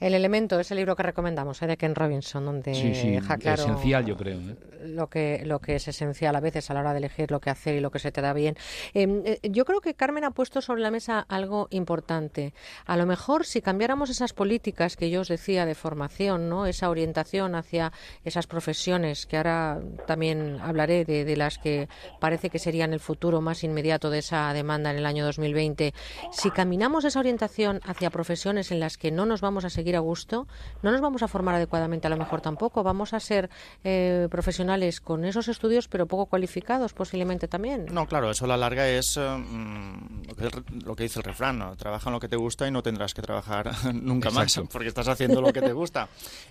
El 0.02 0.14
elemento 0.14 0.58
es 0.58 0.68
el 0.72 0.78
libro 0.78 0.96
que 0.96 1.04
recomendamos, 1.04 1.62
¿eh? 1.62 1.68
de 1.68 1.76
Ken 1.76 1.94
Robinson, 1.94 2.44
donde 2.44 2.74
Sí, 2.74 2.92
sí, 2.92 3.10
deja 3.10 3.36
claro 3.38 3.62
esencial, 3.62 4.04
yo 4.04 4.16
creo. 4.16 4.38
¿eh? 4.40 4.56
lo 4.84 5.08
que 5.08 5.42
lo 5.44 5.60
que 5.60 5.76
es 5.76 5.86
esencial 5.86 6.34
a 6.36 6.40
veces 6.40 6.70
a 6.70 6.74
la 6.74 6.80
hora 6.80 6.92
de 6.92 6.98
elegir 6.98 7.30
lo 7.30 7.40
que 7.40 7.50
hacer 7.50 7.76
y 7.76 7.80
lo 7.80 7.90
que 7.90 7.98
se 7.98 8.10
te 8.10 8.20
da 8.20 8.32
bien. 8.32 8.56
Eh, 8.94 9.38
eh, 9.42 9.48
yo 9.48 9.64
creo 9.64 9.80
que 9.80 9.94
Carmen 9.94 10.24
ha 10.24 10.32
puesto 10.32 10.60
sobre 10.60 10.82
la 10.82 10.90
mesa 10.90 11.24
algo 11.28 11.68
importante. 11.70 12.52
A 12.84 12.96
lo 12.96 13.06
mejor 13.06 13.46
si 13.46 13.62
cambiáramos 13.62 14.10
esas 14.10 14.32
políticas 14.32 14.96
que 14.96 15.08
yo 15.08 15.20
os 15.20 15.28
decía 15.28 15.66
de 15.66 15.74
formación, 15.74 16.48
no, 16.48 16.66
esa 16.66 16.90
orientación 16.90 17.54
hacia 17.54 17.92
esas 18.24 18.46
profesiones 18.46 19.26
que 19.26 19.36
ahora 19.36 19.80
también 20.06 20.58
hablaré 20.60 21.04
de, 21.04 21.24
de 21.24 21.36
las 21.36 21.58
que 21.58 21.88
parece 22.20 22.50
que 22.50 22.58
serían 22.58 22.92
el 22.92 23.00
futuro 23.00 23.40
más 23.40 23.64
inmediato 23.64 24.10
de 24.10 24.18
esa 24.18 24.52
demanda 24.52 24.90
en 24.90 24.98
el 24.98 25.06
año 25.06 25.24
2020. 25.24 25.94
Si 26.32 26.50
caminamos 26.50 27.04
esa 27.04 27.20
orientación 27.20 27.80
hacia 27.84 28.10
profesiones 28.10 28.72
en 28.72 28.80
las 28.80 28.98
que 28.98 29.10
no 29.10 29.26
nos 29.26 29.40
vamos 29.40 29.64
a 29.64 29.70
seguir 29.70 29.91
a 29.96 30.00
gusto, 30.00 30.46
no 30.82 30.90
nos 30.90 31.00
vamos 31.00 31.22
a 31.22 31.28
formar 31.28 31.54
adecuadamente 31.54 32.06
a 32.06 32.10
lo 32.10 32.16
mejor 32.16 32.40
tampoco. 32.40 32.82
Vamos 32.82 33.12
a 33.12 33.20
ser 33.20 33.50
eh, 33.84 34.28
profesionales 34.30 35.00
con 35.00 35.24
esos 35.24 35.48
estudios, 35.48 35.88
pero 35.88 36.06
poco 36.06 36.26
cualificados 36.26 36.92
posiblemente 36.92 37.48
también. 37.48 37.86
No, 37.92 38.06
claro, 38.06 38.30
eso 38.30 38.44
a 38.44 38.48
la 38.48 38.56
larga 38.56 38.88
es 38.88 39.16
eh, 39.16 39.20
mm, 39.20 40.22
lo, 40.28 40.34
que, 40.34 40.50
lo 40.84 40.96
que 40.96 41.02
dice 41.04 41.18
el 41.20 41.24
refrán, 41.24 41.58
¿no? 41.58 41.76
trabaja 41.76 42.08
en 42.10 42.14
lo 42.14 42.20
que 42.20 42.28
te 42.28 42.36
gusta 42.36 42.66
y 42.66 42.70
no 42.70 42.82
tendrás 42.82 43.14
que 43.14 43.22
trabajar 43.22 43.70
nunca 43.94 44.28
Exacto. 44.28 44.62
más 44.62 44.70
porque 44.72 44.88
estás 44.88 45.08
haciendo 45.08 45.40
lo 45.40 45.52
que 45.52 45.62
te 45.62 45.72
gusta. 45.72 46.08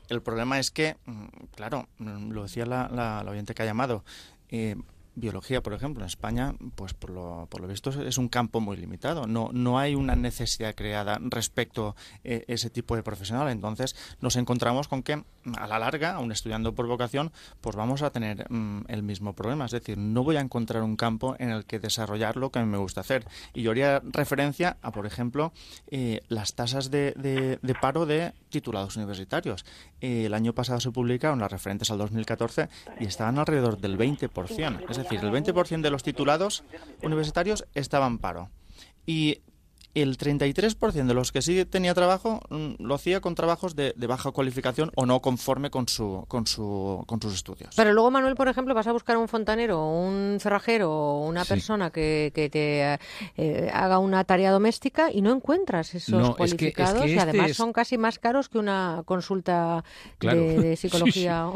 El 0.09 0.22
problema 0.22 0.59
es 0.59 0.72
que, 0.72 0.97
mm, 1.05 1.26
claro, 1.55 1.88
mm, 1.99 2.31
lo 2.31 2.43
decía 2.43 2.65
la, 2.65 2.88
la- 2.89 3.23
la 3.23 3.31
oyente 3.31 3.53
que 3.53 3.63
ha 3.63 3.65
llamado, 3.65 4.03
eh, 4.49 4.76
biología, 5.15 5.61
por 5.61 5.73
ejemplo, 5.73 6.03
en 6.03 6.07
España, 6.07 6.55
pues 6.75 6.93
por 6.93 7.09
lo, 7.09 7.47
por 7.49 7.61
lo 7.61 7.67
visto 7.67 7.89
es- 7.89 8.17
un 8.17 8.29
campo 8.29 8.59
muy 8.61 8.77
limitado. 8.77 9.27
No, 9.27 9.49
no 9.53 9.77
hay 9.79 9.95
una 9.95 10.15
necesidad 10.15 10.73
creada 10.75 11.17
respecto 11.21 11.89
a 11.89 11.95
ese 12.23 12.69
tipo 12.69 12.95
de 12.95 13.03
profesional. 13.03 13.49
Entonces 13.49 13.95
nos 14.21 14.35
encontramos 14.35 14.88
con 14.88 15.03
que 15.03 15.23
a 15.57 15.67
la 15.67 15.79
larga, 15.79 16.11
aún 16.15 16.31
estudiando 16.31 16.73
por 16.75 16.88
vocación, 16.88 17.31
pues 17.61 17.75
vamos 17.75 18.03
a 18.03 18.11
tener 18.11 18.45
mm, 18.51 18.81
el 18.88 19.03
mismo 19.03 19.33
problema. 19.33 19.65
Es 19.65 19.71
decir, 19.71 19.97
no 19.97 20.23
voy 20.23 20.35
a 20.38 20.39
encontrar 20.41 20.83
un 20.83 20.95
campo 20.95 21.35
en 21.39 21.49
el 21.49 21.65
que 21.65 21.79
desarrollar 21.79 22.38
lo 22.38 22.51
que 22.51 22.59
a 22.59 22.63
mí 22.65 22.69
me 22.71 22.77
gusta 22.77 23.01
hacer. 23.01 23.25
Y 23.53 23.63
yo 23.63 23.71
haría 23.71 24.01
referencia 24.03 24.77
a, 24.81 24.91
por 24.91 25.05
ejemplo, 25.05 25.51
eh, 25.89 26.21
las 26.29 26.53
tasas 26.53 26.91
de, 26.91 27.13
de- 27.17 27.59
de 27.61 27.75
paro 27.75 28.05
de 28.05 28.33
titulados 28.49 28.95
universitarios. 28.97 29.65
Eh, 29.99 30.25
el 30.25 30.33
año 30.33 30.53
pasado 30.53 30.79
se 30.79 30.91
publicaron 30.91 31.39
las 31.39 31.51
referentes 31.51 31.89
al 31.91 31.97
2014 31.97 32.69
y 32.99 33.05
estaban 33.05 33.39
alrededor 33.39 33.79
del 33.79 33.97
20%. 33.97 34.85
Es 34.89 34.97
decir, 35.03 35.19
el 35.19 35.31
20% 35.31 35.81
de 35.81 35.89
los 35.89 36.03
titulados 36.03 36.63
universitarios 37.01 37.65
estaban 37.73 38.17
paro. 38.17 38.49
Y 39.05 39.41
el 39.93 40.18
33% 40.18 41.05
de 41.05 41.13
los 41.13 41.31
que 41.31 41.41
sí 41.41 41.65
tenía 41.65 41.93
trabajo 41.93 42.39
mm, 42.49 42.73
lo 42.84 42.95
hacía 42.95 43.19
con 43.22 43.35
trabajos 43.35 43.76
de, 43.76 43.93
de 43.95 44.07
baja 44.07 44.31
cualificación 44.31 44.91
o 44.95 45.05
no 45.05 45.19
conforme 45.22 45.69
con 45.69 45.88
su 45.88 46.26
con 46.27 46.47
su 46.47 47.03
con 47.07 47.22
sus 47.22 47.34
estudios. 47.34 47.73
Pero 47.76 47.93
luego, 47.93 48.09
Manuel, 48.11 48.35
por 48.35 48.47
ejemplo, 48.47 48.73
vas 48.73 48.88
a 48.88 48.91
buscar 48.91 49.18
un 49.18 49.27
fontanero, 49.27 49.85
un 49.89 50.38
cerrajero 50.39 50.91
o 50.91 51.27
una 51.27 51.45
persona 51.45 51.89
que, 51.91 52.31
que 52.34 52.49
te 52.49 52.97
eh, 53.38 53.69
haga 53.73 53.99
una 53.99 54.23
tarea 54.23 54.51
doméstica 54.51 55.11
y 55.11 55.22
no 55.22 55.31
encuentras 55.34 55.93
esos 55.95 56.09
No, 56.19 56.30
es 56.31 56.35
que- 56.35 56.43
es 56.45 56.51
que 56.53 56.73
cualificados 56.73 57.05
y 57.05 57.09
este 57.11 57.19
además 57.22 57.51
es- 57.51 57.57
son 57.57 57.73
casi 57.73 57.97
más 57.97 58.19
caros 58.19 58.49
que 58.49 58.57
una 58.59 59.03
consulta 59.05 59.84
Claro. 60.19 60.39
de, 60.41 60.59
de 60.59 60.76
Sí, 60.81 60.88
psicología. 60.89 61.47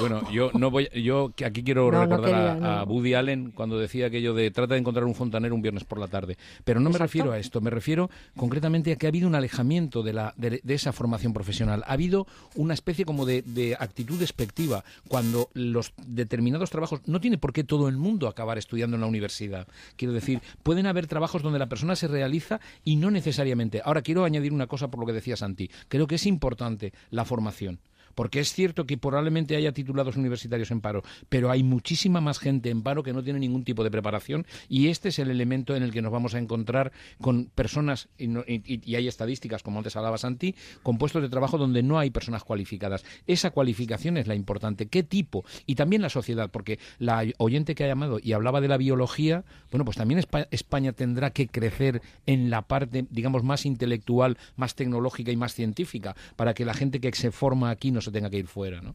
Bueno, 0.00 0.30
yo 0.30 0.50
no 0.54 0.70
voy, 0.70 0.88
yo 0.94 1.32
que 1.34 1.44
aquí 1.44 1.62
quiero 1.62 1.90
No, 1.92 2.00
recordar 2.02 2.34
a- 2.34 2.54
quería, 2.54 2.80
a, 2.80 2.84
no. 2.84 2.92
Woody 2.92 3.14
Allen 3.14 3.52
cuando 3.52 3.78
decía 3.78 4.06
aquello 4.06 4.34
de 4.34 4.50
trata 4.50 4.74
de 4.74 4.80
encontrar 4.80 5.04
un 5.04 5.14
fontanero 5.14 5.54
un 5.54 5.62
viernes 5.62 5.84
por 5.84 5.98
la 5.98 6.08
tarde. 6.08 6.36
Pero 6.64 6.80
no 6.80 6.84
me 6.90 6.96
Exacto. 6.96 7.04
refiero 7.04 7.32
a 7.32 7.38
esto, 7.38 7.59
me 7.60 7.70
refiero 7.70 8.10
concretamente 8.36 8.92
a 8.92 8.96
que 8.96 9.06
ha 9.06 9.08
habido 9.08 9.28
un 9.28 9.34
alejamiento 9.34 10.02
de, 10.02 10.12
la, 10.12 10.34
de, 10.36 10.60
esa 10.68 10.92
formación 10.92 11.32
profesional. 11.32 11.82
Ha 11.86 11.92
habido 11.92 12.26
una 12.54 12.74
especie 12.74 13.04
como 13.04 13.26
de, 13.26 13.42
de 13.42 13.76
actitud 13.78 14.18
despectiva 14.18 14.84
cuando 15.08 15.50
los 15.54 15.92
determinados 16.06 16.70
trabajos 16.70 17.00
no 17.06 17.20
tiene 17.20 17.38
por 17.38 17.52
qué 17.52 17.64
todo 17.64 17.88
el 17.88 17.96
mundo 17.96 18.28
acabar 18.28 18.58
estudiando 18.58 18.96
en 18.96 19.02
la 19.02 19.06
universidad. 19.06 19.66
Quiero 19.96 20.12
decir, 20.14 20.40
pueden 20.62 20.86
haber 20.86 21.06
trabajos 21.06 21.42
donde 21.42 21.58
la 21.58 21.68
persona 21.68 21.96
se 21.96 22.08
realiza 22.08 22.60
y 22.84 22.96
no 22.96 23.10
necesariamente. 23.10 23.82
Ahora 23.84 24.02
quiero 24.02 24.24
añadir 24.24 24.52
una 24.52 24.66
cosa 24.66 24.90
por 24.90 25.00
lo 25.00 25.06
que 25.06 25.12
decía 25.12 25.36
Santi. 25.36 25.70
Creo 25.88 26.06
que 26.06 26.16
es 26.16 26.26
importante 26.26 26.92
la 27.10 27.24
formación. 27.24 27.80
Porque 28.20 28.40
es 28.40 28.52
cierto 28.52 28.84
que 28.84 28.98
probablemente 28.98 29.56
haya 29.56 29.72
titulados 29.72 30.18
universitarios 30.18 30.70
en 30.70 30.82
paro, 30.82 31.02
pero 31.30 31.50
hay 31.50 31.62
muchísima 31.62 32.20
más 32.20 32.38
gente 32.38 32.68
en 32.68 32.82
paro 32.82 33.02
que 33.02 33.14
no 33.14 33.24
tiene 33.24 33.38
ningún 33.38 33.64
tipo 33.64 33.82
de 33.82 33.90
preparación 33.90 34.44
y 34.68 34.88
este 34.88 35.08
es 35.08 35.18
el 35.20 35.30
elemento 35.30 35.74
en 35.74 35.82
el 35.82 35.90
que 35.90 36.02
nos 36.02 36.12
vamos 36.12 36.34
a 36.34 36.38
encontrar 36.38 36.92
con 37.18 37.46
personas, 37.46 38.10
y, 38.18 38.94
hay 38.94 39.08
estadísticas, 39.08 39.62
como 39.62 39.78
antes 39.78 39.96
hablaba 39.96 40.18
Santi, 40.18 40.54
con 40.82 40.98
puestos 40.98 41.22
de 41.22 41.30
trabajo 41.30 41.56
donde 41.56 41.82
no 41.82 41.98
hay 41.98 42.10
personas 42.10 42.44
cualificadas. 42.44 43.06
Esa 43.26 43.52
cualificación 43.52 44.18
es 44.18 44.26
la 44.26 44.34
importante. 44.34 44.88
¿Qué 44.88 45.02
tipo? 45.02 45.46
Y 45.64 45.76
también 45.76 46.02
la 46.02 46.10
sociedad, 46.10 46.50
porque 46.50 46.78
la 46.98 47.24
oyente 47.38 47.74
que 47.74 47.84
ha 47.84 47.88
llamado 47.88 48.18
y 48.22 48.34
hablaba 48.34 48.60
de 48.60 48.68
la 48.68 48.76
biología, 48.76 49.44
bueno, 49.70 49.86
pues 49.86 49.96
también 49.96 50.20
Espa- 50.20 50.46
España 50.50 50.92
tendrá 50.92 51.30
que 51.30 51.48
crecer 51.48 52.02
en 52.26 52.50
la 52.50 52.60
parte, 52.60 53.06
digamos, 53.08 53.44
más 53.44 53.64
intelectual, 53.64 54.36
más 54.56 54.74
tecnológica 54.74 55.32
y 55.32 55.36
más 55.38 55.54
científica, 55.54 56.14
para 56.36 56.52
que 56.52 56.66
la 56.66 56.74
gente 56.74 57.00
que 57.00 57.10
se 57.12 57.30
forma 57.30 57.70
aquí 57.70 57.90
no 57.90 58.02
se 58.10 58.12
tenga 58.12 58.28
que 58.30 58.36
ir 58.38 58.46
fuera, 58.46 58.80
¿no? 58.80 58.94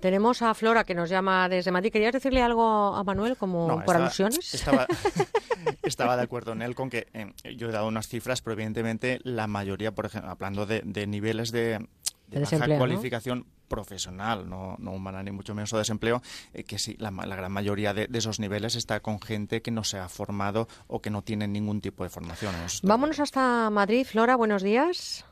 Tenemos 0.00 0.42
a 0.42 0.52
Flora 0.52 0.84
que 0.84 0.94
nos 0.94 1.08
llama 1.08 1.48
desde 1.48 1.70
Madrid. 1.70 1.90
¿Querías 1.90 2.12
decirle 2.12 2.42
algo 2.42 2.94
a 2.94 3.02
Manuel 3.04 3.36
como 3.36 3.66
No, 3.68 3.74
por 3.76 3.82
estaba- 3.84 4.04
alusiones? 4.04 4.52
Estaba, 4.54 4.86
estaba 5.82 6.16
de 6.16 6.22
acuerdo 6.22 6.52
en 6.52 6.60
él 6.62 6.74
con 6.74 6.90
que 6.90 7.06
eh, 7.14 7.32
yo 7.56 7.68
he 7.68 7.72
dado 7.72 7.86
unas 7.88 8.06
cifras, 8.08 8.42
pero 8.42 8.52
evidentemente 8.52 9.20
la 9.22 9.46
mayoría, 9.46 9.92
por 9.94 10.04
ejemplo, 10.06 10.30
hablando 10.30 10.66
de, 10.66 10.82
de 10.84 11.06
niveles 11.06 11.52
de, 11.52 11.78
de 12.28 12.40
De 12.40 12.40
baja 12.40 12.76
cualificación 12.76 13.46
profesional, 13.68 14.46
no, 14.48 14.76
no 14.78 14.92
humana 14.92 15.22
ni 15.22 15.30
mucho 15.30 15.54
menos 15.54 15.72
o 15.72 15.78
desempleo, 15.78 16.20
eh, 16.52 16.64
que 16.64 16.78
sí, 16.78 16.96
la, 16.98 17.10
ma- 17.10 17.24
la 17.24 17.34
gran 17.36 17.50
mayoría 17.52 17.94
de, 17.94 18.06
de 18.06 18.18
esos 18.18 18.40
niveles 18.40 18.74
está 18.74 19.00
con 19.00 19.20
gente 19.22 19.62
que 19.62 19.70
no 19.70 19.84
se 19.84 19.98
ha 19.98 20.08
formado 20.10 20.68
o 20.86 21.00
que 21.00 21.08
no 21.08 21.22
tiene 21.22 21.48
ningún 21.48 21.80
tipo 21.80 22.04
de 22.04 22.10
formación. 22.10 22.54
Vámonos 22.82 23.20
hasta 23.20 23.70
Madrid. 23.70 24.04
Flora, 24.06 24.36
buenos 24.36 24.62
días. 24.62 25.24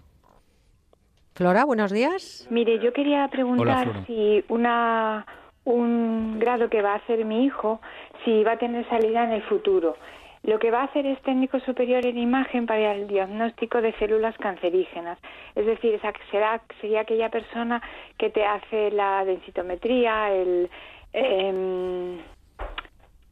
Flora, 1.34 1.64
buenos 1.64 1.90
días. 1.90 2.46
Mire, 2.50 2.78
yo 2.78 2.92
quería 2.92 3.26
preguntar 3.28 4.04
si 4.06 4.44
una 4.48 5.26
un 5.64 6.38
grado 6.40 6.68
que 6.68 6.82
va 6.82 6.92
a 6.92 6.96
hacer 6.96 7.24
mi 7.24 7.44
hijo, 7.44 7.80
si 8.24 8.42
va 8.42 8.52
a 8.52 8.58
tener 8.58 8.86
salida 8.88 9.24
en 9.24 9.30
el 9.30 9.42
futuro. 9.44 9.96
Lo 10.42 10.58
que 10.58 10.72
va 10.72 10.80
a 10.80 10.84
hacer 10.84 11.06
es 11.06 11.22
técnico 11.22 11.60
superior 11.60 12.04
en 12.04 12.18
imagen 12.18 12.66
para 12.66 12.94
el 12.94 13.06
diagnóstico 13.06 13.80
de 13.80 13.92
células 13.94 14.36
cancerígenas. 14.38 15.18
Es 15.54 15.64
decir, 15.64 15.94
esa 15.94 16.12
será, 16.32 16.60
sería 16.80 17.02
aquella 17.02 17.30
persona 17.30 17.80
que 18.18 18.28
te 18.28 18.44
hace 18.44 18.90
la 18.90 19.24
densitometría, 19.24 20.32
el, 20.32 20.68
em, 21.12 22.18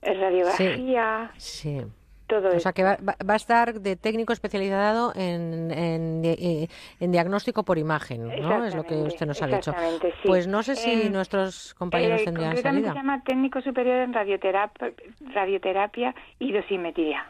el 0.02 0.20
radiografía, 0.20 1.32
Sí. 1.36 1.80
Todo 2.30 2.48
O 2.56 2.60
sea, 2.60 2.72
que 2.72 2.82
va, 2.84 2.96
va- 3.06 3.16
a 3.34 3.36
estar 3.36 3.80
de 3.80 3.96
técnico 3.96 4.32
especializado 4.32 5.12
en, 5.14 5.70
en, 5.70 6.24
eh, 6.24 6.68
en 7.00 7.10
diagnóstico 7.12 7.64
por 7.64 7.76
imagen, 7.76 8.28
¿no? 8.40 8.64
Es 8.64 8.74
lo 8.74 8.84
que 8.84 8.94
usted 8.94 9.26
nos 9.26 9.42
ha 9.42 9.46
dicho. 9.48 9.74
sí. 10.00 10.08
Pues 10.28 10.46
no 10.46 10.62
sé 10.62 10.76
si 10.76 10.90
En- 11.06 11.12
nuestros 11.12 11.74
compañeros 11.74 12.20
Eh, 12.22 12.24
tendrían 12.24 12.56
salida. 12.56 12.90
se 12.92 12.94
llama 12.98 13.22
técnico 13.24 13.60
superior 13.60 13.96
en 13.96 14.12
radioterapia, 14.14 14.92
radioterapia 15.34 16.14
y 16.38 16.52
dosimetría. 16.52 17.26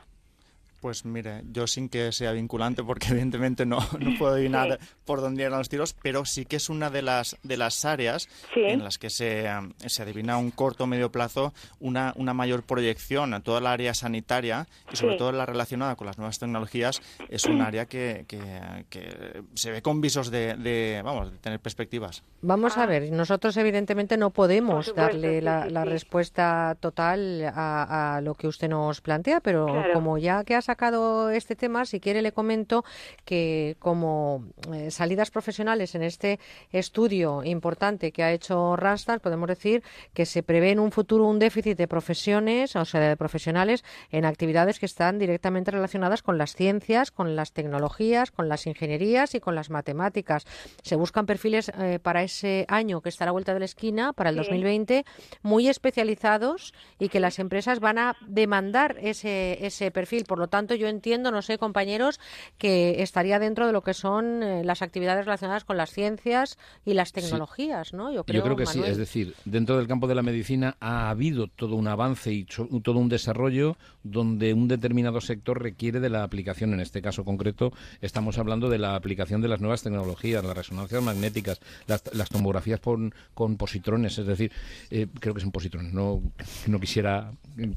Pues 0.80 1.04
mire, 1.04 1.42
yo 1.52 1.66
sin 1.66 1.88
que 1.90 2.10
sea 2.10 2.32
vinculante, 2.32 2.82
porque 2.82 3.08
evidentemente 3.10 3.66
no, 3.66 3.78
no 4.00 4.18
puedo 4.18 4.32
adivinar 4.34 4.78
por 5.04 5.20
dónde 5.20 5.42
irán 5.42 5.58
los 5.58 5.68
tiros, 5.68 5.94
pero 6.02 6.24
sí 6.24 6.46
que 6.46 6.56
es 6.56 6.70
una 6.70 6.88
de 6.88 7.02
las, 7.02 7.36
de 7.42 7.56
las 7.58 7.84
áreas 7.84 8.28
en 8.56 8.82
las 8.82 8.96
que 8.98 9.10
se, 9.10 9.46
se 9.86 10.02
adivina 10.02 10.34
a 10.34 10.36
un 10.38 10.50
corto 10.50 10.84
o 10.84 10.86
medio 10.86 11.12
plazo 11.12 11.52
una, 11.80 12.14
una 12.16 12.32
mayor 12.32 12.62
proyección 12.62 13.34
a 13.34 13.40
toda 13.40 13.60
la 13.60 13.72
área 13.72 13.92
sanitaria 13.94 14.66
y 14.92 14.96
sobre 14.96 15.10
Sí. 15.14 15.18
todo 15.18 15.32
la 15.32 15.44
relacionada 15.44 15.96
con 15.96 16.06
las 16.06 16.16
nuevas 16.18 16.38
tecnologías. 16.38 17.02
Es 17.28 17.44
un 17.44 17.60
área 17.60 17.86
que, 17.86 18.24
que, 18.28 18.40
que 18.88 19.42
se 19.54 19.72
ve 19.72 19.82
con 19.82 20.00
visos 20.00 20.30
de, 20.30 20.54
de, 20.54 21.02
vamos, 21.04 21.30
de 21.32 21.38
tener 21.38 21.60
perspectivas. 21.60 22.22
Vamos 22.42 22.78
Ah. 22.78 22.84
a 22.84 22.86
ver, 22.86 23.10
nosotros 23.12 23.56
evidentemente 23.56 24.16
no 24.16 24.30
podemos 24.30 24.86
supuesto, 24.86 25.12
darle 25.12 25.42
la, 25.42 25.64
sí, 25.64 25.70
la 25.70 25.82
sí. 25.82 25.88
respuesta 25.90 26.76
total 26.80 27.44
a, 27.54 28.16
a 28.16 28.20
lo 28.20 28.34
que 28.34 28.46
usted 28.48 28.68
nos 28.68 29.00
plantea, 29.00 29.40
pero 29.40 29.66
Claro. 29.66 29.92
como 29.92 30.16
ya 30.16 30.44
que 30.44 30.54
ha 30.54 30.62
sacado 30.70 31.30
este 31.30 31.56
tema, 31.56 31.84
si 31.84 31.98
quiere 31.98 32.22
le 32.22 32.30
comento 32.30 32.84
que 33.24 33.76
como 33.80 34.44
eh, 34.72 34.92
salidas 34.92 35.32
profesionales 35.32 35.96
en 35.96 36.04
este 36.04 36.38
estudio 36.70 37.42
importante 37.42 38.12
que 38.12 38.22
ha 38.22 38.30
hecho 38.32 38.76
Randstad, 38.76 39.20
podemos 39.20 39.48
decir 39.48 39.82
que 40.14 40.26
se 40.26 40.44
prevé 40.44 40.70
en 40.70 40.78
un 40.78 40.92
futuro 40.92 41.26
un 41.26 41.40
déficit 41.40 41.76
de 41.76 41.88
profesiones, 41.88 42.76
o 42.76 42.84
sea, 42.84 43.00
de 43.00 43.16
profesionales 43.16 43.82
en 44.12 44.24
actividades 44.24 44.78
que 44.78 44.86
están 44.86 45.18
directamente 45.18 45.72
relacionadas 45.72 46.22
con 46.22 46.38
las 46.38 46.54
ciencias, 46.54 47.10
con 47.10 47.34
las 47.34 47.52
tecnologías, 47.52 48.30
con 48.30 48.48
las 48.48 48.68
ingenierías 48.68 49.34
y 49.34 49.40
con 49.40 49.56
las 49.56 49.70
matemáticas. 49.70 50.44
Se 50.82 50.94
buscan 50.94 51.26
perfiles 51.26 51.72
eh, 51.80 51.98
para 52.00 52.22
ese 52.22 52.64
año 52.68 53.00
que 53.00 53.08
está 53.08 53.24
a 53.24 53.26
la 53.26 53.32
vuelta 53.32 53.54
de 53.54 53.58
la 53.58 53.64
esquina, 53.64 54.12
para 54.12 54.30
el 54.30 54.36
Sí. 54.36 54.42
2020, 54.42 55.04
muy 55.42 55.68
especializados 55.68 56.72
y 57.00 57.08
que 57.08 57.18
las 57.18 57.40
empresas 57.40 57.80
van 57.80 57.98
a 57.98 58.16
demandar 58.26 58.96
ese, 59.00 59.66
ese 59.66 59.90
perfil. 59.90 60.24
Por 60.26 60.38
lo 60.38 60.46
tanto, 60.46 60.59
yo 60.68 60.88
entiendo, 60.88 61.30
no 61.30 61.42
sé, 61.42 61.58
compañeros, 61.58 62.20
que 62.58 63.02
estaría 63.02 63.38
dentro 63.38 63.66
de 63.66 63.72
lo 63.72 63.82
que 63.82 63.94
son 63.94 64.42
eh, 64.42 64.62
las 64.64 64.82
actividades 64.82 65.24
relacionadas 65.24 65.64
con 65.64 65.76
las 65.76 65.90
ciencias 65.90 66.58
y 66.84 66.94
las 66.94 67.12
tecnologías, 67.12 67.92
¿no? 67.92 68.12
Yo 68.12 68.24
creo, 68.24 68.38
Yo 68.40 68.44
creo 68.44 68.56
que 68.56 68.66
sí, 68.66 68.80
es 68.90 68.96
decir, 68.96 69.34
dentro 69.44 69.76
del 69.78 69.86
campo 69.88 70.06
de 70.06 70.14
la 70.14 70.22
medicina 70.22 70.76
ha 70.80 71.10
habido 71.10 71.46
todo 71.48 71.76
un 71.76 71.88
avance 71.88 72.32
y 72.32 72.44
todo 72.44 72.98
un 72.98 73.08
desarrollo 73.08 73.76
donde 74.02 74.54
un 74.54 74.68
determinado 74.68 75.20
sector 75.20 75.62
requiere 75.62 76.00
de 76.00 76.10
la 76.10 76.22
aplicación. 76.22 76.72
En 76.74 76.80
este 76.80 77.02
caso 77.02 77.24
concreto 77.24 77.72
estamos 78.00 78.38
hablando 78.38 78.68
de 78.68 78.78
la 78.78 78.94
aplicación 78.96 79.40
de 79.40 79.48
las 79.48 79.60
nuevas 79.60 79.82
tecnologías, 79.82 80.44
las 80.44 80.56
resonancias 80.56 81.02
magnéticas, 81.02 81.60
las, 81.86 82.02
las 82.14 82.28
tomografías 82.28 82.80
con, 82.80 83.14
con 83.34 83.56
positrones, 83.56 84.18
es 84.18 84.26
decir, 84.26 84.52
eh, 84.90 85.06
creo 85.20 85.34
que 85.34 85.40
son 85.40 85.52
positrones, 85.52 85.92
no, 85.92 86.22
no 86.66 86.80
quisiera 86.80 87.30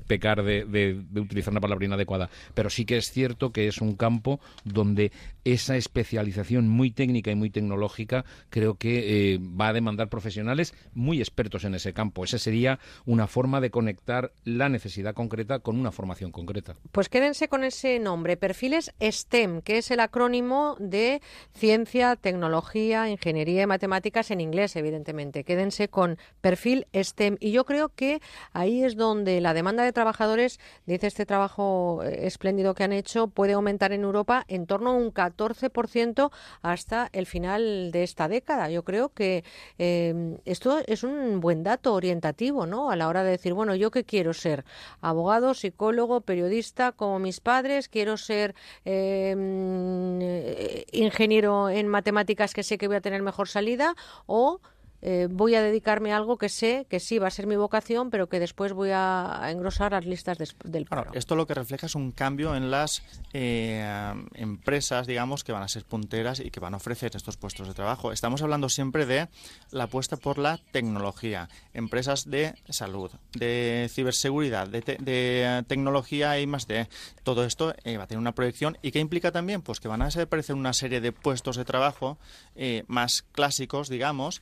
pecar 0.07 0.43
de, 0.43 0.65
de- 0.65 1.01
de 1.09 1.19
utilizar 1.19 1.51
una 1.51 1.61
palabra 1.61 1.85
inadecuada, 1.85 2.29
pero 2.53 2.69
sí 2.73 2.85
que 2.85 2.97
es 2.97 3.11
cierto 3.11 3.51
que 3.51 3.67
es 3.67 3.79
un 3.79 3.95
campo 3.95 4.39
donde 4.63 5.11
esa 5.45 5.75
especialización 5.75 6.69
muy 6.69 6.91
técnica 6.91 7.31
y 7.31 7.35
muy 7.35 7.49
tecnológica 7.49 8.23
creo 8.49 8.75
que 8.75 9.33
eh, 9.33 9.39
va 9.39 9.69
a 9.69 9.73
demandar 9.73 10.09
profesionales 10.09 10.73
muy 10.93 11.19
expertos 11.19 11.65
en 11.65 11.75
ese 11.75 11.93
campo. 11.93 12.23
Esa 12.23 12.37
sería 12.37 12.79
una 13.05 13.27
forma 13.27 13.59
de 13.59 13.69
conectar 13.69 14.31
la 14.45 14.69
necesidad 14.69 15.13
concreta 15.13 15.59
con 15.59 15.79
una 15.79 15.91
formación 15.91 16.31
concreta. 16.31 16.75
Pues 16.91 17.09
quédense 17.09 17.47
con 17.47 17.63
ese 17.63 17.99
nombre, 17.99 18.37
perfiles 18.37 18.93
STEM, 19.01 19.61
que 19.61 19.77
es 19.79 19.91
el 19.91 19.99
acrónimo 19.99 20.75
de 20.79 21.21
ciencia, 21.53 22.15
tecnología, 22.15 23.09
ingeniería 23.09 23.63
y 23.63 23.67
matemáticas 23.67 24.31
en 24.31 24.41
inglés, 24.41 24.75
evidentemente. 24.75 25.43
Quédense 25.43 25.89
con 25.89 26.17
perfil 26.41 26.87
STEM. 26.93 27.37
Y 27.39 27.51
yo 27.51 27.65
creo 27.65 27.89
que 27.89 28.21
ahí 28.53 28.83
es 28.83 28.95
donde 28.95 29.41
la 29.41 29.53
demanda 29.53 29.83
de 29.83 29.91
trabajadores, 29.91 30.59
dice 30.85 31.07
este 31.07 31.25
trabajo 31.25 32.01
eh, 32.03 32.29
que 32.73 32.83
han 32.83 32.93
hecho, 32.93 33.27
puede 33.27 33.53
aumentar 33.53 33.91
en 33.91 34.03
Europa 34.03 34.45
en 34.47 34.65
torno 34.65 34.91
a 34.91 34.93
un 34.93 35.13
14% 35.13 36.31
hasta 36.61 37.09
el 37.11 37.25
final 37.25 37.91
de 37.91 38.03
esta 38.03 38.27
década. 38.27 38.69
Yo 38.69 38.83
creo 38.83 39.09
que 39.09 39.43
eh, 39.77 40.37
esto 40.45 40.79
es 40.87 41.03
un 41.03 41.39
buen 41.39 41.63
dato 41.63 41.93
orientativo, 41.93 42.65
¿no? 42.65 42.89
A 42.89 42.95
la 42.95 43.07
hora 43.07 43.23
de 43.23 43.31
decir, 43.31 43.53
bueno, 43.53 43.75
¿yo 43.75 43.91
qué 43.91 44.03
quiero 44.03 44.33
ser? 44.33 44.63
Abogado, 45.01 45.53
psicólogo, 45.53 46.21
periodista, 46.21 46.93
como 46.93 47.19
mis 47.19 47.41
padres, 47.41 47.89
quiero 47.89 48.17
ser 48.17 48.55
mm, 48.85 50.19
eh, 50.21 50.85
ingeniero 50.91 51.69
en 51.69 51.87
matemáticas 51.87 52.53
que 52.53 52.63
sé 52.63 52.77
que 52.77 52.87
voy 52.87 52.97
a 52.97 53.01
tener 53.01 53.21
mejor 53.21 53.47
salida 53.47 53.95
o 54.25 54.61
eh, 55.05 55.27
voy 55.29 55.53
a 55.55 55.61
dedicarme 55.61 56.13
a 56.13 56.17
algo 56.17 56.37
que 56.37 56.47
sé 56.47 56.87
que 56.89 57.01
sí 57.01 57.19
va 57.19 57.27
a 57.27 57.31
ser 57.31 57.45
mi 57.45 57.57
vocación, 57.57 58.09
pero 58.09 58.29
que 58.29 58.39
después 58.39 58.71
voy 58.71 58.91
a, 58.93 59.41
engrosar 59.49 59.91
las 59.91 60.05
listas 60.05 60.37
del 60.63 60.85
paro. 60.85 61.11
Esto 61.13 61.35
lo 61.35 61.45
que 61.45 61.53
refleja 61.53 61.87
es 61.87 61.95
un 61.95 62.11
cambio 62.11 62.55
en 62.55 62.71
las 62.71 63.03
eh, 63.33 63.85
empresas, 64.35 65.05
digamos, 65.05 65.43
que 65.43 65.51
van 65.51 65.61
a 65.61 65.67
ser 65.67 65.83
punteras 65.83 66.39
y 66.39 66.51
que 66.51 66.61
van 66.61 66.73
a 66.73 66.77
ofrecer 66.77 67.11
estos 67.15 67.35
puestos 67.35 67.67
de 67.67 67.73
trabajo. 67.73 68.13
Estamos 68.13 68.41
hablando 68.41 68.69
siempre 68.69 69.05
de 69.05 69.27
la 69.71 69.83
apuesta 69.85 70.15
por 70.15 70.37
la 70.37 70.57
tecnología, 70.71 71.49
empresas 71.73 72.29
de 72.29 72.55
salud, 72.69 73.11
de 73.33 73.89
ciberseguridad, 73.91 74.69
de, 74.69 74.81
te- 74.81 74.97
de, 75.01 75.65
tecnología 75.67 76.39
y 76.39 76.47
más 76.47 76.65
de 76.65 76.87
todo 77.23 77.43
esto 77.43 77.75
eh, 77.83 77.97
va 77.97 78.05
a 78.05 78.07
tener 78.07 78.19
una 78.19 78.35
proyección 78.35 78.77
y 78.81 78.91
que 78.91 78.99
implica 78.99 79.33
también 79.33 79.61
pues 79.61 79.81
que 79.81 79.89
van 79.89 80.01
a 80.01 80.07
aparecer 80.07 80.55
una 80.55 80.71
serie 80.71 81.01
de 81.01 81.11
puestos 81.11 81.57
de 81.57 81.65
trabajo 81.65 82.17
eh, 82.55 82.83
más 82.87 83.23
clásicos, 83.33 83.89
digamos, 83.89 84.41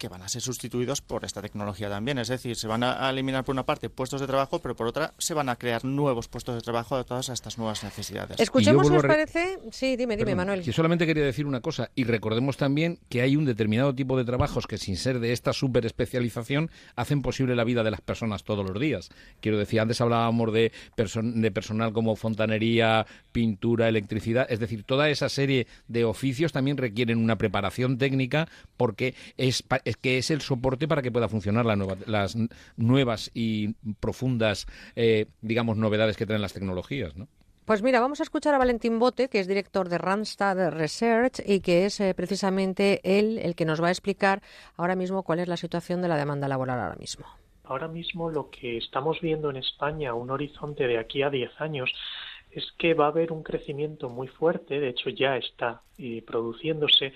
que 0.00 0.08
van 0.08 0.22
a 0.22 0.28
ser 0.28 0.40
sustituidos 0.42 1.02
por 1.02 1.24
esta 1.24 1.42
tecnología 1.42 1.88
también. 1.90 2.18
Es 2.18 2.28
decir, 2.28 2.56
se 2.56 2.66
van 2.66 2.82
a 2.82 3.06
a 3.06 3.10
eliminar 3.10 3.44
por 3.44 3.54
una 3.54 3.64
parte 3.66 3.88
puestos 3.90 4.20
de 4.20 4.26
trabajo, 4.26 4.58
pero 4.60 4.74
por 4.74 4.86
otra 4.88 5.12
se 5.18 5.34
van 5.34 5.48
a 5.50 5.56
crear 5.56 5.84
nuevos 5.84 6.26
puestos 6.26 6.54
de 6.54 6.60
trabajo 6.62 6.96
de 6.96 7.04
todas 7.04 7.28
estas 7.28 7.58
nuevas 7.58 7.84
necesidades. 7.84 8.40
Escuchemos, 8.40 8.86
si 8.86 8.90
vuelvo 8.92 8.98
os 8.98 9.04
a 9.04 9.08
re- 9.16 9.26
parece. 9.26 9.58
Sí, 9.70 9.96
dime, 9.96 10.16
dime, 10.16 10.30
Perdón, 10.32 10.36
Manuel. 10.38 10.62
Que 10.62 10.72
solamente 10.72 11.06
quería 11.06 11.22
decir 11.24 11.46
una 11.46 11.60
cosa 11.60 11.90
y 11.94 12.04
recordemos 12.04 12.56
también 12.56 12.98
que 13.10 13.20
hay 13.20 13.36
un 13.36 13.44
determinado 13.44 13.94
tipo 13.94 14.16
de 14.16 14.24
trabajos 14.24 14.66
que 14.66 14.78
sin 14.78 14.96
ser 14.96 15.20
de 15.20 15.32
esta 15.32 15.52
super 15.52 15.84
especialización 15.86 16.70
hacen 16.96 17.20
posible 17.20 17.54
la 17.54 17.64
vida 17.64 17.82
de 17.82 17.90
las 17.90 18.00
personas 18.00 18.42
todos 18.42 18.66
los 18.68 18.80
días. 18.80 19.10
Quiero 19.40 19.58
decir, 19.58 19.80
antes 19.80 20.00
hablábamos 20.00 20.52
de, 20.52 20.72
person- 20.96 21.34
de 21.34 21.50
personal 21.50 21.92
como 21.92 22.16
fontanería, 22.16 23.06
pintura, 23.32 23.88
electricidad, 23.88 24.46
es 24.50 24.58
decir, 24.60 24.82
toda 24.84 25.10
esa 25.10 25.28
serie 25.28 25.66
de 25.88 26.04
oficios 26.04 26.52
también 26.52 26.76
requieren 26.78 27.18
una 27.18 27.36
preparación 27.36 27.98
técnica 27.98 28.48
porque 28.76 29.14
es, 29.36 29.62
es 29.90 29.96
que 29.96 30.18
es 30.18 30.30
el 30.30 30.40
soporte 30.40 30.88
para 30.88 31.02
que 31.02 31.12
pueda 31.12 31.28
funcionar 31.28 31.66
la 31.66 31.76
nueva- 31.76 31.96
las 32.06 32.36
nuevas 32.76 33.30
y 33.34 33.74
profundas, 34.00 34.66
eh, 34.96 35.26
digamos, 35.42 35.76
novedades 35.76 36.16
que 36.16 36.26
traen 36.26 36.42
las 36.42 36.52
tecnologías, 36.52 37.16
¿no? 37.16 37.28
Pues 37.66 37.82
mira, 37.82 38.00
vamos 38.00 38.18
a 38.18 38.24
escuchar 38.24 38.52
a 38.54 38.58
Valentín 38.58 38.98
Bote, 38.98 39.28
que 39.28 39.38
es 39.38 39.46
director 39.46 39.88
de 39.88 39.98
Randstad 39.98 40.70
Research 40.70 41.40
y 41.46 41.60
que 41.60 41.84
es 41.84 42.00
eh, 42.00 42.14
precisamente 42.14 43.00
él 43.04 43.38
el 43.38 43.54
que 43.54 43.64
nos 43.64 43.80
va 43.80 43.88
a 43.88 43.90
explicar 43.92 44.42
ahora 44.76 44.96
mismo 44.96 45.22
cuál 45.22 45.38
es 45.38 45.46
la 45.46 45.56
situación 45.56 46.02
de 46.02 46.08
la 46.08 46.16
demanda 46.16 46.48
laboral 46.48 46.80
ahora 46.80 46.96
mismo. 46.96 47.26
Ahora 47.62 47.86
mismo 47.86 48.28
lo 48.30 48.50
que 48.50 48.76
estamos 48.78 49.20
viendo 49.20 49.50
en 49.50 49.56
España, 49.56 50.14
un 50.14 50.30
horizonte 50.30 50.88
de 50.88 50.98
aquí 50.98 51.22
a 51.22 51.30
10 51.30 51.52
años, 51.60 51.92
es 52.50 52.64
que 52.76 52.94
va 52.94 53.04
a 53.04 53.08
haber 53.10 53.30
un 53.30 53.44
crecimiento 53.44 54.08
muy 54.08 54.26
fuerte, 54.26 54.80
de 54.80 54.88
hecho 54.88 55.08
ya 55.10 55.36
está 55.36 55.82
eh, 55.98 56.24
produciéndose, 56.26 57.12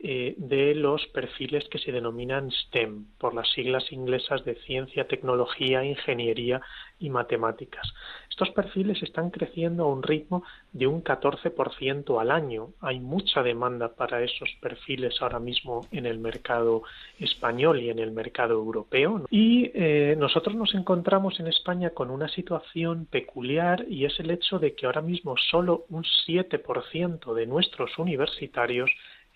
eh, 0.00 0.34
de 0.36 0.76
los 0.76 1.04
perfiles 1.08 1.68
que 1.68 1.78
se 1.78 1.90
denominan 1.90 2.52
STEM, 2.52 3.06
por 3.18 3.34
las 3.34 3.50
siglas 3.50 3.90
inglesas 3.90 4.44
de 4.44 4.54
ciencia, 4.66 5.08
tecnología, 5.08 5.84
ingeniería 5.84 6.60
y 7.00 7.10
matemáticas. 7.10 7.92
Estos 8.30 8.50
perfiles 8.50 9.02
están 9.02 9.30
creciendo 9.30 9.82
a 9.84 9.92
un 9.92 10.04
ritmo 10.04 10.44
de 10.72 10.86
un 10.86 11.02
14% 11.02 12.20
al 12.20 12.30
año. 12.30 12.68
Hay 12.80 13.00
mucha 13.00 13.42
demanda 13.42 13.88
para 13.94 14.22
esos 14.22 14.48
perfiles 14.60 15.20
ahora 15.20 15.40
mismo 15.40 15.86
en 15.90 16.06
el 16.06 16.20
mercado 16.20 16.84
español 17.18 17.80
y 17.80 17.90
en 17.90 17.98
el 17.98 18.12
mercado 18.12 18.54
europeo. 18.54 19.26
Y 19.30 19.72
eh, 19.74 20.14
nosotros 20.16 20.54
nos 20.54 20.74
encontramos 20.74 21.40
en 21.40 21.48
España 21.48 21.90
con 21.90 22.10
una 22.10 22.28
situación 22.28 23.06
peculiar 23.06 23.84
y 23.88 24.04
es 24.04 24.20
el 24.20 24.30
hecho 24.30 24.60
de 24.60 24.74
que 24.74 24.86
ahora 24.86 25.02
mismo 25.02 25.34
solo 25.50 25.86
un 25.88 26.04
7% 26.04 27.34
de 27.34 27.46
nuestros 27.46 27.98
universitarios 27.98 28.90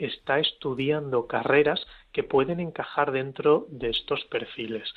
está 0.07 0.39
estudiando 0.39 1.27
carreras 1.27 1.87
que 2.13 2.23
pueden 2.23 2.61
encajar 2.61 3.11
dentro 3.11 3.67
de 3.71 3.91
estos 3.91 4.25
perfiles. 4.27 4.89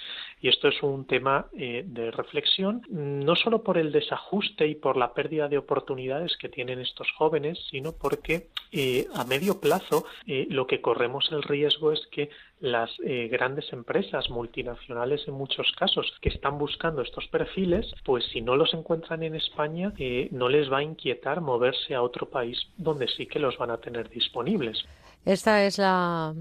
Y 0.41 0.49
esto 0.49 0.67
es 0.67 0.83
un 0.83 1.07
tema 1.07 1.47
eh, 1.57 1.83
de 1.85 2.11
reflexión, 2.11 2.81
no 2.89 3.35
solo 3.35 3.63
por 3.63 3.77
el 3.77 3.91
desajuste 3.91 4.67
y 4.67 4.75
por 4.75 4.97
la 4.97 5.13
pérdida 5.13 5.47
de 5.47 5.57
oportunidades 5.57 6.35
que 6.37 6.49
tienen 6.49 6.79
estos 6.79 7.07
jóvenes, 7.17 7.57
sino 7.71 7.93
porque 7.93 8.47
eh, 8.71 9.07
a 9.15 9.23
medio 9.23 9.59
plazo 9.59 10.05
eh, 10.27 10.47
lo 10.49 10.67
que 10.67 10.81
corremos 10.81 11.31
el 11.31 11.43
riesgo 11.43 11.91
es 11.91 12.05
que 12.11 12.29
las 12.61 12.89
grandes 13.29 13.71
empresas 13.73 14.29
multinacionales 14.29 15.27
en 15.27 15.35
muchos 15.35 15.71
casos 15.77 16.11
que 16.21 16.29
están 16.29 16.57
buscando 16.57 17.01
estos 17.01 17.27
perfiles, 17.27 17.93
pues 18.05 18.23
si 18.31 18.41
no 18.41 18.55
los 18.55 18.73
encuentran 18.73 19.23
en 19.23 19.35
España, 19.35 19.93
no 20.31 20.49
les 20.49 20.71
va 20.71 20.77
a 20.77 20.83
inquietar 20.83 21.41
moverse 21.41 21.93
a 21.93 22.01
otro 22.01 22.29
país 22.29 22.57
donde 22.77 23.07
sí 23.09 23.27
que 23.27 23.39
los 23.39 23.57
van 23.57 23.71
a 23.71 23.77
tener 23.77 24.09
disponibles. 24.09 24.83
Esta 25.25 25.65
es 25.65 25.77
la, 25.77 26.33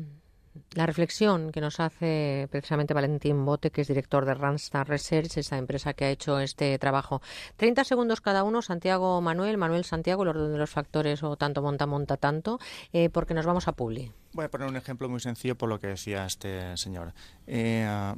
la 0.74 0.86
reflexión 0.86 1.50
que 1.52 1.60
nos 1.60 1.80
hace 1.80 2.48
precisamente 2.50 2.94
Valentín 2.94 3.44
Bote, 3.44 3.70
que 3.70 3.80
es 3.80 3.88
director 3.88 4.24
de 4.24 4.34
Randstad 4.34 4.86
Research, 4.86 5.36
esa 5.36 5.58
empresa 5.58 5.94
que 5.94 6.04
ha 6.04 6.10
hecho 6.10 6.38
este 6.38 6.78
trabajo. 6.78 7.22
30 7.56 7.84
segundos 7.84 8.20
cada 8.20 8.44
uno, 8.44 8.62
Santiago 8.62 9.20
Manuel, 9.20 9.56
Manuel 9.58 9.84
Santiago, 9.84 10.22
el 10.22 10.30
orden 10.30 10.52
de 10.52 10.58
los 10.58 10.70
factores 10.70 11.22
o 11.22 11.36
tanto 11.36 11.62
monta, 11.62 11.86
monta 11.86 12.16
tanto, 12.16 12.58
eh, 12.92 13.10
porque 13.10 13.34
nos 13.34 13.46
vamos 13.46 13.68
a 13.68 13.72
Publi. 13.72 14.12
Voy 14.32 14.44
a 14.44 14.50
poner 14.50 14.68
un 14.68 14.76
ejemplo 14.76 15.08
muy 15.08 15.20
sencillo 15.20 15.56
por 15.56 15.68
lo 15.68 15.78
que 15.78 15.88
decía 15.88 16.26
este 16.26 16.76
señor. 16.76 17.14
Eh, 17.46 17.84
ah, 17.88 18.16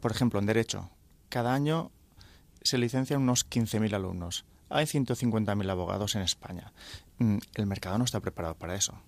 por 0.00 0.10
ejemplo, 0.10 0.38
en 0.38 0.46
Derecho, 0.46 0.90
cada 1.28 1.54
año 1.54 1.90
se 2.62 2.78
licencian 2.78 3.22
unos 3.22 3.48
15.000 3.48 3.94
alumnos. 3.94 4.44
Hay 4.70 4.86
150.000 4.86 5.70
abogados 5.70 6.14
en 6.16 6.22
España. 6.22 6.72
Mm, 7.18 7.38
El 7.54 7.66
mercado 7.66 7.98
no 7.98 8.04
está 8.04 8.20
preparado 8.20 8.54
para 8.56 8.74
eso. 8.74 8.98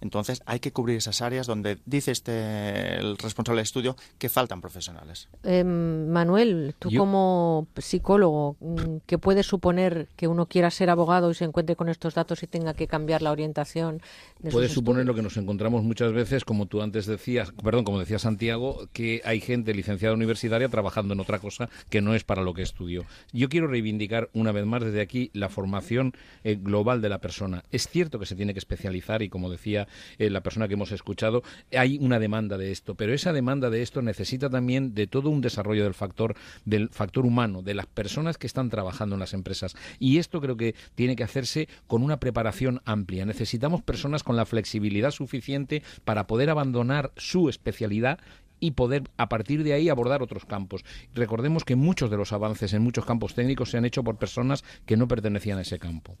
Entonces 0.00 0.42
hay 0.46 0.60
que 0.60 0.72
cubrir 0.72 0.98
esas 0.98 1.22
áreas 1.22 1.46
donde 1.46 1.78
dice 1.86 2.12
este 2.12 2.96
el 2.96 3.16
responsable 3.18 3.60
de 3.60 3.64
estudio 3.64 3.96
que 4.18 4.28
faltan 4.28 4.60
profesionales. 4.60 5.28
Eh, 5.42 5.64
Manuel, 5.64 6.74
tú 6.78 6.90
Yo- 6.90 7.00
como 7.00 7.66
psicólogo, 7.76 8.56
mm, 8.60 8.96
¿qué 9.06 9.18
puede 9.18 9.42
suponer 9.42 10.08
que 10.16 10.28
uno 10.28 10.46
quiera 10.46 10.70
ser 10.70 10.90
abogado 10.90 11.30
y 11.30 11.34
se 11.34 11.44
encuentre 11.44 11.76
con 11.76 11.88
estos 11.88 12.14
datos 12.14 12.42
y 12.42 12.46
tenga 12.46 12.74
que 12.74 12.86
cambiar 12.86 13.22
la 13.22 13.32
orientación? 13.32 14.00
De 14.38 14.50
Puede 14.50 14.68
suponer 14.68 15.06
lo 15.06 15.14
que 15.14 15.22
nos 15.22 15.36
encontramos 15.36 15.82
muchas 15.82 16.12
veces, 16.12 16.44
como 16.44 16.66
tú 16.66 16.82
antes 16.82 17.06
decías, 17.06 17.52
perdón, 17.62 17.84
como 17.84 17.98
decía 17.98 18.18
Santiago, 18.18 18.88
que 18.92 19.22
hay 19.24 19.40
gente 19.40 19.74
licenciada 19.74 20.14
universitaria 20.14 20.68
trabajando 20.68 21.14
en 21.14 21.20
otra 21.20 21.38
cosa 21.38 21.68
que 21.88 22.00
no 22.02 22.14
es 22.14 22.24
para 22.24 22.42
lo 22.42 22.54
que 22.54 22.62
estudió. 22.62 23.04
Yo 23.32 23.48
quiero 23.48 23.66
reivindicar 23.66 24.28
una 24.34 24.52
vez 24.52 24.66
más 24.66 24.82
desde 24.82 25.00
aquí 25.00 25.30
la 25.32 25.48
formación 25.48 26.12
eh, 26.44 26.56
global 26.60 27.00
de 27.00 27.08
la 27.08 27.18
persona. 27.18 27.64
Es 27.70 27.88
cierto 27.88 28.18
que 28.18 28.26
se 28.26 28.34
tiene 28.36 28.52
que 28.52 28.58
especializar 28.58 29.22
y, 29.22 29.28
como 29.28 29.50
decía 29.50 29.85
eh, 30.18 30.30
la 30.30 30.42
persona 30.42 30.68
que 30.68 30.74
hemos 30.74 30.92
escuchado, 30.92 31.42
hay 31.76 31.98
una 32.00 32.18
demanda 32.18 32.58
de 32.58 32.72
esto, 32.72 32.94
pero 32.94 33.12
esa 33.12 33.32
demanda 33.32 33.70
de 33.70 33.82
esto 33.82 34.02
necesita 34.02 34.50
también 34.50 34.94
de 34.94 35.06
todo 35.06 35.30
un 35.30 35.40
desarrollo 35.40 35.84
del 35.84 35.94
factor 35.94 36.34
del 36.64 36.88
factor 36.90 37.26
humano, 37.26 37.62
de 37.62 37.74
las 37.74 37.86
personas 37.86 38.38
que 38.38 38.46
están 38.46 38.70
trabajando 38.70 39.16
en 39.16 39.20
las 39.20 39.34
empresas. 39.34 39.76
Y 39.98 40.18
esto 40.18 40.40
creo 40.40 40.56
que 40.56 40.74
tiene 40.94 41.16
que 41.16 41.24
hacerse 41.24 41.68
con 41.86 42.02
una 42.02 42.18
preparación 42.18 42.80
amplia. 42.84 43.26
Necesitamos 43.26 43.82
personas 43.82 44.22
con 44.22 44.36
la 44.36 44.46
flexibilidad 44.46 45.10
suficiente 45.10 45.82
para 46.04 46.26
poder 46.26 46.50
abandonar 46.50 47.12
su 47.16 47.48
especialidad 47.48 48.18
y 48.60 48.72
poder 48.72 49.04
a 49.16 49.28
partir 49.28 49.62
de 49.64 49.74
ahí 49.74 49.88
abordar 49.88 50.22
otros 50.22 50.44
campos. 50.44 50.84
Recordemos 51.14 51.64
que 51.64 51.76
muchos 51.76 52.10
de 52.10 52.16
los 52.16 52.32
avances 52.32 52.72
en 52.72 52.82
muchos 52.82 53.04
campos 53.04 53.34
técnicos 53.34 53.70
se 53.70 53.78
han 53.78 53.84
hecho 53.84 54.02
por 54.02 54.16
personas 54.16 54.64
que 54.86 54.96
no 54.96 55.08
pertenecían 55.08 55.58
a 55.58 55.62
ese 55.62 55.78
campo. 55.78 56.16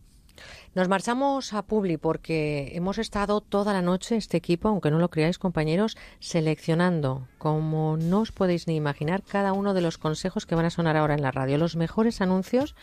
Nos 0.76 0.90
marchamos 0.90 1.54
a 1.54 1.62
Publi 1.62 1.96
porque 1.96 2.72
hemos 2.74 2.98
estado 2.98 3.40
toda 3.40 3.72
la 3.72 3.80
noche, 3.80 4.18
este 4.18 4.36
equipo, 4.36 4.68
aunque 4.68 4.90
no 4.90 4.98
lo 4.98 5.08
creáis, 5.08 5.38
compañeros, 5.38 5.96
seleccionando, 6.20 7.26
como 7.38 7.96
no 7.96 8.20
os 8.20 8.30
podéis 8.30 8.66
ni 8.66 8.76
imaginar, 8.76 9.22
cada 9.22 9.54
uno 9.54 9.72
de 9.72 9.80
los 9.80 9.96
consejos 9.96 10.44
que 10.44 10.54
van 10.54 10.66
a 10.66 10.70
sonar 10.70 10.98
ahora 10.98 11.14
en 11.14 11.22
la 11.22 11.30
radio. 11.30 11.56
Los 11.56 11.76
mejores 11.76 12.20
anuncios 12.20 12.74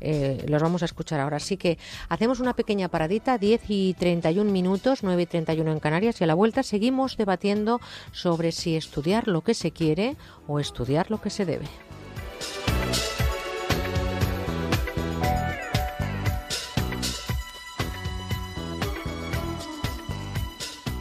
eh, 0.00 0.46
los 0.48 0.62
vamos 0.62 0.80
a 0.80 0.86
escuchar 0.86 1.20
ahora. 1.20 1.36
Así 1.36 1.58
que 1.58 1.76
hacemos 2.08 2.40
una 2.40 2.56
pequeña 2.56 2.88
paradita, 2.88 3.36
10 3.36 3.64
y 3.68 3.94
31 3.98 4.50
minutos, 4.50 5.02
9 5.02 5.20
y 5.20 5.26
31 5.26 5.72
en 5.72 5.80
Canarias, 5.80 6.22
y 6.22 6.24
a 6.24 6.28
la 6.28 6.34
vuelta 6.34 6.62
seguimos 6.62 7.18
debatiendo 7.18 7.82
sobre 8.12 8.52
si 8.52 8.76
estudiar 8.76 9.28
lo 9.28 9.42
que 9.42 9.52
se 9.52 9.72
quiere 9.72 10.16
o 10.46 10.58
estudiar 10.58 11.10
lo 11.10 11.20
que 11.20 11.28
se 11.28 11.44
debe. 11.44 11.66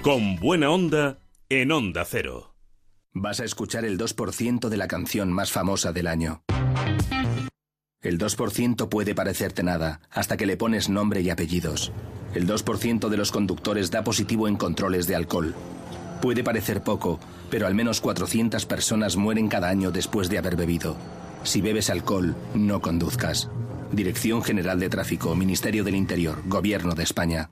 Con 0.01 0.37
buena 0.37 0.71
onda 0.71 1.19
en 1.47 1.71
Onda 1.71 2.03
Cero. 2.05 2.55
Vas 3.13 3.39
a 3.39 3.45
escuchar 3.45 3.85
el 3.85 3.99
2% 3.99 4.67
de 4.67 4.77
la 4.77 4.87
canción 4.87 5.31
más 5.31 5.51
famosa 5.51 5.93
del 5.93 6.07
año. 6.07 6.41
El 8.01 8.17
2% 8.17 8.89
puede 8.89 9.13
parecerte 9.13 9.61
nada, 9.61 10.01
hasta 10.09 10.37
que 10.37 10.47
le 10.47 10.57
pones 10.57 10.89
nombre 10.89 11.21
y 11.21 11.29
apellidos. 11.29 11.91
El 12.33 12.47
2% 12.47 13.09
de 13.09 13.17
los 13.17 13.31
conductores 13.31 13.91
da 13.91 14.03
positivo 14.03 14.47
en 14.47 14.55
controles 14.55 15.05
de 15.05 15.15
alcohol. 15.15 15.53
Puede 16.19 16.43
parecer 16.43 16.81
poco, 16.81 17.19
pero 17.51 17.67
al 17.67 17.75
menos 17.75 18.01
400 18.01 18.65
personas 18.65 19.17
mueren 19.17 19.49
cada 19.49 19.69
año 19.69 19.91
después 19.91 20.29
de 20.29 20.39
haber 20.39 20.55
bebido. 20.55 20.97
Si 21.43 21.61
bebes 21.61 21.91
alcohol, 21.91 22.35
no 22.55 22.81
conduzcas. 22.81 23.51
Dirección 23.91 24.41
General 24.41 24.79
de 24.79 24.89
Tráfico, 24.89 25.35
Ministerio 25.35 25.83
del 25.83 25.93
Interior, 25.93 26.41
Gobierno 26.47 26.95
de 26.95 27.03
España. 27.03 27.51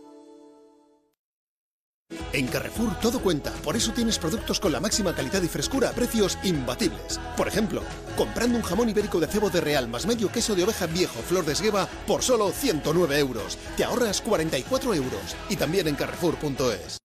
En 2.33 2.47
Carrefour 2.47 2.99
todo 2.99 3.19
cuenta, 3.19 3.51
por 3.63 3.75
eso 3.75 3.91
tienes 3.91 4.19
productos 4.19 4.59
con 4.59 4.71
la 4.71 4.79
máxima 4.79 5.13
calidad 5.13 5.41
y 5.41 5.47
frescura 5.47 5.89
a 5.89 5.93
precios 5.93 6.37
imbatibles. 6.43 7.19
Por 7.37 7.47
ejemplo, 7.47 7.83
comprando 8.15 8.57
un 8.57 8.63
jamón 8.63 8.89
ibérico 8.89 9.19
de 9.19 9.27
cebo 9.27 9.49
de 9.49 9.61
real 9.61 9.87
más 9.87 10.05
medio 10.05 10.31
queso 10.31 10.55
de 10.55 10.63
oveja 10.63 10.85
viejo 10.85 11.19
flor 11.21 11.45
de 11.45 11.53
esgueva 11.53 11.87
por 12.07 12.21
solo 12.23 12.51
109 12.51 13.19
euros. 13.19 13.57
Te 13.77 13.83
ahorras 13.83 14.21
44 14.21 14.93
euros. 14.93 15.35
Y 15.49 15.55
también 15.55 15.87
en 15.87 15.95
carrefour.es. 15.95 17.01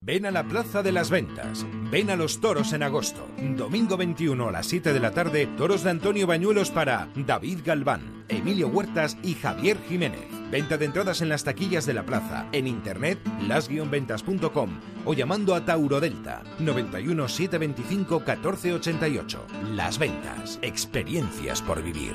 Ven 0.00 0.26
a 0.26 0.30
la 0.30 0.44
Plaza 0.44 0.82
de 0.82 0.92
las 0.92 1.10
Ventas. 1.10 1.66
Ven 1.90 2.08
a 2.08 2.16
los 2.16 2.40
toros 2.40 2.72
en 2.72 2.82
agosto. 2.82 3.26
Domingo 3.36 3.96
21 3.96 4.48
a 4.48 4.52
las 4.52 4.66
7 4.66 4.92
de 4.92 5.00
la 5.00 5.10
tarde, 5.10 5.46
toros 5.58 5.82
de 5.82 5.90
Antonio 5.90 6.26
Bañuelos 6.26 6.70
para 6.70 7.08
David 7.14 7.58
Galván, 7.64 8.24
Emilio 8.28 8.68
Huertas 8.68 9.18
y 9.22 9.34
Javier 9.34 9.76
Jiménez. 9.88 10.37
Venta 10.50 10.78
de 10.78 10.86
entradas 10.86 11.20
en 11.20 11.28
las 11.28 11.44
taquillas 11.44 11.84
de 11.84 11.94
la 11.94 12.04
plaza, 12.04 12.46
en 12.52 12.66
internet, 12.66 13.18
las-ventas.com 13.46 14.70
o 15.04 15.14
llamando 15.14 15.54
a 15.54 15.64
Tauro 15.64 16.00
Delta 16.00 16.42
91 16.58 17.28
725 17.28 18.20
1488. 18.20 19.46
Las 19.74 19.98
Ventas. 19.98 20.58
Experiencias 20.62 21.60
por 21.60 21.82
vivir. 21.82 22.14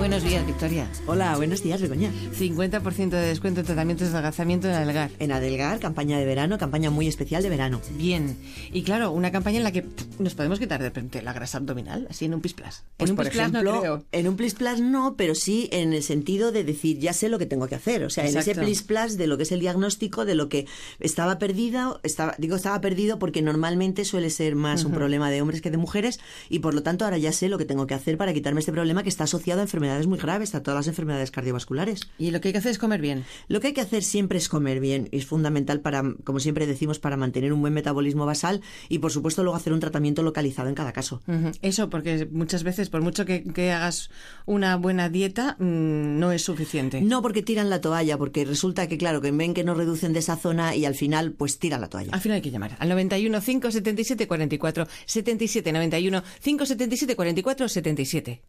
Buenos 0.00 0.22
días, 0.22 0.46
Victoria. 0.46 0.88
Hola, 1.06 1.36
buenos 1.36 1.62
días, 1.62 1.78
Begoña. 1.78 2.10
50% 2.10 3.10
de 3.10 3.18
descuento 3.18 3.60
en 3.60 3.66
tratamientos 3.66 4.08
de 4.08 4.14
adelgazamiento 4.14 4.66
en 4.66 4.72
Adelgar. 4.72 5.10
En 5.18 5.30
Adelgar, 5.30 5.78
campaña 5.78 6.18
de 6.18 6.24
verano, 6.24 6.56
campaña 6.56 6.88
muy 6.88 7.06
especial 7.06 7.42
de 7.42 7.50
verano. 7.50 7.82
Bien. 7.98 8.34
Y 8.72 8.82
claro, 8.82 9.10
una 9.10 9.30
campaña 9.30 9.58
en 9.58 9.62
la 9.62 9.72
que 9.72 9.84
nos 10.18 10.34
podemos 10.34 10.58
quitar 10.58 10.80
de 10.80 10.86
repente 10.86 11.20
la 11.20 11.34
grasa 11.34 11.58
abdominal, 11.58 12.06
así 12.08 12.24
en 12.24 12.32
un 12.32 12.40
pis 12.40 12.54
plus. 12.54 12.82
Pues 12.96 13.10
en 13.10 13.12
un 13.12 13.16
por 13.16 13.26
pis 13.26 13.32
plus 13.32 13.40
ejemplo, 13.42 13.74
no 13.74 13.80
creo. 13.82 14.04
en 14.10 14.26
un 14.26 14.36
plis 14.36 14.54
plus 14.54 14.80
no, 14.80 15.16
pero 15.18 15.34
sí 15.34 15.68
en 15.70 15.92
el 15.92 16.02
sentido 16.02 16.50
de 16.50 16.64
decir, 16.64 16.98
ya 16.98 17.12
sé 17.12 17.28
lo 17.28 17.38
que 17.38 17.44
tengo 17.44 17.68
que 17.68 17.74
hacer. 17.74 18.02
O 18.04 18.08
sea, 18.08 18.26
en 18.26 18.38
ese 18.38 18.54
plus 18.54 19.18
de 19.18 19.26
lo 19.26 19.36
que 19.36 19.42
es 19.42 19.52
el 19.52 19.60
diagnóstico, 19.60 20.24
de 20.24 20.34
lo 20.34 20.48
que 20.48 20.66
estaba 20.98 21.38
perdido, 21.38 22.00
estaba, 22.04 22.34
digo 22.38 22.56
estaba 22.56 22.80
perdido 22.80 23.18
porque 23.18 23.42
normalmente 23.42 24.06
suele 24.06 24.30
ser 24.30 24.56
más 24.56 24.86
un 24.86 24.92
problema 24.92 25.30
de 25.30 25.42
hombres 25.42 25.60
que 25.60 25.70
de 25.70 25.76
mujeres 25.76 26.20
y 26.48 26.60
por 26.60 26.72
lo 26.72 26.82
tanto 26.82 27.04
ahora 27.04 27.18
ya 27.18 27.32
sé 27.32 27.50
lo 27.50 27.58
que 27.58 27.66
tengo 27.66 27.86
que 27.86 27.92
hacer 27.92 28.16
para 28.16 28.32
quitarme 28.32 28.60
este 28.60 28.72
problema 28.72 29.02
que 29.02 29.10
está 29.10 29.24
asociado 29.24 29.60
a 29.60 29.64
enfermedades 29.64 29.89
muy 30.06 30.18
graves, 30.18 30.54
a 30.54 30.62
todas 30.62 30.78
las 30.78 30.88
enfermedades 30.88 31.30
cardiovasculares. 31.30 32.08
Y 32.18 32.30
lo 32.30 32.40
que 32.40 32.48
hay 32.48 32.52
que 32.52 32.58
hacer 32.58 32.72
es 32.72 32.78
comer 32.78 33.00
bien. 33.00 33.24
Lo 33.48 33.60
que 33.60 33.68
hay 33.68 33.72
que 33.72 33.80
hacer 33.80 34.02
siempre 34.02 34.38
es 34.38 34.48
comer 34.48 34.80
bien. 34.80 35.08
Es 35.12 35.26
fundamental 35.26 35.80
para, 35.80 36.02
como 36.24 36.40
siempre 36.40 36.66
decimos, 36.66 36.98
para 36.98 37.16
mantener 37.16 37.52
un 37.52 37.60
buen 37.60 37.72
metabolismo 37.72 38.26
basal 38.26 38.60
y, 38.88 38.98
por 38.98 39.12
supuesto, 39.12 39.42
luego 39.42 39.56
hacer 39.56 39.72
un 39.72 39.80
tratamiento 39.80 40.22
localizado 40.22 40.68
en 40.68 40.74
cada 40.74 40.92
caso. 40.92 41.22
Eso, 41.62 41.90
porque 41.90 42.28
muchas 42.30 42.62
veces, 42.62 42.90
por 42.90 43.02
mucho 43.02 43.24
que, 43.24 43.44
que 43.44 43.72
hagas 43.72 44.10
una 44.46 44.76
buena 44.76 45.08
dieta, 45.08 45.56
mm, 45.58 46.18
no 46.18 46.32
es 46.32 46.42
suficiente. 46.42 47.00
No 47.00 47.22
porque 47.22 47.42
tiran 47.42 47.70
la 47.70 47.80
toalla, 47.80 48.18
porque 48.18 48.44
resulta 48.44 48.86
que, 48.88 48.98
claro, 48.98 49.20
que 49.20 49.30
ven 49.30 49.54
que 49.54 49.64
no 49.64 49.74
reducen 49.74 50.12
de 50.12 50.20
esa 50.20 50.36
zona 50.36 50.76
y 50.76 50.84
al 50.84 50.94
final, 50.94 51.32
pues 51.32 51.58
tiran 51.58 51.80
la 51.80 51.88
toalla. 51.88 52.12
Al 52.12 52.20
final 52.20 52.36
hay 52.36 52.42
que 52.42 52.50
llamar 52.50 52.76
al 52.78 52.88
91 52.88 53.40
577 53.40 54.26
44 54.26 54.86
77 55.06 55.72
91 55.72 56.22
577 56.40 57.16
44 57.16 57.68
77. 57.68 58.42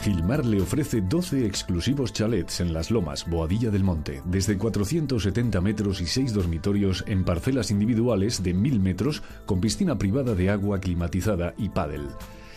Gilmar 0.00 0.46
le 0.46 0.62
ofrece 0.62 1.00
12 1.00 1.44
exclusivos 1.44 2.12
chalets 2.12 2.60
en 2.60 2.72
Las 2.72 2.90
Lomas, 2.90 3.28
Boadilla 3.28 3.70
del 3.70 3.82
Monte, 3.82 4.22
desde 4.24 4.56
470 4.56 5.60
metros 5.60 6.00
y 6.00 6.06
6 6.06 6.32
dormitorios 6.32 7.02
en 7.08 7.24
parcelas 7.24 7.72
individuales 7.72 8.42
de 8.42 8.54
1000 8.54 8.80
metros 8.80 9.22
con 9.44 9.60
piscina 9.60 9.98
privada 9.98 10.34
de 10.34 10.50
agua 10.50 10.78
climatizada 10.78 11.52
y 11.58 11.68
pádel. 11.68 12.08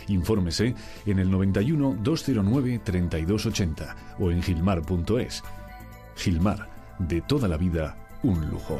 Infórmese 0.08 0.76
en 1.06 1.20
el 1.20 1.32
91 1.32 1.98
209 2.04 2.82
3280 2.84 3.96
o 4.20 4.32
en 4.32 4.44
gilmar.es. 4.44 5.44
Gilmar, 6.16 6.70
de 7.00 7.22
toda 7.22 7.48
la 7.48 7.58
vida, 7.58 7.98
un 8.22 8.50
lujo. 8.50 8.80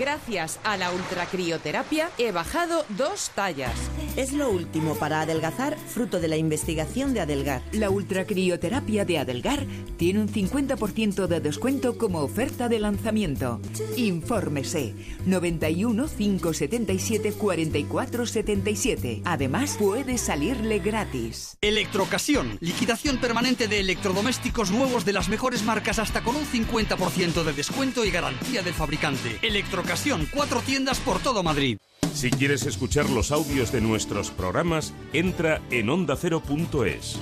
Gracias 0.00 0.58
a 0.64 0.78
la 0.78 0.90
ultracrioterapia 0.92 2.08
he 2.16 2.32
bajado 2.32 2.86
dos 2.88 3.32
tallas. 3.34 3.74
Es 4.16 4.32
lo 4.32 4.48
último 4.48 4.94
para 4.94 5.20
adelgazar, 5.20 5.76
fruto 5.76 6.20
de 6.20 6.28
la 6.28 6.38
investigación 6.38 7.12
de 7.12 7.20
Adelgar. 7.20 7.60
La 7.72 7.90
ultracrioterapia 7.90 9.04
de 9.04 9.18
Adelgar 9.18 9.66
tiene 9.98 10.20
un 10.20 10.28
50% 10.30 11.26
de 11.26 11.40
descuento 11.40 11.98
como 11.98 12.20
oferta 12.20 12.70
de 12.70 12.78
lanzamiento. 12.78 13.60
Infórmese 13.98 14.94
91 15.26 16.06
577 16.16 17.34
44 17.34 18.26
77. 18.26 19.20
Además, 19.26 19.76
puede 19.78 20.16
salirle 20.16 20.78
gratis. 20.78 21.58
Electrocasión, 21.60 22.56
liquidación 22.60 23.18
permanente 23.18 23.68
de 23.68 23.80
electrodomésticos 23.80 24.70
nuevos 24.70 25.04
de 25.04 25.12
las 25.12 25.28
mejores 25.28 25.62
marcas 25.62 25.98
hasta 25.98 26.22
con 26.22 26.36
un 26.36 26.46
50% 26.46 27.44
de 27.44 27.52
descuento 27.52 28.06
y 28.06 28.10
garantía 28.10 28.62
del 28.62 28.72
fabricante. 28.72 29.38
Electrocasión, 29.42 29.89
cuatro 30.32 30.60
tiendas 30.60 31.00
por 31.00 31.20
todo 31.20 31.42
Madrid. 31.42 31.78
Si 32.14 32.30
quieres 32.30 32.64
escuchar 32.66 33.08
los 33.10 33.32
audios 33.32 33.72
de 33.72 33.80
nuestros 33.80 34.30
programas, 34.30 34.94
entra 35.12 35.60
en 35.70 35.90
ondacero.es. 35.90 37.18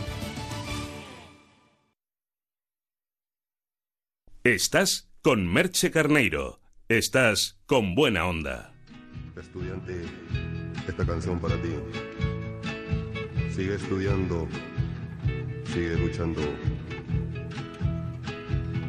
Estás 4.45 5.09
con 5.23 5.47
Merche 5.51 5.91
Carneiro. 5.91 6.61
Estás 6.89 7.59
con 7.67 7.95
buena 7.95 8.27
onda. 8.27 8.73
Estudiante, 9.37 10.05
esta 10.87 11.07
canción 11.07 11.39
para 11.39 11.61
ti. 11.63 11.71
Sigue 13.55 13.77
estudiando, 13.77 14.49
sigue 15.73 15.97
luchando. 15.97 16.43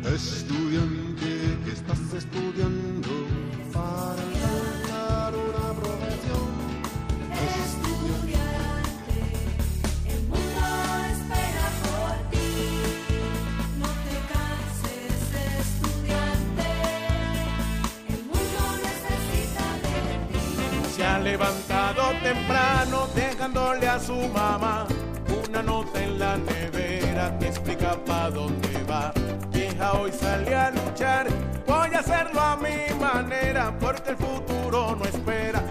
Estudiante 0.05 1.27
que 1.65 1.71
estás 1.71 2.13
estudiando 2.13 2.88
levantado 21.31 22.11
temprano 22.23 23.07
dejándole 23.13 23.87
a 23.87 23.99
su 23.99 24.15
mamá 24.29 24.87
una 25.43 25.61
nota 25.61 26.03
en 26.03 26.17
la 26.17 26.37
nevera 26.37 27.37
que 27.37 27.47
explica 27.49 27.95
para 28.03 28.31
dónde 28.31 28.83
va. 28.89 29.13
Vieja 29.51 29.93
hoy 29.93 30.11
sale 30.11 30.55
a 30.55 30.71
luchar, 30.71 31.27
voy 31.67 31.93
a 31.93 31.99
hacerlo 31.99 32.41
a 32.41 32.55
mi 32.57 32.99
manera 32.99 33.71
porque 33.79 34.09
el 34.11 34.17
futuro 34.17 34.95
no 34.95 35.05
espera 35.05 35.61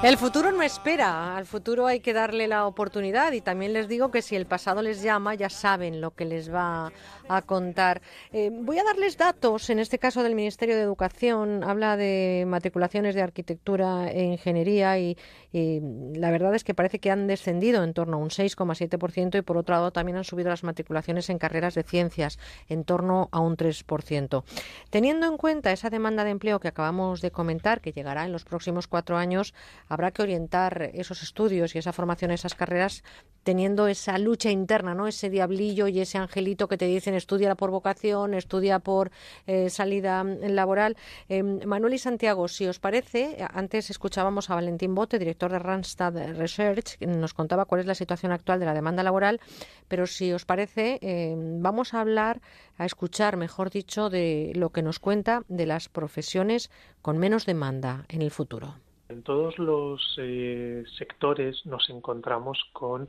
El 0.00 0.16
futuro 0.16 0.52
no 0.52 0.62
espera, 0.62 1.36
al 1.36 1.44
futuro 1.44 1.86
hay 1.88 1.98
que 1.98 2.12
darle 2.12 2.46
la 2.46 2.66
oportunidad 2.66 3.32
y 3.32 3.40
también 3.40 3.72
les 3.72 3.88
digo 3.88 4.12
que 4.12 4.22
si 4.22 4.36
el 4.36 4.46
pasado 4.46 4.80
les 4.80 5.02
llama 5.02 5.34
ya 5.34 5.50
saben 5.50 6.00
lo 6.00 6.12
que 6.12 6.24
les 6.24 6.54
va 6.54 6.92
a 7.28 7.42
contar. 7.42 8.00
Eh, 8.32 8.50
voy 8.52 8.78
a 8.78 8.84
darles 8.84 9.16
datos, 9.16 9.70
en 9.70 9.80
este 9.80 9.98
caso 9.98 10.22
del 10.22 10.36
Ministerio 10.36 10.76
de 10.76 10.82
Educación, 10.82 11.64
habla 11.64 11.96
de 11.96 12.44
matriculaciones 12.46 13.16
de 13.16 13.22
arquitectura 13.22 14.08
e 14.08 14.22
ingeniería 14.22 14.98
y 15.00 15.16
la 15.52 16.30
verdad 16.30 16.54
es 16.54 16.62
que 16.62 16.74
parece 16.74 17.00
que 17.00 17.10
han 17.10 17.26
descendido 17.26 17.82
en 17.82 17.92
torno 17.92 18.18
a 18.18 18.20
un 18.20 18.28
6,7% 18.28 19.38
y 19.38 19.42
por 19.42 19.56
otro 19.56 19.74
lado 19.74 19.90
también 19.90 20.16
han 20.16 20.24
subido 20.24 20.50
las 20.50 20.62
matriculaciones 20.62 21.28
en 21.28 21.38
carreras 21.38 21.74
de 21.74 21.82
ciencias 21.82 22.38
en 22.68 22.84
torno 22.84 23.28
a 23.32 23.40
un 23.40 23.56
3%. 23.56 24.44
Teniendo 24.90 25.26
en 25.26 25.36
cuenta 25.36 25.72
esa 25.72 25.90
demanda 25.90 26.22
de 26.22 26.30
empleo 26.30 26.60
que 26.60 26.68
acabamos 26.68 27.20
de 27.20 27.32
comentar, 27.32 27.67
que 27.76 27.92
llegará 27.92 28.24
en 28.24 28.32
los 28.32 28.44
próximos 28.44 28.86
cuatro 28.86 29.16
años, 29.16 29.54
habrá 29.88 30.10
que 30.10 30.22
orientar 30.22 30.90
esos 30.94 31.22
estudios 31.22 31.74
y 31.74 31.78
esa 31.78 31.92
formación, 31.92 32.30
esas 32.30 32.54
carreras, 32.54 33.04
teniendo 33.42 33.86
esa 33.86 34.18
lucha 34.18 34.50
interna, 34.50 34.94
¿no? 34.94 35.06
ese 35.06 35.30
diablillo 35.30 35.88
y 35.88 36.00
ese 36.00 36.18
angelito 36.18 36.68
que 36.68 36.76
te 36.76 36.86
dicen 36.86 37.14
estudia 37.14 37.54
por 37.54 37.70
vocación, 37.70 38.34
estudia 38.34 38.78
por 38.78 39.10
eh, 39.46 39.70
salida 39.70 40.24
laboral. 40.24 40.96
Eh, 41.28 41.42
Manuel 41.42 41.94
y 41.94 41.98
Santiago, 41.98 42.48
si 42.48 42.66
os 42.66 42.78
parece, 42.78 43.38
antes 43.52 43.90
escuchábamos 43.90 44.50
a 44.50 44.54
Valentín 44.54 44.94
Bote, 44.94 45.18
director 45.18 45.50
de 45.50 45.58
Randstad 45.58 46.14
Research, 46.36 46.98
que 46.98 47.06
nos 47.06 47.34
contaba 47.34 47.64
cuál 47.64 47.80
es 47.80 47.86
la 47.86 47.94
situación 47.94 48.32
actual 48.32 48.60
de 48.60 48.66
la 48.66 48.74
demanda 48.74 49.02
laboral, 49.02 49.40
pero 49.88 50.06
si 50.06 50.32
os 50.32 50.44
parece, 50.44 50.98
eh, 51.00 51.34
vamos 51.36 51.94
a 51.94 52.00
hablar, 52.00 52.40
a 52.78 52.86
escuchar, 52.86 53.36
mejor 53.36 53.70
dicho, 53.70 54.08
de 54.08 54.52
lo 54.54 54.70
que 54.70 54.82
nos 54.82 54.98
cuenta 54.98 55.42
de 55.48 55.66
las 55.66 55.88
profesiones 55.88 56.70
con 57.02 57.18
menos 57.18 57.44
demanda 57.44 58.06
en 58.08 58.22
el 58.22 58.30
futuro. 58.30 58.74
En 59.08 59.22
todos 59.22 59.58
los 59.58 60.16
eh, 60.18 60.84
sectores 60.96 61.64
nos 61.66 61.88
encontramos 61.90 62.58
con 62.72 63.08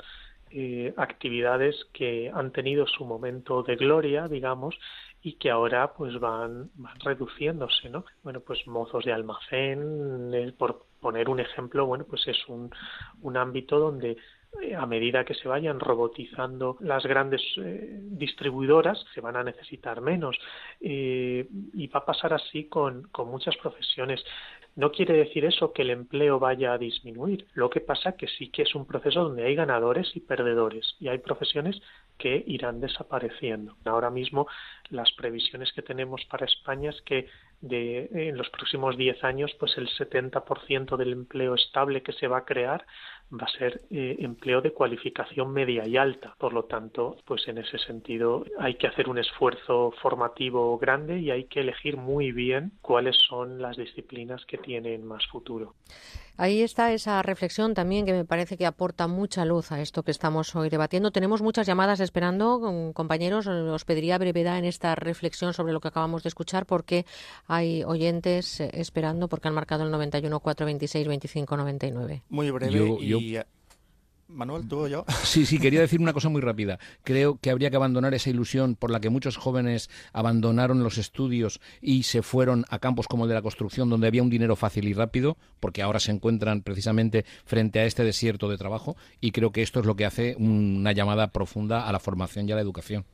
eh, 0.52 0.94
actividades 0.98 1.76
que 1.94 2.32
han 2.34 2.52
tenido 2.52 2.88
su 2.88 3.06
momento 3.06 3.62
de 3.62 3.76
gloria, 3.76 4.28
digamos, 4.28 4.76
y 5.22 5.34
que 5.34 5.52
ahora 5.52 5.94
pues 5.94 6.20
van, 6.20 6.72
van 6.76 7.00
reduciéndose, 7.02 7.90
¿no? 7.90 8.06
Bueno, 8.24 8.40
pues 8.40 8.66
mozos 8.66 9.06
de 9.06 9.14
almacén, 9.14 10.34
eh, 10.34 10.54
por 10.58 10.86
poner 11.02 11.30
un 11.30 11.40
ejemplo, 11.40 11.86
bueno, 11.86 12.06
pues 12.06 12.28
es 12.28 12.38
un, 12.48 12.72
un 13.22 13.38
ámbito 13.38 13.78
donde 13.78 14.18
a 14.78 14.86
medida 14.86 15.26
que 15.26 15.36
se 15.36 15.48
vayan 15.48 15.80
robotizando 15.80 16.78
las 16.80 17.04
grandes 17.06 17.42
eh, 17.58 18.00
distribuidoras, 18.02 19.04
se 19.14 19.22
van 19.22 19.36
a 19.36 19.44
necesitar 19.44 20.02
menos. 20.02 20.38
Eh, 20.82 21.48
y 21.74 21.88
va 21.88 22.00
a 22.00 22.06
pasar 22.06 22.34
así 22.34 22.66
con, 22.66 23.04
con 23.12 23.30
muchas 23.30 23.56
profesiones. 23.58 24.24
No 24.76 24.92
quiere 24.92 25.14
decir 25.14 25.46
eso 25.46 25.74
que 25.74 25.82
el 25.82 25.90
empleo 25.90 26.40
vaya 26.40 26.74
a 26.74 26.78
disminuir. 26.78 27.48
Lo 27.54 27.70
que 27.70 27.82
pasa 27.82 28.14
que 28.14 28.28
sí 28.28 28.50
que 28.50 28.62
es 28.62 28.76
un 28.76 28.86
proceso 28.86 29.24
donde 29.24 29.44
hay 29.44 29.56
ganadores 29.56 30.16
y 30.16 30.22
perdedores 30.22 30.96
y 31.00 31.10
hay 31.10 31.18
profesiones 31.18 31.82
que 32.18 32.44
irán 32.48 32.80
desapareciendo. 32.80 33.76
Ahora 33.86 34.10
mismo 34.10 34.48
las 34.90 35.12
previsiones 35.14 35.74
que 35.74 35.82
tenemos 35.82 36.24
para 36.26 36.46
España 36.46 36.92
es 36.92 37.02
que 37.02 37.28
de, 37.62 38.10
en 38.12 38.38
los 38.38 38.50
próximos 38.50 38.96
10 38.96 39.24
años 39.24 39.52
pues 39.60 39.78
el 39.78 39.90
70% 39.90 40.96
del 40.96 41.12
empleo 41.12 41.56
estable 41.56 42.02
que 42.02 42.14
se 42.14 42.28
va 42.28 42.40
a 42.40 42.46
crear 42.46 42.86
va 43.32 43.46
a 43.46 43.58
ser 43.58 43.82
eh, 43.90 44.18
empleo 44.20 44.62
de 44.62 44.72
cualificación 44.72 45.52
media 45.52 45.88
y 45.88 45.98
alta. 45.98 46.36
Por 46.38 46.54
lo 46.54 46.66
tanto, 46.66 47.18
pues 47.26 47.48
en 47.48 47.58
ese 47.58 47.78
sentido 47.78 48.46
hay 48.58 48.76
que 48.76 48.88
hacer 48.88 49.10
un 49.10 49.18
esfuerzo 49.18 49.94
formativo 50.02 50.78
grande 50.78 51.20
y 51.20 51.32
hay 51.32 51.46
que 51.46 51.62
elegir 51.62 51.98
muy 51.98 52.32
bien 52.32 52.72
cuáles 52.82 53.16
son 53.18 53.62
las 53.62 53.78
disciplinas 53.78 54.46
que 54.46 54.58
tienen 54.58 55.06
más 55.06 55.26
futuro. 55.28 55.76
Ahí 56.42 56.62
está 56.62 56.94
esa 56.94 57.22
reflexión 57.22 57.74
también 57.74 58.06
que 58.06 58.14
me 58.14 58.24
parece 58.24 58.56
que 58.56 58.66
aporta 58.66 59.10
mucha 59.10 59.44
luz 59.44 59.74
a 59.74 59.82
esto 59.82 60.04
que 60.04 60.12
estamos 60.12 60.56
hoy 60.56 60.70
debatiendo. 60.70 61.12
Tenemos 61.12 61.42
muchas 61.42 61.68
llamadas 61.68 62.00
esperando, 62.00 62.62
compañeros. 62.94 63.46
Os 63.46 63.84
pediría 63.84 64.18
brevedad 64.18 64.58
en 64.58 64.64
esta 64.64 64.96
reflexión 64.96 65.54
sobre 65.54 65.74
lo 65.74 65.82
que 65.82 65.90
acabamos 65.90 66.24
de 66.24 66.30
escuchar 66.30 66.66
porque 66.66 67.06
hay 67.48 67.84
oyentes 67.84 68.62
eh, 68.62 68.70
esperando 68.72 69.28
porque 69.28 69.50
han 69.50 69.54
marcado 69.54 69.84
el 69.84 69.92
91 69.92 70.40
426 70.40 71.08
25 71.10 71.58
99. 71.58 72.24
Muy 72.30 72.52
breve 72.52 72.72
Yo- 72.72 73.20
y... 73.20 73.38
Manuel, 74.30 74.68
tú 74.68 74.82
o 74.82 74.88
yo. 74.88 75.06
Sí, 75.24 75.46
sí, 75.46 75.60
quería 75.60 75.82
decir 75.82 76.00
una 76.00 76.14
cosa 76.14 76.30
muy 76.30 76.42
rápida. 76.42 76.80
Creo 77.04 77.38
que 77.40 77.50
habría 77.50 77.70
que 77.70 77.76
abandonar 77.76 78.14
esa 78.14 78.30
ilusión 78.30 78.76
por 78.76 78.92
la 78.92 79.00
que 79.00 79.10
muchos 79.10 79.38
jóvenes 79.38 79.90
abandonaron 80.14 80.84
los 80.84 80.98
estudios 80.98 81.60
y 81.82 82.04
se 82.04 82.22
fueron 82.22 82.66
a 82.70 82.80
campos 82.80 83.08
como 83.08 83.26
el 83.26 83.30
de 83.30 83.36
la 83.36 83.42
construcción, 83.42 83.90
donde 83.90 84.08
había 84.08 84.24
un 84.24 84.30
dinero 84.30 84.56
fácil 84.56 84.88
y 84.88 84.94
rápido, 84.94 85.38
porque 85.60 85.82
ahora 85.82 86.00
se 86.00 86.12
encuentran 86.12 86.62
precisamente 86.62 87.26
frente 87.46 87.80
a 87.80 87.86
este 87.86 88.04
desierto 88.04 88.50
de 88.50 88.58
trabajo. 88.58 88.96
Y 89.20 89.32
creo 89.32 89.52
que 89.52 89.62
esto 89.62 89.80
es 89.80 89.86
lo 89.86 89.96
que 89.96 90.06
hace 90.06 90.36
una 90.38 90.92
llamada 90.92 91.32
profunda 91.32 91.88
a 91.88 91.92
la 91.92 92.00
formación 92.00 92.48
y 92.48 92.52
a 92.52 92.56
la 92.56 92.62
educación. 92.62 93.06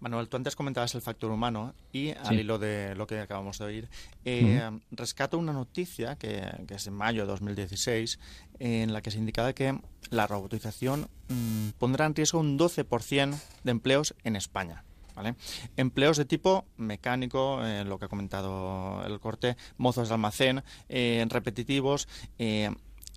Manuel, 0.00 0.28
tú 0.28 0.36
antes 0.38 0.56
comentabas 0.56 0.94
el 0.94 1.02
factor 1.02 1.30
humano 1.30 1.74
y 1.92 2.10
al 2.10 2.28
Sí. 2.28 2.34
hilo 2.36 2.58
de 2.58 2.94
lo 2.94 3.06
que 3.06 3.20
acabamos 3.20 3.58
de 3.58 3.64
oír, 3.66 3.88
eh, 4.24 4.70
rescato 4.90 5.36
una 5.38 5.52
noticia 5.52 6.16
que, 6.16 6.42
que 6.66 6.74
es 6.74 6.86
en 6.86 6.94
mayo 6.94 7.22
de 7.22 7.28
2016 7.28 8.18
en 8.58 8.92
la 8.92 9.02
que 9.02 9.10
se 9.10 9.18
indicaba 9.18 9.52
que 9.52 9.78
la 10.10 10.26
robotización 10.26 11.08
mm, 11.28 11.70
pondrá 11.78 12.06
en 12.06 12.14
riesgo 12.14 12.40
un 12.40 12.58
12% 12.58 13.38
de 13.64 13.70
empleos 13.70 14.14
en 14.24 14.36
España. 14.36 14.84
¿vale? 15.14 15.34
Empleos 15.76 16.16
de 16.16 16.24
tipo 16.24 16.64
mecánico, 16.78 17.62
eh, 17.62 17.84
lo 17.84 17.98
que 17.98 18.06
ha 18.06 18.08
comentado 18.08 19.04
el 19.04 19.20
corte, 19.20 19.56
mozos 19.76 20.08
de 20.08 20.14
almacén, 20.14 20.62
eh, 20.88 21.26
repetitivos. 21.28 22.08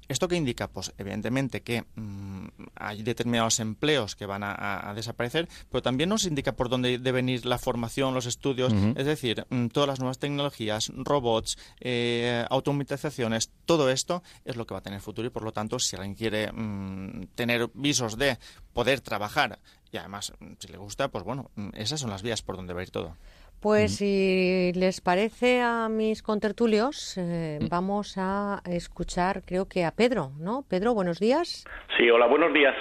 ¿Esto 0.07 0.27
qué 0.27 0.35
indica? 0.35 0.67
Pues 0.67 0.93
evidentemente 0.98 1.61
que 1.61 1.85
mm, 1.95 2.48
hay 2.75 3.03
determinados 3.03 3.59
empleos 3.59 4.15
que 4.15 4.25
van 4.25 4.43
a, 4.43 4.93
desaparecer, 4.95 5.48
pero 5.69 5.82
también 5.82 6.09
nos 6.09 6.25
indica 6.25 6.53
por 6.53 6.69
dónde 6.69 6.98
deben 6.98 7.30
ir 7.30 7.45
la 7.45 7.57
formación, 7.57 8.14
los 8.14 8.25
estudios, 8.25 8.73
es 8.73 9.06
decir, 9.06 9.45
mm, 9.49 9.67
todas 9.67 9.88
las 9.88 9.99
nuevas 9.99 10.19
tecnologías, 10.19 10.91
robots, 10.95 11.57
eh, 11.80 12.45
automatizaciones, 12.49 13.51
todo 13.65 13.90
esto 13.90 14.23
es 14.45 14.56
lo 14.56 14.65
que 14.65 14.73
va 14.73 14.80
a 14.80 14.83
tener 14.83 15.01
futuro 15.01 15.27
y 15.27 15.32
por 15.32 15.43
lo 15.43 15.51
tanto 15.51 15.80
si 15.80 15.95
alguien 15.95 16.15
quiere 16.15 16.51
mm, 16.51 17.27
tener 17.35 17.69
visos 17.73 18.17
de 18.17 18.38
poder 18.73 19.01
trabajar 19.01 19.59
y 19.93 19.98
además 19.98 20.33
si 20.57 20.67
le 20.69 20.77
gusta, 20.77 21.09
pues 21.09 21.23
bueno, 21.23 21.51
mm, 21.56 21.69
esas 21.75 21.99
son 21.99 22.09
las 22.09 22.23
vías 22.23 22.41
por 22.41 22.56
donde 22.56 22.73
va 22.73 22.82
a 22.82 22.83
ir 22.83 22.91
todo. 22.91 23.15
Pues 23.64 23.95
si 23.95 24.74
les 24.75 25.00
parece 25.00 25.61
a 25.61 25.88
mis 25.88 26.22
contertulios, 26.22 27.17
eh, 27.17 27.59
vamos 27.69 28.17
a 28.17 28.61
escuchar, 28.66 29.42
creo 29.45 29.69
que 29.69 29.85
a 29.85 29.92
Pedro, 29.92 30.32
¿no? 30.38 30.66
Pedro, 30.69 30.93
buenos 30.93 31.17
días. 31.17 31.64
Sí, 31.95 32.09
hola, 32.09 32.27
buenos 32.27 32.51
días. 32.51 32.75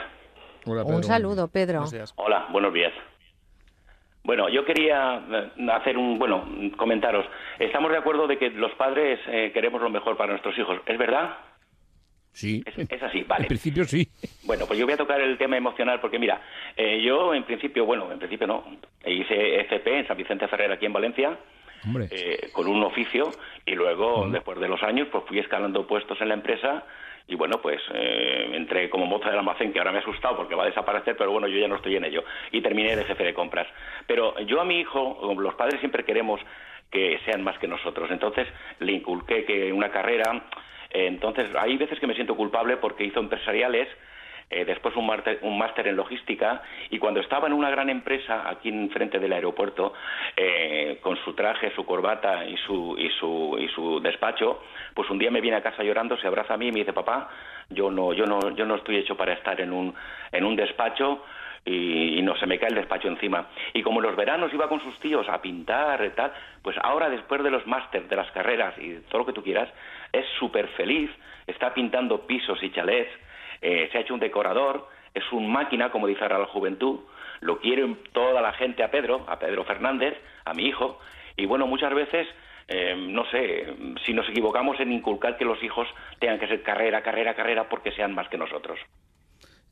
Un 0.67 1.05
saludo, 1.05 1.47
Pedro. 1.47 1.85
Hola, 2.17 2.49
buenos 2.51 2.75
días. 2.75 2.93
Bueno, 4.25 4.49
yo 4.49 4.65
quería 4.65 5.25
eh, 5.31 5.71
hacer 5.73 5.97
un, 5.97 6.19
bueno, 6.19 6.45
comentaros. 6.77 7.27
Estamos 7.61 7.93
de 7.93 7.99
acuerdo 7.99 8.27
de 8.27 8.37
que 8.37 8.51
los 8.51 8.73
padres 8.73 9.21
eh, 9.29 9.53
queremos 9.55 9.81
lo 9.81 9.89
mejor 9.89 10.17
para 10.17 10.33
nuestros 10.33 10.59
hijos. 10.59 10.81
¿Es 10.87 10.99
verdad? 10.99 11.31
Sí. 12.33 12.63
Es, 12.65 12.79
es 12.79 13.03
así, 13.03 13.23
vale. 13.23 13.45
En 13.45 13.49
principio 13.49 13.85
sí. 13.85 14.09
Bueno, 14.45 14.67
pues 14.67 14.79
yo 14.79 14.87
voy 14.87 14.95
a 14.95 14.97
tocar 14.97 15.21
el 15.21 15.37
tema 15.37 15.57
emocional 15.57 16.01
porque 16.01 16.19
mira, 16.19 16.41
eh, 16.77 17.03
yo 17.03 17.35
en 17.35 17.45
principio, 17.45 17.85
bueno, 17.85 18.11
en 18.11 18.19
principio 18.19 18.47
no, 18.47 18.65
hice 19.07 19.61
FP 19.61 19.99
en 19.99 20.07
San 20.07 20.17
Vicente 20.17 20.49
Ferrer 20.49 20.73
aquí 20.73 20.87
en 20.87 20.93
Valencia 20.93 21.39
eh, 22.11 22.51
con 22.53 22.69
un 22.69 22.83
oficio 22.85 23.31
y 23.67 23.75
luego 23.75 24.29
después 24.29 24.59
de 24.61 24.69
los 24.69 24.83
años 24.83 25.09
pues 25.11 25.25
fui 25.27 25.41
escalando 25.41 25.87
puestos 25.87 26.21
en 26.21 26.29
la 26.29 26.35
empresa 26.35 26.85
y 27.27 27.35
bueno 27.35 27.61
pues 27.61 27.81
eh, 27.93 28.51
entré 28.53 28.89
como 28.89 29.07
moza 29.07 29.31
del 29.31 29.39
almacén 29.41 29.73
que 29.73 29.81
ahora 29.81 29.91
me 29.91 29.99
ha 29.99 30.01
asustado 30.01 30.37
porque 30.37 30.55
va 30.55 30.63
a 30.63 30.67
desaparecer 30.67 31.17
pero 31.17 31.33
bueno 31.33 31.49
yo 31.49 31.59
ya 31.59 31.67
no 31.67 31.77
estoy 31.77 31.97
en 31.97 32.05
ello 32.05 32.23
y 32.53 32.61
terminé 32.61 32.95
de 32.95 33.05
jefe 33.05 33.25
de 33.25 33.35
compras 33.35 33.67
pero 34.07 34.39
yo 34.43 34.61
a 34.61 34.65
mi 34.65 34.79
hijo 34.79 35.35
los 35.37 35.55
padres 35.55 35.81
siempre 35.81 36.05
queremos 36.05 36.41
que 36.91 37.19
sean 37.25 37.43
más 37.43 37.59
que 37.59 37.67
nosotros 37.67 38.09
entonces 38.13 38.47
le 38.79 38.93
inculqué 38.93 39.45
que 39.45 39.73
una 39.73 39.91
carrera 39.91 40.45
entonces 40.93 41.49
hay 41.59 41.77
veces 41.77 41.99
que 41.99 42.07
me 42.07 42.15
siento 42.15 42.37
culpable 42.37 42.77
porque 42.77 43.05
hizo 43.05 43.21
empresariales 43.21 43.89
eh, 44.53 44.67
después 44.67 44.95
un 44.97 45.07
máster, 45.07 45.39
un 45.41 45.63
en 45.77 45.97
logística 45.97 46.61
y 46.91 46.99
cuando 46.99 47.21
estaba 47.21 47.47
en 47.47 47.55
una 47.55 47.71
gran 47.71 47.89
empresa 47.89 48.51
aquí 48.51 48.69
en 48.69 48.91
frente 48.91 49.19
del 49.19 49.33
aeropuerto 49.33 49.95
eh, 50.37 50.99
con 51.01 51.17
su 51.25 51.33
traje, 51.33 51.73
su 51.75 51.87
corbata 51.87 52.45
y 52.45 52.59
su, 52.59 52.95
y, 52.99 53.09
su, 53.19 53.57
y 53.59 53.69
su 53.69 54.01
despacho, 54.01 54.63
pues 54.93 55.09
un 55.09 55.19
día 55.19 55.31
me 55.31 55.41
viene 55.41 55.57
a 55.57 55.63
casa 55.63 55.83
llorando, 55.83 56.19
se 56.19 56.27
abraza 56.27 56.53
a 56.53 56.57
mí 56.59 56.69
y 56.69 56.73
me 56.73 56.81
dice 56.81 56.93
papá, 56.93 57.31
yo 57.71 57.91
no, 57.91 58.13
yo 58.13 58.27
no, 58.27 58.51
yo 58.51 58.67
no 58.67 58.75
estoy 58.75 58.97
hecho 58.97 59.17
para 59.17 59.33
estar 59.33 59.59
en 59.59 59.73
un, 59.73 59.95
en 60.31 60.45
un 60.45 60.55
despacho 60.55 61.25
y, 61.65 62.19
y 62.19 62.23
no 62.23 62.37
se 62.37 62.47
me 62.47 62.59
cae 62.59 62.69
el 62.69 62.75
despacho 62.75 63.09
encima. 63.09 63.47
Y 63.73 63.83
como 63.83 64.01
en 64.01 64.09
los 64.09 64.17
veranos 64.17 64.53
iba 64.53 64.69
con 64.69 64.83
sus 64.83 64.99
tíos 65.01 65.27
a 65.31 65.41
pintar 65.41 66.05
y 66.05 66.11
tal, 66.11 66.31
pues 66.61 66.77
ahora 66.83 67.09
después 67.09 67.43
de 67.43 67.51
los 67.51 67.67
máster, 67.67 68.07
de 68.07 68.17
las 68.17 68.31
carreras 68.33 68.75
y 68.79 68.97
todo 69.09 69.21
lo 69.21 69.27
que 69.27 69.33
tú 69.33 69.43
quieras, 69.43 69.71
es 70.13 70.27
súper 70.39 70.69
feliz, 70.69 71.11
está 71.47 71.75
pintando 71.75 72.27
pisos 72.27 72.63
y 72.63 72.71
chalets, 72.71 73.11
eh, 73.61 73.89
se 73.91 73.99
ha 73.99 74.01
hecho 74.03 74.15
un 74.15 74.21
decorador, 74.21 74.89
es 75.15 75.25
un 75.33 75.51
máquina, 75.51 75.91
como 75.91 76.07
dice 76.07 76.23
ahora 76.23 76.39
la 76.39 76.47
juventud, 76.47 77.01
lo 77.41 77.59
quiere 77.59 77.97
toda 78.13 78.41
la 78.41 78.53
gente 78.53 78.83
a 78.83 78.91
Pedro, 78.91 79.25
a 79.29 79.39
Pedro 79.39 79.65
Fernández, 79.65 80.15
a 80.45 80.55
mi 80.55 80.67
hijo, 80.67 80.99
y 81.37 81.47
bueno, 81.47 81.67
muchas 81.67 81.95
veces, 81.95 82.29
eh, 82.69 82.95
no 82.97 83.25
sé, 83.31 83.75
si 84.05 84.13
nos 84.13 84.29
equivocamos 84.29 84.79
en 84.81 84.93
inculcar 84.93 85.37
que 85.37 85.45
los 85.45 85.63
hijos 85.63 85.89
tengan 86.21 86.39
que 86.39 86.47
ser 86.47 86.63
carrera, 86.63 87.03
carrera, 87.03 87.35
carrera, 87.35 87.69
porque 87.69 87.93
sean 87.93 88.15
más 88.15 88.29
que 88.29 88.39
nosotros. 88.39 88.79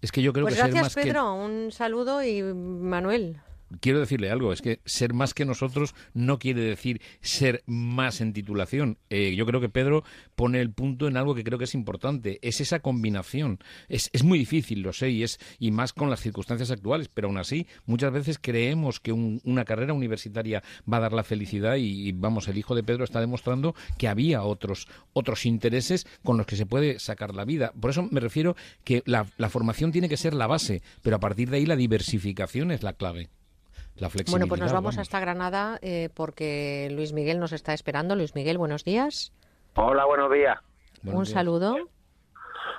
Es 0.02 0.10
que 0.12 0.22
yo 0.22 0.32
creo 0.32 0.44
Pues 0.46 0.54
que 0.54 0.62
ser 0.62 0.70
gracias, 0.70 0.84
más 0.84 0.94
que 0.94 1.02
Pedro. 1.02 1.34
Un 1.34 1.70
saludo 1.72 2.22
y 2.22 2.42
Manuel. 2.42 3.36
Quiero 3.80 4.00
decirle 4.00 4.30
algo, 4.30 4.52
es 4.52 4.62
que 4.62 4.80
ser 4.84 5.14
más 5.14 5.34
que 5.34 5.44
nosotros 5.44 5.94
no 6.14 6.38
quiere 6.38 6.60
decir 6.62 7.00
ser 7.20 7.62
más 7.66 8.20
en 8.20 8.32
titulación. 8.32 8.98
Eh, 9.10 9.34
yo 9.36 9.46
creo 9.46 9.60
que 9.60 9.68
Pedro 9.68 10.04
pone 10.34 10.60
el 10.60 10.72
punto 10.72 11.06
en 11.06 11.16
algo 11.16 11.34
que 11.34 11.44
creo 11.44 11.58
que 11.58 11.64
es 11.64 11.74
importante, 11.74 12.38
es 12.42 12.60
esa 12.60 12.80
combinación. 12.80 13.58
Es, 13.88 14.10
es 14.12 14.24
muy 14.24 14.38
difícil, 14.38 14.82
lo 14.82 14.92
sé, 14.92 15.10
y, 15.10 15.22
es, 15.22 15.38
y 15.58 15.70
más 15.70 15.92
con 15.92 16.10
las 16.10 16.20
circunstancias 16.20 16.70
actuales, 16.70 17.08
pero 17.08 17.28
aún 17.28 17.38
así 17.38 17.66
muchas 17.86 18.12
veces 18.12 18.38
creemos 18.40 19.00
que 19.00 19.12
un- 19.12 19.40
una 19.44 19.64
carrera 19.64 19.92
universitaria 19.92 20.62
va 20.90 20.96
a 20.96 21.00
dar 21.00 21.12
la 21.12 21.24
felicidad 21.24 21.76
y, 21.76 22.12
vamos, 22.12 22.48
el 22.48 22.58
hijo 22.58 22.74
de 22.74 22.82
Pedro 22.82 23.04
está 23.04 23.20
demostrando 23.20 23.74
que 23.98 24.08
había 24.08 24.42
otros, 24.42 24.88
otros 25.12 25.46
intereses 25.46 26.06
con 26.22 26.36
los 26.36 26.46
que 26.46 26.56
se 26.56 26.66
puede 26.66 26.98
sacar 26.98 27.34
la 27.34 27.44
vida. 27.44 27.72
Por 27.80 27.90
eso 27.90 28.08
me 28.10 28.20
refiero 28.20 28.56
que 28.84 29.02
la 29.06 29.24
formación 29.48 29.92
tiene 29.92 30.08
que 30.08 30.16
ser 30.16 30.34
la 30.34 30.46
base, 30.46 30.82
pero 31.02 31.16
a 31.16 31.20
partir 31.20 31.50
de 31.50 31.58
ahí 31.58 31.66
la 31.66 31.76
diversificación 31.76 32.70
es 32.70 32.82
la 32.82 32.92
clave. 32.94 33.28
La 34.00 34.08
flexibilidad. 34.08 34.32
Bueno, 34.32 34.48
pues 34.48 34.60
nos 34.60 34.72
vamos 34.72 34.96
vamos. 34.96 34.98
hasta 34.98 35.20
Granada 35.20 35.78
eh, 35.82 36.08
porque 36.14 36.88
Luis 36.90 37.12
Miguel 37.12 37.38
nos 37.38 37.52
está 37.52 37.74
esperando. 37.74 38.16
Luis 38.16 38.34
Miguel, 38.34 38.56
buenos 38.56 38.84
días. 38.84 39.32
Hola, 39.74 40.06
buenos 40.06 40.32
días. 40.32 40.58
Un 41.04 41.26
saludo. 41.26 41.76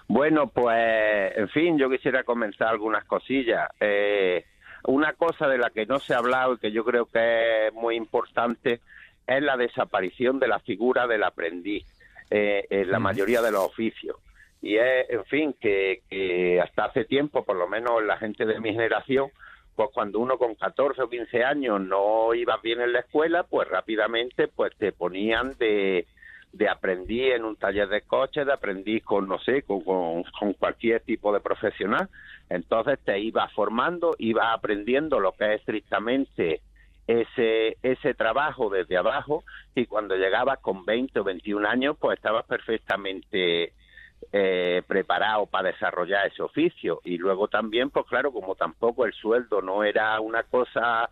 Bueno, 0.07 0.47
pues, 0.47 1.37
en 1.37 1.47
fin, 1.49 1.77
yo 1.77 1.89
quisiera 1.89 2.23
comenzar 2.23 2.69
algunas 2.69 3.05
cosillas. 3.05 3.69
Eh, 3.79 4.45
una 4.85 5.13
cosa 5.13 5.47
de 5.47 5.57
la 5.57 5.69
que 5.69 5.85
no 5.85 5.99
se 5.99 6.13
ha 6.13 6.17
hablado 6.17 6.55
y 6.55 6.57
que 6.57 6.71
yo 6.71 6.83
creo 6.83 7.05
que 7.05 7.67
es 7.67 7.73
muy 7.73 7.95
importante 7.95 8.81
es 9.27 9.43
la 9.43 9.57
desaparición 9.57 10.39
de 10.39 10.47
la 10.47 10.59
figura 10.59 11.07
del 11.07 11.23
aprendiz 11.23 11.85
eh, 12.29 12.65
en 12.69 12.91
la 12.91 12.99
mayoría 12.99 13.41
de 13.41 13.51
los 13.51 13.63
oficios. 13.63 14.17
Y 14.61 14.75
es, 14.75 15.09
en 15.09 15.25
fin, 15.25 15.55
que, 15.59 16.01
que 16.09 16.59
hasta 16.59 16.85
hace 16.85 17.05
tiempo, 17.05 17.43
por 17.43 17.55
lo 17.55 17.67
menos 17.67 18.03
la 18.03 18.17
gente 18.17 18.45
de 18.45 18.59
mi 18.59 18.73
generación, 18.73 19.29
pues 19.75 19.89
cuando 19.93 20.19
uno 20.19 20.37
con 20.37 20.55
14 20.55 21.01
o 21.01 21.09
15 21.09 21.43
años 21.43 21.81
no 21.81 22.33
iba 22.33 22.57
bien 22.57 22.81
en 22.81 22.93
la 22.93 22.99
escuela, 22.99 23.43
pues 23.43 23.67
rápidamente 23.67 24.47
pues 24.47 24.75
te 24.77 24.91
ponían 24.91 25.53
de, 25.57 26.05
de 26.53 26.69
aprendiz 26.69 27.33
en 27.35 27.45
un 27.45 27.55
taller 27.55 27.87
de 27.87 28.01
coche, 28.01 28.45
de 28.45 28.53
aprendiz 28.53 29.03
con, 29.03 29.27
no 29.27 29.39
sé, 29.39 29.63
con, 29.63 29.81
con, 29.81 30.23
con 30.37 30.53
cualquier 30.53 31.01
tipo 31.01 31.33
de 31.33 31.39
profesional. 31.39 32.09
Entonces 32.49 32.99
te 33.03 33.19
ibas 33.19 33.51
formando, 33.53 34.15
ibas 34.17 34.53
aprendiendo 34.53 35.19
lo 35.19 35.31
que 35.31 35.53
es 35.53 35.61
estrictamente 35.61 36.61
ese, 37.07 37.77
ese 37.81 38.13
trabajo 38.13 38.69
desde 38.69 38.97
abajo 38.97 39.43
y 39.75 39.85
cuando 39.85 40.15
llegabas 40.15 40.59
con 40.59 40.85
20 40.85 41.19
o 41.19 41.23
21 41.23 41.67
años, 41.67 41.97
pues 41.99 42.17
estabas 42.17 42.45
perfectamente 42.45 43.73
eh, 44.31 44.81
preparado 44.87 45.45
para 45.45 45.71
desarrollar 45.71 46.27
ese 46.27 46.41
oficio. 46.41 47.01
Y 47.03 47.17
luego 47.17 47.47
también, 47.47 47.89
pues 47.89 48.05
claro, 48.07 48.31
como 48.31 48.55
tampoco 48.55 49.05
el 49.05 49.13
sueldo 49.13 49.61
no 49.61 49.83
era 49.83 50.19
una 50.19 50.43
cosa 50.43 51.09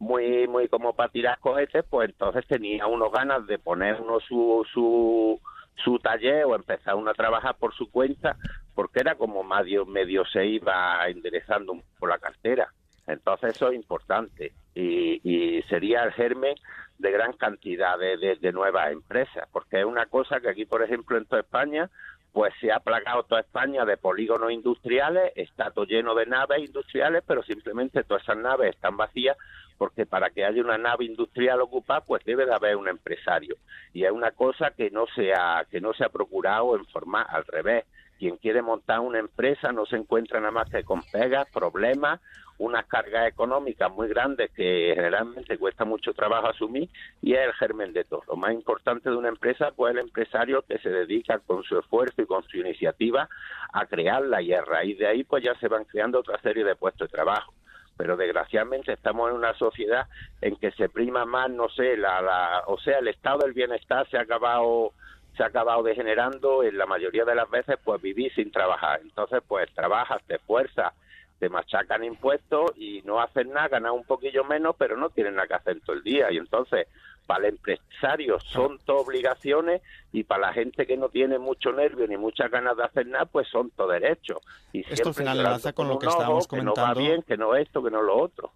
muy 0.00 0.46
muy 0.46 0.68
como 0.68 0.94
para 0.94 1.08
tirar 1.10 1.38
cohetes, 1.40 1.84
pues 1.90 2.08
entonces 2.10 2.46
tenía 2.46 2.86
unos 2.86 3.10
ganas 3.10 3.46
de 3.48 3.58
poner 3.58 4.00
uno 4.00 4.20
su, 4.20 4.64
su, 4.72 5.40
su 5.82 5.98
taller 5.98 6.44
o 6.44 6.54
empezar 6.54 6.94
uno 6.94 7.10
a 7.10 7.14
trabajar 7.14 7.56
por 7.56 7.74
su 7.74 7.90
cuenta, 7.90 8.36
porque 8.74 9.00
era 9.00 9.16
como 9.16 9.42
medio, 9.42 9.86
medio 9.86 10.24
se 10.26 10.46
iba 10.46 11.00
enderezando 11.08 11.74
poco 11.94 12.06
la 12.06 12.18
cartera. 12.18 12.68
Entonces 13.08 13.56
eso 13.56 13.70
es 13.70 13.74
importante 13.74 14.52
y, 14.74 15.60
sería 15.68 16.04
el 16.04 16.12
germen 16.12 16.54
de 16.98 17.10
gran 17.10 17.32
cantidad 17.32 17.98
de- 17.98 18.36
de 18.40 18.52
nuevas 18.52 18.92
empresas, 18.92 19.48
porque 19.52 19.80
es 19.80 19.84
una 19.84 20.06
cosa 20.06 20.40
que 20.40 20.48
aquí, 20.50 20.64
por 20.64 20.82
ejemplo, 20.82 21.16
en 21.16 21.24
toda 21.26 21.40
España, 21.42 21.90
pues 22.38 22.54
se 22.60 22.70
ha 22.70 22.78
plagado 22.78 23.24
toda 23.24 23.40
España 23.40 23.84
de 23.84 23.96
polígonos 23.96 24.52
industriales, 24.52 25.32
está 25.34 25.72
todo 25.72 25.86
lleno 25.86 26.14
de 26.14 26.24
naves 26.24 26.60
industriales, 26.60 27.24
pero 27.26 27.42
simplemente 27.42 28.04
todas 28.04 28.22
esas 28.22 28.36
naves 28.36 28.76
están 28.76 28.96
vacías 28.96 29.36
porque 29.76 30.06
para 30.06 30.30
que 30.30 30.44
haya 30.44 30.62
una 30.62 30.78
nave 30.78 31.04
industrial 31.04 31.60
ocupada, 31.60 32.02
pues 32.02 32.24
debe 32.24 32.46
de 32.46 32.54
haber 32.54 32.76
un 32.76 32.86
empresario. 32.86 33.56
Y 33.92 34.04
es 34.04 34.12
una 34.12 34.30
cosa 34.30 34.70
que 34.70 34.88
no 34.88 35.06
se 35.16 35.32
ha, 35.34 35.66
que 35.68 35.80
no 35.80 35.92
se 35.94 36.04
ha 36.04 36.10
procurado 36.10 36.76
en 36.76 36.86
formar 36.86 37.26
al 37.28 37.44
revés. 37.44 37.86
Quien 38.20 38.36
quiere 38.36 38.62
montar 38.62 39.00
una 39.00 39.18
empresa 39.18 39.72
no 39.72 39.84
se 39.86 39.96
encuentra 39.96 40.38
nada 40.38 40.52
más 40.52 40.70
que 40.70 40.84
con 40.84 41.02
pegas, 41.10 41.48
problemas, 41.52 42.20
unas 42.58 42.86
cargas 42.86 43.28
económicas 43.28 43.90
muy 43.90 44.08
grandes 44.08 44.50
que 44.50 44.92
generalmente 44.94 45.56
cuesta 45.58 45.84
mucho 45.84 46.12
trabajo 46.12 46.48
asumir 46.48 46.88
y 47.22 47.34
es 47.34 47.40
el 47.40 47.52
germen 47.54 47.92
de 47.92 48.04
todo. 48.04 48.22
Lo 48.28 48.36
más 48.36 48.52
importante 48.52 49.08
de 49.08 49.16
una 49.16 49.28
empresa 49.28 49.70
pues 49.74 49.92
el 49.92 50.00
empresario 50.00 50.62
que 50.62 50.78
se 50.78 50.90
dedica 50.90 51.38
con 51.38 51.62
su 51.62 51.78
esfuerzo 51.78 52.20
y 52.22 52.26
con 52.26 52.42
su 52.44 52.58
iniciativa 52.58 53.28
a 53.72 53.86
crearla 53.86 54.42
y 54.42 54.52
a 54.52 54.62
raíz 54.62 54.98
de 54.98 55.06
ahí 55.06 55.24
pues 55.24 55.44
ya 55.44 55.54
se 55.60 55.68
van 55.68 55.84
creando 55.84 56.18
otra 56.20 56.40
serie 56.40 56.64
de 56.64 56.74
puestos 56.74 57.08
de 57.08 57.16
trabajo. 57.16 57.52
pero 57.96 58.16
desgraciadamente 58.16 58.92
estamos 58.92 59.30
en 59.30 59.36
una 59.36 59.54
sociedad 59.54 60.06
en 60.40 60.56
que 60.56 60.70
se 60.72 60.88
prima 60.88 61.24
más, 61.24 61.50
no 61.50 61.68
sé, 61.68 61.96
la, 61.96 62.22
la, 62.22 62.62
o 62.66 62.78
sea, 62.78 62.98
el 62.98 63.08
estado 63.08 63.40
del 63.40 63.52
bienestar 63.52 64.08
se 64.08 64.16
ha 64.16 64.22
acabado 64.22 64.92
se 65.36 65.44
ha 65.44 65.46
acabado 65.46 65.84
degenerando 65.84 66.64
en 66.64 66.76
la 66.76 66.86
mayoría 66.86 67.24
de 67.24 67.34
las 67.34 67.48
veces 67.48 67.76
pues 67.84 68.02
vivir 68.02 68.32
sin 68.34 68.50
trabajar. 68.50 69.00
Entonces 69.02 69.40
pues 69.46 69.72
trabajas, 69.72 70.20
te 70.26 70.34
esfuerzas, 70.36 70.92
te 71.38 71.48
machacan 71.48 72.04
impuestos 72.04 72.72
y 72.76 73.02
no 73.02 73.20
hacen 73.20 73.50
nada, 73.50 73.68
ganas 73.68 73.92
un 73.92 74.04
poquillo 74.04 74.44
menos, 74.44 74.74
pero 74.76 74.96
no 74.96 75.10
tienen 75.10 75.34
nada 75.36 75.46
que 75.46 75.54
hacer 75.54 75.80
todo 75.80 75.96
el 75.96 76.02
día. 76.02 76.30
Y 76.32 76.36
entonces 76.38 76.86
para 77.26 77.46
el 77.46 77.54
empresario 77.56 78.40
son 78.40 78.78
todo 78.86 78.98
obligaciones 78.98 79.82
y 80.12 80.24
para 80.24 80.48
la 80.48 80.52
gente 80.54 80.86
que 80.86 80.96
no 80.96 81.10
tiene 81.10 81.38
mucho 81.38 81.72
nervio 81.72 82.06
ni 82.08 82.16
muchas 82.16 82.50
ganas 82.50 82.76
de 82.76 82.84
hacer 82.84 83.06
nada, 83.06 83.26
pues 83.26 83.46
son 83.48 83.70
todo 83.70 83.88
derechos. 83.88 84.38
Y 84.72 84.80
Esto 84.90 85.10
al 85.10 85.14
final 85.14 85.36
enlaza 85.36 85.72
con 85.74 85.88
lo 85.88 85.98
que 85.98 86.06
ojo, 86.06 86.16
estábamos 86.16 86.48
Que 86.48 86.56
no 86.56 86.72
comentando. 86.72 86.94
va 86.94 86.94
bien, 86.94 87.22
que 87.22 87.36
no 87.36 87.54
esto, 87.54 87.82
que 87.82 87.90
no 87.90 88.00
lo 88.02 88.16
otro. 88.18 88.50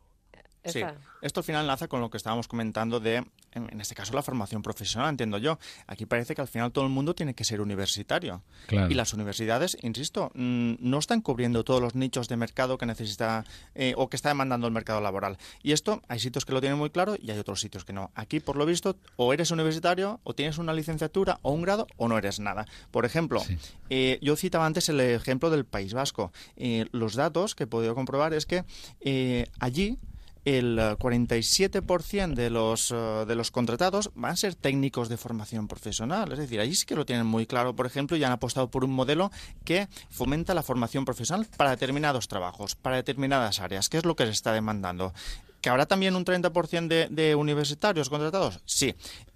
Sí, 0.64 0.82
esto 1.22 1.40
al 1.40 1.44
final 1.44 1.62
enlaza 1.62 1.88
con 1.88 2.00
lo 2.00 2.10
que 2.10 2.16
estábamos 2.16 2.48
comentando 2.48 3.00
de, 3.00 3.16
en 3.52 3.72
en 3.72 3.80
este 3.80 3.94
caso, 3.94 4.14
la 4.14 4.22
formación 4.22 4.62
profesional, 4.62 5.08
entiendo 5.08 5.38
yo. 5.38 5.58
Aquí 5.86 6.06
parece 6.06 6.34
que 6.34 6.40
al 6.40 6.48
final 6.48 6.72
todo 6.72 6.84
el 6.84 6.90
mundo 6.90 7.14
tiene 7.14 7.34
que 7.34 7.44
ser 7.44 7.60
universitario. 7.60 8.42
Claro. 8.66 8.90
Y 8.90 8.94
las 8.94 9.12
universidades, 9.12 9.76
insisto, 9.82 10.30
mm, 10.34 10.74
no 10.78 10.98
están 10.98 11.20
cubriendo 11.20 11.64
todos 11.64 11.80
los 11.80 11.94
nichos 11.94 12.28
de 12.28 12.36
mercado 12.36 12.78
que 12.78 12.86
necesita 12.86 13.44
eh, 13.74 13.94
o 13.96 14.08
que 14.08 14.16
está 14.16 14.28
demandando 14.28 14.66
el 14.66 14.72
mercado 14.72 15.00
laboral. 15.00 15.38
Y 15.62 15.72
esto 15.72 16.02
hay 16.08 16.18
sitios 16.18 16.44
que 16.44 16.52
lo 16.52 16.60
tienen 16.60 16.78
muy 16.78 16.90
claro 16.90 17.16
y 17.20 17.30
hay 17.30 17.38
otros 17.38 17.60
sitios 17.60 17.84
que 17.84 17.92
no. 17.92 18.10
Aquí, 18.14 18.40
por 18.40 18.56
lo 18.56 18.66
visto, 18.66 18.96
o 19.16 19.32
eres 19.32 19.50
universitario, 19.50 20.20
o 20.24 20.34
tienes 20.34 20.58
una 20.58 20.72
licenciatura 20.72 21.38
o 21.42 21.52
un 21.52 21.62
grado, 21.62 21.86
o 21.96 22.08
no 22.08 22.18
eres 22.18 22.40
nada. 22.40 22.66
Por 22.90 23.04
ejemplo, 23.04 23.42
eh, 23.90 24.18
yo 24.22 24.36
citaba 24.36 24.66
antes 24.66 24.88
el 24.88 25.00
ejemplo 25.00 25.50
del 25.50 25.64
País 25.64 25.94
Vasco. 25.94 26.32
Eh, 26.56 26.86
los 26.92 27.14
datos 27.14 27.54
que 27.54 27.64
he 27.64 27.66
podido 27.66 27.94
comprobar 27.94 28.34
es 28.34 28.46
que 28.46 28.64
eh, 29.00 29.46
allí 29.58 29.98
el 30.44 30.78
eh, 30.78 30.96
47% 30.98 32.34
de 32.34 32.50
los, 32.50 32.90
eh, 32.90 32.94
de 33.26 33.34
los 33.34 33.50
contratados 33.50 34.10
van 34.14 34.32
a 34.32 34.36
ser 34.36 34.54
técnicos 34.54 35.08
de 35.08 35.16
formación 35.16 35.68
profesional. 35.68 36.32
Es 36.32 36.38
decir, 36.38 36.60
allí 36.60 36.74
sí 36.74 36.86
que 36.86 36.96
lo 36.96 37.06
tienen 37.06 37.26
muy 37.26 37.46
claro, 37.46 37.74
por 37.76 37.86
ejemplo, 37.86 38.16
y 38.16 38.24
han 38.24 38.32
apostado 38.32 38.70
por 38.70 38.84
un 38.84 38.92
modelo 38.92 39.30
que 39.64 39.88
fomenta 40.10 40.54
la 40.54 40.62
formación 40.62 41.04
profesional 41.04 41.46
para 41.56 41.70
determinados 41.70 42.28
trabajos, 42.28 42.74
para 42.74 42.96
determinadas 42.96 43.60
áreas, 43.60 43.88
que 43.88 43.98
es 43.98 44.04
lo 44.04 44.16
que 44.16 44.24
se 44.26 44.32
está 44.32 44.52
demandando. 44.52 45.12
¿Que 45.60 45.70
habrá 45.70 45.86
también 45.86 46.16
un 46.16 46.24
30% 46.24 46.88
de, 46.88 47.08
de 47.08 47.34
universitarios 47.36 48.08
contratados? 48.10 48.60
Sí. 48.64 48.94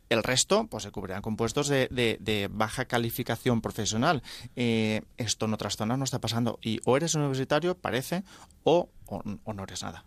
El 0.08 0.22
resto, 0.22 0.66
pues 0.68 0.84
se 0.84 0.90
cubrirán 0.92 1.20
con 1.22 1.36
puestos 1.36 1.66
de, 1.68 2.48
baja 2.52 2.84
calificación 2.84 3.60
profesional. 3.60 4.22
Eh, 4.54 5.02
esto 5.16 5.46
en 5.46 5.54
otras 5.54 5.76
zonas 5.76 5.98
no 5.98 6.04
está 6.04 6.20
pasando. 6.20 6.58
Y 6.62 6.80
o 6.84 6.96
eres 6.96 7.14
universitario, 7.16 7.76
parece, 7.76 8.22
o- 8.64 8.88
o 9.06 9.52
no 9.52 9.62
eres 9.64 9.82
nada. 9.82 10.04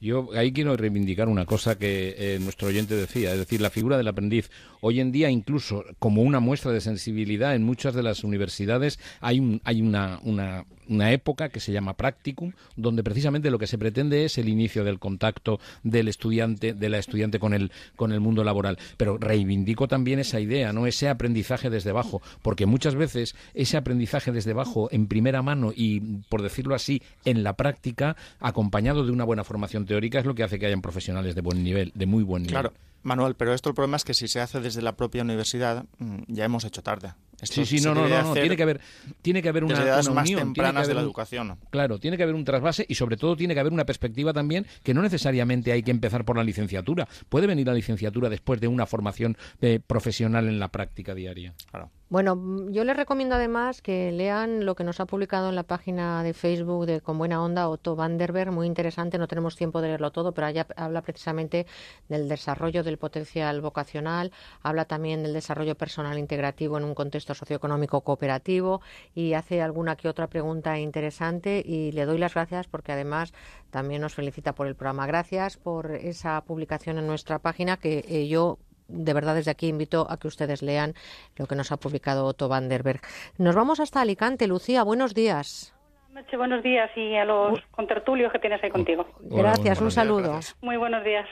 Yo 0.00 0.30
ahí 0.34 0.52
quiero 0.52 0.76
reivindicar 0.76 1.28
una 1.28 1.44
cosa 1.44 1.76
que 1.76 2.14
eh, 2.16 2.38
nuestro 2.40 2.68
oyente 2.68 2.94
decía, 2.94 3.32
es 3.32 3.38
decir, 3.38 3.60
la 3.60 3.68
figura 3.68 3.98
del 3.98 4.08
aprendiz. 4.08 4.50
Hoy 4.80 4.98
en 4.98 5.12
día, 5.12 5.28
incluso 5.28 5.84
como 5.98 6.22
una 6.22 6.40
muestra 6.40 6.72
de 6.72 6.80
sensibilidad, 6.80 7.54
en 7.54 7.64
muchas 7.64 7.94
de 7.94 8.02
las 8.02 8.24
universidades 8.24 8.98
hay, 9.20 9.40
un, 9.40 9.60
hay 9.64 9.82
una, 9.82 10.18
una, 10.22 10.64
una 10.90 11.12
época 11.12 11.48
que 11.48 11.60
se 11.60 11.72
llama 11.72 11.94
practicum, 11.94 12.52
donde 12.76 13.02
precisamente 13.02 13.50
lo 13.50 13.58
que 13.58 13.66
se 13.66 13.78
pretende 13.78 14.24
es 14.24 14.36
el 14.38 14.48
inicio 14.48 14.84
del 14.84 14.98
contacto 14.98 15.60
del 15.82 16.08
estudiante, 16.08 16.74
de 16.74 16.88
la 16.88 16.98
estudiante 16.98 17.38
con 17.38 17.54
el, 17.54 17.70
con 17.96 18.12
el 18.12 18.20
mundo 18.20 18.44
laboral. 18.44 18.78
Pero 18.96 19.16
reivindico 19.16 19.88
también 19.88 20.18
esa 20.18 20.40
idea, 20.40 20.72
¿no? 20.72 20.86
Ese 20.86 21.08
aprendizaje 21.08 21.70
desde 21.70 21.90
abajo, 21.90 22.20
porque 22.42 22.66
muchas 22.66 22.96
veces 22.96 23.34
ese 23.54 23.76
aprendizaje 23.76 24.32
desde 24.32 24.50
abajo, 24.50 24.88
en 24.90 25.06
primera 25.06 25.42
mano 25.42 25.72
y, 25.74 26.00
por 26.28 26.42
decirlo 26.42 26.74
así, 26.74 27.02
en 27.24 27.42
la 27.42 27.54
práctica, 27.54 28.16
acompañado 28.40 29.04
de 29.04 29.12
una 29.12 29.24
buena 29.24 29.44
formación 29.44 29.86
teórica, 29.86 30.18
es 30.18 30.26
lo 30.26 30.34
que 30.34 30.42
hace 30.42 30.58
que 30.58 30.66
hayan 30.66 30.82
profesionales 30.82 31.34
de 31.34 31.40
buen 31.40 31.62
nivel, 31.62 31.92
de 31.94 32.06
muy 32.06 32.24
buen 32.24 32.42
nivel. 32.42 32.52
Claro, 32.52 32.72
Manuel, 33.02 33.34
pero 33.34 33.54
esto 33.54 33.68
el 33.70 33.74
problema 33.74 33.96
es 33.96 34.04
que 34.04 34.14
si 34.14 34.28
se 34.28 34.40
hace 34.40 34.60
desde 34.60 34.82
la 34.82 34.96
propia 34.96 35.22
universidad, 35.22 35.84
mm, 35.98 36.18
ya 36.28 36.44
hemos 36.44 36.64
hecho 36.64 36.82
tarde. 36.82 37.14
Esto 37.40 37.64
Sí, 37.64 37.78
sí, 37.78 37.84
no, 37.84 37.94
no, 37.94 38.06
no, 38.06 38.34
tiene 38.34 38.54
que 38.54 38.62
haber, 38.62 38.80
tiene 39.22 39.40
que 39.40 39.48
haber 39.48 39.64
una, 39.64 39.82
edades 39.82 40.06
una 40.06 40.16
más 40.16 40.24
unión, 40.28 40.38
tiene 40.40 40.52
que 40.52 40.60
tempranas 40.60 40.74
de 40.86 40.92
haber 40.92 40.96
la 40.96 41.00
un- 41.02 41.06
educación. 41.06 41.58
Claro, 41.70 41.98
tiene 41.98 42.16
que 42.18 42.22
haber 42.22 42.34
un 42.34 42.44
trasvase 42.44 42.84
y 42.86 42.94
sobre 42.96 43.16
todo 43.16 43.34
tiene 43.36 43.54
que 43.54 43.60
haber 43.60 43.72
una 43.72 43.86
perspectiva 43.86 44.34
también 44.34 44.66
que 44.82 44.92
no 44.92 45.00
necesariamente 45.00 45.72
hay 45.72 45.82
que 45.82 45.90
empezar 45.90 46.26
por 46.26 46.36
la 46.36 46.44
licenciatura. 46.44 47.08
Puede 47.30 47.46
venir 47.46 47.66
la 47.66 47.72
licenciatura 47.74 48.28
después 48.28 48.60
de 48.60 48.68
una 48.68 48.84
formación 48.84 49.38
eh, 49.62 49.80
profesional 49.86 50.48
en 50.48 50.58
la 50.60 50.68
práctica 50.68 51.14
diaria. 51.14 51.54
Claro. 51.70 51.90
Bueno, 52.10 52.34
mm, 52.34 52.72
yo 52.72 52.82
les 52.82 52.96
recomiendo 52.96 53.36
además 53.36 53.82
que 53.82 54.10
lean 54.10 54.66
lo 54.66 54.74
que 54.74 54.82
nos 54.82 54.98
ha 54.98 55.06
publicado 55.06 55.48
en 55.48 55.54
la 55.54 55.62
página 55.62 56.24
de 56.24 56.34
Facebook 56.34 56.84
de 56.84 57.00
Con 57.00 57.18
Buena 57.18 57.40
Onda 57.40 57.68
Otto 57.68 57.94
Vanderberg, 57.94 58.50
muy 58.50 58.66
interesante, 58.66 59.16
no 59.16 59.28
tenemos 59.28 59.54
tiempo 59.54 59.80
de 59.80 59.88
leerlo 59.88 60.10
todo, 60.10 60.32
pero 60.32 60.48
allá 60.48 60.66
habla 60.74 61.02
precisamente 61.02 61.66
del 62.08 62.28
desarrollo 62.28 62.82
del 62.82 62.98
potencial 62.98 63.60
vocacional, 63.60 64.32
habla 64.60 64.86
también 64.86 65.22
del 65.22 65.32
desarrollo 65.32 65.76
personal 65.76 66.18
integrativo 66.18 66.76
en 66.78 66.82
un 66.82 66.96
contexto 66.96 67.32
socioeconómico 67.32 68.00
cooperativo 68.00 68.80
y 69.14 69.34
hace 69.34 69.62
alguna 69.62 69.94
que 69.94 70.08
otra 70.08 70.26
pregunta 70.26 70.80
interesante 70.80 71.62
y 71.64 71.92
le 71.92 72.06
doy 72.06 72.18
las 72.18 72.34
gracias 72.34 72.66
porque 72.66 72.90
además 72.90 73.32
también 73.70 74.02
nos 74.02 74.14
felicita 74.14 74.52
por 74.52 74.66
el 74.66 74.74
programa. 74.74 75.06
Gracias 75.06 75.56
por 75.58 75.92
esa 75.92 76.40
publicación 76.40 76.98
en 76.98 77.06
nuestra 77.06 77.38
página 77.38 77.76
que 77.76 78.04
eh, 78.08 78.26
yo 78.26 78.58
de 78.90 79.14
verdad 79.14 79.34
desde 79.34 79.50
aquí 79.50 79.68
invito 79.68 80.06
a 80.10 80.18
que 80.18 80.28
ustedes 80.28 80.62
lean 80.62 80.94
lo 81.36 81.46
que 81.46 81.54
nos 81.54 81.72
ha 81.72 81.76
publicado 81.76 82.26
Otto 82.26 82.48
Vanderberg. 82.48 83.00
Nos 83.38 83.54
vamos 83.54 83.80
hasta 83.80 84.00
Alicante. 84.00 84.46
Lucía, 84.46 84.82
buenos 84.82 85.14
días. 85.14 85.74
Meche, 86.12 86.36
buenos 86.36 86.62
días 86.62 86.90
y 86.96 87.14
a 87.16 87.24
los 87.24 87.60
contertulios 87.70 88.32
que 88.32 88.38
tienes 88.40 88.62
ahí 88.64 88.70
contigo. 88.70 89.06
Gracias, 89.20 89.80
un 89.80 89.90
saludo. 89.90 90.40
Muy 90.60 90.76
buenos 90.76 91.04
días. 91.04 91.26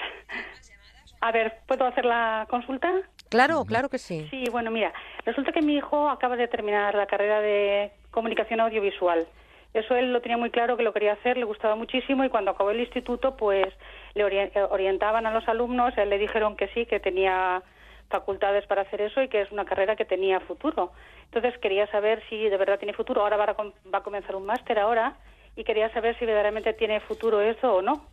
A 1.20 1.33
ver, 1.33 1.59
¿puedo 1.67 1.85
hacer 1.85 2.05
la 2.05 2.47
consulta? 2.49 2.93
Claro, 3.28 3.65
claro 3.65 3.89
que 3.89 3.99
sí. 3.99 4.27
Sí, 4.31 4.45
bueno, 4.51 4.70
mira, 4.70 4.93
resulta 5.27 5.53
que 5.53 5.62
mi 5.62 5.77
hijo 5.77 6.09
acaba 6.09 6.37
de 6.37 6.49
terminar 6.49 6.95
la 6.95 7.07
carrera 7.07 7.41
de 7.41 7.91
comunicación 8.11 8.61
audiovisual. 8.61 9.27
Eso 9.75 9.95
él 9.97 10.13
lo 10.13 10.21
tenía 10.21 10.39
muy 10.39 10.51
claro 10.51 10.77
que 10.77 10.83
lo 10.83 10.93
quería 10.93 11.13
hacer, 11.13 11.37
le 11.37 11.45
gustaba 11.45 11.77
muchísimo 11.77 12.25
y 12.25 12.31
cuando 12.31 12.51
acabó 12.51 12.71
el 12.71 12.81
instituto, 12.81 13.37
pues 13.37 13.67
le 14.15 14.25
eh, 14.25 14.53
orientaban 14.71 15.27
a 15.27 15.33
los 15.33 15.47
alumnos, 15.49 15.97
él 15.99 16.09
le 16.09 16.19
dijeron 16.19 16.57
que 16.57 16.69
sí, 16.69 16.87
que 16.87 17.01
tenía 17.01 17.63
facultades 18.09 18.67
para 18.67 18.83
hacer 18.83 19.03
eso 19.03 19.23
y 19.23 19.29
que 19.29 19.43
es 19.43 19.53
una 19.53 19.67
carrera 19.67 19.95
que 19.95 20.05
tenía 20.05 20.41
futuro. 20.41 20.93
Entonces 21.27 21.59
quería 21.59 21.87
saber 21.89 22.23
si 22.29 22.49
de 22.49 22.57
verdad 22.57 22.79
tiene 22.79 22.95
futuro. 22.95 23.23
Ahora 23.23 23.37
va 23.37 23.45
a, 23.45 23.55
va 23.55 23.99
a 23.99 24.03
comenzar 24.03 24.35
un 24.35 24.47
máster 24.47 24.79
ahora 24.79 25.15
y 25.57 25.65
quería 25.65 25.93
saber 25.93 26.19
si 26.19 26.25
verdaderamente 26.25 26.73
tiene 26.73 27.01
futuro 27.01 27.41
eso 27.41 27.75
o 27.75 27.83
no. 27.83 28.07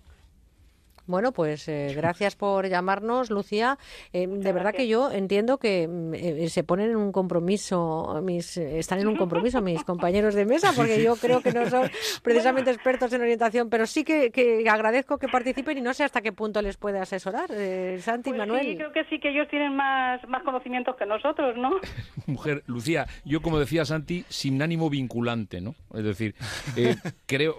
Bueno, 1.07 1.31
pues 1.31 1.67
eh, 1.67 1.93
gracias 1.95 2.35
por 2.35 2.67
llamarnos, 2.67 3.29
Lucía. 3.29 3.77
Eh, 4.13 4.27
de 4.27 4.51
verdad 4.53 4.73
que 4.73 4.87
yo 4.87 5.11
entiendo 5.11 5.57
que 5.57 5.87
mm, 5.87 6.13
eh, 6.15 6.49
se 6.49 6.63
ponen 6.63 6.89
en 6.91 6.95
un 6.95 7.11
compromiso, 7.11 8.19
mis, 8.23 8.57
eh, 8.57 8.79
están 8.79 8.99
en 8.99 9.07
un 9.07 9.15
compromiso 9.15 9.61
mis 9.61 9.83
compañeros 9.85 10.33
de 10.35 10.45
mesa, 10.45 10.71
porque 10.75 11.03
yo 11.03 11.15
creo 11.15 11.41
que 11.41 11.51
no 11.51 11.69
son 11.69 11.89
precisamente 12.23 12.71
expertos 12.71 13.11
en 13.13 13.21
orientación, 13.21 13.69
pero 13.69 13.85
sí 13.85 14.03
que, 14.03 14.31
que 14.31 14.67
agradezco 14.69 15.17
que 15.17 15.27
participen 15.27 15.77
y 15.77 15.81
no 15.81 15.93
sé 15.93 16.03
hasta 16.03 16.21
qué 16.21 16.31
punto 16.31 16.61
les 16.61 16.77
puede 16.77 16.99
asesorar. 16.99 17.49
Eh, 17.51 17.99
Santi, 18.01 18.29
Pues 18.31 18.39
Manuel. 18.39 18.65
sí, 18.65 18.75
creo 18.75 18.91
que 18.91 19.03
sí 19.05 19.19
que 19.19 19.29
ellos 19.29 19.47
tienen 19.49 19.75
más, 19.75 20.27
más 20.27 20.43
conocimientos 20.43 20.95
que 20.95 21.05
nosotros, 21.05 21.55
¿no? 21.57 21.71
Mujer, 22.25 22.63
Lucía, 22.67 23.05
yo 23.23 23.41
como 23.41 23.59
decía 23.59 23.85
Santi, 23.85 24.25
sin 24.29 24.61
ánimo 24.61 24.89
vinculante, 24.89 25.61
¿no? 25.61 25.75
Es 25.93 26.03
decir, 26.03 26.35
eh, 26.75 26.95
creo, 27.27 27.55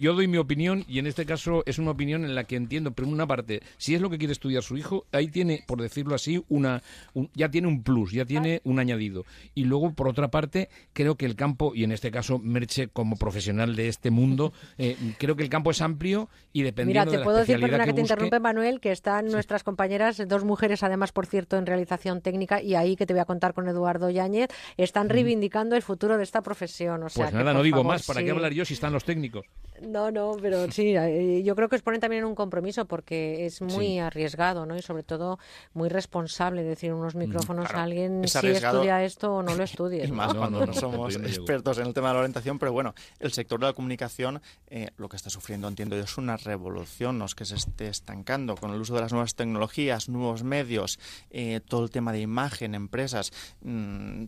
yo 0.00 0.14
doy 0.14 0.28
mi 0.28 0.38
opinión 0.38 0.84
y 0.88 0.98
en 0.98 1.06
este 1.06 1.26
caso 1.26 1.62
es 1.66 1.78
una 1.78 1.90
opinión 1.90 2.24
en 2.24 2.34
la 2.34 2.44
que 2.44 2.56
entiendo, 2.56 2.85
pero 2.92 3.08
una 3.08 3.26
parte, 3.26 3.60
si 3.78 3.94
es 3.94 4.00
lo 4.00 4.10
que 4.10 4.18
quiere 4.18 4.32
estudiar 4.32 4.62
su 4.62 4.76
hijo, 4.76 5.06
ahí 5.12 5.28
tiene, 5.28 5.64
por 5.66 5.80
decirlo 5.80 6.14
así, 6.14 6.42
una, 6.48 6.82
un- 7.14 7.30
ya 7.34 7.50
tiene 7.50 7.68
un 7.68 7.82
plus, 7.82 8.12
ya 8.12 8.24
tiene 8.24 8.60
un 8.64 8.78
añadido. 8.78 9.24
Y 9.54 9.64
luego, 9.64 9.92
por 9.92 10.08
otra 10.08 10.28
parte, 10.28 10.68
creo 10.92 11.16
que 11.16 11.26
el 11.26 11.36
campo, 11.36 11.72
y 11.74 11.84
en 11.84 11.92
este 11.92 12.10
caso 12.10 12.38
Merche 12.38 12.88
como 12.88 13.16
profesional 13.16 13.76
de 13.76 13.88
este 13.88 14.10
mundo, 14.10 14.52
eh, 14.78 14.96
creo 15.18 15.36
que 15.36 15.42
el 15.42 15.48
campo 15.48 15.70
es 15.70 15.80
amplio 15.80 16.28
y 16.52 16.60
Mira, 16.60 16.66
dependiendo 16.70 17.10
te 17.10 17.16
de 17.16 17.18
la 17.18 17.24
puedo 17.24 17.38
decir, 17.38 17.60
perdona 17.60 17.84
que, 17.84 17.92
te 17.92 18.00
busque- 18.00 18.00
interrumpe, 18.02 18.40
Manuel, 18.40 18.80
que 18.80 18.92
están 18.92 19.26
nuestras 19.26 19.62
compañeras, 19.64 20.22
dos 20.28 20.44
mujeres 20.44 20.82
además, 20.82 21.12
por 21.12 21.26
cierto, 21.26 21.56
en 21.56 21.66
realización 21.66 22.20
técnica, 22.20 22.62
y 22.62 22.74
ahí 22.74 22.96
que 22.96 23.06
te 23.06 23.12
voy 23.14 23.20
a 23.20 23.24
contar 23.24 23.54
con 23.54 23.68
Eduardo 23.68 24.10
Yáñez, 24.10 24.48
están 24.76 25.08
reivindicando 25.08 25.76
el 25.76 25.82
futuro 25.82 26.16
de 26.16 26.22
esta 26.22 26.42
profesión. 26.42 27.02
O 27.02 27.08
sea, 27.08 27.24
Pues 27.24 27.30
que, 27.32 27.36
nada, 27.38 27.52
no 27.54 27.62
digo 27.62 27.78
favor, 27.78 27.92
más, 27.92 28.06
¿para 28.06 28.22
qué 28.22 28.30
hablar 28.30 28.52
yo 28.52 28.64
si 28.64 28.74
están 28.74 28.92
los 28.92 29.04
técnicos? 29.04 29.46
No, 29.82 30.10
no, 30.10 30.36
pero 30.40 30.70
sí, 30.70 30.94
eh, 30.96 31.42
yo 31.44 31.54
creo 31.54 31.68
que 31.68 31.76
os 31.76 31.82
ponen 31.82 32.00
también 32.00 32.22
en 32.22 32.28
un 32.28 32.34
compromiso 32.34 32.75
porque 32.84 33.46
es 33.46 33.62
muy 33.62 33.86
Sí. 33.86 33.98
arriesgado, 33.98 34.66
¿no? 34.66 34.76
Y 34.76 34.82
sobre 34.82 35.02
todo 35.02 35.38
muy 35.72 35.88
responsable 35.88 36.62
decir 36.62 36.92
unos 36.92 37.14
micrófonos 37.14 37.66
claro, 37.66 37.80
a 37.80 37.82
alguien 37.84 38.24
es 38.24 38.32
si 38.32 38.38
arriesgado. 38.38 38.78
estudia 38.78 39.02
esto 39.04 39.34
o 39.36 39.42
no 39.42 39.54
lo 39.56 39.64
estudies. 39.64 40.06
Y 40.08 40.12
más 40.12 40.34
¿no? 40.34 40.40
cuando 40.40 40.66
no, 40.66 40.72
somos 40.74 41.16
expertos 41.16 41.78
en 41.78 41.86
el 41.86 41.94
tema 41.94 42.08
de 42.08 42.14
la 42.14 42.20
orientación, 42.20 42.58
pero 42.58 42.72
bueno, 42.72 42.94
el 43.18 43.32
sector 43.32 43.58
de 43.58 43.66
la 43.66 43.72
comunicación 43.72 44.42
eh, 44.68 44.90
lo 44.96 45.08
que 45.08 45.16
está 45.16 45.30
sufriendo, 45.30 45.66
entiendo 45.68 45.96
yo, 45.96 46.02
es 46.04 46.18
una 46.18 46.36
revolución, 46.36 47.18
no 47.18 47.24
es 47.24 47.34
que 47.34 47.44
se 47.44 47.54
esté 47.56 47.88
estancando 47.88 48.54
con 48.56 48.70
el 48.72 48.80
uso 48.80 48.94
de 48.94 49.00
las 49.00 49.12
nuevas 49.12 49.34
tecnologías, 49.34 50.08
nuevos 50.08 50.42
medios, 50.42 50.98
eh, 51.30 51.60
todo 51.66 51.82
el 51.84 51.90
tema 51.90 52.12
de 52.12 52.20
imagen, 52.20 52.74
empresas. 52.74 53.32
mm, 53.62 54.24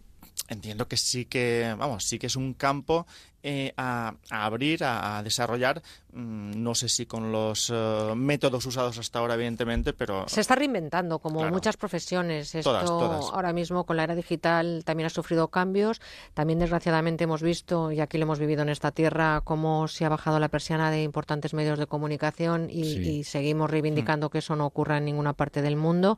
entiendo 0.48 0.88
que 0.88 0.96
sí 0.96 1.24
que, 1.26 1.74
vamos, 1.76 2.04
sí 2.04 2.18
que 2.18 2.26
es 2.28 2.36
un 2.36 2.54
campo 2.54 3.06
eh, 3.42 3.72
a, 3.76 4.14
a 4.30 4.44
abrir, 4.44 4.82
a, 4.84 5.18
a 5.18 5.22
desarrollar, 5.22 5.80
mm, 6.12 6.60
no 6.62 6.74
sé 6.74 6.88
si 6.88 7.06
con 7.06 7.30
los 7.32 7.70
eh, 7.72 8.12
métodos 8.16 8.66
usados 8.66 8.98
hasta 8.98 9.18
ahora, 9.20 9.34
evidentemente, 9.34 9.92
pero... 9.92 10.28
Se 10.28 10.40
está 10.40 10.54
reinventando, 10.56 11.18
como 11.20 11.38
Claro. 11.40 11.52
muchas 11.54 11.76
profesiones. 11.76 12.54
Esto 12.54 12.70
Todas, 12.70 12.84
todas. 12.86 13.24
ahora 13.32 13.52
mismo 13.52 13.84
con 13.84 13.96
la 13.96 14.04
era 14.04 14.14
digital 14.14 14.82
también 14.84 15.06
ha 15.06 15.10
sufrido 15.10 15.48
cambios. 15.48 16.00
También, 16.34 16.58
desgraciadamente, 16.58 17.24
hemos 17.24 17.42
visto, 17.42 17.92
y 17.92 18.00
aquí 18.00 18.18
lo 18.18 18.24
hemos 18.24 18.38
vivido 18.38 18.62
en 18.62 18.68
esta 18.70 18.90
tierra, 18.90 19.40
cómo 19.44 19.86
se 19.88 20.04
ha 20.04 20.08
bajado 20.08 20.38
la 20.40 20.48
persiana 20.48 20.90
de 20.90 21.02
importantes 21.02 21.54
medios 21.54 21.78
de 21.78 21.86
comunicación 21.86 22.68
y, 22.70 22.84
Sí. 22.84 23.10
y 23.10 23.24
seguimos 23.24 23.70
reivindicando 23.70 24.30
que 24.30 24.38
eso 24.38 24.56
no 24.56 24.66
ocurra 24.66 24.98
en 24.98 25.04
ninguna 25.04 25.32
parte 25.34 25.62
del 25.62 25.76
mundo. 25.76 26.16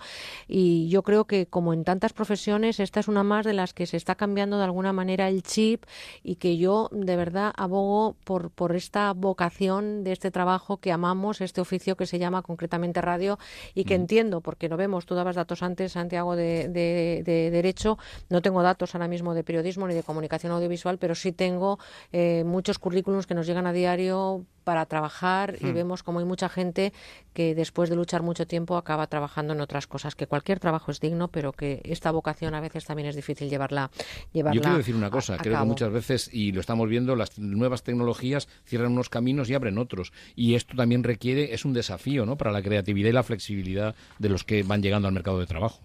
Y 0.49 0.89
yo 0.89 1.03
creo 1.03 1.27
que, 1.27 1.47
como 1.47 1.73
en 1.75 1.85
tantas 1.85 2.13
profesiones, 2.13 2.81
esta 2.81 3.01
es 3.01 3.09
una 3.09 3.23
más 3.25 3.45
de 3.45 3.53
las 3.53 3.75
que 3.75 3.87
se 3.87 3.97
está 3.97 4.15
cambiando 4.15 4.59
de 4.59 4.65
alguna 4.65 4.93
manera 4.93 5.29
el 5.29 5.43
chip 5.43 5.85
y 6.23 6.37
que 6.37 6.57
yo, 6.57 6.89
de 6.93 7.10
verdad, 7.17 7.53
abogo 7.57 8.17
por, 8.25 8.51
por 8.51 8.75
esta 8.77 9.13
vocación 9.13 10.05
de 10.05 10.13
este 10.13 10.31
trabajo 10.31 10.79
que 10.79 10.93
amamos, 10.93 11.41
este 11.41 11.61
oficio 11.61 11.97
que 11.97 12.07
se 12.07 12.19
llama 12.19 12.43
concretamente 12.43 13.01
radio 13.01 13.39
y 13.75 13.85
que 13.85 13.95
entiendo, 13.95 14.41
porque 14.41 14.69
lo 14.69 14.77
vemos, 14.77 15.07
tú 15.07 15.15
dabas 15.15 15.37
datos 15.37 15.63
antes, 15.63 15.93
Santiago, 15.93 16.37
de, 16.37 16.69
de- 16.69 17.23
de 17.25 17.51
Derecho, 17.51 17.99
no 18.29 18.43
tengo 18.43 18.63
datos 18.63 18.95
ahora 18.95 19.09
mismo 19.09 19.35
de 19.35 19.45
periodismo 19.45 19.87
ni 19.89 19.95
de 19.95 20.03
comunicación 20.03 20.53
audiovisual, 20.53 20.99
pero 20.99 21.15
sí 21.15 21.33
tengo 21.33 21.79
eh, 22.13 22.45
muchos 22.45 22.79
currículums 22.79 23.27
que 23.27 23.35
nos 23.35 23.47
llegan 23.47 23.67
a 23.67 23.73
diario 23.73 24.45
para 24.71 24.87
trabajar 24.87 25.57
y 25.61 25.67
Hmm. 25.67 25.75
vemos 25.75 26.05
como 26.05 26.21
hay 26.21 26.25
mucha 26.25 26.49
gente 26.49 26.93
que 27.35 27.57
después 27.57 27.91
de 27.91 27.97
luchar 27.97 28.23
mucho 28.23 28.47
tiempo 28.47 28.77
acaba 28.77 29.09
trabajando 29.09 29.53
en 29.53 29.61
otras 29.61 29.89
cosas, 29.89 30.15
que 30.15 30.29
cualquier 30.29 30.61
trabajo 30.61 30.93
es 30.93 31.01
digno, 31.01 31.27
pero 31.27 31.53
que 31.53 31.81
esta 31.83 32.13
vocación 32.13 32.55
a 32.55 32.61
veces 32.61 32.85
también 32.85 33.09
es 33.09 33.17
difícil 33.17 33.51
llevarla, 33.51 33.91
llevarla 34.33 34.55
Yo 34.55 34.63
quiero 34.63 34.79
decir 34.79 34.95
una 34.95 35.11
cosa, 35.11 35.35
a 35.35 35.39
creo 35.39 35.59
que 35.59 35.65
muchas 35.65 35.91
veces, 35.91 36.31
y 36.33 36.53
lo 36.53 36.61
estamos 36.61 36.89
viendo, 36.89 37.17
las 37.17 37.37
nuevas 37.37 37.83
tecnologías 37.83 38.47
cierran 38.65 38.93
unos 38.93 39.09
caminos 39.09 39.51
y 39.51 39.55
abren 39.55 39.77
otros. 39.77 40.13
Y 40.37 40.55
esto 40.55 40.77
también 40.77 41.03
requiere, 41.03 41.53
es 41.53 41.65
un 41.65 41.73
desafío 41.73 42.25
¿no? 42.25 42.37
para 42.37 42.53
la 42.53 42.63
creatividad 42.63 43.09
y 43.09 43.13
la 43.13 43.25
flexibilidad 43.25 43.97
de 44.21 44.29
los 44.29 44.45
que 44.45 44.63
van 44.63 44.83
llegando 44.83 45.09
al 45.09 45.15
mercado 45.15 45.41
de 45.41 45.47
trabajo. 45.47 45.81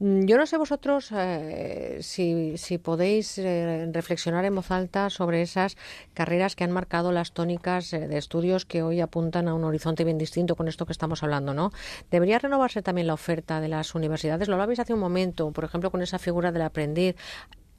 Mm, 0.00 0.26
Yo 0.26 0.36
no 0.38 0.46
sé 0.46 0.56
vosotros 0.58 1.10
eh, 1.12 1.98
si, 2.02 2.78
podéis 2.78 3.36
eh, 3.38 3.88
reflexionar 3.92 4.44
en 4.44 4.54
voz 4.54 4.70
alta 4.70 5.10
sobre 5.10 5.42
esas 5.42 5.76
carreras 6.14 6.54
que 6.54 6.64
han 6.64 6.70
marcado 6.70 7.10
las 7.12 7.32
tónicas 7.32 7.92
eh, 7.92 8.06
de 8.06 8.18
estudios 8.18 8.64
que 8.64 8.82
hoy 8.82 9.00
apuntan 9.00 9.48
a 9.48 9.54
un 9.54 9.64
horizonte 9.64 10.04
bien 10.04 10.18
distinto 10.18 10.54
con 10.56 10.68
esto 10.68 10.86
que 10.86 10.92
estamos 10.92 11.22
hablando, 11.22 11.52
¿no? 11.54 11.72
Debería 12.10 12.38
renovarse 12.38 12.82
también 12.82 13.08
la 13.08 13.14
oferta 13.14 13.60
de 13.60 13.68
las 13.68 13.94
universidades. 13.94 14.48
Lo 14.48 14.54
hablabais 14.54 14.78
hace 14.78 14.94
un 14.94 15.00
momento, 15.00 15.50
por 15.52 15.64
ejemplo, 15.64 15.90
con 15.90 16.02
esa 16.02 16.18
figura 16.18 16.52
del 16.52 16.62
aprendiz. 16.62 17.16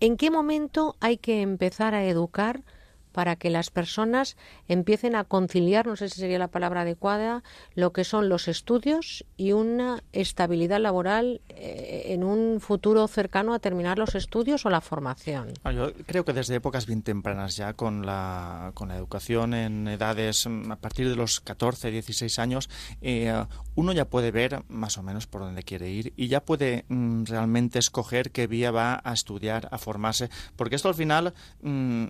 ¿En 0.02 0.18
qué 0.18 0.32
momento 0.32 0.96
hay 1.00 1.18
que 1.18 1.42
empezar 1.42 1.94
a 1.94 2.06
educar? 2.06 2.64
Para 3.12 3.36
que 3.36 3.50
las 3.50 3.70
personas 3.70 4.38
empiecen 4.68 5.16
a 5.16 5.24
conciliar, 5.24 5.88
no 5.88 5.96
sé 5.96 6.10
si 6.10 6.20
sería 6.20 6.40
la 6.40 6.48
palabra 6.48 6.82
adecuada, 6.82 7.44
lo 7.76 7.92
que 7.92 8.04
son 8.04 8.30
los 8.30 8.48
estudios 8.48 9.26
y 9.38 9.52
una 9.52 10.04
estabilidad 10.14 10.80
laboral 10.80 11.42
eh, 11.50 12.04
en 12.08 12.24
un 12.24 12.62
futuro 12.62 13.08
cercano 13.08 13.54
a 13.54 13.60
terminar 13.60 13.98
los 13.98 14.16
estudios 14.16 14.66
o 14.66 14.70
la 14.70 14.82
formación. 14.82 15.54
Ah, 15.64 15.72
Yo 15.72 15.94
creo 16.06 16.26
que 16.26 16.34
desde 16.34 16.56
épocas 16.56 16.86
bien 16.86 17.02
tempranas 17.02 17.56
ya 17.56 17.74
con 17.74 18.06
la, 18.06 18.72
con 18.74 18.90
la 18.90 18.98
educación 18.98 19.54
en 19.54 19.88
edades 19.88 20.48
mm, 20.48 20.72
a 20.72 20.76
partir 20.78 21.10
de 21.10 21.16
los 21.16 21.40
14, 21.40 21.92
16 21.92 22.40
años, 22.40 22.70
eh, 23.02 23.34
uno 23.76 23.94
ya 23.94 24.06
puede 24.06 24.32
ver 24.32 24.64
más 24.68 24.98
o 24.98 25.04
menos 25.04 25.28
por 25.28 25.42
dónde 25.42 25.64
quiere 25.64 25.90
ir 25.90 26.14
y 26.16 26.28
ya 26.28 26.42
puede 26.42 26.86
mm, 26.90 27.26
realmente 27.26 27.80
escoger 27.80 28.32
qué 28.32 28.48
vía 28.48 28.72
va 28.72 29.02
a 29.04 29.14
estudiar, 29.14 29.68
a 29.72 29.78
formarse, 29.78 30.30
porque 30.56 30.76
esto 30.76 30.90
al 30.90 30.96
final... 30.96 31.34
mm, 31.62 32.06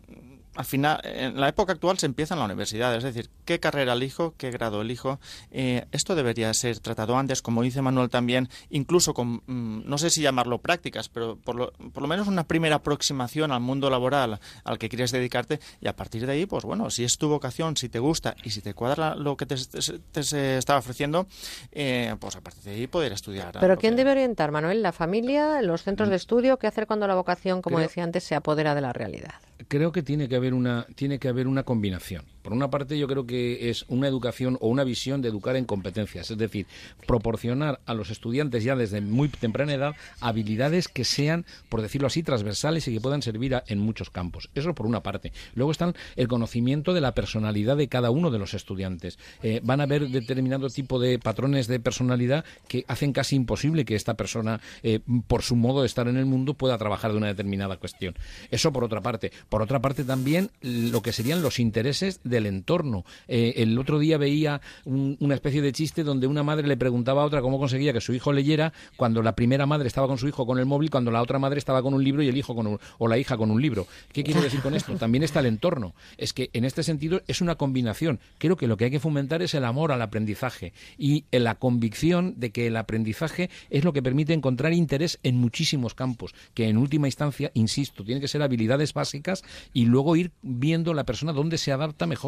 al 0.60 0.66
final, 0.66 1.00
en 1.06 1.40
la 1.40 1.48
época 1.48 1.72
actual 1.72 1.98
se 2.00 2.06
empieza 2.06 2.34
en 2.34 2.40
la 2.40 2.46
universidad, 2.46 2.94
es 2.94 3.02
decir, 3.04 3.30
qué 3.46 3.62
carrera 3.62 3.94
elijo, 3.94 4.34
qué 4.38 4.52
grado 4.52 4.82
elijo. 4.82 5.18
Eh, 5.52 5.86
esto 5.94 6.16
debería 6.16 6.54
ser 6.54 6.80
tratado 6.80 7.18
antes, 7.18 7.42
como 7.42 7.62
dice 7.64 7.82
Manuel 7.82 8.10
también, 8.10 8.50
incluso 8.70 9.14
con, 9.14 9.42
mm, 9.48 9.84
no 9.86 9.98
sé 9.98 10.10
si 10.10 10.22
llamarlo 10.22 10.58
prácticas, 10.58 11.08
pero 11.08 11.38
por 11.38 11.56
lo, 11.56 11.72
por 11.72 12.02
lo 12.02 12.10
menos 12.10 12.28
una 12.28 12.44
primera 12.44 12.76
aproximación 12.76 13.54
al 13.54 13.62
mundo 13.62 13.90
laboral 13.90 14.42
al 14.66 14.78
que 14.78 14.90
quieres 14.90 15.12
dedicarte 15.14 15.62
y 15.80 15.88
a 15.88 15.96
partir 15.96 16.26
de 16.26 16.34
ahí, 16.34 16.46
pues 16.46 16.66
bueno, 16.66 16.90
si 16.90 17.06
es 17.06 17.18
tu 17.18 17.30
vocación, 17.30 17.78
si 17.78 17.88
te 17.88 18.00
gusta 18.00 18.36
y 18.44 18.50
si 18.50 18.60
te 18.60 18.74
cuadra 18.74 19.16
lo 19.16 19.38
que 19.38 19.46
te, 19.46 19.56
te- 19.56 20.00
te 20.12 20.24
se 20.24 20.58
estaba 20.58 20.80
ofreciendo, 20.80 21.26
eh, 21.72 22.14
pues 22.20 22.36
a 22.36 22.42
partir 22.42 22.64
de 22.64 22.72
ahí 22.72 22.88
poder 22.88 23.14
estudiar. 23.14 23.56
Pero 23.60 23.78
¿quién 23.78 23.94
que- 23.94 23.98
debe 24.00 24.12
orientar, 24.12 24.52
Manuel? 24.52 24.82
¿La 24.82 24.92
familia, 24.92 25.62
los 25.62 25.84
centros 25.84 26.10
de 26.10 26.18
estudio? 26.18 26.58
¿Qué 26.60 26.68
hacer 26.68 26.86
cuando 26.86 27.08
la 27.08 27.16
vocación, 27.16 27.62
como 27.62 27.78
Creo- 27.78 27.88
decía 27.88 28.04
antes, 28.04 28.26
se 28.26 28.36
apodera 28.36 28.76
de 28.76 28.82
la 28.82 28.92
realidad? 28.92 29.36
Creo 29.68 29.92
que 29.92 30.04
tiene 30.04 30.30
que 30.30 30.36
haber 30.36 30.54
una 30.54 30.88
tiene 30.96 31.20
que 31.20 31.28
haber 31.28 31.48
una 31.48 31.64
combinación. 31.64 32.26
Por 32.42 32.54
una 32.54 32.70
parte, 32.70 32.98
yo 32.98 33.08
creo 33.08 33.26
que 33.26 33.70
es 33.70 33.86
una 33.88 34.08
educación 34.08 34.58
o 34.62 34.68
una 34.70 34.84
visión 34.84 35.22
de 35.22 35.30
educar 35.30 35.56
en 35.56 35.66
competencias, 35.66 36.32
es 36.32 36.38
decir, 36.38 36.66
proporcionar 37.06 37.80
a 37.86 37.94
los 37.94 38.10
estudiantes 38.10 38.64
ya 38.64 38.76
desde 38.76 39.02
muy 39.02 39.30
temprana 39.30 39.74
edad 39.74 39.96
habilidades 40.22 40.88
que 40.88 41.04
sean, 41.04 41.46
por 41.70 41.82
decirlo 41.82 42.08
así, 42.08 42.24
transversales 42.24 42.88
y 42.88 42.94
que 42.94 43.02
puedan 43.02 43.22
servir 43.22 43.50
en 43.68 43.80
muchos 43.80 44.10
campos. 44.10 44.50
Eso 44.56 44.76
por 44.76 44.86
una 44.86 45.02
parte. 45.02 45.32
Luego 45.56 45.72
están 45.72 45.96
el 46.16 46.28
conocimiento 46.28 46.94
de 46.94 47.02
la 47.02 47.14
personalidad 47.14 47.78
de 47.78 47.88
cada 47.88 48.12
uno 48.12 48.32
de 48.32 48.40
los 48.40 48.54
estudiantes. 48.54 49.18
Eh, 49.42 49.62
van 49.64 49.80
a 49.82 49.84
haber 49.84 50.10
determinado 50.10 50.70
tipo 50.70 51.00
de 51.00 51.20
patrones 51.20 51.68
de 51.68 51.80
personalidad 51.80 52.46
que 52.68 52.86
hacen 52.88 53.14
casi 53.14 53.36
imposible 53.36 53.86
que 53.86 53.96
esta 53.96 54.16
persona, 54.16 54.62
eh, 54.84 55.00
por 55.28 55.42
su 55.42 55.56
modo 55.56 55.82
de 55.82 55.88
estar 55.88 56.08
en 56.08 56.18
el 56.18 56.26
mundo, 56.26 56.54
pueda 56.54 56.78
trabajar 56.78 57.12
de 57.12 57.18
una 57.18 57.28
determinada 57.28 57.78
cuestión. 57.78 58.16
Eso 58.52 58.72
por 58.72 58.84
otra 58.84 59.02
parte. 59.02 59.32
Por 59.50 59.62
otra 59.62 59.80
parte 59.80 60.04
también 60.04 60.52
lo 60.62 61.02
que 61.02 61.14
serían 61.14 61.42
los 61.42 61.60
intereses 61.60 62.20
del 62.30 62.46
entorno. 62.46 63.04
Eh, 63.28 63.54
el 63.58 63.78
otro 63.78 64.00
día 64.00 64.18
veía 64.18 64.62
un- 64.86 65.18
una 65.20 65.36
especie 65.36 65.62
de 65.62 65.72
chiste 65.72 66.04
donde 66.04 66.28
una 66.28 66.44
madre 66.44 66.68
le 66.68 66.78
preguntaba 66.78 67.24
a 67.24 67.26
otra 67.26 67.42
cómo 67.42 67.60
conseguía 67.60 67.94
que 67.94 68.02
su 68.02 68.14
hijo 68.14 68.32
leyera 68.34 68.72
cuando 68.96 69.22
la 69.22 69.36
primera 69.36 69.66
madre 69.66 69.88
estaba 69.88 70.08
con 70.08 70.18
su 70.18 70.28
hijo 70.28 70.46
con 70.46 70.60
el 70.60 70.66
móvil, 70.66 70.90
cuando 70.90 71.12
la 71.12 71.22
otra 71.22 71.40
madre 71.40 71.58
estaba 71.60 71.82
con 71.82 71.94
un 71.94 72.04
libro 72.04 72.22
y 72.24 72.28
el 72.28 72.38
hijo 72.38 72.56
con 72.56 72.68
un- 72.68 72.80
o 72.98 73.08
la 73.08 73.18
hija 73.18 73.38
con 73.38 73.52
un 73.52 73.62
libro. 73.62 73.88
¿Qué 74.14 74.24
quiero 74.24 74.42
decir 74.42 74.62
con 74.62 74.76
esto? 74.76 74.96
También 74.96 75.24
está 75.24 75.40
el 75.40 75.48
entorno. 75.48 75.94
Es 76.18 76.34
que 76.34 76.50
en 76.54 76.66
este 76.66 76.84
sentido 76.84 77.22
es 77.28 77.42
una 77.42 77.56
combinación. 77.56 78.20
Creo 78.38 78.58
que 78.58 78.68
lo 78.68 78.78
que 78.78 78.86
hay 78.86 78.92
que 78.92 79.00
fomentar 79.00 79.42
es 79.42 79.54
el 79.54 79.66
amor 79.66 79.92
al 79.92 80.02
aprendizaje 80.02 80.74
y 80.98 81.26
en 81.32 81.44
la 81.44 81.56
convicción 81.56 82.36
de 82.38 82.52
que 82.52 82.68
el 82.68 82.78
aprendizaje 82.78 83.50
es 83.70 83.84
lo 83.84 83.94
que 83.94 84.04
permite 84.04 84.34
encontrar 84.34 84.74
interés 84.74 85.20
en 85.24 85.38
muchísimos 85.38 85.94
campos, 85.96 86.34
que 86.54 86.68
en 86.68 86.78
última 86.78 87.08
instancia, 87.08 87.52
insisto, 87.54 88.04
tiene 88.04 88.22
que 88.22 88.28
ser 88.28 88.42
habilidades 88.42 88.94
básicas 88.94 89.44
y 89.74 89.86
luego 89.86 90.16
ir 90.16 90.32
viendo 90.42 90.94
la 90.94 91.06
persona 91.06 91.34
dónde 91.34 91.58
se 91.58 91.72
adapta 91.72 92.06
mejor. 92.06 92.19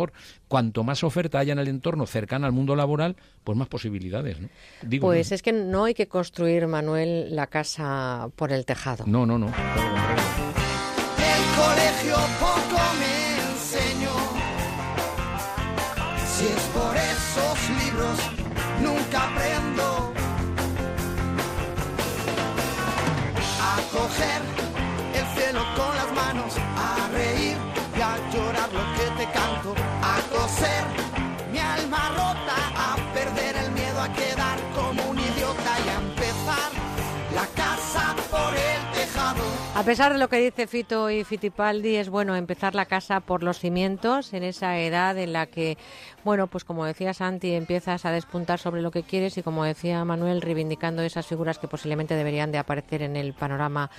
Cuanto 0.47 0.83
más 0.83 1.03
oferta 1.03 1.39
haya 1.39 1.53
en 1.53 1.59
el 1.59 1.67
entorno 1.67 2.05
cercana 2.05 2.47
al 2.47 2.53
mundo 2.53 2.75
laboral, 2.75 3.15
pues 3.43 3.57
más 3.57 3.67
posibilidades. 3.67 4.39
¿no? 4.39 4.49
Digo, 4.81 5.07
Pues 5.07 5.31
¿no? 5.31 5.35
es 5.35 5.41
que 5.41 5.51
no 5.53 5.83
hay 5.85 5.93
que 5.93 6.07
construir, 6.07 6.67
Manuel, 6.67 7.35
la 7.35 7.47
casa 7.47 8.29
por 8.35 8.51
el 8.51 8.65
tejado. 8.65 9.03
no, 9.07 9.25
no, 9.25 9.37
no. 9.37 9.47
El 9.47 9.53
colegio 11.55 12.15
poco 12.39 12.81
a 30.61 30.67
coser 30.67 31.51
mi 31.51 31.59
alma 31.59 32.09
rota, 32.09 32.55
a 32.75 33.13
perder 33.13 33.55
el 33.57 33.71
miedo 33.71 33.99
a 33.99 34.11
quedar 34.13 34.59
como 34.75 35.09
un 35.09 35.19
idiota 35.19 35.77
y 35.85 35.89
a 35.89 35.95
empezar 35.95 36.71
la 37.33 37.47
casa 37.55 38.15
por 38.29 38.53
el 38.53 38.91
tejado. 38.93 39.43
A 39.75 39.83
pesar 39.83 40.13
de 40.13 40.19
lo 40.19 40.29
que 40.29 40.37
dice 40.37 40.67
Fito 40.67 41.09
y 41.09 41.23
Fitipaldi, 41.23 41.95
es 41.95 42.09
bueno 42.09 42.35
empezar 42.35 42.75
la 42.75 42.85
casa 42.85 43.19
por 43.21 43.43
los 43.43 43.59
cimientos 43.59 44.33
en 44.33 44.43
esa 44.43 44.77
edad 44.79 45.17
en 45.17 45.33
la 45.33 45.47
que, 45.47 45.77
bueno, 46.23 46.47
pues 46.47 46.63
como 46.63 46.85
decía 46.85 47.13
Santi, 47.13 47.53
empiezas 47.53 48.05
a 48.05 48.11
despuntar 48.11 48.59
sobre 48.59 48.81
lo 48.81 48.91
que 48.91 49.03
quieres 49.03 49.37
y 49.37 49.43
como 49.43 49.63
decía 49.63 50.03
Manuel, 50.05 50.41
reivindicando 50.41 51.01
esas 51.01 51.25
figuras 51.25 51.57
que 51.57 51.67
posiblemente 51.67 52.15
deberían 52.15 52.51
de 52.51 52.57
aparecer 52.57 53.01
en 53.01 53.15
el 53.15 53.33
panorama 53.33 53.89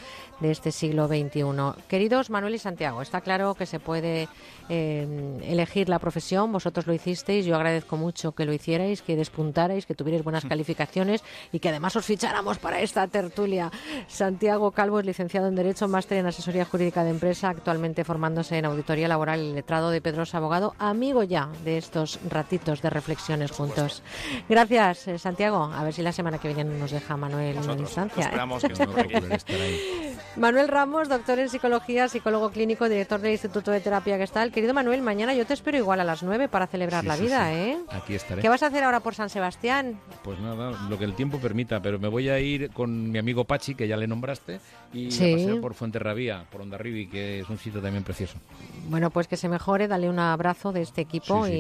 de 0.40 0.50
este 0.50 0.72
siglo 0.72 1.08
XXI. 1.08 1.82
Queridos 1.88 2.30
Manuel 2.30 2.54
y 2.54 2.58
Santiago, 2.58 3.02
está 3.02 3.20
claro 3.20 3.54
que 3.54 3.66
se 3.66 3.80
puede 3.80 4.28
eh, 4.68 5.38
elegir 5.44 5.88
la 5.88 5.98
profesión, 5.98 6.52
vosotros 6.52 6.86
lo 6.86 6.94
hicisteis, 6.94 7.44
yo 7.44 7.56
agradezco 7.56 7.96
mucho 7.96 8.32
que 8.32 8.44
lo 8.44 8.52
hicierais, 8.52 9.02
que 9.02 9.16
despuntarais, 9.16 9.86
que 9.86 9.94
tuvierais 9.94 10.24
buenas 10.24 10.44
calificaciones 10.48 11.22
y 11.52 11.58
que 11.58 11.68
además 11.68 11.96
os 11.96 12.04
ficháramos 12.04 12.58
para 12.58 12.80
esta 12.80 13.06
tertulia. 13.08 13.70
Santiago 14.06 14.70
Calvo 14.70 15.00
es 15.00 15.06
licenciado 15.06 15.48
en 15.48 15.54
Derecho, 15.54 15.88
máster 15.88 16.18
en 16.18 16.26
Asesoría 16.26 16.64
Jurídica 16.64 17.04
de 17.04 17.10
Empresa, 17.10 17.48
actualmente 17.48 18.04
formándose 18.04 18.58
en 18.58 18.66
Auditoría 18.66 19.08
Laboral 19.08 19.40
y 19.40 19.52
Letrado 19.52 19.90
de 19.90 20.00
Pedrosa 20.00 20.38
Abogado, 20.38 20.74
amigo 20.78 21.22
ya 21.22 21.48
de 21.64 21.78
estos 21.78 22.11
ratitos 22.28 22.82
de 22.82 22.90
reflexiones 22.90 23.50
juntos. 23.50 24.02
Gracias, 24.48 25.08
eh, 25.08 25.18
Santiago. 25.18 25.64
A 25.64 25.84
ver 25.84 25.92
si 25.92 26.02
la 26.02 26.12
semana 26.12 26.38
que 26.38 26.52
viene 26.52 26.78
nos 26.78 26.90
deja 26.90 27.16
Manuel 27.16 27.56
en 27.56 27.80
instancia. 27.80 28.24
¿eh? 28.24 28.26
Esperamos 28.26 28.62
que 28.62 28.72
estar 29.34 29.60
ahí. 29.60 30.16
Manuel 30.36 30.68
Ramos, 30.68 31.08
doctor 31.08 31.38
en 31.38 31.48
psicología, 31.48 32.08
psicólogo 32.08 32.50
clínico, 32.50 32.88
director 32.88 33.20
del 33.20 33.32
Instituto 33.32 33.70
de 33.70 33.80
Terapia 33.80 34.16
Gestal. 34.16 34.50
Querido 34.50 34.72
Manuel, 34.72 35.02
mañana 35.02 35.34
yo 35.34 35.44
te 35.46 35.54
espero 35.54 35.76
igual 35.76 36.00
a 36.00 36.04
las 36.04 36.22
9 36.22 36.48
para 36.48 36.66
celebrar 36.66 37.02
Sí, 37.02 37.08
la 37.08 37.16
sí, 37.16 37.22
vida, 37.22 37.48
sí. 37.48 37.54
¿eh? 37.54 37.78
Aquí 37.90 38.14
estaré. 38.14 38.40
¿Qué 38.40 38.48
vas 38.48 38.62
a 38.62 38.66
hacer 38.66 38.82
ahora 38.84 39.00
por 39.00 39.14
San 39.14 39.28
Sebastián? 39.28 40.00
Pues 40.24 40.38
nada, 40.40 40.70
lo 40.88 40.98
que 40.98 41.04
el 41.04 41.14
tiempo 41.14 41.38
permita, 41.38 41.80
pero 41.80 41.98
me 41.98 42.08
voy 42.08 42.28
a 42.28 42.40
ir 42.40 42.70
con 42.70 43.10
mi 43.10 43.18
amigo 43.18 43.44
Pachi, 43.44 43.74
que 43.74 43.86
ya 43.86 43.96
le 43.96 44.06
nombraste, 44.06 44.60
y 44.92 45.06
a 45.08 45.36
pasear 45.36 45.60
por 45.60 45.74
Fuenterrabía, 45.74 46.46
por 46.50 46.62
Ondarribi, 46.62 47.08
que 47.08 47.40
es 47.40 47.48
un 47.48 47.58
sitio 47.58 47.80
también 47.80 48.04
precioso. 48.04 48.38
Bueno, 48.88 49.10
pues 49.10 49.28
que 49.28 49.36
se 49.36 49.48
mejore, 49.48 49.88
dale 49.88 50.08
un 50.08 50.18
abrazo 50.18 50.72
de 50.72 50.82
este 50.82 51.02
equipo. 51.02 51.46
Y, 51.46 51.52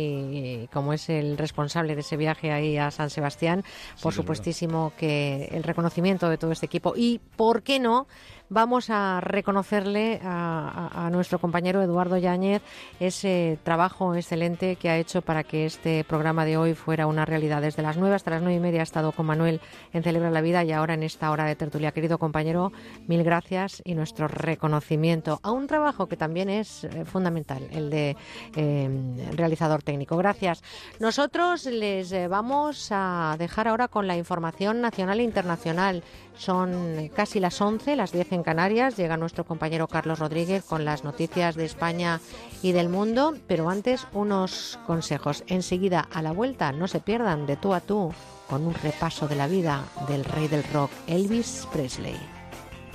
y 0.42 0.68
como 0.68 0.92
es 0.92 1.08
el 1.08 1.38
responsable 1.38 1.94
de 1.94 2.00
ese 2.00 2.16
viaje 2.16 2.52
ahí 2.52 2.76
a 2.76 2.90
San 2.90 3.10
Sebastián, 3.10 3.64
por 4.02 4.12
es 4.12 4.16
supuestísimo 4.16 4.92
que 4.96 5.48
el 5.52 5.62
reconocimiento 5.62 6.28
de 6.28 6.38
todo 6.38 6.52
este 6.52 6.66
equipo 6.66 6.94
y, 6.96 7.20
¿por 7.36 7.62
qué 7.62 7.78
no? 7.78 8.06
Vamos 8.52 8.90
a 8.90 9.22
reconocerle 9.22 10.20
a, 10.22 11.08
nuestro 11.10 11.38
compañero 11.38 11.80
Eduardo 11.80 12.18
Yáñez 12.18 12.60
ese 13.00 13.58
trabajo 13.62 14.14
excelente 14.14 14.76
que 14.76 14.90
ha 14.90 14.98
hecho 14.98 15.22
para 15.22 15.42
que 15.42 15.64
este 15.64 16.04
programa 16.04 16.44
de 16.44 16.58
hoy 16.58 16.74
fuera 16.74 17.06
una 17.06 17.24
realidad. 17.24 17.62
Desde 17.62 17.82
las 17.82 17.96
nueve 17.96 18.14
hasta 18.14 18.32
las 18.32 18.42
nueve 18.42 18.56
y 18.56 18.60
media 18.60 18.80
ha 18.80 18.82
estado 18.82 19.12
con 19.12 19.24
Manuel 19.24 19.62
en 19.94 20.02
Celebra 20.02 20.30
la 20.30 20.42
Vida 20.42 20.64
y 20.64 20.72
ahora 20.72 20.92
en 20.92 21.02
esta 21.02 21.30
hora 21.30 21.46
de 21.46 21.56
tertulia. 21.56 21.92
Querido 21.92 22.18
compañero, 22.18 22.72
mil 23.06 23.24
gracias 23.24 23.80
y 23.86 23.94
nuestro 23.94 24.28
reconocimiento 24.28 25.40
a 25.42 25.50
un 25.50 25.66
trabajo 25.66 26.06
que 26.06 26.18
también 26.18 26.50
es 26.50 26.84
eh, 26.84 27.06
fundamental, 27.06 27.66
el 27.70 27.88
de 27.88 28.18
eh, 28.54 29.30
realizador 29.34 29.82
técnico. 29.82 30.18
Gracias. 30.18 30.62
Nosotros 31.00 31.64
les 31.64 32.12
eh, 32.12 32.28
vamos 32.28 32.88
a 32.90 33.34
dejar 33.38 33.68
ahora 33.68 33.88
con 33.88 34.06
la 34.06 34.18
información 34.18 34.82
nacional 34.82 35.20
e 35.20 35.22
internacional. 35.22 36.04
Son 36.36 37.10
casi 37.14 37.40
las 37.40 37.60
11, 37.60 37.96
las 37.96 38.12
10 38.12 38.32
en 38.32 38.42
Canarias. 38.42 38.96
Llega 38.96 39.16
nuestro 39.16 39.44
compañero 39.44 39.88
Carlos 39.88 40.18
Rodríguez 40.18 40.64
con 40.64 40.84
las 40.84 41.04
noticias 41.04 41.54
de 41.54 41.64
España 41.64 42.20
y 42.62 42.72
del 42.72 42.88
mundo. 42.88 43.34
Pero 43.46 43.68
antes, 43.68 44.06
unos 44.12 44.78
consejos. 44.86 45.44
Enseguida, 45.46 46.08
a 46.12 46.22
la 46.22 46.32
vuelta, 46.32 46.72
no 46.72 46.88
se 46.88 47.00
pierdan 47.00 47.46
de 47.46 47.56
tú 47.56 47.74
a 47.74 47.80
tú 47.80 48.12
con 48.48 48.66
un 48.66 48.74
repaso 48.74 49.28
de 49.28 49.36
la 49.36 49.46
vida 49.46 49.84
del 50.08 50.24
rey 50.24 50.48
del 50.48 50.64
rock, 50.72 50.90
Elvis 51.06 51.66
Presley. 51.72 52.16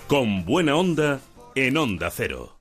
Con 0.08 0.46
buena 0.46 0.76
onda 0.76 1.20
en 1.56 1.78
Onda 1.78 2.10
Cero. 2.12 2.57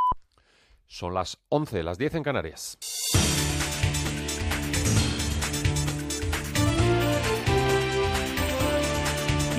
Son 0.87 1.13
las 1.13 1.37
11, 1.49 1.83
las 1.83 1.97
10 1.97 2.15
en 2.15 2.23
Canarias. 2.23 2.77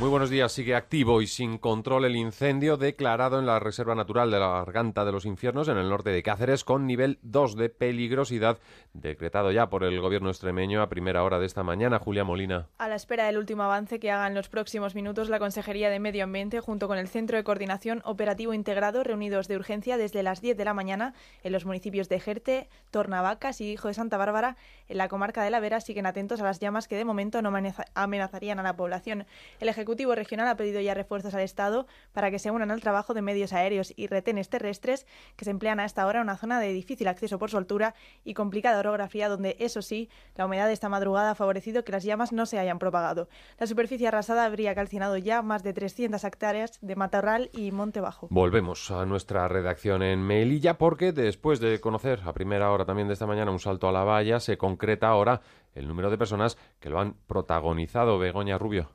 Muy 0.00 0.08
buenos 0.08 0.30
días. 0.30 0.50
Sigue 0.52 0.74
activo 0.74 1.20
y 1.20 1.26
sin 1.26 1.58
control 1.58 2.06
el 2.06 2.16
incendio 2.16 2.78
declarado 2.78 3.38
en 3.38 3.44
la 3.44 3.60
Reserva 3.60 3.94
Natural 3.94 4.30
de 4.30 4.40
la 4.40 4.48
Garganta 4.48 5.04
de 5.04 5.12
los 5.12 5.26
Infiernos 5.26 5.68
en 5.68 5.76
el 5.76 5.90
norte 5.90 6.08
de 6.08 6.22
Cáceres 6.22 6.64
con 6.64 6.86
nivel 6.86 7.18
2 7.20 7.54
de 7.54 7.68
peligrosidad 7.68 8.60
decretado 8.94 9.52
ya 9.52 9.68
por 9.68 9.84
el 9.84 10.00
gobierno 10.00 10.30
extremeño 10.30 10.80
a 10.80 10.88
primera 10.88 11.22
hora 11.22 11.38
de 11.38 11.44
esta 11.44 11.62
mañana. 11.62 11.98
Julia 11.98 12.24
Molina. 12.24 12.68
A 12.78 12.88
la 12.88 12.94
espera 12.94 13.26
del 13.26 13.36
último 13.36 13.62
avance 13.64 14.00
que 14.00 14.10
haga 14.10 14.26
en 14.26 14.34
los 14.34 14.48
próximos 14.48 14.94
minutos 14.94 15.28
la 15.28 15.38
Consejería 15.38 15.90
de 15.90 16.00
Medio 16.00 16.24
Ambiente 16.24 16.60
junto 16.60 16.88
con 16.88 16.96
el 16.96 17.06
Centro 17.06 17.36
de 17.36 17.44
Coordinación 17.44 18.00
Operativo 18.06 18.54
Integrado 18.54 19.04
reunidos 19.04 19.48
de 19.48 19.56
urgencia 19.56 19.98
desde 19.98 20.22
las 20.22 20.40
10 20.40 20.56
de 20.56 20.64
la 20.64 20.72
mañana 20.72 21.12
en 21.42 21.52
los 21.52 21.66
municipios 21.66 22.08
de 22.08 22.20
Jerte, 22.20 22.70
Tornavacas 22.90 23.60
y 23.60 23.70
Hijo 23.72 23.88
de 23.88 23.94
Santa 23.94 24.16
Bárbara 24.16 24.56
en 24.88 24.96
la 24.96 25.08
comarca 25.08 25.42
de 25.42 25.50
la 25.50 25.60
Vera 25.60 25.82
siguen 25.82 26.06
atentos 26.06 26.40
a 26.40 26.44
las 26.44 26.58
llamas 26.58 26.88
que 26.88 26.96
de 26.96 27.04
momento 27.04 27.42
no 27.42 27.52
amenazarían 27.94 28.58
a 28.58 28.62
la 28.62 28.76
población. 28.76 29.26
El 29.60 29.68
Ejecutivo 29.68 29.89
Regional 30.14 30.48
ha 30.48 30.56
pedido 30.56 30.80
ya 30.80 30.94
refuerzos 30.94 31.34
al 31.34 31.40
Estado 31.40 31.86
para 32.12 32.30
que 32.30 32.38
se 32.38 32.50
unan 32.50 32.70
al 32.70 32.80
trabajo 32.80 33.14
de 33.14 33.22
medios 33.22 33.52
aéreos 33.52 33.92
y 33.96 34.06
retenes 34.06 34.48
terrestres 34.48 35.06
que 35.36 35.44
se 35.44 35.50
emplean 35.50 35.80
a 35.80 35.84
esta 35.84 36.06
hora 36.06 36.20
en 36.20 36.24
una 36.24 36.36
zona 36.36 36.60
de 36.60 36.72
difícil 36.72 37.08
acceso 37.08 37.38
por 37.38 37.50
su 37.50 37.56
altura 37.56 37.94
y 38.24 38.34
complicada 38.34 38.80
orografía 38.80 39.28
donde, 39.28 39.56
eso 39.58 39.82
sí, 39.82 40.08
la 40.36 40.46
humedad 40.46 40.66
de 40.66 40.72
esta 40.72 40.88
madrugada 40.88 41.32
ha 41.32 41.34
favorecido 41.34 41.84
que 41.84 41.92
las 41.92 42.04
llamas 42.04 42.32
no 42.32 42.46
se 42.46 42.58
hayan 42.58 42.78
propagado. 42.78 43.28
La 43.58 43.66
superficie 43.66 44.08
arrasada 44.08 44.44
habría 44.44 44.74
calcinado 44.74 45.16
ya 45.16 45.42
más 45.42 45.62
de 45.62 45.72
300 45.72 46.22
hectáreas 46.24 46.78
de 46.80 46.96
matorral 46.96 47.50
y 47.52 47.70
monte 47.72 48.00
bajo. 48.00 48.28
Volvemos 48.30 48.90
a 48.90 49.04
nuestra 49.06 49.48
redacción 49.48 50.02
en 50.02 50.22
Melilla 50.22 50.78
porque 50.78 51.12
después 51.12 51.60
de 51.60 51.80
conocer 51.80 52.20
a 52.24 52.32
primera 52.32 52.70
hora 52.70 52.84
también 52.84 53.08
de 53.08 53.14
esta 53.14 53.26
mañana 53.26 53.50
un 53.50 53.58
salto 53.58 53.88
a 53.88 53.92
la 53.92 54.04
valla, 54.04 54.40
se 54.40 54.56
concreta 54.56 55.08
ahora 55.08 55.40
el 55.74 55.86
número 55.86 56.10
de 56.10 56.18
personas 56.18 56.58
que 56.80 56.90
lo 56.90 57.00
han 57.00 57.14
protagonizado. 57.26 58.18
Begoña 58.18 58.58
Rubio. 58.58 58.90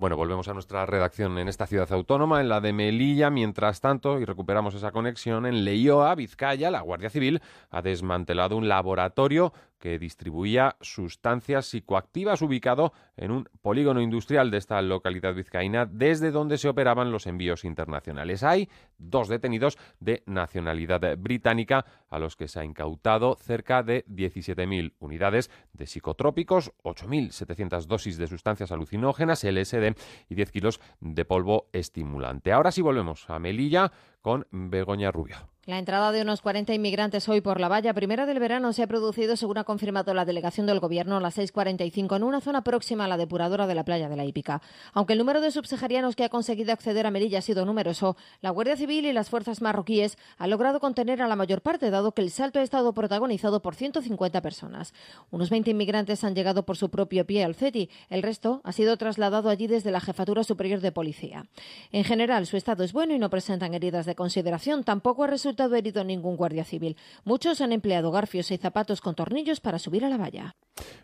Bueno, 0.00 0.16
volvemos 0.16 0.48
a 0.48 0.54
nuestra 0.54 0.86
redacción 0.86 1.36
en 1.36 1.46
esta 1.46 1.66
ciudad 1.66 1.92
autónoma, 1.92 2.40
en 2.40 2.48
la 2.48 2.62
de 2.62 2.72
Melilla. 2.72 3.28
Mientras 3.28 3.82
tanto, 3.82 4.18
y 4.18 4.24
recuperamos 4.24 4.74
esa 4.74 4.92
conexión, 4.92 5.44
en 5.44 5.62
Leioa, 5.62 6.14
Vizcaya, 6.14 6.70
la 6.70 6.80
Guardia 6.80 7.10
Civil 7.10 7.42
ha 7.68 7.82
desmantelado 7.82 8.56
un 8.56 8.66
laboratorio 8.66 9.52
que 9.80 9.98
distribuía 9.98 10.76
sustancias 10.80 11.66
psicoactivas 11.66 12.42
ubicado 12.42 12.92
en 13.16 13.32
un 13.32 13.48
polígono 13.62 14.00
industrial 14.00 14.50
de 14.50 14.58
esta 14.58 14.80
localidad 14.82 15.34
vizcaína 15.34 15.86
desde 15.86 16.30
donde 16.30 16.58
se 16.58 16.68
operaban 16.68 17.10
los 17.10 17.26
envíos 17.26 17.64
internacionales. 17.64 18.44
Hay 18.44 18.68
dos 18.98 19.28
detenidos 19.28 19.78
de 19.98 20.22
nacionalidad 20.26 21.16
británica 21.18 21.84
a 22.08 22.18
los 22.18 22.36
que 22.36 22.46
se 22.46 22.60
ha 22.60 22.64
incautado 22.64 23.36
cerca 23.36 23.82
de 23.82 24.04
17.000 24.06 24.92
unidades 25.00 25.50
de 25.72 25.86
psicotrópicos, 25.86 26.72
8.700 26.84 27.86
dosis 27.86 28.18
de 28.18 28.26
sustancias 28.26 28.70
alucinógenas, 28.70 29.42
LSD 29.42 29.96
y 30.28 30.34
10 30.34 30.52
kilos 30.52 30.80
de 31.00 31.24
polvo 31.24 31.68
estimulante. 31.72 32.52
Ahora 32.52 32.70
sí 32.70 32.82
volvemos 32.82 33.28
a 33.30 33.38
Melilla 33.38 33.90
con 34.20 34.46
Begoña 34.50 35.10
Rubio. 35.10 35.49
La 35.66 35.78
entrada 35.78 36.10
de 36.10 36.22
unos 36.22 36.40
40 36.40 36.72
inmigrantes 36.72 37.28
hoy 37.28 37.42
por 37.42 37.60
la 37.60 37.68
valla 37.68 37.92
primera 37.92 38.24
del 38.24 38.38
verano 38.38 38.72
se 38.72 38.82
ha 38.82 38.86
producido, 38.86 39.36
según 39.36 39.58
ha 39.58 39.64
confirmado 39.64 40.14
la 40.14 40.24
delegación 40.24 40.66
del 40.66 40.80
Gobierno, 40.80 41.18
a 41.18 41.20
las 41.20 41.36
6.45 41.36 42.16
en 42.16 42.22
una 42.22 42.40
zona 42.40 42.64
próxima 42.64 43.04
a 43.04 43.08
la 43.08 43.18
depuradora 43.18 43.66
de 43.66 43.74
la 43.74 43.84
playa 43.84 44.08
de 44.08 44.16
la 44.16 44.24
Hípica. 44.24 44.62
Aunque 44.94 45.12
el 45.12 45.18
número 45.18 45.42
de 45.42 45.50
subsaharianos 45.50 46.16
que 46.16 46.24
ha 46.24 46.30
conseguido 46.30 46.72
acceder 46.72 47.06
a 47.06 47.10
Melilla 47.10 47.40
ha 47.40 47.42
sido 47.42 47.66
numeroso, 47.66 48.16
la 48.40 48.48
Guardia 48.48 48.74
Civil 48.74 49.04
y 49.04 49.12
las 49.12 49.28
fuerzas 49.28 49.60
marroquíes 49.60 50.16
han 50.38 50.48
logrado 50.48 50.80
contener 50.80 51.20
a 51.20 51.28
la 51.28 51.36
mayor 51.36 51.60
parte, 51.60 51.90
dado 51.90 52.12
que 52.12 52.22
el 52.22 52.30
salto 52.30 52.58
ha 52.58 52.62
estado 52.62 52.94
protagonizado 52.94 53.60
por 53.60 53.74
150 53.74 54.40
personas. 54.40 54.94
Unos 55.30 55.50
20 55.50 55.72
inmigrantes 55.72 56.24
han 56.24 56.34
llegado 56.34 56.64
por 56.64 56.78
su 56.78 56.88
propio 56.88 57.26
pie 57.26 57.44
al 57.44 57.54
CETI. 57.54 57.90
El 58.08 58.22
resto 58.22 58.62
ha 58.64 58.72
sido 58.72 58.96
trasladado 58.96 59.50
allí 59.50 59.66
desde 59.66 59.90
la 59.90 60.00
Jefatura 60.00 60.42
Superior 60.42 60.80
de 60.80 60.90
Policía. 60.90 61.44
En 61.92 62.04
general, 62.04 62.46
su 62.46 62.56
estado 62.56 62.82
es 62.82 62.94
bueno 62.94 63.14
y 63.14 63.18
no 63.18 63.28
presentan 63.28 63.74
heridas 63.74 64.06
de 64.06 64.14
consideración. 64.14 64.84
Tampoco 64.84 65.24
ha 65.24 65.26
resultado 65.26 65.49
resultado 65.50 65.74
herido 65.74 66.04
ningún 66.04 66.36
guardia 66.36 66.64
civil. 66.64 66.96
Muchos 67.24 67.60
han 67.60 67.72
empleado 67.72 68.12
garfios 68.12 68.52
y 68.52 68.56
zapatos 68.56 69.00
con 69.00 69.16
tornillos 69.16 69.60
para 69.60 69.80
subir 69.80 70.04
a 70.04 70.08
la 70.08 70.16
valla. 70.16 70.54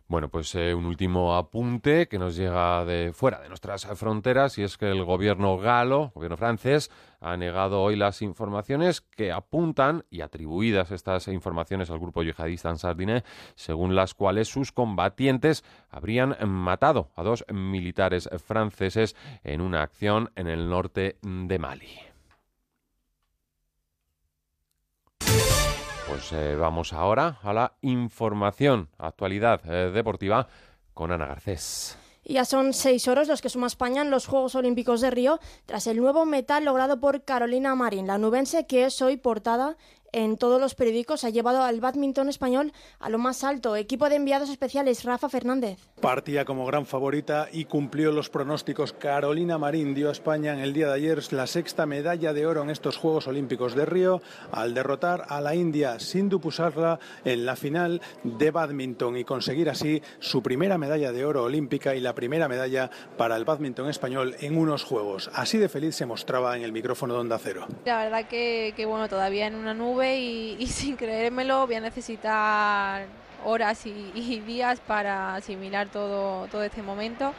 Bueno, 0.06 0.28
pues 0.28 0.54
eh, 0.54 0.72
un 0.72 0.86
último 0.86 1.34
apunte 1.34 2.06
que 2.06 2.16
nos 2.16 2.36
llega 2.36 2.84
de 2.84 3.12
fuera 3.12 3.40
de 3.40 3.48
nuestras 3.48 3.84
fronteras 3.98 4.56
y 4.58 4.62
es 4.62 4.78
que 4.78 4.88
el 4.88 5.04
gobierno 5.04 5.58
galo, 5.58 6.12
gobierno 6.14 6.36
francés, 6.36 6.92
ha 7.20 7.36
negado 7.36 7.82
hoy 7.82 7.96
las 7.96 8.22
informaciones 8.22 9.00
que 9.00 9.32
apuntan 9.32 10.04
y 10.10 10.20
atribuidas 10.20 10.92
estas 10.92 11.26
informaciones 11.26 11.90
al 11.90 11.98
grupo 11.98 12.22
yihadista 12.22 12.70
Ansardine, 12.70 13.24
según 13.56 13.96
las 13.96 14.14
cuales 14.14 14.46
sus 14.46 14.70
combatientes 14.70 15.64
habrían 15.90 16.36
matado 16.46 17.10
a 17.16 17.24
dos 17.24 17.44
militares 17.52 18.30
franceses 18.46 19.16
en 19.42 19.60
una 19.60 19.82
acción 19.82 20.30
en 20.36 20.46
el 20.46 20.70
norte 20.70 21.18
de 21.22 21.58
Mali. 21.58 22.05
Pues 26.16 26.32
eh, 26.32 26.56
vamos 26.56 26.94
ahora 26.94 27.38
a 27.42 27.52
la 27.52 27.74
información, 27.82 28.88
actualidad 28.96 29.60
eh, 29.66 29.90
deportiva 29.90 30.48
con 30.94 31.12
Ana 31.12 31.26
Garcés. 31.26 31.98
Ya 32.24 32.46
son 32.46 32.72
seis 32.72 33.06
oros 33.06 33.28
los 33.28 33.42
que 33.42 33.50
suma 33.50 33.66
España 33.66 34.00
en 34.00 34.10
los 34.10 34.26
Juegos 34.26 34.54
Olímpicos 34.54 35.02
de 35.02 35.10
Río 35.10 35.40
tras 35.66 35.86
el 35.86 35.98
nuevo 35.98 36.24
metal 36.24 36.64
logrado 36.64 37.00
por 37.00 37.24
Carolina 37.24 37.74
Marín, 37.74 38.06
la 38.06 38.16
nubense 38.16 38.66
que 38.66 38.86
es 38.86 39.02
hoy 39.02 39.18
portada 39.18 39.76
en 40.16 40.38
todos 40.38 40.58
los 40.58 40.74
periódicos 40.74 41.24
ha 41.24 41.30
llevado 41.30 41.62
al 41.62 41.80
badminton 41.80 42.30
español 42.30 42.72
a 43.00 43.10
lo 43.10 43.18
más 43.18 43.44
alto. 43.44 43.76
Equipo 43.76 44.08
de 44.08 44.16
enviados 44.16 44.48
especiales, 44.48 45.04
Rafa 45.04 45.28
Fernández. 45.28 45.78
Partía 46.00 46.46
como 46.46 46.64
gran 46.64 46.86
favorita 46.86 47.48
y 47.52 47.66
cumplió 47.66 48.12
los 48.12 48.30
pronósticos. 48.30 48.94
Carolina 48.94 49.58
Marín 49.58 49.94
dio 49.94 50.08
a 50.08 50.12
España 50.12 50.54
en 50.54 50.60
el 50.60 50.72
día 50.72 50.86
de 50.88 50.94
ayer 50.94 51.32
la 51.34 51.46
sexta 51.46 51.84
medalla 51.84 52.32
de 52.32 52.46
oro 52.46 52.62
en 52.62 52.70
estos 52.70 52.96
Juegos 52.96 53.26
Olímpicos 53.26 53.74
de 53.74 53.84
Río 53.84 54.22
al 54.52 54.72
derrotar 54.72 55.26
a 55.28 55.42
la 55.42 55.54
India 55.54 56.00
Sindhu 56.00 56.40
Pusarla 56.40 56.98
en 57.26 57.44
la 57.44 57.54
final 57.54 58.00
de 58.22 58.50
badminton 58.50 59.18
y 59.18 59.24
conseguir 59.24 59.68
así 59.68 60.00
su 60.18 60.42
primera 60.42 60.78
medalla 60.78 61.12
de 61.12 61.26
oro 61.26 61.44
olímpica 61.44 61.94
y 61.94 62.00
la 62.00 62.14
primera 62.14 62.48
medalla 62.48 62.90
para 63.18 63.36
el 63.36 63.44
badminton 63.44 63.90
español 63.90 64.34
en 64.40 64.56
unos 64.56 64.82
Juegos. 64.82 65.30
Así 65.34 65.58
de 65.58 65.68
feliz 65.68 65.94
se 65.94 66.06
mostraba 66.06 66.56
en 66.56 66.62
el 66.62 66.72
micrófono 66.72 67.14
de 67.14 67.20
Onda 67.20 67.38
Cero. 67.38 67.66
La 67.84 68.02
verdad 68.02 68.26
que, 68.28 68.72
que 68.76 68.86
bueno, 68.86 69.10
todavía 69.10 69.46
en 69.46 69.54
una 69.54 69.74
nube 69.74 70.05
y, 70.58 70.66
sin 70.66 70.96
creérmelo 70.96 71.66
voy 71.66 71.76
a 71.76 71.80
necesitar 71.80 73.06
horas 73.44 73.86
y, 73.86 74.40
días 74.40 74.80
para 74.80 75.36
asimilar 75.36 75.88
todo, 75.88 76.46
todo 76.48 76.62
este 76.62 76.82
momento. 76.82 77.32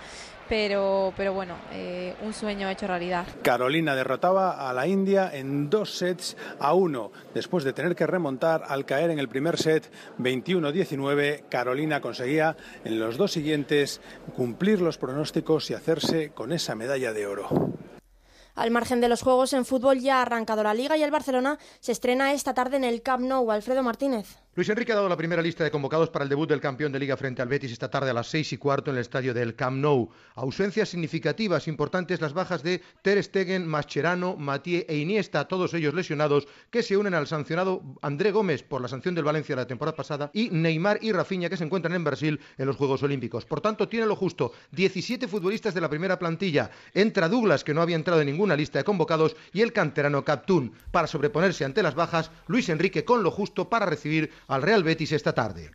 Pero, 0.49 1.13
pero 1.17 1.33
bueno, 1.33 1.55
eh, 1.73 2.15
un 2.21 2.33
sueño 2.33 2.69
hecho 2.69 2.87
realidad. 2.87 3.27
Carolina 3.41 3.95
derrotaba 3.95 4.69
a 4.69 4.73
la 4.73 4.87
India 4.87 5.29
en 5.33 5.69
dos 5.69 5.97
sets 5.97 6.37
a 6.59 6.73
uno. 6.73 7.11
Después 7.33 7.65
de 7.65 7.73
tener 7.73 7.97
que 7.97 8.07
remontar 8.07 8.63
al 8.65 8.85
caer 8.85 9.11
en 9.11 9.19
el 9.19 9.27
primer 9.27 9.57
set 9.57 9.91
21-19, 10.19 11.43
Carolina 11.49 11.99
conseguía 11.99 12.55
en 12.85 12.97
los 12.97 13.17
dos 13.17 13.33
siguientes 13.33 13.99
cumplir 14.37 14.79
los 14.79 14.97
pronósticos 14.97 15.69
y 15.69 15.73
hacerse 15.73 16.29
con 16.29 16.53
esa 16.53 16.75
medalla 16.75 17.11
de 17.11 17.27
oro. 17.27 17.49
Al 18.57 18.71
margen 18.71 19.01
de 19.01 19.07
los 19.07 19.21
juegos 19.21 19.53
en 19.53 19.65
fútbol 19.65 19.99
ya 19.99 20.17
ha 20.17 20.21
arrancado 20.23 20.63
la 20.63 20.73
liga 20.73 20.97
y 20.97 21.03
el 21.03 21.11
Barcelona 21.11 21.59
se 21.79 21.91
estrena 21.91 22.33
esta 22.33 22.55
tarde 22.55 22.77
en 22.77 22.85
el 22.85 23.03
Camp 23.03 23.23
Nou. 23.23 23.51
Alfredo 23.51 23.83
Martínez. 23.83 24.46
Luis 24.57 24.69
Enrique 24.69 24.91
ha 24.91 24.95
dado 24.95 25.07
la 25.07 25.15
primera 25.15 25.43
lista 25.43 25.63
de 25.63 25.69
convocados 25.69 26.09
para 26.09 26.23
el 26.23 26.29
debut 26.29 26.49
del 26.49 26.59
campeón 26.59 26.91
de 26.91 26.97
liga 26.97 27.15
frente 27.15 27.43
al 27.43 27.47
Betis 27.47 27.71
esta 27.71 27.91
tarde 27.91 28.09
a 28.09 28.13
las 28.15 28.25
seis 28.25 28.51
y 28.53 28.57
cuarto 28.57 28.89
en 28.89 28.97
el 28.97 29.01
estadio 29.01 29.31
del 29.31 29.53
Camp 29.53 29.77
Nou. 29.77 30.09
Ausencias 30.33 30.89
significativas, 30.89 31.67
importantes 31.67 32.21
las 32.21 32.33
bajas 32.33 32.63
de 32.63 32.81
Ter 33.03 33.23
Stegen, 33.23 33.67
Mascherano, 33.67 34.35
Mathieu 34.35 34.83
e 34.87 34.97
Iniesta, 34.97 35.47
todos 35.47 35.75
ellos 35.75 35.93
lesionados, 35.93 36.47
que 36.71 36.81
se 36.81 36.97
unen 36.97 37.13
al 37.13 37.27
sancionado 37.27 37.83
André 38.01 38.31
Gómez 38.31 38.63
por 38.63 38.81
la 38.81 38.87
sanción 38.87 39.13
del 39.13 39.25
Valencia 39.25 39.55
la 39.55 39.67
temporada 39.67 39.95
pasada 39.95 40.31
y 40.33 40.49
Neymar 40.49 40.97
y 41.03 41.11
Rafinha 41.11 41.51
que 41.51 41.57
se 41.57 41.63
encuentran 41.63 41.93
en 41.93 42.03
Brasil 42.03 42.39
en 42.57 42.65
los 42.65 42.77
Juegos 42.77 43.03
Olímpicos. 43.03 43.45
Por 43.45 43.61
tanto, 43.61 43.87
tiene 43.87 44.07
lo 44.07 44.15
justo 44.15 44.53
17 44.71 45.27
futbolistas 45.27 45.75
de 45.75 45.81
la 45.81 45.89
primera 45.91 46.17
plantilla. 46.17 46.71
Entra 46.95 47.29
Douglas, 47.29 47.63
que 47.63 47.75
no 47.75 47.83
había 47.83 47.95
entrado 47.95 48.21
en 48.21 48.27
ninguna 48.27 48.55
lista 48.55 48.79
de 48.79 48.85
convocados, 48.85 49.35
y 49.53 49.61
el 49.61 49.71
canterano 49.71 50.25
Captún. 50.25 50.73
Para 50.89 51.05
sobreponerse 51.05 51.63
ante 51.63 51.83
las 51.83 51.93
bajas, 51.93 52.31
Luis 52.47 52.69
Enrique 52.69 53.05
con 53.05 53.21
lo 53.21 53.29
justo 53.29 53.69
para 53.69 53.85
recibir 53.85 54.31
al 54.47 54.61
Real 54.61 54.83
Betis 54.83 55.11
esta 55.11 55.33
tarde. 55.33 55.71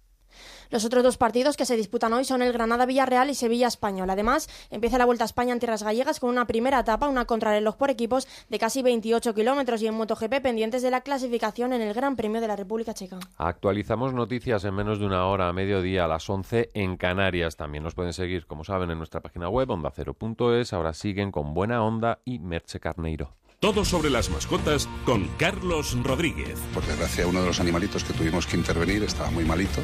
Los 0.73 0.87
otros 0.87 1.03
dos 1.03 1.19
partidos 1.19 1.59
que 1.59 1.67
se 1.67 1.77
disputan 1.77 2.15
hoy 2.15 2.25
son 2.25 2.41
el 2.41 2.51
Granada-Villarreal 2.55 3.29
y 3.29 3.35
Sevilla-Español. 3.35 4.09
Además, 4.09 4.49
empieza 4.71 4.97
la 4.97 5.05
Vuelta 5.05 5.25
a 5.25 5.27
España 5.27 5.53
en 5.53 5.59
tierras 5.59 5.83
gallegas 5.83 6.19
con 6.19 6.31
una 6.31 6.47
primera 6.47 6.81
etapa, 6.81 7.09
una 7.09 7.27
contrarreloj 7.27 7.77
por 7.77 7.91
equipos 7.91 8.27
de 8.49 8.59
casi 8.59 8.81
28 8.81 9.35
kilómetros 9.35 9.83
y 9.83 9.87
en 9.87 9.95
MotoGP 9.95 10.41
pendientes 10.41 10.81
de 10.81 10.91
la 10.91 11.03
clasificación 11.03 11.75
en 11.75 11.83
el 11.83 11.93
Gran 11.93 12.17
Premio 12.17 12.41
de 12.41 12.49
la 12.49 12.57
República 12.57 12.95
Checa. 12.95 13.19
Actualizamos 13.37 14.15
noticias 14.15 14.65
en 14.65 14.75
menos 14.75 14.99
de 14.99 15.05
una 15.05 15.27
hora 15.27 15.49
a 15.51 15.53
mediodía 15.53 16.07
a 16.07 16.09
las 16.09 16.31
11 16.31 16.71
en 16.73 16.97
Canarias. 16.97 17.57
También 17.57 17.85
nos 17.85 17.95
pueden 17.95 18.15
seguir, 18.15 18.47
como 18.47 18.65
saben, 18.65 18.91
en 18.91 18.97
nuestra 18.97 19.21
página 19.21 19.51
web 19.51 19.69
ondacero.es. 19.69 20.73
Ahora 20.73 20.95
siguen 20.95 21.33
con 21.33 21.53
Buena 21.53 21.85
Onda 21.85 22.21
y 22.25 22.39
Merche 22.39 22.81
Carneiro. 22.81 23.42
Todo 23.63 23.85
sobre 23.85 24.11
las 24.11 24.29
mascotas 24.29 24.89
con 25.05 25.29
Carlos 25.39 25.97
Rodríguez. 26.03 26.59
Por 26.75 26.85
desgracia, 26.85 27.29
uno 27.29 27.43
de 27.43 27.47
los 27.47 27.61
animalitos 27.61 28.03
que 28.03 28.13
tuvimos 28.13 28.45
que 28.45 28.57
intervenir 28.57 29.05
estaba 29.05 29.31
muy 29.31 29.45
malito 29.45 29.81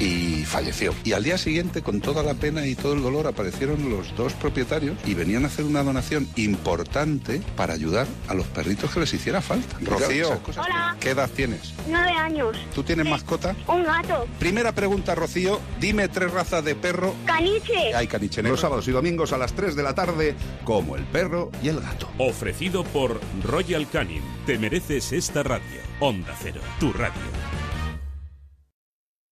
y 0.00 0.42
falleció. 0.46 0.94
Y 1.04 1.12
al 1.12 1.22
día 1.22 1.36
siguiente, 1.36 1.82
con 1.82 2.00
toda 2.00 2.22
la 2.22 2.32
pena 2.32 2.66
y 2.66 2.74
todo 2.74 2.94
el 2.94 3.02
dolor, 3.02 3.26
aparecieron 3.26 3.90
los 3.90 4.16
dos 4.16 4.32
propietarios 4.32 4.96
y 5.04 5.12
venían 5.12 5.44
a 5.44 5.48
hacer 5.48 5.66
una 5.66 5.82
donación 5.82 6.30
importante 6.36 7.42
para 7.56 7.74
ayudar 7.74 8.06
a 8.26 8.32
los 8.32 8.46
perritos 8.46 8.90
que 8.90 9.00
les 9.00 9.12
hiciera 9.12 9.42
falta. 9.42 9.76
Rocío, 9.82 10.40
Hola. 10.56 10.96
¿qué 10.98 11.10
edad 11.10 11.28
tienes? 11.28 11.74
Nueve 11.90 12.12
años. 12.12 12.56
¿Tú 12.74 12.84
tienes 12.84 13.06
mascota? 13.06 13.54
Un 13.68 13.84
gato. 13.84 14.26
Primera 14.38 14.72
pregunta, 14.72 15.14
Rocío. 15.14 15.60
Dime 15.78 16.08
tres 16.08 16.32
razas 16.32 16.64
de 16.64 16.74
perro. 16.74 17.14
Caniche. 17.26 17.94
Hay 17.94 18.06
caniche 18.06 18.40
negro. 18.42 18.52
Los 18.52 18.60
sábados 18.60 18.88
y 18.88 18.92
domingos 18.92 19.34
a 19.34 19.36
las 19.36 19.52
3 19.52 19.76
de 19.76 19.82
la 19.82 19.94
tarde, 19.94 20.34
como 20.64 20.96
el 20.96 21.04
perro 21.04 21.50
y 21.62 21.68
el 21.68 21.80
gato. 21.80 22.08
Ofrecido 22.16 22.82
por 22.84 23.09
Royal 23.42 23.88
Canin. 23.88 24.22
Te 24.46 24.58
mereces 24.58 25.12
esta 25.12 25.42
radio. 25.42 25.80
Onda 26.00 26.34
Cero, 26.40 26.60
tu 26.78 26.92
radio. 26.92 27.20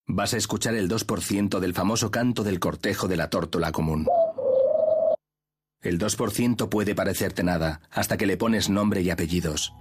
Vas 0.07 0.33
a 0.33 0.39
escuchar 0.39 0.75
el 0.75 0.89
2% 0.89 1.61
del 1.61 1.75
famoso 1.75 2.11
canto 2.11 2.43
del 2.43 2.59
cortejo 2.59 3.09
de 3.09 3.17
la 3.17 3.29
tórtola 3.29 3.73
común. 3.73 4.07
El 5.81 5.99
2% 6.01 6.69
puede 6.69 6.97
parecerte 6.97 7.45
nada, 7.45 7.81
hasta 7.93 8.17
que 8.17 8.27
le 8.27 8.37
pones 8.37 8.69
nombre 8.69 9.01
y 9.03 9.11
apellidos. 9.11 9.73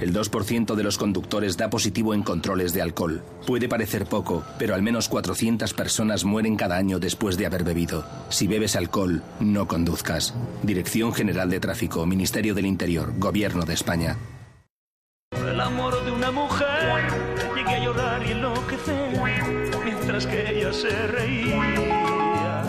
El 0.00 0.12
2% 0.12 0.74
de 0.74 0.82
los 0.82 0.98
conductores 0.98 1.56
da 1.56 1.70
positivo 1.70 2.12
en 2.12 2.22
controles 2.22 2.74
de 2.74 2.82
alcohol. 2.82 3.22
Puede 3.46 3.66
parecer 3.66 4.04
poco, 4.04 4.44
pero 4.58 4.74
al 4.74 4.82
menos 4.82 5.08
400 5.08 5.72
personas 5.72 6.24
mueren 6.24 6.56
cada 6.56 6.76
año 6.76 6.98
después 6.98 7.38
de 7.38 7.46
haber 7.46 7.64
bebido. 7.64 8.04
Si 8.28 8.46
bebes 8.46 8.76
alcohol, 8.76 9.22
no 9.40 9.66
conduzcas. 9.66 10.34
Dirección 10.62 11.14
General 11.14 11.48
de 11.48 11.60
Tráfico, 11.60 12.04
Ministerio 12.04 12.54
del 12.54 12.66
Interior, 12.66 13.14
Gobierno 13.18 13.64
de 13.64 13.74
España. 13.74 14.18
El 15.32 15.60
amor 15.60 16.04
de 16.04 16.10
una 16.12 16.30
mujer, 16.30 17.02
llegué 17.54 17.70
a 17.70 17.84
llorar 17.84 18.26
y 18.26 18.32
enloquecer, 18.32 19.20
mientras 19.84 20.26
que 20.26 20.58
ella 20.58 20.72
se 20.72 21.06
reía. 21.08 22.05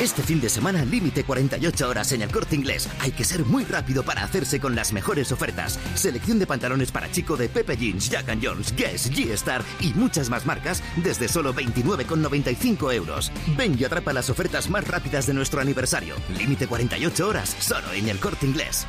Este 0.00 0.22
fin 0.22 0.40
de 0.40 0.48
semana, 0.48 0.84
límite 0.84 1.24
48 1.24 1.88
horas 1.88 2.12
en 2.12 2.22
el 2.22 2.30
corte 2.30 2.56
inglés. 2.56 2.88
Hay 3.00 3.12
que 3.12 3.24
ser 3.24 3.44
muy 3.44 3.64
rápido 3.64 4.02
para 4.02 4.24
hacerse 4.24 4.58
con 4.58 4.74
las 4.74 4.92
mejores 4.92 5.30
ofertas. 5.32 5.78
Selección 5.94 6.38
de 6.38 6.46
pantalones 6.46 6.90
para 6.90 7.10
chico 7.10 7.36
de 7.36 7.48
Pepe 7.48 7.76
Jeans, 7.76 8.10
Jack 8.10 8.28
and 8.28 8.44
Jones, 8.44 8.74
Guess, 8.74 9.12
G-Star 9.12 9.62
y 9.80 9.92
muchas 9.94 10.28
más 10.28 10.44
marcas 10.44 10.82
desde 10.96 11.28
solo 11.28 11.54
29,95 11.54 12.92
euros. 12.94 13.30
Ven 13.56 13.76
y 13.78 13.84
atrapa 13.84 14.12
las 14.12 14.28
ofertas 14.30 14.68
más 14.70 14.86
rápidas 14.88 15.26
de 15.26 15.34
nuestro 15.34 15.60
aniversario. 15.60 16.16
Límite 16.36 16.66
48 16.66 17.28
horas 17.28 17.56
solo 17.60 17.92
en 17.92 18.08
el 18.08 18.18
corte 18.18 18.46
inglés. 18.46 18.86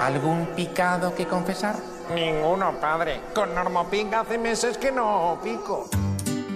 ¿Algún 0.00 0.46
picado 0.56 1.14
que 1.14 1.26
confesar? 1.26 1.76
Ninguno, 2.14 2.80
padre. 2.80 3.20
Con 3.34 3.54
Normopic 3.54 4.12
hace 4.14 4.38
meses 4.38 4.78
que 4.78 4.90
no 4.90 5.38
pico. 5.42 5.88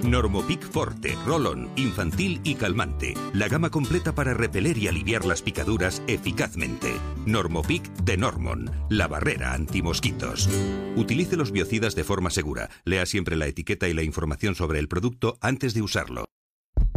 Normopic 0.04 0.62
Forte, 0.62 1.16
Rolón, 1.26 1.70
infantil 1.76 2.40
y 2.44 2.54
calmante. 2.54 3.14
La 3.32 3.48
gama 3.48 3.70
completa 3.70 4.14
para 4.14 4.34
repeler 4.34 4.76
y 4.78 4.88
aliviar 4.88 5.24
las 5.24 5.42
picaduras 5.42 6.02
eficazmente. 6.06 6.92
Normopic 7.26 7.82
de 8.04 8.16
Normon, 8.16 8.70
la 8.90 9.08
barrera 9.08 9.54
antimosquitos. 9.54 10.48
Utilice 10.96 11.36
los 11.36 11.52
biocidas 11.52 11.94
de 11.94 12.04
forma 12.04 12.30
segura. 12.30 12.70
Lea 12.84 13.06
siempre 13.06 13.36
la 13.36 13.46
etiqueta 13.46 13.88
y 13.88 13.94
la 13.94 14.02
información 14.02 14.54
sobre 14.54 14.78
el 14.78 14.88
producto 14.88 15.38
antes 15.40 15.74
de 15.74 15.82
usarlo. 15.82 16.26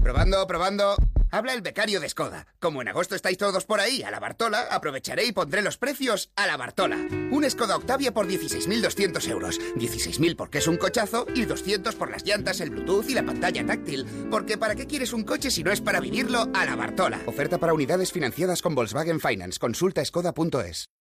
Probando, 0.02 0.46
probando. 0.46 0.96
Habla 1.30 1.54
el 1.54 1.62
becario 1.62 2.00
de 2.00 2.08
Skoda. 2.08 2.48
Como 2.60 2.82
en 2.82 2.88
agosto 2.88 3.16
estáis 3.16 3.38
todos 3.38 3.66
por 3.66 3.80
ahí 3.80 4.02
a 4.04 4.12
la 4.12 4.20
Bartola, 4.20 4.68
aprovecharé 4.72 5.26
y 5.26 5.34
pondré 5.34 5.62
los 5.62 5.78
precios 5.78 6.32
a 6.36 6.48
la 6.48 6.58
Bartola. 6.58 6.98
Un 7.32 7.50
Skoda 7.50 7.76
Octavia 7.76 8.14
por 8.14 8.28
16.200 8.28 9.30
euros. 9.30 9.60
16.000 9.76 10.36
porque 10.36 10.60
es 10.60 10.68
un 10.68 10.78
cochazo 10.78 11.28
y 11.36 11.46
200 11.46 11.96
por 11.96 12.10
las 12.10 12.24
llantas, 12.24 12.62
el 12.62 12.70
Bluetooth 12.70 13.10
y 13.10 13.14
la 13.14 13.24
pantalla 13.24 13.66
táctil. 13.66 14.06
Porque 14.32 14.58
¿para 14.58 14.76
qué 14.76 14.88
quieres 14.88 15.14
un 15.14 15.24
coche 15.24 15.52
si 15.52 15.64
no 15.64 15.72
es 15.72 15.82
para 15.82 16.00
vivirlo 16.00 16.50
a 16.54 16.66
la 16.66 16.76
Bartola? 16.76 17.22
Oferta 17.26 17.58
para 17.58 17.74
unidades 17.74 18.12
financiadas 18.12 18.62
con 18.62 18.76
Volkswagen 18.76 19.20
Finance. 19.20 19.60
Consulta 19.60 20.04
skoda.es. 20.04 20.97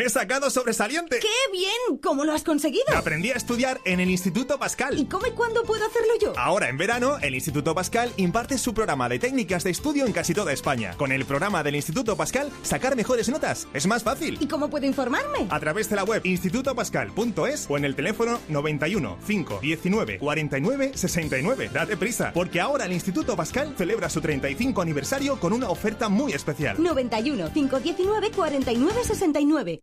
¡He 0.00 0.08
sacado 0.08 0.48
sobresaliente! 0.48 1.18
¡Qué 1.18 1.28
bien! 1.52 1.98
¿Cómo 2.02 2.24
lo 2.24 2.32
has 2.32 2.42
conseguido? 2.42 2.86
Aprendí 2.96 3.32
a 3.32 3.34
estudiar 3.34 3.80
en 3.84 4.00
el 4.00 4.08
Instituto 4.08 4.58
Pascal. 4.58 4.98
¿Y 4.98 5.04
cómo 5.04 5.26
y 5.26 5.32
cuándo 5.32 5.62
puedo 5.64 5.84
hacerlo 5.84 6.14
yo? 6.18 6.32
Ahora, 6.38 6.70
en 6.70 6.78
verano, 6.78 7.18
el 7.20 7.34
Instituto 7.34 7.74
Pascal 7.74 8.10
imparte 8.16 8.56
su 8.56 8.72
programa 8.72 9.10
de 9.10 9.18
técnicas 9.18 9.62
de 9.62 9.70
estudio 9.70 10.06
en 10.06 10.12
casi 10.12 10.32
toda 10.32 10.54
España. 10.54 10.94
Con 10.96 11.12
el 11.12 11.26
programa 11.26 11.62
del 11.62 11.74
Instituto 11.76 12.16
Pascal, 12.16 12.50
sacar 12.62 12.96
mejores 12.96 13.28
notas 13.28 13.68
es 13.74 13.86
más 13.86 14.02
fácil. 14.02 14.38
¿Y 14.40 14.48
cómo 14.48 14.70
puedo 14.70 14.86
informarme? 14.86 15.48
A 15.50 15.60
través 15.60 15.90
de 15.90 15.96
la 15.96 16.04
web 16.04 16.22
institutopascal.es 16.24 17.66
o 17.68 17.76
en 17.76 17.84
el 17.84 17.94
teléfono 17.94 18.40
91 18.48 19.18
5 19.22 19.58
19 19.60 20.18
49 20.18 20.92
69. 20.94 21.70
Date 21.74 21.96
prisa, 21.98 22.32
porque 22.32 22.60
ahora 22.60 22.86
el 22.86 22.92
Instituto 22.92 23.36
Pascal 23.36 23.74
celebra 23.76 24.08
su 24.08 24.22
35 24.22 24.80
aniversario 24.80 25.38
con 25.38 25.52
una 25.52 25.68
oferta 25.68 26.08
muy 26.08 26.32
especial. 26.32 26.82
91 26.82 27.52
519 27.52 28.30
49 28.30 29.04
69. 29.04 29.82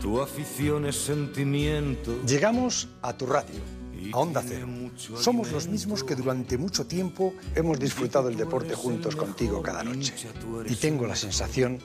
Tu 0.00 0.20
afición 0.20 0.86
es 0.86 0.96
sentimiento. 0.96 2.22
Llegamos 2.24 2.88
a 3.02 3.16
tu 3.16 3.26
radio, 3.26 3.60
a 4.12 4.18
Onda 4.18 4.42
Cero. 4.46 4.68
Somos 5.16 5.50
los 5.50 5.66
mismos 5.66 6.04
que 6.04 6.14
durante 6.14 6.56
mucho 6.56 6.86
tiempo 6.86 7.34
hemos 7.56 7.80
disfrutado 7.80 8.28
el 8.28 8.36
deporte 8.36 8.74
juntos 8.74 9.16
contigo 9.16 9.60
cada 9.60 9.82
noche. 9.82 10.14
Y 10.66 10.76
tengo 10.76 11.04
la 11.04 11.16
sensación 11.16 11.80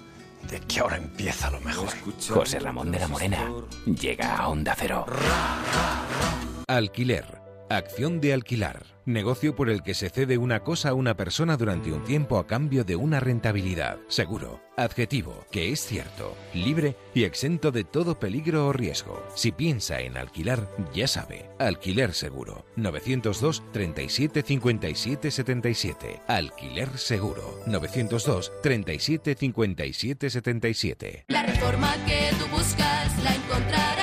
de 0.48 0.60
que 0.60 0.80
ahora 0.80 0.98
empieza 0.98 1.50
lo 1.50 1.60
mejor. 1.62 1.90
José 2.30 2.60
Ramón 2.60 2.92
de 2.92 3.00
la 3.00 3.08
Morena 3.08 3.52
llega 3.86 4.38
a 4.38 4.48
Onda 4.48 4.76
Cero. 4.78 5.08
Alquiler. 6.68 7.42
Acción 7.70 8.22
de 8.22 8.34
alquilar. 8.34 8.86
Negocio 9.06 9.56
por 9.56 9.72
el 9.72 9.82
que 9.82 9.96
se 9.96 10.12
cede 10.12 10.38
una 10.38 10.60
cosa 10.60 10.90
a 10.90 10.94
una 10.94 11.18
persona 11.18 11.58
durante 11.58 11.92
un 11.92 12.04
tiempo 12.04 12.38
a 12.38 12.46
cambio 12.46 12.84
de 12.84 12.96
una 12.96 13.20
rentabilidad. 13.20 13.98
Seguro. 14.08 14.63
Adjetivo. 14.76 15.46
Que 15.52 15.72
es 15.72 15.86
cierto. 15.86 16.36
Libre 16.54 16.96
y 17.14 17.24
exento 17.24 17.72
de 17.72 17.84
todo 17.84 18.20
peligro 18.20 18.68
o 18.68 18.74
riesgo. 18.74 19.24
Si 19.36 19.52
piensa 19.52 20.00
en 20.00 20.18
alquilar, 20.18 20.70
ya 20.94 21.08
sabe. 21.08 21.50
Alquiler 21.60 22.14
seguro. 22.14 22.66
902 22.76 23.64
37 23.72 24.42
57 24.42 25.32
77. 25.32 26.22
Alquiler 26.28 26.98
seguro. 26.98 27.60
902 27.68 28.52
37 28.62 29.36
57 29.36 30.30
77. 30.30 31.26
La 31.28 31.44
reforma 31.44 31.94
que 32.06 32.30
tú 32.40 32.48
buscas 32.48 33.24
la 33.24 33.36
encontrarás 33.36 34.03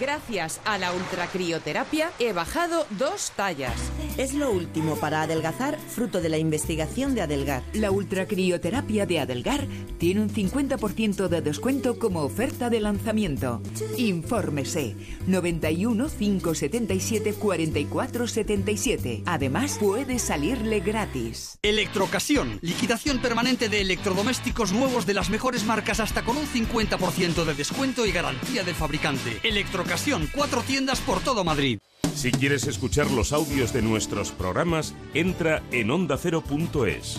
Gracias 0.00 0.60
a 0.64 0.78
la 0.78 0.92
ultracrioterapia 0.92 2.12
he 2.20 2.32
bajado 2.32 2.86
dos 2.90 3.32
tallas. 3.34 3.74
Es 4.16 4.32
lo 4.32 4.50
último 4.50 4.96
para 4.96 5.22
adelgazar, 5.22 5.78
fruto 5.78 6.20
de 6.20 6.28
la 6.28 6.38
investigación 6.38 7.14
de 7.14 7.22
Adelgar. 7.22 7.62
La 7.72 7.90
ultracrioterapia 7.90 9.06
de 9.06 9.20
Adelgar 9.20 9.66
tiene 9.98 10.22
un 10.22 10.30
50% 10.30 11.28
de 11.28 11.40
descuento 11.40 11.98
como 11.98 12.22
oferta 12.22 12.70
de 12.70 12.80
lanzamiento. 12.80 13.60
Infórmese 13.96 14.96
91 15.26 16.08
577 16.08 17.34
44 17.34 18.28
77. 18.28 19.22
Además, 19.26 19.78
puede 19.80 20.18
salirle 20.20 20.80
gratis. 20.80 21.58
Electrocasión, 21.62 22.58
liquidación 22.62 23.18
permanente 23.20 23.68
de 23.68 23.80
electrodomésticos 23.80 24.72
nuevos 24.72 25.06
de 25.06 25.14
las 25.14 25.30
mejores 25.30 25.64
marcas 25.64 25.98
hasta 25.98 26.24
con 26.24 26.36
un 26.36 26.46
50% 26.46 27.44
de 27.44 27.54
descuento 27.54 28.06
y 28.06 28.12
garantía 28.12 28.62
del 28.62 28.76
fabricante. 28.76 29.40
Electrocasión, 29.88 30.28
cuatro 30.34 30.62
tiendas 30.62 31.00
por 31.00 31.20
todo 31.20 31.44
Madrid. 31.44 31.78
Si 32.14 32.30
quieres 32.30 32.66
escuchar 32.66 33.10
los 33.10 33.32
audios 33.32 33.72
de 33.72 33.80
nuestros 33.80 34.32
programas, 34.32 34.94
entra 35.14 35.62
en 35.70 35.90
ondacero.es. 35.90 37.18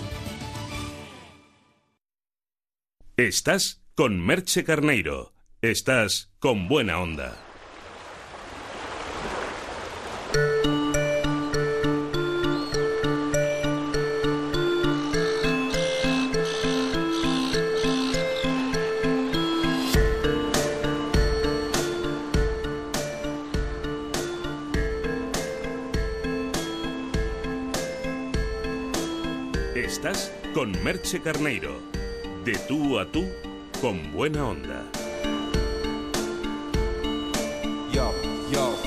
Estás 3.17 3.81
con 3.95 4.23
Merche 4.23 4.63
Carneiro. 4.63 5.33
Estás 5.63 6.31
con 6.37 6.67
buena 6.67 6.99
onda. 6.99 7.48
Estás 30.01 30.31
con 30.53 30.71
Merche 30.81 31.21
Carneiro. 31.21 31.73
De 32.45 32.53
tú 32.69 32.97
a 32.99 33.05
tú, 33.05 33.27
con 33.81 34.13
buena 34.13 34.47
onda. 34.47 34.85
Yo, 37.91 38.09
yo. 38.49 38.77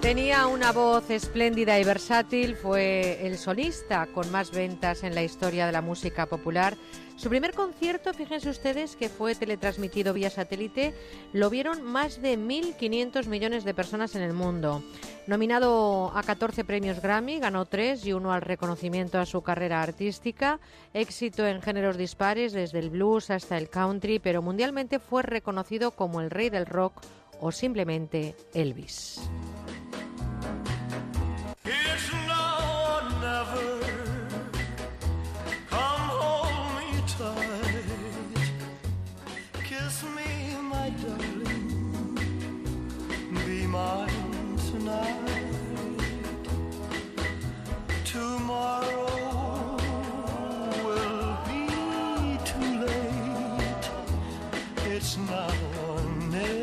Tenía 0.00 0.46
una 0.46 0.72
voz 0.72 1.10
espléndida 1.10 1.78
y 1.78 1.84
versátil, 1.84 2.56
fue 2.56 3.26
el 3.26 3.36
solista 3.36 4.06
con 4.06 4.32
más 4.32 4.50
ventas 4.50 5.04
en 5.04 5.14
la 5.14 5.22
historia 5.22 5.66
de 5.66 5.72
la 5.72 5.82
música 5.82 6.24
popular. 6.24 6.78
Su 7.18 7.30
primer 7.30 7.52
concierto, 7.52 8.14
fíjense 8.14 8.48
ustedes, 8.48 8.94
que 8.94 9.08
fue 9.08 9.34
teletransmitido 9.34 10.14
vía 10.14 10.30
satélite, 10.30 10.94
lo 11.32 11.50
vieron 11.50 11.82
más 11.82 12.22
de 12.22 12.38
1.500 12.38 13.26
millones 13.26 13.64
de 13.64 13.74
personas 13.74 14.14
en 14.14 14.22
el 14.22 14.34
mundo. 14.34 14.84
Nominado 15.26 16.12
a 16.14 16.22
14 16.22 16.64
premios 16.64 17.02
Grammy, 17.02 17.40
ganó 17.40 17.66
3 17.66 18.06
y 18.06 18.12
uno 18.12 18.32
al 18.32 18.42
reconocimiento 18.42 19.18
a 19.18 19.26
su 19.26 19.42
carrera 19.42 19.82
artística. 19.82 20.60
Éxito 20.94 21.44
en 21.44 21.60
géneros 21.60 21.96
dispares, 21.96 22.52
desde 22.52 22.78
el 22.78 22.90
blues 22.90 23.30
hasta 23.30 23.58
el 23.58 23.68
country, 23.68 24.20
pero 24.20 24.40
mundialmente 24.40 25.00
fue 25.00 25.22
reconocido 25.22 25.90
como 25.90 26.20
el 26.20 26.30
rey 26.30 26.50
del 26.50 26.66
rock 26.66 27.02
o 27.40 27.50
simplemente 27.50 28.36
Elvis. 28.54 29.20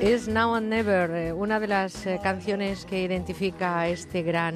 Es 0.01 0.27
Now 0.27 0.53
and 0.55 0.69
Never, 0.69 1.09
eh, 1.11 1.33
una 1.33 1.59
de 1.59 1.67
las 1.67 2.05
eh, 2.05 2.19
canciones 2.21 2.85
que 2.85 3.01
identifica 3.01 3.79
a 3.79 3.87
este 3.87 4.21
gran, 4.21 4.55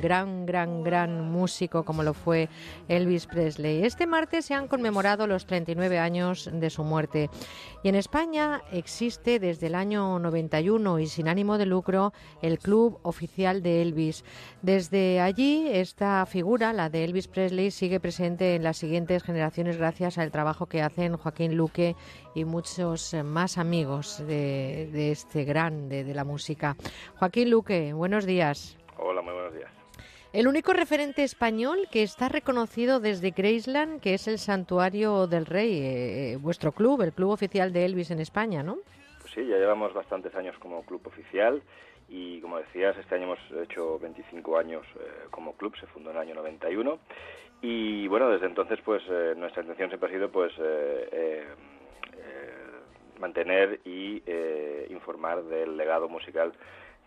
gran, 0.00 0.46
gran, 0.46 0.82
gran 0.82 1.30
músico 1.30 1.84
como 1.84 2.02
lo 2.02 2.14
fue 2.14 2.48
Elvis 2.88 3.26
Presley. 3.26 3.84
Este 3.84 4.06
martes 4.06 4.46
se 4.46 4.54
han 4.54 4.66
conmemorado 4.66 5.26
los 5.26 5.46
39 5.46 5.98
años 5.98 6.48
de 6.52 6.70
su 6.70 6.84
muerte. 6.84 7.28
Y 7.82 7.88
en 7.88 7.94
España 7.94 8.62
existe 8.72 9.38
desde 9.38 9.68
el 9.68 9.74
año 9.74 10.18
91 10.18 10.98
y 10.98 11.06
sin 11.06 11.28
ánimo 11.28 11.58
de 11.58 11.66
lucro 11.66 12.12
el 12.42 12.58
Club 12.58 12.98
Oficial 13.02 13.62
de 13.62 13.82
Elvis. 13.82 14.24
Desde 14.62 15.20
allí 15.20 15.68
esta 15.70 16.26
figura, 16.26 16.72
la 16.72 16.90
de 16.90 17.04
Elvis 17.04 17.28
Presley, 17.28 17.70
sigue 17.70 18.00
presente 18.00 18.56
en 18.56 18.64
las 18.64 18.78
siguientes 18.78 19.22
generaciones 19.22 19.78
gracias 19.78 20.18
al 20.18 20.32
trabajo 20.32 20.66
que 20.66 20.82
hacen 20.82 21.16
Joaquín 21.16 21.56
Luque 21.56 21.94
y 22.34 22.44
muchos 22.44 23.14
eh, 23.14 23.22
más 23.22 23.58
amigos 23.58 24.24
de, 24.26 25.12
este 25.12 25.44
grande 25.44 26.02
de 26.02 26.14
la 26.14 26.24
música. 26.24 26.76
Joaquín 27.18 27.50
Luque, 27.50 27.92
buenos 27.92 28.26
días. 28.26 28.76
Hola, 28.96 29.22
muy 29.22 29.32
buenos 29.32 29.54
días. 29.54 29.77
El 30.32 30.46
único 30.46 30.72
referente 30.74 31.24
español 31.24 31.88
que 31.90 32.02
está 32.02 32.28
reconocido 32.28 33.00
desde 33.00 33.30
Graceland, 33.30 34.00
que 34.00 34.14
es 34.14 34.28
el 34.28 34.38
Santuario 34.38 35.26
del 35.26 35.46
Rey, 35.46 35.78
eh, 35.78 36.32
eh, 36.32 36.36
vuestro 36.36 36.72
club, 36.72 37.00
el 37.00 37.12
club 37.12 37.30
oficial 37.30 37.72
de 37.72 37.86
Elvis 37.86 38.10
en 38.10 38.20
España, 38.20 38.62
¿no? 38.62 38.76
Pues 39.20 39.32
sí, 39.32 39.46
ya 39.46 39.56
llevamos 39.56 39.94
bastantes 39.94 40.34
años 40.34 40.54
como 40.58 40.84
club 40.84 41.00
oficial 41.06 41.62
y 42.08 42.40
como 42.40 42.58
decías, 42.58 42.96
este 42.96 43.14
año 43.14 43.24
hemos 43.24 43.38
hecho 43.62 43.98
25 43.98 44.58
años 44.58 44.86
eh, 44.96 45.26
como 45.30 45.52
club, 45.52 45.76
se 45.78 45.86
fundó 45.86 46.10
en 46.10 46.16
el 46.16 46.22
año 46.22 46.34
91 46.36 46.98
y 47.60 48.08
bueno, 48.08 48.30
desde 48.30 48.46
entonces 48.46 48.78
pues 48.84 49.02
eh, 49.10 49.34
nuestra 49.36 49.62
intención 49.62 49.90
siempre 49.90 50.08
ha 50.08 50.12
sido 50.12 50.30
pues 50.30 50.52
eh, 50.58 51.46
mantener 53.20 53.80
y 53.84 54.22
informar 54.90 55.42
del 55.42 55.76
legado 55.76 56.08
musical 56.08 56.52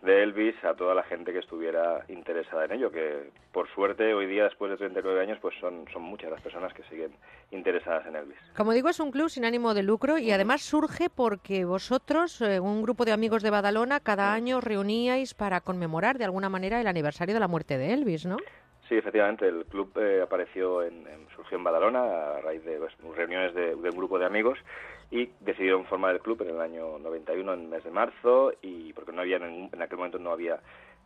de 0.02 0.22
Elvis 0.22 0.56
a 0.64 0.74
toda 0.74 0.94
la 0.94 1.04
gente 1.04 1.32
que 1.32 1.38
estuviera 1.38 2.04
interesada 2.08 2.64
en 2.64 2.72
ello, 2.72 2.90
que 2.90 3.30
por 3.52 3.68
suerte 3.72 4.12
hoy 4.14 4.26
día, 4.26 4.44
después 4.44 4.70
de 4.70 4.76
39 4.76 5.20
años, 5.20 5.38
pues 5.40 5.54
son, 5.60 5.84
son 5.92 6.02
muchas 6.02 6.30
las 6.30 6.40
personas 6.40 6.72
que 6.74 6.82
siguen 6.84 7.12
interesadas 7.52 8.06
en 8.06 8.16
Elvis. 8.16 8.38
Como 8.56 8.72
digo, 8.72 8.88
es 8.88 8.98
un 8.98 9.12
club 9.12 9.28
sin 9.28 9.44
ánimo 9.44 9.74
de 9.74 9.84
lucro 9.84 10.18
y 10.18 10.32
además 10.32 10.62
surge 10.62 11.08
porque 11.08 11.64
vosotros, 11.64 12.40
eh, 12.40 12.58
un 12.58 12.82
grupo 12.82 13.04
de 13.04 13.12
amigos 13.12 13.42
de 13.42 13.50
Badalona, 13.50 14.00
cada 14.00 14.34
año 14.34 14.60
reuníais 14.60 15.34
para 15.34 15.60
conmemorar 15.60 16.18
de 16.18 16.24
alguna 16.24 16.48
manera 16.48 16.80
el 16.80 16.88
aniversario 16.88 17.34
de 17.34 17.40
la 17.40 17.48
muerte 17.48 17.78
de 17.78 17.92
Elvis, 17.92 18.26
¿no? 18.26 18.38
Sí, 18.92 18.98
efectivamente, 18.98 19.48
el 19.48 19.64
club 19.64 19.90
eh, 19.96 20.20
apareció 20.22 20.82
en, 20.82 21.06
surgió 21.34 21.56
en 21.56 21.64
Badalona 21.64 22.02
a 22.02 22.40
raíz 22.42 22.62
de 22.62 22.76
pues, 22.76 22.92
reuniones 23.16 23.54
de, 23.54 23.74
un 23.74 23.96
grupo 23.96 24.18
de 24.18 24.26
amigos 24.26 24.58
y 25.10 25.30
decidieron 25.40 25.86
formar 25.86 26.14
el 26.14 26.20
club 26.20 26.42
en 26.42 26.50
el 26.50 26.60
año 26.60 26.98
91, 26.98 27.54
en 27.54 27.60
el 27.60 27.68
mes 27.68 27.84
de 27.84 27.90
marzo, 27.90 28.52
y 28.60 28.92
porque 28.92 29.12
no 29.12 29.22
había 29.22 29.38
en 29.38 29.80
aquel 29.80 29.96
momento 29.96 30.18
no 30.18 30.30
había 30.30 30.60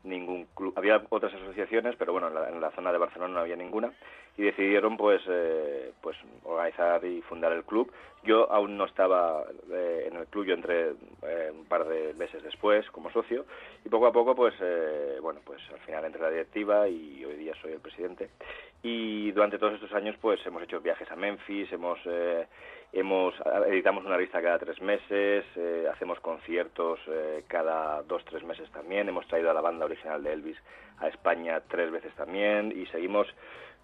ningún 0.05 0.47
club, 0.55 0.73
había 0.77 1.03
otras 1.11 1.35
asociaciones, 1.35 1.97
pero 1.97 2.13
bueno, 2.13 2.29
en 2.29 2.35
la, 2.35 2.49
en 2.49 2.61
la, 2.61 2.71
zona 2.71 2.93
de 2.93 2.99
Barcelona 2.99 3.35
no 3.35 3.41
había 3.41 3.57
ninguna 3.57 3.93
y 4.37 4.43
decidieron 4.43 4.97
pues 4.97 5.23
eh, 5.29 5.93
pues 6.01 6.17
organizar 6.45 7.05
y 7.05 7.23
fundar 7.23 7.53
el 7.53 7.65
club. 7.65 7.91
Yo 8.23 8.51
aún 8.51 8.77
no 8.77 8.85
estaba 8.87 9.45
eh, 9.73 10.09
en 10.11 10.17
el 10.17 10.27
club, 10.27 10.47
yo 10.47 10.55
entré 10.55 10.93
eh, 11.23 11.53
un 11.53 11.65
par 11.67 11.87
de 11.87 12.15
meses 12.15 12.43
después 12.43 12.89
como 12.91 13.11
socio 13.11 13.47
y 13.85 13.89
poco 13.89 14.07
a 14.07 14.13
poco 14.13 14.35
pues 14.35 14.55
eh, 14.61 15.19
bueno 15.21 15.41
pues 15.45 15.61
al 15.73 15.81
final 15.81 16.05
entré 16.05 16.23
la 16.23 16.31
directiva 16.31 16.89
y 16.89 17.25
hoy 17.25 17.37
día 17.37 17.53
soy 17.61 17.73
el 17.73 17.81
presidente 17.81 18.31
y 18.83 19.33
durante 19.33 19.59
todos 19.59 19.75
estos 19.75 19.93
años 19.93 20.17
pues 20.21 20.45
hemos 20.47 20.63
hecho 20.63 20.81
viajes 20.81 21.11
a 21.11 21.17
Memphis, 21.17 21.73
hemos 21.73 21.99
eh, 22.05 22.47
hemos 22.93 23.35
editamos 23.67 24.05
una 24.05 24.17
revista 24.17 24.43
cada 24.43 24.59
tres 24.59 24.81
meses, 24.81 25.45
eh, 25.57 25.87
hacemos 25.93 26.21
conciertos 26.21 26.99
eh, 27.09 27.45
cada 27.47 28.03
dos 28.03 28.25
tres 28.25 28.45
meses 28.45 28.71
también, 28.71 29.09
hemos 29.09 29.27
traído 29.27 29.51
a 29.51 29.55
la 29.55 29.61
banda 29.61 29.85
original 29.85 30.23
de 30.23 30.33
Elvis 30.33 30.59
a 30.99 31.09
España 31.09 31.61
tres 31.69 31.91
veces 31.91 32.13
también 32.15 32.73
y 32.75 32.87
seguimos 32.87 33.27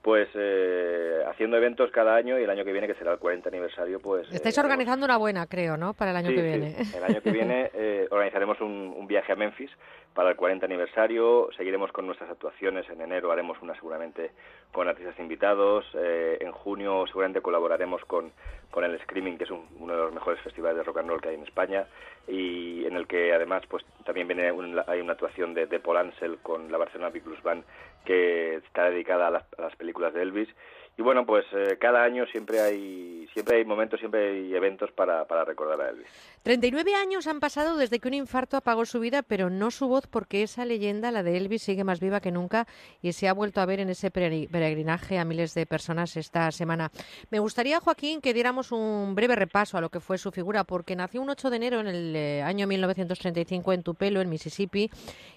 pues 0.02 0.28
eh, 0.34 1.22
haciendo 1.28 1.56
eventos 1.56 1.90
cada 1.92 2.16
año 2.16 2.38
y 2.38 2.42
el 2.42 2.50
año 2.50 2.64
que 2.64 2.72
viene, 2.72 2.88
que 2.88 2.94
será 2.94 3.12
el 3.12 3.18
40 3.18 3.48
aniversario, 3.48 4.00
pues... 4.00 4.28
Estáis 4.32 4.58
eh, 4.58 4.60
organizando 4.60 5.06
una 5.06 5.16
buena, 5.16 5.46
creo, 5.46 5.76
¿no? 5.76 5.94
Para 5.94 6.10
el 6.10 6.16
año 6.16 6.30
sí, 6.30 6.34
que 6.34 6.42
viene. 6.42 6.84
Sí. 6.84 6.96
El 6.96 7.04
año 7.04 7.20
que 7.22 7.30
viene 7.30 7.70
eh, 7.74 8.08
organizaremos 8.10 8.60
un, 8.60 8.92
un, 8.96 9.06
viaje 9.06 9.32
a 9.32 9.36
Memphis 9.36 9.70
para 10.14 10.30
el 10.30 10.36
40 10.36 10.66
aniversario, 10.66 11.48
seguiremos 11.56 11.90
con 11.92 12.06
nuestras 12.06 12.30
actuaciones, 12.30 12.88
en 12.90 13.00
enero 13.00 13.32
haremos 13.32 13.60
una 13.62 13.74
seguramente 13.74 14.30
con 14.70 14.88
artistas 14.88 15.18
invitados, 15.18 15.86
eh, 15.94 16.38
en 16.40 16.52
junio 16.52 17.06
seguramente 17.06 17.40
colaboraremos 17.40 18.04
con, 18.04 18.32
con 18.70 18.84
el 18.84 18.98
Screaming, 19.00 19.38
que 19.38 19.44
es 19.44 19.50
un, 19.50 19.66
uno 19.78 19.94
de 19.94 20.02
los 20.02 20.12
mejores 20.12 20.40
festivales 20.42 20.78
de 20.78 20.82
rock 20.84 20.98
and 20.98 21.08
roll 21.08 21.20
que 21.20 21.30
hay 21.30 21.36
en 21.36 21.44
España, 21.44 21.86
y 22.28 22.84
en 22.84 22.94
el 22.94 23.06
que 23.06 23.32
además 23.32 23.62
pues 23.68 23.84
también 24.04 24.28
viene 24.28 24.52
un, 24.52 24.80
hay 24.86 25.00
una 25.00 25.12
actuación 25.12 25.54
de, 25.54 25.66
de 25.66 25.80
Paul 25.80 25.96
Ansel 25.96 26.38
con 26.42 26.70
la 26.70 26.78
Barcelona 26.78 27.10
Big 27.10 27.24
Blues 27.24 27.42
Band 27.42 27.64
que 28.04 28.56
está 28.56 28.90
dedicada 28.90 29.28
a 29.28 29.30
las, 29.30 29.44
a 29.58 29.62
las 29.62 29.76
películas 29.76 30.12
de 30.12 30.22
Elvis 30.22 30.48
y 30.96 31.02
bueno 31.02 31.24
pues 31.24 31.44
eh, 31.52 31.78
cada 31.80 32.02
año 32.02 32.26
siempre 32.26 32.60
hay 32.60 33.26
siempre 33.32 33.56
hay 33.56 33.64
momentos 33.64 33.98
siempre 33.98 34.30
hay 34.30 34.54
eventos 34.54 34.92
para, 34.92 35.24
para 35.26 35.44
recordar 35.44 35.80
a 35.80 35.90
Elvis 35.90 36.06
39 36.42 36.94
años 36.94 37.26
han 37.26 37.40
pasado 37.40 37.76
desde 37.78 37.98
que 37.98 38.08
un 38.08 38.14
infarto 38.14 38.58
apagó 38.58 38.84
su 38.84 39.00
vida 39.00 39.22
pero 39.22 39.48
no 39.48 39.70
su 39.70 39.88
voz 39.88 40.06
porque 40.06 40.42
esa 40.42 40.66
leyenda 40.66 41.10
la 41.10 41.22
de 41.22 41.38
Elvis 41.38 41.62
sigue 41.62 41.84
más 41.84 41.98
viva 41.98 42.20
que 42.20 42.30
nunca 42.30 42.66
y 43.00 43.12
se 43.12 43.28
ha 43.28 43.32
vuelto 43.32 43.60
a 43.60 43.66
ver 43.66 43.80
en 43.80 43.88
ese 43.88 44.10
peregrinaje 44.10 45.18
a 45.18 45.24
miles 45.24 45.54
de 45.54 45.64
personas 45.64 46.16
esta 46.16 46.50
semana 46.50 46.90
me 47.30 47.38
gustaría 47.38 47.80
Joaquín 47.80 48.20
que 48.20 48.34
diéramos 48.34 48.70
un 48.70 49.14
breve 49.14 49.34
repaso 49.34 49.78
a 49.78 49.80
lo 49.80 49.88
que 49.88 50.00
fue 50.00 50.18
su 50.18 50.30
figura 50.30 50.64
porque 50.64 50.94
nació 50.94 51.22
un 51.22 51.30
8 51.30 51.48
de 51.48 51.56
enero 51.56 51.80
en 51.80 51.86
el 51.86 52.16
eh, 52.16 52.42
año 52.42 52.66
1935 52.66 53.72
en 53.72 53.82
Tupelo 53.82 54.20
en 54.20 54.28
Mississippi 54.28 54.90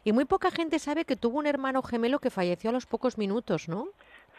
y 0.03 0.11
muy 0.11 0.25
poca 0.25 0.51
gente 0.51 0.79
sabe 0.79 1.05
que 1.05 1.15
tuvo 1.15 1.39
un 1.39 1.47
hermano 1.47 1.81
gemelo 1.81 2.19
que 2.19 2.29
falleció 2.29 2.71
a 2.71 2.73
los 2.73 2.85
pocos 2.85 3.17
minutos 3.17 3.69
¿no? 3.69 3.87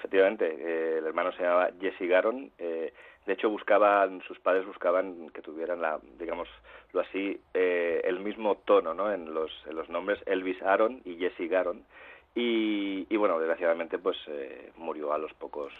Efectivamente, 0.07 0.47
eh, 0.47 0.99
el 0.99 1.07
hermano 1.07 1.33
se 1.33 1.43
llamaba 1.43 1.71
Jesse 1.81 2.09
Garon. 2.09 2.53
Eh, 2.59 2.93
de 3.27 3.33
hecho, 3.33 3.51
buscaban, 3.51 4.23
sus 4.23 4.39
padres 4.39 4.65
buscaban 4.65 5.31
que 5.31 5.43
tuvieran, 5.43 5.83
la, 5.83 5.99
digámoslo 6.17 7.01
así, 7.01 7.41
eh, 7.53 8.03
el 8.05 8.21
mismo 8.21 8.55
tono 8.65 8.95
¿no? 8.95 9.13
en, 9.13 9.35
los, 9.35 9.51
en 9.69 9.75
los 9.75 9.89
nombres, 9.89 10.21
Elvis 10.27 10.63
Aaron 10.63 11.03
y 11.05 11.17
Jesse 11.17 11.51
Garon. 11.51 11.83
Y, 12.37 13.05
y 13.11 13.17
bueno, 13.17 13.41
desgraciadamente, 13.41 13.99
pues 13.99 14.17
eh, 14.29 14.71
murió 14.77 15.13
a 15.13 15.19
los 15.19 15.33
pocos 15.35 15.73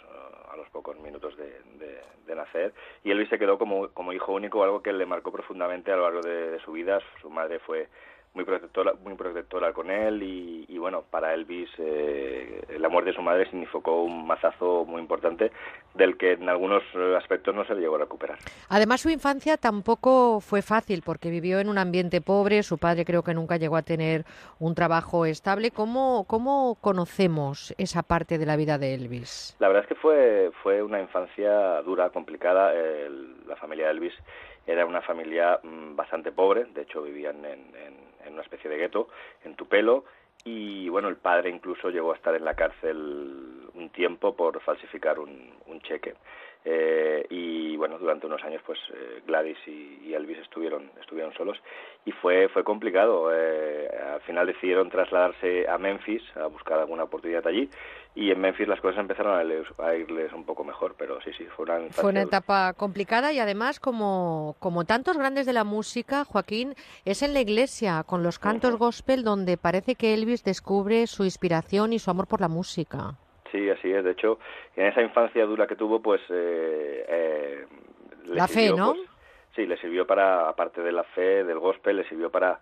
a 0.51 0.57
los 0.57 0.67
pocos 0.71 0.99
minutos 0.99 1.37
de, 1.37 1.61
de, 1.79 2.01
de, 2.25 2.35
nacer. 2.35 2.73
Y 3.03 3.11
Elvis 3.11 3.29
se 3.29 3.39
quedó 3.39 3.57
como, 3.57 3.89
como 3.89 4.11
hijo 4.11 4.33
único, 4.33 4.61
algo 4.63 4.81
que 4.81 4.91
le 4.91 5.05
marcó 5.05 5.31
profundamente 5.31 5.91
a 5.91 5.95
lo 5.95 6.03
largo 6.03 6.21
de, 6.21 6.49
de 6.49 6.59
su 6.59 6.73
vida. 6.73 6.99
Su 7.21 7.29
madre 7.29 7.59
fue 7.59 7.87
muy 8.33 8.45
protectora, 8.45 8.93
muy 9.03 9.15
protectora 9.15 9.73
con 9.73 9.89
él 9.89 10.21
y, 10.21 10.65
y 10.67 10.77
bueno, 10.77 11.03
para 11.09 11.33
Elvis 11.33 11.69
eh, 11.79 12.61
la 12.77 12.87
muerte 12.87 13.09
de 13.09 13.15
su 13.15 13.21
madre 13.21 13.49
significó 13.49 14.03
un 14.03 14.27
mazazo 14.27 14.85
muy 14.85 15.01
importante 15.01 15.51
del 15.95 16.17
que 16.17 16.33
en 16.33 16.47
algunos 16.47 16.83
aspectos 17.17 17.55
no 17.55 17.65
se 17.65 17.73
le 17.73 17.81
llegó 17.81 17.95
a 17.95 17.99
recuperar. 17.99 18.37
Además 18.69 19.01
su 19.01 19.09
infancia 19.09 19.57
tampoco 19.57 20.39
fue 20.39 20.61
fácil 20.61 21.01
porque 21.03 21.31
vivió 21.31 21.59
en 21.59 21.69
un 21.69 21.79
ambiente 21.79 22.21
pobre, 22.21 22.61
su 22.61 22.77
padre 22.77 23.05
creo 23.05 23.23
que 23.23 23.33
nunca 23.33 23.57
llegó 23.57 23.75
a 23.75 23.81
tener 23.81 24.25
un 24.59 24.75
trabajo 24.75 25.25
estable. 25.25 25.71
¿Cómo, 25.71 26.25
cómo 26.27 26.77
conocemos 26.79 27.73
esa 27.77 28.03
parte 28.03 28.37
de 28.37 28.45
la 28.45 28.55
vida 28.55 28.77
de 28.77 28.93
Elvis? 28.93 29.55
La 29.59 29.67
verdad 29.67 29.83
es 29.83 29.89
que 29.89 29.95
fue, 29.95 30.51
fue 30.61 30.83
una 30.83 31.01
infancia 31.01 31.81
dura, 31.81 32.11
complicada. 32.11 32.73
El, 32.73 33.47
la 33.47 33.55
familia 33.55 33.85
de 33.85 33.91
Elvis 33.93 34.13
era 34.67 34.85
una 34.85 35.01
familia 35.01 35.59
mmm, 35.63 35.95
bastante 35.95 36.31
pobre, 36.31 36.65
de 36.65 36.81
hecho 36.81 37.01
vivían 37.01 37.37
en, 37.45 37.75
en 37.75 38.06
en 38.27 38.33
una 38.33 38.43
especie 38.43 38.69
de 38.69 38.77
gueto 38.77 39.09
en 39.43 39.55
Tupelo 39.55 40.05
y 40.43 40.87
bueno, 40.89 41.09
el 41.09 41.17
padre 41.17 41.49
incluso 41.49 41.89
llegó 41.89 42.13
a 42.13 42.15
estar 42.15 42.35
en 42.35 42.45
la 42.45 42.55
cárcel 42.55 43.69
un 43.73 43.89
tiempo 43.89 44.35
por 44.35 44.61
falsificar 44.61 45.19
un, 45.19 45.53
un 45.65 45.81
cheque. 45.81 46.15
Eh, 46.65 47.25
y 47.29 47.77
bueno, 47.77 47.97
durante 47.97 48.25
unos 48.27 48.43
años 48.43 48.61
pues 48.65 48.79
eh, 48.93 49.21
Gladys 49.25 49.57
y, 49.67 50.01
y, 50.05 50.13
Elvis 50.13 50.39
estuvieron, 50.39 50.91
estuvieron 50.99 51.33
solos 51.33 51.57
y 52.05 52.11
fue, 52.11 52.49
fue 52.49 52.63
complicado. 52.63 53.29
Eh, 53.33 53.89
al 54.15 54.21
final 54.21 54.47
decidieron 54.47 54.89
trasladarse 54.89 55.67
a 55.67 55.77
Memphis 55.77 56.23
a 56.35 56.47
buscar 56.47 56.79
alguna 56.79 57.03
oportunidad 57.03 57.47
allí 57.47 57.69
y 58.17 58.31
en 58.31 58.39
Memphis 58.39 58.67
las 58.67 58.81
cosas 58.81 58.99
empezaron 58.99 59.37
a, 59.37 59.43
irles, 59.43 59.67
a 59.77 59.93
irles 59.93 60.33
un 60.33 60.43
poco 60.43 60.63
mejor, 60.63 60.95
pero 60.97 61.21
sí, 61.21 61.31
sí, 61.37 61.45
fue 61.55 61.65
una 61.65 61.89
Fue 61.91 62.09
una 62.09 62.23
etapa 62.23 62.73
complicada 62.73 63.31
y 63.31 63.37
además, 63.37 63.79
como, 63.79 64.55
como 64.57 64.85
tantos 64.85 65.17
grandes 65.17 65.45
de 65.45 65.53
la 65.53 65.63
música, 65.63 66.25
Joaquín, 66.25 66.73
es 67.05 67.21
en 67.21 67.35
la 67.35 67.41
iglesia, 67.41 68.03
con 68.03 68.23
los 68.23 68.39
cantos 68.39 68.73
uh 68.73 68.75
-huh. 68.75 68.79
gospel, 68.79 69.23
donde 69.23 69.57
parece 69.57 69.93
que 69.93 70.15
Elvis 70.15 70.43
descubre 70.43 71.05
su 71.05 71.25
inspiración 71.25 71.93
y 71.93 71.99
su 71.99 72.09
amor 72.09 72.25
por 72.27 72.41
la 72.41 72.47
música. 72.47 73.17
Sí, 73.51 73.69
así 73.69 73.91
es. 73.91 74.03
De 74.03 74.11
hecho, 74.11 74.39
en 74.75 74.87
esa 74.87 75.01
infancia 75.01 75.45
dura 75.45 75.67
que 75.67 75.75
tuvo, 75.75 76.01
pues... 76.01 76.21
Eh, 76.29 77.05
eh, 77.07 77.65
la 78.25 78.47
sirvió, 78.47 78.75
fe, 78.75 78.77
¿no? 78.77 78.93
Pues, 78.93 79.09
sí, 79.55 79.65
le 79.65 79.77
sirvió 79.77 80.05
para, 80.05 80.49
aparte 80.49 80.81
de 80.81 80.91
la 80.91 81.03
fe, 81.03 81.43
del 81.43 81.59
gospel, 81.59 81.97
le 81.97 82.09
sirvió 82.09 82.29
para 82.29 82.59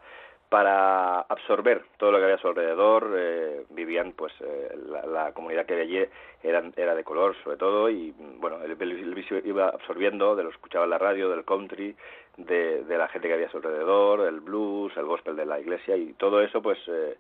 para 0.49 1.21
absorber 1.21 1.83
todo 1.97 2.11
lo 2.11 2.17
que 2.17 2.23
había 2.25 2.35
a 2.35 2.39
su 2.39 2.47
alrededor. 2.47 3.13
Eh, 3.17 3.65
vivían, 3.71 4.13
pues, 4.13 4.33
eh, 4.41 4.73
la, 4.89 5.05
la, 5.05 5.33
comunidad 5.33 5.65
que 5.65 5.73
había 5.73 5.85
allí 5.85 6.09
era, 6.43 6.63
era 6.75 6.95
de 6.95 7.03
color, 7.03 7.35
sobre 7.43 7.57
todo, 7.57 7.89
y 7.89 8.13
bueno, 8.17 8.61
él, 8.63 8.77
él, 8.79 9.41
iba 9.43 9.67
absorbiendo 9.69 10.35
de 10.35 10.43
lo 10.43 10.49
que 10.49 10.55
escuchaba 10.55 10.85
en 10.85 10.91
la 10.91 10.97
radio, 10.97 11.29
del 11.29 11.45
country, 11.45 11.95
de, 12.37 12.83
de, 12.83 12.97
la 12.97 13.07
gente 13.07 13.27
que 13.27 13.33
había 13.33 13.47
a 13.47 13.51
su 13.51 13.57
alrededor, 13.57 14.21
el 14.21 14.41
blues, 14.41 14.95
el 14.97 15.05
gospel 15.05 15.35
de 15.35 15.45
la 15.45 15.59
iglesia, 15.59 15.95
y 15.95 16.13
todo 16.13 16.41
eso, 16.41 16.61
pues, 16.61 16.77
eh, 16.87 17.17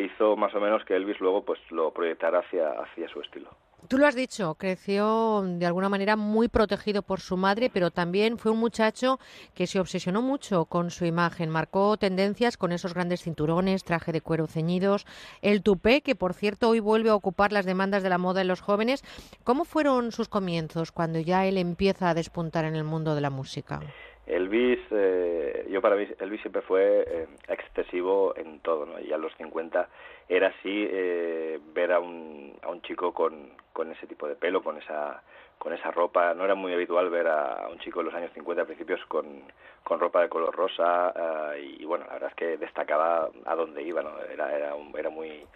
hizo 0.00 0.36
más 0.36 0.54
o 0.54 0.60
menos 0.60 0.84
que 0.84 0.96
Elvis 0.96 1.20
luego, 1.20 1.44
pues, 1.44 1.60
lo 1.70 1.92
proyectara 1.92 2.40
hacia, 2.40 2.70
hacia 2.70 3.08
su 3.08 3.20
estilo. 3.20 3.50
Tú 3.86 3.98
lo 3.98 4.06
has 4.06 4.14
dicho, 4.14 4.54
creció 4.54 5.42
de 5.44 5.66
alguna 5.66 5.90
manera 5.90 6.16
muy 6.16 6.48
protegido 6.48 7.02
por 7.02 7.20
su 7.20 7.36
madre, 7.36 7.68
pero 7.68 7.90
también 7.90 8.38
fue 8.38 8.50
un 8.50 8.58
muchacho 8.58 9.18
que 9.52 9.66
se 9.66 9.78
obsesionó 9.78 10.22
mucho 10.22 10.64
con 10.64 10.90
su 10.90 11.04
imagen, 11.04 11.50
marcó 11.50 11.98
tendencias 11.98 12.56
con 12.56 12.72
esos 12.72 12.94
grandes 12.94 13.20
cinturones, 13.20 13.84
traje 13.84 14.10
de 14.10 14.22
cuero 14.22 14.46
ceñidos, 14.46 15.04
el 15.42 15.62
tupé, 15.62 16.00
que 16.00 16.14
por 16.14 16.32
cierto 16.32 16.70
hoy 16.70 16.80
vuelve 16.80 17.10
a 17.10 17.14
ocupar 17.14 17.52
las 17.52 17.66
demandas 17.66 18.02
de 18.02 18.08
la 18.08 18.16
moda 18.16 18.40
en 18.40 18.48
los 18.48 18.62
jóvenes. 18.62 19.04
¿Cómo 19.44 19.66
fueron 19.66 20.12
sus 20.12 20.30
comienzos 20.30 20.90
cuando 20.90 21.20
ya 21.20 21.44
él 21.44 21.58
empieza 21.58 22.08
a 22.08 22.14
despuntar 22.14 22.64
en 22.64 22.76
el 22.76 22.84
mundo 22.84 23.14
de 23.14 23.20
la 23.20 23.30
música? 23.30 23.80
Elvis, 24.26 24.80
eh, 24.90 25.66
yo 25.70 25.82
para 25.82 25.96
mí, 25.96 26.06
Elvis 26.18 26.40
siempre 26.40 26.62
fue 26.62 27.04
eh, 27.06 27.26
excesivo 27.48 28.34
en 28.36 28.60
todo, 28.60 28.86
¿no? 28.86 28.98
Y 28.98 29.12
a 29.12 29.18
los 29.18 29.34
50 29.36 29.88
era 30.28 30.48
así 30.48 30.88
eh, 30.90 31.60
ver 31.74 31.92
a 31.92 32.00
un, 32.00 32.54
a 32.62 32.70
un 32.70 32.80
chico 32.82 33.12
con, 33.12 33.50
con 33.72 33.92
ese 33.92 34.06
tipo 34.06 34.26
de 34.26 34.36
pelo, 34.36 34.62
con 34.62 34.78
esa 34.78 35.22
con 35.58 35.72
esa 35.72 35.90
ropa. 35.90 36.34
No 36.34 36.44
era 36.44 36.54
muy 36.54 36.72
habitual 36.72 37.10
ver 37.10 37.28
a 37.28 37.68
un 37.70 37.78
chico 37.78 38.00
en 38.00 38.06
los 38.06 38.14
años 38.14 38.30
50 38.34 38.62
a 38.62 38.66
principios 38.66 39.00
con, 39.06 39.44
con 39.82 40.00
ropa 40.00 40.22
de 40.22 40.28
color 40.28 40.54
rosa 40.54 41.12
eh, 41.54 41.76
y, 41.80 41.84
bueno, 41.84 42.04
la 42.06 42.14
verdad 42.14 42.30
es 42.30 42.36
que 42.36 42.56
destacaba 42.56 43.30
a 43.44 43.54
dónde 43.54 43.82
iba, 43.82 44.02
¿no? 44.02 44.18
Era, 44.20 44.54
era, 44.56 44.74
era 44.98 45.10
muy 45.10 45.46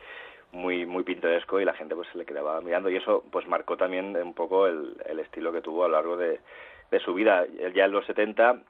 muy 0.51 0.87
muy 0.87 1.05
pintoresco 1.05 1.61
y 1.61 1.67
la 1.67 1.75
gente 1.75 1.95
pues 1.95 2.09
se 2.11 2.17
le 2.17 2.25
quedaba 2.25 2.59
mirando 2.63 2.89
y 2.89 2.97
eso 2.97 3.23
pues 3.31 3.47
marcó 3.47 3.77
también 3.77 4.17
un 4.17 4.33
poco 4.33 4.67
el, 4.67 4.97
el 5.05 5.21
estilo 5.21 5.53
que 5.53 5.61
tuvo 5.61 5.85
a 5.85 5.89
lo 5.89 5.95
largo 5.95 6.17
de, 6.17 6.41
de 6.91 7.01
su 7.01 7.15
vida. 7.15 7.45
Ya 7.75 7.85
en 7.87 7.93
los 7.93 8.07
70, 8.07 8.53
mm, 8.53 8.63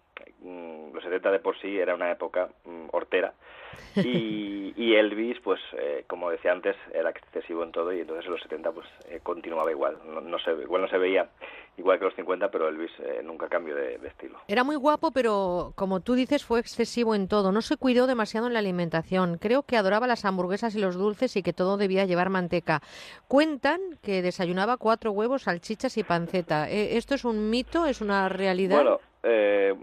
los 0.93 1.03
70 1.03 1.31
de 1.31 1.39
por 1.39 1.59
sí 1.61 1.79
era 1.79 1.95
una 1.95 2.11
época 2.11 2.49
mm, 2.65 2.89
hortera 2.93 3.35
y, 3.97 4.73
y 4.77 4.95
Elvis 4.95 5.39
pues 5.41 5.61
eh, 5.73 6.05
como 6.07 6.31
decía 6.31 6.53
antes 6.53 6.77
era 6.93 7.11
excesivo 7.11 7.63
en 7.63 7.73
todo 7.73 7.93
y 7.93 8.01
entonces 8.01 8.27
en 8.27 8.33
los 8.33 8.43
70 8.43 8.73
pues 8.73 8.87
eh, 9.09 9.21
continuaba 9.23 9.71
igual. 9.71 9.99
No, 10.07 10.21
no 10.21 10.39
se, 10.39 10.53
igual 10.53 10.83
no 10.83 10.89
se 10.89 10.99
veía 10.99 11.29
igual 11.77 11.99
que 11.99 12.07
los 12.07 12.15
50 12.15 12.51
pero 12.51 12.69
Elvis 12.69 12.91
eh, 12.99 13.21
nunca 13.23 13.49
cambió 13.49 13.75
de, 13.75 13.99
de 13.99 14.09
estilo. 14.09 14.39
Era 14.49 14.65
muy 14.65 14.77
guapo, 14.77 15.13
pero 15.13 15.73
como 15.77 16.01
tú 16.01 16.15
dices, 16.15 16.45
fue 16.45 16.61
excesivo 16.61 17.15
en 17.15 17.29
todo. 17.29 17.53
No 17.53 17.63
se 17.63 17.77
cuidó 17.77 18.07
demasiado 18.07 18.47
en 18.47 18.53
la 18.53 18.59
alimentación. 18.59 19.39
Creo 19.39 19.63
que 19.63 19.77
adoraba 19.77 20.07
las 20.07 20.25
hamburguesas 20.25 20.75
y 20.75 20.81
los 20.81 20.97
dulces 20.97 21.37
y 21.37 21.43
que 21.43 21.53
todo 21.53 21.77
debía 21.77 22.05
llevar 22.05 22.31
manteca. 22.31 22.83
Cuentan 23.29 23.81
que 24.03 24.23
desayunaba 24.23 24.77
cuatro 24.77 25.13
huevos, 25.13 25.43
salchichas 25.43 25.97
y 25.97 26.03
panceta. 26.03 26.71
Eh, 26.71 26.97
¿Esto 26.97 27.15
es 27.15 27.25
un 27.25 27.51
mito? 27.51 27.87
¿Es 27.87 28.01
una 28.01 28.29
realidad? 28.29 28.77
Bueno, 28.77 29.01
eh, 29.23 29.75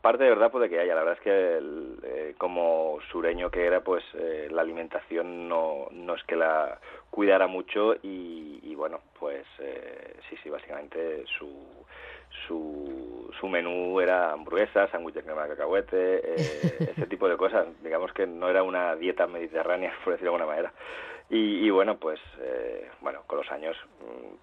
parte 0.00 0.24
de 0.24 0.30
verdad 0.30 0.50
puede 0.50 0.68
que 0.68 0.80
haya. 0.80 0.94
La 0.94 1.02
verdad 1.02 1.18
es 1.18 1.24
que 1.24 1.56
el, 1.58 1.98
eh, 2.02 2.34
como 2.38 2.98
sureño 3.10 3.50
que 3.50 3.66
era, 3.66 3.80
pues 3.80 4.04
eh, 4.14 4.48
la 4.50 4.62
alimentación 4.62 5.48
no, 5.48 5.88
no 5.90 6.14
es 6.14 6.22
que 6.24 6.36
la 6.36 6.78
cuidara 7.10 7.46
mucho 7.46 7.94
y, 8.02 8.60
y 8.62 8.74
bueno, 8.74 9.00
pues 9.18 9.46
eh, 9.60 10.16
sí, 10.28 10.36
sí, 10.42 10.50
básicamente 10.50 11.24
su, 11.38 11.48
su, 12.46 13.30
su 13.38 13.48
menú 13.48 14.00
era 14.00 14.32
hamburguesas, 14.32 14.90
sándwich 14.90 15.14
de 15.14 15.22
crema 15.22 15.44
de 15.44 15.50
cacahuete, 15.50 16.34
eh, 16.34 16.90
ese 16.96 17.06
tipo 17.06 17.28
de 17.28 17.36
cosas. 17.36 17.66
Digamos 17.82 18.12
que 18.12 18.26
no 18.26 18.48
era 18.48 18.62
una 18.62 18.96
dieta 18.96 19.26
mediterránea, 19.26 19.92
por 20.04 20.14
decirlo 20.14 20.32
de 20.32 20.36
alguna 20.36 20.46
manera. 20.46 20.72
Y, 21.30 21.66
y 21.66 21.70
bueno, 21.70 21.96
pues 21.96 22.20
eh, 22.40 22.86
bueno, 23.00 23.22
con 23.26 23.38
los 23.38 23.50
años, 23.50 23.74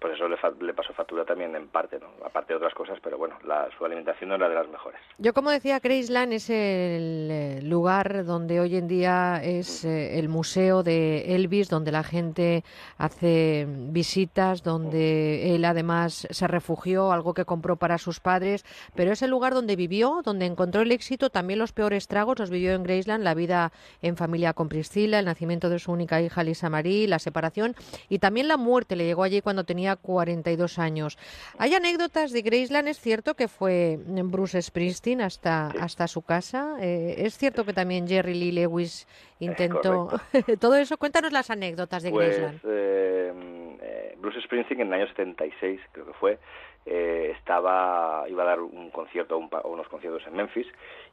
pues 0.00 0.14
eso 0.14 0.28
le, 0.28 0.36
fa- 0.36 0.52
le 0.60 0.74
pasó 0.74 0.92
factura 0.92 1.24
también 1.24 1.54
en 1.54 1.68
parte, 1.68 1.98
¿no? 2.00 2.08
Aparte 2.26 2.52
de 2.52 2.56
otras 2.56 2.74
cosas, 2.74 2.98
pero 3.02 3.16
bueno, 3.16 3.38
la, 3.46 3.68
su 3.78 3.84
alimentación 3.84 4.28
no 4.30 4.34
era 4.34 4.48
de 4.48 4.56
las 4.56 4.68
mejores. 4.68 5.00
Yo, 5.16 5.32
como 5.32 5.50
decía, 5.50 5.78
Graceland 5.78 6.32
es 6.32 6.50
el 6.50 7.28
eh, 7.30 7.60
lugar 7.62 8.24
donde 8.24 8.58
hoy 8.58 8.76
en 8.76 8.88
día 8.88 9.40
es 9.44 9.84
eh, 9.84 10.18
el 10.18 10.28
museo 10.28 10.82
de 10.82 11.36
Elvis, 11.36 11.68
donde 11.70 11.92
la 11.92 12.02
gente 12.02 12.64
hace 12.98 13.64
visitas, 13.68 14.64
donde 14.64 15.54
él 15.54 15.64
además 15.64 16.26
se 16.30 16.48
refugió, 16.48 17.12
algo 17.12 17.32
que 17.32 17.44
compró 17.44 17.76
para 17.76 17.96
sus 17.98 18.18
padres, 18.18 18.64
pero 18.96 19.12
es 19.12 19.22
el 19.22 19.30
lugar 19.30 19.54
donde 19.54 19.76
vivió, 19.76 20.20
donde 20.24 20.46
encontró 20.46 20.82
el 20.82 20.90
éxito, 20.90 21.30
también 21.30 21.60
los 21.60 21.72
peores 21.72 22.08
tragos 22.08 22.40
los 22.40 22.50
vivió 22.50 22.72
en 22.72 22.82
Graceland, 22.82 23.22
la 23.22 23.34
vida 23.34 23.70
en 24.02 24.16
familia 24.16 24.52
con 24.52 24.68
Priscila, 24.68 25.20
el 25.20 25.26
nacimiento 25.26 25.70
de 25.70 25.78
su 25.78 25.92
única 25.92 26.20
hija 26.20 26.42
Lisa 26.42 26.71
Marie, 26.72 27.06
la 27.06 27.20
separación 27.20 27.76
y 28.08 28.18
también 28.18 28.48
la 28.48 28.56
muerte 28.56 28.96
le 28.96 29.04
llegó 29.04 29.22
allí 29.22 29.40
cuando 29.42 29.62
tenía 29.62 29.94
42 29.94 30.78
años. 30.80 31.18
Hay 31.58 31.74
anécdotas 31.74 32.32
de 32.32 32.42
Graceland, 32.42 32.88
es 32.88 32.98
cierto 32.98 33.34
que 33.34 33.46
fue 33.46 33.98
Bruce 34.04 34.60
Springsteen 34.60 35.20
hasta, 35.20 35.68
hasta 35.78 36.08
su 36.08 36.22
casa, 36.22 36.76
eh, 36.80 37.14
es 37.18 37.38
cierto 37.38 37.64
que 37.64 37.72
también 37.72 38.08
Jerry 38.08 38.34
Lee 38.34 38.52
Lewis 38.52 39.06
intentó 39.38 40.08
todo 40.60 40.74
eso. 40.76 40.96
Cuéntanos 40.96 41.30
las 41.32 41.50
anécdotas 41.50 42.02
de 42.02 42.10
Pues 42.10 42.28
Graceland. 42.38 42.60
eh, 42.64 43.32
eh, 43.82 44.14
Bruce 44.18 44.40
Springsteen 44.42 44.80
en 44.80 44.86
el 44.88 44.94
año 44.94 45.06
76, 45.08 45.80
creo 45.92 46.06
que 46.06 46.12
fue, 46.14 46.38
eh, 46.86 47.32
estaba 47.38 48.24
iba 48.28 48.42
a 48.42 48.46
dar 48.46 48.60
un 48.60 48.90
concierto, 48.90 49.38
un 49.38 49.48
unos 49.64 49.88
conciertos 49.88 50.26
en 50.26 50.34
Memphis 50.34 50.66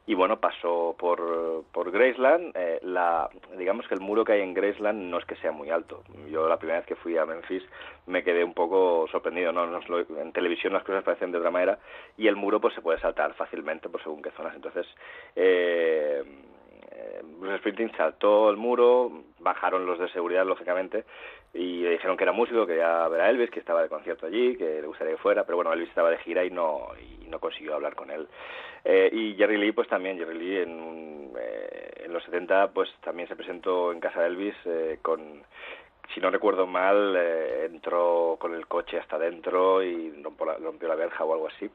y 0.06 0.14
bueno, 0.14 0.40
pasó 0.40 0.96
por, 0.98 1.64
por 1.72 1.90
Graceland. 1.92 2.52
eh, 2.56 2.80
la, 2.82 3.28
digamos 3.56 3.86
que 3.86 3.94
el 3.94 4.00
muro 4.00 4.24
que 4.24 4.32
hay 4.32 4.40
en 4.40 4.54
Graceland 4.54 5.02
no 5.10 5.18
es 5.18 5.24
que 5.26 5.36
sea 5.36 5.52
muy 5.52 5.70
alto. 5.70 6.02
Yo 6.30 6.48
la 6.48 6.56
primera 6.56 6.78
vez 6.80 6.86
que 6.86 6.96
fui 6.96 7.16
a 7.16 7.26
Memphis 7.26 7.62
me 8.06 8.24
quedé 8.24 8.42
un 8.42 8.54
poco 8.54 9.06
sorprendido. 9.12 9.52
No, 9.52 9.66
Nos 9.66 9.88
lo- 9.88 10.00
en 10.00 10.32
televisión 10.32 10.72
las 10.72 10.82
cosas 10.82 11.04
parecen 11.04 11.30
de 11.30 11.38
otra 11.38 11.50
manera 11.50 11.78
y 12.16 12.26
el 12.26 12.34
muro 12.36 12.60
pues 12.60 12.74
se 12.74 12.80
puede 12.82 12.98
saltar 12.98 13.34
fácilmente 13.34 13.88
por 13.88 14.02
según 14.02 14.22
qué 14.22 14.30
zonas. 14.32 14.54
Entonces, 14.56 14.86
eh, 15.36 16.24
eh, 17.00 17.20
Bruce 17.22 17.58
Springsteen 17.58 17.92
saltó 17.96 18.50
el 18.50 18.56
muro, 18.56 19.10
bajaron 19.38 19.86
los 19.86 19.98
de 19.98 20.08
seguridad, 20.10 20.44
lógicamente, 20.44 21.04
y 21.54 21.82
le 21.82 21.90
dijeron 21.90 22.16
que 22.16 22.24
era 22.24 22.32
músico, 22.32 22.66
que 22.66 22.74
quería 22.74 23.08
ver 23.08 23.20
a 23.22 23.30
Elvis, 23.30 23.50
que 23.50 23.60
estaba 23.60 23.82
de 23.82 23.88
concierto 23.88 24.26
allí, 24.26 24.56
que 24.56 24.80
le 24.80 24.86
gustaría 24.86 25.14
que 25.14 25.22
fuera, 25.22 25.44
pero 25.44 25.56
bueno, 25.56 25.72
Elvis 25.72 25.88
estaba 25.88 26.10
de 26.10 26.18
gira 26.18 26.44
y 26.44 26.50
no, 26.50 26.88
y 27.00 27.26
no 27.28 27.40
consiguió 27.40 27.74
hablar 27.74 27.94
con 27.94 28.10
él. 28.10 28.28
Eh, 28.84 29.10
y 29.12 29.34
Jerry 29.34 29.58
Lee, 29.58 29.72
pues 29.72 29.88
también, 29.88 30.18
Jerry 30.18 30.38
Lee 30.38 30.56
en, 30.58 31.32
eh, 31.38 32.04
en 32.04 32.12
los 32.12 32.22
70, 32.24 32.68
pues 32.72 32.88
también 33.02 33.28
se 33.28 33.36
presentó 33.36 33.92
en 33.92 34.00
casa 34.00 34.20
de 34.20 34.26
Elvis 34.28 34.54
eh, 34.64 34.98
con 35.02 35.42
si 36.14 36.20
no 36.20 36.30
recuerdo 36.30 36.66
mal, 36.66 37.14
eh, 37.16 37.66
entró 37.66 38.36
con 38.40 38.54
el 38.54 38.66
coche 38.66 38.98
hasta 38.98 39.16
adentro 39.16 39.82
y 39.82 40.10
rompió 40.22 40.46
la, 40.46 40.56
rompió 40.56 40.88
la 40.88 40.94
verja 40.94 41.24
o 41.24 41.32
algo 41.32 41.48
así. 41.48 41.70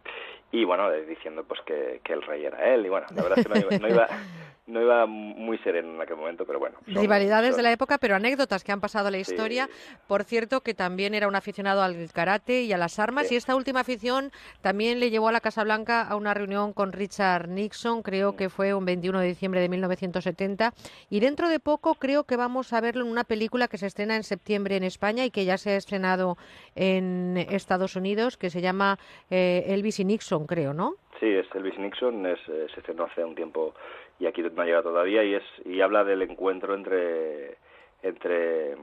Y 0.52 0.64
bueno, 0.66 0.92
eh, 0.92 1.06
diciendo 1.06 1.44
pues 1.44 1.60
que, 1.66 2.02
que 2.04 2.14
el 2.14 2.22
rey 2.22 2.46
era 2.46 2.74
él. 2.74 2.86
Y 2.86 2.90
bueno, 2.90 3.08
la 3.16 3.24
verdad 3.24 3.40
es 3.40 3.46
que 3.48 3.54
no 3.54 3.60
iba, 3.60 3.78
no 3.80 3.90
iba, 3.90 4.08
no 4.68 4.82
iba 4.82 5.06
muy 5.06 5.58
sereno 5.60 5.94
en 5.96 6.02
aquel 6.02 6.16
momento, 6.18 6.46
pero 6.46 6.60
bueno. 6.60 6.78
son- 6.86 6.96
Rivalidades 7.02 7.50
son- 7.52 7.58
de 7.58 7.64
la 7.64 7.72
época, 7.72 7.98
pero 7.98 8.16
anécdotas 8.16 8.64
que 8.64 8.72
han 8.72 8.80
pasado 8.82 9.08
a 9.08 9.12
la 9.12 9.18
historia. 9.18 9.70
Por 10.08 10.24
cierto, 10.24 10.62
que 10.62 10.74
también 10.74 11.14
era 11.14 11.28
un 11.28 11.36
aficionado 11.36 11.82
al 11.82 12.10
karate 12.14 12.62
y 12.64 12.74
a 12.74 12.78
las 12.78 13.00
armas, 13.00 13.32
y 13.32 13.36
esta 13.36 13.56
última 13.56 13.82
afición 13.82 14.32
también 14.62 15.00
le 15.00 15.10
llevó 15.10 15.28
a 15.30 15.32
la 15.32 15.42
Casa 15.42 15.64
Blanca 15.64 16.02
a 16.02 16.16
una 16.16 16.34
reunión 16.34 16.74
con 16.74 16.92
Richard 16.94 17.48
Nixon, 17.50 18.02
creo 18.02 18.36
que 18.36 18.50
fue 18.50 18.74
un 18.74 18.86
21 18.86 19.20
de 19.20 19.28
diciembre 19.28 19.62
de 19.62 19.70
1970. 19.70 20.74
Y 21.10 21.20
dentro 21.20 21.50
de 21.50 21.60
poco 21.60 21.96
creo 21.96 22.24
que 22.24 22.36
vamos 22.38 22.72
a 22.74 22.82
verlo 22.82 23.04
en 23.04 23.12
una 23.12 23.24
película 23.24 23.68
que 23.68 23.78
se 23.78 23.88
estrena 23.88 24.16
en 24.16 24.24
septiembre 24.26 24.76
en 24.76 24.84
España 24.84 25.26
y 25.26 25.32
que 25.32 25.46
ya 25.46 25.58
se 25.58 25.72
ha 25.72 25.76
estrenado 25.78 26.38
en 26.76 27.38
Estados 27.38 27.96
Unidos, 27.96 28.38
que 28.38 28.50
se 28.50 28.62
llama 28.62 28.98
eh, 29.30 29.64
Elvis 29.68 30.00
y 30.00 30.06
Nixon, 30.06 30.46
creo, 30.46 30.74
¿no? 30.74 30.96
Sí, 31.20 31.28
es 31.28 31.48
Elvis 31.56 31.78
Nixon, 31.80 32.26
es, 32.26 32.40
eh, 32.50 32.68
se 32.74 32.80
estrenó 32.82 33.06
hace 33.06 33.24
un 33.24 33.36
tiempo 33.36 33.74
y 34.20 34.26
aquí 34.26 34.42
no 34.42 34.62
ha 34.62 34.66
llegado 34.66 34.90
todavía 34.90 35.24
y 35.24 35.36
es 35.36 35.44
y 35.66 35.82
habla 35.82 36.04
del 36.04 36.22
encuentro 36.22 36.76
entre 36.76 37.58
entre 38.04 38.74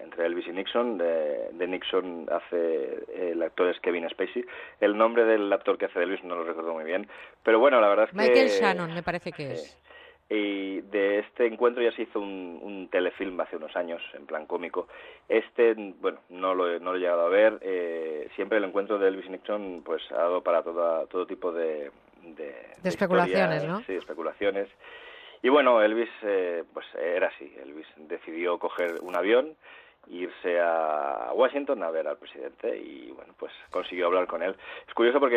entre 0.00 0.26
Elvis 0.26 0.46
y 0.46 0.52
Nixon. 0.52 0.98
De, 0.98 1.50
de 1.52 1.66
Nixon 1.66 2.28
hace 2.30 3.32
el 3.32 3.42
actor 3.42 3.68
es 3.68 3.80
Kevin 3.80 4.08
Spacey. 4.08 4.44
El 4.80 4.96
nombre 4.96 5.24
del 5.24 5.52
actor 5.52 5.78
que 5.78 5.86
hace 5.86 5.98
de 5.98 6.04
Elvis 6.04 6.24
no 6.24 6.36
lo 6.36 6.44
recuerdo 6.44 6.74
muy 6.74 6.84
bien, 6.84 7.08
pero 7.42 7.58
bueno, 7.58 7.80
la 7.80 7.88
verdad 7.88 8.04
es 8.06 8.10
que 8.10 8.16
Michael 8.16 8.48
Shannon, 8.48 8.94
me 8.94 9.02
parece 9.02 9.32
que 9.32 9.52
es. 9.52 9.87
Y 10.30 10.80
de 10.82 11.20
este 11.20 11.46
encuentro 11.46 11.82
ya 11.82 11.92
se 11.92 12.02
hizo 12.02 12.20
un, 12.20 12.58
un 12.62 12.88
telefilm 12.88 13.40
hace 13.40 13.56
unos 13.56 13.74
años, 13.76 14.02
en 14.14 14.26
plan 14.26 14.46
cómico. 14.46 14.86
Este, 15.28 15.74
bueno, 15.74 16.18
no 16.28 16.54
lo, 16.54 16.70
he- 16.70 16.80
no 16.80 16.92
lo 16.92 16.98
he 16.98 17.00
llegado 17.00 17.24
a 17.26 17.28
ver. 17.30 17.58
Eh, 17.62 18.28
siempre 18.36 18.58
el 18.58 18.64
encuentro 18.64 18.98
de 18.98 19.08
Elvis 19.08 19.30
Nixon 19.30 19.82
pues 19.84 20.02
ha 20.12 20.16
dado 20.16 20.42
para 20.42 20.62
toda, 20.62 21.06
todo 21.06 21.26
tipo 21.26 21.50
de... 21.52 21.90
De, 22.22 22.54
de 22.82 22.88
especulaciones, 22.88 23.64
¿no? 23.64 23.80
Sí, 23.84 23.94
especulaciones. 23.94 24.68
Y 25.42 25.48
bueno, 25.48 25.80
Elvis 25.80 26.10
eh, 26.22 26.64
pues 26.74 26.84
era 26.94 27.28
así. 27.28 27.54
Elvis 27.62 27.86
decidió 27.96 28.58
coger 28.58 28.96
un 29.00 29.16
avión 29.16 29.54
irse 30.06 30.58
a 30.60 31.32
Washington 31.34 31.82
a 31.82 31.90
ver 31.90 32.08
al 32.08 32.16
presidente 32.16 32.76
y 32.78 33.10
bueno 33.10 33.34
pues 33.38 33.52
consiguió 33.70 34.06
hablar 34.06 34.26
con 34.26 34.42
él. 34.42 34.56
Es 34.86 34.94
curioso 34.94 35.20
porque 35.20 35.36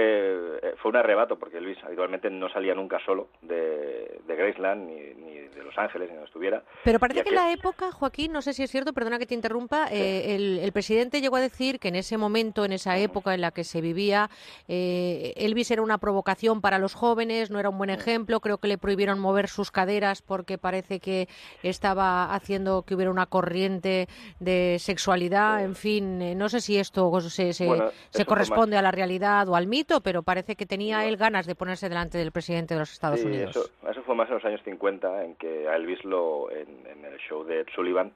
eh, 0.64 0.74
fue 0.78 0.92
un 0.92 0.98
arrebato 0.98 1.38
porque 1.38 1.58
Elvis 1.58 1.84
habitualmente 1.84 2.30
no 2.30 2.50
salía 2.50 2.74
nunca 2.74 3.00
solo 3.06 3.30
de, 3.42 4.22
de 4.26 4.36
Graceland 4.36 4.88
ni, 4.88 5.14
ni 5.16 5.40
de 5.40 5.64
Los 5.64 5.78
Ángeles 5.78 6.10
ni 6.10 6.16
donde 6.16 6.28
estuviera. 6.28 6.64
Pero 6.84 7.00
parece 7.00 7.24
que 7.24 7.30
en 7.30 7.36
la 7.36 7.52
época, 7.52 7.92
Joaquín, 7.92 8.32
no 8.32 8.42
sé 8.42 8.54
si 8.54 8.64
es 8.64 8.72
cierto, 8.72 8.94
perdona 8.94 9.20
que 9.20 9.26
te 9.26 9.36
interrumpa, 9.36 9.88
eh, 9.92 10.36
el, 10.36 10.60
el 10.60 10.72
presidente 10.72 11.22
llegó 11.22 11.36
a 11.36 11.42
decir 11.42 11.80
que 11.80 11.90
en 11.90 11.96
ese 11.96 12.18
momento, 12.18 12.66
en 12.66 12.72
esa 12.72 12.98
época 12.98 13.34
en 13.34 13.42
la 13.42 13.52
que 13.52 13.64
se 13.64 13.82
vivía, 13.82 14.30
eh, 14.68 15.34
Elvis 15.36 15.72
era 15.72 15.82
una 15.82 15.98
provocación 15.98 16.62
para 16.62 16.80
los 16.80 16.94
jóvenes, 16.94 17.52
no 17.52 17.60
era 17.60 17.70
un 17.70 17.78
buen 17.78 17.90
ejemplo, 17.90 18.40
creo 18.40 18.58
que 18.58 18.68
le 18.68 18.78
prohibieron 18.78 19.20
mover 19.20 19.48
sus 19.48 19.72
caderas 19.72 20.22
porque 20.22 20.58
parece 20.58 21.00
que 21.00 21.28
estaba 21.64 22.34
haciendo 22.34 22.84
que 22.84 22.96
hubiera 22.96 23.12
una 23.12 23.26
corriente 23.26 24.08
de 24.40 24.51
sexualidad, 24.80 25.64
en 25.64 25.76
fin, 25.76 26.22
eh, 26.22 26.36
no 26.36 26.50
sé 26.50 26.62
si 26.62 26.78
esto 26.78 27.12
se, 27.22 27.54
se- 27.54 27.66
Bueno, 27.66 27.92
corresponde 28.28 28.78
a 28.78 28.82
la 28.82 28.92
realidad 28.92 29.48
o 29.50 29.56
al 29.56 29.68
mito, 29.68 30.02
pero 30.02 30.24
parece 30.24 30.56
que 30.56 30.66
tenía 30.66 31.06
él 31.06 31.18
ganas 31.18 31.46
de 31.46 31.56
ponerse 31.56 31.90
delante 31.90 32.18
del 32.18 32.32
presidente 32.32 32.74
de 32.74 32.80
los 32.82 32.92
Estados 32.92 33.20
Sí, 33.20 33.26
Unidos. 33.28 33.56
Eso, 33.56 33.70
eso 33.90 34.04
fue 34.04 34.16
más 34.16 34.28
en 34.30 34.36
los 34.36 34.46
años 34.46 34.62
50, 34.64 35.24
en 35.24 35.36
que 35.36 35.68
a 35.68 35.76
Elvis 35.76 36.04
lo, 36.06 36.50
en, 36.52 36.86
en 36.88 37.06
el 37.06 37.18
show 37.20 37.44
de 37.44 37.62
Ed 37.62 37.68
Sullivan 37.76 38.12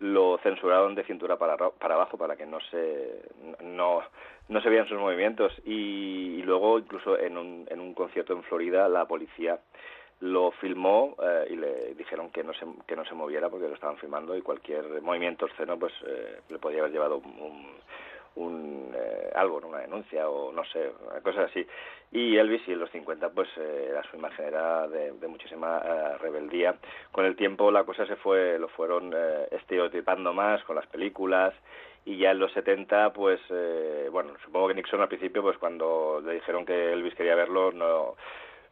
lo 0.00 0.38
censuraron 0.42 0.94
de 0.96 1.04
cintura 1.04 1.36
para, 1.38 1.56
ra- 1.56 1.70
para 1.70 1.94
abajo 1.94 2.18
para 2.18 2.34
que 2.36 2.44
no 2.46 2.58
se 2.70 3.22
no, 3.62 4.00
no 4.48 4.60
se 4.60 4.68
vean 4.68 4.88
sus 4.88 4.98
movimientos. 4.98 5.52
Y, 5.64 6.36
y 6.38 6.42
luego 6.42 6.78
incluso 6.80 7.18
en 7.18 7.38
un, 7.38 7.66
en 7.70 7.80
un 7.80 7.94
concierto 7.94 8.32
en 8.32 8.42
Florida 8.42 8.88
la 8.88 9.06
policía 9.06 9.60
lo 10.24 10.52
filmó 10.52 11.14
eh, 11.22 11.48
y 11.50 11.56
le 11.56 11.94
dijeron 11.94 12.30
que 12.30 12.42
no 12.42 12.54
se 12.54 12.64
que 12.86 12.96
no 12.96 13.04
se 13.04 13.14
moviera 13.14 13.50
porque 13.50 13.68
lo 13.68 13.74
estaban 13.74 13.98
filmando 13.98 14.34
y 14.34 14.40
cualquier 14.42 15.02
movimiento 15.02 15.44
obsceno 15.44 15.78
pues 15.78 15.92
eh, 16.06 16.40
le 16.48 16.58
podía 16.58 16.80
haber 16.80 16.92
llevado 16.92 17.18
un, 17.18 17.76
un, 18.36 18.92
eh, 18.94 19.30
algo, 19.34 19.60
¿no? 19.60 19.68
una 19.68 19.80
denuncia 19.80 20.28
o 20.28 20.52
no 20.52 20.64
sé, 20.64 20.92
cosas 21.22 21.50
así. 21.50 21.66
Y 22.12 22.36
Elvis 22.36 22.66
y 22.66 22.72
en 22.72 22.78
los 22.78 22.90
50 22.90 23.30
pues 23.30 23.48
eh, 23.56 23.92
su 24.10 24.16
imagen 24.16 24.46
era 24.46 24.88
de, 24.88 25.12
muchísima 25.28 25.82
eh, 25.84 26.18
rebeldía. 26.18 26.76
Con 27.12 27.24
el 27.26 27.36
tiempo 27.36 27.70
la 27.70 27.84
cosa 27.84 28.06
se 28.06 28.16
fue, 28.16 28.58
lo 28.58 28.68
fueron 28.68 29.12
eh, 29.14 29.48
estereotipando 29.50 30.32
más 30.32 30.62
con 30.64 30.76
las 30.76 30.86
películas 30.86 31.54
y 32.04 32.18
ya 32.18 32.32
en 32.32 32.38
los 32.38 32.52
70 32.52 33.12
pues 33.12 33.40
bueno, 34.10 34.34
supongo 34.44 34.68
que 34.68 34.74
Nixon 34.74 35.00
al 35.00 35.08
principio 35.08 35.42
pues 35.42 35.56
cuando 35.56 36.20
le 36.22 36.34
dijeron 36.34 36.66
que 36.66 36.92
Elvis 36.92 37.14
quería 37.14 37.34
verlo 37.34 37.72
no 37.72 38.14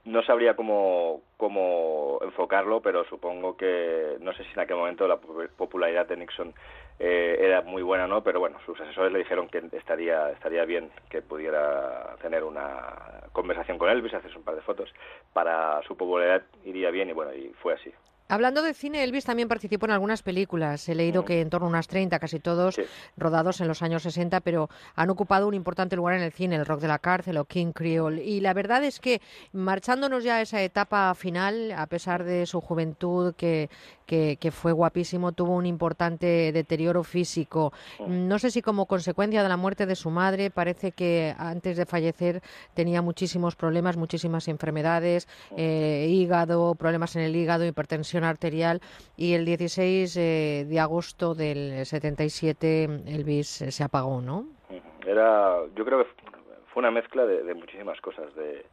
no 0.04 0.22
sabría 0.22 0.56
cómo, 0.56 1.22
cómo 1.36 2.18
enfocarlo, 2.22 2.80
pero 2.82 3.04
supongo 3.04 3.56
que, 3.56 4.16
no 4.20 4.32
sé 4.34 4.44
si 4.44 4.50
en 4.52 4.60
aquel 4.60 4.76
momento 4.76 5.06
la 5.06 5.16
po- 5.18 5.46
popularidad 5.56 6.06
de 6.06 6.16
Nixon 6.16 6.54
eh, 6.98 7.38
era 7.40 7.62
muy 7.62 7.82
buena, 7.82 8.06
¿no? 8.06 8.22
Pero 8.22 8.40
bueno, 8.40 8.58
sus 8.66 8.80
asesores 8.80 9.12
le 9.12 9.20
dijeron 9.20 9.48
que 9.48 9.62
estaría, 9.72 10.30
estaría 10.30 10.64
bien 10.64 10.90
que 11.08 11.22
pudiera 11.22 12.16
tener 12.20 12.42
una 12.44 12.96
conversación 13.32 13.78
con 13.78 13.90
Elvis, 13.90 14.14
hacerse 14.14 14.36
un 14.38 14.44
par 14.44 14.56
de 14.56 14.62
fotos. 14.62 14.92
Para 15.32 15.80
su 15.82 15.96
popularidad 15.96 16.42
iría 16.64 16.90
bien 16.90 17.08
y 17.10 17.12
bueno, 17.12 17.32
y 17.34 17.48
fue 17.62 17.74
así. 17.74 17.92
Hablando 18.32 18.62
de 18.62 18.72
cine, 18.72 19.04
Elvis 19.04 19.26
también 19.26 19.46
participó 19.46 19.84
en 19.84 19.92
algunas 19.92 20.22
películas. 20.22 20.88
He 20.88 20.94
leído 20.94 21.22
que 21.22 21.42
en 21.42 21.50
torno 21.50 21.66
a 21.66 21.68
unas 21.68 21.86
30, 21.86 22.18
casi 22.18 22.40
todos 22.40 22.80
rodados 23.14 23.60
en 23.60 23.68
los 23.68 23.82
años 23.82 24.04
60, 24.04 24.40
pero 24.40 24.70
han 24.94 25.10
ocupado 25.10 25.46
un 25.46 25.52
importante 25.52 25.96
lugar 25.96 26.14
en 26.14 26.22
el 26.22 26.32
cine, 26.32 26.56
el 26.56 26.64
rock 26.64 26.80
de 26.80 26.88
la 26.88 26.98
cárcel 26.98 27.36
o 27.36 27.44
King 27.44 27.72
Creole. 27.72 28.24
Y 28.24 28.40
la 28.40 28.54
verdad 28.54 28.84
es 28.84 29.00
que, 29.00 29.20
marchándonos 29.52 30.24
ya 30.24 30.36
a 30.36 30.40
esa 30.40 30.62
etapa 30.62 31.14
final, 31.14 31.72
a 31.72 31.86
pesar 31.88 32.24
de 32.24 32.46
su 32.46 32.62
juventud, 32.62 33.34
que, 33.34 33.68
que, 34.06 34.36
que 34.40 34.50
fue 34.50 34.72
guapísimo, 34.72 35.32
tuvo 35.32 35.56
un 35.56 35.66
importante 35.66 36.52
deterioro 36.52 37.02
físico. 37.04 37.72
No 38.06 38.38
sé 38.38 38.50
si 38.50 38.62
como 38.62 38.86
consecuencia 38.86 39.42
de 39.42 39.48
la 39.48 39.56
muerte 39.56 39.86
de 39.86 39.96
su 39.96 40.10
madre, 40.10 40.50
parece 40.50 40.92
que 40.92 41.34
antes 41.38 41.76
de 41.76 41.86
fallecer 41.86 42.40
tenía 42.74 43.02
muchísimos 43.02 43.56
problemas, 43.56 43.96
muchísimas 43.96 44.48
enfermedades, 44.48 45.28
eh, 45.56 46.06
hígado, 46.08 46.74
problemas 46.74 47.16
en 47.16 47.22
el 47.22 47.36
hígado, 47.36 47.64
hipertensión 47.64 48.24
arterial 48.24 48.80
y 49.16 49.34
el 49.34 49.44
16 49.44 50.16
eh, 50.16 50.66
de 50.68 50.80
agosto 50.80 51.34
del 51.34 51.84
77 51.84 52.84
Elvis 53.06 53.62
eh, 53.62 53.70
se 53.70 53.84
apagó, 53.84 54.20
¿no? 54.20 54.46
Era, 55.06 55.58
yo 55.74 55.84
creo 55.84 56.04
que 56.04 56.10
fue 56.72 56.80
una 56.80 56.90
mezcla 56.90 57.24
de, 57.26 57.42
de 57.42 57.54
muchísimas 57.54 58.00
cosas, 58.00 58.34
de, 58.34 58.64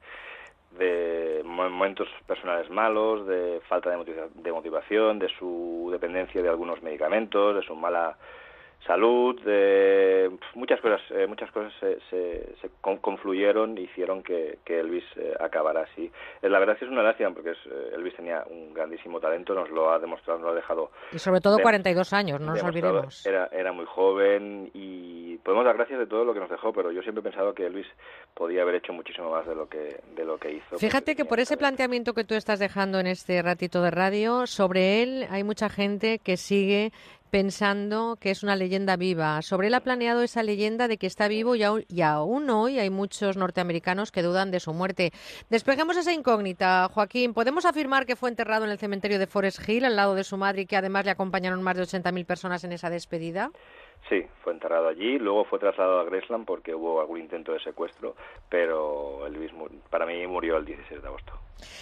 de 0.71 1.41
mo- 1.43 1.69
momentos 1.69 2.07
personales 2.27 2.69
malos, 2.69 3.27
de 3.27 3.61
falta 3.67 3.89
de 3.89 4.51
motivación, 4.51 5.19
de 5.19 5.29
su 5.29 5.89
dependencia 5.91 6.41
de 6.41 6.49
algunos 6.49 6.81
medicamentos, 6.83 7.55
de 7.55 7.63
su 7.63 7.75
mala 7.75 8.17
salud, 8.85 9.35
pf, 9.43 10.55
muchas 10.55 10.79
cosas, 10.81 11.01
eh, 11.11 11.27
muchas 11.27 11.51
cosas 11.51 11.71
se, 11.79 11.99
se, 12.09 12.55
se 12.61 12.69
con- 12.81 12.97
confluyeron 12.97 13.77
y 13.77 13.81
hicieron 13.81 14.23
que, 14.23 14.59
que 14.65 14.79
Elvis 14.79 15.03
eh, 15.17 15.33
acabara 15.39 15.81
así. 15.81 16.11
Eh, 16.41 16.49
la 16.49 16.59
verdad 16.59 16.75
es 16.75 16.79
que 16.79 16.85
es 16.85 16.91
una 16.91 17.03
lástima 17.03 17.31
porque 17.31 17.51
es, 17.51 17.57
eh, 17.65 17.91
Elvis 17.95 18.15
tenía 18.15 18.43
un 18.49 18.73
grandísimo 18.73 19.19
talento, 19.19 19.53
nos 19.53 19.69
lo 19.69 19.91
ha 19.91 19.99
demostrado, 19.99 20.39
nos 20.39 20.47
lo 20.47 20.51
ha 20.53 20.55
dejado 20.55 20.91
Y 21.11 21.19
sobre 21.19 21.41
todo 21.41 21.57
de- 21.57 21.63
42 21.63 22.13
años, 22.13 22.39
no 22.39 22.53
nos 22.53 22.63
olvidemos. 22.63 23.25
Era, 23.25 23.47
era 23.51 23.71
muy 23.71 23.85
joven 23.85 24.71
y 24.73 25.37
podemos 25.37 25.65
dar 25.65 25.75
gracias 25.75 25.99
de 25.99 26.07
todo 26.07 26.23
lo 26.25 26.33
que 26.33 26.39
nos 26.39 26.49
dejó, 26.49 26.73
pero 26.73 26.91
yo 26.91 27.01
siempre 27.01 27.19
he 27.21 27.23
pensado 27.23 27.53
que 27.53 27.65
Elvis 27.65 27.87
podía 28.33 28.61
haber 28.63 28.75
hecho 28.75 28.93
muchísimo 28.93 29.29
más 29.31 29.45
de 29.45 29.55
lo 29.55 29.67
que, 29.69 29.99
de 30.15 30.25
lo 30.25 30.37
que 30.37 30.51
hizo. 30.53 30.77
Fíjate 30.77 31.15
que 31.15 31.25
por 31.25 31.39
ese 31.39 31.57
planteamiento 31.57 32.13
que 32.13 32.23
tú 32.23 32.33
estás 32.35 32.59
dejando 32.59 32.99
en 32.99 33.07
este 33.07 33.41
ratito 33.41 33.81
de 33.81 33.91
radio, 33.91 34.47
sobre 34.47 35.03
él 35.03 35.25
hay 35.29 35.43
mucha 35.43 35.69
gente 35.69 36.19
que 36.19 36.37
sigue 36.37 36.91
pensando 37.29 38.17
que 38.19 38.31
es 38.31 38.43
una 38.43 38.55
leyenda 38.55 38.95
viva. 38.95 39.41
Sobre 39.41 39.67
él 39.67 39.73
ha 39.73 39.79
planeado 39.81 40.21
esa 40.21 40.43
leyenda 40.43 40.87
de 40.87 40.97
que 40.97 41.07
está 41.07 41.27
vivo 41.27 41.55
y 41.55 41.63
aún, 41.63 41.85
y 41.87 42.01
hoy 42.01 42.79
hay 42.79 42.89
muchos 42.89 43.37
norteamericanos 43.37 44.11
que 44.11 44.23
dudan 44.23 44.51
de 44.51 44.59
su 44.59 44.73
muerte. 44.73 45.11
Despejemos 45.49 45.97
esa 45.97 46.13
incógnita, 46.13 46.89
Joaquín. 46.93 47.33
¿Podemos 47.33 47.65
afirmar 47.65 48.05
que 48.05 48.15
fue 48.15 48.29
enterrado 48.29 48.65
en 48.65 48.71
el 48.71 48.79
cementerio 48.79 49.19
de 49.19 49.27
Forest 49.27 49.67
Hill 49.67 49.85
al 49.85 49.95
lado 49.95 50.15
de 50.15 50.23
su 50.23 50.37
madre 50.37 50.63
y 50.63 50.65
que 50.65 50.77
además 50.77 51.05
le 51.05 51.11
acompañaron 51.11 51.61
más 51.61 51.77
de 51.77 51.83
80.000 51.83 52.25
personas 52.25 52.63
en 52.63 52.71
esa 52.71 52.89
despedida? 52.89 53.51
Sí, 54.07 54.25
fue 54.43 54.53
enterrado 54.53 54.87
allí, 54.87 55.19
luego 55.19 55.45
fue 55.45 55.59
trasladado 55.59 55.99
a 55.99 56.03
Graceland 56.05 56.45
porque 56.45 56.73
hubo 56.73 56.99
algún 56.99 57.19
intento 57.19 57.53
de 57.53 57.59
secuestro, 57.59 58.15
pero 58.49 59.27
Elvis 59.27 59.51
para 59.89 60.05
mí 60.07 60.25
murió 60.25 60.57
el 60.57 60.65
16 60.65 61.01
de 61.01 61.07
agosto, 61.07 61.33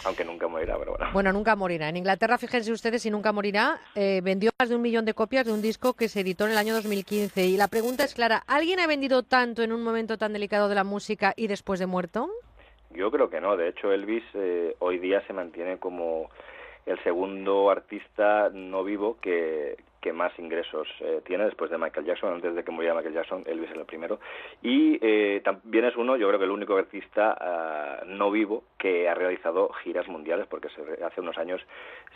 aunque 0.03 0.25
nunca 0.25 0.47
morirá, 0.49 0.77
pero 0.77 0.91
bueno. 0.91 1.13
Bueno, 1.13 1.31
nunca 1.31 1.55
morirá. 1.55 1.87
En 1.87 1.95
Inglaterra, 1.95 2.37
fíjense 2.37 2.71
ustedes, 2.73 3.01
si 3.01 3.11
nunca 3.11 3.31
morirá, 3.31 3.79
eh, 3.95 4.19
vendió 4.21 4.51
más 4.59 4.67
de 4.67 4.75
un 4.75 4.81
millón 4.81 5.05
de 5.05 5.13
copias 5.13 5.45
de 5.45 5.53
un 5.53 5.61
disco 5.61 5.93
que 5.93 6.09
se 6.09 6.19
editó 6.19 6.45
en 6.45 6.51
el 6.51 6.57
año 6.57 6.73
2015. 6.73 7.45
Y 7.45 7.55
la 7.55 7.69
pregunta 7.69 8.03
es 8.03 8.13
clara, 8.13 8.43
¿alguien 8.45 8.81
ha 8.81 8.87
vendido 8.87 9.23
tanto 9.23 9.63
en 9.63 9.71
un 9.71 9.81
momento 9.81 10.17
tan 10.17 10.33
delicado 10.33 10.67
de 10.67 10.75
la 10.75 10.83
música 10.83 11.33
y 11.37 11.47
después 11.47 11.79
de 11.79 11.85
muerto? 11.85 12.29
Yo 12.89 13.09
creo 13.09 13.29
que 13.29 13.39
no. 13.39 13.55
De 13.55 13.69
hecho, 13.69 13.93
Elvis 13.93 14.23
eh, 14.33 14.75
hoy 14.79 14.97
día 14.99 15.25
se 15.27 15.33
mantiene 15.33 15.77
como 15.77 16.29
el 16.85 17.01
segundo 17.03 17.69
artista 17.69 18.49
no 18.49 18.83
vivo 18.83 19.17
que, 19.21 19.77
que 20.01 20.13
más 20.13 20.37
ingresos 20.39 20.87
eh, 21.01 21.21
tiene 21.25 21.45
después 21.45 21.69
de 21.71 21.77
Michael 21.77 22.05
Jackson. 22.05 22.33
Antes 22.33 22.55
de 22.55 22.63
que 22.63 22.71
muriera 22.71 22.95
Michael 22.95 23.15
Jackson, 23.15 23.43
Elvis 23.45 23.69
era 23.71 23.81
el 23.81 23.85
primero. 23.85 24.19
Y 24.61 24.97
eh, 25.01 25.41
también 25.43 25.85
es 25.85 25.95
uno, 25.95 26.15
yo 26.17 26.27
creo 26.27 26.39
que 26.39 26.45
el 26.45 26.51
único 26.51 26.75
artista 26.77 27.35
ah, 27.39 28.03
no 28.05 28.31
vivo 28.31 28.63
que 28.77 29.09
ha 29.09 29.15
realizado 29.15 29.69
giras 29.83 30.07
mundiales, 30.07 30.47
porque 30.47 30.69
se 30.69 31.03
hace 31.03 31.21
unos 31.21 31.37
años 31.37 31.61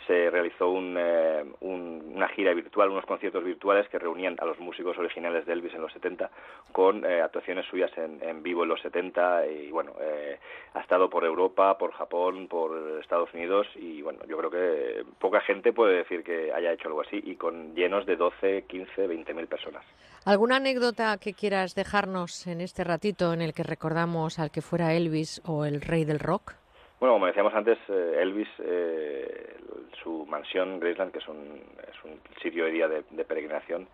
se 0.06 0.30
realizó 0.30 0.68
un, 0.70 0.96
eh, 0.98 1.44
un- 1.60 2.12
una 2.14 2.28
gira 2.28 2.52
virtual, 2.54 2.90
unos 2.90 3.06
conciertos 3.06 3.42
virtuales 3.44 3.88
que 3.88 3.98
reunían 3.98 4.36
a 4.40 4.44
los 4.44 4.58
músicos 4.58 4.96
originales 4.98 5.46
de 5.46 5.52
Elvis 5.52 5.74
en 5.74 5.82
los 5.82 5.92
70 5.92 6.30
con 6.72 7.04
eh, 7.04 7.20
actuaciones 7.20 7.66
suyas 7.66 7.90
en, 7.98 8.22
en 8.22 8.42
vivo 8.42 8.62
en 8.64 8.68
los 8.70 8.80
70 8.80 9.46
y 9.46 9.70
bueno, 9.70 9.92
eh, 10.00 10.38
ha 10.74 10.80
estado 10.80 11.08
por 11.10 11.24
Europa, 11.24 11.76
por 11.78 11.92
Japón, 11.92 12.48
por 12.48 12.98
Estados 13.00 13.32
Unidos 13.34 13.66
y 13.76 14.02
bueno, 14.02 14.20
yo 14.26 14.36
creo 14.38 14.50
que 14.50 15.04
poca 15.18 15.40
gente 15.40 15.72
puede 15.72 15.96
decir 15.98 16.22
que 16.24 16.52
haya 16.52 16.72
hecho 16.72 16.88
algo 16.88 17.02
así 17.02 17.20
y 17.24 17.36
con 17.36 17.71
llenos 17.74 18.06
de 18.06 18.16
12, 18.16 18.64
15, 18.68 19.06
20 19.06 19.34
mil 19.34 19.46
personas. 19.46 19.84
¿Alguna 20.24 20.56
anécdota 20.56 21.18
que 21.18 21.34
quieras 21.34 21.74
dejarnos 21.74 22.46
en 22.46 22.60
este 22.60 22.84
ratito 22.84 23.32
en 23.32 23.42
el 23.42 23.52
que 23.52 23.64
recordamos 23.64 24.38
al 24.38 24.50
que 24.50 24.62
fuera 24.62 24.94
Elvis 24.94 25.42
o 25.44 25.64
el 25.64 25.80
rey 25.80 26.04
del 26.04 26.20
rock? 26.20 26.54
Bueno, 27.00 27.14
como 27.14 27.26
decíamos 27.26 27.52
antes, 27.54 27.78
eh, 27.88 28.18
Elvis, 28.20 28.48
eh, 28.60 29.56
su 30.02 30.24
mansión 30.26 30.78
Graceland, 30.78 31.10
que 31.10 31.18
es 31.18 31.26
un, 31.26 31.60
es 31.90 32.04
un 32.04 32.20
sitio 32.40 32.66
de 32.66 32.70
día 32.70 32.86
de, 32.86 33.02
de 33.10 33.24
peregrinación, 33.24 33.88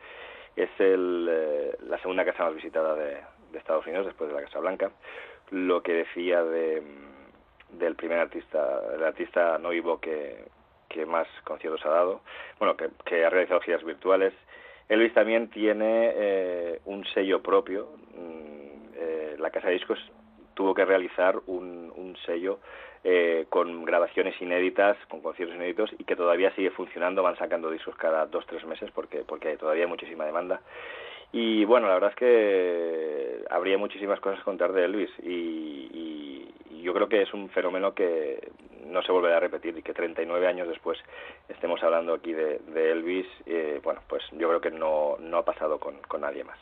es 0.55 0.69
el, 0.79 1.27
eh, 1.31 1.77
la 1.89 1.99
segunda 2.01 2.25
casa 2.27 2.45
más 2.45 2.55
visitada 2.55 2.95
de, 2.95 3.23
de 3.53 3.59
Estados 3.59 3.87
Unidos 3.87 4.07
después 4.07 4.29
de 4.29 4.37
la 4.37 4.43
Casa 4.43 4.59
Blanca. 4.59 4.91
Lo 5.51 5.83
que 5.83 5.95
decía 5.95 6.45
de, 6.45 6.83
mm, 6.83 7.79
del 7.79 7.95
primer 7.95 8.19
artista, 8.19 8.81
el 8.95 9.03
artista 9.03 9.57
no 9.57 9.71
vivo 9.71 9.99
que, 9.99 10.45
que 10.89 11.07
más 11.07 11.27
conciertos 11.45 11.85
ha 11.87 11.91
dado, 11.91 12.21
bueno, 12.59 12.77
que, 12.77 12.89
que 13.05 13.25
ha 13.25 13.31
realizado 13.31 13.61
giras 13.61 13.85
virtuales. 13.85 14.33
Elvis 14.89 15.13
también 15.13 15.49
tiene 15.51 16.13
eh, 16.15 16.81
un 16.87 17.05
sello 17.07 17.43
propio. 17.43 17.89
mm, 18.17 18.59
eh, 18.97 19.37
la 19.39 19.51
casa 19.51 19.69
de 19.69 19.75
discos 19.75 19.99
tuvo 20.55 20.75
que 20.75 20.85
realizar 20.85 21.39
un, 21.47 21.93
un 21.95 22.17
sello 22.27 22.59
eh, 23.05 23.47
con 23.49 23.85
grabaciones 23.85 24.35
inéditas, 24.43 24.97
con 25.09 25.21
conciertos 25.21 25.57
inéditos 25.57 25.91
y 25.99 26.05
que 26.05 26.17
todavía 26.17 26.53
sigue 26.57 26.71
funcionando, 26.71 27.23
van 27.23 27.39
sacando 27.39 27.71
discos 27.71 27.95
cada 27.95 28.27
dos, 28.27 28.45
tres 28.47 28.65
meses 28.65 28.91
porque, 28.93 29.19
porque 29.19 29.57
todavía 29.57 29.87
muchísima 29.87 30.25
demanda. 30.25 30.61
Y 31.33 31.65
bueno, 31.65 31.89
la 31.89 31.95
verdad 31.95 32.11
es 32.11 32.17
que 32.17 33.45
habría 33.51 33.77
muchísimas 33.77 34.21
cosas 34.21 34.39
que 34.39 34.45
contar 34.45 34.73
de 34.73 34.85
Elvis 34.85 35.11
y, 35.23 36.47
yo 36.83 36.95
creo 36.95 37.09
que 37.09 37.21
es 37.21 37.35
un 37.35 37.51
fenómeno 37.51 37.93
que 37.93 38.51
no 38.87 39.03
se 39.03 39.13
volverá 39.13 39.37
a 39.37 39.41
repetir 39.41 39.77
y 39.77 39.83
que 39.83 39.93
39 39.93 40.47
años 40.47 40.69
después 40.69 40.99
estemos 41.47 41.83
hablando 41.83 42.15
aquí 42.15 42.33
de, 42.33 42.61
Elvis, 42.75 43.27
eh, 43.45 43.79
bueno, 43.85 44.01
pues 44.09 44.23
yo 44.33 44.49
creo 44.49 44.61
que 44.63 44.71
no, 44.71 45.19
no 45.21 45.37
ha 45.37 45.45
pasado 45.45 45.79
con, 45.79 46.01
nadie 46.19 46.45
más. 46.45 46.59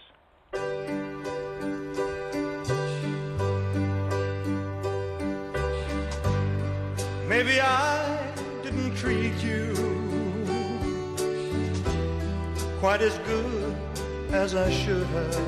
As 14.32 14.55
I 14.55 14.70
should 14.70 15.06
have. 15.06 15.40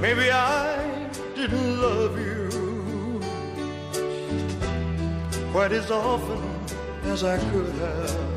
Maybe 0.00 0.30
I 0.30 1.08
didn't 1.34 1.80
love 1.80 2.18
you 2.18 3.20
quite 5.52 5.72
as 5.72 5.90
often 5.90 6.42
as 7.04 7.22
I 7.22 7.38
could 7.50 7.72
have. 7.74 8.34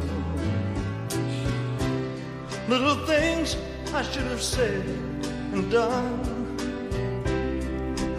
little 2.67 2.97
things 3.05 3.55
I 3.93 4.01
should 4.01 4.27
have 4.27 4.41
said 4.41 4.85
and 5.53 5.71
done. 5.71 6.19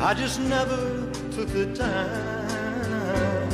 I 0.01 0.15
just 0.15 0.41
never 0.41 1.11
took 1.33 1.49
the 1.49 1.67
time. 1.75 3.51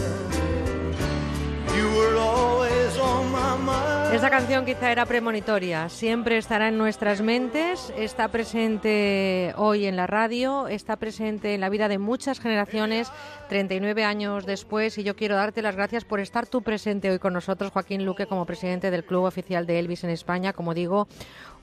You 1.76 1.86
were 1.96 2.16
always 2.16 2.96
on 2.98 3.32
my 3.32 3.56
mind. 3.56 3.93
Esta 4.14 4.30
canción 4.30 4.64
quizá 4.64 4.92
era 4.92 5.06
premonitoria, 5.06 5.88
siempre 5.88 6.38
estará 6.38 6.68
en 6.68 6.78
nuestras 6.78 7.20
mentes, 7.20 7.92
está 7.96 8.28
presente 8.28 9.52
hoy 9.56 9.86
en 9.86 9.96
la 9.96 10.06
radio, 10.06 10.68
está 10.68 10.94
presente 10.94 11.52
en 11.54 11.60
la 11.60 11.68
vida 11.68 11.88
de 11.88 11.98
muchas 11.98 12.38
generaciones, 12.38 13.10
39 13.48 14.04
años 14.04 14.46
después, 14.46 14.98
y 14.98 15.02
yo 15.02 15.16
quiero 15.16 15.34
darte 15.34 15.62
las 15.62 15.74
gracias 15.74 16.04
por 16.04 16.20
estar 16.20 16.46
tú 16.46 16.62
presente 16.62 17.10
hoy 17.10 17.18
con 17.18 17.32
nosotros, 17.32 17.72
Joaquín 17.72 18.04
Luque, 18.04 18.26
como 18.26 18.46
presidente 18.46 18.92
del 18.92 19.04
Club 19.04 19.24
Oficial 19.24 19.66
de 19.66 19.80
Elvis 19.80 20.04
en 20.04 20.10
España, 20.10 20.52
como 20.52 20.74
digo, 20.74 21.08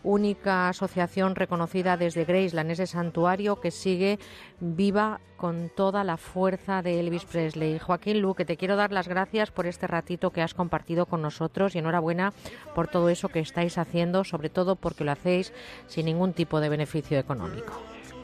única 0.04 0.70
asociación 0.70 1.36
reconocida 1.36 1.98
desde 1.98 2.26
Graceland, 2.26 2.72
ese 2.72 2.88
santuario 2.88 3.60
que 3.60 3.72
sigue 3.72 4.20
viva 4.60 5.20
con 5.38 5.70
toda 5.70 6.04
la 6.04 6.18
fuerza 6.18 6.82
de 6.82 7.00
Elvis 7.00 7.26
Presley. 7.26 7.80
Joaquín 7.80 8.22
Luque, 8.22 8.46
te 8.46 8.58
quiero 8.58 8.76
dar 8.76 8.92
las 8.92 9.08
gracias 9.08 9.52
por 9.52 9.66
este 9.66 9.88
ratito 9.88 10.32
que 10.32 10.42
has 10.42 10.54
compartido 10.54 11.06
con 11.06 11.22
nosotros 11.22 11.76
y 11.76 11.80
enhorabuena 11.80 12.34
por 12.76 12.88
todo 12.88 13.10
eso 13.10 13.30
que 13.30 13.40
estáis 13.40 13.78
haciendo, 13.78 14.24
sobre 14.24 14.50
todo 14.50 14.76
porque 14.76 15.04
lo 15.04 15.12
hacéis 15.12 15.54
sin 15.88 16.06
ningún 16.06 16.34
tipo 16.34 16.60
de 16.60 16.70
beneficio 16.70 17.18
económico. 17.18 17.74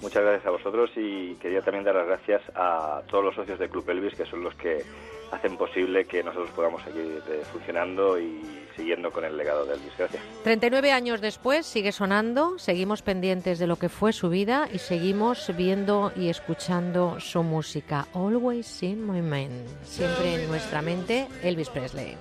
Muchas 0.01 0.21
gracias 0.21 0.45
a 0.45 0.51
vosotros 0.51 0.91
y 0.95 1.33
quería 1.35 1.61
también 1.61 1.83
dar 1.83 1.95
las 1.95 2.05
gracias 2.05 2.41
a 2.53 3.01
todos 3.09 3.23
los 3.23 3.35
socios 3.35 3.57
de 3.57 3.67
Club 3.67 3.89
Elvis, 3.89 4.15
que 4.15 4.25
son 4.25 4.43
los 4.43 4.53
que 4.55 4.83
hacen 5.31 5.57
posible 5.57 6.05
que 6.05 6.23
nosotros 6.23 6.49
podamos 6.51 6.81
seguir 6.83 7.21
eh, 7.29 7.43
funcionando 7.51 8.19
y 8.19 8.41
siguiendo 8.75 9.11
con 9.11 9.25
el 9.25 9.35
legado 9.35 9.65
de 9.65 9.73
Elvis. 9.73 9.93
Gracias. 9.97 10.21
39 10.43 10.91
años 10.91 11.21
después 11.21 11.65
sigue 11.65 11.91
sonando, 11.91 12.59
seguimos 12.59 13.01
pendientes 13.01 13.59
de 13.59 13.67
lo 13.67 13.77
que 13.77 13.89
fue 13.89 14.13
su 14.13 14.29
vida 14.29 14.69
y 14.71 14.79
seguimos 14.79 15.51
viendo 15.55 16.11
y 16.15 16.29
escuchando 16.29 17.19
su 17.19 17.43
música. 17.43 18.07
Always 18.13 18.83
in 18.83 19.05
my 19.05 19.21
mind, 19.21 19.67
siempre 19.83 20.35
en 20.35 20.47
nuestra 20.47 20.81
mente, 20.81 21.27
Elvis 21.43 21.69
Presley. 21.69 22.15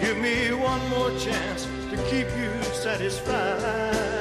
Give 0.00 0.18
me 0.18 0.52
one 0.52 0.88
more 0.90 1.10
chance 1.18 1.66
to 1.90 1.96
keep 2.10 2.26
you 2.36 2.62
satisfied. 2.74 2.98
Satisfied. 2.98 4.17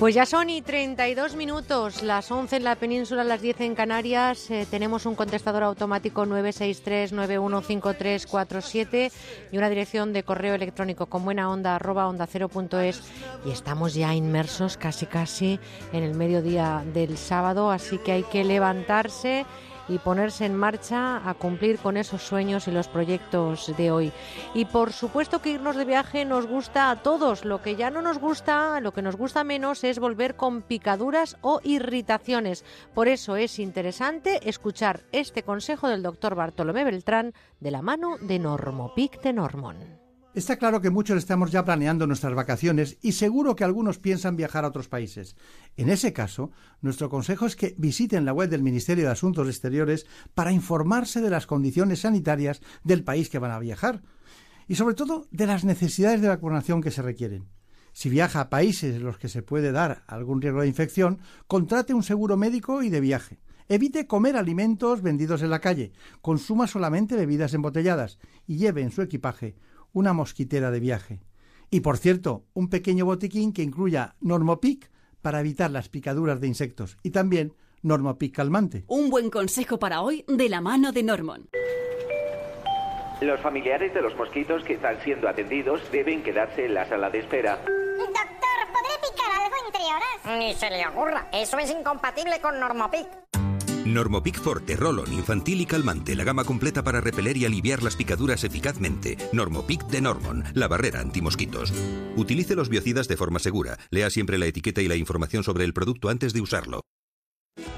Pues 0.00 0.14
ya 0.14 0.24
son 0.24 0.48
y 0.48 0.62
32 0.62 1.36
minutos, 1.36 2.02
las 2.02 2.30
11 2.30 2.56
en 2.56 2.64
la 2.64 2.76
península, 2.76 3.22
las 3.22 3.42
10 3.42 3.60
en 3.60 3.74
Canarias. 3.74 4.50
Eh, 4.50 4.66
tenemos 4.70 5.04
un 5.04 5.14
contestador 5.14 5.62
automático 5.62 6.24
963-915347 6.24 9.12
y 9.52 9.58
una 9.58 9.68
dirección 9.68 10.14
de 10.14 10.22
correo 10.22 10.54
electrónico 10.54 11.04
con 11.04 11.26
buena 11.26 11.50
onda 11.50 11.76
arroba 11.76 12.08
onda 12.08 12.26
cero 12.26 12.48
es. 12.80 13.02
Y 13.44 13.50
estamos 13.50 13.92
ya 13.92 14.14
inmersos 14.14 14.78
casi 14.78 15.04
casi 15.04 15.60
en 15.92 16.02
el 16.02 16.14
mediodía 16.14 16.82
del 16.94 17.18
sábado, 17.18 17.70
así 17.70 17.98
que 17.98 18.12
hay 18.12 18.22
que 18.22 18.42
levantarse 18.42 19.44
y 19.90 19.98
ponerse 19.98 20.46
en 20.46 20.56
marcha 20.56 21.28
a 21.28 21.34
cumplir 21.34 21.78
con 21.78 21.96
esos 21.96 22.22
sueños 22.22 22.68
y 22.68 22.70
los 22.70 22.88
proyectos 22.88 23.72
de 23.76 23.90
hoy. 23.90 24.12
Y 24.54 24.64
por 24.64 24.92
supuesto 24.92 25.42
que 25.42 25.50
irnos 25.50 25.76
de 25.76 25.84
viaje 25.84 26.24
nos 26.24 26.46
gusta 26.46 26.90
a 26.90 27.02
todos. 27.02 27.44
Lo 27.44 27.60
que 27.60 27.76
ya 27.76 27.90
no 27.90 28.00
nos 28.00 28.18
gusta, 28.18 28.80
lo 28.80 28.92
que 28.92 29.02
nos 29.02 29.16
gusta 29.16 29.44
menos 29.44 29.82
es 29.84 29.98
volver 29.98 30.36
con 30.36 30.62
picaduras 30.62 31.36
o 31.42 31.60
irritaciones. 31.64 32.64
Por 32.94 33.08
eso 33.08 33.36
es 33.36 33.58
interesante 33.58 34.48
escuchar 34.48 35.02
este 35.10 35.42
consejo 35.42 35.88
del 35.88 36.02
doctor 36.02 36.36
Bartolomé 36.36 36.84
Beltrán 36.84 37.34
de 37.58 37.70
la 37.72 37.82
mano 37.82 38.16
de 38.20 38.38
Normopic 38.38 39.20
de 39.20 39.32
Normon. 39.32 39.99
Está 40.32 40.58
claro 40.58 40.80
que 40.80 40.90
muchos 40.90 41.18
estamos 41.18 41.50
ya 41.50 41.64
planeando 41.64 42.06
nuestras 42.06 42.34
vacaciones 42.34 42.98
y 43.02 43.12
seguro 43.12 43.56
que 43.56 43.64
algunos 43.64 43.98
piensan 43.98 44.36
viajar 44.36 44.64
a 44.64 44.68
otros 44.68 44.86
países. 44.86 45.34
En 45.76 45.90
ese 45.90 46.12
caso, 46.12 46.52
nuestro 46.82 47.10
consejo 47.10 47.46
es 47.46 47.56
que 47.56 47.74
visiten 47.78 48.24
la 48.24 48.32
web 48.32 48.48
del 48.48 48.62
Ministerio 48.62 49.06
de 49.06 49.10
Asuntos 49.10 49.48
Exteriores 49.48 50.06
para 50.34 50.52
informarse 50.52 51.20
de 51.20 51.30
las 51.30 51.48
condiciones 51.48 52.02
sanitarias 52.02 52.60
del 52.84 53.02
país 53.02 53.28
que 53.28 53.40
van 53.40 53.50
a 53.50 53.58
viajar 53.58 54.02
y 54.68 54.76
sobre 54.76 54.94
todo 54.94 55.26
de 55.32 55.48
las 55.48 55.64
necesidades 55.64 56.20
de 56.20 56.28
vacunación 56.28 56.80
que 56.80 56.92
se 56.92 57.02
requieren. 57.02 57.48
Si 57.92 58.08
viaja 58.08 58.42
a 58.42 58.50
países 58.50 58.94
en 58.94 59.02
los 59.02 59.18
que 59.18 59.28
se 59.28 59.42
puede 59.42 59.72
dar 59.72 60.04
algún 60.06 60.40
riesgo 60.40 60.60
de 60.60 60.68
infección, 60.68 61.18
contrate 61.48 61.92
un 61.92 62.04
seguro 62.04 62.36
médico 62.36 62.84
y 62.84 62.88
de 62.88 63.00
viaje. 63.00 63.40
Evite 63.68 64.06
comer 64.06 64.36
alimentos 64.36 65.02
vendidos 65.02 65.42
en 65.42 65.50
la 65.50 65.60
calle, 65.60 65.92
consuma 66.20 66.68
solamente 66.68 67.16
bebidas 67.16 67.52
embotelladas 67.52 68.20
y 68.46 68.58
lleve 68.58 68.82
en 68.82 68.92
su 68.92 69.02
equipaje 69.02 69.56
una 69.92 70.12
mosquitera 70.12 70.70
de 70.70 70.80
viaje. 70.80 71.20
Y 71.70 71.80
por 71.80 71.98
cierto, 71.98 72.44
un 72.52 72.68
pequeño 72.68 73.04
botiquín 73.04 73.52
que 73.52 73.62
incluya 73.62 74.16
Normopic 74.20 74.90
para 75.22 75.40
evitar 75.40 75.70
las 75.70 75.88
picaduras 75.88 76.40
de 76.40 76.48
insectos 76.48 76.98
y 77.02 77.10
también 77.10 77.54
Normopic 77.82 78.34
calmante. 78.34 78.84
Un 78.88 79.10
buen 79.10 79.30
consejo 79.30 79.78
para 79.78 80.02
hoy 80.02 80.24
de 80.28 80.48
la 80.48 80.60
mano 80.60 80.92
de 80.92 81.02
Normon. 81.02 81.48
Los 83.20 83.40
familiares 83.40 83.92
de 83.92 84.00
los 84.00 84.16
mosquitos 84.16 84.64
que 84.64 84.74
están 84.74 85.00
siendo 85.02 85.28
atendidos 85.28 85.80
deben 85.92 86.22
quedarse 86.22 86.64
en 86.64 86.74
la 86.74 86.88
sala 86.88 87.10
de 87.10 87.18
espera. 87.18 87.56
Doctor, 87.56 88.16
¿podré 88.72 88.94
picar 89.02 89.30
algo 89.42 89.56
entre 89.66 89.82
horas? 89.84 90.38
Ni 90.38 90.54
se 90.54 90.70
le 90.70 90.86
ocurra. 90.86 91.28
Eso 91.32 91.58
es 91.58 91.70
incompatible 91.70 92.40
con 92.40 92.58
Normopic. 92.58 93.06
Normopic 93.84 94.38
Forte, 94.38 94.76
Rolon, 94.76 95.12
infantil 95.12 95.60
y 95.60 95.66
calmante. 95.66 96.14
La 96.14 96.24
gama 96.24 96.44
completa 96.44 96.82
para 96.84 97.00
repeler 97.00 97.36
y 97.36 97.46
aliviar 97.46 97.82
las 97.82 97.96
picaduras 97.96 98.44
eficazmente. 98.44 99.16
Normopic 99.32 99.86
de 99.86 100.00
Normon, 100.00 100.44
la 100.54 100.68
barrera 100.68 101.00
antimosquitos. 101.00 101.72
Utilice 102.16 102.54
los 102.54 102.68
biocidas 102.68 103.08
de 103.08 103.16
forma 103.16 103.38
segura. 103.38 103.78
Lea 103.90 104.10
siempre 104.10 104.38
la 104.38 104.46
etiqueta 104.46 104.82
y 104.82 104.88
la 104.88 104.96
información 104.96 105.44
sobre 105.44 105.64
el 105.64 105.72
producto 105.72 106.08
antes 106.08 106.32
de 106.32 106.40
usarlo. 106.40 106.82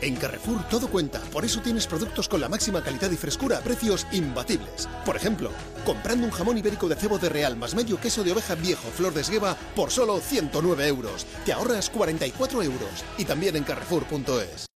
En 0.01 0.17
Carrefour 0.17 0.63
todo 0.69 0.89
cuenta, 0.89 1.21
por 1.33 1.45
eso 1.45 1.61
tienes 1.61 1.87
productos 1.87 2.29
con 2.29 2.41
la 2.41 2.49
máxima 2.49 2.83
calidad 2.83 3.11
y 3.11 3.17
frescura 3.17 3.59
a 3.59 3.61
precios 3.61 4.07
imbatibles. 4.13 4.89
Por 5.07 5.17
ejemplo, 5.17 5.51
comprando 5.87 6.27
un 6.27 6.33
jamón 6.33 6.59
ibérico 6.59 6.89
de 6.89 6.97
cebo 6.97 7.19
de 7.19 7.29
real 7.29 7.57
más 7.57 7.75
medio 7.75 7.99
queso 7.99 8.25
de 8.25 8.33
oveja 8.33 8.57
viejo 8.57 8.89
flor 8.91 9.15
de 9.15 9.21
esgueva 9.21 9.57
por 9.77 9.91
solo 9.91 10.19
109 10.19 10.89
euros. 10.89 11.27
Te 11.45 11.53
ahorras 11.53 11.89
44 11.91 12.63
euros. 12.63 13.05
Y 13.17 13.25
también 13.25 13.57
en 13.57 13.65
carrefour.es. 13.65 14.72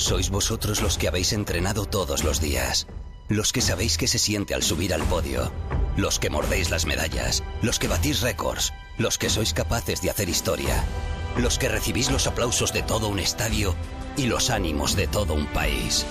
Sois 0.00 0.30
vosotros 0.30 0.80
los 0.80 0.96
que 0.96 1.08
habéis 1.08 1.34
entrenado 1.34 1.84
todos 1.84 2.24
los 2.24 2.40
días. 2.40 2.86
Los 3.28 3.52
que 3.52 3.60
sabéis 3.60 3.98
que 3.98 4.08
se 4.08 4.18
siente 4.18 4.54
al 4.54 4.62
subir 4.62 4.94
al 4.94 5.02
podio. 5.02 5.52
Los 5.94 6.18
que 6.18 6.30
mordéis 6.30 6.70
las 6.70 6.86
medallas. 6.86 7.44
Los 7.60 7.78
que 7.78 7.86
batís 7.86 8.22
récords. 8.22 8.72
Los 8.96 9.18
que 9.18 9.28
sois 9.28 9.52
capaces 9.52 10.00
de 10.00 10.08
hacer 10.08 10.30
historia. 10.30 10.82
Los 11.36 11.58
que 11.58 11.68
recibís 11.68 12.10
los 12.10 12.26
aplausos 12.26 12.72
de 12.72 12.82
todo 12.82 13.08
un 13.08 13.18
estadio 13.18 13.74
y 14.16 14.24
los 14.24 14.48
ánimos 14.48 14.96
de 14.96 15.06
todo 15.06 15.34
un 15.34 15.46
país. 15.48 16.06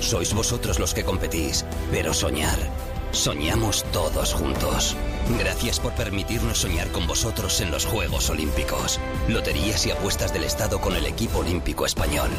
Sois 0.00 0.34
vosotros 0.34 0.80
los 0.80 0.92
que 0.92 1.04
competís, 1.04 1.64
pero 1.92 2.12
soñar. 2.12 2.58
Soñamos 3.12 3.84
todos 3.92 4.34
juntos. 4.34 4.96
Gracias 5.38 5.78
por 5.78 5.92
permitirnos 5.92 6.58
soñar 6.58 6.88
con 6.88 7.06
vosotros 7.06 7.60
en 7.60 7.70
los 7.70 7.86
Juegos 7.86 8.28
Olímpicos. 8.28 8.98
Loterías 9.28 9.86
y 9.86 9.92
apuestas 9.92 10.32
del 10.32 10.42
Estado 10.42 10.80
con 10.80 10.96
el 10.96 11.06
equipo 11.06 11.38
olímpico 11.38 11.86
español. 11.86 12.30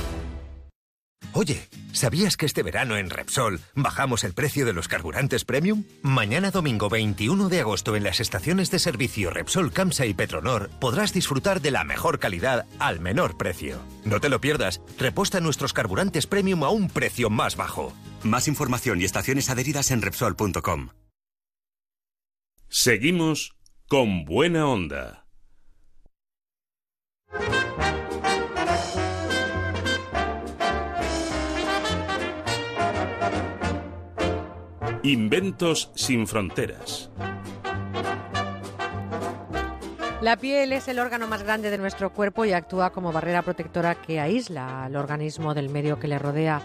Oye, 1.33 1.69
¿sabías 1.93 2.35
que 2.35 2.45
este 2.45 2.61
verano 2.61 2.97
en 2.97 3.09
Repsol 3.09 3.61
bajamos 3.73 4.25
el 4.25 4.33
precio 4.33 4.65
de 4.65 4.73
los 4.73 4.89
carburantes 4.89 5.45
premium? 5.45 5.85
Mañana 6.01 6.51
domingo 6.51 6.89
21 6.89 7.47
de 7.47 7.61
agosto 7.61 7.95
en 7.95 8.03
las 8.03 8.19
estaciones 8.19 8.69
de 8.69 8.79
servicio 8.79 9.29
Repsol 9.29 9.71
Camsa 9.71 10.05
y 10.05 10.13
Petronor 10.13 10.69
podrás 10.81 11.13
disfrutar 11.13 11.61
de 11.61 11.71
la 11.71 11.85
mejor 11.85 12.19
calidad 12.19 12.65
al 12.79 12.99
menor 12.99 13.37
precio. 13.37 13.79
No 14.03 14.19
te 14.19 14.27
lo 14.27 14.41
pierdas, 14.41 14.81
reposta 14.97 15.39
nuestros 15.39 15.71
carburantes 15.71 16.27
premium 16.27 16.65
a 16.65 16.69
un 16.69 16.89
precio 16.89 17.29
más 17.29 17.55
bajo. 17.55 17.93
Más 18.23 18.49
información 18.49 18.99
y 18.99 19.05
estaciones 19.05 19.49
adheridas 19.49 19.91
en 19.91 20.01
Repsol.com. 20.01 20.89
Seguimos 22.67 23.55
con 23.87 24.25
buena 24.25 24.67
onda. 24.67 25.21
Inventos 35.03 35.89
sin 35.95 36.27
fronteras. 36.27 37.09
La 40.21 40.38
piel 40.38 40.73
es 40.73 40.88
el 40.88 40.99
órgano 40.99 41.27
más 41.27 41.41
grande 41.41 41.71
de 41.71 41.80
nuestro 41.80 42.13
cuerpo 42.13 42.45
y 42.45 42.53
actúa 42.53 42.91
como 42.91 43.11
barrera 43.11 43.41
protectora 43.41 43.95
que 43.95 44.19
aísla 44.19 44.83
al 44.83 44.95
organismo 44.95 45.55
del 45.55 45.69
medio 45.69 45.97
que 45.97 46.07
le 46.07 46.19
rodea. 46.19 46.61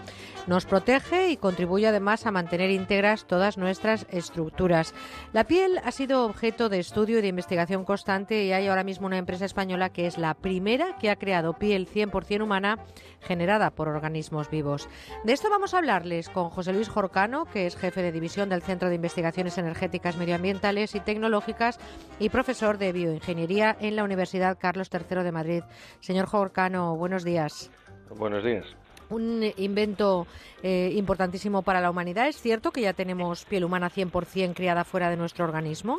Nos 0.47 0.65
protege 0.65 1.29
y 1.29 1.35
contribuye 1.35 1.87
además 1.87 2.25
a 2.25 2.31
mantener 2.31 2.69
íntegras 2.69 3.27
todas 3.27 3.57
nuestras 3.57 4.07
estructuras. 4.09 4.93
La 5.33 5.43
piel 5.43 5.81
ha 5.83 5.91
sido 5.91 6.23
objeto 6.25 6.69
de 6.69 6.79
estudio 6.79 7.19
y 7.19 7.21
de 7.21 7.27
investigación 7.27 7.83
constante 7.83 8.45
y 8.45 8.53
hay 8.53 8.67
ahora 8.67 8.85
mismo 8.85 9.07
una 9.07 9.17
empresa 9.17 9.43
española 9.43 9.89
que 9.89 10.07
es 10.07 10.17
la 10.17 10.35
primera 10.35 10.95
que 10.99 11.09
ha 11.09 11.17
creado 11.17 11.53
piel 11.53 11.85
100% 11.85 12.41
humana 12.41 12.77
generada 13.19 13.71
por 13.71 13.89
organismos 13.89 14.49
vivos. 14.49 14.87
De 15.25 15.33
esto 15.33 15.49
vamos 15.49 15.73
a 15.73 15.79
hablarles 15.79 16.29
con 16.29 16.49
José 16.49 16.71
Luis 16.71 16.87
Jorcano, 16.87 17.43
que 17.43 17.65
es 17.65 17.75
jefe 17.75 18.01
de 18.01 18.13
división 18.13 18.47
del 18.47 18.61
Centro 18.61 18.87
de 18.87 18.95
Investigaciones 18.95 19.57
Energéticas 19.57 20.15
Medioambientales 20.15 20.95
y 20.95 21.01
Tecnológicas 21.01 21.77
y 22.19 22.29
profesor 22.29 22.77
de 22.77 22.93
bioingeniería 22.93 23.75
en 23.81 23.97
la 23.97 24.05
Universidad 24.05 24.57
Carlos 24.57 24.89
III 24.93 25.23
de 25.23 25.31
Madrid. 25.33 25.63
Señor 25.99 26.27
Jorcano, 26.27 26.95
buenos 26.95 27.25
días. 27.25 27.69
Buenos 28.15 28.45
días. 28.45 28.86
Un 29.09 29.43
invento 29.57 30.27
eh, 30.63 30.91
importantísimo 30.95 31.61
para 31.61 31.81
la 31.81 31.89
humanidad. 31.89 32.27
¿Es 32.27 32.41
cierto 32.41 32.71
que 32.71 32.81
ya 32.81 32.93
tenemos 32.93 33.45
piel 33.45 33.63
humana 33.63 33.89
100% 33.89 34.53
criada 34.53 34.83
fuera 34.83 35.09
de 35.09 35.17
nuestro 35.17 35.45
organismo? 35.45 35.97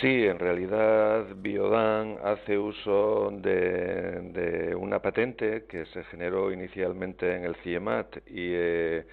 Sí, 0.00 0.26
en 0.26 0.38
realidad 0.38 1.26
Biodan 1.36 2.16
hace 2.24 2.58
uso 2.58 3.30
de, 3.30 4.20
de 4.32 4.74
una 4.74 5.00
patente 5.00 5.64
que 5.68 5.84
se 5.86 6.02
generó 6.04 6.52
inicialmente 6.52 7.36
en 7.36 7.44
el 7.44 7.54
CIEMAT 7.56 8.16
y 8.26 8.50
eh, 8.52 9.06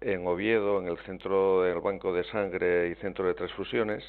en 0.00 0.26
Oviedo, 0.26 0.80
en 0.80 0.88
el 0.88 0.98
centro 0.98 1.62
del 1.62 1.80
Banco 1.80 2.12
de 2.12 2.24
Sangre 2.24 2.88
y 2.88 2.94
Centro 2.96 3.26
de 3.26 3.34
Transfusiones, 3.34 4.02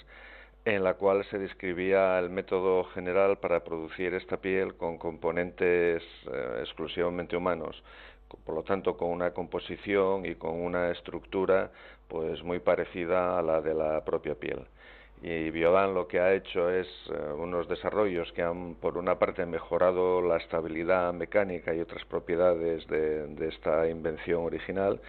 en 0.65 0.83
la 0.83 0.93
cual 0.93 1.25
se 1.25 1.39
describía 1.39 2.19
el 2.19 2.29
método 2.29 2.83
general 2.85 3.37
para 3.37 3.63
producir 3.63 4.13
esta 4.13 4.37
piel 4.37 4.75
con 4.75 4.97
componentes 4.97 6.03
eh, 6.31 6.57
exclusivamente 6.59 7.35
humanos, 7.35 7.83
por 8.45 8.55
lo 8.55 8.63
tanto 8.63 8.95
con 8.95 9.09
una 9.09 9.31
composición 9.31 10.25
y 10.25 10.35
con 10.35 10.61
una 10.61 10.91
estructura 10.91 11.71
pues 12.07 12.43
muy 12.43 12.59
parecida 12.59 13.39
a 13.39 13.41
la 13.41 13.61
de 13.61 13.73
la 13.73 14.03
propia 14.05 14.35
piel. 14.35 14.65
Y 15.23 15.51
Biodan 15.51 15.93
lo 15.93 16.07
que 16.07 16.19
ha 16.19 16.33
hecho 16.33 16.69
es 16.69 16.87
eh, 17.09 17.33
unos 17.37 17.67
desarrollos 17.67 18.31
que 18.33 18.41
han, 18.41 18.75
por 18.75 18.97
una 18.97 19.19
parte, 19.19 19.45
mejorado 19.45 20.21
la 20.21 20.37
estabilidad 20.37 21.13
mecánica 21.13 21.73
y 21.73 21.79
otras 21.79 22.03
propiedades 22.05 22.87
de, 22.87 23.27
de 23.27 23.47
esta 23.49 23.87
invención 23.87 24.43
original 24.43 24.99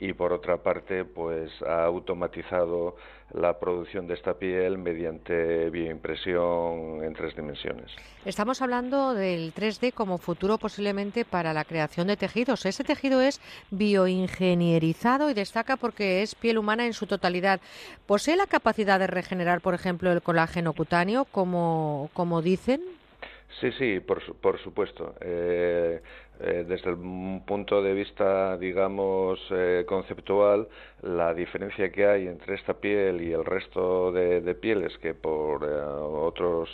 y 0.00 0.14
por 0.14 0.32
otra 0.32 0.56
parte 0.56 1.04
pues 1.04 1.50
ha 1.62 1.84
automatizado 1.84 2.96
la 3.34 3.58
producción 3.58 4.06
de 4.06 4.14
esta 4.14 4.34
piel 4.34 4.78
mediante 4.78 5.70
bioimpresión 5.70 7.02
en 7.02 7.12
tres 7.14 7.34
dimensiones. 7.36 7.90
Estamos 8.24 8.60
hablando 8.62 9.14
del 9.14 9.54
3D 9.54 9.92
como 9.92 10.18
futuro 10.18 10.58
posiblemente 10.58 11.24
para 11.24 11.52
la 11.52 11.64
creación 11.64 12.08
de 12.08 12.16
tejidos. 12.16 12.66
Ese 12.66 12.84
tejido 12.84 13.20
es 13.20 13.40
bioingenierizado 13.70 15.30
y 15.30 15.34
destaca 15.34 15.76
porque 15.76 16.22
es 16.22 16.34
piel 16.34 16.58
humana 16.58 16.86
en 16.86 16.92
su 16.92 17.06
totalidad. 17.06 17.60
¿Posee 18.06 18.36
la 18.36 18.46
capacidad 18.46 18.98
de 18.98 19.06
regenerar, 19.06 19.60
por 19.60 19.74
ejemplo, 19.74 20.12
el 20.12 20.22
colágeno 20.22 20.72
cutáneo, 20.72 21.24
como, 21.24 22.10
como 22.12 22.42
dicen? 22.42 22.82
Sí, 23.60 23.70
sí, 23.78 24.00
por, 24.00 24.22
por 24.36 24.60
supuesto. 24.60 25.14
Eh, 25.20 26.00
eh, 26.42 26.64
desde 26.66 26.92
un 26.92 27.44
punto 27.46 27.82
de 27.82 27.92
vista, 27.92 28.56
digamos, 28.56 29.38
eh, 29.50 29.84
conceptual, 29.86 30.68
la 31.02 31.34
diferencia 31.34 31.92
que 31.92 32.06
hay 32.06 32.26
entre 32.28 32.54
esta 32.54 32.74
piel 32.74 33.20
y 33.20 33.32
el 33.32 33.44
resto 33.44 34.10
de, 34.12 34.54
pieles 34.54 34.96
que 34.98 35.12
por 35.12 35.64
eh, 35.64 35.68
otros 35.68 36.68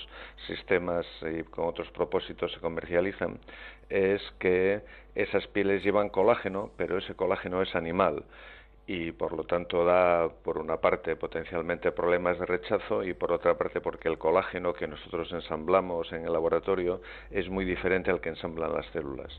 sistemas 0.47 1.05
y 1.23 1.43
con 1.45 1.67
otros 1.67 1.91
propósitos 1.91 2.53
se 2.53 2.61
comercializan 2.61 3.39
es 3.89 4.23
que 4.39 4.83
esas 5.15 5.47
pieles 5.49 5.83
llevan 5.83 6.11
colágeno, 6.11 6.70
pero 6.77 6.99
ese 6.99 7.15
colágeno 7.15 7.61
es 7.62 7.75
animal 7.75 8.25
y 8.86 9.10
por 9.12 9.32
lo 9.32 9.44
tanto 9.44 9.84
da 9.84 10.28
por 10.28 10.58
una 10.58 10.76
parte 10.76 11.16
potencialmente 11.16 11.90
problemas 11.90 12.39
de 12.39 12.47
rechazo 12.47 13.02
y 13.02 13.15
por 13.15 13.32
otra 13.32 13.58
parte 13.58 13.81
porque 13.81 14.08
el 14.08 14.18
colágeno 14.18 14.74
que 14.74 14.86
nosotros 14.86 15.32
ensamblamos 15.32 16.12
en 16.12 16.24
el 16.24 16.32
laboratorio 16.32 17.00
es 17.31 17.48
muy 17.48 17.65
diferente 17.65 18.10
al 18.10 18.20
que 18.20 18.28
ensamblan 18.28 18.73
las 18.73 18.86
células. 18.92 19.32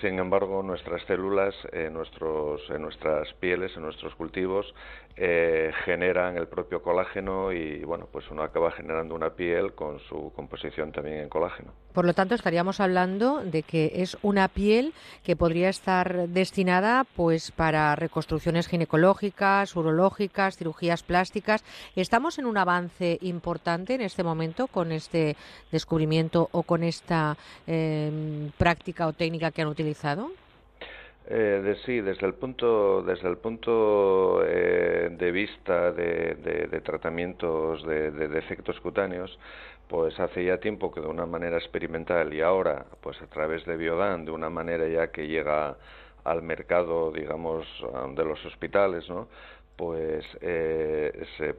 Sin 0.00 0.18
embargo, 0.18 0.62
nuestras 0.62 1.02
células, 1.06 1.54
en, 1.72 1.92
nuestros, 1.92 2.62
en 2.70 2.82
nuestras 2.82 3.32
pieles, 3.34 3.76
en 3.76 3.82
nuestros 3.82 4.14
cultivos, 4.14 4.74
eh, 5.16 5.72
generan 5.84 6.36
el 6.36 6.46
propio 6.46 6.82
colágeno 6.82 7.52
y 7.52 7.82
bueno, 7.84 8.06
pues 8.12 8.30
uno 8.30 8.42
acaba 8.42 8.70
generando 8.70 9.16
una 9.16 9.30
piel 9.30 9.72
con 9.72 9.98
su 10.00 10.32
composición 10.36 10.92
también 10.92 11.18
en 11.18 11.28
colágeno. 11.28 11.72
Por 11.92 12.04
lo 12.04 12.14
tanto, 12.14 12.36
estaríamos 12.36 12.78
hablando 12.78 13.42
de 13.42 13.64
que 13.64 13.90
es 13.96 14.16
una 14.22 14.46
piel 14.46 14.94
que 15.24 15.34
podría 15.34 15.68
estar 15.68 16.28
destinada 16.28 17.04
pues 17.16 17.50
para 17.50 17.96
reconstrucciones 17.96 18.68
ginecológicas, 18.68 18.87
urológicas, 19.76 20.56
cirugías 20.56 21.02
plásticas. 21.02 21.64
¿Estamos 21.96 22.38
en 22.38 22.46
un 22.46 22.56
avance 22.56 23.18
importante 23.22 23.94
en 23.94 24.00
este 24.00 24.22
momento 24.22 24.66
con 24.66 24.92
este 24.92 25.36
descubrimiento 25.70 26.48
o 26.52 26.62
con 26.62 26.82
esta 26.82 27.36
eh, 27.66 28.50
práctica 28.56 29.06
o 29.06 29.12
técnica 29.12 29.50
que 29.50 29.62
han 29.62 29.68
utilizado? 29.68 30.30
Eh, 31.30 31.60
de, 31.62 31.76
sí, 31.84 32.00
desde 32.00 32.26
el 32.26 32.32
punto, 32.32 33.02
desde 33.02 33.28
el 33.28 33.36
punto 33.36 34.42
eh, 34.46 35.10
de 35.12 35.30
vista 35.30 35.92
de, 35.92 36.36
de, 36.36 36.68
de 36.68 36.80
tratamientos 36.80 37.86
de, 37.86 38.10
de, 38.10 38.28
defectos 38.28 38.80
cutáneos, 38.80 39.38
pues 39.88 40.18
hace 40.20 40.42
ya 40.46 40.56
tiempo 40.56 40.90
que 40.90 41.02
de 41.02 41.06
una 41.06 41.26
manera 41.26 41.58
experimental 41.58 42.32
y 42.32 42.40
ahora, 42.40 42.86
pues 43.02 43.20
a 43.20 43.26
través 43.26 43.66
de 43.66 43.76
Biodan, 43.76 44.24
de 44.24 44.30
una 44.30 44.48
manera 44.48 44.88
ya 44.88 45.08
que 45.08 45.26
llega 45.26 45.76
al 46.30 46.42
mercado, 46.42 47.10
digamos, 47.10 47.66
de 48.14 48.24
los 48.24 48.44
hospitales, 48.44 49.08
¿no? 49.08 49.28
pues 49.78 50.24
eh, 50.40 51.24
se, 51.36 51.54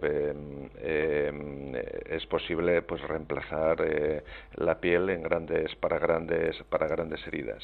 eh, 0.81 2.01
es 2.09 2.25
posible 2.25 2.81
pues 2.81 3.01
reemplazar 3.01 3.77
eh, 3.81 4.23
la 4.55 4.81
piel 4.81 5.09
en 5.09 5.23
grandes 5.23 5.73
para 5.77 5.99
grandes 5.99 6.61
para 6.69 6.89
grandes 6.89 7.25
heridas 7.25 7.63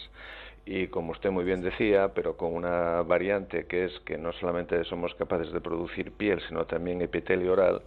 y 0.65 0.87
como 0.87 1.11
usted 1.11 1.29
muy 1.29 1.43
bien 1.43 1.61
decía, 1.61 2.13
pero 2.15 2.37
con 2.37 2.53
una 2.53 3.01
variante 3.03 3.65
que 3.67 3.85
es 3.85 3.99
que 4.05 4.17
no 4.17 4.31
solamente 4.33 4.83
somos 4.85 5.13
capaces 5.15 5.51
de 5.51 5.61
producir 5.61 6.11
piel, 6.11 6.41
sino 6.47 6.65
también 6.65 7.01
epitelio 7.01 7.53
oral, 7.53 7.81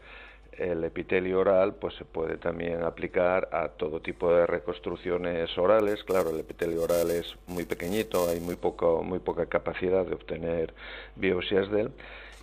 el 0.58 0.84
epitelio 0.84 1.40
oral 1.40 1.74
pues 1.74 1.94
se 1.94 2.04
puede 2.04 2.36
también 2.36 2.82
aplicar 2.82 3.48
a 3.52 3.68
todo 3.68 4.00
tipo 4.00 4.32
de 4.32 4.46
reconstrucciones 4.46 5.56
orales. 5.56 6.02
Claro, 6.04 6.30
el 6.30 6.40
epitelio 6.40 6.82
oral 6.82 7.10
es 7.10 7.36
muy 7.46 7.64
pequeñito, 7.64 8.28
hay 8.28 8.40
muy 8.40 8.56
poco 8.56 9.02
muy 9.02 9.20
poca 9.20 9.46
capacidad 9.46 10.04
de 10.04 10.14
obtener 10.14 10.74
biopsias 11.16 11.70
de 11.70 11.82
él 11.82 11.92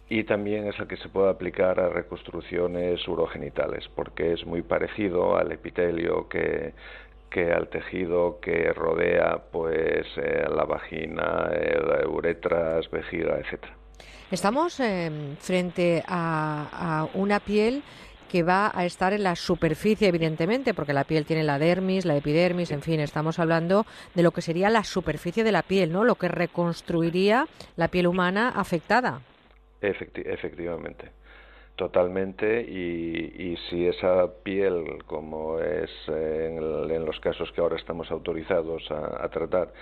y 0.07 0.23
también 0.23 0.67
es 0.67 0.79
el 0.79 0.87
que 0.87 0.97
se 0.97 1.09
puede 1.09 1.29
aplicar 1.29 1.79
a 1.79 1.89
reconstrucciones 1.89 3.05
urogenitales 3.07 3.89
porque 3.95 4.33
es 4.33 4.45
muy 4.45 4.61
parecido 4.61 5.37
al 5.37 5.51
epitelio 5.51 6.29
que 6.29 6.73
que 7.29 7.51
al 7.51 7.67
tejido 7.67 8.39
que 8.39 8.71
rodea 8.71 9.41
pues 9.51 10.07
eh, 10.15 10.45
la 10.49 10.63
vagina, 10.63 11.49
el 11.51 12.07
uretras, 12.07 12.89
vejiga, 12.89 13.37
etcétera. 13.39 13.75
Estamos 14.31 14.79
eh, 14.79 15.35
frente 15.39 16.01
a, 16.07 16.67
a, 16.71 17.09
una 17.13 17.41
piel 17.41 17.83
que 18.35 18.43
va 18.43 18.69
a 18.75 18.83
estar 18.83 19.13
en 19.13 19.23
la 19.23 19.37
superficie, 19.37 20.09
evidentemente, 20.09 20.73
porque 20.73 20.91
la 20.91 21.05
piel 21.05 21.25
tiene 21.25 21.41
la 21.41 21.57
dermis, 21.57 22.03
la 22.03 22.17
epidermis, 22.17 22.69
en 22.71 22.81
fin, 22.81 22.99
estamos 22.99 23.39
hablando 23.39 23.85
de 24.13 24.23
lo 24.23 24.31
que 24.31 24.41
sería 24.41 24.69
la 24.69 24.83
superficie 24.83 25.45
de 25.45 25.53
la 25.53 25.61
piel, 25.61 25.93
¿no? 25.93 26.03
Lo 26.03 26.15
que 26.15 26.27
reconstruiría 26.27 27.47
la 27.77 27.87
piel 27.87 28.07
humana 28.07 28.49
afectada. 28.49 29.21
Efecti 29.79 30.21
efectivamente 30.25 31.11
totalmente 31.77 32.61
y, 32.61 33.55
si 33.69 33.85
esa 33.87 34.27
piel, 34.43 35.03
como 35.05 35.59
es 35.59 35.91
en, 36.07 36.57
el, 36.57 36.91
en, 36.91 37.05
los 37.05 37.19
casos 37.19 37.51
que 37.51 37.59
ahora 37.59 37.75
estamos 37.75 38.09
autorizados 38.11 38.89
a 38.91 39.27
tratar, 39.27 39.73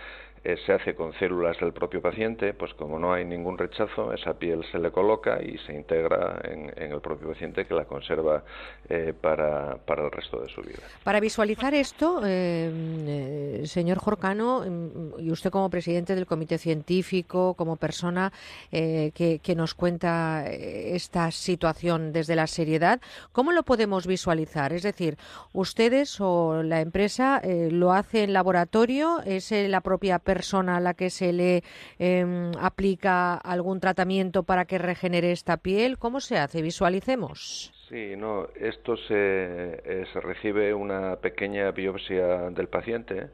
eh, 0.45 0.57
se 0.65 0.73
hace 0.73 0.93
con 0.93 1.13
células 1.13 1.57
del 1.61 1.71
propio 1.71 2.01
paciente, 2.01 2.53
pues 2.53 2.73
como 2.73 2.99
no 2.99 3.13
hay 3.13 3.23
ningún 3.23 3.57
rechazo, 3.57 4.11
esa 4.11 4.33
piel 4.33 4.65
se 4.73 4.77
le 4.77 4.91
coloca 4.91 5.41
y 5.41 5.57
se 5.59 5.73
integra 5.73 6.41
en, 6.43 6.73
el 6.75 6.99
propio 6.99 7.29
paciente 7.29 7.65
que 7.65 7.73
la 7.73 7.85
conserva 7.85 8.43
eh, 8.89 9.13
para, 9.19 9.77
para, 9.77 10.03
el 10.03 10.11
resto 10.11 10.41
de 10.41 10.49
su 10.49 10.61
vida. 10.61 10.79
Para 11.05 11.21
visualizar 11.21 11.73
esto, 11.73 12.21
eh, 12.25 13.63
señor 13.65 13.99
Jorcano, 13.99 14.65
mm, 14.67 15.21
y 15.21 15.31
usted 15.31 15.49
como 15.49 15.69
presidente 15.69 16.13
del 16.13 16.25
comité 16.25 16.57
científico, 16.57 17.53
como 17.53 17.77
persona 17.77 18.33
que, 18.69 19.39
que, 19.41 19.55
nos 19.55 19.75
cuenta 19.75 20.45
esta 20.49 21.31
situación 21.31 22.11
desde 22.11 22.35
la 22.35 22.47
seriedad, 22.47 22.99
¿cómo 23.31 23.51
lo 23.51 23.63
podemos 23.63 24.07
visualizar? 24.07 24.73
Es 24.73 24.83
decir, 24.83 25.17
ustedes 25.53 26.19
o 26.19 26.63
la 26.63 26.81
empresa 26.81 27.41
lo 27.45 27.93
hace 27.93 28.23
en 28.23 28.33
laboratorio, 28.33 29.21
es 29.25 29.51
la 29.51 29.81
propia 29.81 30.19
persona 30.19 30.32
persona 30.33 30.77
a 30.77 30.79
la 30.79 30.93
que 30.95 31.09
se 31.09 31.31
le 31.31 31.63
em, 31.99 32.51
aplica 32.59 33.35
algún 33.35 33.79
tratamiento 33.79 34.43
para 34.43 34.65
que 34.65 34.77
regenere 34.79 35.31
esta 35.31 35.57
piel? 35.57 35.97
¿Cómo 35.99 36.19
se 36.19 36.37
hace? 36.37 36.61
Visualicemos. 36.61 37.71
Sí, 37.89 38.15
no, 38.17 38.47
esto 38.55 38.97
se, 38.97 39.13
eh, 39.15 40.05
recibe 40.15 40.73
una 40.73 41.17
pequeña 41.17 41.69
biopsia 41.71 42.49
del 42.49 42.67
paciente 42.67 43.29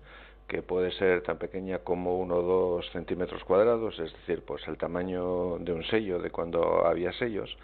que 0.50 0.62
puede 0.62 0.92
ser 0.92 1.22
tan 1.22 1.38
pequeña 1.38 1.80
como 1.80 2.18
uno 2.18 2.36
o 2.38 2.42
dos 2.42 2.92
centímetros 2.92 3.44
cuadrados, 3.44 3.94
es 4.00 4.12
decir, 4.12 4.44
pues 4.46 4.68
el 4.68 4.78
tamaño 4.78 5.58
de 5.60 5.72
un 5.72 5.84
sello 5.84 6.20
de 6.20 6.32
cuando 6.32 6.86
había 6.86 7.14
sellos 7.14 7.56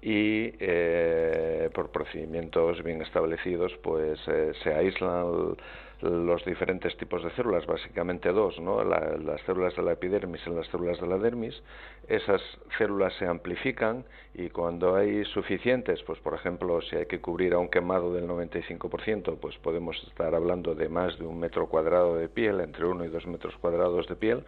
y 0.00 0.52
eh, 0.60 1.70
por 1.74 1.90
procedimientos 1.90 2.82
bien 2.84 3.02
establecidos 3.02 3.72
pues 3.82 4.18
eh, 4.28 4.52
se 4.62 4.72
aíslan 4.72 5.56
los 6.00 6.44
diferentes 6.44 6.96
tipos 6.96 7.24
de 7.24 7.30
células, 7.30 7.66
básicamente 7.66 8.30
dos, 8.30 8.58
¿no? 8.60 8.84
las 8.84 9.40
células 9.42 9.74
de 9.74 9.82
la 9.82 9.92
epidermis 9.92 10.40
y 10.46 10.50
las 10.50 10.66
células 10.68 11.00
de 11.00 11.06
la 11.06 11.18
dermis. 11.18 11.60
Esas 12.06 12.40
células 12.76 13.12
se 13.14 13.26
amplifican 13.26 14.04
y 14.34 14.48
cuando 14.50 14.94
hay 14.94 15.24
suficientes, 15.24 16.02
pues 16.04 16.20
por 16.20 16.34
ejemplo, 16.34 16.80
si 16.82 16.96
hay 16.96 17.06
que 17.06 17.20
cubrir 17.20 17.54
a 17.54 17.58
un 17.58 17.68
quemado 17.68 18.14
del 18.14 18.28
95%, 18.28 19.38
pues 19.40 19.58
podemos 19.58 20.00
estar 20.06 20.34
hablando 20.34 20.74
de 20.74 20.88
más 20.88 21.18
de 21.18 21.26
un 21.26 21.40
metro 21.40 21.66
cuadrado 21.68 22.16
de 22.16 22.28
piel, 22.28 22.60
entre 22.60 22.86
uno 22.86 23.04
y 23.04 23.08
dos 23.08 23.26
metros 23.26 23.56
cuadrados 23.56 24.06
de 24.06 24.16
piel, 24.16 24.44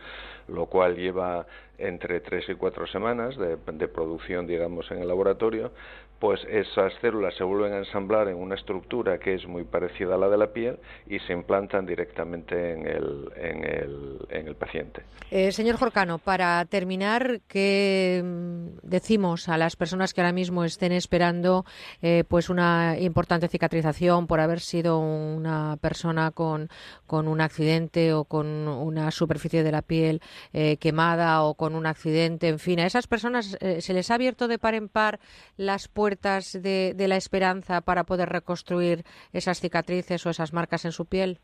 lo 0.49 0.67
cual 0.67 0.97
lleva 0.97 1.47
entre 1.79 2.21
tres 2.21 2.49
y 2.49 2.55
cuatro 2.55 2.87
semanas 2.87 3.37
de, 3.37 3.57
de 3.57 3.89
producción, 3.89 4.47
digamos, 4.47 4.91
en 4.91 4.99
el 4.99 5.09
laboratorio, 5.09 5.73
pues 6.21 6.39
esas 6.51 6.93
células 7.01 7.35
se 7.35 7.45
vuelven 7.45 7.73
a 7.73 7.79
ensamblar 7.79 8.29
en 8.29 8.37
una 8.37 8.55
estructura 8.55 9.19
que 9.19 9.35
es 9.35 9.47
muy 9.47 9.65
parecida 9.65 10.17
a 10.17 10.19
la 10.19 10.29
de 10.29 10.37
la 10.37 10.53
piel 10.53 10.79
y 11.09 11.19
se 11.21 11.33
implantan 11.33 11.87
directamente 11.87 12.75
en 12.75 12.87
el, 12.87 13.33
en 13.37 13.65
el, 13.65 14.19
en 14.29 14.47
el 14.47 14.55
paciente. 14.55 15.03
Eh, 15.31 15.51
señor 15.51 15.77
Jorcano, 15.77 16.19
para 16.19 16.63
terminar, 16.67 17.41
¿qué 17.49 18.21
mm, 18.23 18.87
decimos 18.87 19.49
a 19.49 19.57
las 19.57 19.77
personas 19.77 20.13
que 20.13 20.21
ahora 20.21 20.35
mismo 20.35 20.63
estén 20.65 20.93
esperando 20.93 21.65
eh, 22.03 22.25
pues 22.29 22.51
una 22.51 22.99
importante 22.99 23.49
cicatrización 23.49 24.27
por 24.27 24.41
haber 24.41 24.61
sido 24.61 24.99
una 24.99 25.79
persona 25.81 26.33
con, 26.33 26.69
con 27.07 27.29
un 27.29 27.41
accidente 27.41 28.13
o 28.13 28.25
con 28.25 28.47
una 28.69 29.11
superficie 29.11 29.63
de 29.63 29.73
la 29.73 29.81
piel 29.81 30.21
eh, 30.53 30.77
quemada 30.77 31.43
o 31.45 31.55
con 31.55 31.75
un 31.75 31.87
accidente? 31.87 32.49
En 32.49 32.59
fin, 32.59 32.79
a 32.81 32.87
esas 32.87 33.07
personas 33.07 33.57
se 33.79 33.95
les 33.95 34.11
ha 34.11 34.15
abierto 34.15 34.49
de 34.49 34.59
par 34.59 34.75
en 34.75 34.89
par 34.89 35.19
las 35.57 35.89
puertas 35.89 36.10
de, 36.53 36.95
de 36.95 37.09
la 37.09 37.17
esperanza 37.17 37.81
para 37.81 38.05
poder 38.05 38.29
reconstruir 38.29 39.05
esas 39.33 39.61
cicatrices 39.61 40.25
o 40.27 40.31
esas 40.31 40.53
marcas 40.53 40.85
en 40.85 40.93
su 40.93 41.07
piel? 41.07 41.39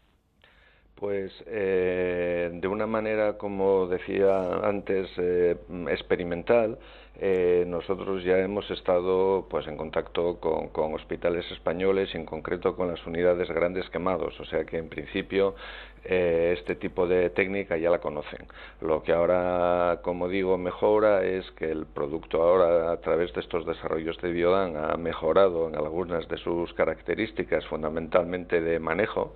Pues 0.97 1.31
eh, 1.47 2.51
de 2.55 2.69
una 2.69 2.87
manera, 2.87 3.37
como 3.37 3.87
decía 3.87 4.67
antes, 4.67 5.11
eh, 5.19 5.57
experimental, 5.91 6.79
eh, 7.19 7.65
nosotros 7.67 8.23
ya 8.25 8.39
hemos 8.39 8.71
estado 8.71 9.47
pues 9.49 9.67
en 9.67 9.77
contacto 9.77 10.39
con, 10.39 10.69
con, 10.69 10.95
hospitales 10.95 11.51
españoles 11.51 12.11
y 12.13 12.19
en 12.19 12.27
concreto 12.27 12.77
con 12.77 12.89
las 12.89 13.07
unidades 13.07 13.49
grandes 13.49 13.89
quemados, 13.91 14.39
o 14.39 14.45
sea 14.45 14.65
que 14.65 14.77
en 14.77 14.89
principio 14.89 15.55
eh, 16.05 16.55
este 16.59 16.77
tipo 16.77 17.07
de 17.07 17.31
técnica 17.31 17.79
ya 17.79 17.91
la 17.91 18.01
conocen. 18.01 18.47
Lo 18.81 19.03
que 19.03 19.13
ahora, 19.13 20.01
como 20.03 20.29
digo, 20.29 20.59
mejora 20.59 21.25
es 21.25 21.51
que 21.53 21.71
el 21.71 21.87
producto 21.87 22.43
ahora 22.43 22.93
a 22.93 23.01
través 23.01 23.33
de 23.33 23.41
estos 23.41 23.65
desarrollos 23.65 24.21
de 24.21 24.31
Biodan 24.31 24.77
ha 24.77 24.97
mejorado 24.97 25.69
en 25.69 25.75
algunas 25.75 26.29
de 26.29 26.37
sus 26.37 26.73
características, 26.75 27.67
fundamentalmente 27.67 28.61
de 28.61 28.79
manejo 28.79 29.35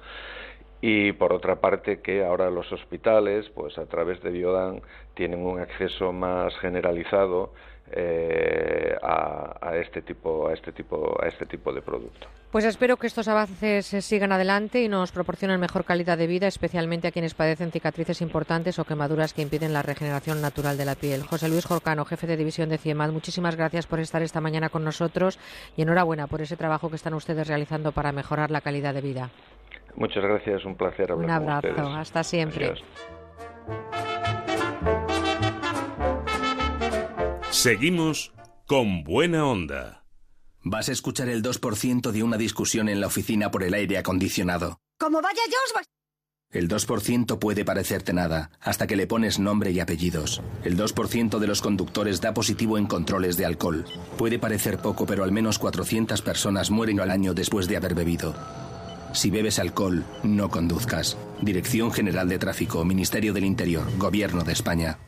y 0.81 1.12
por 1.12 1.33
otra 1.33 1.57
parte 1.57 2.00
que 2.00 2.25
ahora 2.25 2.50
los 2.50 2.70
hospitales 2.73 3.50
pues 3.55 3.76
a 3.78 3.86
través 3.86 4.23
de 4.23 4.31
Biodan 4.31 4.81
tienen 5.15 5.44
un 5.44 5.60
acceso 5.60 6.12
más 6.12 6.57
generalizado 6.59 7.52
eh, 7.93 8.97
a, 9.02 9.57
a, 9.60 9.77
este 9.77 10.02
tipo 10.02 10.49
a 10.49 10.52
este 10.52 10.73
tipo 10.73 11.17
a 11.23 11.27
este 11.27 11.47
tipo 11.47 11.73
de 11.73 11.83
producto. 11.83 12.28
Pues 12.51 12.65
espero 12.65 12.97
que 12.97 13.07
estos 13.07 13.28
avances 13.28 13.86
sigan 13.86 14.33
adelante 14.33 14.83
y 14.83 14.89
nos 14.89 15.12
proporcionen 15.12 15.60
mejor 15.60 15.85
calidad 15.85 16.19
de 16.19 16.27
vida, 16.27 16.49
especialmente 16.49 17.07
a 17.07 17.12
quienes 17.12 17.35
padecen 17.35 17.70
cicatrices 17.70 18.20
importantes 18.23 18.78
o 18.78 18.85
quemaduras 18.85 19.33
que 19.33 19.43
impiden 19.43 19.73
la 19.73 19.83
regeneración 19.83 20.41
natural 20.41 20.77
de 20.77 20.85
la 20.85 20.97
piel. 20.97 21.23
José 21.23 21.49
Luis 21.49 21.65
Jorcano, 21.67 22.05
jefe 22.05 22.27
de 22.27 22.36
división 22.36 22.69
de 22.69 22.78
CIEMAD, 22.78 23.10
muchísimas 23.12 23.55
gracias 23.57 23.86
por 23.86 24.01
estar 24.01 24.23
esta 24.23 24.41
mañana 24.41 24.69
con 24.69 24.85
nosotros 24.85 25.39
y 25.77 25.83
enhorabuena 25.83 26.27
por 26.27 26.43
ese 26.43 26.57
trabajo 26.57 26.91
que 26.91 26.97
están 26.97 27.15
ustedes 27.15 27.47
realizando 27.47 27.93
para 27.93 28.10
mejorar 28.10 28.51
la 28.51 28.60
calidad 28.60 28.94
de 28.94 29.01
vida. 29.01 29.31
Muchas 29.94 30.23
gracias, 30.25 30.65
un 30.65 30.77
placer 30.77 31.12
hablar 31.12 31.25
Un 31.25 31.31
abrazo, 31.31 31.69
con 31.75 31.85
ustedes. 31.85 31.99
hasta 32.01 32.25
siempre. 32.25 32.65
Adiós. 32.67 34.10
Seguimos 37.51 38.33
con 38.67 39.03
buena 39.03 39.45
onda. 39.45 40.05
Vas 40.62 40.89
a 40.89 40.93
escuchar 40.93 41.29
el 41.29 41.43
2% 41.43 42.12
de 42.12 42.23
una 42.23 42.37
discusión 42.37 42.89
en 42.89 43.01
la 43.01 43.09
oficina 43.09 43.51
por 43.51 43.65
el 43.65 43.75
aire 43.75 43.99
acondicionado. 43.99 44.79
Como 45.01 45.20
vaya 45.20 45.41
yo, 45.51 45.57
os 45.67 45.75
vas... 45.75 45.87
El 46.53 46.69
2% 46.69 47.41
puede 47.41 47.65
parecerte 47.65 48.12
nada, 48.12 48.53
hasta 48.61 48.87
que 48.87 48.95
le 48.95 49.09
pones 49.09 49.41
nombre 49.41 49.73
y 49.73 49.81
apellidos. 49.81 50.41
El 50.65 50.77
2% 50.77 51.39
de 51.39 51.47
los 51.49 51.61
conductores 51.61 52.20
da 52.20 52.35
positivo 52.35 52.79
en 52.79 52.87
controles 52.87 53.37
de 53.37 53.47
alcohol. 53.47 53.85
Puede 54.17 54.39
parecer 54.39 54.79
poco, 54.79 55.05
pero 55.05 55.25
al 55.25 55.33
menos 55.33 55.59
400 55.59 56.23
personas 56.23 56.70
mueren 56.70 57.01
al 57.01 57.11
año 57.11 57.35
después 57.35 57.67
de 57.67 57.77
haber 57.77 57.97
bebido. 57.97 58.33
Si 59.12 59.29
bebes 59.29 59.59
alcohol, 59.59 60.05
no 60.23 60.51
conduzcas. 60.51 61.17
Dirección 61.43 61.91
General 61.91 62.29
de 62.29 62.39
Tráfico, 62.39 62.85
Ministerio 62.85 63.33
del 63.33 63.45
Interior, 63.45 63.87
Gobierno 63.99 64.45
de 64.45 64.53
España. 64.53 64.99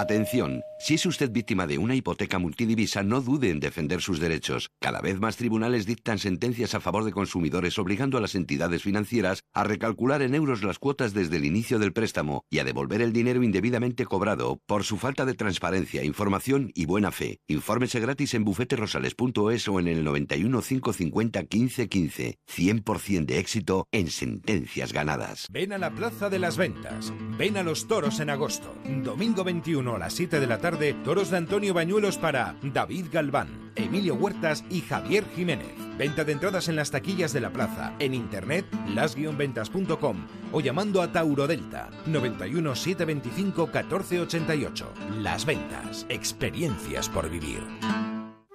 Atención, 0.00 0.62
si 0.78 0.94
es 0.94 1.04
usted 1.04 1.30
víctima 1.30 1.66
de 1.66 1.76
una 1.76 1.94
hipoteca 1.94 2.38
multidivisa, 2.38 3.02
no 3.02 3.20
dude 3.20 3.50
en 3.50 3.60
defender 3.60 4.00
sus 4.00 4.18
derechos. 4.18 4.70
Cada 4.80 5.02
vez 5.02 5.20
más 5.20 5.36
tribunales 5.36 5.84
dictan 5.84 6.18
sentencias 6.18 6.74
a 6.74 6.80
favor 6.80 7.04
de 7.04 7.12
consumidores 7.12 7.78
obligando 7.78 8.16
a 8.16 8.22
las 8.22 8.34
entidades 8.34 8.82
financieras 8.82 9.42
a 9.52 9.62
recalcular 9.62 10.22
en 10.22 10.34
euros 10.34 10.62
las 10.62 10.78
cuotas 10.78 11.12
desde 11.12 11.36
el 11.36 11.44
inicio 11.44 11.78
del 11.78 11.92
préstamo 11.92 12.44
y 12.48 12.60
a 12.60 12.64
devolver 12.64 13.02
el 13.02 13.12
dinero 13.12 13.42
indebidamente 13.42 14.06
cobrado 14.06 14.58
por 14.64 14.84
su 14.84 14.96
falta 14.96 15.26
de 15.26 15.34
transparencia, 15.34 16.02
información 16.02 16.72
y 16.74 16.86
buena 16.86 17.10
fe. 17.10 17.40
Infórmese 17.46 18.00
gratis 18.00 18.32
en 18.32 18.44
bufeterosales.es 18.44 19.68
o 19.68 19.80
en 19.80 19.86
el 19.86 20.02
91 20.02 20.62
550 20.62 21.44
15 21.44 21.88
15. 21.90 22.38
100% 22.48 23.26
de 23.26 23.38
éxito 23.38 23.86
en 23.92 24.08
sentencias 24.08 24.94
ganadas. 24.94 25.46
Ven 25.50 25.74
a 25.74 25.78
la 25.78 25.90
Plaza 25.90 26.30
de 26.30 26.38
las 26.38 26.56
Ventas. 26.56 27.12
Ven 27.36 27.58
a 27.58 27.62
los 27.62 27.86
toros 27.86 28.18
en 28.20 28.30
agosto. 28.30 28.74
Domingo 29.04 29.44
21 29.44 29.89
a 29.94 29.98
las 29.98 30.14
7 30.14 30.40
de 30.40 30.46
la 30.46 30.58
tarde, 30.58 30.94
toros 31.04 31.30
de 31.30 31.36
Antonio 31.36 31.74
Bañuelos 31.74 32.18
para 32.18 32.56
David 32.62 33.06
Galván, 33.12 33.72
Emilio 33.76 34.14
Huertas 34.14 34.64
y 34.70 34.80
Javier 34.80 35.24
Jiménez. 35.34 35.74
Venta 35.98 36.24
de 36.24 36.32
entradas 36.32 36.68
en 36.68 36.76
las 36.76 36.90
taquillas 36.90 37.32
de 37.32 37.40
la 37.40 37.50
plaza, 37.50 37.94
en 37.98 38.14
internet, 38.14 38.66
las-ventas.com 38.88 40.16
o 40.52 40.60
llamando 40.60 41.02
a 41.02 41.12
Tauro 41.12 41.46
Delta 41.46 41.90
91 42.06 42.74
725 42.74 43.66
1488. 43.66 44.92
Las 45.18 45.44
Ventas, 45.44 46.06
experiencias 46.08 47.08
por 47.08 47.28
vivir. 47.28 47.60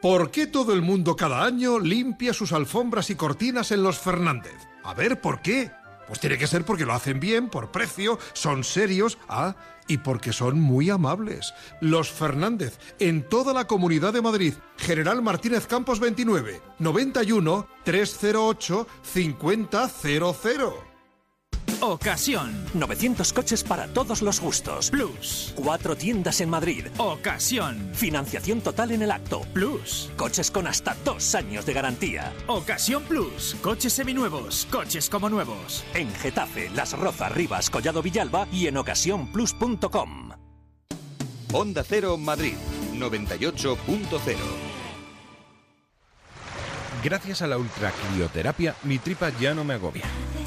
¿Por 0.01 0.29
qué 0.29 0.45
todo 0.45 0.73
el 0.73 0.81
mundo 0.81 1.15
cada 1.15 1.43
año 1.43 1.79
limpia 1.79 2.33
sus 2.33 2.53
alfombras 2.53 3.09
y 3.09 3.15
cortinas 3.15 3.71
en 3.71 3.81
los 3.81 3.97
Fernández? 3.97 4.67
A 4.83 4.93
ver, 4.93 5.19
¿por 5.19 5.41
qué? 5.41 5.71
Pues 6.07 6.19
tiene 6.19 6.37
que 6.37 6.47
ser 6.47 6.65
porque 6.65 6.85
lo 6.85 6.93
hacen 6.93 7.19
bien, 7.19 7.49
por 7.49 7.71
precio, 7.71 8.19
son 8.33 8.63
serios, 8.63 9.17
ah, 9.27 9.55
y 9.87 9.97
porque 9.97 10.33
son 10.33 10.59
muy 10.59 10.89
amables. 10.89 11.53
Los 11.81 12.11
Fernández, 12.11 12.79
en 12.99 13.27
toda 13.27 13.53
la 13.53 13.67
comunidad 13.67 14.13
de 14.13 14.21
Madrid. 14.21 14.53
General 14.77 15.21
Martínez 15.21 15.67
Campos 15.67 15.99
29, 15.99 16.61
91 16.79 17.67
308 17.83 18.87
5000. 19.03 20.94
Ocasión. 21.81 22.65
900 22.73 23.33
coches 23.33 23.63
para 23.63 23.87
todos 23.87 24.21
los 24.21 24.39
gustos. 24.39 24.89
Plus. 24.89 25.53
Cuatro 25.55 25.95
tiendas 25.95 26.41
en 26.41 26.49
Madrid. 26.49 26.87
Ocasión. 26.97 27.89
Financiación 27.93 28.61
total 28.61 28.91
en 28.91 29.01
el 29.01 29.11
acto. 29.11 29.41
Plus. 29.53 30.09
Coches 30.15 30.51
con 30.51 30.67
hasta 30.67 30.95
dos 31.03 31.35
años 31.35 31.65
de 31.65 31.73
garantía. 31.73 32.33
Ocasión 32.47 33.03
Plus. 33.03 33.55
Coches 33.61 33.93
seminuevos. 33.93 34.67
Coches 34.71 35.09
como 35.09 35.29
nuevos. 35.29 35.83
En 35.93 36.11
Getafe, 36.15 36.69
Las 36.71 36.93
Rozas, 36.97 37.31
Rivas, 37.31 37.69
Collado 37.69 38.01
Villalba 38.01 38.47
y 38.51 38.67
en 38.67 38.77
ocasiónplus.com. 38.77 40.31
Onda 41.53 41.83
Cero 41.83 42.17
Madrid 42.17 42.55
98.0 42.93 44.37
Gracias 47.03 47.41
a 47.41 47.47
la 47.47 47.57
ultracrioterapia, 47.57 48.75
mi 48.83 48.97
tripa 48.97 49.29
ya 49.39 49.53
no 49.53 49.63
me 49.63 49.75
agobia. 49.75 50.03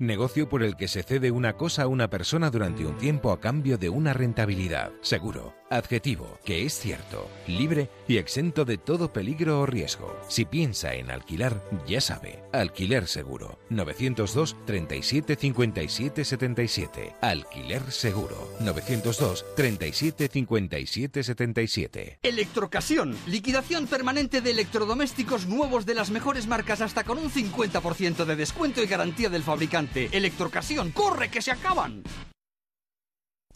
Negocio 0.00 0.48
por 0.48 0.62
el 0.62 0.76
que 0.76 0.88
se 0.88 1.02
cede 1.02 1.30
una 1.30 1.58
cosa 1.58 1.82
a 1.82 1.86
una 1.86 2.08
persona 2.08 2.50
durante 2.50 2.86
un 2.86 2.96
tiempo 2.96 3.32
a 3.32 3.38
cambio 3.38 3.76
de 3.76 3.90
una 3.90 4.14
rentabilidad. 4.14 4.92
Seguro. 5.02 5.54
Adjetivo, 5.68 6.38
que 6.44 6.64
es 6.64 6.72
cierto, 6.72 7.28
libre 7.46 7.90
y 8.08 8.16
exento 8.16 8.64
de 8.64 8.76
todo 8.76 9.12
peligro 9.12 9.60
o 9.60 9.66
riesgo. 9.66 10.18
Si 10.26 10.46
piensa 10.46 10.94
en 10.94 11.10
alquilar, 11.10 11.62
ya 11.86 12.00
sabe. 12.00 12.42
Alquiler 12.50 13.06
seguro. 13.06 13.60
902 13.68 14.56
37 14.64 15.36
57 15.36 16.24
77. 16.24 17.14
Alquiler 17.20 17.92
seguro. 17.92 18.50
902 18.58 19.44
37 19.54 20.28
57 20.28 21.22
77. 21.22 22.18
Electrocasión. 22.22 23.16
Liquidación 23.26 23.86
permanente 23.86 24.40
de 24.40 24.52
electrodomésticos 24.52 25.46
nuevos 25.46 25.84
de 25.84 25.94
las 25.94 26.10
mejores 26.10 26.46
marcas 26.46 26.80
hasta 26.80 27.04
con 27.04 27.18
un 27.18 27.30
50% 27.30 28.24
de 28.24 28.34
descuento 28.34 28.82
y 28.82 28.86
garantía 28.86 29.28
del 29.28 29.42
fabricante. 29.42 29.89
Electrocasión. 29.94 30.90
¡Corre 30.92 31.30
que 31.30 31.42
se 31.42 31.50
acaban! 31.50 32.02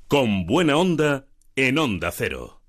Con 0.09 0.47
buena 0.47 0.77
onda 0.77 1.27
en 1.57 1.79
Onda 1.79 2.11
Cero. 2.13 2.64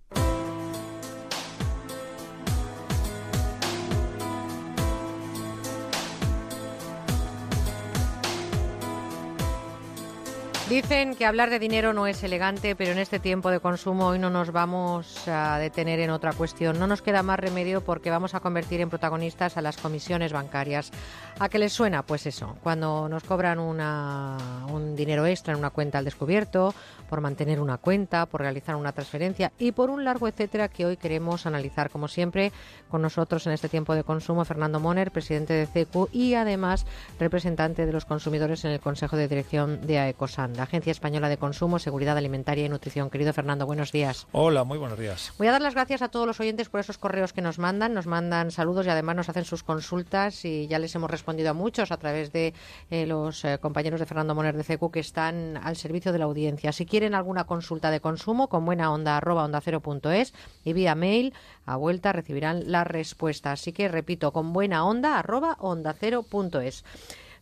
Dicen 10.75 11.15
que 11.15 11.25
hablar 11.25 11.49
de 11.49 11.57
dinero 11.57 11.93
no 11.93 12.05
es 12.05 12.21
elegante, 12.21 12.75
pero 12.75 12.91
en 12.91 12.97
este 12.97 13.17
tiempo 13.17 13.49
de 13.49 13.61
consumo 13.61 14.07
hoy 14.07 14.19
no 14.19 14.29
nos 14.29 14.51
vamos 14.51 15.25
a 15.25 15.57
detener 15.57 16.01
en 16.01 16.09
otra 16.09 16.33
cuestión. 16.33 16.77
No 16.77 16.85
nos 16.85 17.01
queda 17.01 17.23
más 17.23 17.39
remedio 17.39 17.79
porque 17.79 18.09
vamos 18.09 18.35
a 18.35 18.41
convertir 18.41 18.81
en 18.81 18.89
protagonistas 18.89 19.55
a 19.55 19.61
las 19.61 19.77
comisiones 19.77 20.33
bancarias. 20.33 20.91
¿A 21.39 21.47
qué 21.47 21.59
les 21.59 21.71
suena? 21.71 22.03
Pues 22.03 22.25
eso, 22.25 22.57
cuando 22.61 23.07
nos 23.07 23.23
cobran 23.23 23.57
una, 23.57 24.65
un 24.67 24.97
dinero 24.97 25.25
extra 25.25 25.53
en 25.53 25.59
una 25.59 25.69
cuenta 25.69 25.99
al 25.99 26.03
descubierto, 26.03 26.75
por 27.09 27.21
mantener 27.21 27.61
una 27.61 27.77
cuenta, 27.77 28.25
por 28.25 28.41
realizar 28.41 28.75
una 28.75 28.91
transferencia 28.91 29.53
y 29.57 29.71
por 29.71 29.89
un 29.89 30.03
largo 30.03 30.27
etcétera 30.27 30.67
que 30.67 30.85
hoy 30.85 30.97
queremos 30.97 31.45
analizar, 31.45 31.89
como 31.89 32.09
siempre, 32.09 32.51
con 32.89 33.01
nosotros 33.01 33.47
en 33.47 33.53
este 33.53 33.69
tiempo 33.69 33.95
de 33.95 34.03
consumo, 34.03 34.43
Fernando 34.43 34.81
Moner, 34.81 35.11
presidente 35.11 35.53
de 35.53 35.67
CECU 35.67 36.09
y 36.11 36.33
además 36.33 36.85
representante 37.17 37.85
de 37.85 37.93
los 37.93 38.03
consumidores 38.03 38.65
en 38.65 38.71
el 38.71 38.81
Consejo 38.81 39.15
de 39.15 39.29
Dirección 39.29 39.87
de 39.87 39.99
AECOSAN, 39.99 40.57
la 40.57 40.64
Agencia 40.65 40.91
Española 40.91 41.29
de 41.29 41.37
Consumo, 41.37 41.79
Seguridad 41.79 42.17
Alimentaria 42.17 42.65
y 42.65 42.69
Nutrición. 42.69 43.09
Querido 43.09 43.33
Fernando, 43.33 43.65
buenos 43.65 43.91
días. 43.91 44.27
Hola, 44.31 44.63
muy 44.63 44.77
buenos 44.77 44.99
días. 44.99 45.33
Voy 45.37 45.47
a 45.47 45.51
dar 45.51 45.61
las 45.61 45.73
gracias 45.73 46.01
a 46.01 46.09
todos 46.09 46.27
los 46.27 46.39
oyentes 46.39 46.69
por 46.69 46.79
esos 46.79 46.97
correos 46.97 47.33
que 47.33 47.41
nos 47.41 47.57
mandan, 47.57 47.93
nos 47.93 48.05
mandan 48.05 48.51
saludos 48.51 48.85
y 48.85 48.89
además 48.89 49.15
nos 49.15 49.29
hacen 49.29 49.45
sus 49.45 49.63
consultas 49.63 50.43
y 50.45 50.67
ya 50.67 50.79
les 50.79 50.93
hemos 50.95 51.09
respondido 51.09 51.51
a 51.51 51.53
muchos 51.53 51.91
a 51.91 51.97
través 51.97 52.31
de 52.31 52.53
eh, 52.89 53.05
los 53.05 53.45
eh, 53.45 53.57
compañeros 53.59 53.99
de 53.99 54.05
Fernando 54.05 54.35
Moner 54.35 54.55
de 54.57 54.63
CECU 54.63 54.91
que 54.91 54.99
están 54.99 55.57
al 55.57 55.75
servicio 55.75 56.11
de 56.11 56.19
la 56.19 56.25
audiencia. 56.25 56.71
Si 56.71 56.85
quieren 56.85 57.15
alguna 57.15 57.45
consulta 57.45 57.91
de 57.91 58.01
consumo, 58.01 58.49
con 58.49 58.65
buena 58.65 58.91
onda 58.91 59.17
arroba 59.17 59.45
onda 59.45 59.61
cero 59.61 59.79
punto 59.79 60.11
es 60.11 60.33
y 60.63 60.73
vía 60.73 60.95
mail 60.95 61.33
a 61.65 61.75
vuelta 61.77 62.13
recibirán 62.13 62.71
la 62.71 62.83
respuesta. 62.83 63.51
Así 63.51 63.71
que 63.71 63.87
repito, 63.87 64.31
con 64.33 64.53
buena 64.53 64.85
onda 64.85 65.19
arroba 65.19 65.57
onda 65.59 65.93
cero 65.97 66.23
punto 66.23 66.59
es. 66.59 66.83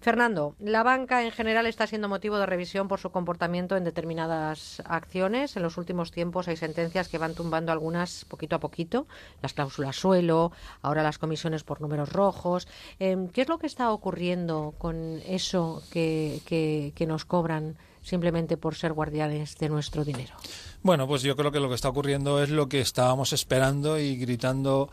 Fernando, 0.03 0.55
la 0.59 0.83
banca 0.83 1.23
en 1.23 1.31
general 1.31 1.65
está 1.65 1.87
siendo 1.87 2.09
motivo 2.09 2.37
de 2.37 2.45
revisión 2.45 2.89
por 2.89 2.99
su 2.99 3.09
comportamiento 3.09 3.77
en 3.77 3.85
determinadas 3.85 4.83
acciones. 4.85 5.55
En 5.55 5.63
los 5.63 5.77
últimos 5.77 6.11
tiempos 6.11 6.49
hay 6.49 6.57
sentencias 6.57 7.07
que 7.07 7.17
van 7.17 7.35
tumbando 7.35 7.71
algunas 7.71 8.25
poquito 8.25 8.57
a 8.57 8.59
poquito, 8.59 9.07
las 9.41 9.53
cláusulas 9.53 9.95
suelo, 9.95 10.51
ahora 10.81 11.03
las 11.03 11.19
comisiones 11.19 11.63
por 11.63 11.79
números 11.79 12.11
rojos. 12.11 12.67
Eh, 12.99 13.29
¿Qué 13.31 13.43
es 13.43 13.47
lo 13.47 13.59
que 13.59 13.67
está 13.67 13.91
ocurriendo 13.91 14.73
con 14.77 15.21
eso 15.25 15.81
que, 15.89 16.41
que, 16.45 16.91
que 16.95 17.05
nos 17.07 17.23
cobran 17.23 17.77
simplemente 18.01 18.57
por 18.57 18.75
ser 18.75 18.91
guardianes 18.91 19.57
de 19.57 19.69
nuestro 19.69 20.03
dinero? 20.03 20.33
Bueno, 20.81 21.07
pues 21.07 21.21
yo 21.21 21.37
creo 21.37 21.51
que 21.51 21.61
lo 21.61 21.69
que 21.69 21.75
está 21.75 21.87
ocurriendo 21.87 22.43
es 22.43 22.49
lo 22.49 22.67
que 22.67 22.81
estábamos 22.81 23.31
esperando 23.31 23.97
y 23.97 24.17
gritando 24.17 24.89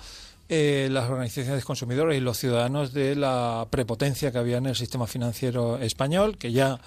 eh, 0.52 0.88
las 0.90 1.08
organizaciones 1.08 1.60
de 1.60 1.64
consumidores 1.64 2.18
y 2.18 2.20
los 2.20 2.36
ciudadanos 2.36 2.92
de 2.92 3.14
la 3.14 3.68
prepotencia 3.70 4.32
que 4.32 4.38
había 4.38 4.56
en 4.56 4.66
el 4.66 4.74
sistema 4.74 5.06
financiero 5.06 5.78
español, 5.78 6.38
que 6.38 6.50
ya 6.50 6.80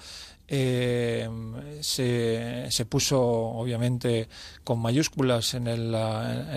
eh, 0.48 1.28
se, 1.80 2.66
se, 2.70 2.84
puso 2.84 3.20
obviamente 3.20 4.28
con 4.62 4.78
mayúsculas 4.78 5.54
en 5.54 5.66
el, 5.66 5.94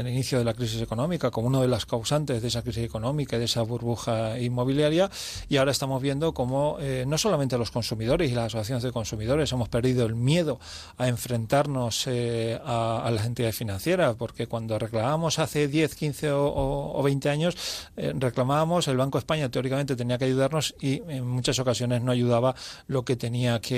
inicio 0.07 0.37
de 0.37 0.43
la 0.43 0.53
crisis 0.53 0.81
económica 0.81 1.31
como 1.31 1.47
una 1.47 1.61
de 1.61 1.69
las 1.69 1.85
causantes 1.85 2.41
de 2.41 2.47
esa 2.49 2.63
crisis 2.63 2.83
económica 2.83 3.37
y 3.37 3.39
de 3.39 3.45
esa 3.45 3.61
burbuja 3.61 4.39
inmobiliaria 4.39 5.09
y 5.47 5.57
ahora 5.57 5.71
estamos 5.71 6.01
viendo 6.01 6.33
cómo 6.33 6.77
eh, 6.81 7.05
no 7.07 7.17
solamente 7.17 7.57
los 7.57 7.71
consumidores 7.71 8.29
y 8.29 8.35
las 8.35 8.47
asociaciones 8.47 8.83
de 8.83 8.91
consumidores 8.91 9.51
hemos 9.53 9.69
perdido 9.69 10.05
el 10.05 10.15
miedo 10.15 10.59
a 10.97 11.07
enfrentarnos 11.07 12.07
eh, 12.07 12.59
a, 12.65 13.09
las 13.11 13.25
entidades 13.25 13.55
financieras 13.55 14.15
porque 14.17 14.47
cuando 14.47 14.77
reclamábamos 14.77 15.39
hace 15.39 15.67
10, 15.67 15.95
15 15.95 16.31
o, 16.31 16.45
o, 16.45 16.99
o 16.99 17.03
20 17.03 17.29
años 17.29 17.55
eh, 17.95 18.13
reclamábamos 18.15 18.87
el 18.89 18.97
Banco 18.97 19.17
de 19.17 19.21
España 19.21 19.49
teóricamente 19.49 19.95
tenía 19.95 20.17
que 20.17 20.25
ayudarnos 20.25 20.75
y 20.81 21.01
en 21.07 21.25
muchas 21.25 21.57
ocasiones 21.59 22.01
no 22.01 22.11
ayudaba 22.11 22.55
lo 22.87 23.03
que 23.03 23.15
tenía 23.15 23.59
que 23.59 23.76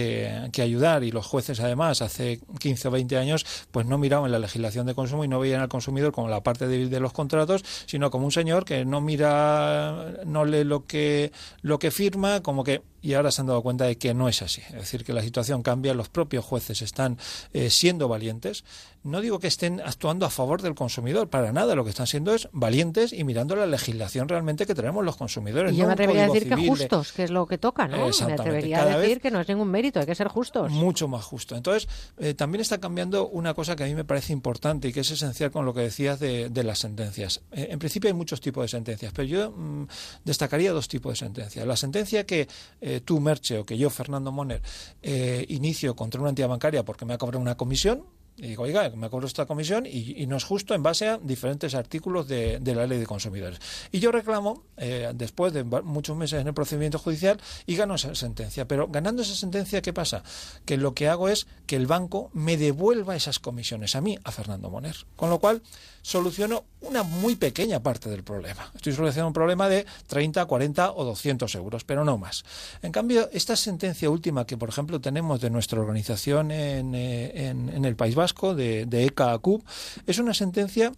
que, 0.51 0.61
ayudar 0.61 1.03
y 1.03 1.11
los 1.11 1.25
jueces 1.25 1.59
además 1.61 2.01
hace 2.01 2.41
15 2.59 2.89
o 2.89 2.91
20 2.91 3.17
años 3.17 3.45
pues 3.71 3.85
no 3.85 3.97
miraban 3.97 4.31
la 4.31 4.39
legislación 4.39 4.85
de 4.85 4.93
consumo 4.93 5.23
y 5.23 5.27
no 5.27 5.39
veían 5.39 5.61
al 5.61 5.69
consumidor 5.69 6.11
como 6.11 6.27
la 6.27 6.43
parte 6.43 6.67
débil 6.67 6.89
de 6.89 6.99
los 6.99 7.13
contratos, 7.13 7.63
sino 7.85 8.11
como 8.11 8.25
un 8.25 8.31
señor 8.31 8.65
que 8.65 8.83
no 8.83 8.99
mira, 8.99 10.15
no 10.25 10.43
lee 10.43 10.63
lo 10.63 10.85
que, 10.85 11.31
lo 11.61 11.79
que 11.79 11.91
firma, 11.91 12.41
como 12.41 12.63
que 12.63 12.81
y 13.01 13.13
ahora 13.13 13.31
se 13.31 13.41
han 13.41 13.47
dado 13.47 13.61
cuenta 13.61 13.85
de 13.85 13.97
que 13.97 14.13
no 14.13 14.29
es 14.29 14.41
así. 14.41 14.61
Es 14.69 14.75
decir, 14.75 15.03
que 15.03 15.13
la 15.13 15.21
situación 15.21 15.63
cambia, 15.63 15.93
los 15.93 16.09
propios 16.09 16.45
jueces 16.45 16.81
están 16.81 17.17
eh, 17.53 17.69
siendo 17.69 18.07
valientes. 18.07 18.63
No 19.01 19.21
digo 19.21 19.39
que 19.39 19.47
estén 19.47 19.79
actuando 19.79 20.25
a 20.25 20.29
favor 20.29 20.61
del 20.61 20.75
consumidor, 20.75 21.29
para 21.29 21.53
nada. 21.53 21.73
Lo 21.73 21.85
que 21.85 21.91
están 21.91 22.07
siendo 22.07 22.33
es 22.33 22.49
valientes 22.51 23.13
y 23.13 23.23
mirando 23.23 23.55
la 23.55 23.65
legislación 23.65 24.27
realmente 24.27 24.65
que 24.65 24.75
tenemos 24.75 25.05
los 25.05 25.15
consumidores. 25.15 25.71
Y 25.71 25.77
yo 25.77 25.83
no 25.83 25.87
me 25.87 25.93
atrevería 25.93 26.25
a 26.25 26.27
decir 26.27 26.49
que 26.49 26.67
justos, 26.67 27.13
que 27.13 27.23
es 27.23 27.31
lo 27.31 27.47
que 27.47 27.57
toca, 27.57 27.87
¿no? 27.87 28.09
Me 28.27 28.33
atrevería 28.33 28.81
a 28.83 28.97
decir 28.97 29.21
que 29.21 29.31
no 29.31 29.39
es 29.39 29.47
ningún 29.47 29.69
mérito, 29.69 30.01
hay 30.01 30.05
que 30.05 30.15
ser 30.15 30.27
justos. 30.27 30.69
Mucho 30.71 31.07
más 31.07 31.23
justo. 31.23 31.55
Entonces, 31.55 31.87
eh, 32.17 32.33
también 32.33 32.61
está 32.61 32.79
cambiando 32.79 33.29
una 33.29 33.53
cosa 33.53 33.77
que 33.77 33.83
a 33.83 33.87
mí 33.87 33.95
me 33.95 34.03
parece 34.03 34.33
importante 34.33 34.89
y 34.89 34.93
que 34.93 34.99
es 34.99 35.11
esencial 35.11 35.49
con 35.49 35.65
lo 35.65 35.73
que 35.73 35.81
decías 35.81 36.19
de, 36.19 36.49
de 36.49 36.63
las 36.63 36.79
sentencias. 36.79 37.41
Eh, 37.53 37.69
en 37.71 37.79
principio 37.79 38.09
hay 38.09 38.13
muchos 38.13 38.41
tipos 38.41 38.63
de 38.63 38.67
sentencias, 38.67 39.13
pero 39.15 39.27
yo 39.27 39.51
mmm, 39.51 39.85
destacaría 40.25 40.73
dos 40.73 40.89
tipos 40.89 41.13
de 41.13 41.15
sentencias. 41.15 41.65
La 41.65 41.77
sentencia 41.77 42.25
que 42.25 42.49
eh, 42.89 43.01
tú, 43.01 43.19
Merche, 43.19 43.59
o 43.59 43.65
que 43.65 43.77
yo, 43.77 43.89
Fernando 43.89 44.31
Moner, 44.31 44.61
eh, 45.01 45.45
inicio 45.49 45.95
contra 45.95 46.19
una 46.19 46.29
entidad 46.29 46.47
bancaria 46.47 46.83
porque 46.83 47.05
me 47.05 47.13
ha 47.13 47.17
cobrado 47.17 47.39
una 47.39 47.55
comisión, 47.55 48.05
y 48.39 48.47
digo, 48.47 48.63
oiga, 48.63 48.89
me 48.91 49.09
cobro 49.09 49.27
esta 49.27 49.45
comisión 49.45 49.85
y, 49.85 50.25
no 50.25 50.37
es 50.37 50.45
justo 50.45 50.73
en 50.73 50.81
base 50.81 51.09
a 51.09 51.17
diferentes 51.17 51.75
artículos 51.75 52.27
de, 52.27 52.59
de 52.59 52.73
la 52.73 52.87
ley 52.87 52.97
de 52.97 53.05
consumidores. 53.05 53.59
Y 53.91 53.99
yo 53.99 54.13
reclamo, 54.13 54.63
eh, 54.77 55.11
después 55.13 55.51
de 55.51 55.65
muchos 55.65 56.15
meses 56.15 56.39
en 56.39 56.47
el 56.47 56.53
procedimiento 56.53 56.99
judicial, 56.99 57.39
y 57.65 57.75
gano 57.75 57.95
esa 57.95 58.15
sentencia. 58.15 58.65
Pero 58.65 58.87
ganando 58.87 59.23
esa 59.23 59.35
sentencia, 59.35 59.81
¿qué 59.81 59.91
pasa? 59.91 60.23
Que 60.63 60.77
lo 60.77 60.93
que 60.93 61.09
hago 61.09 61.27
es 61.27 61.47
que 61.65 61.75
el 61.75 61.85
banco 61.85 62.29
me 62.33 62.55
devuelva 62.55 63.15
esas 63.15 63.39
comisiones 63.39 63.95
a 63.95 64.01
mí, 64.01 64.17
a 64.23 64.31
Fernando 64.31 64.69
Moner. 64.69 64.95
Con 65.17 65.29
lo 65.29 65.39
cual, 65.39 65.61
soluciono 66.01 66.65
una 66.81 67.03
muy 67.03 67.35
pequeña 67.35 67.81
parte 67.81 68.09
del 68.09 68.23
problema. 68.23 68.71
Estoy 68.75 68.93
solucionando 68.93 69.27
un 69.27 69.33
problema 69.33 69.67
de 69.69 69.85
30, 70.07 70.45
40 70.45 70.91
o 70.93 71.05
200 71.05 71.53
euros, 71.55 71.83
pero 71.83 72.05
no 72.05 72.17
más. 72.17 72.43
En 72.81 72.91
cambio, 72.91 73.29
esta 73.31 73.55
sentencia 73.55 74.09
última 74.09 74.45
que, 74.45 74.57
por 74.57 74.69
ejemplo, 74.69 74.99
tenemos 75.01 75.41
de 75.41 75.49
nuestra 75.49 75.79
organización 75.79 76.51
en, 76.51 76.95
en, 76.95 77.69
en 77.69 77.85
el 77.85 77.95
País 77.95 78.15
Vasco, 78.15 78.55
de, 78.55 78.85
de 78.85 79.05
ECA 79.05 79.37
CUB, 79.37 79.63
es 80.05 80.19
una 80.19 80.33
sentencia 80.33 80.91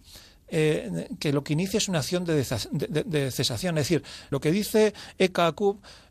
eh, 0.54 1.08
que 1.18 1.32
lo 1.32 1.42
que 1.42 1.54
inicia 1.54 1.78
es 1.78 1.88
una 1.88 2.00
acción 2.00 2.26
de, 2.26 2.44
cesación. 2.44 3.78
Es 3.78 3.88
decir, 3.88 4.02
lo 4.28 4.38
que 4.38 4.52
dice 4.52 4.92
Eka 5.16 5.54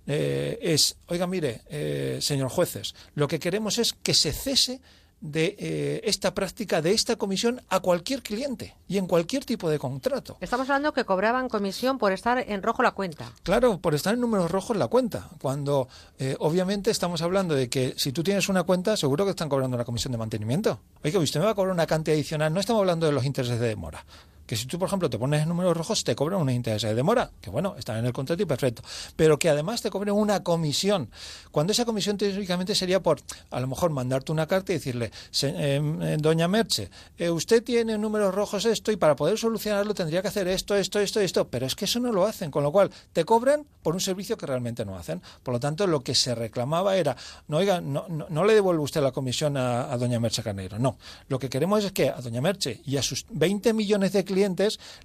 eh, 0.08 0.58
es, 0.60 0.98
oiga, 1.06 1.28
mire, 1.28 1.62
eh, 1.70 2.18
señor 2.22 2.50
jueces, 2.50 2.96
lo 3.14 3.28
que 3.28 3.38
queremos 3.38 3.78
es 3.78 3.94
que 3.94 4.16
se 4.16 4.34
cese 4.34 4.82
de 5.22 5.56
eh, 5.60 6.02
esta 6.04 6.34
práctica, 6.34 6.82
de 6.82 6.92
esta 6.92 7.16
comisión 7.16 7.62
a 7.70 7.80
cualquier 7.80 8.22
cliente 8.24 8.76
y 8.88 8.98
en 8.98 9.08
cualquier 9.08 9.46
tipo 9.46 9.70
de 9.70 9.80
contrato. 9.80 10.38
Estamos 10.42 10.70
hablando 10.70 10.94
que 10.94 11.06
cobraban 11.06 11.48
comisión 11.48 11.98
por 11.98 12.12
estar 12.12 12.40
en 12.40 12.62
rojo 12.64 12.84
la 12.84 12.92
cuenta. 12.92 13.32
Claro, 13.44 13.80
por 13.80 13.94
estar 13.94 14.14
en 14.14 14.22
números 14.22 14.52
rojos 14.52 14.76
la 14.76 14.88
cuenta. 14.88 15.30
Cuando 15.40 15.88
eh, 16.18 16.36
obviamente 16.40 16.92
estamos 16.92 17.22
hablando 17.22 17.56
de 17.56 17.70
que 17.70 17.94
si 17.98 18.12
tú 18.12 18.24
tienes 18.24 18.50
una 18.50 18.64
cuenta, 18.64 18.98
seguro 18.98 19.24
que 19.26 19.32
están 19.32 19.50
cobrando 19.50 19.78
una 19.78 19.86
comisión 19.86 20.12
de 20.12 20.18
mantenimiento. 20.18 20.80
Oiga, 21.04 21.20
usted 21.20 21.40
me 21.40 21.46
va 21.46 21.52
a 21.52 21.56
cobrar 21.56 21.74
una 21.74 21.88
cantidad 21.88 22.16
adicional. 22.16 22.54
No 22.54 22.60
estamos 22.60 22.82
hablando 22.82 23.06
de 23.06 23.12
los 23.12 23.26
intereses 23.26 23.60
de 23.60 23.68
demora 23.68 24.04
que 24.52 24.58
si 24.58 24.66
tú, 24.66 24.78
por 24.78 24.88
ejemplo, 24.88 25.10
te 25.10 25.18
pones 25.18 25.48
números 25.48 25.78
rojos, 25.78 26.04
te 26.04 26.14
cobran 26.14 26.42
unos 26.42 26.54
intereses 26.54 26.90
de 26.90 26.94
demora, 26.94 27.32
que 27.40 27.50
bueno, 27.50 27.76
están 27.78 28.00
en 28.00 28.06
el 28.06 28.12
contrato 28.12 28.44
y 28.44 28.46
perfecto, 28.46 28.84
pero 29.16 29.40
que 29.40 29.48
además 29.48 29.82
te 29.82 29.90
cobren 29.90 30.14
una 30.14 30.44
comisión, 30.44 31.10
cuando 31.52 31.72
esa 31.72 31.86
comisión 31.86 32.18
teóricamente 32.18 32.76
sería 32.76 33.02
por, 33.02 33.22
a 33.50 33.62
lo 33.62 33.68
mejor, 33.68 33.92
mandarte 33.92 34.30
una 34.34 34.48
carta 34.48 34.74
y 34.74 34.76
decirle, 34.76 35.10
em, 35.44 36.02
eh, 36.02 36.18
doña 36.20 36.50
Merche, 36.50 36.90
eh, 37.18 37.30
usted 37.30 37.64
tiene 37.64 37.94
en 37.94 38.02
números 38.02 38.36
rojos 38.36 38.66
esto 38.66 38.92
y 38.92 38.98
para 38.98 39.16
poder 39.16 39.38
solucionarlo 39.38 39.94
tendría 39.94 40.22
que 40.22 40.28
hacer 40.28 40.50
esto, 40.50 40.76
esto, 40.76 41.00
esto, 41.00 41.22
esto, 41.22 41.48
pero 41.48 41.66
es 41.66 41.74
que 41.74 41.86
eso 41.86 42.02
no 42.02 42.12
lo 42.12 42.26
hacen, 42.26 42.52
con 42.52 42.64
lo 42.64 42.74
cual 42.74 42.92
te 43.14 43.24
cobran 43.24 43.66
por 43.82 43.94
un 43.94 44.02
servicio 44.02 44.36
que 44.36 44.46
realmente 44.46 44.84
no 44.84 44.98
hacen. 44.98 45.22
Por 45.44 45.54
lo 45.54 45.62
tanto, 45.62 45.88
lo 45.88 46.02
que 46.02 46.14
se 46.14 46.36
reclamaba 46.36 46.98
era, 46.98 47.16
no, 47.48 47.56
oiga, 47.56 47.80
no, 47.80 48.06
no, 48.10 48.44
le 48.44 48.54
devuelve 48.54 48.84
usted 48.84 49.02
la 49.02 49.14
comisión 49.14 49.56
a, 49.56 49.96
doña 49.96 50.20
Merche 50.20 50.44
Carneiro, 50.44 50.78
no. 50.78 50.98
Lo 51.30 51.40
que 51.40 51.48
queremos 51.48 51.86
es 51.86 51.94
que 51.94 52.10
a 52.10 52.20
doña 52.20 52.42
Merche 52.42 52.82
y 52.86 52.98
a 52.98 53.02
sus 53.02 53.26
20 53.30 53.74
millones 53.74 54.12
de 54.12 54.26
clientes 54.26 54.41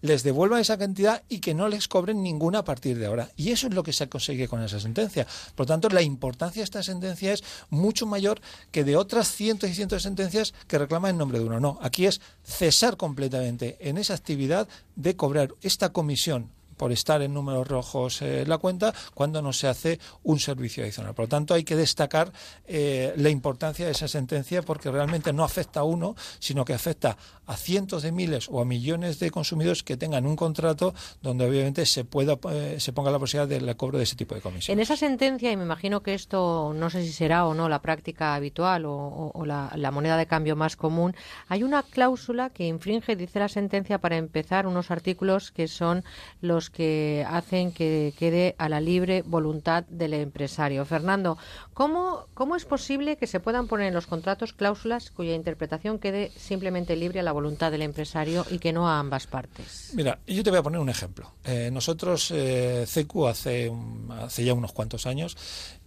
les 0.00 0.22
devuelvan 0.22 0.60
esa 0.60 0.78
cantidad 0.78 1.22
y 1.28 1.40
que 1.40 1.54
no 1.54 1.68
les 1.68 1.88
cobren 1.88 2.22
ninguna 2.22 2.60
a 2.60 2.64
partir 2.64 2.98
de 2.98 3.06
ahora. 3.06 3.30
Y 3.36 3.50
eso 3.50 3.66
es 3.68 3.74
lo 3.74 3.82
que 3.82 3.92
se 3.92 4.08
consigue 4.08 4.48
con 4.48 4.62
esa 4.62 4.80
sentencia. 4.80 5.26
Por 5.54 5.66
lo 5.66 5.68
tanto, 5.68 5.88
la 5.88 6.02
importancia 6.02 6.60
de 6.60 6.64
esta 6.64 6.82
sentencia 6.82 7.32
es 7.32 7.44
mucho 7.70 8.06
mayor 8.06 8.40
que 8.70 8.84
de 8.84 8.96
otras 8.96 9.30
cientos 9.30 9.70
y 9.70 9.74
cientos 9.74 10.02
de 10.02 10.08
sentencias 10.08 10.54
que 10.66 10.78
reclaman 10.78 11.12
en 11.12 11.18
nombre 11.18 11.38
de 11.38 11.44
uno. 11.44 11.60
No, 11.60 11.78
aquí 11.82 12.06
es 12.06 12.20
cesar 12.44 12.96
completamente 12.96 13.76
en 13.80 13.98
esa 13.98 14.14
actividad 14.14 14.68
de 14.94 15.16
cobrar 15.16 15.54
esta 15.62 15.90
comisión 15.90 16.50
por 16.76 16.92
estar 16.92 17.22
en 17.22 17.34
números 17.34 17.66
rojos 17.66 18.22
eh, 18.22 18.44
la 18.46 18.58
cuenta 18.58 18.94
cuando 19.14 19.42
no 19.42 19.52
se 19.52 19.68
hace 19.68 19.98
un 20.22 20.38
servicio 20.38 20.82
adicional. 20.84 21.14
Por 21.14 21.24
lo 21.24 21.28
tanto, 21.28 21.54
hay 21.54 21.64
que 21.64 21.76
destacar 21.76 22.32
eh, 22.66 23.14
la 23.16 23.30
importancia 23.30 23.86
de 23.86 23.92
esa 23.92 24.08
sentencia 24.08 24.62
porque 24.62 24.90
realmente 24.90 25.32
no 25.32 25.44
afecta 25.44 25.80
a 25.80 25.84
uno, 25.84 26.14
sino 26.38 26.64
que 26.64 26.74
afecta 26.74 27.16
a 27.46 27.56
cientos 27.56 28.02
de 28.02 28.12
miles 28.12 28.48
o 28.50 28.60
a 28.60 28.64
millones 28.64 29.18
de 29.18 29.30
consumidores 29.30 29.82
que 29.82 29.96
tengan 29.96 30.26
un 30.26 30.36
contrato 30.36 30.94
donde 31.22 31.46
obviamente 31.46 31.86
se 31.86 32.04
pueda 32.04 32.38
eh, 32.50 32.76
se 32.78 32.92
ponga 32.92 33.10
la 33.10 33.18
posibilidad 33.18 33.48
del 33.48 33.76
cobro 33.76 33.98
de 33.98 34.04
ese 34.04 34.16
tipo 34.16 34.34
de 34.34 34.40
comisión. 34.40 34.76
En 34.76 34.82
esa 34.82 34.96
sentencia, 34.96 35.50
y 35.52 35.56
me 35.56 35.64
imagino 35.64 36.02
que 36.02 36.14
esto 36.14 36.72
no 36.74 36.90
sé 36.90 37.02
si 37.02 37.12
será 37.12 37.46
o 37.46 37.54
no 37.54 37.68
la 37.68 37.80
práctica 37.80 38.34
habitual 38.34 38.84
o, 38.86 39.32
la, 39.44 39.72
la 39.76 39.90
moneda 39.90 40.16
de 40.16 40.26
cambio 40.26 40.56
más 40.56 40.76
común, 40.76 41.14
hay 41.48 41.62
una 41.62 41.82
cláusula 41.82 42.50
que 42.50 42.66
infringe, 42.66 43.16
dice 43.16 43.38
la 43.38 43.48
sentencia, 43.48 43.98
para 43.98 44.16
empezar, 44.16 44.66
unos 44.66 44.90
artículos 44.90 45.52
que 45.52 45.68
son 45.68 46.04
los 46.40 46.70
que 46.70 47.24
hacen 47.28 47.72
que 47.72 48.14
quede 48.18 48.54
a 48.58 48.68
la 48.68 48.80
libre 48.80 49.22
voluntad 49.22 49.84
del 49.88 50.14
empresario. 50.14 50.84
Fernando, 50.84 51.38
¿cómo, 51.74 52.26
¿cómo 52.34 52.56
es 52.56 52.64
posible 52.64 53.16
que 53.16 53.26
se 53.26 53.40
puedan 53.40 53.68
poner 53.68 53.88
en 53.88 53.94
los 53.94 54.06
contratos 54.06 54.52
cláusulas 54.52 55.10
cuya 55.10 55.34
interpretación 55.34 55.98
quede 55.98 56.30
simplemente 56.36 56.96
libre 56.96 57.20
a 57.20 57.22
la 57.22 57.32
voluntad 57.36 57.70
del 57.70 57.82
empresario 57.82 58.44
y 58.50 58.58
que 58.58 58.72
no 58.72 58.88
a 58.88 58.98
ambas 58.98 59.26
partes? 59.26 59.90
Mira, 59.92 60.18
yo 60.26 60.42
te 60.42 60.50
voy 60.50 60.58
a 60.58 60.62
poner 60.62 60.80
un 60.80 60.88
ejemplo. 60.88 61.34
Eh, 61.44 61.70
nosotros, 61.70 62.30
eh, 62.34 62.86
hace, 63.28 63.72
hace 64.10 64.44
ya 64.44 64.54
unos 64.54 64.72
cuantos 64.72 65.06
años, 65.06 65.36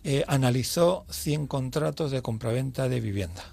eh, 0.04 0.24
analizó 0.28 1.06
100 1.10 1.48
contratos 1.48 2.12
de 2.12 2.22
compraventa 2.22 2.88
de 2.88 3.00
vivienda. 3.02 3.44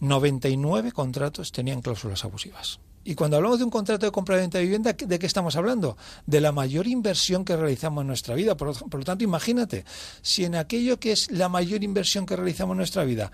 99 0.00 0.92
contratos 0.92 1.52
tenían 1.52 1.82
cláusulas 1.82 2.24
abusivas. 2.24 2.80
Y 3.04 3.14
cuando 3.14 3.36
hablamos 3.36 3.58
de 3.58 3.64
un 3.64 3.70
contrato 3.70 4.06
de 4.06 4.12
compra-venta 4.12 4.58
de 4.58 4.64
vivienda, 4.64 4.92
¿de 4.92 5.18
qué 5.18 5.26
estamos 5.26 5.56
hablando? 5.56 5.96
De 6.26 6.40
la 6.40 6.52
mayor 6.52 6.86
inversión 6.86 7.44
que 7.44 7.56
realizamos 7.56 8.02
en 8.02 8.08
nuestra 8.08 8.34
vida. 8.34 8.56
Por, 8.56 8.68
lo 8.68 9.04
tanto, 9.04 9.24
imagínate, 9.24 9.84
si 10.20 10.44
en 10.44 10.54
aquello 10.54 10.98
que 10.98 11.12
es 11.12 11.30
la 11.30 11.48
mayor 11.48 11.82
inversión 11.82 12.26
que 12.26 12.36
realizamos 12.36 12.74
en 12.74 12.78
nuestra 12.78 13.04
vida 13.04 13.32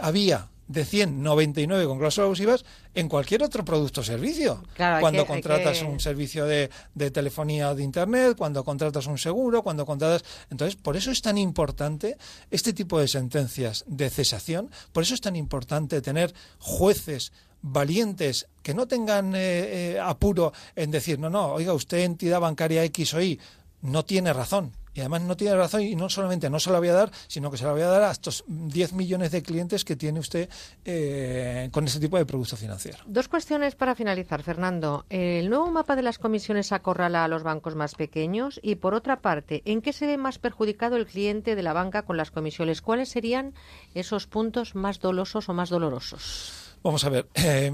había 0.00 0.48
de 0.72 0.84
199 0.84 1.86
con 1.86 1.98
cláusulas 1.98 2.26
abusivas 2.26 2.64
en 2.94 3.08
cualquier 3.08 3.42
otro 3.42 3.64
producto 3.64 4.00
o 4.00 4.04
servicio. 4.04 4.62
cuando 4.76 5.26
contratas 5.26 5.82
un 5.82 6.00
servicio 6.00 6.46
de, 6.46 6.70
de, 6.94 7.10
telefonía 7.10 7.70
o 7.70 7.74
de 7.74 7.82
internet, 7.82 8.36
cuando 8.36 8.64
contratas 8.64 9.06
un 9.06 9.18
seguro, 9.18 9.62
cuando 9.62 9.84
contratas... 9.84 10.24
Entonces, 10.50 10.76
por 10.76 10.96
eso 10.96 11.10
es 11.10 11.22
tan 11.22 11.38
importante 11.38 12.16
este 12.50 12.72
tipo 12.72 12.98
de 12.98 13.08
sentencias 13.08 13.84
de 13.86 14.10
cesación, 14.10 14.70
por 14.92 15.02
eso 15.02 15.14
es 15.14 15.20
tan 15.20 15.36
importante 15.36 16.00
tener 16.00 16.34
jueces 16.58 17.32
valientes 17.62 18.48
que 18.62 18.74
no 18.74 18.86
tengan 18.86 19.34
eh, 19.34 19.92
eh, 19.94 20.00
apuro 20.00 20.52
en 20.74 20.90
decir, 20.90 21.18
no, 21.18 21.30
no, 21.30 21.52
oiga, 21.52 21.72
usted 21.72 21.98
entidad 21.98 22.40
bancaria 22.40 22.84
X 22.84 23.14
o 23.14 23.22
Y 23.22 23.40
no 23.82 24.04
tiene 24.04 24.32
razón. 24.32 24.72
Y 24.94 25.00
además 25.00 25.22
no 25.22 25.36
tiene 25.36 25.56
razón 25.56 25.82
y 25.82 25.94
no 25.94 26.08
solamente 26.08 26.50
no 26.50 26.60
se 26.60 26.70
la 26.70 26.78
voy 26.78 26.88
a 26.88 26.94
dar, 26.94 27.10
sino 27.26 27.50
que 27.50 27.56
se 27.56 27.64
la 27.64 27.72
voy 27.72 27.82
a 27.82 27.88
dar 27.88 28.02
a 28.02 28.10
estos 28.10 28.44
10 28.46 28.92
millones 28.92 29.30
de 29.32 29.42
clientes 29.42 29.84
que 29.84 29.96
tiene 29.96 30.20
usted 30.20 30.48
eh, 30.84 31.68
con 31.72 31.84
ese 31.84 32.00
tipo 32.00 32.18
de 32.18 32.26
producto 32.26 32.56
financiero. 32.56 32.98
Dos 33.06 33.28
cuestiones 33.28 33.74
para 33.74 33.94
finalizar, 33.94 34.42
Fernando. 34.42 35.06
El 35.08 35.48
nuevo 35.48 35.70
mapa 35.70 35.96
de 35.96 36.02
las 36.02 36.18
comisiones 36.18 36.72
acorrala 36.72 37.24
a 37.24 37.28
los 37.28 37.42
bancos 37.42 37.74
más 37.74 37.94
pequeños 37.94 38.60
y, 38.62 38.76
por 38.76 38.94
otra 38.94 39.20
parte, 39.20 39.62
¿en 39.64 39.82
qué 39.82 39.92
se 39.92 40.06
ve 40.06 40.16
más 40.16 40.38
perjudicado 40.38 40.96
el 40.96 41.06
cliente 41.06 41.56
de 41.56 41.62
la 41.62 41.72
banca 41.72 42.02
con 42.02 42.16
las 42.16 42.30
comisiones? 42.30 42.82
¿Cuáles 42.82 43.08
serían 43.08 43.54
esos 43.94 44.26
puntos 44.26 44.74
más 44.74 45.00
dolosos 45.00 45.48
o 45.48 45.54
más 45.54 45.70
dolorosos? 45.70 46.61
Vamos 46.82 47.04
a 47.04 47.10
ver, 47.10 47.28
eh, 47.34 47.72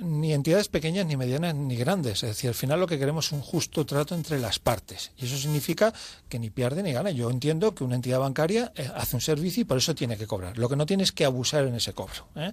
ni 0.00 0.32
entidades 0.32 0.68
pequeñas, 0.68 1.04
ni 1.04 1.18
medianas, 1.18 1.54
ni 1.54 1.76
grandes. 1.76 2.22
Es 2.22 2.30
decir, 2.30 2.48
al 2.48 2.54
final 2.54 2.80
lo 2.80 2.86
que 2.86 2.98
queremos 2.98 3.26
es 3.26 3.32
un 3.32 3.42
justo 3.42 3.84
trato 3.84 4.14
entre 4.14 4.38
las 4.38 4.58
partes. 4.58 5.12
Y 5.18 5.26
eso 5.26 5.36
significa 5.36 5.92
que 6.30 6.38
ni 6.38 6.48
pierde 6.48 6.82
ni 6.82 6.92
gana. 6.92 7.10
Yo 7.10 7.30
entiendo 7.30 7.74
que 7.74 7.84
una 7.84 7.96
entidad 7.96 8.20
bancaria 8.20 8.72
eh, 8.74 8.90
hace 8.94 9.16
un 9.16 9.20
servicio 9.20 9.60
y 9.60 9.64
por 9.64 9.76
eso 9.76 9.94
tiene 9.94 10.16
que 10.16 10.26
cobrar. 10.26 10.56
Lo 10.56 10.70
que 10.70 10.76
no 10.76 10.86
tiene 10.86 11.02
es 11.02 11.12
que 11.12 11.26
abusar 11.26 11.66
en 11.66 11.74
ese 11.74 11.92
cobro. 11.92 12.26
¿eh? 12.36 12.52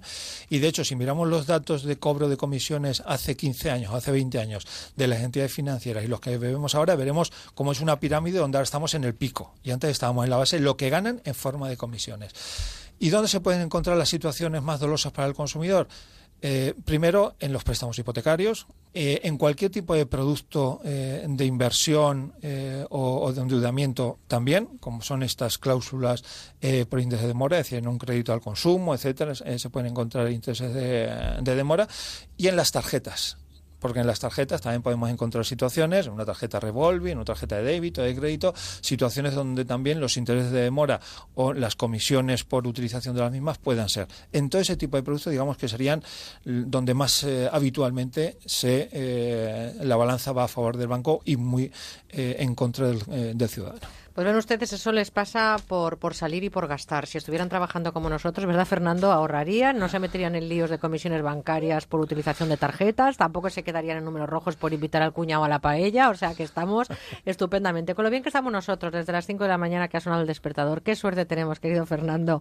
Y 0.50 0.58
de 0.58 0.68
hecho, 0.68 0.84
si 0.84 0.96
miramos 0.96 1.28
los 1.28 1.46
datos 1.46 1.82
de 1.82 1.98
cobro 1.98 2.28
de 2.28 2.36
comisiones 2.36 3.02
hace 3.06 3.34
15 3.34 3.70
años, 3.70 3.94
hace 3.94 4.10
20 4.10 4.38
años, 4.38 4.66
de 4.96 5.06
las 5.06 5.20
entidades 5.20 5.52
financieras 5.52 6.04
y 6.04 6.08
los 6.08 6.20
que 6.20 6.36
vemos 6.36 6.74
ahora, 6.74 6.94
veremos 6.96 7.32
cómo 7.54 7.72
es 7.72 7.80
una 7.80 7.98
pirámide 7.98 8.38
donde 8.38 8.58
ahora 8.58 8.64
estamos 8.64 8.92
en 8.92 9.04
el 9.04 9.14
pico. 9.14 9.54
Y 9.64 9.70
antes 9.70 9.90
estábamos 9.90 10.24
en 10.24 10.30
la 10.30 10.36
base, 10.36 10.60
lo 10.60 10.76
que 10.76 10.90
ganan 10.90 11.22
en 11.24 11.34
forma 11.34 11.70
de 11.70 11.78
comisiones. 11.78 12.32
¿Y 12.98 13.10
dónde 13.10 13.28
se 13.28 13.40
pueden 13.40 13.62
encontrar 13.62 13.96
las 13.96 14.08
situaciones 14.08 14.62
más 14.62 14.80
dolosas 14.80 15.12
para 15.12 15.28
el 15.28 15.34
consumidor? 15.34 15.88
Eh, 16.42 16.74
primero, 16.84 17.34
en 17.40 17.52
los 17.52 17.64
préstamos 17.64 17.98
hipotecarios, 17.98 18.66
eh, 18.92 19.20
en 19.24 19.38
cualquier 19.38 19.70
tipo 19.70 19.94
de 19.94 20.04
producto 20.04 20.80
eh, 20.84 21.24
de 21.26 21.44
inversión 21.46 22.34
o, 22.90 23.32
de 23.32 23.40
endeudamiento 23.40 24.18
también, 24.28 24.66
como 24.78 25.02
son 25.02 25.22
estas 25.22 25.58
cláusulas 25.58 26.22
por 26.88 27.00
índice 27.00 27.22
de 27.22 27.28
demora, 27.28 27.58
es 27.58 27.66
decir, 27.66 27.78
en 27.78 27.88
un 27.88 27.98
crédito 27.98 28.32
al 28.32 28.40
consumo, 28.40 28.94
etcétera, 28.94 29.34
se 29.34 29.70
pueden 29.70 29.90
encontrar 29.90 30.30
intereses 30.30 30.72
de 30.74 31.54
demora, 31.56 31.88
y 32.36 32.48
en 32.48 32.56
las 32.56 32.70
tarjetas 32.70 33.38
porque 33.78 34.00
en 34.00 34.06
las 34.06 34.20
tarjetas 34.20 34.60
también 34.60 34.82
podemos 34.82 35.10
encontrar 35.10 35.44
situaciones, 35.44 36.06
una 36.06 36.24
tarjeta 36.24 36.60
revolving, 36.60 37.16
una 37.16 37.24
tarjeta 37.24 37.56
de 37.56 37.62
débito, 37.62 38.02
de 38.02 38.14
crédito, 38.14 38.54
situaciones 38.80 39.34
donde 39.34 39.64
también 39.64 40.00
los 40.00 40.16
intereses 40.16 40.52
de 40.52 40.62
demora 40.62 41.00
o 41.34 41.52
las 41.52 41.76
comisiones 41.76 42.44
por 42.44 42.66
utilización 42.66 43.14
de 43.14 43.22
las 43.22 43.32
mismas 43.32 43.58
puedan 43.58 43.88
ser. 43.88 44.08
En 44.32 44.50
todo 44.50 44.62
ese 44.62 44.76
tipo 44.76 44.96
de 44.96 45.02
productos, 45.02 45.30
digamos 45.30 45.56
que 45.56 45.68
serían 45.68 46.02
donde 46.44 46.94
más 46.94 47.24
eh, 47.24 47.48
habitualmente 47.50 48.38
se 48.44 48.88
eh, 48.92 49.74
la 49.82 49.96
balanza 49.96 50.32
va 50.32 50.44
a 50.44 50.48
favor 50.48 50.76
del 50.76 50.88
banco 50.88 51.20
y 51.24 51.36
muy 51.36 51.70
eh, 52.10 52.36
en 52.38 52.54
contra 52.54 52.88
del 52.88 53.48
ciudadano. 53.48 54.05
Pues 54.16 54.24
ven 54.26 54.36
ustedes, 54.36 54.72
eso 54.72 54.92
les 54.92 55.10
pasa 55.10 55.56
por, 55.68 55.98
por 55.98 56.14
salir 56.14 56.42
y 56.42 56.48
por 56.48 56.66
gastar. 56.66 57.06
Si 57.06 57.18
estuvieran 57.18 57.50
trabajando 57.50 57.92
como 57.92 58.08
nosotros, 58.08 58.46
¿verdad, 58.46 58.64
Fernando? 58.64 59.12
Ahorrarían, 59.12 59.78
no 59.78 59.90
se 59.90 59.98
meterían 59.98 60.34
en 60.34 60.48
líos 60.48 60.70
de 60.70 60.78
comisiones 60.78 61.20
bancarias 61.20 61.84
por 61.84 62.00
utilización 62.00 62.48
de 62.48 62.56
tarjetas, 62.56 63.18
tampoco 63.18 63.50
se 63.50 63.62
quedarían 63.62 63.98
en 63.98 64.06
números 64.06 64.30
rojos 64.30 64.56
por 64.56 64.72
invitar 64.72 65.02
al 65.02 65.12
cuñado 65.12 65.44
a 65.44 65.50
la 65.50 65.58
paella, 65.58 66.08
o 66.08 66.14
sea 66.14 66.34
que 66.34 66.44
estamos 66.44 66.88
estupendamente. 67.26 67.94
Con 67.94 68.06
lo 68.06 68.10
bien 68.10 68.22
que 68.22 68.30
estamos 68.30 68.50
nosotros 68.50 68.90
desde 68.90 69.12
las 69.12 69.26
5 69.26 69.44
de 69.44 69.50
la 69.50 69.58
mañana 69.58 69.88
que 69.88 69.98
ha 69.98 70.00
sonado 70.00 70.22
el 70.22 70.26
despertador. 70.26 70.80
Qué 70.80 70.96
suerte 70.96 71.26
tenemos, 71.26 71.60
querido 71.60 71.84
Fernando. 71.84 72.40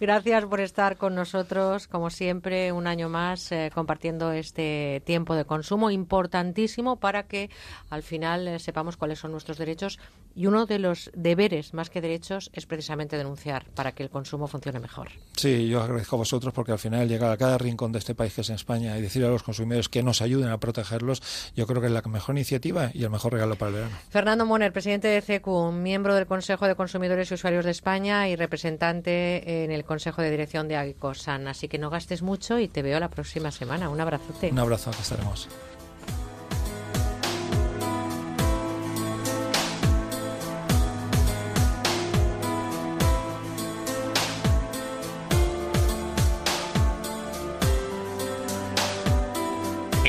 Gracias 0.00 0.46
por 0.46 0.62
estar 0.62 0.96
con 0.96 1.14
nosotros, 1.14 1.86
como 1.86 2.08
siempre, 2.08 2.72
un 2.72 2.86
año 2.86 3.10
más 3.10 3.52
eh, 3.52 3.70
compartiendo 3.74 4.32
este 4.32 5.02
tiempo 5.04 5.34
de 5.34 5.44
consumo 5.44 5.90
importantísimo 5.90 6.96
para 6.96 7.24
que 7.24 7.50
al 7.90 8.02
final 8.02 8.48
eh, 8.48 8.58
sepamos 8.58 8.96
cuáles 8.96 9.18
son 9.18 9.32
nuestros 9.32 9.58
derechos 9.58 9.98
y 10.34 10.46
uno 10.46 10.64
de 10.64 10.78
los 10.78 11.09
nuestros 11.10 11.22
deberes 11.22 11.74
más 11.74 11.90
que 11.90 12.00
derechos 12.00 12.50
es 12.52 12.66
precisamente 12.66 13.16
denunciar 13.16 13.66
para 13.74 13.92
que 13.92 14.02
el 14.02 14.10
consumo 14.10 14.46
funcione 14.46 14.80
mejor. 14.80 15.08
Sí, 15.36 15.68
yo 15.68 15.82
agradezco 15.82 16.16
a 16.16 16.18
vosotros 16.18 16.52
porque 16.52 16.72
al 16.72 16.78
final 16.78 17.08
llegar 17.08 17.30
a 17.30 17.36
cada 17.36 17.58
rincón 17.58 17.92
de 17.92 17.98
este 17.98 18.14
país 18.14 18.34
que 18.34 18.40
es 18.40 18.48
en 18.48 18.56
España 18.56 18.96
y 18.98 19.02
decirle 19.02 19.28
a 19.28 19.30
los 19.30 19.42
consumidores 19.42 19.88
que 19.88 20.02
nos 20.02 20.22
ayuden 20.22 20.48
a 20.48 20.58
protegerlos, 20.58 21.22
yo 21.54 21.66
creo 21.66 21.80
que 21.80 21.86
es 21.88 21.92
la 21.92 22.02
mejor 22.02 22.34
iniciativa 22.34 22.90
y 22.92 23.04
el 23.04 23.10
mejor 23.10 23.32
regalo 23.32 23.56
para 23.56 23.70
el 23.70 23.74
verano. 23.76 23.96
Fernando 24.10 24.46
Moner, 24.46 24.72
presidente 24.72 25.08
de 25.08 25.20
CECU, 25.20 25.72
miembro 25.72 26.14
del 26.14 26.26
Consejo 26.26 26.66
de 26.66 26.74
Consumidores 26.74 27.30
y 27.30 27.34
Usuarios 27.34 27.64
de 27.64 27.70
España 27.70 28.28
y 28.28 28.36
representante 28.36 29.64
en 29.64 29.70
el 29.70 29.84
Consejo 29.84 30.22
de 30.22 30.30
Dirección 30.30 30.68
de 30.68 30.76
Agicosan. 30.76 31.48
Así 31.48 31.68
que 31.68 31.78
no 31.78 31.90
gastes 31.90 32.22
mucho 32.22 32.58
y 32.58 32.68
te 32.68 32.82
veo 32.82 32.98
la 33.00 33.08
próxima 33.08 33.50
semana. 33.50 33.88
Un 33.88 34.00
abrazote. 34.00 34.50
Un 34.50 34.58
abrazo, 34.58 34.90
que 34.90 35.02
estaremos. 35.02 35.48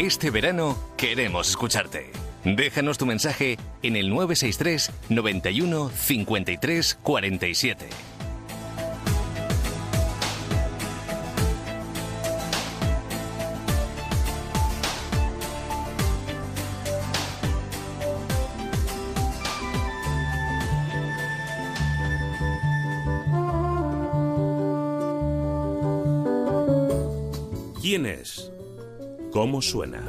Este 0.02 0.32
verano 0.32 0.80
queremos 0.98 1.48
escucharte. 1.52 2.10
Déjanos 2.44 2.98
tu 2.98 3.06
mensaje 3.06 3.60
en 3.84 3.96
el 3.96 4.10
963 4.10 4.92
91 5.10 5.92
53 5.92 6.98
47. 7.04 7.88
¿Quién 27.80 28.08
es? 28.08 28.52
¿Cómo 29.32 29.62
suena? 29.62 30.04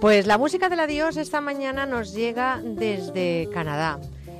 Pues 0.00 0.26
la 0.26 0.38
música 0.38 0.68
del 0.68 0.80
adiós 0.80 1.16
esta 1.16 1.40
mañana 1.40 1.84
nos 1.84 2.14
llega 2.14 2.62
desde 2.64 3.48
Canadá. 3.52 3.98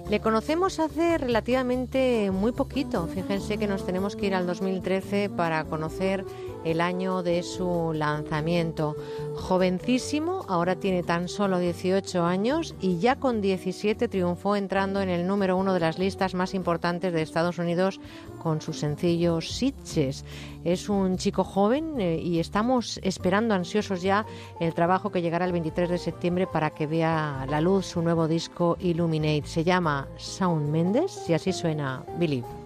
Le 0.09 0.21
conocemos 0.21 0.79
hace 0.79 1.19
relativamente 1.19 2.31
muy 2.31 2.53
poquito. 2.53 3.09
Fíjense 3.09 3.59
que 3.59 3.67
nos 3.67 3.85
tenemos 3.85 4.15
que 4.15 4.27
ir 4.27 4.35
al 4.35 4.47
2013 4.47 5.29
para 5.29 5.65
conocer 5.65 6.25
el 6.67 6.81
año 6.81 7.23
de 7.23 7.43
su 7.45 7.93
lanzamiento. 7.95 8.97
Jovencísimo, 9.37 10.45
ahora 10.49 10.75
tiene 10.75 11.05
tan 11.05 11.29
solo 11.29 11.59
18 11.59 12.25
años 12.25 12.75
y 12.81 12.99
ya 12.99 13.17
con 13.17 13.41
17 13.41 14.09
triunfó 14.09 14.57
entrando 14.57 15.01
en 15.01 15.09
el 15.09 15.27
número 15.27 15.57
uno 15.57 15.73
de 15.73 15.81
las 15.81 15.99
listas 15.99 16.35
más 16.35 16.55
importantes 16.55 17.13
de 17.13 17.23
Estados 17.23 17.59
Unidos 17.59 18.01
con 18.43 18.61
su 18.61 18.73
sencillo 18.73 19.41
Sitches. 19.41 20.25
Es 20.65 20.89
un 20.89 21.17
chico 21.19 21.45
joven 21.45 22.01
eh, 22.01 22.19
y 22.21 22.41
estamos 22.41 22.99
esperando 23.05 23.55
ansiosos 23.55 24.03
ya 24.03 24.27
el 24.59 24.75
trabajo 24.75 25.11
que 25.11 25.23
llegará 25.23 25.45
el 25.45 25.53
23 25.53 25.89
de 25.89 25.99
septiembre 25.99 26.49
para 26.49 26.71
que 26.71 26.89
vea 26.89 27.47
la 27.49 27.61
luz 27.61 27.87
su 27.87 28.03
nuevo 28.03 28.27
disco 28.27 28.77
Illuminate. 28.81 29.47
Se 29.47 29.63
llama 29.63 30.09
Sound 30.17 30.69
Mendes 30.69 31.29
y 31.29 31.35
así 31.35 31.53
suena 31.53 32.05
Believe. 32.19 32.66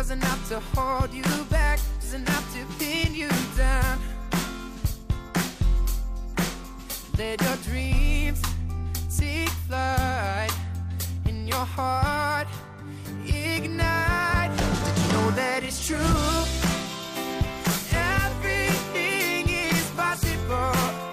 Doesn't 0.00 0.22
have 0.22 0.48
to 0.48 0.60
hold 0.74 1.12
you 1.12 1.22
back, 1.50 1.78
doesn't 2.00 2.26
have 2.26 2.54
to 2.54 2.64
pin 2.78 3.14
you 3.14 3.28
down. 3.54 3.98
Let 7.18 7.42
your 7.42 7.56
dreams 7.56 8.40
take 9.14 9.50
flight 9.68 10.50
in 11.26 11.46
your 11.46 11.66
heart 11.76 12.48
ignite. 13.26 14.56
Did 14.56 15.02
you 15.02 15.12
know 15.12 15.30
that 15.32 15.64
it's 15.64 15.86
true? 15.86 15.98
Everything 17.92 19.50
is 19.50 19.90
possible. 19.90 21.09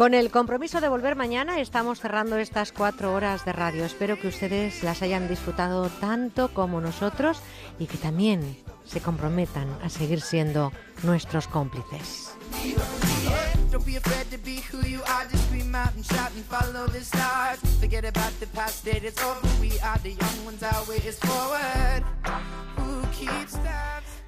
Con 0.00 0.14
el 0.14 0.30
compromiso 0.30 0.80
de 0.80 0.88
volver 0.88 1.14
mañana 1.14 1.60
estamos 1.60 2.00
cerrando 2.00 2.38
estas 2.38 2.72
cuatro 2.72 3.12
horas 3.12 3.44
de 3.44 3.52
radio. 3.52 3.84
Espero 3.84 4.18
que 4.18 4.28
ustedes 4.28 4.82
las 4.82 5.02
hayan 5.02 5.28
disfrutado 5.28 5.90
tanto 6.00 6.54
como 6.54 6.80
nosotros 6.80 7.42
y 7.78 7.84
que 7.84 7.98
también 7.98 8.56
se 8.86 9.02
comprometan 9.02 9.68
a 9.84 9.90
seguir 9.90 10.22
siendo 10.22 10.72
nuestros 11.02 11.48
cómplices. 11.48 12.34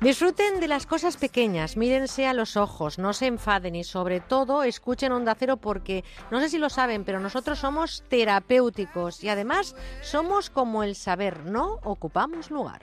Disfruten 0.02 0.58
de 0.58 0.66
las 0.66 0.84
cosas 0.84 1.16
pequeñas, 1.16 1.76
mírense 1.76 2.26
a 2.26 2.34
los 2.34 2.56
ojos, 2.56 2.98
no 2.98 3.12
se 3.12 3.26
enfaden 3.26 3.76
y 3.76 3.84
sobre 3.84 4.18
todo 4.18 4.64
escuchen 4.64 5.12
Onda 5.12 5.36
Cero 5.39 5.58
porque 5.58 6.02
no 6.32 6.40
sé 6.40 6.48
si 6.48 6.58
lo 6.58 6.70
saben, 6.70 7.05
pero 7.05 7.20
nosotros 7.20 7.60
somos 7.60 8.02
terapéuticos 8.08 9.22
y 9.22 9.28
además 9.28 9.76
somos 10.00 10.50
como 10.50 10.82
el 10.82 10.97
saber, 10.97 11.47
no 11.47 11.78
ocupamos 11.84 12.50
lugar. 12.50 12.82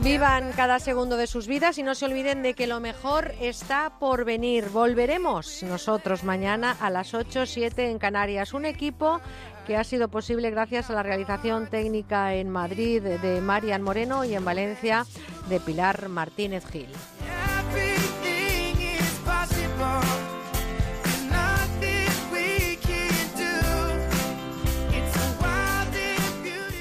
Vivan 0.00 0.52
cada 0.52 0.80
segundo 0.80 1.16
de 1.16 1.26
sus 1.26 1.46
vidas 1.46 1.78
y 1.78 1.82
no 1.82 1.94
se 1.94 2.06
olviden 2.06 2.42
de 2.42 2.54
que 2.54 2.66
lo 2.66 2.80
mejor 2.80 3.34
está 3.40 3.98
por 4.00 4.24
venir. 4.24 4.68
Volveremos 4.70 5.62
nosotros 5.62 6.24
mañana 6.24 6.76
a 6.80 6.90
las 6.90 7.14
8, 7.14 7.46
7 7.46 7.90
en 7.90 7.98
Canarias. 7.98 8.54
Un 8.54 8.64
equipo 8.64 9.20
que 9.66 9.76
ha 9.76 9.84
sido 9.84 10.08
posible 10.08 10.50
gracias 10.50 10.90
a 10.90 10.94
la 10.94 11.02
realización 11.02 11.66
técnica 11.66 12.34
en 12.34 12.50
Madrid 12.50 13.02
de 13.02 13.40
Marian 13.40 13.82
Moreno 13.82 14.24
y 14.24 14.34
en 14.34 14.44
Valencia 14.44 15.06
de 15.48 15.60
Pilar 15.60 16.08
Martínez 16.08 16.64
Gil. 16.70 16.88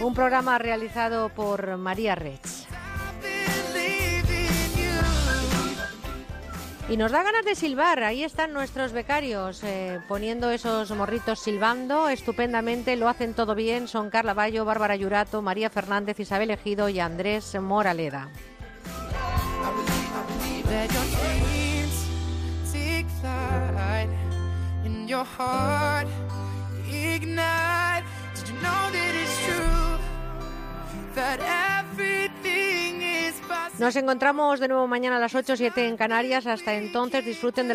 Un 0.02 0.14
programa 0.14 0.58
realizado 0.58 1.30
por 1.30 1.78
María 1.78 2.16
Rech. 2.16 2.63
Y 6.90 6.98
nos 6.98 7.12
da 7.12 7.24
ganas 7.24 7.46
de 7.46 7.56
silbar, 7.56 8.04
ahí 8.04 8.24
están 8.24 8.52
nuestros 8.52 8.92
becarios 8.92 9.64
eh, 9.64 10.02
poniendo 10.08 10.52
esos 10.52 10.92
morritos 10.92 11.40
silbando 11.40 12.10
estupendamente, 12.10 12.98
lo 12.98 13.08
hacen 13.08 13.34
todo 13.34 13.56
bien, 13.56 13.88
son 13.88 14.10
Carla 14.10 14.34
Bayo, 14.34 14.66
Bárbara 14.66 14.96
Yurato, 14.98 15.42
María 15.42 15.70
Fernández, 15.70 16.20
Isabel 16.20 16.52
Ejido 16.52 16.90
y 16.90 17.00
Andrés 17.00 17.56
Moraleda. 17.60 18.30
Nos 33.80 33.96
encontramos 33.96 34.60
de 34.60 34.68
nuevo 34.68 34.88
mañana 34.88 35.18
a 35.18 35.20
las 35.20 35.36
8 35.36 35.58
7 35.58 35.88
en 35.88 35.98
Canarias. 35.98 36.48
Hasta 36.48 36.76
entonces 36.76 37.26
disfruten 37.26 37.68
de 37.68 37.70
la 37.70 37.72